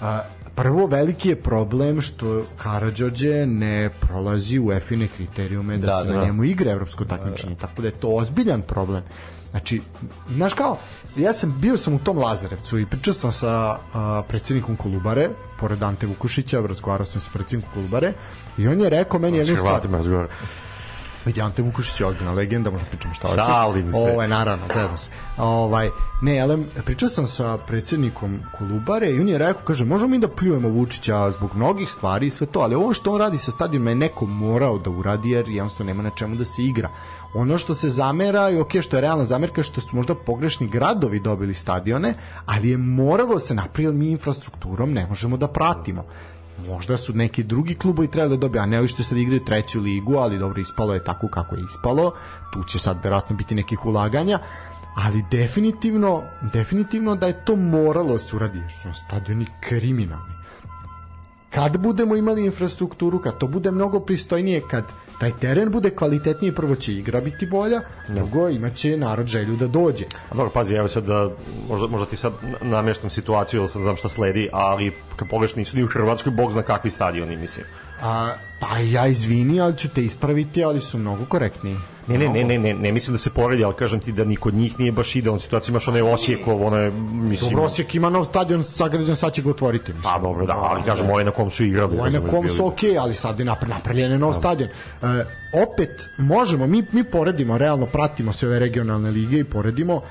a, 0.00 0.20
prvo 0.54 0.86
veliki 0.86 1.28
je 1.28 1.36
problem 1.36 2.00
što 2.00 2.42
Karadžođe 2.58 3.46
ne 3.46 3.90
prolazi 4.00 4.58
u 4.58 4.72
EFINE 4.72 5.08
kriterijume 5.08 5.76
da, 5.76 5.86
Da, 5.86 6.00
se 6.00 6.06
da, 6.06 6.12
na 6.12 6.20
da. 6.20 6.26
njemu 6.26 6.44
igra 6.44 6.72
evropsko 6.72 7.04
takmičenje, 7.04 7.54
tako 7.54 7.82
da 7.82 7.88
je 7.88 7.92
to 7.92 8.08
ozbiljan 8.08 8.62
problem. 8.62 9.02
Znači, 9.50 9.80
znaš 10.34 10.54
kao, 10.54 10.78
ja 11.16 11.32
sam 11.32 11.54
bio 11.60 11.76
sam 11.76 11.94
u 11.94 11.98
tom 11.98 12.18
Lazarevcu 12.18 12.78
i 12.78 12.86
pričao 12.86 13.14
sam 13.14 13.32
sa 13.32 13.78
a, 13.94 14.22
predsjednikom 14.28 14.76
Kolubare, 14.76 15.30
pored 15.60 15.82
Ante 15.82 16.06
Vukušića, 16.06 16.60
razgovarao 16.60 17.04
sam 17.04 17.20
sa 17.20 17.30
predsjednikom 17.32 17.74
Kolubare 17.74 18.12
i 18.58 18.68
on 18.68 18.80
je 18.80 18.90
rekao 18.90 19.20
meni 19.20 19.38
S 19.38 19.48
jednu 19.48 19.56
stvar. 19.56 19.82
Razgovara. 19.92 20.28
Vidi, 21.24 21.40
Ante 21.42 21.62
Vukušić 21.62 22.00
je 22.00 22.06
ozbiljna 22.06 22.32
legenda, 22.32 22.70
možemo 22.70 22.90
pričamo 22.90 23.14
šta 23.14 23.28
hoćeš. 23.28 23.46
Šalim 23.46 23.92
se. 23.92 23.98
Ovo 23.98 24.22
je 24.22 24.28
naravno, 24.28 24.66
zezam 24.74 24.98
se. 24.98 25.10
Ovaj, 25.36 25.90
ne, 26.22 26.40
ali 26.40 26.66
pričao 26.84 27.08
sam 27.08 27.26
sa 27.26 27.58
predsjednikom 27.58 28.40
Kolubare 28.58 29.10
i 29.10 29.20
on 29.20 29.28
je 29.28 29.38
rekao, 29.38 29.62
kaže, 29.64 29.84
možemo 29.84 30.10
mi 30.10 30.18
da 30.18 30.28
pljujemo 30.28 30.68
Vučića 30.68 31.30
zbog 31.30 31.54
mnogih 31.54 31.90
stvari 31.90 32.26
i 32.26 32.30
sve 32.30 32.46
to, 32.46 32.60
ali 32.60 32.74
ovo 32.74 32.94
što 32.94 33.12
on 33.12 33.18
radi 33.18 33.38
sa 33.38 33.50
stadionom 33.50 33.88
je 33.88 33.94
neko 33.94 34.26
morao 34.26 34.78
da 34.78 34.90
uradi 34.90 35.30
jer 35.30 35.48
jednostavno 35.48 35.90
nema 35.92 36.02
na 36.02 36.10
čemu 36.10 36.36
da 36.36 36.44
se 36.44 36.62
igra. 36.62 36.90
Ono 37.34 37.58
što 37.58 37.74
se 37.74 37.88
zamera 37.88 38.50
i 38.50 38.58
ok, 38.58 38.70
što 38.80 38.96
je 38.96 39.00
realna 39.00 39.24
zamerka 39.24 39.62
što 39.62 39.80
su 39.80 39.96
možda 39.96 40.14
pogrešni 40.14 40.68
gradovi 40.68 41.20
dobili 41.20 41.54
stadione, 41.54 42.14
ali 42.46 42.70
je 42.70 42.76
moralo 42.76 43.38
se 43.38 43.54
napraviti 43.54 43.96
mi 43.96 44.10
infrastrukturom 44.10 44.92
ne 44.92 45.06
možemo 45.06 45.36
da 45.36 45.48
pratimo. 45.48 46.04
Možda 46.68 46.96
su 46.96 47.14
neki 47.14 47.42
drugi 47.42 47.74
klubovi 47.74 48.08
trebali 48.08 48.36
da 48.36 48.40
dobiju, 48.40 48.62
a 48.62 48.66
ne 48.66 48.78
ovi 48.78 48.88
što 48.88 49.02
sad 49.02 49.18
igraju 49.18 49.44
treću 49.44 49.80
ligu, 49.80 50.16
ali 50.16 50.38
dobro, 50.38 50.60
ispalo 50.60 50.94
je 50.94 51.04
tako 51.04 51.28
kako 51.28 51.56
je 51.56 51.64
ispalo, 51.64 52.14
tu 52.52 52.62
će 52.64 52.78
sad 52.78 52.98
verovatno 53.04 53.36
biti 53.36 53.54
nekih 53.54 53.86
ulaganja, 53.86 54.38
ali 54.94 55.24
definitivno 55.30 56.22
definitivno 56.52 57.16
da 57.16 57.26
je 57.26 57.44
to 57.44 57.56
moralo 57.56 58.12
da 58.12 58.18
se 58.18 58.36
uradi 58.36 58.58
jer 58.58 58.72
su 58.72 58.88
stadioni 59.06 59.46
kriminalni. 59.60 60.34
Kad 61.50 61.78
budemo 61.78 62.16
imali 62.16 62.44
infrastrukturu, 62.44 63.18
kad 63.18 63.38
to 63.38 63.46
bude 63.46 63.70
mnogo 63.70 64.00
pristojnije, 64.00 64.60
kad 64.60 64.84
taj 65.20 65.32
teren 65.40 65.70
bude 65.70 65.90
kvalitetniji, 65.90 66.54
prvo 66.54 66.74
će 66.74 66.92
igra 66.92 67.20
biti 67.20 67.46
bolja, 67.46 67.80
drugo 68.08 68.48
imaće 68.48 68.96
narod 68.96 69.26
želju 69.26 69.56
da 69.56 69.66
dođe. 69.66 70.04
A 70.30 70.34
dobro, 70.34 70.50
pazi, 70.54 70.74
evo 70.74 70.88
sad 70.88 71.04
da, 71.04 71.30
možda, 71.68 71.86
možda 71.86 72.06
ti 72.06 72.16
sad 72.16 72.32
namještam 72.60 73.10
situaciju, 73.10 73.60
jer 73.60 73.68
sam 73.68 73.82
znam 73.82 73.96
šta 73.96 74.08
sledi, 74.08 74.48
ali 74.52 74.92
kad 75.16 75.28
pogledaš 75.28 75.56
nisu 75.56 75.76
ni 75.76 75.84
u 75.84 75.86
Hrvatskoj, 75.86 76.32
bog 76.32 76.52
zna 76.52 76.62
kakvi 76.62 76.90
stadioni, 76.90 77.36
mislim. 77.36 77.66
A, 78.02 78.34
pa 78.60 78.78
ja 78.78 79.06
izvini, 79.06 79.60
ali 79.60 79.76
ću 79.76 79.88
te 79.88 80.04
ispraviti, 80.04 80.64
ali 80.64 80.80
su 80.80 80.98
mnogo 80.98 81.24
korektniji. 81.24 81.76
Ne, 82.10 82.18
ne, 82.18 82.28
ne, 82.28 82.44
ne, 82.44 82.58
ne, 82.58 82.74
ne 82.74 82.92
mislim 82.92 83.14
da 83.14 83.18
se 83.18 83.30
poredi, 83.30 83.64
ali 83.64 83.74
kažem 83.74 84.00
ti 84.00 84.12
da 84.12 84.24
ni 84.24 84.36
kod 84.36 84.54
njih 84.54 84.78
nije 84.78 84.92
baš 84.92 85.16
idealna 85.16 85.38
situacija, 85.38 85.72
imaš 85.72 85.88
onaj 85.88 86.02
Osijekov, 86.02 86.66
onaj, 86.66 86.90
mislim... 87.12 87.50
Dobro, 87.50 87.64
Osijek 87.64 87.94
ima 87.94 88.10
nov 88.10 88.24
stadion 88.24 88.64
sagrađen, 88.64 89.16
sad 89.16 89.32
će 89.32 89.42
ga 89.42 89.50
otvoriti. 89.50 89.92
Mislim. 89.92 90.12
Pa 90.14 90.20
dobro, 90.20 90.46
da, 90.46 90.52
ali 90.52 90.82
kažem, 90.82 91.10
ovaj 91.10 91.24
na 91.24 91.30
kom 91.30 91.50
su 91.50 91.64
igrali. 91.64 91.98
Ovaj 91.98 92.10
na 92.10 92.26
kom 92.26 92.48
su 92.48 92.66
okej, 92.66 92.98
ali 92.98 93.14
sad 93.14 93.38
je 93.38 93.44
napravljen 93.44 94.12
je 94.12 94.18
nov 94.18 94.32
stadion. 94.32 94.70
E, 94.70 95.06
opet, 95.52 96.08
možemo, 96.18 96.66
mi, 96.66 96.84
mi 96.92 97.04
poredimo, 97.04 97.58
realno 97.58 97.86
pratimo 97.86 98.32
sve 98.32 98.48
ove 98.48 98.58
regionalne 98.58 99.10
lige 99.10 99.38
i 99.38 99.44
poredimo 99.44 100.02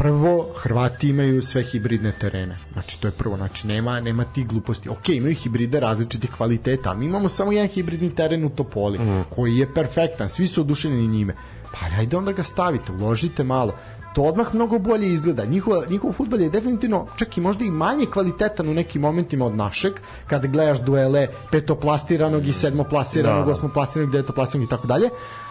prvo 0.00 0.46
Hrvati 0.56 1.08
imaju 1.08 1.42
sve 1.42 1.62
hibridne 1.62 2.12
terene. 2.12 2.58
Znači 2.72 3.00
to 3.00 3.08
je 3.08 3.12
prvo, 3.12 3.36
znači 3.36 3.66
nema 3.66 4.00
nema 4.00 4.24
ti 4.24 4.44
gluposti. 4.44 4.88
Ok, 4.88 5.08
imaju 5.08 5.34
hibride 5.34 5.80
različitih 5.80 6.30
kvaliteta, 6.36 6.90
ali 6.90 6.98
mi 6.98 7.06
imamo 7.06 7.28
samo 7.28 7.52
jedan 7.52 7.68
hibridni 7.68 8.14
teren 8.14 8.44
u 8.44 8.50
Topoli 8.50 8.98
koji 9.30 9.56
je 9.56 9.74
perfektan, 9.74 10.28
svi 10.28 10.46
su 10.46 10.60
oduševljeni 10.60 11.06
njime. 11.06 11.34
Pa 11.72 11.78
ajde 11.98 12.16
onda 12.16 12.32
ga 12.32 12.42
stavite, 12.42 12.92
uložite 12.92 13.44
malo. 13.44 13.74
To 14.14 14.22
odmah 14.22 14.54
mnogo 14.54 14.78
bolje 14.78 15.12
izgleda. 15.12 15.44
Njihov, 15.44 15.74
njihov 15.90 16.12
futbol 16.12 16.40
je 16.40 16.50
definitivno 16.50 17.06
čak 17.16 17.36
i 17.36 17.40
možda 17.40 17.64
i 17.64 17.70
manje 17.70 18.06
kvalitetan 18.06 18.68
u 18.68 18.74
nekim 18.74 19.02
momentima 19.02 19.46
od 19.46 19.54
našeg, 19.56 19.92
kad 20.26 20.46
gledaš 20.46 20.80
duele 20.80 21.28
petoplastiranog 21.50 22.46
i 22.46 22.52
sedmoplasiranog, 22.52 23.40
Da, 23.40 23.46
da. 23.46 23.52
osmoplasiranog, 23.52 24.12
devetoplasiranog 24.12 24.66
i 24.66 24.70
tako 24.70 24.86
dalje, 24.86 25.08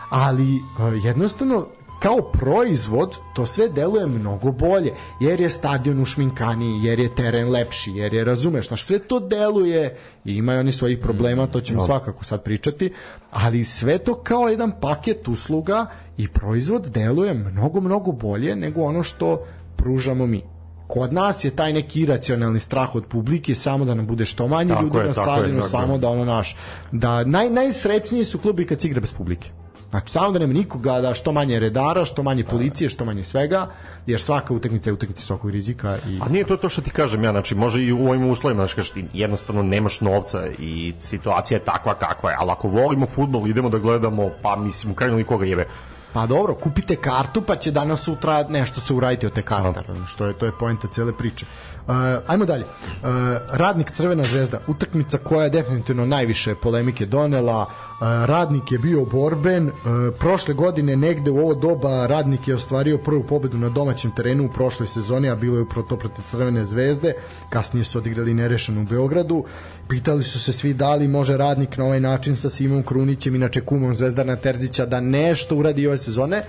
ali 0.10 0.56
e, 0.56 0.60
jednostavno 1.04 1.68
kao 2.00 2.32
proizvod 2.32 3.16
to 3.34 3.46
sve 3.46 3.70
deluje 3.70 4.06
mnogo 4.08 4.52
bolje 4.52 4.94
jer 5.20 5.42
je 5.42 5.50
stadion 5.50 6.02
ušminkaniji, 6.02 6.84
jer 6.84 7.00
je 7.00 7.16
teren 7.16 7.50
lepši, 7.50 7.92
jer 7.92 8.14
je, 8.14 8.24
razumeš, 8.24 8.68
znaš, 8.68 8.84
sve 8.84 9.00
to 9.00 9.20
deluje 9.20 9.98
i 10.26 10.36
imaju 10.36 10.60
oni 10.60 10.72
svojih 10.72 10.98
problema, 10.98 11.48
to 11.48 11.62
ćemo 11.62 11.82
svakako 11.82 12.24
sad 12.24 12.44
pričati, 12.44 12.94
ali 13.32 13.66
sve 13.66 13.98
to 13.98 14.16
kao 14.16 14.50
jedan 14.50 14.72
paket 14.82 15.28
usluga 15.28 15.86
i 16.18 16.28
proizvod 16.28 16.86
deluje 16.86 17.34
mnogo, 17.34 17.82
mnogo 17.82 18.12
bolje 18.12 18.56
nego 18.56 18.82
ono 18.82 19.04
što 19.04 19.46
pružamo 19.76 20.26
mi. 20.26 20.44
Kod 20.88 21.14
nas 21.14 21.46
je 21.46 21.52
taj 21.52 21.74
neki 21.74 22.02
iracionalni 22.02 22.60
strah 22.60 22.96
od 22.96 23.06
publike 23.06 23.56
samo 23.56 23.86
da 23.86 23.94
nam 23.94 24.08
bude 24.08 24.26
što 24.26 24.48
manje 24.48 24.70
Tako 24.70 24.84
ljudi 24.84 24.98
je, 24.98 25.04
na 25.04 25.14
stadionu, 25.14 25.62
samo 25.62 25.98
da 25.98 26.10
ono 26.10 26.26
naš 26.26 26.56
da 26.92 27.24
naj, 27.24 27.50
najsrećniji 27.50 28.26
su 28.26 28.38
klubi 28.38 28.66
kad 28.66 28.82
se 28.82 28.88
igra 28.88 29.00
bez 29.00 29.14
publike. 29.14 29.52
Znači, 29.90 30.12
samo 30.12 30.32
da 30.32 30.40
nema 30.40 30.54
nikoga, 30.54 31.02
da 31.02 31.14
što 31.14 31.32
manje 31.32 31.60
redara, 31.60 32.06
što 32.06 32.24
manje 32.24 32.44
policije, 32.44 32.90
što 32.90 33.06
manje 33.06 33.24
svega, 33.24 33.68
jer 34.06 34.22
svaka 34.22 34.54
utakmica 34.54 34.90
je 34.90 34.94
utakmica 34.94 35.22
svakog 35.22 35.52
rizika 35.52 35.98
i... 36.10 36.20
A 36.22 36.30
nije 36.30 36.44
to 36.44 36.58
to 36.58 36.70
što 36.70 36.82
ti 36.82 36.92
kažem 36.92 37.24
ja, 37.24 37.32
znači 37.32 37.56
može 37.56 37.84
i 37.84 37.94
u 37.94 38.08
ovim 38.10 38.30
uslovima, 38.30 38.62
znači 38.62 38.76
kažeš 38.76 38.92
ti 38.92 39.06
jednostavno 39.14 39.64
nemaš 39.64 40.02
novca 40.02 40.48
i 40.60 40.94
situacija 41.00 41.58
je 41.58 41.66
takva 41.66 41.94
kakva 41.94 42.30
je, 42.30 42.36
ali 42.40 42.52
ako 42.52 42.68
volimo 42.68 43.08
fudbal, 43.08 43.48
idemo 43.48 43.70
da 43.70 43.78
gledamo, 43.78 44.30
pa 44.42 44.56
mislim, 44.56 44.96
liniji 45.00 45.26
koga 45.26 45.46
jebe. 45.46 45.68
Pa 46.14 46.26
dobro, 46.26 46.56
kupite 46.56 46.96
kartu 46.96 47.42
pa 47.42 47.56
će 47.56 47.72
danas 47.72 48.02
sutra 48.02 48.44
nešto 48.50 48.82
se 48.82 48.94
uraditi 48.94 49.26
od 49.26 49.34
te 49.34 49.42
karte, 49.42 49.82
što 50.08 50.26
je 50.26 50.34
to 50.34 50.46
je 50.46 50.52
poenta 50.60 50.88
cele 50.88 51.14
priče. 51.18 51.46
Uh, 51.88 51.96
ajmo 52.28 52.46
dalje. 52.46 52.64
Uh, 52.64 53.10
radnik 53.52 53.92
Crvena 53.92 54.24
zvezda, 54.24 54.60
utakmica 54.68 55.18
koja 55.18 55.44
je 55.44 55.50
definitivno 55.50 56.06
najviše 56.06 56.56
polemike 56.56 57.06
donela. 57.06 57.66
Radnik 58.02 58.72
je 58.72 58.78
bio 58.78 59.06
borben. 59.06 59.68
Uh, 59.68 59.74
prošle 60.20 60.54
godine 60.54 60.96
negde 60.96 61.32
u 61.32 61.38
ovo 61.40 61.54
doba 61.54 62.08
radnik 62.08 62.48
je 62.48 62.56
ostvario 62.56 62.98
prvu 62.98 63.24
pobedu 63.24 63.58
na 63.58 63.70
domaćem 63.70 64.12
terenu 64.12 64.46
u 64.46 64.50
prošloj 64.50 64.88
sezoni, 64.88 65.30
a 65.30 65.36
bilo 65.36 65.58
je 65.58 65.62
upravo 65.62 65.88
to 65.88 65.98
protiv 65.98 66.24
Crvene 66.28 66.66
zvezde. 66.66 67.14
Kasnije 67.50 67.84
su 67.84 67.98
odigrali 67.98 68.34
nerešeno 68.34 68.82
u 68.82 68.84
Beogradu. 68.84 69.44
Pitali 69.90 70.24
su 70.24 70.40
se 70.40 70.54
svi 70.54 70.74
da 70.74 70.96
li 70.96 71.08
može 71.08 71.38
radnik 71.38 71.78
na 71.78 71.86
ovaj 71.86 72.00
način 72.00 72.36
sa 72.36 72.50
Simom 72.50 72.84
Krunićem, 72.84 73.36
inače 73.36 73.62
kumom 73.62 73.94
Zvezdarna 73.94 74.36
Terzića, 74.36 74.86
da 74.86 75.00
nešto 75.00 75.56
uradi 75.56 75.88
ove 75.88 75.98
sezone. 75.98 76.38
E, 76.38 76.46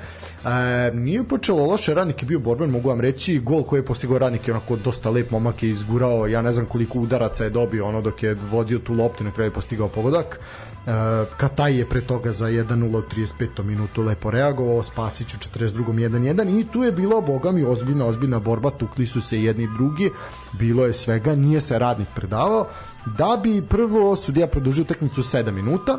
nije 0.94 1.24
počelo 1.24 1.66
loše, 1.66 1.94
radnik 1.94 2.22
je 2.22 2.26
bio 2.26 2.38
borben, 2.38 2.70
mogu 2.70 2.88
vam 2.88 3.00
reći, 3.00 3.38
gol 3.38 3.62
koji 3.62 3.80
je 3.80 3.84
postigao 3.84 4.18
radnik 4.18 4.48
je 4.48 4.54
onako 4.54 4.76
dosta 4.76 5.10
lep 5.10 5.30
momak 5.30 5.62
je 5.62 5.68
izgurao, 5.68 6.26
ja 6.26 6.42
ne 6.42 6.52
znam 6.52 6.66
koliko 6.66 6.98
udaraca 6.98 7.44
je 7.44 7.50
dobio 7.50 7.86
ono 7.86 8.00
dok 8.00 8.22
je 8.22 8.36
vodio 8.50 8.78
tu 8.78 8.94
loptu, 8.94 9.24
na 9.24 9.32
kraju 9.32 9.50
je 9.50 9.54
postigao 9.54 9.88
pogodak. 9.88 10.40
E, 10.86 10.92
Kataj 11.36 11.78
je 11.78 11.88
pre 11.88 12.00
toga 12.00 12.32
za 12.32 12.46
1-0 12.46 12.96
u 12.96 13.02
35. 13.02 13.62
minutu 13.62 14.02
lepo 14.02 14.30
reagovao, 14.30 14.82
Spasić 14.82 15.34
u 15.34 15.38
42. 15.38 15.84
1-1 15.84 16.60
i 16.60 16.66
tu 16.72 16.84
je 16.84 16.92
bila, 16.92 17.20
boga 17.20 17.52
mi, 17.52 17.64
ozbiljna, 17.64 18.06
ozbiljna 18.06 18.38
borba, 18.38 18.70
tukli 18.70 19.06
su 19.06 19.20
se 19.20 19.42
jedni 19.42 19.68
drugi, 19.74 20.10
bilo 20.52 20.86
je 20.86 20.92
svega, 20.92 21.34
nije 21.34 21.60
se 21.60 21.78
radnik 21.78 22.08
predavao, 22.14 22.66
da 23.06 23.40
bi 23.42 23.62
prvo 23.68 24.16
sudija 24.16 24.46
produžio 24.46 24.82
utakmicu 24.82 25.22
7 25.22 25.50
minuta, 25.50 25.98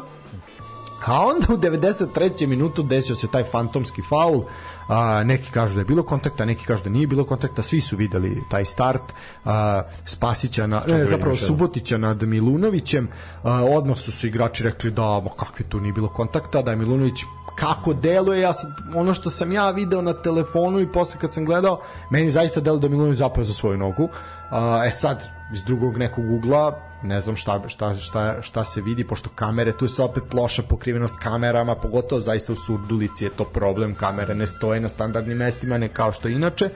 A 1.05 1.25
onda 1.25 1.53
u 1.53 1.57
93. 1.57 2.47
minutu 2.47 2.83
desio 2.83 3.15
se 3.15 3.27
taj 3.27 3.43
fantomski 3.43 4.01
faul. 4.01 4.43
A, 4.87 5.23
neki 5.23 5.51
kažu 5.51 5.73
da 5.73 5.81
je 5.81 5.85
bilo 5.85 6.03
kontakta, 6.03 6.45
neki 6.45 6.65
kažu 6.65 6.83
da 6.83 6.89
nije 6.89 7.07
bilo 7.07 7.23
kontakta, 7.23 7.63
svi 7.63 7.81
su 7.81 7.97
videli 7.97 8.43
taj 8.49 8.65
start 8.65 9.01
a, 9.45 9.81
Spasića 10.05 10.67
na, 10.67 10.81
ne, 10.87 11.05
zapravo 11.05 11.35
Subotića 11.35 11.97
nad 11.97 12.23
Milunovićem. 12.23 13.09
A, 13.43 13.63
odmah 13.63 13.97
su 13.97 14.11
su 14.11 14.27
igrači 14.27 14.63
rekli 14.63 14.91
da 14.91 15.01
ma 15.01 15.29
kakvi 15.39 15.65
tu 15.69 15.79
nije 15.79 15.93
bilo 15.93 16.09
kontakta, 16.09 16.61
da 16.61 16.71
je 16.71 16.77
Milunović 16.77 17.23
kako 17.55 17.93
deluje, 17.93 18.41
ja 18.41 18.53
sam, 18.53 18.75
ono 18.95 19.13
što 19.13 19.29
sam 19.29 19.51
ja 19.51 19.71
video 19.71 20.01
na 20.01 20.13
telefonu 20.13 20.79
i 20.79 20.91
posle 20.91 21.19
kad 21.19 21.33
sam 21.33 21.45
gledao, 21.45 21.81
meni 22.09 22.29
zaista 22.29 22.61
deluje 22.61 22.81
da 22.81 22.89
Milunović 22.89 23.17
zapao 23.17 23.43
za 23.43 23.53
svoju 23.53 23.77
nogu. 23.77 24.09
A, 24.49 24.83
e 24.85 24.91
sad, 24.91 25.40
iz 25.53 25.63
drugog 25.63 25.97
nekog 25.97 26.31
ugla, 26.31 26.79
ne 27.03 27.21
znam 27.21 27.35
šta, 27.35 27.61
šta, 27.67 27.95
šta, 27.95 28.41
šta 28.41 28.63
se 28.63 28.81
vidi, 28.81 29.03
pošto 29.03 29.29
kamere, 29.35 29.71
tu 29.71 29.85
je 29.85 29.89
se 29.89 30.01
opet 30.01 30.33
loša 30.33 30.63
pokrivenost 30.63 31.19
kamerama, 31.19 31.75
pogotovo 31.75 32.21
zaista 32.21 32.53
u 32.53 32.55
Surdulici 32.55 33.23
je 33.23 33.29
to 33.29 33.43
problem, 33.43 33.95
kamere 33.95 34.35
ne 34.35 34.47
stoje 34.47 34.79
na 34.79 34.89
standardnim 34.89 35.37
mestima, 35.37 35.77
ne 35.77 35.87
kao 35.87 36.11
što 36.11 36.27
inače. 36.27 36.69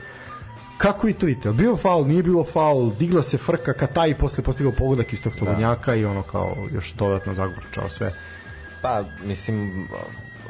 Kako 0.77 1.07
i 1.07 1.13
to? 1.13 1.27
Jel 1.27 1.53
Bio 1.53 1.77
faul, 1.77 2.07
nije 2.07 2.23
bilo 2.23 2.43
faul, 2.43 2.91
digla 2.99 3.23
se 3.23 3.37
frka 3.37 3.73
ka 3.73 3.87
taj 3.87 4.17
posle 4.17 4.43
postigao 4.43 4.73
pogodak 4.77 5.13
iz 5.13 5.23
tog 5.23 5.35
slobodnjaka 5.35 5.95
i 5.95 6.05
ono 6.05 6.23
kao 6.23 6.55
još 6.71 6.93
dodatno 6.93 7.33
zagorčao 7.33 7.89
sve. 7.89 8.11
Pa, 8.81 9.03
mislim, 9.23 9.87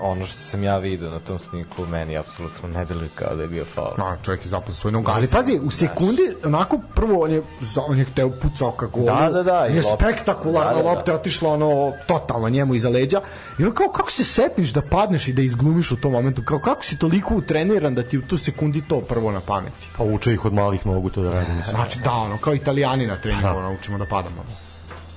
ono 0.02 0.26
što 0.26 0.40
sam 0.40 0.64
ja 0.64 0.78
vidio 0.78 1.10
na 1.10 1.20
tom 1.20 1.40
snimku, 1.40 1.86
meni 1.86 2.18
apsolutno 2.18 2.70
ne 2.70 2.86
deluje 2.86 3.10
kao 3.16 3.36
da 3.36 3.42
je 3.42 3.48
bio 3.48 3.66
faul. 3.66 3.94
No, 3.98 4.18
čovjek 4.24 4.42
je 4.44 4.50
zapao 4.50 4.72
svoj 4.72 4.92
nogu. 4.92 5.12
Ali 5.12 5.28
pazi, 5.28 5.60
u 5.60 5.72
sekundi, 5.72 6.22
onako, 6.46 6.80
prvo 6.96 7.24
on 7.24 7.32
je, 7.32 7.42
za- 7.62 7.82
on 7.82 7.98
je 7.98 8.06
hteo 8.06 8.30
pucao 8.32 8.72
ka 8.72 8.86
golu. 8.88 9.06
Da, 9.06 9.30
da, 9.30 9.44
da, 9.44 9.58
Je 9.60 9.84
spektakularna 9.86 10.72
Da, 10.72 10.78
da, 10.78 10.84
da. 10.84 10.90
lopta 10.90 11.14
otišla 11.16 11.50
ono, 11.50 11.66
totalno 12.08 12.50
njemu 12.50 12.76
iza 12.76 12.90
leđa. 12.90 13.22
I 13.60 13.64
ono 13.64 13.74
kao, 13.74 13.88
kako 13.90 14.12
se 14.12 14.24
setniš 14.24 14.70
da 14.70 14.82
padneš 14.82 15.28
i 15.28 15.34
da 15.34 15.42
izglumiš 15.42 15.92
u 15.92 15.98
tom 15.98 16.12
momentu? 16.12 16.42
Kao, 16.44 16.60
kako 16.60 16.84
si 16.84 17.00
toliko 17.00 17.36
utreniran 17.36 17.96
da 17.96 18.04
ti 18.04 18.18
u 18.18 18.22
tu 18.22 18.38
sekundi 18.38 18.82
to 18.82 19.02
prvo 19.02 19.32
na 19.32 19.40
pameti? 19.42 19.88
Pa 19.98 20.04
uče 20.04 20.34
ih 20.34 20.46
od 20.46 20.54
malih 20.54 20.86
nogu 20.86 21.10
to 21.10 21.22
da 21.22 21.30
radi, 21.30 21.52
mislim. 21.52 21.76
Znači, 21.76 22.00
da, 22.00 22.12
ono, 22.12 22.38
kao 22.38 22.54
italijani 22.54 23.08
na 23.08 23.16
treningu, 23.16 23.48
ono, 23.48 23.74
učimo 23.74 23.98
da 23.98 24.06
padamo. 24.06 24.44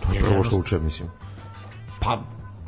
To 0.03 0.13
je 0.15 0.21
prvo 0.23 0.45
što 0.45 0.57
uče, 0.57 0.79
mislim. 0.79 1.09
Pa, 2.01 2.19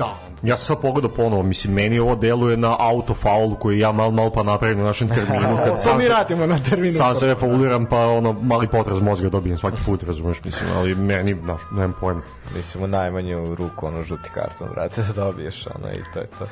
da, 0.00 0.18
Ja 0.42 0.56
sam 0.56 0.64
sad 0.66 0.82
pogledao 0.82 1.10
ponovo, 1.10 1.42
mislim, 1.42 1.74
meni 1.74 1.98
ovo 1.98 2.14
deluje 2.16 2.56
na 2.56 2.76
auto 2.78 3.14
faul 3.14 3.54
koji 3.54 3.78
ja 3.78 3.92
mal 3.92 4.10
mal 4.10 4.30
pa 4.30 4.42
napravim 4.42 4.78
na 4.78 4.84
našem 4.84 5.08
terminu. 5.08 5.56
Kad 5.64 5.76
sam 5.82 5.96
mi 5.96 6.02
se- 6.02 6.08
radimo 6.08 6.46
na 6.46 6.58
terminu. 6.58 6.94
Sam 6.94 7.14
sebe 7.14 7.34
fauliram, 7.34 7.86
pa 7.86 8.06
ono, 8.06 8.32
mali 8.32 8.68
potres 8.68 9.00
mozga 9.00 9.28
dobijem 9.28 9.58
svaki 9.58 9.76
put, 9.86 10.02
razumeš, 10.02 10.44
mislim, 10.44 10.70
ali 10.76 10.94
meni, 10.94 11.36
znaš, 11.44 11.60
nemam 11.72 11.94
pojma. 12.00 12.20
Mislim, 12.56 12.84
u 12.84 12.86
najmanju 12.86 13.54
ruku, 13.54 13.86
ono, 13.86 14.02
žuti 14.02 14.30
karton, 14.34 14.68
brate, 14.74 15.02
da 15.06 15.12
dobiješ, 15.12 15.66
ono, 15.66 15.92
i 15.92 16.02
to 16.14 16.18
je 16.18 16.26
to. 16.38 16.46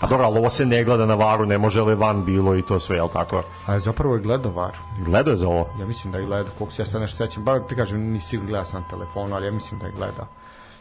A 0.00 0.06
dobro, 0.06 0.26
ali 0.26 0.38
ovo 0.38 0.50
se 0.50 0.66
ne 0.66 0.84
gleda 0.84 1.06
na 1.06 1.14
varu, 1.14 1.46
ne 1.46 1.58
može 1.58 1.82
li 1.82 1.94
van 1.94 2.24
bilo 2.24 2.56
i 2.56 2.62
to 2.62 2.78
sve, 2.78 2.96
jel 2.96 3.08
tako? 3.08 3.42
A 3.66 3.78
zapravo 3.78 4.14
je 4.14 4.20
gledao 4.20 4.52
var. 4.52 4.72
Gledao 4.98 5.32
je 5.32 5.36
za 5.36 5.48
ovo? 5.48 5.68
Ja 5.80 5.86
mislim 5.86 6.12
da 6.12 6.18
je 6.18 6.26
gledao, 6.26 6.52
koliko 6.58 6.74
se 6.74 6.82
ja 6.82 6.86
sad 6.86 7.00
nešto 7.00 7.16
sećam, 7.16 7.44
bar 7.44 7.60
ti 7.68 7.76
kažem, 7.76 8.00
nisi 8.00 8.38
gledao 8.38 8.64
sam 8.64 8.82
na 8.82 8.88
telefonu, 8.88 9.34
ali 9.34 9.46
ja 9.46 9.52
mislim 9.52 9.80
da 9.80 9.86
je 9.86 9.92
gledao. 9.92 10.26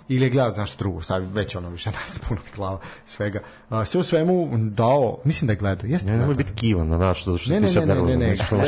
Ili 0.10 0.26
je 0.26 0.30
gledao 0.30 0.52
za 0.52 0.62
nešto 0.62 0.78
drugo, 0.78 1.02
sad 1.02 1.36
već 1.36 1.56
ono 1.56 1.70
više 1.70 1.92
nas 2.02 2.20
puno 2.28 2.42
glava 2.56 2.80
svega. 3.06 3.40
A, 3.70 3.86
sve 3.86 4.00
u 4.00 4.04
svemu 4.04 4.50
dao, 4.58 5.18
mislim 5.24 5.48
da 5.48 5.54
je 5.54 5.58
gledao, 5.58 5.88
jeste 5.88 6.06
Ne, 6.06 6.12
gledao. 6.12 6.22
nemoj 6.22 6.36
biti 6.36 6.54
kivan, 6.54 6.88
na 6.88 6.98
naš, 6.98 7.26
zato 7.26 7.38
što 7.38 7.54
Ne, 7.54 7.62
ti 7.62 7.68
sad 7.68 7.88
ne, 7.88 7.96
ne, 7.96 8.02
ne, 8.02 8.18
ne, 8.18 8.28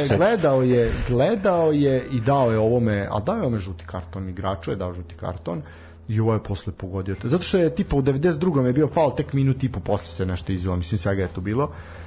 ne, 0.10 0.18
gledao 0.18 0.61
je, 0.61 0.91
gledao 1.10 1.72
je 1.72 2.07
i 2.11 2.19
dao 2.22 2.51
je 2.51 2.60
ovome, 2.60 3.07
ali 3.11 3.23
dao 3.26 3.35
je 3.35 3.41
ovome 3.41 3.60
žuti 3.60 3.84
karton, 3.85 4.30
igraču 4.30 4.72
je 4.72 4.76
dao 4.76 4.93
žuti 4.93 5.15
karton 5.15 5.61
i 6.07 6.19
ovo 6.19 6.34
je 6.34 6.43
posle 6.43 6.73
pogodio. 6.73 7.15
Zato 7.23 7.43
što 7.43 7.57
je 7.57 7.76
tipa 7.76 7.95
u 7.95 8.01
92. 8.01 8.65
je 8.65 8.73
bio 8.73 8.88
faul 8.88 9.15
tek 9.15 9.34
minut 9.34 9.64
i 9.64 9.72
po 9.72 9.80
posle 9.80 10.07
se 10.07 10.26
nešto 10.26 10.51
izvelo, 10.51 10.76
mislim 10.76 10.97
svega 10.97 11.22
je 11.22 11.27
to 11.27 11.41
bilo. 11.41 11.64
Uh, 11.64 12.02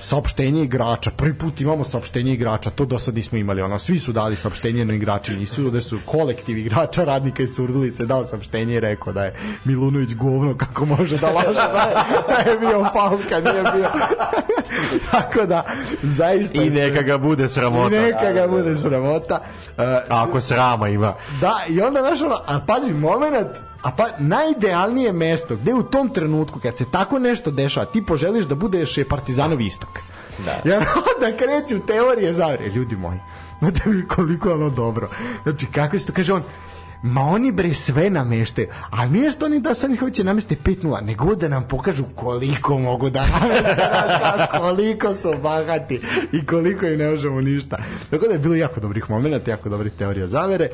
saopštenje 0.00 0.62
igrača, 0.62 1.10
prvi 1.10 1.34
put 1.34 1.60
imamo 1.60 1.84
saopštenje 1.84 2.32
igrača, 2.32 2.70
to 2.70 2.84
do 2.84 2.98
sad 2.98 3.14
nismo 3.14 3.38
imali, 3.38 3.62
ono, 3.62 3.78
svi 3.78 3.98
su 3.98 4.12
dali 4.12 4.36
saopštenje 4.36 4.84
na 4.84 4.94
igrači, 4.94 5.36
nisu 5.36 5.70
da 5.70 5.80
su 5.80 5.98
kolektiv 6.04 6.58
igrača, 6.58 7.04
radnika 7.04 7.42
iz 7.42 7.54
Surdulice 7.54 8.06
dao 8.06 8.24
saopštenje 8.24 8.74
i 8.74 8.80
rekao 8.80 9.12
da 9.12 9.24
je 9.24 9.34
Milunović 9.64 10.14
govno, 10.14 10.56
kako 10.56 10.84
može 10.84 11.18
da 11.18 11.30
laže, 11.30 11.52
da 11.54 11.80
je, 11.80 11.94
da 12.28 12.50
je 12.50 12.58
bio 12.58 12.84
faul 12.92 13.18
kad 13.28 13.44
nije 13.44 13.62
bio. 13.62 13.88
Tako 15.10 15.46
da, 15.46 15.64
zaista 16.02 16.62
I 16.62 16.70
neka 16.70 17.02
ga 17.02 17.18
bude 17.18 17.44
i 17.44 17.48
sramota. 17.48 18.00
neka 18.00 18.32
ga 18.32 18.48
bude 18.48 18.76
sramota. 18.76 19.40
Uh, 19.76 19.84
Ako 20.08 20.40
srama 20.40 20.88
ima. 20.88 21.14
Da, 21.40 21.52
i 21.68 21.80
onda 21.80 22.00
znaš 22.00 22.22
ono, 22.22 22.40
a 22.46 22.60
pazi, 22.66 22.92
moment, 22.92 23.50
a 23.84 23.90
pa 23.90 24.04
najidealnije 24.18 25.12
mesto 25.12 25.56
gde 25.56 25.74
u 25.74 25.82
tom 25.82 26.08
trenutku 26.08 26.60
kad 26.60 26.78
se 26.78 26.84
tako 26.90 27.18
nešto 27.18 27.50
dešava, 27.50 27.86
ti 27.86 28.06
poželiš 28.06 28.46
da 28.46 28.54
budeš 28.54 28.98
je 28.98 29.08
Partizanov 29.08 29.60
istok. 29.60 29.98
Da. 30.44 30.70
Jer 30.70 30.82
onda 31.14 31.36
kreću 31.36 31.86
teorije 31.86 32.32
zavere, 32.32 32.68
ljudi 32.68 32.96
moji. 32.96 33.18
Znate 33.58 33.82
vi 33.86 34.06
koliko 34.08 34.48
je 34.48 34.54
ono 34.54 34.70
dobro. 34.70 35.10
Znači, 35.42 35.66
kako 35.66 35.98
se 35.98 36.06
to 36.06 36.12
kaže 36.12 36.32
on, 36.32 36.42
Ma 37.06 37.20
oni 37.20 37.52
bre 37.52 37.74
sve 37.74 38.10
namešte, 38.10 38.68
a 38.90 39.06
nije 39.06 39.30
što 39.30 39.46
oni 39.46 39.60
da 39.60 39.74
sad 39.74 39.90
ih 39.90 40.00
hoće 40.00 40.24
nameste 40.24 40.56
5-0, 40.64 41.04
nego 41.04 41.34
da 41.34 41.48
nam 41.48 41.68
pokažu 41.68 42.04
koliko 42.14 42.78
mogu 42.78 43.10
da 43.10 43.26
nameste, 43.32 44.58
koliko 44.58 45.14
su 45.14 45.34
bahati 45.42 46.00
i 46.32 46.46
koliko 46.46 46.86
im 46.86 46.98
ne 46.98 47.10
možemo 47.10 47.40
ništa. 47.40 47.78
Tako 48.10 48.26
da 48.26 48.32
je 48.32 48.38
bilo 48.38 48.54
jako 48.54 48.80
dobrih 48.80 49.10
momenta, 49.10 49.50
jako 49.50 49.68
dobrih 49.68 49.92
teorija 49.92 50.26
zavere. 50.26 50.64
E, 50.64 50.70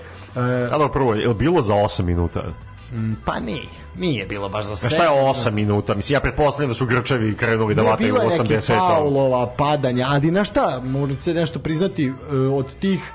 A 0.71 0.79
dobro, 0.79 0.89
prvo, 0.89 1.15
je 1.15 1.29
li 1.29 1.35
bilo 1.35 1.63
za 1.63 1.75
8 1.75 2.03
minuta? 2.03 2.43
Pa 3.25 3.41
nije, 3.41 3.63
nije 3.97 4.27
bilo 4.27 4.49
baš 4.49 4.67
za 4.67 4.77
sve. 4.77 4.91
šta 4.91 5.03
je 5.03 5.11
8 5.11 5.51
minuta? 5.51 5.95
Mislim, 5.95 6.15
ja 6.15 6.21
pretpostavljam 6.21 6.69
da 6.69 6.75
su 6.75 6.87
Grčevi 6.87 7.37
krenuli 7.37 7.75
da 7.75 7.83
Ne, 7.83 7.91
vataju 7.91 8.15
bilo 8.15 8.31
je 8.31 8.39
80. 8.39 8.79
faulova, 8.79 9.47
padanja, 9.47 10.07
ali 10.11 10.31
na 10.31 10.45
šta, 10.45 10.81
možete 10.85 11.23
se 11.23 11.35
nešto 11.35 11.59
priznati 11.59 12.07
e, 12.07 12.13
od 12.37 12.75
tih 12.75 13.13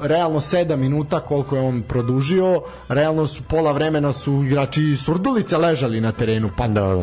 realno 0.00 0.40
7 0.40 0.76
minuta 0.76 1.20
koliko 1.20 1.56
je 1.56 1.62
on 1.62 1.82
produžio, 1.82 2.60
realno 2.88 3.26
su 3.26 3.42
pola 3.42 3.72
vremena 3.72 4.12
su 4.12 4.32
igrači 4.36 4.96
Surdulice 4.96 5.56
ležali 5.56 6.00
na 6.00 6.12
terenu, 6.12 6.50
pa 6.56 6.68
Da, 6.68 6.80
da. 6.80 7.02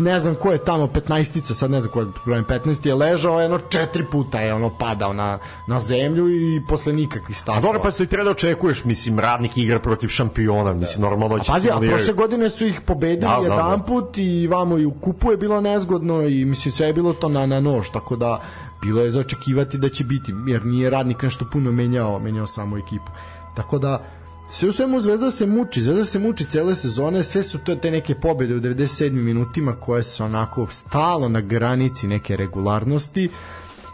ne 0.00 0.20
znam 0.20 0.34
ko 0.34 0.52
je 0.52 0.58
tamo 0.58 0.86
15 0.86 1.14
sad 1.44 1.70
ne 1.70 1.80
znam 1.80 1.92
ko 1.92 2.00
je 2.00 2.06
broj 2.24 2.42
15 2.42 2.86
je 2.86 2.94
ležao, 2.94 3.40
jedno 3.40 3.58
četiri 3.60 4.04
puta 4.04 4.40
je 4.40 4.54
ono 4.54 4.70
padao 4.70 5.12
na, 5.12 5.38
na 5.68 5.80
zemlju 5.80 6.28
i 6.30 6.62
posle 6.68 6.92
nikakvih 6.92 7.36
A 7.36 7.40
stavova. 7.40 7.62
dobro, 7.62 7.80
pa 7.82 7.90
se 7.90 8.06
treba 8.06 8.24
da 8.24 8.30
očekuješ, 8.30 8.84
mislim, 8.84 9.18
radnik 9.18 9.56
igra 9.56 9.78
protiv 9.78 10.08
šampiona, 10.08 10.72
mislim, 10.74 11.02
normalno 11.02 11.38
će 11.38 11.52
Pazi, 11.52 11.68
a 11.68 11.70
simulirati. 11.70 11.96
prošle 11.96 12.14
godine 12.14 12.48
su 12.50 12.66
ih 12.66 12.80
pobedili 12.80 13.20
Da, 13.32 13.38
da, 13.38 13.48
da. 13.48 13.54
jedan 13.56 13.82
put 13.82 14.18
i 14.18 14.46
vamo 14.46 14.78
i 14.78 14.86
u 14.86 14.90
kupu 14.92 15.30
je 15.30 15.36
bilo 15.36 15.60
nezgodno 15.60 16.22
i 16.22 16.44
mislim 16.44 16.72
sve 16.72 16.86
je 16.86 16.92
bilo 16.92 17.12
to 17.12 17.28
na, 17.28 17.46
na 17.46 17.60
nož, 17.60 17.88
tako 17.90 18.16
da 18.16 18.40
bilo 18.82 19.02
je 19.02 19.10
za 19.10 19.20
očekivati 19.20 19.78
da 19.78 19.88
će 19.88 20.04
biti, 20.04 20.34
jer 20.46 20.66
nije 20.66 20.90
radnik 20.90 21.22
nešto 21.22 21.44
puno 21.52 21.72
menjao, 21.72 22.18
menjao 22.18 22.46
samo 22.46 22.78
ekipu. 22.78 23.12
Tako 23.56 23.78
da 23.78 24.04
sve 24.48 24.68
u 24.68 24.72
svemu 24.72 25.00
Zvezda 25.00 25.30
se 25.30 25.46
muči, 25.46 25.82
Zvezda 25.82 26.04
se 26.04 26.18
muči 26.18 26.44
cele 26.44 26.74
sezone, 26.74 27.24
sve 27.24 27.42
su 27.42 27.58
to 27.58 27.76
te 27.76 27.90
neke 27.90 28.14
pobede 28.14 28.54
u 28.54 28.60
97 28.60 29.10
minutima 29.10 29.72
koje 29.72 30.02
su 30.02 30.24
onako 30.24 30.66
stalo 30.70 31.28
na 31.28 31.40
granici 31.40 32.06
neke 32.06 32.36
regularnosti 32.36 33.30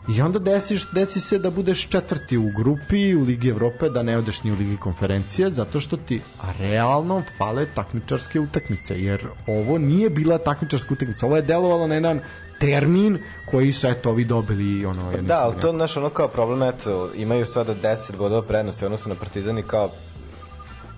I 0.08 0.22
onda 0.22 0.38
desiš, 0.38 0.90
desi 0.90 1.20
se 1.20 1.38
da 1.38 1.50
budeš 1.50 1.88
četvrti 1.88 2.36
u 2.36 2.50
grupi 2.56 3.14
u 3.14 3.22
Ligi 3.22 3.48
Evrope, 3.48 3.88
da 3.88 4.02
ne 4.02 4.16
odeš 4.18 4.42
ni 4.42 4.52
u 4.52 4.56
Ligi 4.56 4.76
konferencije, 4.76 5.50
zato 5.50 5.80
što 5.80 5.96
ti 5.96 6.20
realno 6.58 7.22
fale 7.38 7.66
takmičarske 7.74 8.40
utakmice, 8.40 9.00
jer 9.02 9.26
ovo 9.46 9.78
nije 9.78 10.10
bila 10.10 10.38
takmičarska 10.38 10.94
utakmica, 10.94 11.26
ovo 11.26 11.36
je 11.36 11.42
delovalo 11.42 11.86
na 11.86 11.94
jedan 11.94 12.20
termin 12.60 13.18
koji 13.46 13.72
su 13.72 13.86
eto 13.86 14.10
ovi 14.10 14.24
dobili 14.24 14.86
ono 14.86 15.10
jednostavno. 15.10 15.28
Da, 15.28 15.44
ali 15.44 15.60
to 15.60 15.72
naš 15.72 15.96
ono 15.96 16.10
kao 16.10 16.28
problem, 16.28 16.62
eto, 16.62 17.10
imaju 17.16 17.46
sada 17.46 17.74
10 17.74 18.16
bodova 18.16 18.42
prednosti, 18.42 18.84
odnosno 18.84 19.14
na 19.14 19.20
Partizan 19.20 19.58
i 19.58 19.62
kao 19.62 19.90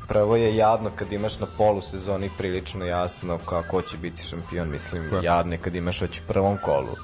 prvo 0.08 0.36
je 0.36 0.56
jadno 0.56 0.90
kad 0.96 1.12
imaš 1.12 1.40
na 1.40 1.46
polu 1.58 1.82
sezoni 1.82 2.30
prilično 2.38 2.84
jasno 2.84 3.38
kao 3.38 3.62
ko 3.70 3.82
će 3.82 3.96
biti 3.96 4.24
šampion, 4.24 4.70
mislim, 4.70 5.10
jadno 5.22 5.52
je 5.52 5.58
kad 5.58 5.74
imaš 5.74 6.00
već 6.00 6.18
u 6.18 6.22
prvom 6.28 6.58
kolu 6.64 6.96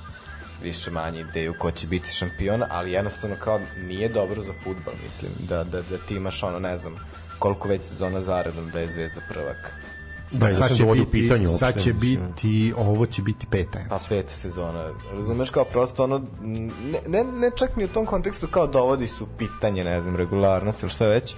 više 0.63 0.91
manje 0.91 1.21
ideju 1.21 1.55
ko 1.59 1.71
će 1.71 1.87
biti 1.87 2.11
šampion, 2.11 2.63
ali 2.71 2.93
jednostavno 2.93 3.37
kao 3.41 3.61
nije 3.77 4.09
dobro 4.09 4.43
za 4.43 4.53
futbal, 4.65 4.95
mislim, 5.03 5.31
da, 5.49 5.65
da, 5.65 5.83
da 5.83 5.99
ti 6.09 6.15
imaš 6.15 6.43
ono, 6.43 6.59
ne 6.59 6.79
znam, 6.79 6.97
koliko 7.39 7.69
već 7.69 7.83
sezona 7.83 8.21
zaredom 8.21 8.71
da 8.71 8.81
je 8.81 8.91
Zvezda 8.91 9.21
prvak. 9.29 9.73
Da, 10.31 10.47
da 10.47 10.53
sad 10.55 10.69
se 10.69 10.75
će 10.75 10.83
dovodi 10.83 11.01
u 11.01 11.05
biti, 11.05 11.23
pitanje 11.23 11.47
sad 11.47 11.69
uopšte, 11.69 11.81
će 11.81 11.93
biti, 11.93 12.75
ovo 12.77 13.07
će 13.07 13.23
biti 13.23 13.47
peta. 13.47 13.79
Pa 13.89 13.99
peta 14.09 14.33
sezona. 14.33 14.89
Razumeš 15.13 15.51
kao 15.51 15.65
prosto 15.65 16.05
ono 16.05 16.23
ne, 16.41 17.01
ne, 17.07 17.25
ne 17.25 17.51
čak 17.57 17.77
ni 17.77 17.85
u 17.85 17.89
tom 17.89 18.07
kontekstu 18.07 18.47
kao 18.47 18.67
dovodi 18.67 19.07
su 19.07 19.27
pitanje, 19.39 19.85
ne 19.85 20.03
znam, 20.03 20.17
regularnost 20.17 20.83
ili 20.83 20.91
šta 20.91 21.07
već, 21.07 21.37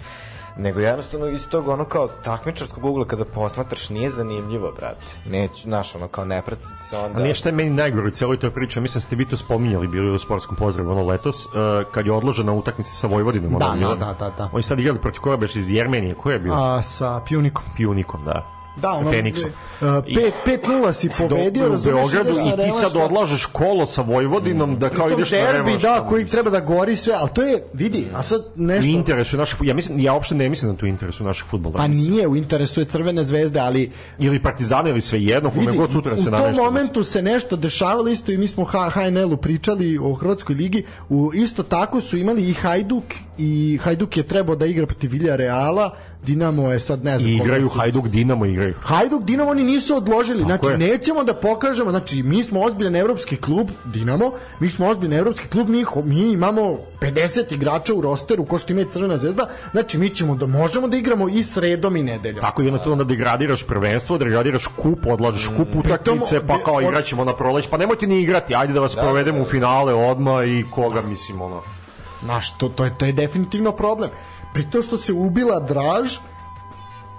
nego 0.57 0.81
jednostavno 0.81 1.27
iz 1.27 1.49
tog 1.49 1.69
ono 1.69 1.85
kao 1.85 2.09
takmičarskog 2.09 2.85
ugla 2.85 3.05
kada 3.05 3.25
posmatraš 3.25 3.91
nije 3.91 4.11
zanimljivo, 4.11 4.73
brate. 4.77 5.07
Neću, 5.27 5.63
znaš, 5.63 5.95
ono 5.95 6.09
kao 6.09 6.25
ne 6.25 6.43
pratiti 6.43 6.79
se 6.79 6.97
onda. 6.97 7.19
A 7.19 7.23
nije 7.23 7.35
šta 7.35 7.49
je 7.49 7.55
meni 7.55 7.71
najgore 7.71 8.07
u 8.07 8.11
cijeloj 8.11 8.39
toj 8.39 8.51
priči, 8.51 8.81
mislim 8.81 9.01
da 9.01 9.05
ste 9.05 9.17
vi 9.17 9.29
to 9.29 9.37
spominjali 9.37 9.89
bili 9.89 10.11
u 10.11 10.19
sportskom 10.19 10.57
pozdravu 10.57 10.91
ono 10.91 11.07
letos, 11.07 11.47
uh, 11.47 11.53
kad 11.93 12.07
je 12.07 12.13
odložena 12.13 12.53
utakmica 12.53 12.93
sa 12.93 13.07
Vojvodinom. 13.07 13.59
Da, 13.59 13.67
ono, 13.67 13.95
da, 13.95 14.07
da, 14.07 14.13
da, 14.13 14.31
da. 14.31 14.51
Oni 14.53 14.63
sad 14.63 14.81
igrali 14.81 15.01
protiv 15.01 15.21
koga 15.21 15.37
beš 15.37 15.57
iz 15.57 15.71
Jermenije, 15.71 16.15
ko 16.15 16.31
je 16.31 16.39
bio? 16.39 16.53
A 16.55 16.83
sa 16.83 17.21
Pjunikom. 17.29 17.65
Pijunikom, 17.77 18.25
da. 18.25 18.60
Da, 18.77 18.93
ono, 18.93 19.13
Feniksom. 19.13 19.51
e, 19.81 19.85
pet- 19.85 20.61
5-0 20.67 20.93
si 20.93 21.09
pobedio, 21.19 21.69
do, 21.69 21.75
u 21.75 21.79
Beogradu 21.79 22.33
na 22.33 22.47
i 22.47 22.51
ti 22.51 22.73
sad 22.73 22.93
da. 22.93 23.05
odlažeš 23.05 23.47
kolo 23.47 23.87
sa 23.87 24.03
Vojvodinom 24.03 24.79
da 24.79 24.89
kao 24.89 25.11
ideš 25.11 25.31
na 25.31 25.39
derbi, 25.39 25.53
revanš. 25.53 25.83
da, 25.83 26.07
koji 26.09 26.27
treba 26.27 26.51
da 26.51 26.61
gori 26.61 26.97
sve, 26.97 27.15
ali 27.19 27.31
to 27.35 27.43
je, 27.43 27.63
vidi, 27.73 28.09
a 28.15 28.23
sad 28.23 28.41
u 28.41 28.63
nešto... 28.63 28.91
interesu 28.91 29.37
našeg 29.37 29.59
ja 29.63 29.75
mislim 29.75 30.01
ja 30.01 30.15
uopšte 30.15 30.35
ne 30.35 30.49
mislim 30.49 30.73
da 30.73 30.79
to 30.79 30.87
u 30.87 30.89
interesu 30.89 31.25
našeg 31.25 31.47
fudbala 31.47 31.77
Pa 31.77 31.87
nije 31.87 32.29
u 32.29 32.37
interesu 32.37 32.81
je 32.81 32.85
Crvene 32.85 33.25
zvezde, 33.25 33.61
ali 33.61 33.91
ili 34.19 34.43
Partizana 34.43 34.89
ili 34.89 35.01
sve 35.01 35.23
jedno 35.23 35.51
kome 35.51 35.73
god 35.73 35.93
sutra 35.93 36.17
se 36.17 36.29
u 36.29 36.31
namešta 36.31 36.55
tom 36.55 36.65
momentu 36.65 37.05
se 37.05 37.23
nešto 37.23 37.57
dešavalo 37.57 38.09
isto 38.09 38.33
i 38.33 38.39
mi 38.39 38.49
smo 38.49 38.63
u 38.63 38.67
HNL-u 38.67 39.37
pričali 39.37 39.99
o 40.03 40.15
Hrvatskoj 40.15 40.55
ligi, 40.55 40.85
u, 41.09 41.31
isto 41.35 41.63
tako 41.63 42.01
su 42.01 42.17
imali 42.17 42.49
i 42.49 42.53
Hajduk 42.53 43.05
i 43.39 43.79
Hajduk 43.83 44.17
je 44.17 44.23
trebao 44.23 44.57
da 44.57 44.67
igra 44.67 44.87
protiv 44.87 45.11
Vilja 45.11 45.37
Reala, 45.37 45.97
Dinamo 46.27 46.73
je 46.73 46.81
sad 46.81 47.05
ne 47.05 47.19
znam 47.19 47.31
I 47.31 47.37
igraju 47.37 47.69
Hajduk 47.69 48.09
Dinamo 48.09 48.47
igraju 48.47 48.75
Hajduk 48.81 49.23
Dinamo 49.23 49.51
oni 49.51 49.63
nisu 49.63 49.97
odložili. 49.97 50.43
znači 50.43 50.67
je. 50.67 50.79
nećemo 50.79 51.25
da 51.25 51.35
pokažemo, 51.35 51.91
znači 51.91 52.23
mi 52.23 52.43
smo 52.43 52.61
ozbiljan 52.61 52.97
evropski 52.97 53.37
klub 53.37 53.69
Dinamo, 53.85 54.33
mi 54.61 54.71
smo 54.71 54.89
ozbiljan 54.89 55.19
evropski 55.19 55.49
klub, 55.49 55.69
mi, 55.69 55.85
mi 56.05 56.33
imamo 56.33 56.79
50 57.01 57.55
igrača 57.55 57.95
u 57.95 58.01
rosteru 58.01 58.45
ko 58.45 58.59
što 58.59 58.73
ima 58.73 58.85
Crvena 58.91 59.17
zvezda. 59.17 59.49
Znači 59.71 59.99
mi 59.99 60.09
ćemo 60.11 60.35
da 60.35 60.47
možemo 60.47 60.89
da 60.89 60.97
igramo 60.97 61.29
i 61.29 61.43
sredom 61.43 61.97
i 61.97 62.03
nedeljom. 62.03 62.41
Tako 62.41 62.63
i 62.63 62.67
onda 62.67 62.83
tu 62.83 62.93
onda 62.93 63.05
degradiraš 63.05 63.63
prvenstvo, 63.63 64.19
degradiraš 64.19 64.67
kup, 64.67 65.07
odlažeš 65.07 65.47
kup 65.57 65.69
utakmice, 65.75 66.47
pa 66.47 66.65
kao 66.65 66.81
igraćemo 66.81 67.25
na 67.25 67.37
proleć, 67.37 67.67
pa 67.67 67.77
nemojte 67.77 68.07
ni 68.07 68.21
igrati, 68.21 68.55
ajde 68.55 68.73
da 68.73 68.81
vas 68.81 68.97
provedemo 68.97 69.43
u 69.43 69.45
finale 69.45 69.95
odma 69.95 70.45
i 70.45 70.65
koga 70.71 71.03
mislim 71.03 71.43
ono. 71.43 71.63
Znaš, 72.25 72.59
to, 72.59 72.69
to, 72.69 72.85
je, 72.85 72.99
to 72.99 73.07
je 73.07 73.13
definitivno 73.13 73.73
problem. 73.73 74.11
Pri 74.53 74.71
to 74.71 74.83
što 74.83 74.97
se 74.97 75.13
ubila 75.13 75.61
draž, 75.61 76.19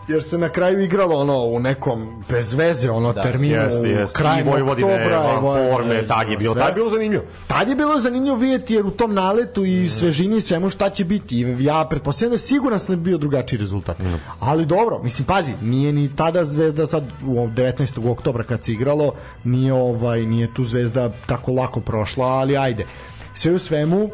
jer 0.07 0.23
se 0.23 0.37
na 0.37 0.49
kraju 0.49 0.83
igralo 0.83 1.15
ono 1.15 1.37
u 1.37 1.59
nekom 1.59 2.23
bez 2.29 2.53
veze 2.53 2.91
ono 2.91 3.13
da, 3.13 3.23
terminu 3.23 3.55
Jeste, 3.55 3.89
jeste. 3.89 4.17
krajem 4.17 4.47
I 4.47 4.51
Vojvodine 4.51 4.95
oktobra 4.95 5.19
van 5.19 5.41
forme, 5.41 6.07
tad 6.07 6.29
je 6.29 6.37
bilo, 6.37 6.53
sve. 6.53 6.61
tad 6.61 6.69
je 6.69 6.75
bilo 6.75 6.89
zanimljivo. 6.89 7.23
Tad 7.47 7.69
je 7.69 7.75
bilo 7.75 7.99
zanimljivo 7.99 8.35
vidjeti 8.35 8.73
jer 8.73 8.85
u 8.85 8.91
tom 8.91 9.13
naletu 9.13 9.65
i 9.65 9.87
svežini 9.87 10.37
i 10.37 10.41
svemu 10.41 10.69
šta 10.69 10.89
će 10.89 11.05
biti. 11.05 11.55
Ja 11.59 11.87
pretpostavljam 11.89 12.29
da 12.29 12.35
je 12.35 12.39
siguran 12.39 12.79
sam 12.79 12.95
da 12.95 12.99
bi 12.99 13.03
bio 13.03 13.17
drugačiji 13.17 13.59
rezultat. 13.59 13.97
Ali 14.39 14.65
dobro, 14.65 14.99
mislim 15.03 15.25
pazi, 15.25 15.53
nije 15.61 15.93
ni 15.93 16.15
tada 16.15 16.45
Zvezda 16.45 16.87
sad 16.87 17.03
u 17.25 17.47
19. 17.47 18.11
oktobra 18.11 18.43
kad 18.43 18.63
se 18.63 18.71
igralo, 18.71 19.13
nije 19.43 19.73
ovaj 19.73 20.25
nije 20.25 20.53
tu 20.53 20.65
Zvezda 20.65 21.11
tako 21.25 21.51
lako 21.51 21.79
prošla, 21.79 22.25
ali 22.25 22.57
ajde. 22.57 22.85
Sve 23.33 23.51
u 23.51 23.59
svemu 23.59 24.09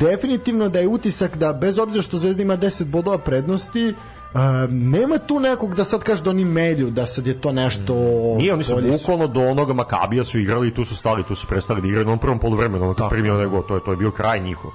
definitivno 0.00 0.68
da 0.68 0.78
je 0.78 0.88
utisak 0.88 1.36
da 1.36 1.52
bez 1.52 1.78
obzira 1.78 2.02
što 2.02 2.18
Zvezda 2.18 2.42
ima 2.42 2.56
10 2.56 2.84
bodova 2.84 3.18
prednosti, 3.18 3.94
Um, 4.34 4.90
nema 4.90 5.18
tu 5.18 5.40
nekog 5.40 5.74
da 5.74 5.84
sad 5.84 6.02
kaže 6.02 6.22
da 6.22 6.30
oni 6.30 6.44
melju, 6.44 6.90
da 6.90 7.06
sad 7.06 7.26
je 7.26 7.40
to 7.40 7.52
nešto 7.52 7.94
Nije, 8.38 8.52
oni 8.54 8.64
su 8.64 8.76
bukvalno 8.90 9.26
do 9.26 9.40
onoga 9.40 9.72
Makabija 9.72 10.24
su 10.24 10.38
igrali 10.38 10.68
i 10.68 10.74
tu 10.74 10.84
su 10.84 10.96
stali, 10.96 11.22
tu 11.22 11.34
su 11.34 11.46
prestali 11.46 11.80
da 11.80 11.88
igraju 11.88 12.04
na 12.04 12.10
onom 12.10 12.20
prvom 12.20 12.38
poluvremenu, 12.38 12.84
ono 12.84 12.94
kad 12.94 13.06
da. 13.06 13.10
primio 13.10 13.38
nego, 13.38 13.62
to 13.62 13.74
je, 13.74 13.80
to 13.84 13.90
je 13.90 13.96
bio 13.96 14.10
kraj 14.10 14.40
njihov. 14.40 14.70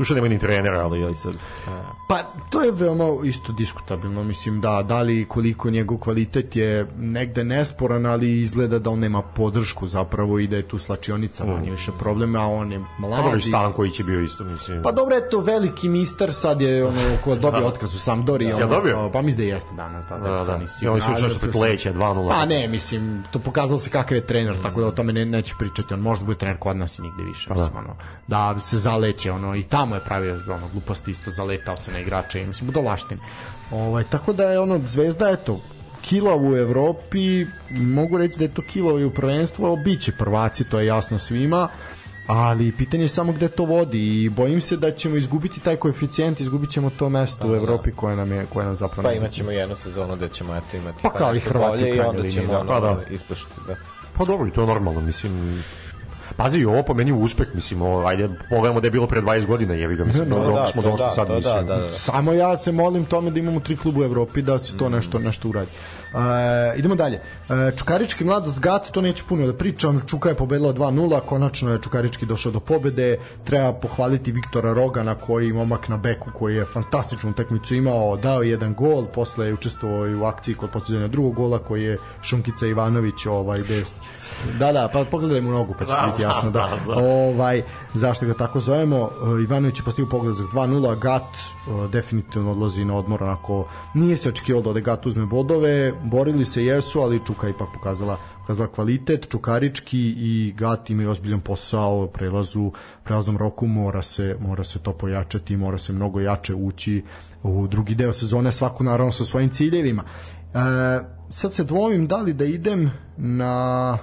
Duše 0.00 0.14
nema 0.14 0.28
ni 0.28 0.38
trenera, 0.38 0.84
ali 0.84 1.04
ali 1.04 1.14
sad... 1.14 1.32
Pa 2.08 2.18
to 2.50 2.62
je 2.62 2.70
veoma 2.72 3.04
isto 3.24 3.52
diskutabilno, 3.52 4.24
mislim 4.24 4.60
da 4.60 4.82
da 4.82 5.02
li 5.02 5.24
koliko 5.28 5.70
njegov 5.70 5.98
kvalitet 5.98 6.56
je 6.56 6.86
negde 6.98 7.44
nesporan, 7.44 8.06
ali 8.06 8.40
izgleda 8.40 8.78
da 8.78 8.90
on 8.90 8.98
nema 8.98 9.22
podršku 9.22 9.86
zapravo 9.86 10.38
i 10.38 10.46
da 10.46 10.56
je 10.56 10.68
tu 10.68 10.78
slačionica 10.78 11.44
manje 11.44 11.70
više 11.70 11.92
problema, 11.98 12.38
a 12.38 12.46
on 12.46 12.72
je 12.72 12.78
Pa 12.78 13.06
dobro, 13.06 13.22
mladi. 13.22 13.42
Stanković 13.42 14.00
je 14.00 14.04
bio 14.04 14.20
isto, 14.20 14.44
mislim. 14.44 14.82
Pa 14.82 14.92
dobro, 14.92 15.16
eto, 15.16 15.40
veliki 15.40 15.88
mister 15.88 16.32
sad 16.32 16.60
je 16.60 16.84
ono 16.86 17.00
ko 17.24 17.34
dobio 17.34 17.66
otkaz 17.72 17.94
u 17.94 17.98
Sampdori. 17.98 18.44
Ja 18.44 18.56
ono, 18.56 18.66
dobio? 18.66 18.92
kao, 18.92 19.12
Pa 19.12 19.22
mislim 19.22 19.46
da 19.46 19.54
jeste 19.54 19.74
danas, 19.74 20.04
da, 20.06 20.18
da, 20.18 20.30
Da, 20.30 20.44
da. 20.44 20.58
nisam 20.58 20.86
I 20.86 20.88
oni 20.88 21.00
su 21.00 21.04
siguran, 21.06 21.24
učešće 21.24 21.34
ali 21.34 21.40
preko 21.40 21.52
su- 21.52 21.60
leća, 21.60 21.92
2:0. 21.92 22.30
Pa 22.30 22.46
ne, 22.46 22.68
mislim, 22.68 23.22
to 23.30 23.38
pokazalo 23.38 23.78
se 23.78 23.90
kakav 23.90 24.16
je 24.16 24.26
trener, 24.26 24.62
tako 24.62 24.80
da 24.80 24.86
o 24.86 24.90
tome 24.90 25.12
ne, 25.12 25.24
neću 25.26 25.54
pričati, 25.58 25.94
on 25.94 26.00
možda 26.00 26.24
bude 26.24 26.38
trener 26.38 26.58
kod 26.58 26.76
nas 26.76 26.98
i 26.98 27.02
nigde 27.02 27.22
više, 27.22 27.50
mislim, 27.50 27.76
ono, 27.76 27.96
da 28.26 28.58
se 28.58 28.76
zaleće, 28.76 29.32
ono, 29.32 29.56
i 29.56 29.62
tamo 29.62 29.89
je 29.94 30.04
pravio, 30.04 30.40
ono, 30.48 30.68
gluposti 30.72 31.10
isto, 31.10 31.30
zaletao 31.30 31.76
se 31.76 31.92
na 31.92 31.98
igrače, 31.98 32.42
i, 32.42 32.46
mislim, 32.46 32.66
budalaštine. 32.66 33.20
Ovaj, 33.70 34.04
tako 34.04 34.32
da 34.32 34.44
je, 34.44 34.60
ono, 34.60 34.80
zvezda, 34.86 35.30
eto, 35.30 35.60
kila 36.02 36.36
u 36.36 36.56
Evropi, 36.56 37.46
mogu 37.70 38.18
reći 38.18 38.38
da 38.38 38.44
je 38.44 38.54
to 38.54 38.62
kila 38.62 39.06
u 39.06 39.10
prvenstvu, 39.10 39.66
ali 39.66 39.82
bit 39.84 40.02
će 40.02 40.12
prvaci, 40.12 40.64
to 40.64 40.80
je 40.80 40.86
jasno 40.86 41.18
svima, 41.18 41.68
ali 42.26 42.72
pitanje 42.72 43.04
je 43.04 43.08
samo 43.08 43.32
gde 43.32 43.48
to 43.48 43.64
vodi 43.64 44.24
i 44.24 44.28
bojim 44.28 44.60
se 44.60 44.76
da 44.76 44.90
ćemo 44.90 45.16
izgubiti 45.16 45.60
taj 45.60 45.76
koeficijent, 45.76 46.40
izgubit 46.40 46.70
ćemo 46.70 46.90
to 46.90 47.08
mesto 47.08 47.48
u 47.48 47.54
Evropi 47.54 47.90
koje 47.90 48.16
nam 48.16 48.32
je 48.32 48.46
koje 48.46 48.66
nam 48.66 48.76
zapravo 48.76 49.08
Pa 49.08 49.12
imaćemo 49.12 49.50
jednu 49.50 49.76
sezonu 49.76 50.16
gde 50.16 50.28
ćemo 50.28 50.56
eto 50.56 50.76
imati 50.76 50.98
Pa 51.02 51.10
kao 51.12 51.34
i 51.34 51.40
Hrvati 51.40 51.66
u 51.66 51.70
bolje 51.70 51.90
i 51.90 51.92
krajnjoj 51.92 52.08
onda 52.08 52.20
liniji, 52.20 52.34
ćemo 52.34 52.52
da. 52.52 52.60
ono, 52.60 52.68
Pa 52.68 52.80
da. 52.80 53.14
ispušiti. 53.14 53.52
Da. 53.66 53.76
Pa 54.18 54.24
dobro, 54.24 54.46
i 54.46 54.50
to 54.50 54.60
je 54.60 54.66
normalno, 54.66 55.00
mislim... 55.00 55.62
Pazi, 56.36 56.64
ovo 56.64 56.82
po 56.82 56.94
meni 56.94 57.12
uspeh, 57.12 57.48
mislim, 57.54 57.82
ovo, 57.82 58.06
ajde, 58.06 58.28
pogledamo 58.50 58.80
da 58.80 58.86
je 58.86 58.90
bilo 58.90 59.06
pre 59.06 59.20
20 59.20 59.46
godina, 59.46 59.74
jevi 59.74 59.96
ga, 59.96 60.04
mislim, 60.04 60.28
No, 60.28 60.38
no, 60.38 60.52
da, 60.52 60.66
smo 60.66 60.82
to 60.82 60.90
došli 60.90 61.04
da, 61.04 61.10
sad, 61.10 61.26
to 61.26 61.34
mislim. 61.34 61.66
da, 61.66 61.76
da, 61.76 61.82
da. 61.82 61.88
Samo 61.88 62.32
ja 62.32 62.56
se 62.56 62.72
molim 62.72 63.04
tome 63.04 63.30
da 63.30 63.38
imamo 63.38 63.60
tri 63.60 63.76
kluba 63.76 64.00
u 64.00 64.04
Evropi 64.04 64.42
da 64.42 64.58
se 64.58 64.76
to 64.76 64.88
nešto 64.88 65.18
nešto 65.18 65.48
uradi. 65.48 65.70
E, 66.14 66.78
idemo 66.78 66.94
dalje. 66.94 67.16
E, 67.16 67.76
Čukarički 67.76 68.24
mladost 68.24 68.58
Gat, 68.60 68.90
to 68.90 69.00
neću 69.00 69.24
puno 69.28 69.46
da 69.46 69.54
pričam. 69.54 70.02
Čuka 70.06 70.28
je 70.28 70.34
pobedila 70.34 70.74
2-0, 70.74 71.20
konačno 71.20 71.72
je 71.72 71.82
Čukarički 71.82 72.26
došao 72.26 72.52
do 72.52 72.60
pobede. 72.60 73.18
Treba 73.44 73.72
pohvaliti 73.72 74.32
Viktora 74.32 74.72
Rogana 74.72 75.14
koji 75.14 75.46
je 75.46 75.52
momak 75.52 75.88
na 75.88 75.96
beku 75.96 76.30
koji 76.34 76.56
je 76.56 76.64
fantastičnu 76.64 77.30
utakmicu 77.30 77.74
imao, 77.74 78.16
dao 78.16 78.42
je 78.42 78.50
jedan 78.50 78.74
gol, 78.74 79.06
posle 79.06 79.46
je 79.46 79.54
učestvovao 79.54 80.08
i 80.08 80.14
u 80.14 80.24
akciji 80.24 80.54
kod 80.54 80.70
posljednja 80.70 81.08
drugog 81.08 81.34
gola 81.34 81.58
koji 81.58 81.82
je 81.82 81.98
Šunkica 82.22 82.66
Ivanović 82.66 83.26
ovaj 83.26 83.60
gde 83.60 83.84
Da, 84.58 84.72
da, 84.72 84.88
pa 84.92 85.04
pogledaj 85.04 85.40
mu 85.40 85.50
nogu 85.50 85.74
pa 85.78 85.84
će 85.84 85.92
biti 86.06 86.22
jasno 86.22 86.50
da. 86.50 86.68
Ovaj 86.96 87.62
zašto 87.94 88.26
ga 88.26 88.34
tako 88.34 88.60
zovemo? 88.60 88.96
E, 89.38 89.42
Ivanović 89.42 89.78
je 89.78 89.84
postigao 89.84 90.10
pogled 90.10 90.34
za 90.34 90.44
2:0, 90.44 90.98
Gat 90.98 91.36
definitivno 91.92 92.50
odlazi 92.50 92.84
na 92.84 92.96
odmor 92.96 93.22
onako 93.22 93.68
nije 93.94 94.16
se 94.16 94.28
očekivalo 94.28 94.72
da 94.72 94.80
Gat 94.80 95.06
uzme 95.06 95.26
bodove, 95.26 95.92
borili 96.04 96.44
se 96.44 96.64
jesu, 96.64 97.00
ali 97.00 97.20
Čuka 97.26 97.46
je 97.46 97.50
ipak 97.50 97.68
pokazala 97.74 98.18
pokazala 98.50 98.72
kvalitet, 98.72 99.28
Čukarički 99.30 100.14
i 100.16 100.54
Gat 100.58 100.90
imaju 100.90 101.10
ozbiljan 101.10 101.40
posao 101.40 102.06
prelazu, 102.06 102.72
prelaznom 103.04 103.38
roku 103.38 103.66
mora 103.66 104.02
se, 104.02 104.36
mora 104.40 104.64
se 104.64 104.78
to 104.78 104.92
pojačati, 104.92 105.56
mora 105.56 105.78
se 105.78 105.92
mnogo 105.92 106.20
jače 106.20 106.54
ući 106.54 107.04
u 107.42 107.66
drugi 107.66 107.94
deo 107.94 108.12
sezone, 108.12 108.52
svako 108.52 108.84
naravno 108.84 109.12
sa 109.12 109.24
svojim 109.24 109.50
ciljevima. 109.50 110.04
E, 110.04 110.58
sad 111.30 111.52
se 111.52 111.64
dvomim 111.64 112.06
da 112.06 112.16
li 112.16 112.32
da 112.32 112.44
idem 112.44 112.90
na 113.16 113.98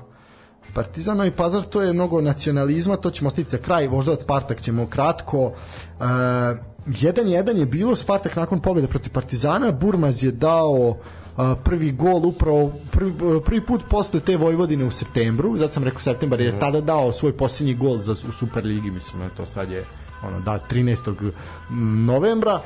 Partizano 0.73 1.25
i 1.25 1.31
Pazar 1.31 1.63
to 1.63 1.81
je 1.81 1.93
mnogo 1.93 2.21
nacionalizma, 2.21 2.97
to 2.97 3.09
ćemo 3.09 3.27
ostaviti 3.27 3.51
za 3.51 3.57
kraj, 3.57 3.87
Voždovac 3.87 4.21
Spartak 4.21 4.61
ćemo 4.61 4.85
kratko. 4.85 5.53
E, 5.99 6.03
1-1 6.85 7.57
je 7.57 7.65
bilo 7.65 7.95
Spartak 7.95 8.35
nakon 8.35 8.61
pobjede 8.61 8.87
protiv 8.87 9.11
Partizana, 9.11 9.71
Burmaz 9.71 10.23
je 10.23 10.31
dao 10.31 10.97
prvi 11.63 11.91
gol 11.91 12.25
upravo 12.25 12.71
prvi, 12.91 13.13
prvi 13.45 13.61
put 13.61 13.81
posle 13.89 14.19
te 14.19 14.37
Vojvodine 14.37 14.85
u 14.85 14.91
septembru, 14.91 15.57
zato 15.57 15.73
sam 15.73 15.83
rekao 15.83 15.99
septembar 15.99 16.41
jer 16.41 16.53
je 16.53 16.59
tada 16.59 16.81
dao 16.81 17.11
svoj 17.11 17.33
posljednji 17.33 17.73
gol 17.73 17.97
za, 17.97 18.11
u 18.11 18.31
Superligi, 18.31 18.91
mislim, 18.91 19.29
to 19.37 19.45
sad 19.45 19.71
je 19.71 19.85
ono, 20.23 20.39
da, 20.39 20.59
13. 20.69 21.31
novembra 22.05 22.61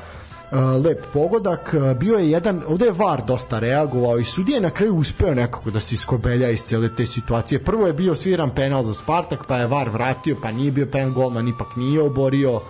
Uh, 0.52 0.86
lep 0.86 1.00
pogodak, 1.14 1.76
uh, 1.78 1.98
bio 1.98 2.18
je 2.18 2.32
jedan, 2.32 2.64
ovde 2.68 2.86
je 2.86 2.92
VAR 2.92 3.26
dosta 3.26 3.60
reagovao 3.60 4.20
i 4.20 4.24
sudija 4.24 4.56
je 4.56 4.62
na 4.62 4.70
kraju 4.70 4.96
uspeo 4.96 5.36
nekako 5.36 5.72
da 5.72 5.80
se 5.80 5.96
iskobelja 5.96 6.50
iz 6.50 6.64
cele 6.64 6.96
te 6.96 7.06
situacije. 7.06 7.64
Prvo 7.64 7.88
je 7.88 7.94
bio 7.94 8.16
sviran 8.16 8.50
penal 8.50 8.84
za 8.84 8.94
Spartak, 8.94 9.46
pa 9.48 9.58
je 9.58 9.68
VAR 9.68 9.90
vratio, 9.90 10.36
pa 10.42 10.52
nije 10.52 10.72
bio 10.72 10.86
penal, 10.92 11.12
golman 11.12 11.48
ipak 11.48 11.76
nije 11.76 12.02
oborio 12.02 12.62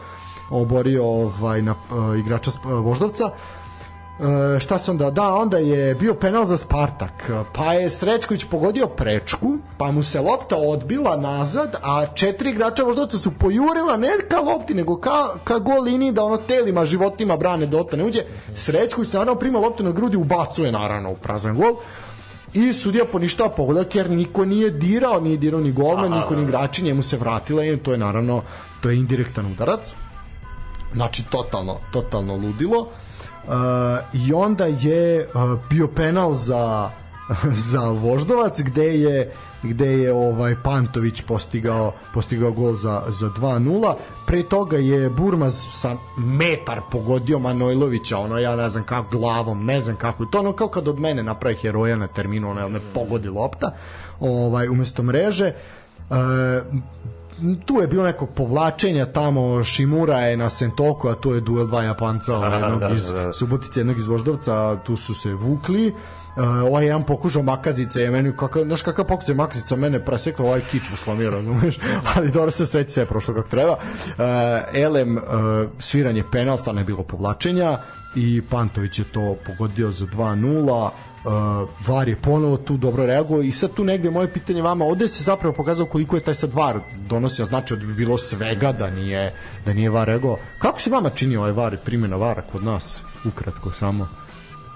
oborio 0.49 1.05
ovaj 1.05 1.61
na 1.61 1.71
uh, 1.71 2.19
igrača 2.19 2.51
Sp- 2.51 2.83
Voždovca. 2.83 3.31
E, 4.21 4.59
šta 4.59 4.77
se 4.77 4.91
onda 4.91 5.11
da 5.11 5.35
onda 5.35 5.57
je 5.57 5.95
bio 5.95 6.13
penal 6.13 6.45
za 6.45 6.57
Spartak 6.57 7.31
pa 7.53 7.73
je 7.73 7.89
Srećković 7.89 8.45
pogodio 8.45 8.87
prečku 8.87 9.57
pa 9.77 9.91
mu 9.91 10.03
se 10.03 10.21
lopta 10.21 10.55
odbila 10.55 11.17
nazad 11.17 11.75
a 11.83 12.05
četiri 12.15 12.49
igrača 12.49 12.83
Voždovca 12.83 13.17
su 13.17 13.31
pojurila 13.31 13.97
ne 13.97 14.09
ka 14.29 14.39
lopti 14.39 14.73
nego 14.73 14.97
ka, 14.97 15.11
ka 15.43 15.59
gol 15.59 15.83
liniji 15.83 16.11
da 16.11 16.23
ono 16.23 16.37
telima 16.37 16.85
životima 16.85 17.37
brane 17.37 17.65
dota 17.65 17.97
ne 17.97 18.05
uđe 18.05 18.21
Srećković 18.55 19.13
naravno 19.13 19.35
prima 19.35 19.59
loptu 19.59 19.83
na 19.83 19.91
grudi 19.91 20.17
ubacuje 20.17 20.71
naravno 20.71 21.11
u 21.11 21.15
prazan 21.15 21.55
gol. 21.55 21.75
I 22.53 22.73
sudija 22.73 23.05
poništava 23.11 23.49
pogodak 23.49 23.95
jer 23.95 24.09
niko 24.09 24.45
nije 24.45 24.69
dirao, 24.69 25.19
nije 25.19 25.37
dirao 25.37 25.59
ni 25.59 25.71
golman, 25.71 26.11
niko 26.11 26.35
ni 26.35 26.43
igrači, 26.43 26.83
njemu 26.83 27.01
se 27.01 27.17
vratila 27.17 27.65
i 27.65 27.77
to 27.77 27.91
je 27.91 27.97
naravno 27.97 28.41
to 28.81 28.89
je 28.89 28.97
indirektan 28.97 29.45
udarac. 29.45 29.95
Znači 30.93 31.23
totalno, 31.29 31.77
totalno 31.91 32.35
ludilo 32.35 32.87
i 34.13 34.33
onda 34.33 34.65
je 34.65 35.27
uh, 35.33 35.59
bio 35.69 35.87
penal 35.87 36.33
za 36.33 36.89
za 37.69 37.89
Voždovac 37.89 38.61
gde 38.61 38.85
je 38.85 39.31
gde 39.63 39.85
je 39.85 40.13
ovaj 40.13 40.55
Pantović 40.63 41.21
postigao 41.21 41.93
postigao 42.13 42.51
gol 42.51 42.73
za 42.73 43.03
za 43.07 43.29
2:0 43.29 43.95
pre 44.27 44.43
toga 44.43 44.77
je 44.77 45.09
Burmaz 45.09 45.67
sa 45.71 45.95
metar 46.17 46.81
pogodio 46.91 47.39
Manojlovića 47.39 48.17
ono 48.17 48.37
ja 48.37 48.55
ne 48.55 48.69
znam 48.69 48.83
kako 48.83 49.17
glavom 49.17 49.65
ne 49.65 49.79
znam 49.79 49.95
kako 49.95 50.25
to 50.25 50.39
ono 50.39 50.53
kao 50.53 50.67
kad 50.67 50.87
od 50.87 50.99
mene 50.99 51.23
napravi 51.23 51.55
heroja 51.55 51.95
na 51.95 52.07
terminu 52.07 52.49
ono 52.49 52.69
ne 52.69 52.79
pogodi 52.93 53.29
lopta 53.29 53.71
ovaj 54.19 54.67
umesto 54.67 55.03
mreže. 55.03 55.53
Uh, 56.09 56.17
tu 57.65 57.81
je 57.81 57.87
bilo 57.87 58.03
nekog 58.03 58.29
povlačenja 58.29 59.05
tamo 59.05 59.63
Šimura 59.63 60.19
je 60.19 60.37
na 60.37 60.49
Sentoku 60.49 61.07
a 61.07 61.15
to 61.15 61.33
je 61.35 61.41
duel 61.41 61.67
dva 61.67 61.83
Japanca 61.83 62.35
ovaj, 62.37 62.61
jednog 62.61 62.91
iz 62.91 63.13
Subotice 63.33 63.79
jednog 63.79 63.97
iz 63.97 64.07
Voždovca 64.07 64.77
tu 64.83 64.95
su 64.95 65.13
se 65.13 65.33
vukli. 65.33 65.93
Uh, 66.35 66.43
ovaj 66.43 66.85
jedan 66.85 67.05
pokušao 67.05 67.43
makazice 67.43 68.01
je 68.01 68.11
meni 68.11 68.31
kakav, 68.37 68.63
znaš 68.63 68.81
kakav 68.81 69.05
pokušaj 69.05 69.35
makazica 69.35 69.75
mene 69.75 70.05
presekla 70.05 70.45
ovaj 70.45 70.61
kič 70.71 70.89
mu 70.89 70.95
slomio 70.95 71.29
razumeš? 71.29 71.79
Ali 72.15 72.31
dobro 72.31 72.51
se 72.51 72.65
sve 72.65 72.87
sve 72.87 73.05
prošlo 73.05 73.33
kako 73.33 73.49
treba. 73.49 73.71
Uh, 73.71 74.23
Elem 74.73 75.17
uh, 75.17 75.23
sviranje 75.79 76.23
penal 76.31 76.57
stvarno 76.57 76.81
je 76.81 76.85
bilo 76.85 77.03
povlačenja 77.03 77.77
i 78.15 78.41
Pantović 78.49 78.99
je 78.99 79.05
to 79.05 79.35
pogodio 79.45 79.91
za 79.91 80.05
2-0 80.05 80.89
uh, 81.25 81.69
VAR 81.87 82.09
je 82.09 82.15
ponovo 82.15 82.57
tu 82.57 82.77
dobro 82.77 83.05
reagovao 83.05 83.43
i 83.43 83.51
sad 83.51 83.73
tu 83.73 83.83
negde 83.83 84.09
moje 84.09 84.33
pitanje 84.33 84.61
vama 84.61 84.85
ovde 84.85 85.07
se 85.07 85.23
zapravo 85.23 85.55
pokazao 85.55 85.85
koliko 85.85 86.15
je 86.15 86.21
taj 86.21 86.33
sad 86.33 86.53
VAR 86.53 86.79
donosio 87.09 87.45
znači 87.45 87.75
da 87.75 87.85
bi 87.85 87.93
bilo 87.93 88.17
svega 88.17 88.71
da 88.71 88.89
nije 88.89 89.33
da 89.65 89.73
nije 89.73 89.89
VAR 89.89 90.07
reagovao. 90.07 90.37
Kako 90.59 90.81
se 90.81 90.89
vama 90.89 91.09
čini 91.09 91.37
ovaj 91.37 91.51
VAR 91.51 91.77
primjena 91.77 92.15
VAR-a 92.15 92.41
kod 92.41 92.63
nas? 92.63 93.03
Ukratko 93.25 93.71
samo. 93.71 94.07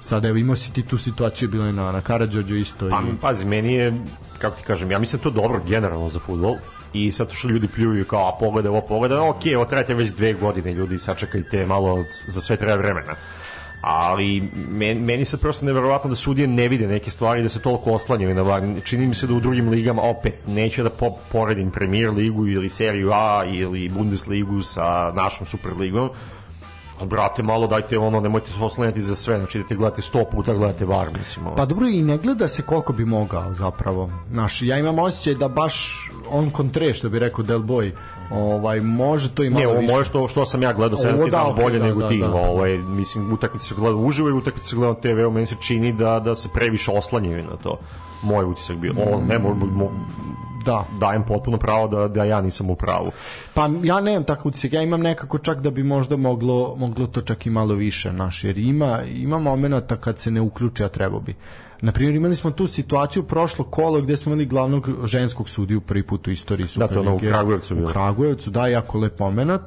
Sad 0.01 0.25
evo 0.25 0.37
imao 0.37 0.55
si 0.55 0.73
ti 0.73 0.83
tu 0.83 0.97
situaciju 0.97 1.49
bilo 1.49 1.65
je 1.65 1.73
na, 1.73 1.91
na 1.91 2.01
Karadžođu 2.01 2.55
isto 2.55 2.89
Pa, 2.89 3.01
i... 3.01 3.17
pazi, 3.21 3.45
meni 3.45 3.73
je, 3.73 3.93
kako 4.37 4.57
ti 4.57 4.63
kažem, 4.63 4.91
ja 4.91 4.99
mislim 4.99 5.19
da 5.19 5.23
to 5.23 5.29
dobro 5.29 5.61
generalno 5.67 6.09
za 6.09 6.19
futbol 6.19 6.55
i 6.93 7.11
sad 7.11 7.31
što 7.31 7.47
ljudi 7.47 7.67
pljuju 7.67 8.05
kao, 8.05 8.29
a 8.29 8.39
pogledaj 8.39 8.69
ovo, 8.69 8.81
pogledaj, 8.81 9.17
ok, 9.17 9.41
ovo 9.55 9.65
trajate 9.65 9.93
već 9.93 10.11
dve 10.11 10.33
godine, 10.33 10.73
ljudi, 10.73 10.99
sačekajte 10.99 11.65
malo, 11.65 12.03
za 12.27 12.41
sve 12.41 12.55
treba 12.57 12.75
vremena. 12.75 13.15
Ali 13.81 14.41
meni, 14.95 15.25
sad 15.25 15.39
prosto 15.39 15.65
neverovatno 15.65 16.09
da 16.09 16.15
sudije 16.15 16.47
ne 16.47 16.67
vide 16.67 16.87
neke 16.87 17.11
stvari 17.11 17.43
da 17.43 17.49
se 17.49 17.61
toliko 17.61 17.91
oslanjaju 17.91 18.35
na 18.35 18.41
VAR. 18.41 18.63
Čini 18.83 19.07
mi 19.07 19.15
se 19.15 19.27
da 19.27 19.33
u 19.33 19.39
drugim 19.39 19.69
ligama 19.69 20.01
opet 20.01 20.47
neću 20.47 20.83
da 20.83 20.89
po, 20.89 21.11
poredim 21.31 21.71
Premier 21.71 22.09
ligu 22.09 22.47
ili 22.47 22.69
seriju 22.69 23.11
A 23.13 23.45
ili 23.45 23.89
Bundesligu 23.89 24.61
sa 24.61 25.11
našom 25.15 25.45
Superligom. 25.45 26.09
Ali 26.99 27.09
brate, 27.09 27.43
malo 27.43 27.67
dajte 27.67 27.97
ono, 27.97 28.19
nemojte 28.19 28.51
se 28.51 28.63
oslanjati 28.63 29.01
za 29.01 29.15
sve, 29.15 29.37
znači 29.37 29.59
da 29.59 29.67
te 29.67 29.75
gledate 29.75 30.01
100 30.01 30.25
puta, 30.31 30.53
gledate 30.53 30.85
VAR, 30.85 31.09
mislim. 31.17 31.47
Ono. 31.47 31.55
Pa 31.55 31.65
dobro 31.65 31.87
i 31.87 32.01
ne 32.01 32.17
gleda 32.17 32.47
se 32.47 32.61
koliko 32.61 32.93
bi 32.93 33.05
mogao 33.05 33.53
zapravo. 33.53 34.09
Znaš, 34.31 34.61
ja 34.61 34.77
imam 34.77 34.99
osjećaj 34.99 35.35
da 35.35 35.47
baš 35.47 36.05
on 36.31 36.49
kontre 36.49 36.93
što 36.93 37.09
bi 37.09 37.19
rekao 37.19 37.43
Del 37.43 37.59
Boy, 37.59 37.91
ovaj 38.31 38.81
može 38.81 39.29
to 39.29 39.43
i 39.43 39.49
malo 39.49 39.61
Ne, 39.63 39.67
ovo 39.67 39.79
više. 39.79 39.93
moje 39.93 40.05
što, 40.05 40.27
što 40.27 40.45
sam 40.45 40.63
ja 40.63 40.73
gledao, 40.73 40.99
Ovo 41.13 41.25
ti 41.25 41.31
da, 41.31 41.53
bolje 41.55 41.79
da, 41.79 41.85
nego 41.85 42.01
da, 42.01 42.09
ti. 42.09 42.19
da. 42.19 42.31
Ovaj, 42.33 42.77
mislim, 42.77 43.33
utakmice 43.33 43.67
se 43.67 43.75
gleda 43.75 43.95
uživo 43.95 44.29
i 44.29 44.33
utakmice 44.33 44.69
se 44.69 44.75
gleda 44.75 44.93
na 44.93 44.99
TV-u, 44.99 45.31
meni 45.31 45.45
se 45.45 45.55
čini 45.59 45.93
da, 45.93 46.19
da 46.19 46.35
se 46.35 46.49
previše 46.53 46.91
oslanjaju 46.91 47.43
na 47.43 47.55
to. 47.63 47.77
Moj 48.21 48.45
utisak 48.45 48.77
bio. 48.77 48.93
Ovo, 49.07 49.21
ne, 49.27 49.39
mo, 49.39 49.53
mo, 49.53 49.91
Da. 50.65 50.85
dajem 50.99 51.23
potpuno 51.25 51.57
pravo 51.57 51.87
da, 51.87 52.07
da 52.07 52.23
ja 52.23 52.41
nisam 52.41 52.69
u 52.69 52.75
pravu. 52.75 53.11
Pa 53.53 53.69
ja 53.83 54.01
nemam 54.01 54.23
tako 54.23 54.49
utisak, 54.49 54.73
ja 54.73 54.81
imam 54.81 55.01
nekako 55.01 55.37
čak 55.37 55.61
da 55.61 55.71
bi 55.71 55.83
možda 55.83 56.17
moglo, 56.17 56.75
moglo 56.77 57.07
to 57.07 57.21
čak 57.21 57.45
i 57.45 57.49
malo 57.49 57.73
više 57.73 58.13
naš, 58.13 58.43
jer 58.43 58.57
ima, 58.57 59.03
ima 59.03 59.39
momenta 59.39 59.95
kad 59.95 60.19
se 60.19 60.31
ne 60.31 60.41
uključi, 60.41 60.83
a 60.83 60.89
trebao 60.89 61.19
bi. 61.19 61.35
Na 61.81 61.91
primjer, 61.91 62.15
imali 62.15 62.35
smo 62.35 62.51
tu 62.51 62.67
situaciju 62.67 63.23
prošlo 63.23 63.65
kolo 63.65 64.01
gde 64.01 64.17
smo 64.17 64.31
imali 64.31 64.45
glavnog 64.45 64.89
ženskog 65.03 65.49
sudiju 65.49 65.81
prvi 65.81 66.03
put 66.03 66.27
u 66.27 66.31
istoriji 66.31 66.67
Da, 66.75 66.87
to 66.87 66.99
ono 66.99 67.11
u 67.11 67.13
Superlige. 67.13 67.33
Kragujevcu. 67.33 67.75
U 67.83 67.85
Kragujevcu, 67.85 68.51
da, 68.51 68.67
jako 68.67 68.99
lep 68.99 69.19
moment 69.19 69.61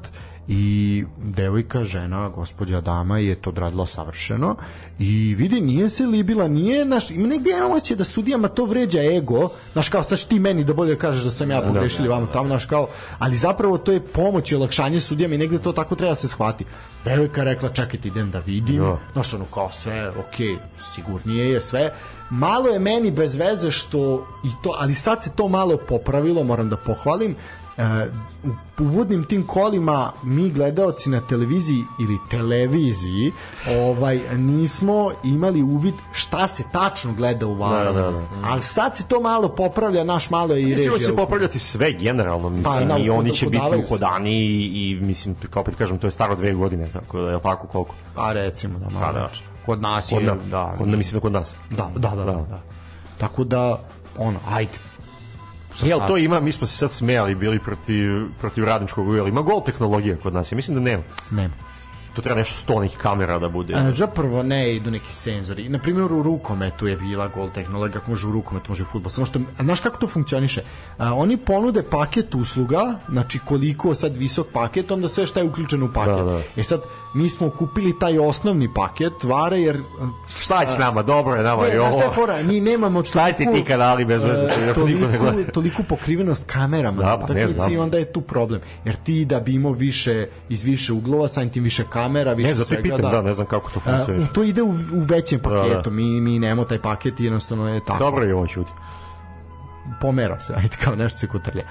i 0.51 1.03
devojka, 1.23 1.83
žena, 1.83 2.29
gospođa 2.29 2.81
dama 2.81 3.17
je 3.17 3.35
to 3.35 3.49
odradila 3.49 3.85
savršeno 3.85 4.55
i 4.99 5.35
vidi, 5.35 5.61
nije 5.61 5.89
se 5.89 6.05
libila, 6.05 6.47
nije, 6.47 6.85
naš, 6.85 7.11
ima 7.11 7.27
negdje 7.27 7.57
imamo 7.57 7.75
osjećaj 7.75 7.97
da 7.97 8.03
sudijama 8.03 8.47
to 8.47 8.65
vređa 8.65 8.99
ego, 9.03 9.49
znaš 9.73 9.89
kao, 9.89 10.03
sad 10.03 10.27
ti 10.27 10.39
meni 10.39 10.63
da 10.63 10.73
bolje 10.73 10.97
kažeš 10.97 11.23
da 11.23 11.31
sam 11.31 11.51
ja 11.51 11.61
pogrešili 11.61 12.07
vamo 12.07 12.27
tamo, 12.33 12.47
znaš 12.47 12.65
kao, 12.65 12.87
ali 13.19 13.35
zapravo 13.35 13.77
to 13.77 13.91
je 13.91 13.99
pomoć 13.99 14.51
i 14.51 14.55
olakšanje 14.55 15.01
sudijama 15.01 15.35
i 15.35 15.37
negde 15.37 15.59
to 15.59 15.71
tako 15.71 15.95
treba 15.95 16.11
da 16.11 16.15
se 16.15 16.27
shvati. 16.27 16.65
Devojka 17.05 17.43
rekla, 17.43 17.69
čekajte, 17.69 18.07
idem 18.07 18.31
da 18.31 18.39
vidim, 18.39 18.77
Da. 18.77 18.97
znaš, 19.13 19.33
ono 19.33 19.45
kao 19.45 19.71
sve, 19.71 20.09
ok, 20.09 20.61
sigurnije 20.95 21.51
je 21.51 21.61
sve. 21.61 21.93
Malo 22.29 22.67
je 22.69 22.79
meni 22.79 23.11
bez 23.11 23.35
veze 23.35 23.71
što 23.71 24.27
i 24.43 24.49
to, 24.63 24.75
ali 24.79 24.93
sad 24.95 25.23
se 25.23 25.31
to 25.35 25.47
malo 25.47 25.77
popravilo, 25.77 26.43
moram 26.43 26.69
da 26.69 26.77
pohvalim. 26.77 27.35
E, 27.79 28.09
u 28.79 28.83
uvodnim 28.83 29.23
tim 29.23 29.47
kolima 29.47 30.11
mi 30.23 30.49
gledaoci 30.49 31.09
na 31.09 31.21
televiziji 31.21 31.83
ili 31.99 32.17
televiziji 32.29 33.31
ovaj 33.69 34.19
nismo 34.37 35.11
imali 35.23 35.61
uvid 35.61 35.93
šta 36.11 36.47
se 36.47 36.63
tačno 36.71 37.13
gleda 37.13 37.47
u 37.47 37.53
varu. 37.53 37.93
Da, 37.93 38.01
da, 38.01 38.11
da. 38.11 38.23
Ali 38.43 38.61
sad 38.61 38.97
se 38.97 39.03
to 39.07 39.19
malo 39.19 39.49
popravlja, 39.49 40.03
naš 40.03 40.29
malo 40.29 40.53
je 40.53 40.61
i 40.61 40.65
Mislim 40.65 40.77
da 40.77 40.83
će 40.83 40.97
režija. 40.97 41.09
se 41.09 41.15
popravljati 41.15 41.59
sve 41.59 41.91
generalno, 41.91 42.49
mislim, 42.49 42.87
Pa, 42.87 42.93
da, 42.93 42.99
i 42.99 43.09
oni 43.09 43.31
će 43.31 43.45
biti 43.45 43.63
uhodani 43.85 44.41
i, 44.41 44.91
i 44.91 44.95
mislim, 45.01 45.35
kao 45.49 45.61
opet 45.61 45.75
kažem, 45.75 45.97
to 45.97 46.07
je 46.07 46.11
staro 46.11 46.35
dve 46.35 46.53
godine, 46.53 46.87
tako 46.87 47.21
da 47.21 47.31
je 47.31 47.41
tako 47.41 47.67
koliko? 47.67 47.95
Pa 48.15 48.33
recimo 48.33 48.79
da 48.79 48.89
malo. 48.89 49.05
Pa, 49.05 49.11
da. 49.11 49.19
znači. 49.19 49.41
Kod 49.65 49.81
nas 49.81 50.09
Kod, 50.09 50.21
je, 50.21 50.27
na, 50.27 50.35
da, 50.35 50.73
kod, 50.77 50.87
mislim 50.87 51.13
da 51.13 51.19
kod 51.19 51.31
nas. 51.31 51.55
da, 51.69 51.89
da, 51.95 52.09
da, 52.09 52.15
da, 52.15 52.31
da. 52.31 52.61
Tako 53.17 53.43
da, 53.43 53.79
ono, 54.17 54.39
ajde. 54.49 54.88
Jel 55.83 55.99
to 56.07 56.17
ima, 56.17 56.39
mi 56.39 56.51
smo 56.51 56.67
se 56.67 56.77
sad 56.77 56.91
smejali 56.91 57.35
bili 57.35 57.59
protiv, 57.59 58.09
protiv 58.39 58.63
radničkog 58.63 59.07
ujela. 59.07 59.29
Ima 59.29 59.41
gol 59.41 59.63
tehnologija 59.63 60.17
kod 60.17 60.33
nas, 60.33 60.51
ja 60.51 60.55
mislim 60.55 60.75
da 60.75 60.81
nema. 60.81 61.03
Nema. 61.31 61.53
To 62.15 62.21
treba 62.21 62.39
nešto 62.39 62.55
sto 62.55 62.79
nekih 62.79 62.97
kamera 62.97 63.39
da 63.39 63.49
bude. 63.49 63.73
A, 63.73 63.91
zapravo 63.91 64.43
ne 64.43 64.75
idu 64.75 64.91
neki 64.91 65.13
senzori. 65.13 65.69
Na 65.69 65.79
primjer 65.79 66.13
u 66.13 66.23
rukometu 66.23 66.87
je 66.87 66.97
bila 66.97 67.27
gol 67.27 67.49
tehnologija, 67.49 67.99
kako 67.99 68.11
može 68.11 68.27
u 68.27 68.31
rukometu, 68.31 68.71
može 68.71 68.83
u 68.83 68.85
fudbal. 68.85 69.09
Samo 69.09 69.25
što, 69.25 69.39
a 69.57 69.63
znaš 69.63 69.79
kako 69.79 69.97
to 69.97 70.07
funkcioniše? 70.07 70.63
A, 70.97 71.13
oni 71.13 71.37
ponude 71.37 71.83
paket 71.83 72.35
usluga, 72.35 72.99
znači 73.09 73.39
koliko 73.45 73.95
sad 73.95 74.17
visok 74.17 74.47
paket, 74.53 74.91
onda 74.91 75.07
sve 75.07 75.27
šta 75.27 75.39
je 75.39 75.45
uključeno 75.45 75.85
u 75.85 75.93
paket. 75.93 76.15
Da, 76.15 76.23
da. 76.23 76.41
E 76.55 76.63
sad, 76.63 76.81
mi 77.13 77.29
smo 77.29 77.49
kupili 77.49 77.99
taj 77.99 78.19
osnovni 78.19 78.73
paket 78.73 79.23
vare, 79.23 79.57
jer... 79.57 79.77
Šta 80.35 80.65
će 80.65 80.71
s 80.71 80.77
nama, 80.77 81.01
dobro 81.03 81.35
je 81.35 81.43
nama 81.43 81.61
Ne, 81.61 81.67
i 81.67 81.71
šta 81.71 81.81
ovo. 81.83 82.11
fora? 82.11 82.43
Mi 82.43 82.59
nemamo 82.61 83.03
Šta 83.03 83.31
ste 83.31 83.43
ti 83.45 83.63
kanali 83.63 84.05
bez 84.05 84.23
veze, 84.23 84.47
to 84.75 84.81
e, 84.81 84.85
niko 84.85 85.07
ne 85.07 85.17
gleda. 85.17 85.31
toliku, 85.31 85.51
toliku 85.51 85.83
pokrivenost 85.83 86.43
kamerama 86.45 86.97
Da, 86.97 87.17
pa 87.19 87.33
ne 87.33 87.47
znam. 87.47 87.73
i 87.73 87.77
onda 87.77 87.97
je 87.97 88.05
tu 88.05 88.21
problem. 88.21 88.61
Jer 88.85 88.95
ti 88.95 89.25
da 89.25 89.39
bi 89.39 89.53
imao 89.53 89.71
više, 89.71 90.27
iz 90.49 90.63
više 90.63 90.93
uglova, 90.93 91.27
samim 91.27 91.49
tim 91.49 91.63
više 91.63 91.83
kamera, 91.85 92.33
više 92.33 92.49
Ne 92.49 92.55
znam, 92.55 92.65
svega, 92.65 92.81
pitam, 92.83 93.01
da, 93.01 93.21
ne 93.21 93.33
znam 93.33 93.47
kako 93.47 93.71
to 93.71 93.79
A, 93.79 93.81
funkcioniše. 93.81 94.25
u- 94.25 94.33
to 94.33 94.43
ide 94.43 94.61
u, 94.61 94.69
u 94.69 94.75
većem 94.99 95.39
paketu. 95.39 95.69
Da, 95.69 95.81
da. 95.81 95.89
Mi, 95.89 96.21
mi 96.21 96.39
nemamo 96.39 96.63
taj 96.63 96.79
paket 96.79 97.19
i 97.19 97.23
jednostavno 97.23 97.69
je 97.69 97.79
tako. 97.79 97.99
Dobro 97.99 98.25
je 98.25 98.35
ovo 98.35 98.47
čuti. 98.47 98.71
Pomerao 100.01 100.39
se, 100.39 100.53
ajde 100.53 100.75
kao 100.83 100.95
nešto 100.95 101.17
se 101.17 101.27
kutrlja. 101.27 101.63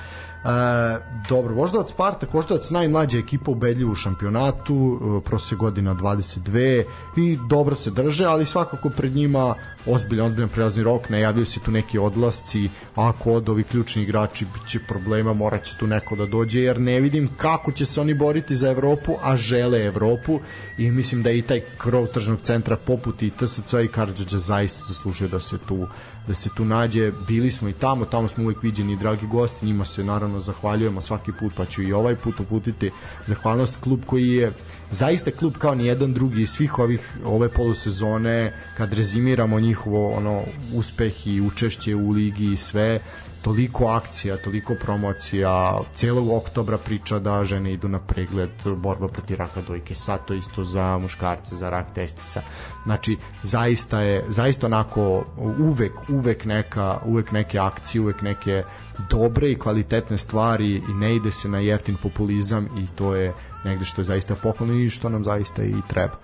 E, 0.44 0.98
dobro, 1.28 1.55
Voždovac 1.55 1.90
Spartak, 1.90 2.35
Voždovac 2.35 2.70
najmlađa 2.70 3.19
ekipa 3.19 3.51
ubedljiva 3.51 3.93
u 3.93 3.94
šampionatu, 3.94 5.01
e, 5.01 5.24
prosje 5.24 5.56
godina 5.56 5.94
22 5.94 6.85
i 7.16 7.39
dobro 7.48 7.74
se 7.74 7.90
drže, 7.90 8.24
ali 8.24 8.47
svakako 8.47 8.90
pred 8.90 9.16
njima 9.16 9.55
ozbiljan, 9.86 10.27
ozbiljan 10.27 10.48
prelazni 10.48 10.82
rok, 10.82 11.09
najavljaju 11.10 11.47
se 11.47 11.60
tu 11.60 11.70
neki 11.70 11.98
odlasci, 11.98 12.70
ako 12.94 13.32
od 13.32 13.48
ovi 13.48 13.65
ključni 13.65 14.02
igrači 14.02 14.47
bit 14.55 14.69
će 14.69 14.78
problema, 14.89 15.32
morat 15.32 15.65
će 15.65 15.77
tu 15.78 15.86
neko 15.86 16.16
da 16.16 16.27
dođe, 16.27 16.60
jer 16.60 16.81
ne 16.81 17.01
vidim 17.01 17.28
kako 17.36 17.73
će 17.73 17.86
se 17.86 18.01
oni 18.01 18.15
boriti 18.15 18.56
za 18.56 18.70
Evropu, 18.70 19.12
a 19.23 19.36
žele 19.36 19.85
Evropu 19.85 20.40
i 20.78 20.90
mislim 20.90 21.23
da 21.23 21.31
i 21.31 21.43
taj 21.43 21.60
krov 21.78 22.06
tržnog 22.06 22.40
centra 22.40 22.77
poput 22.77 23.23
i 23.23 23.31
TSC 23.31 23.73
i 23.85 23.89
Karadžađa 23.89 24.39
zaista 24.39 24.81
zaslužuje 24.82 25.28
da 25.28 25.40
se 25.40 25.59
tu 25.59 25.86
da 26.28 26.34
se 26.34 26.50
tu 26.56 26.64
nađe, 26.64 27.12
bili 27.28 27.50
smo 27.50 27.68
i 27.68 27.72
tamo, 27.72 28.05
tamo 28.05 28.28
smo 28.28 28.44
uvek 28.44 28.62
viđeni 28.62 28.96
dragi 28.96 29.26
gosti, 29.26 29.66
njima 29.66 29.84
se 29.84 30.05
naravno 30.05 30.40
zahvaljujemo 30.40 31.00
svaki 31.00 31.32
put, 31.40 31.52
pa 31.56 31.66
ću 31.66 31.82
i 31.82 31.92
ovaj 31.92 32.16
put 32.16 32.40
uputiti 32.40 32.90
zahvalnost. 33.26 33.76
Klub 33.80 34.00
koji 34.06 34.28
je 34.28 34.52
zaista 34.90 35.30
klub 35.30 35.55
kao 35.59 35.74
ni 35.74 35.86
jedan 35.86 36.12
drugi 36.14 36.46
svih 36.46 36.78
ovih 36.78 37.16
ove 37.24 37.48
polusezone 37.48 38.52
kad 38.76 38.92
rezimiramo 38.92 39.60
njihovo 39.60 40.10
ono 40.16 40.42
uspeh 40.74 41.26
i 41.26 41.40
učešće 41.40 41.94
u 41.94 42.10
ligi 42.10 42.52
i 42.52 42.56
sve 42.56 43.00
toliko 43.43 43.86
akcija, 43.86 44.36
toliko 44.36 44.74
promocija 44.74 45.78
celog 45.94 46.31
oktobra 46.31 46.78
priča 46.78 47.19
da 47.19 47.44
žene 47.44 47.73
idu 47.73 47.89
na 47.89 47.98
pregled 47.98 48.51
borba 48.77 49.09
protiv 49.09 49.36
raka 49.36 49.62
dojke 49.62 49.94
sad 49.94 50.24
to 50.27 50.35
isto 50.35 50.65
za 50.65 50.98
muškarce 50.98 51.56
za 51.56 51.70
rak 51.70 51.86
testisa. 51.94 52.42
Znači 52.84 53.17
zaista 53.42 54.00
je 54.00 54.25
zaista 54.28 54.67
onako 54.67 55.25
uvek 55.58 55.92
uvek 56.08 56.44
neka 56.44 57.00
uvek 57.05 57.33
neke 57.33 57.58
akcije 57.58 58.00
uvek 58.02 58.23
neke 58.23 58.62
dobre 59.10 59.50
i 59.50 59.58
kvalitetne 59.58 60.18
stvari 60.18 60.75
i 60.89 60.94
ne 60.94 61.17
ide 61.17 61.31
se 61.33 61.49
na 61.49 61.58
jeftin 61.58 61.97
populizam 62.02 62.68
i 62.78 62.86
to 62.97 63.15
je 63.15 63.33
negde 63.65 63.84
što 63.84 64.00
je 64.00 64.05
zaista 64.05 64.34
pohvalno 64.34 64.75
i 64.75 64.91
što 64.91 65.08
nam 65.08 65.25
zaista 65.25 65.62
i 65.65 65.75
treba 65.89 66.15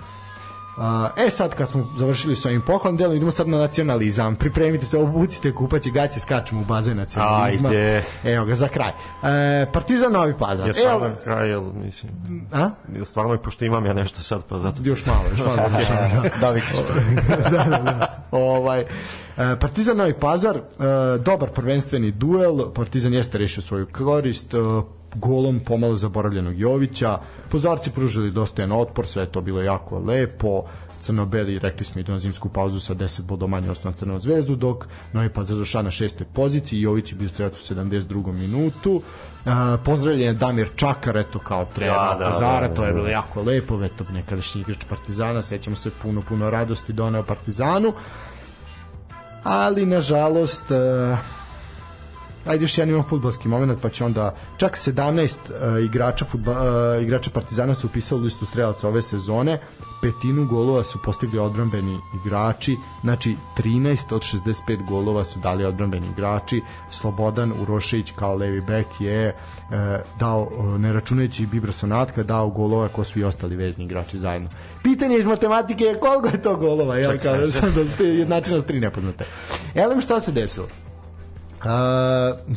e 1.26 1.30
sad 1.30 1.54
kad 1.54 1.68
smo 1.68 1.86
završili 1.98 2.36
s 2.36 2.44
ovim 2.44 2.62
pohvalnim 2.66 2.98
delom 2.98 3.16
idemo 3.16 3.30
sad 3.30 3.48
na 3.48 3.58
nacionalizam 3.58 4.36
pripremite 4.36 4.86
se, 4.86 4.98
obucite 4.98 5.54
kupaće 5.54 5.90
gaće 5.90 6.20
skačemo 6.20 6.60
u 6.60 6.64
bazen 6.64 6.96
nacionalizma 6.96 7.68
Ajde. 7.68 8.02
evo 8.24 8.44
ga 8.44 8.54
za 8.54 8.68
kraj 8.68 8.88
e, 9.22 9.66
Partizan 9.72 10.12
Novi 10.12 10.34
Pazar 10.38 10.66
Ja 10.66 10.74
stvarno 10.74 11.06
Evo, 11.06 11.16
kraj, 11.24 11.48
jel, 11.48 11.62
mislim, 11.84 12.12
a? 12.52 12.70
jel 12.94 13.04
stvarno, 13.04 13.36
pošto 13.36 13.64
imam 13.64 13.86
ja 13.86 13.92
nešto 13.92 14.20
sad, 14.20 14.44
pa 14.48 14.58
zato... 14.58 14.82
još 14.84 15.06
malo 15.06 15.20
još 15.30 15.38
malo 15.38 15.56
da. 15.70 16.30
Dobit 16.40 16.64
ćeš. 16.68 16.76
da, 17.50 17.64
da, 17.64 17.78
da. 17.78 18.24
Ovaj, 18.30 18.80
e, 18.80 18.86
Partizan 19.60 19.96
Novi 19.96 20.14
Pazar, 20.14 20.56
e, 20.56 20.62
dobar 21.18 21.50
prvenstveni 21.50 22.10
duel, 22.10 22.72
Partizan 22.74 23.12
jeste 23.12 23.38
rešio 23.38 23.62
svoju 23.62 23.86
korist, 23.92 24.54
golom 25.14 25.60
pomalo 25.60 25.96
zaboravljenog 25.96 26.58
Jovića, 26.58 27.18
pozorci 27.50 27.90
pružili 27.90 28.30
dostojan 28.30 28.72
otpor, 28.72 29.06
sve 29.06 29.22
je 29.22 29.32
to 29.32 29.40
bilo 29.40 29.62
jako 29.62 29.98
lepo, 29.98 30.62
Crnobeli, 31.04 31.58
rekli 31.58 31.84
smo, 31.84 32.00
idu 32.00 32.12
na 32.12 32.18
zimsku 32.18 32.48
pauzu 32.48 32.80
sa 32.80 32.94
10 32.94 33.22
bodova 33.22 33.50
manje 33.50 33.70
osnovna 33.70 33.90
na 33.90 33.98
Crvenu 33.98 34.18
zvezdu, 34.18 34.56
dok 34.56 34.86
Novi 35.12 35.28
Pazar 35.28 35.54
završava 35.54 35.82
na 35.82 35.90
šestoj 35.90 36.26
poziciji, 36.34 36.80
Jović 36.80 37.12
je 37.12 37.18
bio 37.18 37.28
strelac 37.28 37.70
u 37.70 37.74
72. 37.74 38.32
minutu, 38.32 39.02
Uh, 39.44 39.52
pozdravljen 39.84 40.26
je 40.26 40.32
Damir 40.32 40.68
Čakar, 40.76 41.16
eto 41.16 41.38
kao 41.38 41.64
trener 41.64 41.94
Da, 41.94 42.16
da, 42.18 42.24
da, 42.24 42.30
Pazara, 42.30 42.68
da, 42.68 42.74
to 42.74 42.84
je 42.84 42.88
da. 42.88 42.94
bilo 42.94 43.08
jako 43.08 43.42
lepo, 43.42 43.84
eto 43.84 44.04
nekadašnji 44.12 44.60
igrač 44.60 44.84
Partizana, 44.88 45.42
sećamo 45.42 45.76
se 45.76 45.90
puno, 46.02 46.22
puno 46.28 46.50
radosti 46.50 46.92
doneo 46.92 47.22
Partizanu, 47.22 47.92
ali 49.42 49.86
nažalost 49.86 50.70
uh, 50.70 51.18
ajde 52.46 52.64
još 52.64 52.78
jedan 52.78 52.94
imam 52.94 53.08
futbalski 53.08 53.48
moment 53.48 53.82
pa 53.82 53.88
će 53.88 54.04
onda 54.04 54.36
čak 54.56 54.76
17 54.76 55.22
uh, 55.22 55.84
igrača 55.84 56.24
futba, 56.24 56.52
uh, 56.52 57.02
igrača 57.02 57.30
Partizana 57.30 57.74
se 57.74 57.86
upisao 57.86 58.18
u 58.18 58.20
listu 58.20 58.46
strelaca 58.46 58.88
ove 58.88 59.02
sezone. 59.02 59.60
Petinu 60.02 60.46
golova 60.46 60.84
su 60.84 60.98
postigli 61.04 61.38
odbrambeni 61.38 61.98
igrači 62.24 62.76
znači 63.02 63.36
13 63.58 64.14
od 64.14 64.22
65 64.22 64.88
golova 64.88 65.24
su 65.24 65.38
dali 65.38 65.64
odbrambeni 65.64 66.06
igrači. 66.08 66.62
Slobodan 66.90 67.52
Urošević 67.62 68.12
kao 68.16 68.34
levi 68.34 68.60
bek 68.60 68.86
je 69.00 69.34
uh, 69.34 69.74
dao 70.18 70.42
uh, 70.42 70.80
ne 70.80 70.92
računajući 70.92 71.46
Bibra 71.46 71.72
Sanatka 71.72 72.22
dao 72.22 72.48
golova 72.48 72.88
ko 72.88 73.04
svi 73.04 73.24
ostali 73.24 73.56
vezni 73.56 73.84
igrači 73.84 74.18
zajedno. 74.18 74.48
Pitanje 74.82 75.18
iz 75.18 75.26
matematike 75.26 75.84
je 75.84 76.00
koliko 76.00 76.28
je 76.28 76.42
to 76.42 76.56
golova 76.56 76.98
ja 76.98 77.18
kao 77.18 77.50
sam 77.50 77.72
da 77.76 77.86
ste 77.86 78.04
jednačina 78.04 78.60
s 78.60 78.64
tri 78.64 78.80
nepoznate. 78.80 79.24
Elem 79.74 80.00
šta 80.00 80.20
se 80.20 80.32
desilo 80.32 80.66
Uh, 81.64 81.70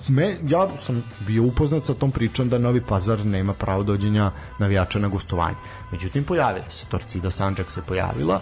me, 0.08 0.36
ja 0.48 0.68
sam 0.82 1.03
bio 1.19 1.44
upoznat 1.44 1.84
sa 1.84 1.94
tom 1.94 2.11
pričom 2.11 2.50
da 2.50 2.58
Novi 2.58 2.82
Pazar 2.90 3.26
nema 3.26 3.53
pravo 3.53 3.84
dođenja 3.84 4.32
navijača 4.60 5.00
na 5.00 5.08
gostovanje. 5.08 5.58
Međutim, 5.92 6.24
pojavila 6.24 6.69
se, 6.69 6.86
Torcida 6.90 7.32
Sanđak 7.32 7.72
se 7.72 7.82
pojavila 7.82 8.42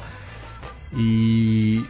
i 0.97 1.81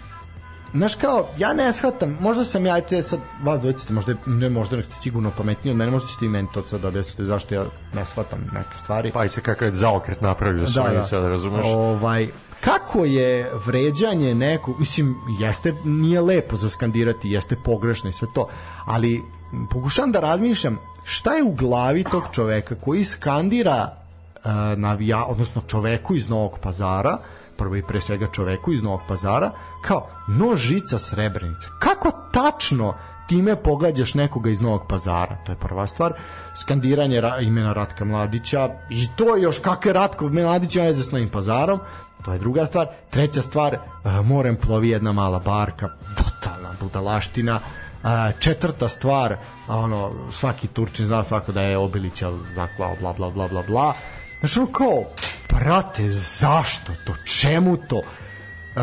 Znaš 0.75 0.95
kao, 0.95 1.27
ja 1.37 1.53
ne 1.53 1.73
shvatam, 1.73 2.17
možda 2.21 2.43
sam 2.43 2.65
ja, 2.65 2.77
eto 2.77 2.95
je 2.95 3.03
sad, 3.03 3.19
vas 3.43 3.59
dvojice 3.59 3.79
ste 3.79 3.93
možda, 3.93 4.13
ne 4.25 4.49
možda 4.49 4.83
ste 4.83 4.95
sigurno 4.95 5.31
pametniji 5.37 5.71
od 5.71 5.77
mene, 5.77 5.91
možda 5.91 6.09
ćete 6.09 6.25
i 6.25 6.29
meni 6.29 6.47
to 6.53 6.61
sad 6.61 6.85
objasnite 6.85 7.23
zašto 7.23 7.55
ja 7.55 7.63
ne 7.93 8.05
shvatam 8.05 8.39
neke 8.53 8.77
stvari. 8.77 9.11
Pa 9.11 9.25
i 9.25 9.29
se 9.29 9.41
kakav 9.41 9.67
je 9.67 9.75
zaokret 9.75 10.21
napravio 10.21 10.65
da, 10.65 10.89
da, 10.93 11.03
sad, 11.03 11.23
razumeš? 11.23 11.65
Ovaj, 11.65 12.27
kako 12.65 13.05
je 13.05 13.51
vređanje 13.65 14.35
nekog, 14.35 14.79
mislim, 14.79 15.15
jeste, 15.39 15.73
nije 15.83 16.21
lepo 16.21 16.55
za 16.55 16.69
skandirati, 16.69 17.31
jeste 17.31 17.55
pogrešno 17.55 18.09
i 18.09 18.13
sve 18.13 18.27
to, 18.33 18.47
ali 18.85 19.23
m, 19.53 19.67
pokušavam 19.71 20.11
da 20.11 20.19
razmišljam 20.19 20.79
šta 21.03 21.33
je 21.33 21.43
u 21.43 21.53
glavi 21.53 22.03
tog 22.03 22.23
čoveka 22.31 22.75
koji 22.75 23.03
skandira 23.03 23.89
uh, 24.35 24.51
navija, 24.77 25.25
odnosno 25.25 25.61
čoveku 25.67 26.15
iz 26.15 26.29
Novog 26.29 26.59
pazara, 26.59 27.17
prvo 27.57 27.75
i 27.75 27.83
pre 27.83 28.01
svega 28.01 28.27
čoveku 28.27 28.71
iz 28.71 28.83
Novog 28.83 29.01
pazara, 29.07 29.51
kao 29.81 30.07
nožica 30.27 30.99
srebrenice. 30.99 31.67
Kako 31.79 32.11
tačno 32.31 32.93
time 33.27 33.55
pogađaš 33.55 34.13
nekoga 34.13 34.49
iz 34.49 34.61
Novog 34.61 34.81
pazara, 34.89 35.37
to 35.45 35.51
je 35.51 35.55
prva 35.55 35.87
stvar. 35.87 36.13
Skandiranje 36.55 37.21
ra 37.21 37.39
imena 37.39 37.73
Ratka 37.73 38.05
Mladića, 38.05 38.69
i 38.89 39.07
to 39.15 39.37
još 39.37 39.59
kakve 39.59 39.93
Ratko 39.93 40.29
Mladić 40.29 40.75
ima 40.75 40.85
veze 40.85 41.03
s 41.03 41.11
Novim 41.11 41.29
pazarom, 41.29 41.79
to 42.25 42.33
je 42.33 42.39
druga 42.39 42.65
stvar. 42.65 42.87
Treća 43.09 43.41
stvar, 43.41 43.73
uh, 43.73 44.25
morem 44.25 44.55
plovi 44.55 44.89
jedna 44.89 45.11
mala 45.11 45.39
barka, 45.39 45.89
totalna 46.17 46.69
budalaština. 46.81 47.59
Uh, 48.03 48.09
četvrta 48.39 48.89
stvar, 48.89 49.37
ono, 49.67 50.11
svaki 50.31 50.67
Turčin 50.67 51.05
zna 51.05 51.23
svako 51.23 51.51
da 51.51 51.61
je 51.61 51.77
Obilića 51.77 52.31
zaklao, 52.55 52.95
bla, 52.99 53.13
bla, 53.13 53.29
bla, 53.29 53.47
bla, 53.47 53.63
bla. 53.67 53.93
Znaš, 54.39 54.57
ono 54.57 54.67
kao, 54.67 55.03
brate, 55.49 56.09
zašto 56.09 56.91
to? 57.05 57.13
Čemu 57.39 57.77
to? 57.77 57.97
Uh, 57.97 58.81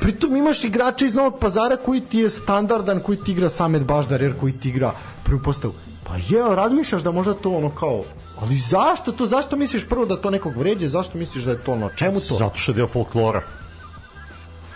pritom 0.00 0.36
imaš 0.36 0.64
igrača 0.64 1.04
iz 1.04 1.14
Novog 1.14 1.38
pazara 1.40 1.76
koji 1.76 2.00
ti 2.00 2.18
je 2.18 2.30
standardan, 2.30 3.00
koji 3.00 3.18
ti 3.18 3.32
igra 3.32 3.48
Samet 3.48 3.84
Baždar, 3.84 4.22
jer 4.22 4.40
koji 4.40 4.52
ti 4.52 4.68
igra 4.68 4.92
prvu 5.24 5.40
postavu. 5.42 5.74
Pa 6.04 6.16
je, 6.16 6.56
razmišljaš 6.56 7.02
da 7.02 7.10
možda 7.10 7.34
to 7.34 7.50
ono 7.50 7.70
kao, 7.70 8.04
ali 8.44 8.56
zašto 8.56 9.12
to, 9.12 9.26
zašto 9.26 9.56
misliš 9.56 9.88
prvo 9.88 10.06
da 10.06 10.16
to 10.16 10.30
nekog 10.30 10.56
vređe, 10.56 10.88
zašto 10.88 11.18
misliš 11.18 11.44
da 11.44 11.50
je 11.50 11.60
to 11.60 11.72
ono, 11.72 11.90
čemu 11.96 12.20
to? 12.20 12.34
Zato 12.34 12.58
što 12.58 12.72
je 12.72 12.76
deo 12.76 12.86
folklora. 12.86 13.42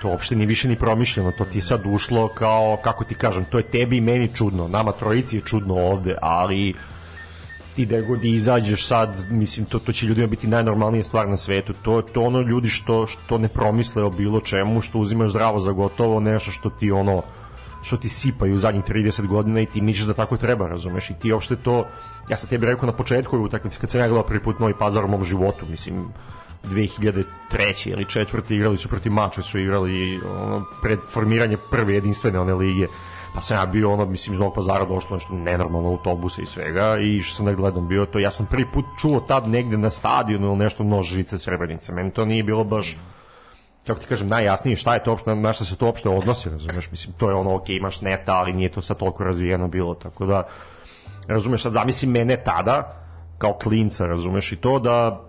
To 0.02 0.08
uopšte 0.08 0.36
nije 0.36 0.46
više 0.46 0.68
ni 0.68 0.76
promišljeno, 0.76 1.32
to 1.38 1.44
ti 1.44 1.58
je 1.58 1.62
sad 1.62 1.82
ušlo 1.86 2.28
kao, 2.28 2.78
kako 2.84 3.04
ti 3.04 3.14
kažem, 3.14 3.44
to 3.44 3.58
je 3.58 3.62
tebi 3.62 3.96
i 3.96 4.00
meni 4.00 4.30
čudno, 4.34 4.68
nama 4.68 4.92
trojici 4.92 5.36
je 5.36 5.42
čudno 5.44 5.74
ovde, 5.74 6.16
ali 6.22 6.74
ti 7.76 7.86
da 7.86 8.00
god 8.00 8.24
izađeš 8.24 8.86
sad, 8.86 9.16
mislim, 9.30 9.66
to, 9.66 9.78
to 9.78 9.92
će 9.92 10.06
ljudima 10.06 10.26
biti 10.26 10.46
najnormalnija 10.46 11.02
stvar 11.02 11.28
na 11.28 11.36
svetu. 11.36 11.72
To, 11.82 12.02
to 12.02 12.22
ono 12.22 12.40
ljudi 12.40 12.68
što, 12.68 13.06
što 13.06 13.38
ne 13.38 13.48
promisle 13.48 14.02
o 14.02 14.10
bilo 14.10 14.40
čemu, 14.40 14.80
što 14.80 14.98
uzimaš 14.98 15.30
zdravo 15.30 15.60
za 15.60 15.72
gotovo, 15.72 16.20
nešto 16.20 16.50
što 16.50 16.70
ti 16.70 16.90
ono, 16.90 17.22
što 17.88 17.96
ti 17.96 18.08
sipaju 18.08 18.54
u 18.54 18.58
zadnjih 18.58 18.84
30 18.84 19.26
godina 19.26 19.60
i 19.60 19.66
ti 19.66 19.80
misliš 19.80 20.06
da 20.06 20.14
tako 20.14 20.36
treba, 20.36 20.68
razumeš? 20.68 21.10
I 21.10 21.14
ti 21.14 21.32
uopšte 21.32 21.56
to, 21.56 21.86
ja 22.28 22.36
sam 22.36 22.48
tebi 22.48 22.66
rekao 22.66 22.86
na 22.86 22.92
početku 22.92 23.36
ove 23.36 23.44
utakmice, 23.44 23.78
kad 23.80 23.90
sam 23.90 24.00
ja 24.00 24.08
gledao 24.08 24.26
prvi 24.26 24.42
put 24.42 24.58
Novi 24.58 24.74
Pazar 24.78 25.04
u 25.04 25.08
mom 25.08 25.24
životu, 25.24 25.66
mislim, 25.66 26.08
2003. 26.64 27.24
ili 27.92 28.04
četvrti 28.04 28.56
igrali 28.56 28.78
su 28.78 28.88
protiv 28.88 29.12
Mačve, 29.12 29.42
su 29.42 29.58
igrali 29.58 30.20
ono, 30.42 30.64
pred 30.82 30.98
formiranje 31.10 31.56
prve 31.70 31.94
jedinstvene 31.94 32.40
one 32.40 32.54
lige 32.54 32.86
pa 33.34 33.40
sam 33.40 33.56
ja 33.56 33.66
bio 33.66 33.92
ono, 33.92 34.06
mislim, 34.06 34.32
iz 34.32 34.38
Novog 34.38 34.54
pazara 34.54 34.84
došlo 34.84 35.16
nešto 35.16 35.34
nenormalno 35.34 35.88
autobuse 35.88 36.42
i 36.42 36.46
svega 36.46 36.98
i 36.98 37.22
što 37.22 37.36
sam 37.36 37.46
da 37.46 37.52
gledam 37.52 37.88
bio 37.88 38.06
to, 38.06 38.18
ja 38.18 38.30
sam 38.30 38.46
prvi 38.46 38.64
put 38.72 38.84
čuo 39.00 39.20
tad 39.20 39.48
negde 39.48 39.76
na 39.76 39.90
stadionu 39.90 40.46
ili 40.46 40.56
nešto 40.56 40.84
nožice 40.84 41.38
srebrenice, 41.38 41.92
meni 41.92 42.10
to 42.10 42.24
nije 42.24 42.42
bilo 42.42 42.64
baš 42.64 42.96
kako 43.88 44.00
ti 44.00 44.06
kažem, 44.06 44.28
najjasnije 44.28 44.76
šta 44.76 44.94
je 44.94 45.02
to 45.04 45.10
uopšte, 45.10 45.34
na 45.34 45.52
šta 45.52 45.64
se 45.64 45.76
to 45.76 45.86
uopšte 45.86 46.08
odnosi, 46.08 46.50
razumeš, 46.50 46.90
mislim, 46.90 47.14
to 47.18 47.28
je 47.28 47.34
ono, 47.34 47.54
ok, 47.54 47.68
imaš 47.68 48.00
neta, 48.00 48.34
ali 48.34 48.52
nije 48.52 48.68
to 48.68 48.82
sad 48.82 48.96
toliko 48.96 49.24
razvijeno 49.24 49.68
bilo, 49.68 49.94
tako 49.94 50.26
da, 50.26 50.42
razumeš, 51.26 51.62
sad 51.62 51.72
zamisli 51.72 52.08
mene 52.08 52.36
tada, 52.36 52.94
kao 53.38 53.52
klinca, 53.52 54.06
razumeš, 54.06 54.52
i 54.52 54.56
to 54.56 54.78
da 54.78 55.24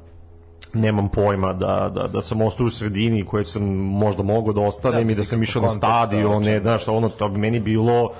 nemam 0.73 1.09
pojma 1.09 1.53
da, 1.53 1.91
da, 1.95 2.07
da 2.07 2.21
sam 2.21 2.41
ostao 2.41 2.65
u 2.65 2.69
sredini 2.69 3.25
koje 3.25 3.43
sam 3.43 3.63
možda 3.75 4.23
mogao 4.23 4.53
da 4.53 4.61
ostanem 4.61 5.07
Da, 5.07 5.11
i 5.11 5.15
da 5.15 5.23
sam 5.25 5.43
išao 5.43 5.61
na 5.61 5.69
stadion, 5.69 6.43
ne, 6.43 6.59
znaš, 6.59 6.87
ono, 6.87 7.09
to 7.09 7.29
bi 7.29 7.39
meni 7.39 7.59
bilo, 7.59 8.11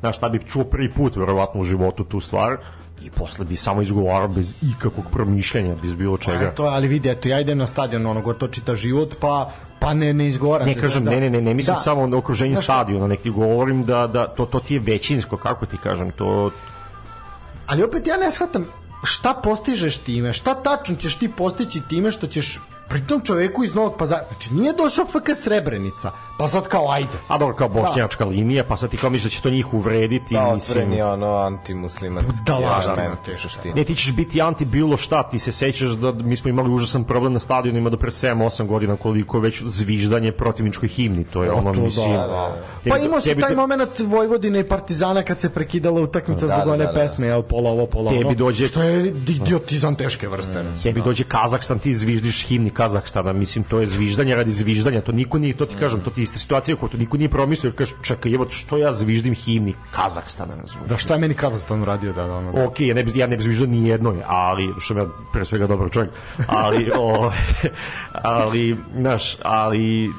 znaš, 0.00 0.16
šta 0.16 0.28
bi 0.28 0.44
čuo 0.46 0.64
prvi 0.64 0.92
put, 0.92 1.16
verovatno, 1.16 1.60
u 1.60 1.64
životu 1.64 2.04
tu 2.04 2.20
stvar, 2.20 2.56
i 3.04 3.10
posle 3.10 3.44
bi 3.44 3.56
samo 3.56 3.82
izgovarao 3.82 4.28
bez 4.28 4.54
ikakvog 4.62 5.10
promišljanja, 5.12 5.74
bez 5.82 5.94
bilo 5.94 6.18
čega. 6.18 6.46
A 6.46 6.50
to, 6.50 6.64
ali 6.64 6.88
vidi, 6.88 7.08
eto, 7.08 7.28
ja 7.28 7.40
idem 7.40 7.58
na 7.58 7.66
stadion, 7.66 8.06
ono, 8.06 8.20
gotovo 8.20 8.52
čita 8.52 8.74
život, 8.74 9.14
pa, 9.20 9.52
pa 9.80 9.94
ne, 9.94 10.12
ne 10.12 10.28
izgovaram. 10.28 10.68
Ne 10.68 10.74
kažem, 10.74 11.04
da, 11.04 11.10
ne, 11.10 11.20
ne, 11.20 11.30
ne, 11.30 11.40
ne 11.42 11.54
mislim 11.54 11.74
da. 11.74 11.80
samo 11.80 12.06
na 12.06 12.16
okruženje 12.16 12.54
Znaš 12.54 12.64
stadiona, 12.64 13.06
nek 13.06 13.20
ti 13.20 13.30
govorim 13.30 13.84
da, 13.84 14.06
da 14.06 14.26
to, 14.26 14.46
to 14.46 14.60
ti 14.60 14.74
je 14.74 14.80
većinsko, 14.80 15.36
kako 15.36 15.66
ti 15.66 15.76
kažem, 15.82 16.10
to, 16.10 16.50
Ali 17.66 17.82
opet 17.82 18.06
ja 18.06 18.16
ne 18.16 18.30
shvatam 18.30 18.66
šta 19.04 19.34
postižeš 19.44 19.98
time, 19.98 20.32
šta 20.32 20.54
tačno 20.54 20.96
ćeš 20.96 21.18
ti 21.18 21.28
postići 21.28 21.80
time 21.88 22.12
što 22.12 22.26
ćeš 22.26 22.60
pritom 22.84 23.20
čoveku 23.20 23.64
iz 23.64 23.74
Novog 23.74 23.96
pazara, 23.96 24.22
znači 24.28 24.54
nije 24.54 24.72
došao 24.74 25.04
FK 25.06 25.14
Srebrenica, 25.36 26.10
pa 26.38 26.48
sad 26.48 26.68
kao 26.68 26.90
ajde. 26.90 27.18
a 27.28 27.38
dobro, 27.38 27.54
kao 27.54 27.68
bošnjačka 27.70 28.24
linija, 28.24 28.64
pa 28.64 28.76
sad 28.76 28.90
ti 28.90 28.96
kao 28.96 29.10
misliš 29.10 29.24
da 29.24 29.30
će 29.30 29.42
to 29.42 29.50
njih 29.50 29.74
uvrediti, 29.74 30.34
Pa 30.34 30.54
mislim, 30.54 30.92
je 30.92 31.04
ono 31.06 31.26
antimuslimanski. 31.28 32.32
Element 32.48 33.14
u 33.14 33.24
teško. 33.24 33.40
suštini. 33.40 33.74
Ne, 33.74 33.84
ti 33.84 33.94
ćeš 33.94 34.12
biti 34.12 34.42
anti 34.42 34.64
bilo 34.64 34.96
šta, 34.96 35.22
ti 35.22 35.38
se 35.38 35.52
sećaš 35.52 35.90
da 35.90 36.12
mi 36.12 36.36
smo 36.36 36.50
imali 36.50 36.70
užasan 36.70 37.04
problem 37.04 37.32
na 37.32 37.40
stadionima 37.40 37.90
do 37.90 37.96
pre 37.96 38.10
7-8 38.10 38.34
godina 38.64 38.96
koliko 38.96 39.36
je 39.36 39.42
već 39.42 39.62
zviždanje 39.62 40.32
protivničkoj 40.32 40.88
himni, 40.88 41.24
to 41.24 41.42
je 41.42 41.50
ono, 41.52 41.74
to 41.74 41.80
mislim... 41.80 42.12
da, 42.12 42.18
da. 42.18 42.56
tebi- 42.84 42.90
Pa 42.90 42.98
imao 42.98 43.20
si 43.20 43.28
tebi 43.28 43.40
taj 43.40 43.50
to- 43.50 43.56
moment 43.56 43.90
Vojvodine 44.00 44.60
i 44.60 44.64
Partizana 44.64 45.22
kad 45.22 45.40
se 45.40 45.50
prekidala 45.50 46.00
utakmica 46.00 46.40
Da, 46.40 46.48
zbog 46.48 46.64
da, 46.64 46.72
one 46.72 46.78
da, 46.78 46.92
da. 46.92 46.94
pesme, 46.94 47.26
jel, 47.26 47.42
pola 47.44 47.70
ovo, 47.70 47.86
pola 47.86 48.10
Tebi 48.10 48.24
ono. 48.24 48.34
dođe- 48.34 48.66
Što 48.66 48.82
je 48.82 49.06
idiotizam 49.08 49.94
teške 49.96 50.28
vrste. 50.28 50.52
recimo. 50.54 50.82
Tebi 50.82 51.02
dođe 51.02 51.24
Kazahstan, 51.24 51.78
ti 51.78 51.94
zviždiš 51.94 52.44
himni 52.44 52.70
Kazahstana, 52.74 53.32
mislim, 53.32 53.64
to 53.64 53.80
je 53.80 53.86
zviždanje 53.86 54.34
radi 54.34 54.52
zviždanja, 54.52 55.00
to 55.00 55.12
niko 55.12 55.38
nije, 55.38 55.56
to 55.56 55.66
ti 55.66 55.76
kažem, 55.80 56.00
to 56.00 56.10
ti 56.10 56.22
je 56.22 56.26
situacija 56.26 56.76
koju 56.76 56.90
to 56.90 56.96
niko 56.96 57.16
nije 57.16 57.28
promislio, 57.28 57.72
kažeš, 57.72 57.94
čekaj, 58.02 58.34
evo, 58.34 58.46
što 58.50 58.78
ja 58.78 58.92
zviždim 58.92 59.34
himni 59.34 59.74
Kazahstana, 59.90 60.54
razumiješ? 60.54 60.88
Da 60.88 60.96
šta 60.96 61.14
je 61.14 61.20
meni 61.20 61.34
Kazahstan 61.34 61.82
uradio 61.82 62.12
da, 62.12 62.26
da 62.26 62.34
ono... 62.34 62.66
Ok, 62.66 62.80
ja 62.80 62.94
ne 62.94 63.04
bi, 63.04 63.18
ja 63.18 63.26
ne 63.26 63.36
bi 63.36 63.42
zviždao 63.42 63.66
ni 63.66 63.88
jednoj, 63.88 64.22
ali, 64.26 64.74
što 64.78 64.98
ja 64.98 65.06
pre 65.32 65.44
svega 65.44 65.66
dobar 65.66 65.90
čovjek, 65.90 66.12
ali, 66.46 66.90
o, 66.98 67.32
ali, 68.12 68.76
znaš, 68.96 69.36
ali, 69.42 70.10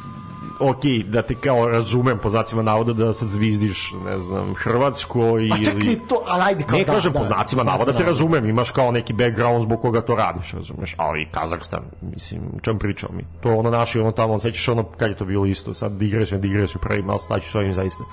ok, 0.59 0.83
da 1.05 1.21
te 1.21 1.35
kao 1.35 1.69
razumem 1.69 2.19
po 2.23 2.29
znacima 2.29 2.61
navoda 2.61 2.93
da 2.93 3.13
sad 3.13 3.27
zvizdiš, 3.27 3.93
ne 4.05 4.19
znam, 4.19 4.53
Hrvatsko 4.55 5.19
ili... 5.19 5.49
Pa 5.49 5.55
ni 5.55 5.99
to, 6.07 6.23
ali 6.27 6.43
ajde 6.43 6.63
kao 6.63 6.77
Ne 6.77 6.83
da, 6.85 6.93
kažem 6.93 7.13
da, 7.13 7.19
po 7.19 7.25
znacima 7.25 7.63
da, 7.63 7.71
navoda 7.71 7.91
te 7.91 8.03
da. 8.03 8.05
razumem, 8.05 8.49
imaš 8.49 8.71
kao 8.71 8.91
neki 8.91 9.13
background 9.13 9.63
zbog 9.63 9.81
koga 9.81 10.01
to 10.01 10.15
radiš, 10.15 10.51
razumeš, 10.51 10.95
ali 10.97 11.27
Kazakstan, 11.31 11.83
mislim, 12.01 12.41
čem 12.61 12.79
pričamo 12.79 13.13
mi? 13.13 13.23
To 13.41 13.55
ono 13.55 13.69
naši, 13.69 13.99
ono 13.99 14.11
tamo, 14.11 14.39
sećaš 14.39 14.67
ono, 14.67 14.83
kad 14.83 15.09
je 15.09 15.17
to 15.17 15.25
bilo 15.25 15.45
isto, 15.45 15.73
sad 15.73 15.91
digresiju, 15.91 16.39
digresiju 16.39 16.81
pravim, 16.81 17.09
ali 17.09 17.19
staću 17.19 17.49
s 17.49 17.55
ovim 17.55 17.73
zaista. 17.73 18.03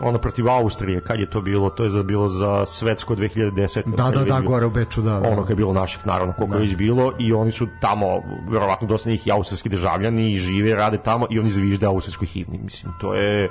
Ono 0.00 0.18
protiv 0.18 0.48
Austrije, 0.48 1.00
kad 1.00 1.20
je 1.20 1.30
to 1.30 1.40
bilo, 1.40 1.70
to 1.70 1.84
je 1.84 1.90
za, 1.90 2.02
bilo 2.02 2.28
za 2.28 2.66
svetsko 2.66 3.14
2010. 3.14 3.82
Da, 3.96 4.10
da, 4.10 4.10
da, 4.10 4.24
bilo- 4.24 4.40
gore 4.40 4.66
u 4.66 4.70
Beču, 4.70 5.02
da. 5.02 5.20
da. 5.20 5.28
ono 5.28 5.42
kad 5.42 5.50
je 5.50 5.56
bilo 5.56 5.72
naših 5.72 6.06
naravno 6.06 6.32
koliko 6.32 6.54
je 6.54 6.60
već 6.60 6.76
bilo 6.76 7.12
i 7.18 7.32
oni 7.32 7.52
su 7.52 7.68
tamo 7.80 8.06
verovatno 8.50 8.88
dosta 8.88 9.10
njih 9.10 9.26
i 9.26 9.30
austrijski 9.30 9.68
državljani 9.68 10.32
i 10.32 10.38
žive 10.38 10.74
rade 10.74 10.98
tamo 10.98 11.26
i 11.30 11.38
oni 11.38 11.50
zvižde 11.50 11.86
austrijskoj 11.86 12.26
himni 12.26 12.58
mislim 12.58 12.92
to 13.00 13.14
je 13.14 13.50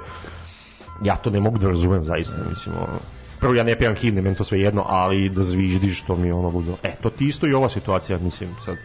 ja 1.04 1.16
to 1.16 1.30
ne 1.30 1.40
mogu 1.40 1.58
da 1.58 1.68
razumem 1.68 2.06
zaista 2.06 2.42
mislim 2.50 2.76
ono 2.76 3.00
prvo 3.44 3.56
ja 3.56 3.64
ne 3.64 3.76
pevam 3.76 3.96
himne, 3.96 4.22
meni 4.22 4.36
to 4.36 4.44
sve 4.44 4.62
jedno, 4.62 4.86
ali 4.88 5.30
da 5.30 5.44
zviždiš, 5.44 6.02
to 6.08 6.16
mi 6.16 6.28
je 6.28 6.34
ono 6.34 6.50
ludilo. 6.50 6.78
E, 6.84 6.96
to 7.02 7.10
ti 7.10 7.28
isto 7.28 7.48
i 7.48 7.54
ova 7.54 7.70
situacija, 7.70 8.18
mislim, 8.18 8.50
sad. 8.60 8.78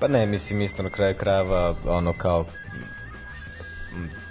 Pa 0.00 0.08
ne, 0.08 0.26
mislim 0.26 0.62
isto 0.62 0.82
na 0.82 0.90
kraju 0.90 1.14
krajeva, 1.14 1.74
ono 1.86 2.12
kao 2.12 2.44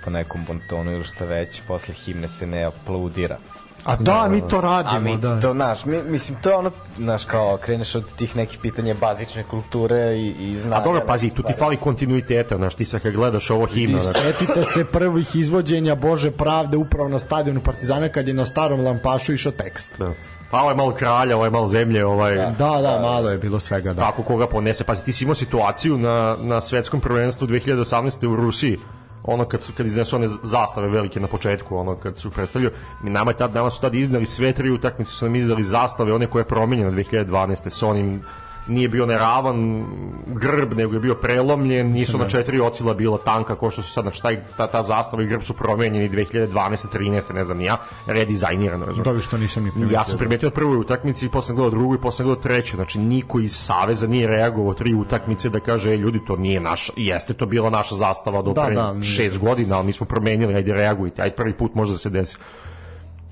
po 0.06 0.12
nekom 0.12 0.46
bontonu 0.48 0.92
ili 0.92 1.04
šta 1.04 1.26
već, 1.26 1.62
posle 1.68 1.94
himne 1.94 2.28
se 2.28 2.48
ne 2.48 2.64
aplaudira. 2.64 3.38
A 3.86 3.96
da, 3.96 4.28
mi 4.30 4.42
to 4.48 4.62
radimo, 4.62 4.96
A 4.96 5.00
mi 5.00 5.18
da. 5.18 5.40
to, 5.40 5.54
znaš, 5.54 5.86
mi, 5.86 6.02
mislim, 6.04 6.38
to 6.42 6.50
je 6.50 6.56
ono, 6.56 6.72
znaš, 6.98 7.26
kao, 7.26 7.58
kreneš 7.58 7.96
od 7.96 8.16
tih 8.16 8.36
nekih 8.36 8.60
pitanja 8.62 8.94
bazične 8.94 9.44
kulture 9.44 10.16
i, 10.18 10.36
i 10.40 10.58
znanja. 10.58 10.82
A 10.82 10.84
dobro, 10.84 11.02
pazi, 11.08 11.30
tu 11.30 11.44
ti 11.44 11.54
fali 11.60 11.78
kontinuiteta, 11.78 12.58
znaš, 12.58 12.76
ti 12.76 12.86
sad 12.86 13.02
kad 13.02 13.14
gledaš 13.14 13.50
ovo 13.50 13.66
himna, 13.66 14.00
I 14.00 14.02
znaš, 14.02 14.16
setite 14.22 14.64
se 14.64 14.86
prvih 14.86 15.36
izvođenja 15.36 15.96
Bože 15.96 16.32
pravde 16.32 16.78
upravo 16.78 17.10
na 17.10 17.20
stadionu 17.20 17.62
Partizana 17.62 18.10
kad 18.10 18.28
je 18.28 18.34
na 18.34 18.46
starom 18.46 18.82
lampašu 18.82 19.34
išao 19.34 19.52
tekst. 19.52 20.00
da. 20.00 20.14
Pa 20.52 20.62
ovo 20.62 20.70
je 20.70 20.76
malo 20.76 20.92
kralja, 20.92 21.36
ovo 21.36 21.46
je 21.46 21.52
malo 21.52 21.68
zemlje, 21.68 22.06
ovaj... 22.06 22.36
Da, 22.36 22.80
da, 22.82 23.00
malo 23.02 23.30
je 23.30 23.38
bilo 23.38 23.60
svega, 23.60 23.94
da. 23.94 24.02
kako 24.02 24.24
koga 24.24 24.48
ponese. 24.48 24.84
Pazi, 24.84 25.06
ti 25.06 25.14
si 25.14 25.24
imao 25.24 25.36
situaciju 25.36 25.98
na, 25.98 26.36
na 26.40 26.62
svetskom 26.62 27.02
prvenstvu 27.02 27.48
2018. 27.48 28.28
u 28.28 28.36
Rusiji, 28.36 28.80
ono 29.28 29.46
kad 29.46 29.64
su 29.64 29.74
kad 29.74 29.86
iznesu 29.86 30.16
one 30.16 30.28
zastave 30.44 30.88
velike 30.90 31.20
na 31.20 31.28
početku, 31.28 31.78
ono 31.78 31.96
kad 31.96 32.18
su 32.18 32.32
predstavljaju, 32.32 32.74
mi 33.04 33.10
nama 33.10 33.34
tad 33.34 33.54
nama 33.54 33.70
su 33.70 33.82
tad 33.82 33.96
iznali 33.96 34.26
sve 34.26 34.54
tri 34.54 34.72
utakmice 34.72 35.12
su 35.12 35.26
nam 35.26 35.36
izdali 35.36 35.64
zastave, 35.64 36.14
one 36.14 36.28
koje 36.28 36.42
je 36.42 36.48
promenjeno 36.48 36.92
2012. 36.92 37.70
sa 37.70 37.88
onim 37.88 38.22
nije 38.68 38.90
bio 38.90 39.06
neravan 39.06 39.86
grb, 40.28 40.74
nego 40.74 40.94
je 40.94 41.00
bio 41.00 41.16
prelomljen, 41.16 41.92
nisu 41.92 42.18
na 42.18 42.30
četiri 42.30 42.60
ocila 42.60 42.94
bila 42.94 43.18
tanka, 43.18 43.56
kao 43.56 43.72
što 43.72 43.82
su 43.82 43.94
sad, 43.94 44.04
znači 44.04 44.22
taj, 44.22 44.44
ta, 44.58 44.68
ta 44.68 44.84
zastava 44.84 45.24
i 45.24 45.28
grb 45.28 45.42
su 45.42 45.54
promenjeni 45.54 46.10
2012. 46.10 46.86
13. 46.94 47.34
ne 47.34 47.44
znam 47.44 47.62
ja, 47.62 47.78
redizajnirano, 48.08 48.86
razumiješ. 48.86 49.06
Dobro 49.06 49.22
što 49.22 49.38
nisam 49.38 49.64
ni 49.64 49.72
primetio. 49.72 49.96
Ja 49.96 50.06
sam 50.06 50.18
primetio 50.18 50.48
od 50.48 50.54
prvoj 50.54 50.78
utakmici 50.78 51.30
posle 51.30 51.56
gledao 51.56 51.70
drugu 51.70 51.96
i 51.96 52.02
posle 52.02 52.26
gledao 52.26 52.42
treću. 52.42 52.76
Znači 52.76 53.00
niko 53.00 53.40
iz 53.40 53.56
Saveza 53.56 54.08
nije 54.08 54.28
reagovao 54.28 54.74
tri 54.74 54.94
utakmice 54.94 55.50
da 55.50 55.60
kaže 55.60 55.92
ej 55.92 55.98
ljudi 55.98 56.20
to 56.28 56.36
nije 56.36 56.60
naša, 56.60 56.94
jeste 56.96 57.34
to 57.34 57.46
bila 57.46 57.70
naša 57.70 57.96
zastava 57.96 58.42
do 58.42 58.54
Da, 58.54 58.66
pre 58.66 58.76
da, 58.76 58.96
šest 59.18 59.40
godina, 59.40 59.76
ali 59.76 59.86
mi 59.86 59.92
smo 59.92 60.06
promenili, 60.06 60.56
ajde 60.56 60.74
reagujte, 60.74 61.22
ajde 61.22 61.36
prvi 61.36 61.54
put 61.54 61.76
možda 61.76 61.98
se 61.98 62.10
desi. 62.10 62.38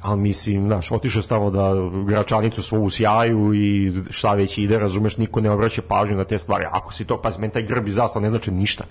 Ali 0.04 0.20
mislim, 0.20 0.68
znaš, 0.68 0.92
otišao 0.92 1.20
je 1.20 1.28
tamo 1.28 1.52
da 1.52 1.74
gračanicu 2.08 2.64
svoju 2.64 2.90
sjaju 2.90 3.54
i 3.54 3.94
šta 4.10 4.34
već 4.34 4.58
ide, 4.58 4.80
razumeš, 4.80 5.18
niko 5.18 5.42
ne 5.42 5.52
obraća 5.52 5.82
pažnju 5.88 6.18
na 6.18 6.24
te 6.24 6.40
stvari. 6.40 6.66
Ako 6.72 6.94
si 6.94 7.06
to, 7.06 7.22
pazi, 7.22 7.40
meni 7.40 7.54
taj 7.54 7.64
grb 7.64 7.88
i 7.88 7.92
zastava 7.92 8.24
ne 8.24 8.30
znači 8.30 8.52
ništa. 8.52 8.84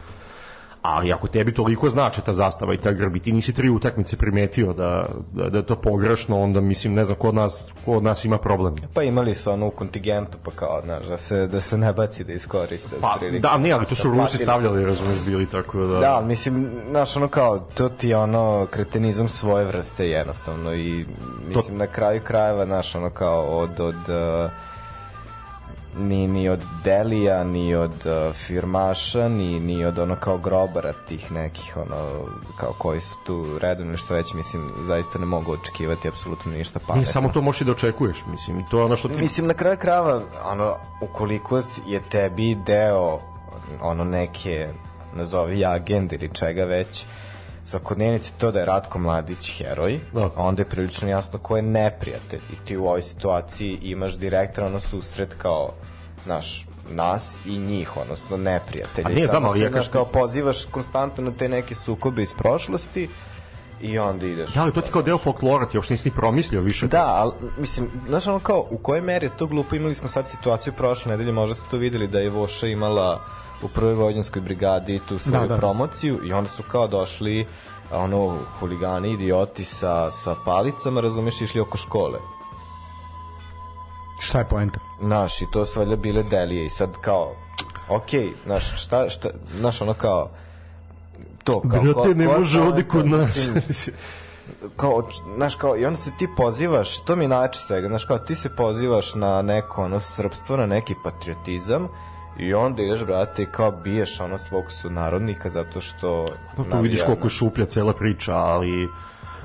Ali 0.82 1.12
ako 1.12 1.28
tebi 1.28 1.54
toliko 1.54 1.90
znači 1.90 2.20
ta 2.20 2.32
zastava 2.32 2.74
i 2.74 2.76
ta 2.76 2.92
grb 2.92 3.16
i 3.16 3.20
ti 3.20 3.32
nisi 3.32 3.52
tri 3.52 3.70
utakmice 3.70 4.16
primetio 4.16 4.72
da, 4.72 5.06
da, 5.32 5.48
da 5.48 5.58
je 5.58 5.66
to 5.66 5.76
pogrešno, 5.76 6.40
onda 6.40 6.60
mislim, 6.60 6.94
ne 6.94 7.04
znam, 7.04 7.18
ko 7.18 7.28
od 7.28 7.34
nas, 7.34 7.68
ko 7.84 7.92
od 7.92 8.02
nas 8.02 8.24
ima 8.24 8.38
problem. 8.38 8.74
Pa 8.94 9.02
imali 9.02 9.34
su 9.34 9.50
ono 9.50 9.66
u 9.66 9.70
kontingentu, 9.70 10.38
pa 10.42 10.50
kao, 10.50 10.80
znaš, 10.84 11.06
da 11.06 11.18
se, 11.18 11.46
da 11.46 11.60
se 11.60 11.78
ne 11.78 11.92
baci 11.92 12.24
da 12.24 12.32
iskoriste. 12.32 12.96
Pa, 13.00 13.18
da, 13.38 13.58
ne, 13.58 13.72
ali 13.72 13.86
to 13.86 13.94
su 13.94 14.10
Da 14.10 14.16
Rusi 14.16 14.38
stavljali, 14.38 14.84
razumeš, 14.84 15.24
bili 15.26 15.46
tako 15.46 15.78
da... 15.78 15.98
Da, 15.98 16.20
mislim, 16.20 16.70
znaš, 16.88 17.16
ono 17.16 17.28
kao, 17.28 17.58
to 17.58 17.88
ti 17.88 18.08
je 18.08 18.16
ono 18.16 18.66
kretenizam 18.70 19.28
svoje 19.28 19.64
vrste 19.64 20.08
jednostavno 20.08 20.74
i 20.74 21.06
mislim 21.48 21.76
na 21.76 21.86
kraju 21.86 22.20
krajeva, 22.24 22.64
znaš, 22.64 22.94
ono 22.94 23.10
kao 23.10 23.42
od, 23.42 23.80
od 23.80 23.94
uh, 23.94 24.50
ni, 25.98 26.28
ni 26.28 26.48
od 26.48 26.64
Delija, 26.84 27.44
ni 27.44 27.74
od 27.74 28.06
uh, 28.06 28.34
firmaša, 28.34 29.28
ni, 29.28 29.60
ni 29.60 29.84
od 29.84 29.98
ono 29.98 30.16
kao 30.16 30.38
grobara 30.38 30.92
tih 31.08 31.32
nekih 31.32 31.76
ono 31.76 32.26
kao 32.60 32.72
koji 32.78 33.00
su 33.00 33.16
tu 33.26 33.58
redovni 33.58 33.96
što 33.96 34.14
već 34.14 34.34
mislim 34.34 34.70
zaista 34.86 35.18
ne 35.18 35.26
mogu 35.26 35.52
očekivati 35.52 36.08
apsolutno 36.08 36.52
ništa 36.52 36.78
pametno. 36.78 37.00
Ne, 37.00 37.06
samo 37.06 37.28
to 37.28 37.40
možeš 37.40 37.60
i 37.60 37.64
da 37.64 37.72
očekuješ, 37.72 38.24
mislim, 38.26 38.60
i 38.60 38.64
to 38.70 38.78
je 38.78 38.84
ono 38.84 38.96
što 38.96 39.08
ti... 39.08 39.14
Mislim, 39.14 39.46
na 39.46 39.54
kraju 39.54 39.76
krava, 39.76 40.22
ono, 40.44 40.76
ukoliko 41.00 41.62
je 41.86 42.00
tebi 42.10 42.54
deo 42.54 43.18
ono 43.80 44.04
neke, 44.04 44.68
nazovi 45.14 45.64
agende 45.64 46.16
ili 46.16 46.30
čega 46.34 46.64
već, 46.64 47.06
svakodnevnice 47.64 48.32
to 48.38 48.50
da 48.50 48.58
je 48.58 48.66
Ratko 48.66 48.98
Mladić 48.98 49.58
heroj, 49.58 50.00
Da. 50.12 50.30
onda 50.36 50.62
je 50.62 50.68
prilično 50.68 51.08
jasno 51.08 51.38
ko 51.38 51.56
je 51.56 51.62
neprijatelj 51.62 52.40
i 52.52 52.66
ti 52.66 52.76
u 52.76 52.84
ovoj 52.84 53.02
situaciji 53.02 53.78
imaš 53.82 54.14
direktan 54.14 54.66
ono 54.66 54.80
susret 54.80 55.34
kao, 55.34 55.72
znaš, 56.24 56.66
nas 56.90 57.38
i 57.46 57.58
njih, 57.58 57.96
odnosno 57.96 58.36
neprijatelje. 58.36 59.06
A 59.06 59.08
nije, 59.08 59.26
znam, 59.26 59.36
Samo 59.36 59.48
ali 59.48 59.58
se, 59.58 59.64
ja 59.64 59.70
kažem- 59.70 59.92
kao 59.92 60.04
pozivaš 60.04 60.64
konstantno 60.64 61.24
na 61.24 61.30
te 61.30 61.48
neke 61.48 61.74
sukobe 61.74 62.22
iz 62.22 62.34
prošlosti 62.34 63.08
i 63.80 63.98
onda 63.98 64.26
ideš. 64.26 64.50
Da, 64.52 64.62
ali 64.62 64.72
to 64.72 64.80
ti 64.80 64.90
kao 64.90 65.02
deo 65.02 65.18
folklora, 65.18 65.66
ti 65.66 65.76
uopšte 65.76 65.94
nisi 65.94 66.08
ni 66.08 66.14
promislio 66.14 66.60
više. 66.60 66.86
Da, 66.86 67.04
ali, 67.06 67.32
mislim, 67.58 67.90
znaš 68.08 68.26
ono 68.26 68.38
kao, 68.38 68.66
u 68.70 68.78
kojoj 68.78 69.00
meri 69.00 69.26
je 69.26 69.36
to 69.36 69.46
glupo, 69.46 69.76
imali 69.76 69.94
smo 69.94 70.08
sad 70.08 70.28
situaciju 70.28 70.72
prošle 70.72 71.10
nedelje, 71.10 71.32
možda 71.32 71.54
ste 71.54 71.64
to 71.70 71.76
videli 71.76 72.08
da 72.08 72.18
je 72.20 72.30
Voša 72.30 72.66
imala 72.66 73.20
u 73.62 73.68
prvoj 73.68 73.94
vojnjanskoj 73.94 74.42
brigadi 74.42 75.00
tu 75.00 75.18
svoju 75.18 75.40
Da, 75.40 75.46
da. 75.46 75.56
promociju 75.56 76.20
i 76.24 76.32
onda 76.32 76.50
su 76.50 76.62
kao 76.62 76.88
došli 76.88 77.46
ono, 77.92 78.18
huligani, 78.60 79.10
idioti 79.10 79.64
sa, 79.64 80.10
sa 80.12 80.36
palicama, 80.44 81.00
razumeš, 81.00 81.40
išli 81.40 81.60
oko 81.60 81.78
škole. 81.78 82.18
Šta 84.20 84.38
je 84.38 84.44
poenta? 84.44 84.80
Znaš, 85.00 85.42
i 85.42 85.46
to 85.52 85.66
su 85.66 85.78
valjda 85.80 85.96
bile 85.96 86.22
delije 86.22 86.66
i 86.66 86.70
sad 86.70 86.90
kao, 87.00 87.32
okej, 87.88 88.32
znaš, 88.46 88.82
šta, 88.82 89.08
šta, 89.08 89.28
znaš, 89.58 89.80
ono 89.80 89.94
kao, 89.94 90.30
to, 91.44 91.60
kao, 91.60 91.70
ko- 91.72 91.84
Brate, 91.84 92.14
ne 92.14 92.26
ko- 92.26 92.32
može 92.32 92.58
ko- 92.58 92.66
ovde 92.66 92.82
kod 92.84 93.02
ko- 93.02 93.08
nas. 93.08 93.48
kao, 94.76 95.02
znaš, 95.36 95.54
kao, 95.54 95.76
i 95.76 95.86
onda 95.86 95.98
se 95.98 96.10
ti 96.18 96.28
pozivaš, 96.36 96.98
to 96.98 97.16
mi 97.16 97.24
je 97.24 97.28
način 97.28 97.62
svega, 97.66 97.88
znaš, 97.88 98.04
kao, 98.04 98.18
ti 98.18 98.36
se 98.36 98.48
pozivaš 98.50 99.14
na 99.14 99.42
neko, 99.42 99.84
ono, 99.84 100.00
srpstvo, 100.00 100.56
na 100.56 100.66
neki 100.66 100.94
patriotizam, 101.04 101.88
i 102.38 102.54
onda 102.54 102.82
ideš, 102.82 103.04
brate, 103.04 103.46
kao 103.46 103.70
biješ 103.72 104.20
ono 104.20 104.38
svog 104.38 104.72
sunarodnika 104.72 105.50
zato 105.50 105.80
što... 105.80 106.26
No, 106.48 106.56
tu 106.56 106.64
navija 106.64 106.80
vidiš 106.82 107.02
koliko 107.02 107.26
je 107.26 107.30
šuplja 107.30 107.66
cela 107.66 107.92
priča, 107.92 108.34
ali 108.34 108.88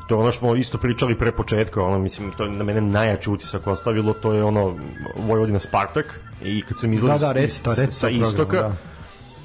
to 0.08 0.16
je 0.16 0.20
ono 0.20 0.32
što 0.32 0.40
smo 0.40 0.56
isto 0.56 0.78
pričali 0.78 1.16
pre 1.16 1.32
početka, 1.32 1.82
ono, 1.82 2.00
mislim, 2.00 2.32
to 2.32 2.44
je 2.44 2.50
na 2.52 2.64
mene 2.64 2.82
najjači 2.82 3.30
utisak 3.30 3.68
ostavilo, 3.68 4.14
to 4.14 4.34
je 4.34 4.44
ono 4.44 4.76
Vojvodina 5.18 5.60
Spartak 5.60 6.20
i 6.42 6.62
kad 6.62 6.80
sam 6.80 6.94
izlazio 6.94 7.28
Da, 7.28 7.34
da, 7.34 7.40
reci 7.40 7.64
to, 7.64 7.72
s- 7.72 7.80
reci 7.80 7.96
sa 7.96 8.08
to 8.08 8.12
program, 8.12 8.30
istoka, 8.30 8.62
da. 8.62 8.76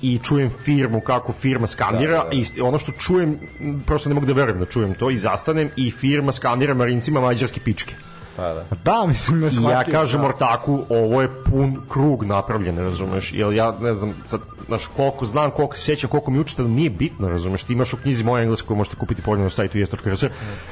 i 0.03 0.19
čujem 0.19 0.51
firmu 0.53 1.01
kako 1.01 1.33
firma 1.33 1.67
skandira 1.67 2.13
Da, 2.13 2.25
da. 2.25 2.31
i 2.33 2.61
ono 2.61 2.79
što 2.79 2.93
čujem 2.93 3.39
prosto 3.87 4.09
ne 4.09 4.15
mogu 4.15 4.27
da 4.27 4.33
verujem 4.33 4.59
da 4.59 4.67
čujem 4.67 4.95
to 4.95 5.11
i 5.11 5.17
zastanem 5.17 5.71
i 5.77 5.91
firma 5.91 6.33
skandira 6.33 6.75
marincima 6.75 7.21
mađarske 7.21 7.61
pičke 7.61 7.95
Pa 8.37 8.43
da. 8.43 8.65
Da, 8.85 9.07
mislim, 9.07 9.41
ne 9.41 9.49
I 9.49 9.73
ja 9.73 9.85
kažem 9.85 10.21
da. 10.21 10.27
ortaku, 10.27 10.85
ovo 10.89 11.23
je 11.23 11.29
pun 11.45 11.81
krug 11.89 12.25
napravljen, 12.25 12.79
razumeš? 12.79 13.33
Jer 13.33 13.53
ja 13.53 13.75
ne 13.81 13.95
znam, 13.95 14.15
sad, 14.27 14.41
znaš, 14.67 14.87
koliko 14.97 15.25
znam, 15.25 15.51
koliko 15.51 15.77
se 15.77 15.83
sjećam, 15.83 16.11
koliko 16.11 16.31
mi 16.31 16.41
učite, 16.41 16.63
nije 16.63 16.91
bitno, 16.91 17.29
razumeš? 17.29 17.65
Ti 17.65 17.73
imaš 17.73 17.93
u 17.93 17.97
knjizi 17.97 18.25
moja 18.25 18.43
engleska 18.43 18.67
koju 18.67 18.77
možete 18.77 18.97
kupiti 18.97 19.23
povoljno 19.23 19.45
na 19.45 19.51
sajtu 19.51 19.79
jest.rs, 19.79 20.25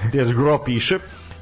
gde 0.08 0.24
zgro 0.24 0.58
piše 0.64 0.98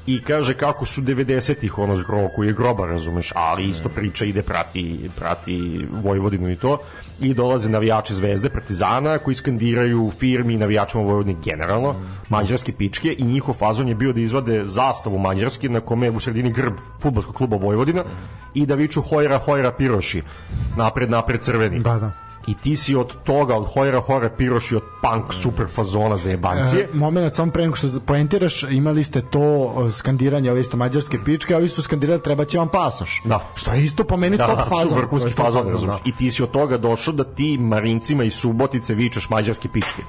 i 0.09 0.21
kaže 0.21 0.53
kako 0.53 0.85
su 0.85 1.01
90-ih 1.01 1.77
ono 1.77 1.95
zgro 1.95 2.29
koji 2.35 2.47
je 2.47 2.53
groba, 2.53 2.85
razumeš, 2.85 3.31
ali 3.35 3.67
isto 3.67 3.89
priča 3.89 4.25
ide 4.25 4.41
prati, 4.41 5.09
prati 5.15 5.87
Vojvodinu 6.03 6.49
i 6.49 6.55
to 6.55 6.77
i 7.21 7.33
dolaze 7.33 7.69
navijači 7.69 8.15
Zvezde, 8.15 8.49
Partizana 8.49 9.17
koji 9.17 9.35
skandiraju 9.35 10.11
firmi 10.19 10.53
i 10.53 10.57
navijačima 10.57 11.03
Vojvodine 11.03 11.39
generalno, 11.43 11.95
mađarske 12.29 12.71
pičke 12.71 13.15
i 13.17 13.23
njihov 13.23 13.55
fazon 13.55 13.87
je 13.87 13.95
bio 13.95 14.13
da 14.13 14.21
izvade 14.21 14.65
zastavu 14.65 15.19
mađarske 15.19 15.69
na 15.69 15.79
kome 15.79 16.07
je 16.07 16.11
u 16.11 16.19
sredini 16.19 16.53
grb 16.53 16.73
fudbalskog 17.01 17.35
kluba 17.35 17.57
Vojvodina 17.57 18.03
i 18.53 18.65
da 18.65 18.75
viču 18.75 19.01
hojra 19.01 19.37
hojra 19.37 19.71
piroši 19.71 20.21
napred 20.77 21.09
napred 21.09 21.41
crveni. 21.41 21.79
Da, 21.79 21.99
da. 21.99 22.28
I 22.49 22.53
ti 22.53 22.75
si 22.75 22.95
od 22.95 23.23
toga 23.23 23.55
od 23.55 23.67
hojra 23.73 23.99
hojra 24.01 24.29
piroši 24.29 24.75
od 24.75 24.83
punk 25.01 25.33
super 25.33 25.65
fazona 25.75 26.17
za 26.17 26.29
jebancije 26.29 26.89
E, 26.93 26.97
moment, 26.97 27.35
samo 27.35 27.51
pre 27.51 27.63
nego 27.63 27.75
što 27.75 27.87
poentiraš, 28.05 28.63
imali 28.63 29.03
ste 29.03 29.21
to 29.21 29.75
skandiranje 29.91 30.51
ove 30.51 30.61
isto 30.61 30.77
mađarske 30.77 31.17
pičke, 31.25 31.53
a 31.53 31.57
ovi 31.57 31.69
su 31.69 31.81
skandirali 31.81 32.21
treba 32.21 32.45
će 32.45 32.57
vam 32.57 32.69
pasoš. 32.69 33.21
Da. 33.25 33.45
Što 33.55 33.73
je 33.73 33.83
isto 33.83 34.03
po 34.03 34.17
meni 34.17 34.37
da, 34.37 34.47
top 34.47 34.57
da, 34.57 34.65
fazon. 34.65 34.89
su 34.89 34.95
vrhunski 34.95 35.35
To 35.35 35.41
je 35.43 35.51
top 35.51 35.63
fazon, 35.65 35.87
da. 35.87 35.99
I 36.05 36.15
ti 36.15 36.31
si 36.31 36.43
od 36.43 36.51
toga 36.51 36.77
došao 36.77 37.13
da 37.13 37.23
ti 37.23 37.57
marincima 37.57 38.23
iz 38.23 38.33
Subotice 38.33 38.93
vičeš 38.93 39.29
mađarske 39.29 39.69
pičke. 39.73 40.03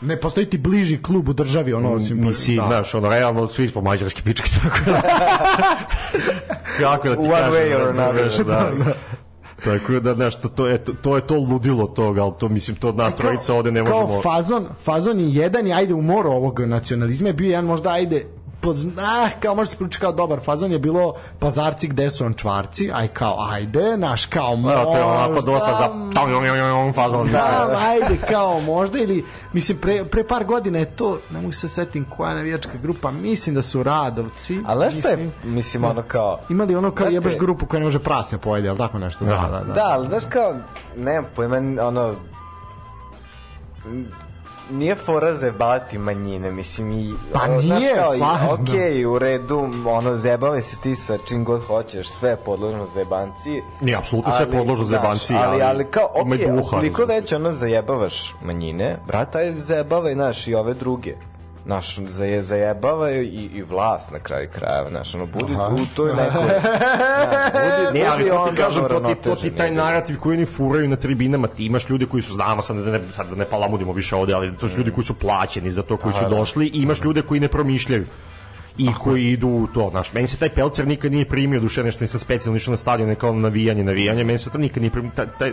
Ne 0.00 0.20
postoji 0.20 0.46
ti 0.46 0.58
bliži 0.58 1.02
klub 1.02 1.28
u 1.28 1.32
državi, 1.32 1.72
ono, 1.72 1.92
osim... 1.92 2.20
Nisi, 2.20 2.56
da. 2.56 2.66
znaš, 2.66 2.94
ono, 2.94 3.08
realno 3.08 3.48
svi 3.48 3.68
smo 3.68 3.80
mađarski 3.80 4.22
pičke, 4.22 4.50
tako 4.62 4.90
da... 4.90 5.02
Kako 6.80 7.08
da 7.08 7.14
ti 7.14 7.26
One 7.26 7.30
kažem, 7.30 7.52
way 7.52 7.76
or 7.76 7.88
another. 7.88 8.44
da. 8.46 8.70
Tako 9.64 10.00
da, 10.00 10.14
znaš, 10.14 10.40
to, 10.40 10.48
to, 10.48 10.66
je, 10.66 10.78
to, 10.78 10.92
to 10.92 11.16
je 11.16 11.26
to 11.26 11.34
ludilo 11.34 11.86
toga, 11.86 12.22
ali 12.22 12.32
to, 12.38 12.48
mislim, 12.48 12.76
to 12.76 12.88
od 12.88 12.96
nas 12.96 13.16
trojica 13.16 13.54
ovde 13.54 13.72
ne 13.72 13.82
možemo... 13.82 14.06
Kao 14.06 14.22
fazon, 14.22 14.68
fazon 14.84 15.20
je 15.20 15.34
jedan 15.34 15.66
i 15.66 15.72
ajde 15.72 15.94
u 15.94 16.02
moru 16.02 16.30
ovog 16.30 16.60
nacionalizma 16.60 17.28
je 17.28 17.32
bio 17.32 17.50
jedan 17.50 17.64
možda 17.64 17.90
ajde 17.90 18.26
pod, 18.60 18.76
ah, 18.98 19.30
kao 19.40 19.54
možete 19.54 19.76
pričati 19.76 20.00
kao 20.00 20.12
dobar 20.12 20.40
fazon 20.44 20.72
je 20.72 20.78
bilo 20.78 21.14
pazarci 21.38 21.88
gde 21.88 22.10
su 22.10 22.24
on 22.24 22.34
čvarci, 22.34 22.90
aj 22.94 23.08
kao 23.08 23.36
ajde, 23.50 23.96
naš 23.96 24.26
kao 24.26 24.56
možda, 24.56 24.80
Evo, 24.80 24.92
to 24.92 24.98
je 24.98 25.04
onako 25.04 25.40
dosta 25.40 25.74
za... 25.74 25.88
fazon. 26.92 27.28
Da, 27.32 27.78
ajde, 27.80 28.18
kao 28.30 28.60
možda 28.60 28.98
ili 28.98 29.24
mislim 29.52 29.78
pre, 29.78 30.04
pre 30.04 30.24
par 30.24 30.44
godina 30.44 30.78
je 30.78 30.84
to, 30.84 31.18
ne 31.30 31.40
mogu 31.40 31.52
se 31.52 31.68
setim 31.68 32.06
koja 32.16 32.34
navijačka 32.34 32.78
grupa, 32.82 33.10
mislim 33.10 33.54
da 33.54 33.62
su 33.62 33.82
Radovci. 33.82 34.60
Ali 34.66 34.90
šta 34.90 35.08
je, 35.08 35.16
mislim, 35.16 35.54
mislim, 35.54 35.84
ono 35.84 36.02
kao... 36.02 36.38
Imali 36.48 36.76
ono 36.76 36.90
kao 36.90 37.06
jebaš 37.06 37.36
grupu 37.38 37.66
koja 37.66 37.78
ne 37.78 37.84
može 37.84 37.98
prase 37.98 38.38
pojede, 38.38 38.68
ali 38.68 38.78
tako 38.78 38.98
nešto. 38.98 39.24
Da, 39.24 39.48
da, 39.50 39.64
da. 39.64 39.72
Da, 39.72 39.84
ali 39.84 40.08
znaš 40.08 40.24
kao, 40.28 40.54
nemam 40.96 41.24
pojma, 41.36 41.56
ono, 41.86 42.14
nije 44.70 44.94
fora 44.94 45.34
zebati 45.34 45.98
manjine, 45.98 46.50
mislim 46.50 46.92
i... 46.92 47.14
Pa 47.32 47.42
ono, 47.42 47.60
znaš 47.60 47.80
nije, 47.80 47.94
kao, 47.94 48.14
i-. 48.14 48.20
Okej, 48.50 49.06
u 49.06 49.18
redu, 49.18 49.68
ono, 49.86 50.16
zebave 50.16 50.62
se 50.62 50.76
ti 50.76 50.96
sa 50.96 51.18
čim 51.18 51.44
god 51.44 51.66
hoćeš, 51.66 52.08
sve 52.08 52.30
je 52.30 52.36
podložno 52.36 52.86
zebanci. 52.94 53.62
Nije, 53.80 53.96
apsolutno 53.96 54.32
sve 54.32 54.46
je 54.46 54.52
podložno 54.52 54.84
znaš, 54.84 55.00
zebanci, 55.00 55.34
ali, 55.34 55.62
ali 55.62 55.62
ali 55.62 55.84
kao, 55.84 56.08
i 56.34 56.38
duha, 56.38 56.60
ukoliko 56.60 57.04
već 57.04 57.32
ono 57.32 57.52
zajebavaš 57.52 58.34
manjine, 58.42 58.96
brata 59.06 59.40
je 59.40 59.52
zajebavaj, 59.52 60.14
znaš, 60.14 60.48
i 60.48 60.54
ove 60.54 60.74
druge. 60.74 61.14
Znaš, 61.66 61.98
zaje, 61.98 62.42
zajebavaj 62.42 63.22
i, 63.22 63.50
i 63.54 63.62
vlast 63.62 64.10
na 64.10 64.18
kraju 64.18 64.48
krajeva, 64.54 64.90
znaš, 64.90 65.14
ono, 65.14 65.26
budi 65.26 65.52
u 65.54 65.86
toj 65.96 66.10
nekoj... 66.14 66.42
znaš, 66.42 67.52
budi, 67.86 67.98
Ne, 67.98 68.06
ali 68.06 68.28
to 68.28 68.48
ti 68.50 68.56
kažem, 68.56 68.84
to 68.88 69.00
ti, 69.00 69.14
to 69.22 69.36
ti 69.36 69.50
taj 69.50 69.70
narativ 69.70 70.18
koji 70.18 70.36
oni 70.36 70.46
furaju 70.46 70.88
na 70.88 70.96
tribinama, 70.96 71.48
ti 71.48 71.66
imaš 71.66 71.88
ljude 71.88 72.06
koji 72.06 72.22
su, 72.22 72.32
znamo 72.32 72.62
sad 72.62 72.76
da 72.76 72.90
ne, 72.90 73.00
sad 73.10 73.28
da 73.28 73.36
ne 73.36 73.44
palamudimo 73.44 73.92
više 73.92 74.16
ovde, 74.16 74.34
ali 74.34 74.56
to 74.56 74.68
su 74.68 74.78
ljudi 74.78 74.90
koji 74.90 75.04
su 75.04 75.14
plaćeni 75.14 75.70
za 75.70 75.82
to, 75.82 75.96
koji 75.96 76.14
su 76.14 76.28
došli 76.30 76.66
i 76.66 76.82
imaš 76.82 77.00
ljude 77.02 77.22
koji 77.22 77.40
ne 77.40 77.48
promišljaju. 77.48 78.06
I 78.78 78.88
koji 79.00 79.26
idu 79.26 79.48
u 79.48 79.66
to, 79.74 79.88
znaš, 79.90 80.12
meni 80.12 80.26
se 80.26 80.36
taj 80.36 80.48
Pelcer 80.48 80.86
nikad 80.86 81.12
nije 81.12 81.24
primio, 81.24 81.60
duše 81.60 81.84
nešto 81.84 82.04
nisam 82.04 82.20
specijalno 82.20 82.56
išao 82.56 82.70
na 82.72 82.76
stadion, 82.76 83.14
kao 83.14 83.32
navijanje, 83.32 83.84
navijanje, 83.84 84.24
meni 84.24 84.38
se 84.38 84.50
to 84.50 84.58
nikad 84.58 84.82
nije 84.82 84.90
primio, 84.90 85.10
taj, 85.16 85.26
taj, 85.38 85.52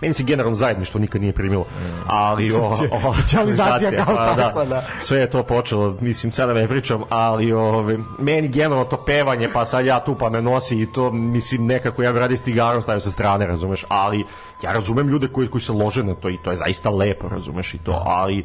meni 0.00 0.14
se 0.14 0.22
generalno 0.22 0.56
zajedništvo 0.56 1.00
nikad 1.00 1.20
nije 1.20 1.32
primilo, 1.32 1.66
ali 2.06 2.52
o, 2.52 2.76
o, 2.90 3.14
Socijalizacija 3.14 4.04
kao 4.04 4.14
pa 4.26 4.36
takva, 4.36 4.64
da. 4.64 4.84
sve 5.00 5.20
je 5.20 5.30
to 5.30 5.42
počelo, 5.42 5.96
mislim, 6.00 6.32
sada 6.32 6.54
ne 6.54 6.68
pričam, 6.68 7.02
ali 7.10 7.52
ove, 7.52 7.98
meni 8.18 8.48
generalno 8.48 8.84
to 8.84 8.96
pevanje, 8.96 9.48
pa 9.52 9.66
sad 9.66 9.86
ja 9.86 10.04
tu 10.04 10.14
pa 10.18 10.30
me 10.30 10.42
nosi 10.42 10.80
i 10.80 10.92
to, 10.92 11.10
mislim, 11.12 11.66
nekako 11.66 12.02
ja 12.02 12.12
bi 12.12 12.18
radi 12.18 12.36
s 12.36 12.42
cigarom 12.42 12.82
stavio 12.82 13.00
sa 13.00 13.10
strane, 13.10 13.46
razumeš, 13.46 13.84
ali 13.88 14.24
ja 14.62 14.72
razumem 14.72 15.08
ljude 15.08 15.28
koji, 15.28 15.48
koji 15.48 15.62
se 15.62 15.72
lože 15.72 16.02
na 16.02 16.14
to 16.14 16.30
i 16.30 16.38
to 16.44 16.50
je 16.50 16.56
zaista 16.56 16.90
lepo, 16.90 17.28
razumeš 17.28 17.74
i 17.74 17.78
to, 17.78 18.02
ali 18.06 18.44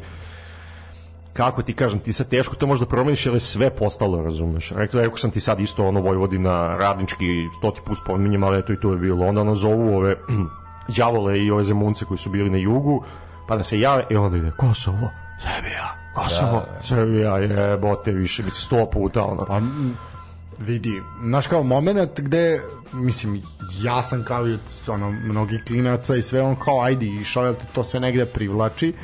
kako 1.32 1.62
ti 1.62 1.72
kažem, 1.72 1.98
ti 1.98 2.12
sad 2.12 2.28
teško 2.28 2.56
to 2.56 2.66
možda 2.66 2.86
promeniš, 2.86 3.26
jer 3.26 3.34
je 3.34 3.40
sve 3.40 3.70
postalo, 3.70 4.22
razumeš. 4.22 4.72
Rekao, 4.76 5.00
rekao 5.00 5.16
sam 5.16 5.30
ti 5.30 5.40
sad 5.40 5.60
isto 5.60 5.86
ono 5.86 6.00
Vojvodina, 6.00 6.76
radnički, 6.76 7.26
stoti 7.58 7.80
put 7.84 7.98
spominjem, 7.98 8.44
ali 8.44 8.58
eto 8.58 8.72
i 8.72 8.80
to 8.80 8.92
je 8.92 8.98
bilo. 8.98 9.26
Onda 9.26 9.40
ono 9.40 9.54
zovu 9.54 9.96
ove 9.96 10.16
đavole 10.96 11.38
i 11.38 11.50
ove 11.50 11.64
zemunce 11.64 12.04
koji 12.04 12.18
su 12.18 12.30
bili 12.30 12.50
na 12.50 12.58
jugu, 12.58 13.04
pa 13.48 13.56
da 13.56 13.64
se 13.64 13.80
jave 13.80 14.04
i 14.10 14.16
onda 14.16 14.36
ide 14.36 14.50
Kosovo, 14.56 15.10
Srbija, 15.42 15.94
Kosovo, 16.14 16.52
da, 16.52 16.82
Srbija, 16.82 17.38
jebote 17.38 18.12
više, 18.12 18.42
mislim 18.42 18.62
sto 18.62 18.90
puta, 18.90 19.24
ono. 19.24 19.44
Pa 19.44 19.60
vidi, 20.58 21.02
znaš 21.22 21.46
kao 21.46 21.62
moment 21.62 22.20
gde, 22.20 22.60
mislim, 22.92 23.42
ja 23.82 24.02
sam 24.02 24.24
kao 24.24 24.48
i 24.48 24.52
od 24.52 24.60
ono, 24.88 25.10
mnogih 25.10 25.62
klinaca 25.66 26.16
i 26.16 26.22
sve 26.22 26.42
on 26.42 26.56
kao, 26.56 26.82
ajde, 26.82 27.06
išao, 27.06 27.44
jel 27.44 27.54
te 27.54 27.66
to 27.72 27.84
sve 27.84 28.00
negde 28.00 28.26
privlači 28.26 28.94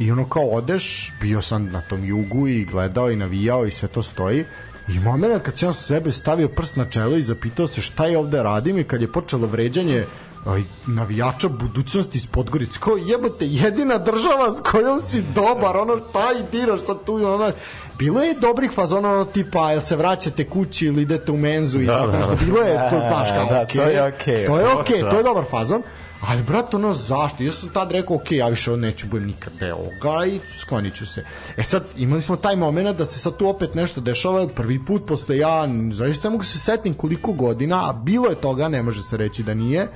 i 0.00 0.12
ono 0.12 0.28
kao 0.28 0.42
odeš, 0.44 1.12
bio 1.20 1.42
sam 1.42 1.64
na 1.64 1.80
tom 1.80 2.04
jugu 2.04 2.48
i 2.48 2.64
gledao 2.64 3.10
i 3.10 3.16
navijao 3.16 3.66
i 3.66 3.70
sve 3.70 3.88
to 3.88 4.02
stoji 4.02 4.44
i 4.88 5.00
moment 5.00 5.42
kad 5.42 5.58
sam 5.58 5.68
ja 5.68 5.72
sa 5.72 5.82
sebe 5.82 6.12
stavio 6.12 6.48
prst 6.48 6.76
na 6.76 6.84
čelo 6.84 7.16
i 7.16 7.22
zapitao 7.22 7.68
se 7.68 7.82
šta 7.82 8.06
je 8.06 8.18
ovde 8.18 8.42
radim 8.42 8.78
i 8.78 8.84
kad 8.84 9.00
je 9.02 9.12
počelo 9.12 9.46
vređanje 9.46 10.04
aj, 10.46 10.62
navijača 10.86 11.48
budućnosti 11.48 12.18
iz 12.18 12.26
Podgorice 12.26 12.78
kao 12.80 12.96
jebote 12.96 13.46
jedina 13.46 13.98
država 13.98 14.52
s 14.52 14.60
kojom 14.70 15.00
si 15.00 15.22
dobar 15.34 15.76
ono 15.76 15.96
šta 15.96 16.32
i 16.40 16.52
diraš 16.52 16.80
sad 16.80 17.04
tu 17.06 17.14
ono 17.14 17.52
bilo 17.98 18.22
je 18.22 18.34
dobrih 18.34 18.70
fazona 18.70 19.12
ono 19.12 19.24
tipa 19.24 19.70
jel 19.70 19.80
se 19.80 19.96
vraćate 19.96 20.48
kući 20.48 20.86
ili 20.86 21.02
idete 21.02 21.32
u 21.32 21.36
menzu 21.36 21.80
i 21.80 21.86
Da, 21.86 21.98
tako 21.98 22.10
da, 22.10 22.18
nešto 22.18 22.34
da. 22.34 22.44
bilo 22.44 22.60
je 22.60 22.90
to 22.90 22.98
baš 23.14 23.28
kao 23.30 23.46
Da, 23.50 23.62
okej 23.62 23.80
to 23.80 23.88
je 23.90 24.02
okej. 24.04 24.46
to 24.46 24.58
je 24.58 24.68
okej 24.68 25.02
Da. 25.02 25.10
to 25.10 25.16
je 25.16 25.22
dobar 25.22 25.44
fazon 25.50 25.82
Ali, 26.20 26.42
brate, 26.42 26.76
ono, 26.76 26.94
zašto? 26.94 27.42
Ja 27.42 27.52
sam 27.52 27.68
tad 27.68 27.92
rekao, 27.92 28.16
ok, 28.16 28.32
ja 28.32 28.48
više 28.48 28.76
neću 28.76 29.06
budem 29.06 29.26
nikad 29.26 29.52
deo 29.60 29.76
ovoga 29.76 30.26
i 30.26 30.40
sklonit 30.60 30.94
ću 30.94 31.06
se. 31.06 31.24
E 31.56 31.62
sad, 31.62 31.84
imali 31.96 32.22
smo 32.22 32.36
taj 32.36 32.56
moment 32.56 32.98
da 32.98 33.04
se 33.04 33.18
sad 33.18 33.36
tu 33.36 33.48
opet 33.48 33.74
nešto 33.74 34.00
dešava, 34.00 34.48
prvi 34.48 34.84
put 34.84 35.06
posle 35.06 35.38
ja, 35.38 35.68
zaista 35.92 36.28
ne 36.28 36.32
mogu 36.32 36.44
se 36.44 36.58
setim 36.58 36.94
koliko 36.94 37.32
godina, 37.32 37.90
a 37.90 37.92
bilo 37.92 38.26
je 38.26 38.40
toga, 38.40 38.68
ne 38.68 38.82
može 38.82 39.02
se 39.02 39.16
reći 39.16 39.42
da 39.42 39.54
nije, 39.54 39.88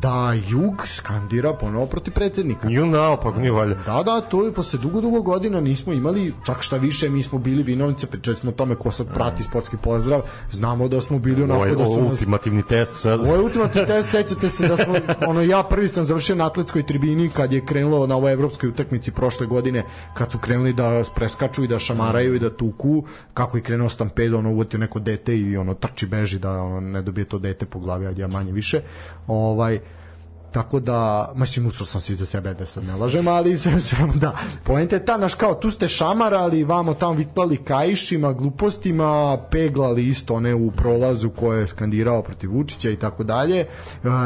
da 0.00 0.32
Jug 0.48 0.86
skandira 0.86 1.52
ponovo 1.52 1.86
protiv 1.86 2.14
predsednika. 2.14 2.70
Ju 2.70 2.86
naopak, 2.86 3.36
nije 3.36 3.52
valjda. 3.52 3.74
Da, 3.86 4.02
da, 4.02 4.20
to 4.20 4.44
je 4.44 4.52
posle 4.52 4.78
dugo, 4.78 5.00
dugo 5.00 5.22
godina 5.22 5.60
nismo 5.60 5.92
imali, 5.92 6.34
čak 6.46 6.62
šta 6.62 6.76
više, 6.76 7.08
mi 7.08 7.22
smo 7.22 7.38
bili 7.38 7.62
vinovnice, 7.62 8.06
pričali 8.06 8.36
smo 8.36 8.50
o 8.50 8.52
tome 8.52 8.74
ko 8.74 8.90
sad 8.90 9.14
prati 9.14 9.42
sportski 9.44 9.76
pozdrav, 9.76 10.20
znamo 10.50 10.88
da 10.88 11.00
smo 11.00 11.18
bili 11.18 11.42
onako 11.42 11.60
Ovo 11.60 11.74
da 11.74 11.84
su 11.84 11.92
ovo 11.92 12.00
nas 12.00 12.10
ultimativni 12.10 12.62
test 12.62 12.96
sad. 12.96 13.20
Ovo 13.20 13.34
je 13.34 13.40
ultimativni 13.40 13.86
test, 13.86 14.10
sećate 14.16 14.48
se 14.48 14.68
da 14.68 14.76
smo, 14.76 14.94
ono, 15.26 15.42
ja 15.42 15.62
prvi 15.62 15.88
sam 15.88 16.04
završio 16.04 16.36
na 16.36 16.46
atletskoj 16.46 16.82
tribini 16.82 17.30
kad 17.30 17.52
je 17.52 17.66
krenulo 17.66 18.06
na 18.06 18.16
ovoj 18.16 18.32
evropskoj 18.32 18.68
utakmici 18.68 19.10
prošle 19.10 19.46
godine, 19.46 19.84
kad 20.14 20.32
su 20.32 20.38
krenuli 20.38 20.72
da 20.72 21.02
preskaču 21.14 21.64
i 21.64 21.68
da 21.68 21.78
šamaraju 21.78 22.34
i 22.34 22.38
da 22.38 22.56
tuku, 22.56 23.04
kako 23.34 23.56
je 23.56 23.62
krenuo 23.62 23.88
stampedo, 23.88 24.38
ono, 24.38 24.50
uvatio 24.50 24.78
neko 24.78 25.00
dete 25.00 25.36
i 25.38 25.56
ono, 25.56 25.74
trči, 25.74 26.06
beži 26.06 26.38
da 26.38 26.62
ono, 26.62 26.80
ne 26.80 27.02
dobije 27.02 27.24
to 27.24 27.38
dete 27.38 27.66
po 27.66 27.78
glavi, 27.78 28.06
ajde 28.06 28.22
ja 28.22 28.28
manje 28.28 28.52
više. 28.52 28.80
Ovaj, 29.26 29.80
tako 30.54 30.80
da, 30.80 31.32
mislim, 31.36 31.66
usro 31.66 31.86
sam 31.86 32.00
se 32.00 32.12
iza 32.12 32.26
sebe 32.26 32.54
da 32.54 32.66
sad 32.66 32.84
ne 32.84 32.96
lažem, 32.96 33.28
ali 33.28 33.58
sve 33.62 33.80
sve 33.80 33.98
da. 34.14 34.32
Poenta 34.64 34.96
je 34.96 35.04
ta, 35.04 35.16
naš 35.16 35.34
kao, 35.34 35.54
tu 35.54 35.70
ste 35.70 35.88
šamarali, 35.88 36.64
vamo 36.64 36.94
tamo 36.94 37.14
vitlali 37.14 37.56
kaišima, 37.56 38.32
glupostima, 38.32 39.38
peglali 39.50 40.08
isto 40.08 40.34
one 40.34 40.54
u 40.54 40.70
prolazu 40.70 41.30
koje 41.30 41.60
je 41.60 41.68
skandirao 41.68 42.22
protiv 42.22 42.52
Vučića 42.52 42.90
i 42.90 42.96
tako 42.96 43.24
dalje, 43.24 43.60
e, 43.60 43.66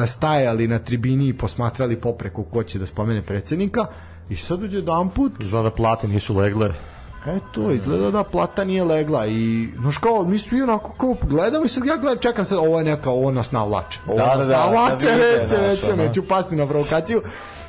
stajali 0.06 0.68
na 0.68 0.78
tribini 0.78 1.28
i 1.28 1.36
posmatrali 1.36 2.00
popreko 2.00 2.42
ko 2.42 2.62
će 2.62 2.78
da 2.78 2.86
spomene 2.86 3.22
predsednika 3.22 3.86
i 4.30 4.36
sad 4.36 4.62
uđe 4.62 4.76
jedan 4.76 5.10
put 5.10 5.32
Izgleda 5.40 5.62
da 5.62 5.74
plate 5.74 6.08
nisu 6.08 6.36
legle. 6.36 6.74
Eto, 7.26 7.70
izgleda 7.70 8.10
da 8.10 8.24
plata 8.24 8.64
nije 8.64 8.84
legla 8.84 9.26
i, 9.26 9.68
znaš 9.80 9.98
kao, 9.98 10.24
mi 10.24 10.38
svi 10.38 10.62
onako 10.62 10.92
kao 10.92 11.16
gledamo 11.22 11.64
i 11.64 11.68
sad 11.68 11.86
ja 11.86 11.96
gledam, 11.96 12.18
čekam 12.22 12.44
sad, 12.44 12.58
ovo 12.58 12.78
je 12.78 12.84
neka, 12.84 13.10
ovo 13.10 13.30
nas 13.30 13.52
navlače. 13.52 13.98
Ovo 14.06 14.18
Da, 14.18 14.36
nas 14.36 14.46
da, 14.46 14.52
da, 14.52 14.58
navlače, 14.58 15.06
da 15.06 15.14
vide, 15.14 15.38
neće, 15.40 15.58
neće, 15.58 15.96
neću 15.96 16.22
pasti 16.28 16.56
na 16.56 16.66
provokaciju. 16.66 17.22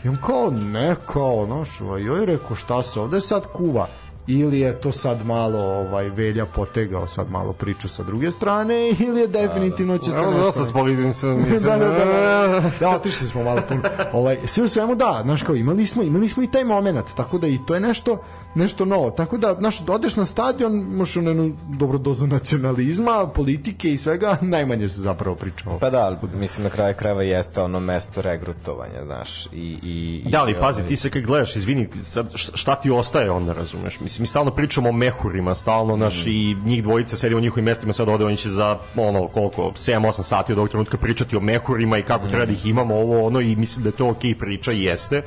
I 0.03 0.09
on 0.09 0.17
kao, 0.25 0.51
ne, 0.51 0.95
kao, 1.13 1.45
znaš, 1.45 1.81
ovaj, 1.81 2.03
joj 2.03 2.25
rekao, 2.25 2.55
šta 2.55 2.83
se 2.83 2.99
ovde 2.99 3.21
sad 3.21 3.43
kuva? 3.53 3.87
Ili 4.27 4.59
je 4.59 4.81
to 4.81 4.91
sad 4.91 5.25
malo 5.25 5.59
ovaj 5.59 6.09
Velja 6.09 6.45
potegao 6.45 7.07
sad 7.07 7.31
malo 7.31 7.53
priču 7.53 7.89
sa 7.89 8.03
druge 8.03 8.31
strane 8.31 8.89
ili 8.99 9.21
je 9.21 9.27
definitivno 9.27 9.97
će 9.97 10.11
se 10.11 10.19
Evo, 10.19 10.31
dosta 10.31 10.65
smo 10.65 10.83
vidim 10.83 11.13
se, 11.13 11.27
mislim, 11.27 11.61
da, 11.71 11.77
da, 11.77 11.89
da, 11.89 12.05
da, 12.05 12.71
da, 12.79 12.89
otišli 12.89 13.27
smo 13.27 13.43
malo 13.43 13.61
puno. 13.67 13.81
Ovaj, 14.13 14.37
sve 14.45 14.63
u 14.63 14.67
svemu 14.67 14.95
da, 14.95 15.21
znaš 15.23 15.43
kao, 15.43 15.55
imali 15.55 15.85
smo, 15.85 16.03
imali 16.03 16.29
smo 16.29 16.43
i 16.43 16.51
taj 16.51 16.63
moment, 16.63 17.05
tako 17.15 17.37
da 17.37 17.47
i 17.47 17.59
to 17.67 17.73
je 17.73 17.79
nešto, 17.79 18.17
nešto 18.55 18.85
novo. 18.85 19.11
Tako 19.11 19.37
da, 19.37 19.55
znaš, 19.59 19.81
odeš 19.87 20.15
na 20.15 20.25
stadion, 20.25 20.73
možeš 20.73 21.15
u 21.15 21.21
jednu 21.21 21.55
dobru 21.67 21.97
dozu 21.97 22.27
nacionalizma, 22.27 23.27
politike 23.27 23.93
i 23.93 23.97
svega, 23.97 24.37
najmanje 24.55 24.89
se 24.89 25.01
zapravo 25.01 25.35
priča 25.35 25.69
o 25.69 25.79
Pa 25.79 25.89
da, 25.89 25.99
ali, 25.99 26.17
mislim 26.33 26.63
na 26.63 26.69
kraju 26.69 26.95
krajeva 26.95 27.23
jeste 27.23 27.61
ono 27.61 27.79
mesto 27.79 28.21
regrutovanja, 28.21 29.05
znaš, 29.05 29.45
i... 29.45 29.77
i, 29.83 30.23
i 30.25 30.31
Da, 30.31 30.41
ali 30.41 30.51
i, 30.51 30.55
pazi, 30.55 30.81
ovaj, 30.81 30.89
ti 30.89 30.95
se 30.95 31.09
kad 31.09 31.21
gledaš, 31.21 31.55
izvini, 31.55 31.87
sad 32.03 32.31
šta 32.35 32.75
ti 32.75 32.91
ostaje 32.91 33.31
onda, 33.31 33.53
razumeš? 33.53 33.99
Mislim, 33.99 34.23
mi 34.23 34.27
stalno 34.27 34.51
pričamo 34.51 34.89
o 34.89 34.91
mehurima, 34.91 35.55
stalno, 35.55 35.97
naš, 35.97 36.23
i 36.25 36.55
njih 36.65 36.83
dvojica 36.83 37.17
sedi 37.17 37.35
u 37.35 37.39
njihovim 37.39 37.65
mestima, 37.65 37.93
sad 37.93 38.09
ode, 38.09 38.25
oni 38.25 38.37
će 38.37 38.49
za, 38.49 38.79
ono, 38.95 39.27
koliko, 39.27 39.61
7-8 39.61 40.21
sati 40.23 40.51
od 40.51 40.57
ovog 40.57 40.69
trenutka 40.69 40.97
pričati 40.97 41.35
o 41.35 41.39
mehurima 41.39 41.97
i 41.97 42.03
kako 42.03 42.27
treba 42.27 42.45
da 42.45 42.51
ih 42.51 42.65
imamo, 42.65 42.95
ovo, 42.95 43.25
ono, 43.25 43.41
i 43.41 43.55
mislim 43.55 43.83
da 43.83 43.89
je 43.89 43.95
to 43.95 44.09
okej 44.09 44.35
priča, 44.35 44.71
i 44.71 44.83
jeste. 44.83 45.21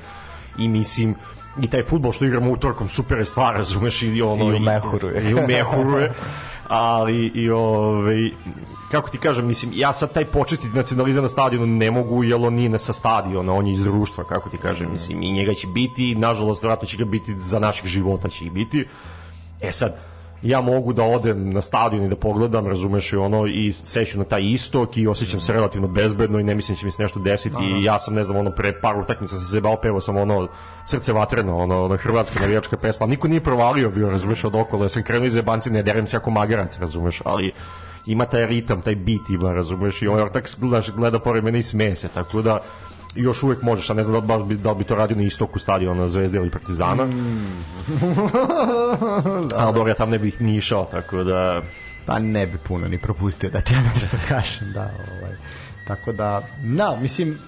I 0.58 0.68
mislim, 0.68 1.14
i 1.60 1.66
taj 1.66 1.82
futbol 1.82 2.12
što 2.12 2.24
igramo 2.24 2.50
utorkom, 2.50 2.88
super 2.88 3.18
je 3.18 3.26
stvar, 3.26 3.56
razumeš, 3.56 4.02
i 4.02 4.22
ono... 4.22 4.52
I 4.52 4.56
u 4.56 4.58
mehuru 4.58 5.08
je. 5.08 5.30
I 5.30 5.34
u 5.34 5.46
mehuru 5.46 5.98
je. 5.98 6.12
ali 6.68 7.26
i 7.34 7.50
ovaj 7.50 8.30
kako 8.90 9.10
ti 9.10 9.18
kažem 9.18 9.46
mislim 9.46 9.72
ja 9.74 9.92
sad 9.92 10.12
taj 10.12 10.24
početiti 10.24 10.76
nacionalizam 10.76 11.22
na 11.22 11.28
stadionu 11.28 11.66
ne 11.66 11.90
mogu 11.90 12.24
jer 12.24 12.34
on 12.34 12.54
nije 12.54 12.68
na 12.68 12.78
sa 12.78 12.92
stadiona 12.92 13.52
on 13.52 13.66
je 13.66 13.72
iz 13.72 13.82
društva 13.82 14.24
kako 14.24 14.50
ti 14.50 14.58
kažem 14.58 14.92
mislim 14.92 15.22
i 15.22 15.32
njega 15.32 15.54
će 15.54 15.66
biti 15.66 16.14
nažalost 16.14 16.62
vjerojatno 16.62 16.88
će 16.88 16.96
ga 16.96 17.04
biti 17.04 17.34
za 17.40 17.58
naših 17.58 17.86
života 17.86 18.28
će 18.28 18.44
ih 18.44 18.52
biti 18.52 18.86
e 19.60 19.72
sad 19.72 20.11
ja 20.42 20.60
mogu 20.60 20.92
da 20.92 21.02
odem 21.02 21.50
na 21.50 21.60
stadion 21.60 22.04
i 22.04 22.08
da 22.08 22.16
pogledam, 22.16 22.66
razumeš 22.66 23.12
i 23.12 23.16
ono 23.16 23.46
i 23.46 23.72
seću 23.82 24.18
na 24.18 24.24
taj 24.24 24.42
istok 24.42 24.96
i 24.96 25.06
osjećam 25.06 25.40
se 25.40 25.52
relativno 25.52 25.88
bezbedno 25.88 26.38
i 26.38 26.42
ne 26.42 26.54
mislim 26.54 26.74
da 26.74 26.78
će 26.78 26.86
mi 26.86 26.92
se 26.92 27.02
nešto 27.02 27.20
desiti 27.20 27.64
i 27.64 27.84
ja 27.84 27.98
sam 27.98 28.14
ne 28.14 28.24
znam 28.24 28.36
ono 28.36 28.50
pre 28.50 28.80
par 28.80 28.96
utakmica 28.96 29.34
sam 29.34 29.44
se 29.44 29.50
zebao 29.50 29.76
pevao 29.76 30.00
sam 30.00 30.16
ono 30.16 30.48
srce 30.86 31.12
vatreno 31.12 31.56
ono, 31.56 31.84
ono 31.84 31.96
hrvatska 31.96 32.40
navijačka 32.40 32.76
pesma. 32.76 33.06
Niko 33.06 33.28
nije 33.28 33.40
provalio 33.40 33.90
bio 33.90 34.10
razumeš 34.10 34.44
od 34.44 34.54
okolo 34.54 34.84
ja 34.84 34.88
sam 34.88 35.02
krenuo 35.02 35.26
iz 35.26 35.34
jebanci 35.34 35.70
ne 35.70 35.82
derem 35.82 36.06
se 36.06 36.16
jako 36.16 36.30
magarac 36.30 36.78
razumeš 36.78 37.22
ali 37.24 37.52
ima 38.06 38.24
taj 38.24 38.46
ritam, 38.46 38.82
taj 38.82 38.94
beat 38.94 39.30
ima, 39.30 39.52
razumeš, 39.52 40.02
i 40.02 40.06
ovaj 40.06 40.22
ortak 40.22 40.48
gledaš, 40.58 40.90
gleda 40.90 41.18
pored 41.18 41.44
mene 41.44 41.58
i 41.58 41.62
smeje 41.62 41.96
se, 41.96 42.08
tako 42.08 42.42
da 42.42 42.58
još 43.14 43.42
uvek 43.42 43.62
možeš, 43.62 43.90
a 43.90 43.94
ne 43.94 44.02
znam 44.02 44.20
da 44.20 44.26
baš 44.26 44.42
bi, 44.42 44.56
da 44.56 44.74
bi 44.74 44.84
to 44.84 44.94
radio 44.94 45.16
na 45.16 45.22
istoku 45.22 45.58
stadiona 45.58 46.08
Zvezde 46.08 46.38
ili 46.38 46.50
Partizana. 46.50 47.02
Ali 49.56 49.74
dobro, 49.74 49.88
ja 49.88 49.94
tam 49.94 50.10
ne 50.10 50.18
bih 50.18 50.40
ni 50.40 50.56
išao, 50.56 50.84
tako 50.84 51.24
da... 51.24 51.62
Pa 52.06 52.18
ne 52.18 52.46
bi 52.46 52.58
puno 52.58 52.88
ni 52.88 52.98
propustio 52.98 53.50
da 53.50 53.60
ti 53.60 53.74
ja 53.74 53.80
nešto 53.94 54.16
kažem, 54.28 54.72
da, 54.72 54.80
ovaj. 54.80 55.36
Tako 55.86 56.12
da, 56.12 56.42
na, 56.62 56.96
mislim, 57.00 57.38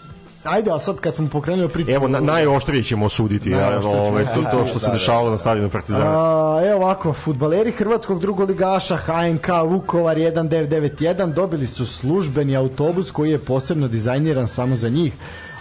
ajde, 0.45 0.71
a 0.71 0.79
sad 0.79 1.01
kad 1.01 1.15
smo 1.15 1.29
pokrenuli 1.29 1.69
priču... 1.69 1.91
Evo, 1.91 2.09
na, 2.09 2.21
najoštrije 2.21 2.83
ćemo 2.83 3.07
osuditi 3.07 3.51
ja, 3.51 3.81
ovaj, 3.85 4.25
to, 4.25 4.43
to 4.51 4.67
što 4.67 4.79
se 4.79 4.87
Da, 4.87 4.93
da. 4.93 4.99
dešavalo 4.99 5.31
na 5.31 5.39
stadionu 5.39 5.71
Partizana. 5.71 6.05
A, 6.07 6.63
evo 6.67 6.77
ovako, 6.83 7.13
futbaleri 7.13 7.73
hrvatskog 7.73 8.21
drugoligaša 8.21 8.97
HNK 8.97 9.49
Vukovar 9.67 10.17
1991 10.17 11.33
dobili 11.33 11.67
su 11.67 11.87
službeni 11.87 12.57
autobus 12.57 13.11
koji 13.11 13.31
je 13.31 13.39
posebno 13.39 13.89
dizajniran 13.89 14.49
samo 14.49 14.77
za 14.77 14.89
njih. 14.89 15.13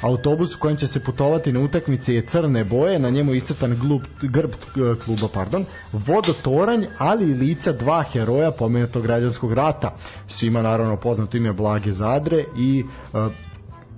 Autobus 0.04 0.56
u 0.56 0.60
kojem 0.60 0.78
će 0.78 0.88
se 0.88 1.00
putovati 1.00 1.54
na 1.54 1.60
utakmice 1.60 2.16
je 2.16 2.22
crne 2.22 2.64
boje, 2.64 3.00
na 3.00 3.10
njemu 3.10 3.32
je 3.34 3.38
iscrtan 3.38 3.78
glub, 3.80 4.02
grb 4.22 4.52
e, 4.52 4.56
kluba, 5.06 5.28
pardon, 5.34 5.66
vodotoranj, 5.92 6.86
ali 6.98 7.30
i 7.30 7.34
lica 7.34 7.72
dva 7.72 8.04
heroja 8.04 8.52
pomenutog 8.52 9.04
građanskog 9.04 9.54
rata. 9.54 9.96
Svima 10.28 10.62
naravno 10.62 10.98
poznato 10.98 11.38
ime 11.38 11.54
Blage 11.54 11.92
Zadre 11.92 12.44
i 12.58 12.84
e, 13.14 13.18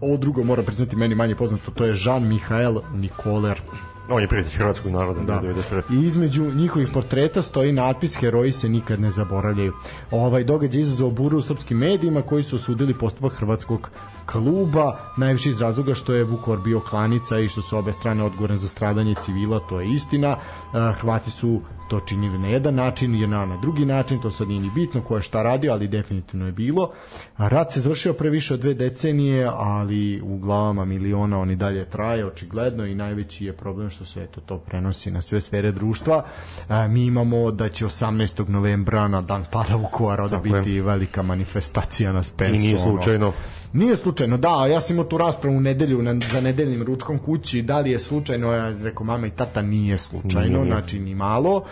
ovo 0.02 0.18
drugo 0.18 0.44
mora 0.44 0.64
priznati 0.64 0.96
meni 0.96 1.16
manje 1.16 1.36
poznato, 1.36 1.72
to 1.72 1.86
je 1.86 1.96
Jean 2.06 2.28
Michael 2.28 2.80
Nikoler. 2.94 3.62
On 4.10 4.22
je 4.22 4.28
prijatelj 4.28 4.54
hrvatskog 4.58 4.92
naroda. 4.92 5.22
Da. 5.22 5.42
91. 5.42 5.82
I 5.94 6.06
između 6.06 6.52
njihovih 6.54 6.90
portreta 6.94 7.42
stoji 7.42 7.72
natpis 7.72 8.16
Heroji 8.16 8.52
se 8.52 8.70
nikad 8.70 9.00
ne 9.00 9.10
zaboravljaju. 9.10 9.74
Ovaj 10.12 10.44
događaj 10.44 10.82
izazvao 10.82 11.12
buru 11.12 11.38
u 11.38 11.42
srpskim 11.42 11.78
medijima 11.78 12.22
koji 12.22 12.44
su 12.44 12.56
osudili 12.56 12.94
postupak 12.94 13.34
hrvatskog 13.34 13.90
kluba, 14.26 14.98
najviše 15.18 15.50
iz 15.50 15.62
razloga 15.62 15.94
što 15.94 16.14
je 16.14 16.24
Vukovar 16.24 16.60
bio 16.60 16.80
klanica 16.80 17.40
i 17.40 17.48
što 17.48 17.62
su 17.62 17.78
obe 17.78 17.92
strane 17.92 18.24
odgovorne 18.24 18.58
za 18.58 18.68
stradanje 18.68 19.16
civila, 19.22 19.60
to 19.70 19.82
je 19.82 19.90
istina. 19.90 20.38
Eh, 20.74 20.94
Hrvati 21.00 21.32
su 21.32 21.62
to 21.88 22.00
činili 22.00 22.38
na 22.40 22.48
jedan 22.48 22.76
način, 22.76 23.16
JNA 23.16 23.46
na 23.46 23.58
drugi 23.58 23.86
način, 23.86 24.22
to 24.22 24.32
sad 24.32 24.48
nije 24.48 24.62
ni 24.62 24.70
bitno 24.70 25.02
ko 25.02 25.16
je 25.16 25.22
šta 25.22 25.44
radio, 25.44 25.72
ali 25.74 25.88
definitivno 25.88 26.46
je 26.46 26.52
bilo. 26.52 26.92
Rat 27.38 27.74
se 27.74 27.82
završio 27.82 28.14
pre 28.14 28.30
više 28.30 28.54
od 28.54 28.60
dve 28.60 28.74
decenije, 28.74 29.50
ali 29.54 30.22
u 30.22 30.38
glavama 30.38 30.86
miliona 30.86 31.40
on 31.40 31.52
i 31.52 31.56
dalje 31.56 31.86
traje, 31.86 32.26
očigledno, 32.26 32.86
i 32.86 32.96
najveći 32.96 33.46
je 33.46 33.54
problem 33.54 33.90
što 33.90 34.06
se 34.06 34.24
eto, 34.24 34.42
to 34.42 34.58
prenosi 34.58 35.12
na 35.12 35.22
sve 35.22 35.42
sfere 35.42 35.72
društva. 35.72 36.24
A, 36.68 36.88
mi 36.88 37.06
imamo 37.06 37.52
da 37.52 37.70
će 37.70 37.86
18. 37.86 38.50
novembra 38.50 39.08
na 39.08 39.22
dan 39.22 39.46
pada 39.52 39.76
Vukovara 39.76 40.28
da 40.28 40.38
Tako 40.38 40.48
je. 40.48 40.62
biti 40.62 40.82
velika 40.82 41.22
manifestacija 41.22 42.12
na 42.12 42.24
Spensu. 42.24 42.56
I 42.56 42.64
nije 42.64 42.78
ono. 43.16 43.34
Nije 43.76 43.96
slučajno, 43.96 44.38
da, 44.38 44.66
ja 44.66 44.82
sam 44.82 44.96
imao 44.96 45.06
tu 45.06 45.18
raspravu 45.18 45.58
u 45.58 45.62
nedelju 45.62 46.02
na, 46.02 46.20
za 46.32 46.42
nedeljnim 46.42 46.84
ručkom 46.84 47.20
kući, 47.20 47.62
da 47.62 47.80
li 47.80 47.92
je 47.92 48.00
slučajno, 48.00 48.54
ja 48.54 48.70
rekao 48.70 49.06
mama 49.06 49.28
i 49.28 49.32
tata 49.32 49.62
nije 49.62 49.98
slučajno, 49.98 50.60
Nije. 50.60 50.72
znači 50.72 51.00
ni 51.00 51.16
malo. 51.16 51.64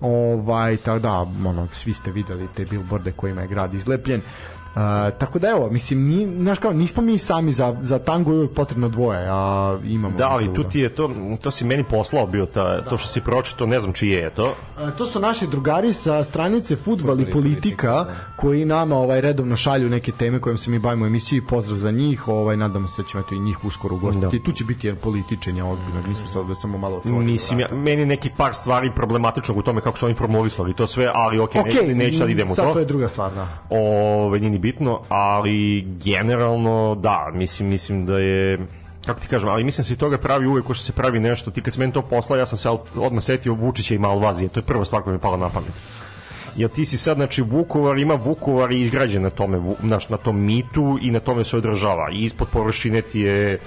Ovaj, 0.00 0.76
tako 0.76 0.98
da, 0.98 1.26
ono, 1.46 1.68
svi 1.70 1.92
ste 1.92 2.12
videli 2.12 2.48
te 2.56 2.64
billboarde 2.64 3.12
kojima 3.12 3.40
je 3.40 3.48
grad 3.48 3.74
izlepljen. 3.74 4.20
Uh, 4.20 4.51
tako 5.18 5.38
da 5.38 5.48
evo, 5.48 5.70
mislim, 5.70 6.08
ni, 6.08 6.38
znaš 6.38 6.58
kao, 6.58 6.72
nismo 6.72 7.02
mi 7.02 7.18
sami 7.18 7.52
za, 7.52 7.76
za 7.82 7.98
tango 7.98 8.30
je 8.30 8.36
uvijek 8.36 8.54
potrebno 8.54 8.88
dvoje, 8.88 9.26
a 9.30 9.76
imamo... 9.84 10.16
Da, 10.16 10.28
ali 10.28 10.54
tu 10.54 10.64
ti 10.64 10.80
je 10.80 10.88
to, 10.88 11.10
to 11.42 11.50
si 11.50 11.64
meni 11.64 11.84
poslao 11.84 12.26
bio, 12.26 12.46
ta, 12.46 12.80
to 12.80 12.98
što 12.98 13.08
si 13.08 13.20
pročito, 13.20 13.66
ne 13.66 13.80
znam 13.80 13.92
čije 13.92 14.18
je 14.18 14.30
to. 14.30 14.54
A, 14.78 14.90
to 14.90 15.06
su 15.06 15.20
naši 15.20 15.46
drugari 15.46 15.92
sa 15.92 16.24
stranice 16.24 16.76
Futbal 16.76 17.20
i 17.20 17.30
politika 17.30 18.06
koji 18.36 18.64
nama 18.64 18.96
ovaj 18.96 19.20
redovno 19.20 19.56
šalju 19.56 19.90
neke 19.90 20.12
teme 20.12 20.40
kojim 20.40 20.58
se 20.58 20.70
mi 20.70 20.78
bavimo 20.78 21.04
u 21.04 21.06
emisiji 21.06 21.40
pozdrav 21.40 21.76
za 21.76 21.90
njih 21.90 22.28
ovaj 22.28 22.56
nadamo 22.56 22.88
se 22.88 23.02
da 23.02 23.08
ćemo 23.08 23.24
eto 23.26 23.34
i 23.34 23.38
njih 23.40 23.64
uskoro 23.64 23.94
ugostiti 23.94 24.38
Da. 24.38 24.44
tu 24.44 24.52
će 24.52 24.64
biti 24.64 24.86
jedan 24.86 25.00
političenja 25.02 25.66
ozbiljno 25.66 26.02
mi 26.08 26.14
smo 26.14 26.26
sad 26.26 26.46
da 26.46 26.54
samo 26.54 26.78
malo 26.78 26.96
otvorili 26.96 27.24
Mislim, 27.24 27.60
ja, 27.60 27.68
meni 27.72 28.06
neki 28.06 28.30
par 28.36 28.54
stvari 28.54 28.90
problematičnog 28.96 29.56
u 29.56 29.62
tome 29.62 29.80
kako 29.80 29.98
su 29.98 30.06
oni 30.06 30.14
formulisali 30.14 30.74
to 30.74 30.86
sve, 30.86 31.10
ali 31.14 31.38
okej, 31.38 31.62
okay, 31.62 31.78
Okej, 31.80 31.88
ne, 31.88 31.94
neću 31.94 32.18
sad 32.18 32.30
idemo 32.30 32.52
u 32.52 32.54
sad 32.54 32.64
to. 32.64 32.72
to 32.72 32.78
je 32.78 32.84
druga 32.84 33.08
stvar 33.08 33.34
da 33.34 33.48
Ove, 33.70 34.38
nije 34.38 34.50
ni 34.50 34.58
bitno, 34.62 35.00
ali 35.08 35.82
generalno, 36.04 36.94
da, 36.94 37.30
mislim, 37.34 37.68
mislim 37.68 38.06
da 38.06 38.18
je 38.18 38.58
kako 39.06 39.20
ti 39.20 39.28
kažem, 39.28 39.48
ali 39.48 39.64
mislim 39.64 39.84
se 39.84 39.94
i 39.94 39.96
toga 39.96 40.18
pravi 40.18 40.46
uvek 40.46 40.64
ko 40.66 40.74
što 40.74 40.84
se 40.84 40.92
pravi 40.92 41.20
nešto, 41.20 41.50
ti 41.50 41.62
kad 41.62 41.74
si 41.74 41.80
meni 41.80 41.92
to 41.92 42.02
poslao, 42.02 42.38
ja 42.38 42.46
sam 42.46 42.58
se 42.58 42.70
od- 42.70 42.94
odmah 42.96 43.22
setio 43.22 43.54
Vučića 43.54 43.94
i 43.94 43.98
Malvazije, 43.98 44.48
to 44.48 44.60
je 44.60 44.64
prva 44.64 44.84
stvar 44.84 45.02
koja 45.02 45.12
mi 45.12 45.18
je 45.18 45.22
pala 45.22 45.36
na 45.36 45.48
pamet. 45.48 45.74
Jer 46.56 46.70
ti 46.70 46.84
si 46.84 46.96
sad, 46.98 47.16
znači, 47.16 47.42
Vukovar 47.42 47.98
ima 47.98 48.14
Vukovar 48.14 48.72
i 48.72 48.80
izgrađen 48.80 49.22
na 49.22 49.30
tome, 49.30 49.58
na 50.08 50.16
tom 50.16 50.40
mitu 50.40 50.98
i 51.02 51.10
na 51.10 51.20
tome 51.20 51.44
se 51.44 51.56
održava. 51.56 52.10
I 52.12 52.24
ispod 52.24 52.48
površine 52.52 53.02
ti 53.02 53.20
je 53.20 53.58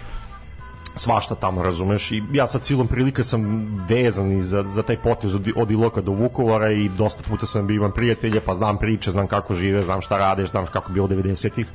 svašta 0.96 1.36
tamo, 1.36 1.64
razumeš? 1.64 2.12
I 2.12 2.24
ja 2.32 2.48
sad 2.48 2.64
silom 2.64 2.88
prilika 2.88 3.24
sam 3.24 3.68
vezan 3.90 4.32
i 4.32 4.42
za, 4.42 4.64
za 4.64 4.84
taj 4.84 4.98
potez 4.98 5.36
od, 5.36 5.48
od 5.56 5.72
Iloka 5.72 6.02
do 6.02 6.12
Vukovara 6.12 6.72
i 6.72 6.90
dosta 6.90 7.24
puta 7.30 7.46
sam 7.46 7.68
bio 7.68 7.76
imam 7.76 7.92
prijatelje, 7.92 8.42
pa 8.42 8.54
znam 8.54 8.78
priče, 8.78 9.12
znam 9.12 9.28
kako 9.28 9.56
žive, 9.56 9.82
znam 9.82 10.02
šta 10.02 10.18
rade, 10.18 10.46
znam 10.46 10.66
kako 10.66 10.92
bilo 10.92 11.08
90-ih. 11.08 11.68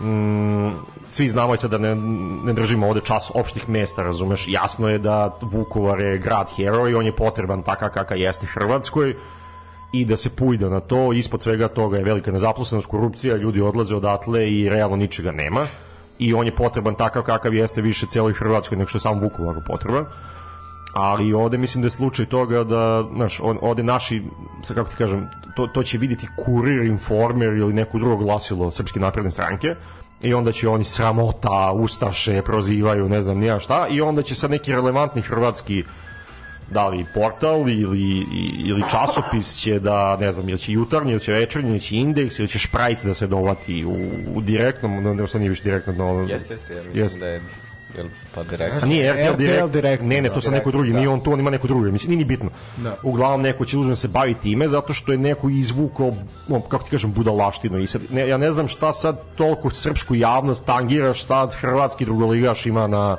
Mm, 0.00 0.70
svi 1.08 1.28
znamo 1.28 1.56
sad 1.56 1.70
da 1.70 1.78
ne, 1.78 1.94
ne 2.44 2.52
držimo 2.52 2.88
ovde 2.88 3.00
čas 3.04 3.30
opštih 3.34 3.68
mesta, 3.68 4.02
razumeš? 4.02 4.44
Jasno 4.48 4.88
je 4.88 4.98
da 4.98 5.38
Vukovar 5.42 6.00
je 6.00 6.18
grad 6.18 6.50
heroj, 6.56 6.94
on 6.94 7.06
je 7.06 7.16
potreban 7.16 7.62
takav 7.62 7.88
kakav 7.88 8.18
jeste 8.18 8.46
Hrvatskoj 8.46 9.14
i 9.92 10.04
da 10.04 10.16
se 10.16 10.30
pujda 10.30 10.68
na 10.68 10.80
to, 10.80 11.12
ispod 11.12 11.42
svega 11.42 11.68
toga 11.68 11.96
je 11.96 12.04
velika 12.04 12.32
nezaposlenost, 12.32 12.88
korupcija, 12.88 13.36
ljudi 13.36 13.60
odlaze 13.60 13.96
odatle 13.96 14.50
i 14.52 14.68
realno 14.68 14.96
ničega 14.96 15.32
nema 15.32 15.66
i 16.18 16.34
on 16.34 16.46
je 16.46 16.56
potreban 16.56 16.94
takav 16.94 17.22
kakav 17.22 17.54
jeste 17.54 17.82
više 17.82 18.06
celoj 18.06 18.32
Hrvatskoj 18.32 18.78
nego 18.78 18.88
što 18.88 18.96
je 18.96 19.00
sam 19.00 19.20
Vukovaru 19.20 19.60
potreban. 19.66 20.04
Ali 20.92 21.32
ovde 21.32 21.58
mislim 21.58 21.82
da 21.82 21.86
je 21.86 21.90
slučaj 21.90 22.26
toga 22.26 22.64
da, 22.64 23.04
znaš, 23.16 23.40
on, 23.42 23.58
ovde 23.62 23.82
naši, 23.82 24.22
sad 24.62 24.76
kako 24.76 24.90
ti 24.90 24.96
kažem, 24.96 25.28
to, 25.56 25.66
to 25.66 25.82
će 25.82 25.98
videti 25.98 26.28
kurir, 26.44 26.82
informer 26.82 27.52
ili 27.52 27.72
neko 27.72 27.98
drugo 27.98 28.16
glasilo 28.16 28.70
Srpske 28.70 29.00
napredne 29.00 29.30
stranke 29.30 29.74
i 30.22 30.34
onda 30.34 30.52
će 30.52 30.68
oni 30.68 30.84
sramota, 30.84 31.72
ustaše, 31.72 32.42
prozivaju, 32.42 33.08
ne 33.08 33.22
znam 33.22 33.38
nija 33.38 33.58
šta, 33.58 33.86
i 33.90 34.00
onda 34.00 34.22
će 34.22 34.34
sad 34.34 34.50
neki 34.50 34.72
relevantni 34.72 35.22
hrvatski 35.22 35.84
da 36.70 36.88
li 36.88 37.06
portal 37.14 37.68
ili, 37.68 38.26
ili 38.64 38.82
časopis 38.90 39.56
će 39.56 39.78
da, 39.78 40.16
ne 40.16 40.32
znam, 40.32 40.48
ili 40.48 40.58
će 40.58 40.72
jutarnji, 40.72 41.12
ili 41.12 41.20
će 41.20 41.32
večernji, 41.32 41.70
ili 41.70 41.80
će 41.80 41.96
indeks, 41.96 42.38
ili 42.38 42.48
će 42.48 42.58
šprajc 42.58 43.04
da 43.04 43.14
se 43.14 43.26
dovati 43.26 43.84
u, 43.84 43.96
u 44.34 44.40
direktnom, 44.40 45.02
ne, 45.02 45.14
ne, 45.14 45.28
sad 45.28 45.40
nije 45.40 45.50
više 45.50 45.62
direktno, 45.62 45.92
no, 45.92 46.26
Jeste, 46.28 46.54
jeste, 46.54 46.74
jer 46.74 46.84
mislim 46.84 47.02
Jeste. 47.02 47.18
da 47.18 47.26
je 47.26 47.40
jel, 47.96 48.06
pa 48.34 48.42
direktno. 48.42 48.80
A 48.82 48.86
nije 48.86 49.12
RTL, 49.12 49.32
RTL 49.32 49.38
direkt, 49.38 49.72
direktno, 49.72 50.08
ne, 50.08 50.20
ne, 50.20 50.28
to 50.28 50.34
da. 50.34 50.40
sa 50.40 50.50
neko 50.50 50.70
drugi, 50.70 50.92
da. 50.92 50.96
nije 50.96 51.08
on 51.08 51.20
tu, 51.20 51.32
on 51.32 51.40
ima 51.40 51.50
neko 51.50 51.66
drugi, 51.66 51.92
mislim, 51.92 52.10
nije 52.10 52.18
ni 52.18 52.24
bitno. 52.24 52.50
Da. 52.76 52.96
Uglavnom 53.02 53.42
neko 53.42 53.64
će 53.64 53.78
uzme 53.78 53.96
se 53.96 54.08
bavi 54.08 54.34
time 54.34 54.68
zato 54.68 54.92
što 54.92 55.12
je 55.12 55.18
neko 55.18 55.48
izvukao, 55.48 56.14
no, 56.48 56.60
kako 56.60 56.84
ti 56.84 56.90
kažem, 56.90 57.12
budalaštinu 57.12 57.78
i 57.78 57.86
sad, 57.86 58.02
ne, 58.10 58.28
ja 58.28 58.36
ne 58.36 58.52
znam 58.52 58.68
šta 58.68 58.92
sad 58.92 59.20
toliko 59.36 59.70
srpsku 59.70 60.14
javnost 60.14 60.66
tangira, 60.66 61.14
šta 61.14 61.48
hrvatski 61.60 62.04
drugoligaš 62.04 62.66
ima 62.66 62.86
na 62.86 63.16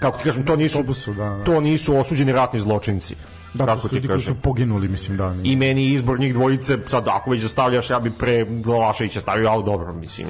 kako 0.00 0.18
ti 0.18 0.24
kažem, 0.24 0.46
to 0.46 0.56
nisu, 0.56 0.78
autobusu, 0.78 1.14
da, 1.14 1.24
da. 1.24 1.44
to 1.44 1.60
nisu 1.60 1.96
osuđeni 1.96 2.32
ratni 2.32 2.60
zločinci. 2.60 3.14
da 3.54 3.66
kako 3.66 3.88
ti 3.88 3.94
ljudi 3.94 4.08
koji 4.08 4.18
kažem. 4.18 4.34
su 4.34 4.40
poginuli 4.40 4.88
mislim 4.88 5.16
da 5.16 5.34
I 5.44 5.56
meni 5.56 5.88
izbor 5.88 6.20
njih 6.20 6.34
dvojice, 6.34 6.78
sad 6.86 7.08
ako 7.08 7.30
već 7.30 7.42
da 7.42 7.48
stavljaš, 7.48 7.90
ja 7.90 8.00
bi 8.00 8.10
pre 8.10 8.44
Glavaševića 8.44 9.20
stavio, 9.20 9.48
ali 9.48 9.64
dobro, 9.64 9.92
mislim. 9.92 10.28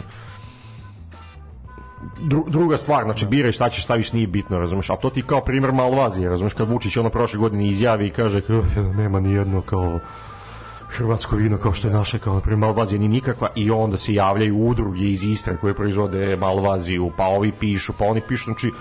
Dru, 2.20 2.44
druga 2.48 2.76
stvar, 2.76 3.04
znači 3.04 3.26
biraj 3.26 3.52
šta 3.52 3.68
ćeš 3.68 3.84
staviš, 3.84 4.12
nije 4.12 4.26
bitno, 4.26 4.58
razumeš, 4.58 4.90
a 4.90 4.96
to 4.96 5.10
ti 5.10 5.22
kao 5.22 5.40
primer 5.40 5.72
Malvazije, 5.72 6.28
razumeš, 6.28 6.52
kad 6.52 6.70
Vučić 6.70 6.96
ono 6.96 7.10
prošle 7.10 7.38
godine 7.38 7.68
izjavi 7.68 8.06
i 8.06 8.10
kaže 8.10 8.42
nema 8.96 9.20
ni 9.20 9.32
jedno 9.32 9.62
kao 9.62 10.00
hrvatsko 10.88 11.36
vino 11.36 11.58
kao 11.58 11.72
što 11.72 11.88
je 11.88 11.94
naše, 11.94 12.18
kao 12.18 12.34
na 12.34 12.40
primjer 12.40 12.58
Malvazija 12.58 13.00
ni 13.00 13.08
nikakva 13.08 13.48
i 13.54 13.70
onda 13.70 13.96
se 13.96 14.14
javljaju 14.14 14.56
udruge 14.56 15.04
iz 15.04 15.24
Istre 15.24 15.56
koje 15.56 15.74
proizvode 15.74 16.36
Malvaziju, 16.36 17.12
pa 17.16 17.24
ovi 17.24 17.52
pišu, 17.52 17.92
pa 17.98 18.04
oni 18.04 18.20
pišu, 18.28 18.44
znači, 18.44 18.72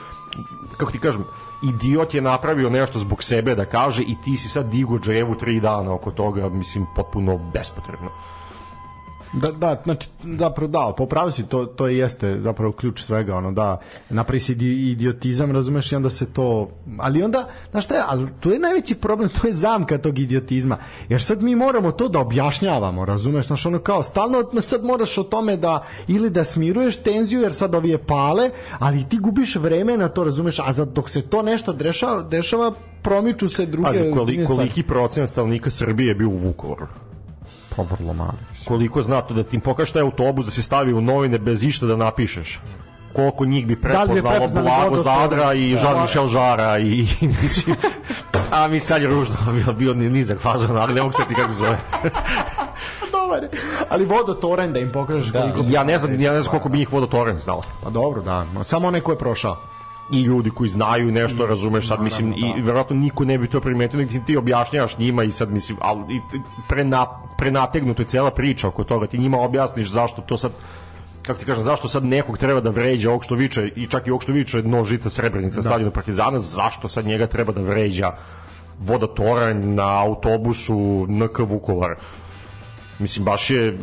kako 0.78 0.92
ti 0.92 1.00
kažem, 1.00 1.24
idiot 1.64 2.14
je 2.14 2.22
napravio 2.22 2.70
nešto 2.70 3.00
zbog 3.00 3.24
sebe 3.24 3.56
da 3.56 3.66
kaže 3.66 4.02
i 4.02 4.16
ti 4.24 4.38
si 4.38 4.50
sad 4.50 4.66
digo 4.66 5.00
dževu 5.00 5.36
tri 5.36 5.60
dana 5.60 5.94
oko 5.94 6.12
toga, 6.12 6.50
mislim, 6.50 6.86
potpuno 6.96 7.38
bespotrebno. 7.38 8.10
Da, 9.42 9.52
da, 9.52 9.82
znači, 9.84 10.08
zapravo 10.40 10.68
da, 10.68 10.94
popravo 10.98 11.32
si, 11.32 11.44
to, 11.44 11.66
to 11.66 11.88
jeste 11.88 12.42
zapravo 12.42 12.72
ključ 12.72 13.02
svega, 13.02 13.36
ono, 13.36 13.52
da, 13.52 13.80
napravi 14.10 14.40
si 14.40 14.56
idi- 14.56 14.92
idiotizam, 14.92 15.52
razumeš, 15.52 15.92
i 15.92 15.96
onda 15.96 16.10
se 16.10 16.26
to, 16.26 16.70
ali 16.98 17.24
onda, 17.24 17.48
znaš 17.72 17.86
šta 17.86 17.96
je, 17.96 18.02
ali 18.08 18.28
to 18.40 18.52
je 18.52 18.60
najveći 18.60 18.96
problem, 18.96 19.30
to 19.30 19.48
je 19.48 19.54
zamka 19.54 19.98
tog 19.98 20.20
idiotizma, 20.20 20.78
jer 21.10 21.24
sad 21.24 21.42
mi 21.42 21.56
moramo 21.56 21.92
to 21.92 22.08
da 22.08 22.20
objašnjavamo, 22.20 23.06
razumeš, 23.06 23.48
znaš, 23.48 23.66
ono 23.66 23.80
kao, 23.80 24.04
stalno 24.04 24.62
sad 24.62 24.84
moraš 24.84 25.18
o 25.18 25.24
tome 25.24 25.58
da, 25.58 25.84
ili 26.08 26.30
da 26.30 26.44
smiruješ 26.44 26.98
tenziju, 26.98 27.42
jer 27.42 27.54
sad 27.54 27.76
ovi 27.76 27.90
je 27.90 27.98
pale, 27.98 28.50
ali 28.80 29.10
ti 29.10 29.18
gubiš 29.18 29.56
vreme 29.56 29.98
na 29.98 30.08
to, 30.08 30.24
razumeš, 30.24 30.60
a 30.60 30.74
za, 30.74 30.86
dok 30.86 31.10
se 31.10 31.22
to 31.22 31.42
nešto 31.42 31.74
dešava, 31.74 32.24
dešava 32.24 32.74
promiču 33.02 33.50
se 33.50 33.66
druge 33.66 33.88
Pazi, 33.88 34.00
koli, 34.00 34.22
ozbiljne 34.22 34.46
stvari. 34.46 34.60
koliki 34.62 34.84
procent 34.84 35.30
stanovnika 35.30 35.70
Srbije 35.70 36.08
je 36.08 36.16
bio 36.16 36.30
u 36.30 36.38
Vukovaru? 36.38 36.88
Pa 37.76 37.84
vrlo 37.84 38.14
mali. 38.14 38.38
Koliko 38.68 39.02
zna 39.02 39.22
to 39.22 39.34
da 39.34 39.44
ti 39.44 39.60
pokaže 39.60 39.94
taj 39.94 40.02
autobus 40.02 40.46
da 40.46 40.52
se 40.52 40.64
stavi 40.64 40.94
u 40.94 41.02
novine 41.02 41.38
bez 41.38 41.64
išta 41.64 41.86
da 41.86 41.96
napišeš? 41.96 42.60
koliko 43.16 43.46
njih 43.46 43.68
bi 43.68 43.76
Da 43.76 43.82
prepoznalo 43.82 44.22
prepoznali 44.22 44.66
Blago? 44.66 44.98
Zadra 44.98 45.54
i 45.54 45.76
Da. 45.76 45.80
Jean-Michel 45.80 46.28
Žara 46.28 46.80
i, 46.80 47.08
i 47.22 47.28
mislim, 47.42 47.76
a 48.52 48.68
mi 48.68 48.80
sad 48.80 49.02
je 49.02 49.08
ružno 49.08 49.36
bio, 49.56 49.74
bio 49.74 49.94
ni 49.94 50.10
nizak 50.10 50.40
fazon, 50.40 50.78
ali 50.78 50.94
ne 50.94 51.02
mogu 51.02 51.14
se 51.14 51.24
ti 51.28 51.36
kako 51.36 51.52
zove. 51.52 51.78
Dobar. 53.12 53.48
Ali 53.90 54.06
vodotoren 54.06 54.74
da 54.74 54.80
im 54.80 54.92
pokažeš 54.92 55.28
da. 55.28 55.40
koliko... 55.42 55.62
Ja 55.68 55.84
ne 55.84 56.00
znam, 56.00 56.22
ja 56.22 56.34
ne 56.34 56.42
znam 56.42 56.52
koliko 56.52 56.70
bi 56.70 56.78
njih 56.78 56.94
vodotoren 56.94 57.38
znao. 57.38 57.62
Pa 57.84 57.90
dobro, 57.90 58.22
da. 58.22 58.46
Samo 58.64 58.88
onaj 58.88 59.02
ko 59.02 59.12
je 59.12 59.18
prošao. 59.18 59.58
I 60.12 60.22
ljudi 60.22 60.50
koji 60.50 60.70
znaju 60.70 61.12
nešto, 61.12 61.46
razumeš 61.46 61.88
sad, 61.88 62.02
mislim, 62.02 62.34
i 62.38 62.62
verovatno 62.62 62.96
niko 62.96 63.26
ne 63.26 63.38
bi 63.38 63.48
to 63.48 63.62
primetio, 63.62 64.00
nego 64.00 64.12
ti, 64.26 64.38
objašnjavaš 64.38 64.98
njima 64.98 65.24
i 65.24 65.32
sad, 65.32 65.52
mislim, 65.52 65.78
ali 65.82 66.22
prena, 66.70 67.06
prenategnuto 67.38 68.02
je 68.02 68.06
cela 68.06 68.32
priča 68.32 68.68
oko 68.68 68.84
toga, 68.84 69.08
ti 69.08 69.18
njima 69.18 69.40
objasniš 69.40 69.92
zašto 69.92 70.22
to 70.22 70.38
sad, 70.38 70.52
kako 71.22 71.40
ti 71.40 71.46
kažem, 71.46 71.64
zašto 71.64 71.88
sad 71.88 72.06
nekog 72.06 72.38
treba 72.38 72.62
da 72.62 72.70
vređa 72.70 73.10
ovog 73.10 73.24
što 73.24 73.36
viče, 73.36 73.70
i 73.76 73.88
čak 73.88 74.08
i 74.08 74.12
ovog 74.12 74.24
što 74.24 74.32
viče 74.32 74.64
nožica 74.64 75.10
Srebrenica, 75.10 75.56
da. 75.56 75.62
stadion 75.62 75.92
Partizana, 75.92 76.40
zašto 76.40 76.88
sad 76.88 77.06
njega 77.06 77.28
treba 77.28 77.54
da 77.54 77.62
vređa 77.62 78.12
vodotoranj 78.80 79.74
na 79.74 80.02
autobusu 80.02 81.08
NK 81.10 81.40
Vukovar. 81.40 81.96
Mislim, 83.00 83.26
baš 83.26 83.50
je 83.50 83.78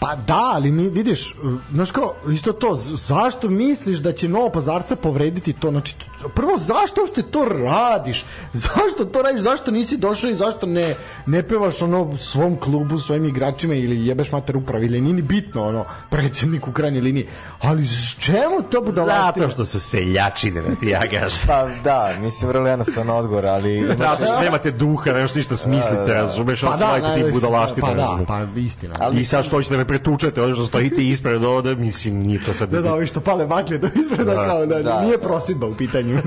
Pa 0.00 0.16
da, 0.16 0.50
ali 0.54 0.72
mi 0.72 0.88
vidiš, 0.88 1.34
znaš 1.72 1.90
kao, 1.90 2.14
isto 2.32 2.52
to, 2.52 2.74
zašto 2.84 3.48
misliš 3.48 3.98
da 3.98 4.12
će 4.12 4.28
Novo 4.28 4.50
Pazarca 4.50 4.96
povrediti 4.96 5.52
to? 5.52 5.70
Znači, 5.70 5.94
prvo, 6.34 6.56
zašto 6.56 7.00
uopšte 7.00 7.22
to 7.22 7.44
radiš? 7.44 8.24
Zašto 8.52 9.04
to 9.04 9.22
radiš? 9.22 9.40
Zašto 9.40 9.70
nisi 9.70 9.96
došao 9.96 10.30
i 10.30 10.34
zašto 10.34 10.66
ne, 10.66 10.94
ne 11.26 11.42
pevaš 11.42 11.82
ono 11.82 12.16
svom 12.16 12.56
klubu, 12.56 12.98
svojim 12.98 13.24
igračima 13.24 13.74
ili 13.74 14.06
jebeš 14.06 14.32
mater 14.32 14.56
upravi 14.56 14.86
ili 14.86 15.00
nije 15.00 15.14
ni 15.14 15.22
bitno, 15.22 15.68
ono, 15.68 15.84
predsjednik 16.10 16.68
u 16.68 16.72
krajnjoj 16.72 17.02
liniji. 17.02 17.28
Ali 17.60 17.86
s 17.86 18.16
čemu 18.18 18.62
to 18.70 18.80
budalaština? 18.80 19.46
Zato 19.46 19.54
što 19.54 19.64
su 19.64 19.80
seljačine, 19.80 20.60
da 20.60 20.74
ti 20.74 20.86
ja 20.86 21.00
kažem. 21.00 21.40
Pa 21.50 21.68
da, 21.84 22.14
mislim 22.20 22.48
vrlo 22.48 22.68
jednostavno 22.68 23.16
odgovor, 23.16 23.46
ali 23.46 23.78
imaš, 23.78 23.98
Zato 23.98 24.24
što 24.24 24.40
nemate 24.40 24.70
duha, 24.70 25.12
nemaš 25.12 25.34
ništa 25.34 25.56
smislite, 25.56 26.14
razumeš, 26.14 26.60
Pa 26.60 26.76
da, 26.76 27.14
ti 27.14 27.24
budalaštine. 27.32 27.88
Pa 27.88 27.94
da, 27.94 28.18
pa 28.26 28.46
istina. 28.56 28.94
Ali- 28.98 29.20
I 29.20 29.24
sad 29.24 29.44
što 29.44 29.62
ćete 29.62 29.76
me 29.76 29.89
pretučete, 29.90 30.42
ono 30.42 30.54
što 30.54 30.66
stojite 30.66 31.02
ispred 31.02 31.44
ovde, 31.44 31.74
mislim, 31.74 32.18
nije 32.20 32.44
to 32.44 32.52
sad... 32.52 32.70
Da, 32.70 32.80
da, 32.80 32.94
ovi 32.94 33.06
što 33.06 33.20
pale 33.20 33.46
baklje 33.46 33.78
do 33.78 33.88
izgleda 33.94 34.34
Da, 34.34 34.46
kao 34.46 34.66
da, 34.66 34.82
da. 34.82 35.00
nije 35.02 35.20
prosidba 35.20 35.66
u 35.66 35.74
pitanju. 35.74 36.18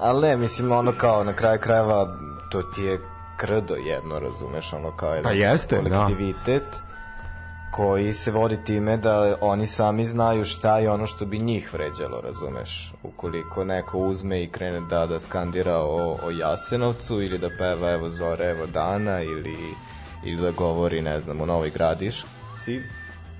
ali 0.00 0.28
ne, 0.28 0.36
mislim 0.36 0.72
ono 0.72 0.92
kao 0.92 1.24
na 1.24 1.32
kraju 1.32 1.58
krajeva 1.60 2.16
to 2.50 2.62
ti 2.62 2.82
je 2.82 3.00
krdo 3.36 3.74
jedno, 3.74 4.18
razumeš, 4.18 4.72
ono 4.72 4.90
kao 4.96 5.14
jedan 5.14 5.24
Pa 5.24 5.32
jeste, 5.32 5.76
da. 5.82 5.82
kolektivitet 5.90 6.64
koji 7.74 8.12
se 8.12 8.30
vodi 8.30 8.64
time 8.64 8.96
da 8.96 9.36
oni 9.40 9.66
sami 9.66 10.06
znaju 10.06 10.44
šta 10.44 10.78
je 10.78 10.90
ono 10.90 11.06
što 11.06 11.26
bi 11.26 11.38
njih 11.38 11.74
vređalo, 11.74 12.20
razumeš? 12.20 12.92
Ukoliko 13.02 13.64
neko 13.64 13.98
uzme 13.98 14.42
i 14.42 14.48
krene 14.48 14.80
da, 14.80 15.06
da 15.06 15.20
skandira 15.20 15.76
o, 15.78 16.16
o 16.26 16.30
Jasenovcu 16.30 17.22
ili 17.22 17.38
da 17.38 17.48
peva 17.58 17.90
evo 17.90 18.10
zore, 18.10 18.44
evo 18.50 18.66
dana 18.66 19.22
ili, 19.22 19.56
ili 20.24 20.42
da 20.42 20.50
govori, 20.50 21.02
ne 21.02 21.20
znam, 21.20 21.40
o 21.40 21.46
Novoj 21.46 21.70
Gradišci, 21.70 22.37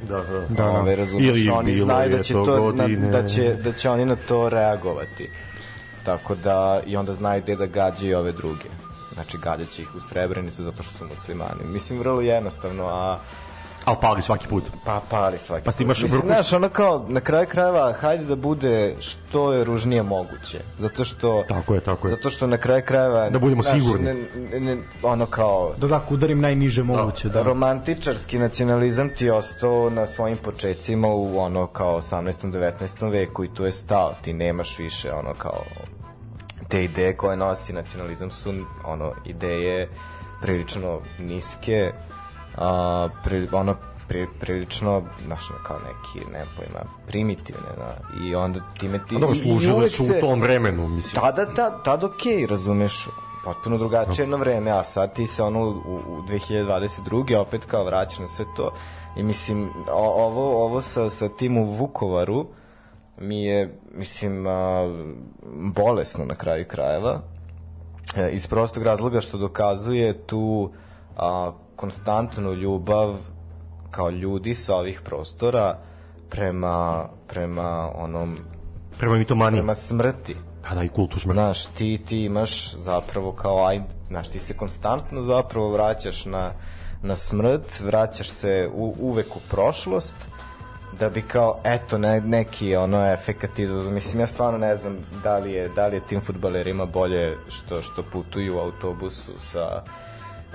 Da, 0.08 0.16
da. 0.16 0.40
Da, 0.40 0.46
da. 0.48 0.70
Ove, 0.70 0.96
razumeš, 0.96 1.26
Ili 1.26 1.48
oni 1.50 1.72
bilo 1.72 1.84
znaju 1.84 2.10
da 2.10 2.22
će 2.22 2.34
to 2.34 2.44
to, 2.44 2.72
na, 2.72 2.88
da, 3.10 3.28
će, 3.28 3.54
da 3.64 3.72
će 3.72 3.90
oni 3.90 4.04
na 4.04 4.16
to 4.28 4.48
reagovati. 4.48 5.30
Tako 6.04 6.34
da, 6.34 6.80
i 6.86 6.96
onda 6.96 7.12
znaju 7.12 7.42
gde 7.42 7.56
da 7.56 7.66
gađaju 7.66 8.18
ove 8.18 8.32
druge. 8.32 8.68
Znači, 9.14 9.38
gađaće 9.38 9.82
ih 9.82 9.94
u 9.94 10.00
Srebrenicu 10.00 10.62
zato 10.62 10.82
što 10.82 10.98
su 10.98 11.08
muslimani. 11.10 11.64
Mislim, 11.64 11.98
vrlo 11.98 12.20
jednostavno, 12.20 12.86
a 12.86 13.18
Ali 13.88 13.96
pali 14.00 14.22
svaki 14.22 14.48
put. 14.48 14.64
pa 14.84 15.00
pali 15.10 15.38
svaki 15.38 15.64
Pa 15.64 15.70
put. 15.70 15.80
imaš 15.80 16.02
Mislim, 16.02 16.22
znaš, 16.26 16.52
ono 16.52 16.68
kao, 16.68 17.04
na 17.08 17.20
kraju 17.20 17.46
krajeva, 17.46 17.92
hajde 17.92 18.24
da 18.24 18.36
bude 18.36 18.96
što 19.00 19.52
je 19.52 19.64
ružnije 19.64 20.02
moguće. 20.02 20.60
Zato 20.78 21.04
što... 21.04 21.42
Tako 21.48 21.74
je, 21.74 21.80
tako 21.80 22.08
je. 22.08 22.14
Zato 22.14 22.30
što 22.30 22.46
na 22.46 22.56
kraju 22.56 22.82
krajeva... 22.86 23.30
Da 23.30 23.38
budemo 23.38 23.62
znaš, 23.62 23.74
sigurni. 23.74 24.04
Ne, 24.04 24.14
ne, 24.52 24.60
ne, 24.60 24.82
ono 25.02 25.26
kao, 25.26 25.72
da, 25.78 25.86
da, 25.86 26.04
udarim 26.10 26.40
najniže 26.40 26.82
moguće, 26.82 27.28
da. 27.28 27.42
romantičarski 27.42 28.38
nacionalizam 28.38 29.08
ti 29.08 29.24
je 29.24 29.32
ostao 29.32 29.90
na 29.90 30.06
svojim 30.06 30.38
počecima 30.38 31.08
u 31.08 31.38
ono 31.38 31.66
kao 31.66 32.00
18. 32.00 32.52
19. 32.52 33.10
veku 33.10 33.44
i 33.44 33.54
tu 33.54 33.64
je 33.64 33.72
stao, 33.72 34.14
ti 34.22 34.32
nemaš 34.32 34.78
više 34.78 35.12
ono 35.12 35.34
kao 35.34 35.64
te 36.68 36.84
ideje 36.84 37.16
koje 37.16 37.36
nosi 37.36 37.72
nacionalizam 37.72 38.30
su 38.30 38.54
ono 38.84 39.12
ideje 39.24 39.88
prilično 40.42 41.00
niske 41.18 41.92
a, 42.58 43.08
pri, 43.24 43.48
ono 43.52 43.76
pri, 44.08 44.26
prilično 44.40 45.02
znaš, 45.26 45.44
kao 45.66 45.78
neki, 45.78 46.30
ne 46.32 46.44
pojma, 46.56 46.84
primitivne 47.06 47.68
da, 47.76 47.96
i 48.24 48.34
onda 48.34 48.60
time 48.78 48.98
ti 49.08 49.16
A 49.16 49.18
dobro, 49.18 49.36
uvek 49.76 49.92
su 49.92 50.04
u 50.04 50.20
tom 50.20 50.40
vremenu, 50.40 50.88
mislim. 50.88 51.22
Tada, 51.22 51.44
da, 51.44 51.82
tad 51.82 52.04
okej, 52.04 52.46
razumeš, 52.46 53.08
potpuno 53.44 53.78
drugačije 53.78 54.22
jedno 54.22 54.36
vreme, 54.36 54.70
a 54.70 54.84
sad 54.84 55.14
ti 55.14 55.26
se 55.26 55.42
ono 55.42 55.60
u, 55.60 56.00
u 56.08 56.22
2022. 56.28 57.36
opet 57.36 57.64
kao 57.64 57.84
vraća 57.84 58.22
na 58.22 58.28
sve 58.28 58.44
to 58.56 58.72
i 59.16 59.22
mislim, 59.22 59.70
o, 59.92 60.24
ovo, 60.24 60.64
ovo 60.64 60.82
sa, 60.82 61.10
sa 61.10 61.28
tim 61.28 61.56
u 61.56 61.64
Vukovaru 61.64 62.46
mi 63.20 63.44
je, 63.44 63.78
mislim, 63.94 64.46
a, 64.46 64.88
bolesno 65.52 66.24
na 66.24 66.34
kraju 66.34 66.64
krajeva, 66.68 67.20
e, 68.16 68.30
iz 68.30 68.46
prostog 68.46 68.82
razloga 68.82 69.20
što 69.20 69.38
dokazuje 69.38 70.26
tu 70.26 70.70
a, 71.18 71.52
konstantnu 71.76 72.52
ljubav 72.54 73.14
kao 73.90 74.10
ljudi 74.10 74.54
sa 74.54 74.74
ovih 74.76 75.00
prostora 75.04 75.78
prema, 76.30 77.08
prema 77.28 77.90
onom 77.94 78.38
Prema 78.98 79.14
mitomaniji. 79.16 79.60
prema 79.60 79.74
smrti. 79.74 80.36
Pa 80.68 80.74
da, 80.74 80.82
i 80.82 80.88
kultu 80.88 81.20
smrti. 81.20 81.34
Znaš, 81.34 81.66
ti, 81.66 82.00
ti 82.06 82.24
imaš 82.24 82.74
zapravo 82.74 83.32
kao, 83.32 83.66
aj, 83.66 83.80
znaš, 84.08 84.28
ti 84.28 84.38
se 84.38 84.56
konstantno 84.56 85.22
zapravo 85.22 85.70
vraćaš 85.72 86.24
na, 86.24 86.50
na 87.02 87.16
smrt, 87.16 87.80
vraćaš 87.80 88.28
se 88.30 88.70
u, 88.74 88.94
uvek 89.00 89.36
u 89.36 89.40
prošlost, 89.50 90.14
da 90.98 91.10
bi 91.10 91.22
kao, 91.22 91.60
eto, 91.64 91.98
ne, 91.98 92.20
neki 92.20 92.76
ono 92.76 93.12
efekat 93.12 93.58
izazov. 93.58 93.92
Mislim, 93.92 94.20
ja 94.20 94.26
stvarno 94.26 94.58
ne 94.58 94.76
znam 94.76 94.96
da 95.22 95.38
li 95.38 95.52
je, 95.52 95.68
da 95.68 95.86
li 95.86 95.96
je 95.96 96.06
tim 96.06 96.20
futbalerima 96.20 96.86
bolje 96.86 97.36
što, 97.48 97.82
što 97.82 98.02
putuju 98.02 98.56
u 98.56 98.60
autobusu 98.60 99.32
sa 99.38 99.82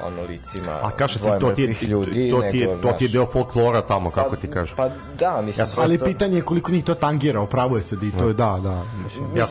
ono 0.02 0.22
licima 0.22 0.72
A 0.84 0.92
kaže 0.92 1.20
ti, 1.20 1.26
to 1.40 1.52
ti 1.52 1.62
je, 1.62 1.76
ljudi, 1.82 2.32
to 2.32 2.42
ti 2.52 2.58
je, 2.58 2.68
nego, 2.68 2.82
to 2.82 2.94
ti 2.94 3.06
je 3.06 3.10
deo 3.10 3.26
folklora 3.26 3.82
tamo, 3.82 4.12
kako 4.12 4.36
ti 4.36 4.48
kažeš. 4.48 4.76
Pa 4.76 4.90
da, 5.20 5.42
mislim, 5.42 5.62
Ja 5.62 5.66
sam- 5.66 5.84
Ali 5.84 5.98
prosto- 5.98 6.06
pitanje 6.06 6.36
je 6.36 6.42
koliko 6.42 6.72
njih 6.72 6.84
to 6.84 6.94
tangira, 6.96 7.42
upravo 7.42 7.78
je 7.78 7.84
sad 7.84 8.04
i 8.04 8.12
to 8.12 8.28
je 8.28 8.34
da, 8.34 8.60
da. 8.64 8.84
Mislim. 9.04 9.26
Ja, 9.36 9.46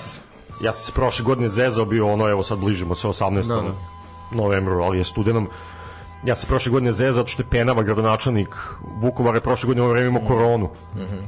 ja 0.60 0.72
sam 0.72 0.84
se 0.84 0.92
prošle 0.92 1.24
godine 1.24 1.48
zezao 1.48 1.84
bio 1.84 2.12
ono, 2.12 2.28
evo 2.28 2.42
sad 2.42 2.58
bližimo 2.58 2.94
se 2.94 3.08
18. 3.08 3.48
Da, 3.48 3.54
da. 3.54 3.72
novembru, 4.32 4.82
ali 4.82 4.98
je 4.98 5.04
studenom. 5.04 5.48
Ja 6.24 6.34
sam 6.34 6.48
prošle 6.48 6.72
godine 6.72 6.92
zezao 6.92 7.12
zato 7.12 7.28
što 7.28 7.42
je 7.42 7.46
Penava 7.50 7.82
gradonačelnik 7.82 8.48
Vukovara 9.00 9.36
je 9.36 9.40
prošle 9.40 9.66
godine 9.66 9.86
u 9.86 9.90
vreme 9.90 10.06
imao 10.06 10.22
koronu 10.22 10.68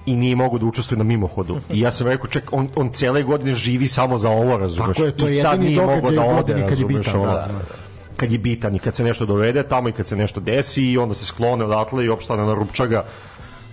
i 0.07 0.17
nije 0.17 0.37
mogao 0.37 0.59
da 0.59 0.67
učestvuje 0.67 0.99
na 0.99 1.05
mimohodu. 1.05 1.57
I 1.71 1.81
ja 1.81 1.91
sam 1.91 2.07
rekao, 2.07 2.27
ček, 2.27 2.49
on, 2.53 2.69
on 2.77 2.89
cele 2.89 3.23
godine 3.23 3.55
živi 3.55 3.87
samo 3.87 4.19
za 4.19 4.31
ovo, 4.31 4.57
razumeš? 4.57 4.97
Tako 4.97 5.07
je, 5.07 5.17
to 5.17 5.27
je 5.27 5.37
jedini 5.37 5.75
događaj 5.77 6.17
da 6.17 6.23
u 6.23 6.29
ode, 6.29 6.35
godini 6.37 6.69
kad 6.69 6.79
je 6.79 6.85
bitan, 6.85 7.17
ono, 7.17 7.25
da, 7.25 7.33
da. 7.33 7.84
Kad 8.17 8.33
je 8.33 8.39
bitan 8.39 8.75
i 8.75 8.79
kad 8.79 8.97
se 8.97 9.05
nešto 9.05 9.27
dovede 9.27 9.63
tamo 9.63 9.89
i 9.89 9.93
kad 9.93 10.07
se 10.07 10.17
nešto 10.17 10.41
desi 10.41 10.85
i 10.85 10.99
onda 10.99 11.15
se 11.15 11.25
sklone 11.25 11.65
odatle 11.65 12.05
i 12.05 12.09
opstane 12.09 12.45
na 12.45 12.55
Rupčaga. 12.55 13.05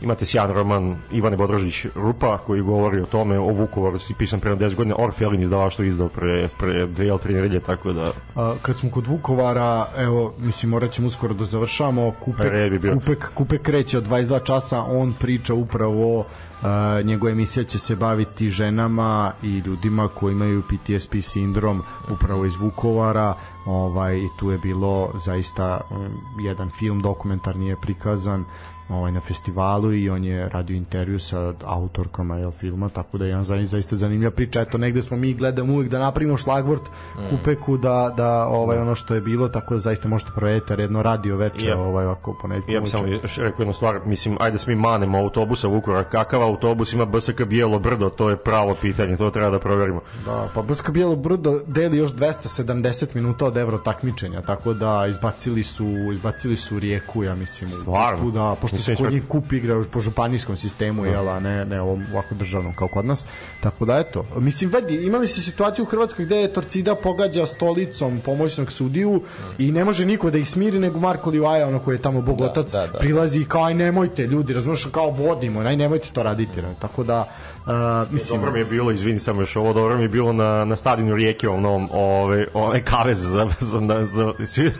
Imate 0.01 0.25
sjajan 0.25 0.53
roman 0.53 0.95
Ivane 1.11 1.37
Bodrožić 1.37 1.85
Rupa 1.95 2.37
koji 2.37 2.61
govori 2.61 3.01
o 3.01 3.05
tome 3.05 3.39
o 3.39 3.53
Vukovaru 3.53 3.99
si 3.99 4.13
pisan 4.13 4.39
pre 4.39 4.55
10 4.55 4.75
godina. 4.75 4.95
Orfelin 4.99 5.41
izdavaštvo 5.41 5.85
izdao 5.85 6.09
pre, 6.09 6.47
pre 6.59 6.85
dve 6.85 7.07
ili 7.07 7.19
tri 7.19 7.33
nedelje 7.33 7.59
tako 7.59 7.93
da 7.93 8.11
A, 8.35 8.55
kad 8.61 8.77
smo 8.77 8.91
kod 8.91 9.07
Vukovara, 9.07 9.87
evo, 9.97 10.33
mislim, 10.37 10.69
morat 10.69 10.91
ćemo 10.91 11.07
uskoro 11.07 11.33
da 11.33 11.45
završamo, 11.45 12.11
Kupek. 12.11 12.51
Kupek, 12.93 13.29
Kupek 13.33 13.61
kreće 13.61 13.97
od 13.97 14.07
22 14.07 14.43
časa, 14.43 14.81
on 14.81 15.13
priča 15.13 15.53
upravo, 15.53 16.25
a, 16.61 17.01
njegova 17.03 17.31
emisija 17.31 17.63
će 17.63 17.79
se 17.79 17.95
baviti 17.95 18.49
ženama 18.49 19.31
i 19.43 19.57
ljudima 19.57 20.07
koji 20.07 20.31
imaju 20.31 20.61
PTSP 20.61 21.15
sindrom 21.21 21.81
upravo 22.09 22.45
iz 22.45 22.55
Vukovara, 22.55 23.35
ovaj, 23.65 24.17
i 24.17 24.29
tu 24.39 24.51
je 24.51 24.57
bilo 24.57 25.11
zaista 25.25 25.81
um, 25.89 26.07
jedan 26.39 26.69
film 26.69 27.01
dokumentarni 27.01 27.67
je 27.67 27.75
prikazan 27.75 28.45
ovaj, 28.91 29.11
na 29.11 29.21
festivalu 29.21 29.93
i 29.93 30.09
on 30.09 30.23
je 30.23 30.49
radio 30.49 30.75
intervju 30.75 31.19
sa 31.19 31.53
autorkama 31.65 32.37
jel, 32.37 32.51
filma, 32.51 32.89
tako 32.89 33.17
da 33.17 33.25
je 33.25 33.29
jedan 33.29 33.43
zaista, 33.43 33.71
zaista 33.71 33.95
zanimljiva 33.95 34.31
priča. 34.31 34.61
Eto, 34.61 34.77
negde 34.77 35.01
smo 35.01 35.17
mi 35.17 35.33
gledamo 35.33 35.73
uvijek 35.73 35.91
da 35.91 35.99
napravimo 35.99 36.37
šlagvort 36.37 36.81
Kupeku 37.29 37.77
da, 37.77 38.13
da 38.17 38.47
ovaj, 38.47 38.77
ono 38.77 38.95
što 38.95 39.15
je 39.15 39.21
bilo, 39.21 39.49
tako 39.49 39.73
da 39.73 39.79
zaista 39.79 40.07
možete 40.07 40.31
provedete 40.35 40.73
jedno 40.73 41.03
radio 41.03 41.35
veče, 41.35 41.67
Ja. 41.67 41.77
ovaj, 41.79 42.05
ako 42.05 42.37
ponedjeljkom 42.41 42.73
ja 42.73 42.81
bih 42.81 42.89
samo 42.91 43.07
još 43.07 43.37
rekao 43.37 43.61
jednu 43.61 43.73
stvar, 43.73 43.99
mislim, 44.05 44.37
ajde 44.39 44.51
da 44.51 44.57
se 44.57 44.71
mi 44.71 44.81
manemo 44.81 45.17
autobusa 45.17 45.67
Vukovara, 45.67 46.03
kakav 46.03 46.41
autobus 46.43 46.93
ima 46.93 47.05
BSK 47.05 47.43
Bijelo 47.45 47.79
brdo, 47.79 48.09
to 48.09 48.29
je 48.29 48.37
pravo 48.37 48.75
pitanje, 48.81 49.17
to 49.17 49.29
treba 49.29 49.49
da 49.49 49.59
proverimo. 49.59 50.01
Da, 50.25 50.49
pa 50.53 50.61
Brsko 50.61 50.91
Bijelo 50.91 51.15
brdo 51.15 51.61
deli 51.67 51.97
još 51.97 52.11
270 52.13 53.15
minuta 53.15 53.45
od 53.45 53.57
evro 53.57 53.77
takmičenja, 53.77 54.41
tako 54.41 54.73
da 54.73 55.05
izbacili 55.09 55.63
su 55.63 55.85
izbacili 56.13 56.57
su 56.57 56.79
Rijeku, 56.79 57.23
ja 57.23 57.35
mislim. 57.35 57.69
Stvarno? 57.69 58.31
Da, 58.31 58.55
pošto 58.61 58.77
se 58.81 58.95
kod 58.95 59.13
njih 59.13 59.23
kup 59.27 59.53
igra 59.53 59.83
po 59.91 59.99
županijskom 59.99 60.57
sistemu, 60.57 61.05
jel, 61.05 61.29
a 61.29 61.39
ne, 61.39 61.65
ne 61.65 61.81
ovom 61.81 62.05
ovako 62.13 62.35
državnom 62.35 62.73
kao 62.73 62.87
kod 62.87 63.05
nas. 63.05 63.25
Tako 63.59 63.85
da 63.85 63.97
eto, 63.97 64.25
mislim 64.37 64.71
vidi, 64.71 65.05
imali 65.05 65.27
se 65.27 65.41
situaciju 65.41 65.83
u 65.83 65.87
Hrvatskoj 65.87 66.25
gde 66.25 66.35
je 66.35 66.53
Torcida 66.53 66.95
pogađa 66.95 67.45
stolicom 67.45 68.19
pomoćnog 68.25 68.71
sudiju 68.71 69.21
i 69.57 69.71
ne 69.71 69.85
može 69.85 70.05
niko 70.05 70.31
da 70.31 70.37
ih 70.37 70.49
smiri 70.49 70.79
nego 70.79 70.99
Marko 70.99 71.29
Livaja, 71.29 71.67
ono 71.67 71.79
koji 71.79 71.95
je 71.95 72.01
tamo 72.01 72.21
bogotac, 72.21 72.71
da, 72.71 72.87
da. 72.87 72.99
prilazi 72.99 73.39
i 73.39 73.45
kao 73.45 73.63
aj 73.63 73.73
nemojte 73.73 74.27
ljudi, 74.27 74.53
razumeš, 74.53 74.87
kao 74.91 75.09
vodimo, 75.09 75.59
aj 75.59 75.77
nemojte 75.77 76.09
to 76.13 76.23
raditi. 76.23 76.61
ne. 76.61 76.75
Tako 76.79 77.03
da 77.03 77.27
uh, 77.65 78.13
mislim 78.13 78.39
Dobro 78.39 78.53
mi 78.53 78.59
je 78.59 78.65
bilo, 78.65 78.91
izvini 78.91 79.19
samo 79.19 79.41
još 79.41 79.55
ovo, 79.55 79.73
dobro 79.73 79.97
mi 79.97 80.03
je 80.03 80.09
bilo 80.09 80.33
na, 80.33 80.65
na 80.65 80.75
stadionu 80.75 81.15
Rijeke, 81.15 81.49
ovom 81.49 81.61
novom, 81.61 81.89
ove, 81.91 82.47
ove 82.53 82.83
kavez 82.83 83.19
za, 83.19 83.47
za, 83.59 83.79
za, 83.87 84.05
za, 84.07 84.45
svi, 84.45 84.71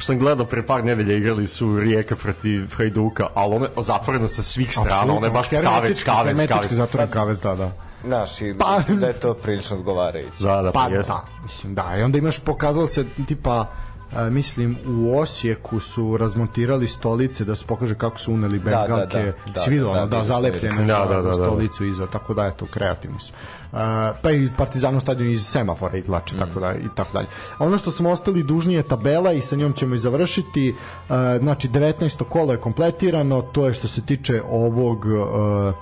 Pošto 0.00 0.12
sam 0.12 0.18
gledao 0.18 0.46
pre 0.46 0.62
par 0.66 0.84
nedelja 0.84 1.16
igrali 1.16 1.46
su 1.46 1.78
Rijeka 1.78 2.16
protiv 2.16 2.74
Hajduka, 2.76 3.26
ali 3.34 3.54
ono 3.54 3.64
je 3.64 3.70
zatvoreno 3.82 4.28
sa 4.28 4.42
svih 4.42 4.72
strana, 4.72 5.14
ono 5.14 5.26
je 5.26 5.30
baš 5.30 5.48
kavez, 5.48 6.04
hermetički 6.06 6.48
kavez. 6.48 6.72
zatvoren 6.72 7.08
kavez, 7.10 7.40
da, 7.40 7.54
da. 7.54 7.70
Znaš, 8.04 8.40
i 8.40 8.54
Pa- 8.58 8.78
mislim 8.78 9.00
da 9.00 9.06
je 9.06 9.12
to 9.12 9.34
prilično 9.34 9.76
odgovarajuće. 9.76 10.42
Da, 10.44 10.62
da, 10.62 10.72
Pa 10.72 10.80
pa 10.80 10.94
jeste. 10.96 11.12
da, 11.12 11.24
mislim 11.42 11.74
da. 11.74 11.94
I 11.98 12.02
onda 12.02 12.18
imaš 12.18 12.38
pokazalo 12.38 12.86
se 12.86 13.04
tipa 13.28 13.66
a, 14.12 14.30
mislim 14.30 14.78
u 14.86 15.18
Osijeku 15.18 15.80
su 15.80 16.16
razmontirali 16.16 16.88
stolice 16.88 17.44
da 17.44 17.56
se 17.56 17.66
pokaže 17.66 17.94
kako 17.94 18.18
su 18.18 18.32
uneli 18.32 18.58
da, 18.58 18.64
bengalke 18.64 19.32
da, 19.46 19.52
da, 19.52 19.60
svi 19.60 19.78
da, 19.78 19.88
ono, 19.88 20.00
da, 20.00 20.06
da, 20.06 20.16
vidio 20.16 20.24
sam, 20.24 20.42
zalepljene 20.42 20.84
Da, 20.86 21.06
da, 21.08 21.16
da, 21.16 21.22
da. 21.22 21.32
stolicu 21.32 21.84
iza, 21.84 22.06
tako 22.06 22.34
da 22.34 22.46
eto 22.46 22.66
kreativni 22.66 23.20
su. 23.20 23.32
A, 23.72 24.12
pa 24.22 24.30
i 24.30 24.48
Partizanov 24.56 25.00
stadion 25.00 25.30
iz 25.30 25.46
semafora 25.46 25.98
izlače, 25.98 26.38
tako 26.38 26.60
da 26.60 26.74
i 26.74 26.88
tako 26.94 27.12
dalje. 27.12 27.26
A 27.58 27.64
ono 27.64 27.78
što 27.78 27.90
smo 27.90 28.10
ostali 28.10 28.42
dužni 28.42 28.74
je 28.74 28.82
tabela 28.82 29.32
i 29.32 29.40
sa 29.40 29.56
njom 29.56 29.72
ćemo 29.72 29.94
i 29.94 29.98
završiti. 29.98 30.74
A, 31.08 31.38
znači 31.38 31.68
19. 31.68 32.24
kolo 32.24 32.52
je 32.52 32.60
kompletirano, 32.60 33.42
to 33.42 33.66
je 33.66 33.74
što 33.74 33.88
se 33.88 34.06
tiče 34.06 34.42
ovog 34.50 35.06
a, 35.06 35.72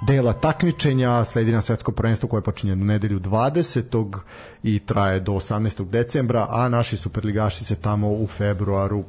dela 0.00 0.32
takmičenja, 0.32 1.24
sledi 1.24 1.52
na 1.52 1.60
svetsko 1.60 1.92
prvenstvo 1.92 2.28
koje 2.28 2.42
počinje 2.42 2.72
u 2.72 2.76
nedelju 2.76 3.20
20. 3.20 4.18
i 4.62 4.78
traje 4.78 5.20
do 5.20 5.32
18. 5.32 5.90
decembra, 5.90 6.46
a 6.50 6.68
naši 6.68 6.96
superligaši 6.96 7.64
se 7.64 7.74
tamo 7.74 8.08
u 8.08 8.26
februaru 8.26 9.04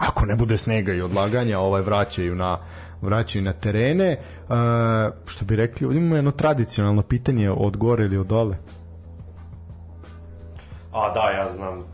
ako 0.00 0.26
ne 0.26 0.36
bude 0.36 0.58
snega 0.58 0.92
i 0.92 1.00
odlaganja, 1.00 1.58
ovaj 1.58 1.82
vraćaju 1.82 2.34
na 2.34 2.58
vraćaju 3.02 3.44
na 3.44 3.52
terene. 3.52 4.06
E, 4.06 4.18
što 5.26 5.44
bi 5.44 5.56
rekli, 5.56 5.96
imamo 5.96 6.16
jedno 6.16 6.30
tradicionalno 6.30 7.02
pitanje 7.02 7.50
od 7.50 7.76
gore 7.76 8.04
ili 8.04 8.16
od 8.16 8.26
dole. 8.26 8.56
A 10.92 11.14
da, 11.14 11.30
ja 11.30 11.50
znam. 11.50 11.84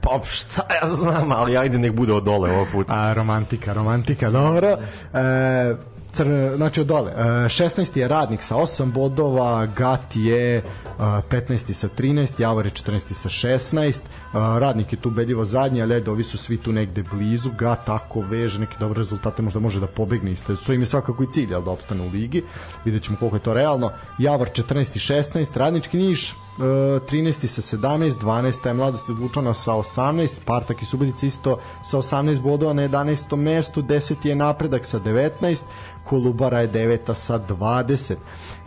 Pa 0.00 0.20
šta 0.24 0.62
ja 0.82 0.88
znam, 0.88 1.32
ali 1.32 1.56
ajde 1.56 1.78
nek 1.78 1.92
bude 1.92 2.12
od 2.12 2.24
dole 2.24 2.50
ovog 2.50 2.68
puta. 2.72 2.94
A, 2.94 3.12
romantika, 3.12 3.72
romantika, 3.72 4.30
dobro. 4.30 4.68
E, 4.68 5.74
cr, 6.14 6.56
znači 6.56 6.80
od 6.80 6.86
dole. 6.86 7.12
E, 7.12 7.22
16. 7.22 7.98
je 7.98 8.08
radnik 8.08 8.42
sa 8.42 8.56
8 8.56 8.92
bodova, 8.92 9.66
Gat 9.66 10.16
je 10.16 10.56
e, 10.56 10.62
15. 10.98 11.72
sa 11.72 11.88
13, 11.88 12.40
Javor 12.40 12.66
je 12.66 12.72
14. 12.72 13.14
sa 13.14 13.28
16. 13.28 14.00
E, 14.34 14.60
radnik 14.60 14.92
je 14.92 15.00
tu 15.00 15.08
ubedljivo 15.08 15.44
zadnji, 15.44 15.82
ali 15.82 15.94
edo, 15.94 16.12
ovi 16.12 16.24
su 16.24 16.38
svi 16.38 16.56
tu 16.56 16.72
negde 16.72 17.02
blizu. 17.02 17.50
Gat 17.58 17.88
ako 17.88 18.20
veže 18.20 18.58
neke 18.58 18.76
dobre 18.80 18.98
rezultate, 18.98 19.42
možda 19.42 19.60
može 19.60 19.80
da 19.80 19.86
pobegne 19.86 20.32
isto. 20.32 20.56
Što 20.56 20.72
im 20.72 20.82
je 20.82 20.86
svakako 20.86 21.22
i 21.22 21.26
cilj, 21.32 21.54
ali 21.54 21.64
da 21.64 21.70
opstane 21.70 22.02
u 22.02 22.10
ligi. 22.10 22.42
Vidjet 22.84 23.02
ćemo 23.02 23.18
koliko 23.18 23.36
je 23.36 23.42
to 23.42 23.54
realno. 23.54 23.90
Javor 24.18 24.48
14. 24.48 24.96
i 24.96 25.22
16, 25.22 25.56
Radnički 25.56 25.96
Niš 25.96 26.30
e, 26.30 26.34
13. 26.60 27.46
sa 27.46 27.76
17, 27.76 28.12
12. 28.20 28.66
je 28.66 28.74
Mladost 28.74 29.10
odlučana 29.10 29.54
sa 29.54 29.72
18, 29.72 30.26
Spartak 30.26 30.82
i 30.82 30.84
Subotica 30.84 31.26
isto 31.26 31.58
sa 31.84 31.98
18 31.98 32.40
bodova 32.40 32.72
na 32.72 32.82
11. 32.82 33.36
mestu, 33.36 33.82
10. 33.82 34.26
je 34.26 34.34
napredak 34.34 34.86
sa 34.86 35.00
19, 35.00 35.62
Kolubara 36.04 36.60
je 36.60 36.68
9. 36.68 37.14
sa 37.14 37.38
20. 37.38 38.14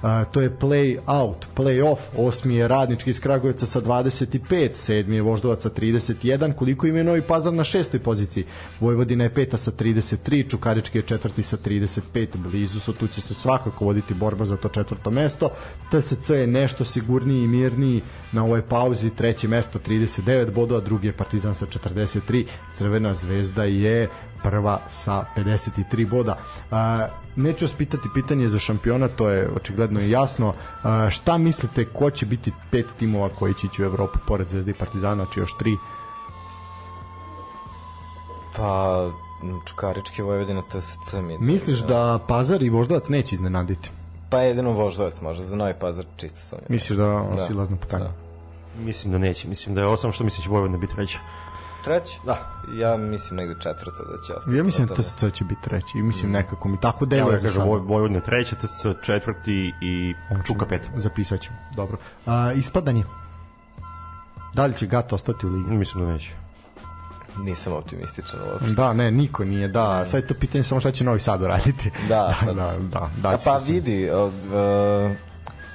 A, 0.01 0.25
to 0.25 0.41
je 0.41 0.49
play 0.49 0.97
out, 1.07 1.45
play 1.55 1.81
off, 1.91 2.01
osmi 2.17 2.55
je 2.55 2.67
Radnički 2.67 3.09
iz 3.09 3.19
Kragujevca 3.19 3.65
sa 3.65 3.81
25, 3.81 4.69
sedmi 4.73 5.15
je 5.15 5.21
Voždovac 5.21 5.61
sa 5.61 5.69
31, 5.69 6.53
koliko 6.53 6.87
im 6.87 6.97
je 6.97 7.03
Novi 7.03 7.21
Pazar 7.21 7.53
na 7.53 7.63
šestoj 7.63 7.99
poziciji. 7.99 8.45
Vojvodina 8.79 9.23
je 9.23 9.33
peta 9.33 9.57
sa 9.57 9.71
33, 9.71 10.49
Čukarički 10.49 10.97
je 10.97 11.01
četvrti 11.01 11.43
sa 11.43 11.57
35, 11.57 12.27
blizu 12.37 12.79
su, 12.79 12.93
tu 12.93 13.07
će 13.07 13.21
se 13.21 13.33
svakako 13.33 13.85
voditi 13.85 14.13
borba 14.13 14.45
za 14.45 14.57
to 14.57 14.69
četvrto 14.69 15.11
mesto. 15.11 15.49
TSC 15.91 16.29
je 16.29 16.47
nešto 16.47 16.85
sigurniji 16.85 17.43
i 17.43 17.47
mirniji 17.47 18.01
na 18.31 18.43
ovoj 18.43 18.61
pauzi, 18.61 19.09
treće 19.09 19.47
mesto 19.47 19.79
39 19.79 20.51
bodova, 20.53 20.81
drugi 20.81 21.07
je 21.07 21.13
Partizan 21.13 21.55
sa 21.55 21.65
43, 21.65 22.45
Crvena 22.77 23.13
zvezda 23.13 23.63
je 23.63 24.09
prva 24.43 24.79
sa 24.89 25.25
53 25.37 26.09
boda. 26.09 26.37
Neću 27.35 27.65
vas 27.65 27.73
pitati 27.73 28.09
pitanje 28.13 28.47
za 28.47 28.59
šampiona, 28.59 29.07
to 29.07 29.29
je 29.29 29.49
očigledno 29.55 29.99
i 30.01 30.09
jasno. 30.09 30.53
Šta 31.09 31.37
mislite 31.37 31.85
ko 31.85 32.09
će 32.09 32.25
biti 32.25 32.51
pet 32.71 32.85
timova 32.99 33.29
koji 33.29 33.53
će 33.53 33.67
ići 33.67 33.83
u 33.83 33.85
Evropu 33.85 34.19
pored 34.27 34.49
Zvezde 34.49 34.71
i 34.71 34.73
Partizana, 34.73 35.15
znači 35.15 35.39
još 35.39 35.57
tri? 35.57 35.77
Pa, 38.55 39.09
Čukarički 39.65 40.21
Vojvodina 40.21 40.61
TSC 40.61 41.13
mi... 41.13 41.37
Misliš 41.37 41.79
da 41.79 42.19
Pazar 42.27 42.63
i 42.63 42.69
Voždovac 42.69 43.09
neće 43.09 43.35
iznenaditi? 43.35 43.89
Pa 44.29 44.39
jedino 44.39 44.71
Voždovac 44.71 45.21
može, 45.21 45.43
za 45.43 45.55
Novi 45.55 45.73
Pazar 45.79 46.05
čisto 46.17 46.39
sam. 46.39 46.59
Misliš 46.69 46.97
da 46.97 47.05
on 47.15 47.35
Da. 47.35 47.43
silazna 47.43 47.77
putanja? 47.77 48.03
Da. 48.03 48.11
Mislim 48.83 49.11
da 49.11 49.17
neće, 49.17 49.47
mislim 49.47 49.75
da 49.75 49.81
je 49.81 49.87
osam 49.87 50.11
što 50.11 50.23
mislim 50.23 50.41
da 50.41 50.43
će 50.43 50.49
Vojvodina 50.49 50.77
biti 50.77 50.95
treća. 50.95 51.19
Treći? 51.87 52.19
Da. 52.25 52.37
Ja 52.73 52.97
mislim 52.97 53.37
negde 53.37 53.55
četvrto 53.55 54.03
da 54.03 54.21
će 54.21 54.33
ostati. 54.33 54.55
Ja 54.55 54.63
mislim 54.63 54.87
da. 54.87 54.95
TSC 54.95 55.23
će 55.33 55.43
biti 55.43 55.61
treći 55.61 55.97
i 55.97 56.01
mislim 56.01 56.31
nekako 56.31 56.67
mi 56.69 56.77
tako 56.79 57.05
deluje 57.05 57.33
ja 57.33 57.37
za 57.37 57.43
kažem, 57.43 57.61
sada. 57.61 57.71
Voj- 57.71 57.79
Vojvodina 57.79 58.19
treća, 58.19 58.55
TSC 58.55 58.85
četvrti 59.03 59.73
i 59.81 60.13
Čuka 60.45 60.65
peta. 60.65 60.87
Zapisat 60.97 61.41
ćemo, 61.41 61.57
dobro. 61.75 61.97
A, 62.25 62.53
ispadanje. 62.53 63.03
Da 64.53 64.65
li 64.65 64.73
će 64.73 64.87
Gat 64.87 65.13
ostati 65.13 65.45
u 65.45 65.49
ligi? 65.49 65.71
Mislim 65.71 66.05
da 66.05 66.11
neće. 66.11 66.31
Nisam 67.37 67.73
optimističan 67.73 68.39
uopšte. 68.43 68.71
Da, 68.71 68.93
ne, 68.93 69.11
niko 69.11 69.43
nije, 69.45 69.67
da. 69.67 70.05
Sad 70.05 70.21
je 70.21 70.27
to 70.27 70.33
pitanje 70.33 70.63
samo 70.63 70.79
šta 70.81 70.91
će 70.91 71.03
Novi 71.03 71.19
Sad 71.19 71.41
uraditi. 71.41 71.91
Da, 72.09 72.15
da, 72.45 72.45
pa- 72.45 72.53
da, 72.53 72.73
da. 72.81 73.09
da 73.17 73.29
A 73.29 73.37
će 73.37 73.43
pa 73.45 73.57
vidi, 73.57 74.09
uh, 74.11 74.33
uh, 75.05 75.11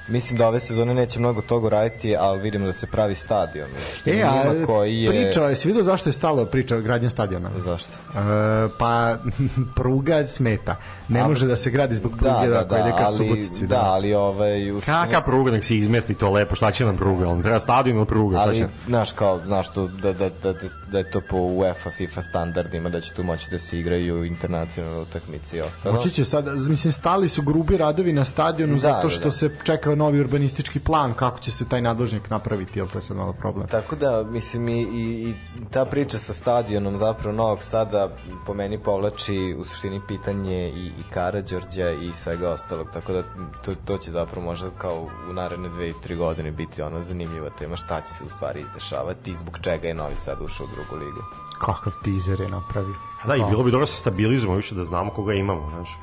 mislim 0.07 0.37
da 0.37 0.47
ove 0.47 0.59
sezone 0.59 0.93
neće 0.93 1.19
mnogo 1.19 1.41
toga 1.41 1.67
uraditi, 1.67 2.15
ali 2.15 2.41
vidimo 2.41 2.65
da 2.65 2.73
se 2.73 2.87
pravi 2.87 3.15
stadion. 3.15 3.67
Što 3.95 4.09
E, 4.09 4.21
a 4.21 4.65
koji 4.65 5.01
je... 5.01 5.09
priča, 5.09 5.49
jesi 5.49 5.67
vidio 5.67 5.83
zašto 5.83 6.09
je 6.09 6.13
stalo 6.13 6.45
priča 6.45 6.77
o 6.77 6.81
gradnja 6.81 7.09
stadiona? 7.09 7.49
Zašto? 7.65 7.89
E, 7.89 8.69
pa 8.79 9.17
pruga 9.75 10.25
smeta. 10.25 10.75
Ne 11.07 11.19
A- 11.19 11.27
može 11.27 11.47
da 11.47 11.55
se 11.55 11.69
gradi 11.71 11.95
zbog 11.95 12.11
pruge 12.11 12.49
da, 12.49 12.67
koja 12.67 12.81
ide 12.87 12.97
ka 12.97 13.03
ali, 13.05 13.15
Subotici. 13.15 13.67
da, 13.67 13.81
ali 13.81 14.13
ovaj... 14.13 14.71
U, 14.71 14.81
Kaka 14.85 15.21
pruga, 15.21 15.51
nek 15.51 15.63
se 15.65 15.77
izmesti 15.77 16.13
to 16.13 16.29
lepo, 16.31 16.55
šta 16.55 16.71
će 16.71 16.85
nam 16.85 16.97
pruga? 16.97 17.27
On 17.27 17.41
treba 17.41 17.59
stadion 17.59 17.97
ili 17.97 18.05
pruga, 18.05 18.41
šta 18.41 18.53
će? 18.53 18.63
ali, 18.63 18.71
znaš, 18.87 19.11
kao, 19.11 19.39
znaš 19.45 19.73
to, 19.73 19.87
da, 19.87 20.13
da, 20.13 20.29
da, 20.29 20.53
da, 20.53 20.59
da 20.91 20.97
je 20.97 21.11
to 21.11 21.21
po 21.29 21.37
UEFA, 21.37 21.89
FIFA 21.91 22.21
standardima, 22.21 22.89
da 22.89 23.01
će 23.01 23.13
tu 23.13 23.23
moći 23.23 23.49
da 23.51 23.59
se 23.59 23.79
igraju 23.79 24.25
internacionalne 24.25 24.99
utakmice 24.99 25.57
i 25.57 25.61
ostalo. 25.61 25.95
Moći 25.95 26.09
će 26.09 26.25
sad, 26.25 26.45
mislim, 26.69 26.91
stali 26.93 27.29
su 27.29 27.41
grubi 27.41 27.77
radovi 27.77 28.13
na 28.13 28.25
stadionu 28.25 28.73
Da, 28.73 28.79
zato 28.79 29.03
da, 29.03 29.09
što 29.09 29.23
da. 29.23 29.31
se 29.31 29.49
čeka 29.63 29.95
novi 29.95 30.19
urbanistički 30.19 30.79
plan, 30.79 31.13
kako 31.13 31.39
će 31.39 31.51
se 31.51 31.69
taj 31.69 31.81
nadložnik 31.81 32.29
napraviti, 32.29 32.79
jel 32.79 32.87
to 32.87 32.97
je 32.97 33.01
sad 33.01 33.17
malo 33.17 33.33
problem. 33.33 33.67
Tako 33.67 33.95
da, 33.95 34.23
mislim, 34.23 34.69
i, 34.69 34.81
i, 34.81 35.29
i 35.29 35.33
ta 35.71 35.85
priča 35.85 36.17
sa 36.17 36.33
stadionom 36.33 36.97
zapravo 36.97 37.35
Novog 37.35 37.63
Sada 37.63 38.09
po 38.45 38.53
meni 38.53 38.77
povlači 38.79 39.55
u 39.59 39.63
suštini 39.63 40.01
pitanje 40.07 40.69
i, 40.69 40.91
i 40.99 41.03
Karadžorđa 41.13 41.91
i 41.91 42.13
svega 42.13 42.49
ostalog, 42.49 42.87
tako 42.93 43.13
da 43.13 43.23
to, 43.65 43.75
to 43.85 43.97
će 43.97 44.11
zapravo 44.11 44.45
možda 44.45 44.69
kao 44.77 45.07
u 45.29 45.33
naredne 45.33 45.69
dve 45.69 45.89
i 45.89 45.93
tri 46.03 46.15
godine 46.15 46.51
biti 46.51 46.81
ona 46.81 47.01
zanimljiva 47.01 47.49
tema 47.49 47.75
šta 47.75 48.01
će 48.01 48.13
se 48.13 48.23
u 48.23 48.29
stvari 48.29 48.59
izdešavati 48.59 49.31
i 49.31 49.35
zbog 49.35 49.59
čega 49.61 49.87
je 49.87 49.93
Novi 49.93 50.15
Sad 50.15 50.41
ušao 50.41 50.65
u 50.65 50.69
drugu 50.75 51.05
ligu. 51.05 51.21
Kakav 51.59 51.93
teaser 52.03 52.39
je 52.41 52.49
napravio. 52.49 52.95
Da, 53.27 53.35
i 53.35 53.43
bilo 53.49 53.63
bi 53.63 53.71
dobro 53.71 53.83
da 53.83 53.87
se 53.87 53.97
stabilizujemo 53.97 54.55
više 54.55 54.75
da 54.75 54.83
znamo 54.83 55.11
koga 55.11 55.33
imamo, 55.33 55.69
znaš. 55.69 55.97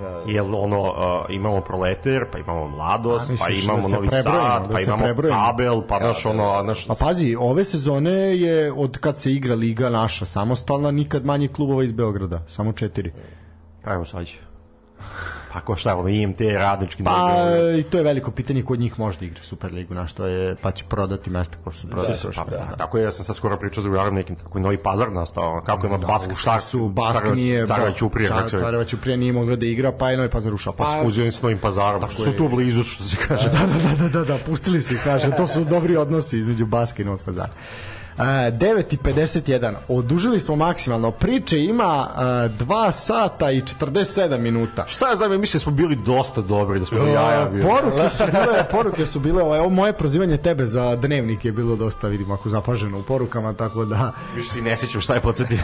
Da, 0.00 0.22
Jel 0.26 0.54
ono, 0.54 0.80
uh, 0.80 0.96
imamo 1.28 1.60
Proleter, 1.60 2.24
pa 2.32 2.38
imamo 2.38 2.68
Mladost, 2.68 3.24
A, 3.24 3.26
pa 3.26 3.32
misliš 3.32 3.64
imamo 3.64 3.82
da 3.82 3.88
Novi 3.88 4.08
prebrojimo, 4.08 4.42
Sad, 4.42 4.68
da 4.68 4.74
pa 4.74 4.80
imamo 4.80 5.04
prebrojimo? 5.04 5.38
Kabel, 5.46 5.82
pa 5.88 5.98
znaš 5.98 6.26
ono, 6.26 6.62
znaš, 6.62 6.90
A 6.90 6.94
pazi, 7.00 7.36
ove 7.38 7.64
sezone 7.64 8.12
je 8.12 8.72
od 8.72 8.98
kad 8.98 9.20
se 9.20 9.32
igra 9.32 9.54
Liga 9.54 9.90
naša 9.90 10.24
samostalna 10.24 10.90
nikad 10.90 11.24
manje 11.24 11.48
klubova 11.48 11.84
iz 11.84 11.92
Beograda, 11.92 12.42
samo 12.48 12.72
četiri. 12.72 13.12
Pa 13.86 13.94
evo 13.94 14.04
sad 14.04 14.26
će. 14.26 14.38
Pa 15.52 15.60
ko 15.60 15.76
šta, 15.76 15.96
ono, 15.96 16.08
IMT, 16.08 16.40
radnički 16.40 17.04
Pa 17.04 17.48
i 17.78 17.82
to 17.82 17.98
je 17.98 18.04
veliko 18.04 18.30
pitanje 18.30 18.62
kod 18.62 18.80
njih 18.80 18.98
možda 18.98 19.24
igra 19.24 19.42
Superligu, 19.42 19.94
na 19.94 20.06
što 20.06 20.26
je, 20.26 20.56
pa 20.62 20.70
će 20.70 20.84
prodati 20.84 21.30
mesta 21.30 21.56
ko 21.64 21.70
što 21.70 21.80
su 21.80 21.88
prodali. 21.88 22.14
Pa, 22.22 22.28
prošle. 22.28 22.44
da, 22.58 22.76
tako 22.76 22.98
je, 22.98 23.04
ja 23.04 23.10
sam 23.10 23.24
sad 23.24 23.36
skoro 23.36 23.56
pričao 23.56 23.82
s 23.82 23.84
drugarom 23.84 24.14
nekim, 24.14 24.36
tako 24.36 24.58
je 24.58 24.62
Novi 24.62 24.76
Pazar 24.76 25.12
nastao, 25.12 25.62
kako 25.66 25.86
ima 25.86 25.98
Bask, 25.98 26.30
šta 26.36 26.60
su 26.60 26.88
Bask 26.88 27.24
nije 27.34 27.66
Careva 27.66 27.92
Ćuprije, 27.92 28.30
Car- 28.30 28.60
Careva 28.60 28.84
Ćuprije 28.84 29.16
nije 29.16 29.32
mogla 29.32 29.56
da 29.56 29.66
igra, 29.66 29.92
pa 29.92 30.10
je 30.10 30.16
Novi 30.16 30.30
Pazar 30.30 30.54
ušao. 30.54 30.72
pa 30.72 30.84
Pa, 30.84 31.00
sfuzio 31.00 31.32
s 31.32 31.42
Novim 31.42 31.58
Pazarom, 31.58 32.10
što 32.10 32.22
su 32.22 32.30
je. 32.30 32.36
tu 32.36 32.48
blizu, 32.48 32.82
što 32.82 33.04
se 33.04 33.16
kaže. 33.28 33.48
da, 33.48 33.58
da, 33.58 33.94
da, 34.02 34.08
da, 34.08 34.24
da, 34.24 34.38
pustili 34.46 34.82
su 34.82 34.94
kaže, 35.04 35.30
to 35.36 35.46
su 35.46 35.64
dobri 35.64 35.96
odnosi 35.96 36.38
između 36.38 36.66
Baska 36.66 37.02
i 37.02 37.04
Novog 37.04 37.20
Pazara. 37.24 37.52
Uh, 38.18 38.22
9.51. 38.22 39.74
Odužili 39.88 40.40
smo 40.40 40.56
maksimalno. 40.56 41.10
Priče 41.10 41.58
ima 41.58 42.08
uh, 42.14 42.20
2 42.66 42.92
sata 42.92 43.50
i 43.50 43.60
47 43.60 44.38
minuta. 44.38 44.84
Šta 44.86 45.08
ja 45.08 45.16
znam, 45.16 45.32
ja 45.32 45.38
mislim 45.38 45.58
da 45.58 45.62
smo 45.62 45.72
bili 45.72 45.96
dosta 45.96 46.40
dobri, 46.40 46.78
da 46.78 46.86
smo 46.86 46.98
do 46.98 47.06
jaja 47.06 47.48
bili. 47.48 47.62
poruke 47.62 48.10
su 48.10 48.24
bile, 48.26 48.64
poruke 48.70 49.06
su 49.06 49.20
bile, 49.20 49.42
ovo 49.42 49.68
moje 49.68 49.92
prozivanje 49.92 50.36
tebe 50.36 50.66
za 50.66 50.96
dnevnik 50.96 51.44
je 51.44 51.52
bilo 51.52 51.76
dosta, 51.76 52.08
vidim, 52.08 52.30
ako 52.30 52.48
zapaženo 52.48 52.98
u 52.98 53.02
porukama, 53.02 53.52
tako 53.52 53.84
da, 53.84 54.12
Više 54.36 54.50
se 54.50 54.58
i 54.58 54.62
ne 54.62 54.76
sećam 54.76 55.00
šta 55.00 55.14
je 55.14 55.20
podsjetio. 55.20 55.58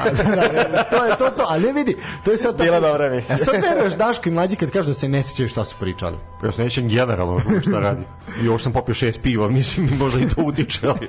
to 0.91 1.05
je 1.05 1.17
to, 1.19 1.31
to, 1.31 1.47
ali 1.49 1.67
ne 1.67 1.73
vidi, 1.73 1.97
to 2.25 2.31
je 2.31 2.39
sad... 2.39 2.57
Bila 2.57 2.81
dobra 2.81 3.07
emisija. 3.07 3.35
E 3.35 3.39
sad 3.39 3.55
veruješ 3.55 3.93
Daško 3.93 4.29
i 4.29 4.33
mlađi 4.33 4.57
kad 4.57 4.71
kažu 4.71 4.89
da 4.89 4.95
se 4.95 5.09
ne 5.09 5.23
sećaju 5.23 5.49
šta 5.49 5.65
su 5.65 5.77
pričali. 5.81 6.17
Ja 6.45 6.53
se 6.53 6.63
nećem 6.63 6.89
generalno 6.89 7.41
šta 7.63 7.79
radi. 7.79 8.03
I 8.43 8.45
još 8.45 8.63
sam 8.63 8.73
popio 8.73 8.95
šest 8.95 9.23
piva, 9.23 9.49
mislim, 9.49 9.91
možda 9.99 10.21
i 10.21 10.29
to 10.29 10.43
utiče, 10.43 10.81
ali... 10.83 11.09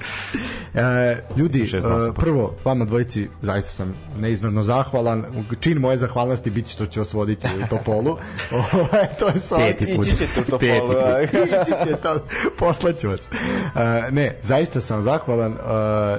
E, 0.74 1.18
Ljudi, 1.38 1.62
uh, 1.64 2.16
prvo, 2.16 2.56
vama 2.66 2.86
dvojici 2.86 3.30
zaista 3.42 3.72
sam 3.72 3.94
neizmerno 4.20 4.64
zahvalan. 4.64 5.26
Čin 5.60 5.78
moje 5.78 5.98
zahvalnosti 5.98 6.50
bit 6.50 6.66
će 6.66 6.74
što 6.74 6.86
ću 6.86 7.00
vas 7.00 7.14
voditi 7.14 7.48
u 7.64 7.68
Topolu. 7.70 8.10
Ovaj, 8.74 9.08
to 9.20 9.28
je 9.28 9.40
sa 9.40 9.56
Peti 9.58 9.96
put. 9.96 10.08
Ići 10.08 10.18
ćete 10.18 10.42
u 10.42 10.44
to 10.44 10.58
Peti 10.58 10.80
polu. 10.80 10.88
put. 10.88 10.98
a? 10.98 11.22
Ići 11.62 11.90
će 11.90 11.96
to, 11.96 12.20
poslaću 12.60 13.10
vas. 13.10 13.20
Uh, 13.22 14.14
ne, 14.14 14.40
zaista 14.42 14.82
sam 14.82 15.02
zahvalan 15.02 15.52
uh, 15.52 15.60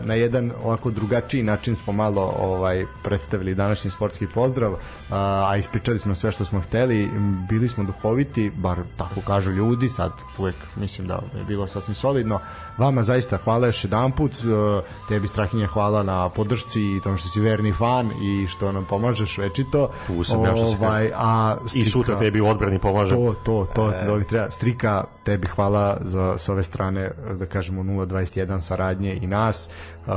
na 0.07 0.15
jedan 0.15 0.53
ovako 0.63 0.91
drugačiji 0.91 1.43
način 1.43 1.77
smo 1.77 1.93
malo 1.93 2.35
ovaj 2.41 2.85
predstavili 3.05 3.55
današnji 3.55 3.91
sportski 3.91 4.27
pozdrav, 4.35 4.73
uh, 4.73 4.79
a 5.11 5.57
ispričali 5.59 5.99
smo 5.99 6.15
sve 6.15 6.33
što 6.33 6.45
smo 6.45 6.61
hteli, 6.61 7.11
bili 7.49 7.69
smo 7.69 7.85
duhoviti, 7.85 8.51
bar 8.57 8.79
tako 8.97 9.21
kažu 9.27 9.53
ljudi, 9.53 9.89
sad 9.89 10.13
uvek 10.39 10.57
mislim 10.77 11.07
da 11.07 11.15
je 11.15 11.45
bilo 11.45 11.69
sasvim 11.69 11.95
solidno. 11.95 12.41
Vama 12.79 13.03
zaista 13.03 13.37
hvala 13.37 13.67
još 13.67 13.85
jedan 13.85 14.13
put, 14.13 14.33
uh, 14.33 14.85
tebi 15.09 15.29
Strahinja 15.29 15.67
hvala 15.67 16.03
na 16.03 16.29
podršci 16.29 16.81
i 16.83 17.01
tom 17.01 17.17
što 17.17 17.29
si 17.29 17.41
verni 17.41 17.73
fan 17.73 18.11
i 18.23 18.47
što 18.47 18.73
nam 18.73 18.85
pomažeš 18.85 19.39
večito. 19.39 19.91
Tu 20.07 20.25
sam 20.25 20.45
ja 20.45 20.57
što 20.57 20.67
se 20.67 20.77
ovaj, 20.77 21.11
a 21.15 21.57
I 21.65 21.69
Strika- 21.69 21.91
sutra 21.91 22.19
tebi 22.19 22.41
u 22.41 22.47
odbrani 22.47 22.79
pomaže. 22.79 23.15
to, 23.15 23.35
to, 23.45 23.67
to, 23.75 23.91
e. 23.91 24.05
da 24.05 24.25
treba. 24.25 24.51
Strika, 24.51 25.05
tebi 25.25 25.47
hvala 25.47 25.97
za 26.01 26.39
s 26.39 26.49
ove 26.49 26.63
strane, 26.63 27.11
da 27.39 27.47
kažemo 27.47 27.83
021 27.83 28.61
saradnje 28.61 29.19
i 29.23 29.27
nas. 29.27 29.69
Uh, 30.07 30.13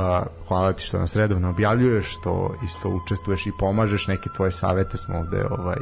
hvala 0.48 0.72
ti 0.72 0.82
što 0.84 0.98
nas 0.98 1.16
redovno 1.16 1.50
objavljuješ, 1.50 2.16
što 2.18 2.54
isto 2.64 2.88
učestvuješ 2.88 3.46
i 3.46 3.52
pomažeš, 3.58 4.06
neke 4.06 4.28
tvoje 4.36 4.52
savete 4.52 4.96
smo 4.96 5.18
ovde 5.18 5.46
ovaj, 5.50 5.78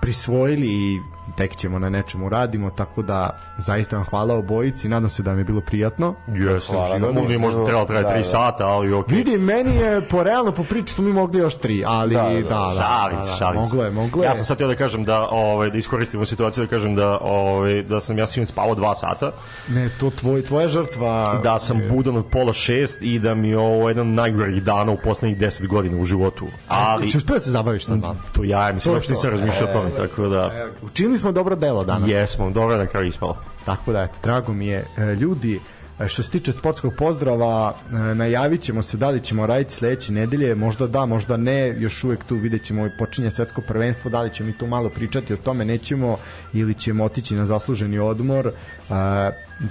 prisvojili 0.00 0.66
i 0.66 1.00
tek 1.38 1.56
ćemo 1.56 1.78
na 1.78 1.90
nečemu 1.90 2.28
radimo, 2.28 2.70
tako 2.70 3.02
da 3.02 3.30
zaista 3.58 3.96
vam 3.96 4.04
hvala 4.04 4.34
obojici, 4.34 4.88
nadam 4.88 5.10
se 5.10 5.22
da 5.22 5.30
vam 5.30 5.38
je 5.38 5.44
bilo 5.44 5.60
prijatno. 5.60 6.14
Jesam, 6.28 6.74
Hvala 6.74 6.98
na 6.98 7.12
Nije 7.12 7.38
možda 7.38 7.64
trebalo 7.64 7.84
traje 7.86 8.02
Da, 8.02 8.08
3 8.08 8.16
da. 8.16 8.24
sata, 8.24 8.66
ali 8.66 8.92
okej. 8.92 9.16
Vidi, 9.18 9.38
meni 9.38 9.74
je 9.76 10.00
po 10.00 10.22
realno 10.22 10.52
po 10.52 10.64
priči 10.64 10.94
smo 10.94 11.04
mi 11.04 11.12
mogli 11.12 11.38
još 11.38 11.54
tri, 11.54 11.84
ali 11.86 12.14
da, 12.14 12.22
Da, 12.22 12.28
da, 12.28 12.40
da, 12.40 12.48
da, 12.48 13.16
da, 13.16 13.22
se, 13.22 13.30
da, 13.30 13.36
šalim 13.36 13.54
se. 13.58 13.60
moglo 13.66 13.84
je, 13.84 13.90
moglo 13.90 14.22
je. 14.22 14.26
Ja 14.26 14.34
sam 14.34 14.44
sad 14.44 14.56
htio 14.56 14.66
da 14.68 14.74
kažem 14.74 15.04
da, 15.04 15.28
ovaj, 15.30 15.70
da 15.70 15.78
iskoristimo 15.78 16.24
situaciju 16.24 16.64
da 16.64 16.70
kažem 16.70 16.94
da, 16.94 17.18
ovaj, 17.20 17.82
da 17.82 18.00
sam 18.00 18.18
ja 18.18 18.26
sinoć 18.26 18.48
spavao 18.48 18.74
2 18.74 18.94
sata, 18.94 19.30
Ne, 19.68 19.90
to 20.00 20.10
tvoj, 20.10 20.42
tvoja 20.42 20.68
žrtva... 20.68 21.40
da 21.42 21.58
sam 21.58 21.82
budan 21.90 22.16
od 22.16 22.26
pola 22.26 22.52
šest 22.52 23.02
i 23.02 23.18
da 23.18 23.34
mi 23.34 23.48
je 23.48 23.58
ovo 23.58 23.88
jedan 23.88 24.08
od 24.08 24.14
najgorih 24.14 24.62
dana 24.62 24.92
u 24.92 24.96
poslednjih 25.04 25.38
10 25.38 25.66
godina 25.66 26.00
u 26.00 26.04
životu. 26.04 26.46
Ali, 26.68 27.04
Si 27.04 27.16
uspio 27.18 27.34
da 27.34 27.40
se 27.40 27.50
zabaviš 27.50 27.86
sa 27.86 27.96
dva? 27.96 28.14
to 28.32 28.44
ja, 28.44 28.72
mislim, 28.72 28.80
To 28.82 28.90
je 28.90 28.94
uopšte 28.94 29.12
nisam 29.12 29.30
razmišljao 29.30 29.68
o 29.68 29.72
tome, 29.72 29.90
tako 29.90 30.28
da, 30.28 30.66
Učinili 30.82 31.18
smo 31.18 31.27
dobro 31.32 31.56
delo 31.56 31.84
danas. 31.84 32.10
jesmo, 32.10 32.50
dobro 32.50 32.76
na 32.76 32.86
kraju 32.86 33.06
ispalo. 33.06 33.36
Tako 33.64 33.92
da, 33.92 34.02
eto, 34.02 34.14
drago 34.22 34.52
mi 34.52 34.66
je. 34.66 34.84
E, 34.96 35.14
Ljudi, 35.14 35.60
e, 36.00 36.08
što 36.08 36.22
se 36.22 36.30
tiče 36.30 36.52
sportskog 36.52 36.94
pozdrava, 36.98 37.74
e, 37.90 38.14
najavit 38.14 38.60
ćemo 38.60 38.82
se 38.82 38.96
da 38.96 39.10
li 39.10 39.20
ćemo 39.20 39.46
raditi 39.46 39.74
sledeće 39.74 40.12
nedelje, 40.12 40.54
možda 40.54 40.86
da, 40.86 41.06
možda 41.06 41.36
ne, 41.36 41.74
još 41.80 42.04
uvek 42.04 42.24
tu 42.24 42.36
vidjet 42.36 42.64
ćemo 42.64 42.86
i 42.86 42.90
počinje 42.98 43.30
svetsko 43.30 43.60
prvenstvo, 43.60 44.10
da 44.10 44.22
li 44.22 44.34
ćemo 44.34 44.46
mi 44.46 44.58
tu 44.58 44.66
malo 44.66 44.88
pričati 44.88 45.34
o 45.34 45.36
tome, 45.36 45.64
nećemo, 45.64 46.16
ili 46.52 46.74
ćemo 46.74 47.04
otići 47.04 47.34
na 47.34 47.46
zasluženi 47.46 47.98
odmor, 47.98 48.52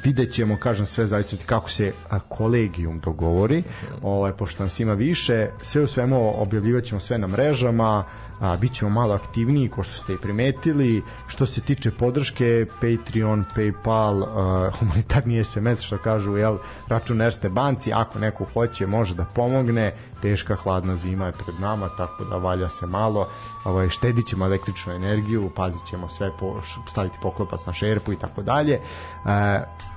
vidjet 0.04 0.34
ćemo, 0.34 0.58
kažem, 0.58 0.86
sve 0.86 1.08
zavisati 1.08 1.44
kako 1.46 1.70
se 1.70 1.92
kolegijum 2.30 3.00
dogovori, 3.00 3.64
ovaj, 4.02 4.32
pošto 4.32 4.64
nas 4.64 4.80
ima 4.80 4.94
više, 4.94 5.48
sve 5.62 5.82
u 5.82 5.88
svemu 5.88 6.42
objavljivat 6.42 6.84
ćemo 6.84 7.02
sve 7.02 7.18
na 7.18 7.28
mrežama, 7.28 8.04
a, 8.40 8.58
bit 8.58 8.74
ćemo 8.74 8.92
malo 8.92 9.14
aktivniji 9.14 9.70
ko 9.70 9.84
što 9.84 9.98
ste 9.98 10.14
i 10.14 10.18
primetili. 10.18 11.04
Što 11.28 11.46
se 11.46 11.62
tiče 11.62 11.92
podrške 11.92 12.66
Patreon, 12.82 13.46
Paypal 13.56 14.24
a, 14.28 14.72
humanitarni 14.80 15.44
SMS 15.44 15.82
što 15.82 15.98
kažu 15.98 16.38
jel, 16.38 16.58
račun 16.88 17.22
Erste 17.22 17.50
banci 17.50 17.94
ako 17.94 18.20
neko 18.20 18.46
hoće 18.54 18.88
može 18.88 19.16
da 19.16 19.26
pomogne 19.26 19.96
teška 20.22 20.56
hladna 20.56 20.96
zima 20.96 21.26
je 21.26 21.32
pred 21.32 21.60
nama 21.60 21.90
tako 21.98 22.24
da 22.24 22.38
valja 22.38 22.70
se 22.70 22.86
malo 22.86 23.28
ovaj, 23.64 23.90
štedit 23.90 24.28
ćemo 24.28 24.46
električnu 24.46 24.94
energiju 24.94 25.52
pazit 25.56 25.86
ćemo 25.90 26.10
sve 26.10 26.32
po, 26.40 26.62
staviti 26.92 27.18
poklopac 27.22 27.66
na 27.66 27.74
šerpu 27.74 28.14
i 28.14 28.20
tako 28.20 28.42
dalje. 28.42 28.74
E, 28.74 28.80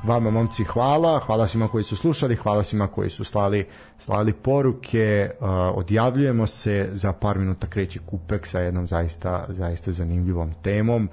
vama 0.02 0.30
momci 0.30 0.64
hvala. 0.64 1.20
Hvala 1.26 1.48
svima 1.48 1.68
koji 1.68 1.84
su 1.84 1.96
slušali 1.96 2.36
hvala 2.36 2.64
svima 2.64 2.86
koji 2.86 3.10
su 3.10 3.24
slali 3.24 3.66
slali 3.98 4.32
poruke. 4.32 5.30
Uh, 5.40 5.48
odjavljujemo 5.74 6.46
se 6.46 6.88
za 6.92 7.12
par 7.12 7.38
minuta 7.38 7.66
kreće 7.66 7.98
kupek 8.06 8.46
sa 8.46 8.60
jednom 8.60 8.86
zaista 8.86 9.44
zaista 9.48 9.92
zanimljivom 9.92 10.54
temom. 10.62 11.08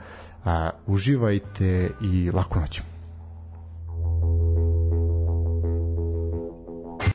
Uh, 0.45 0.51
uživajte 0.85 1.89
i 2.01 2.31
laku 2.31 2.59
noć 2.59 2.81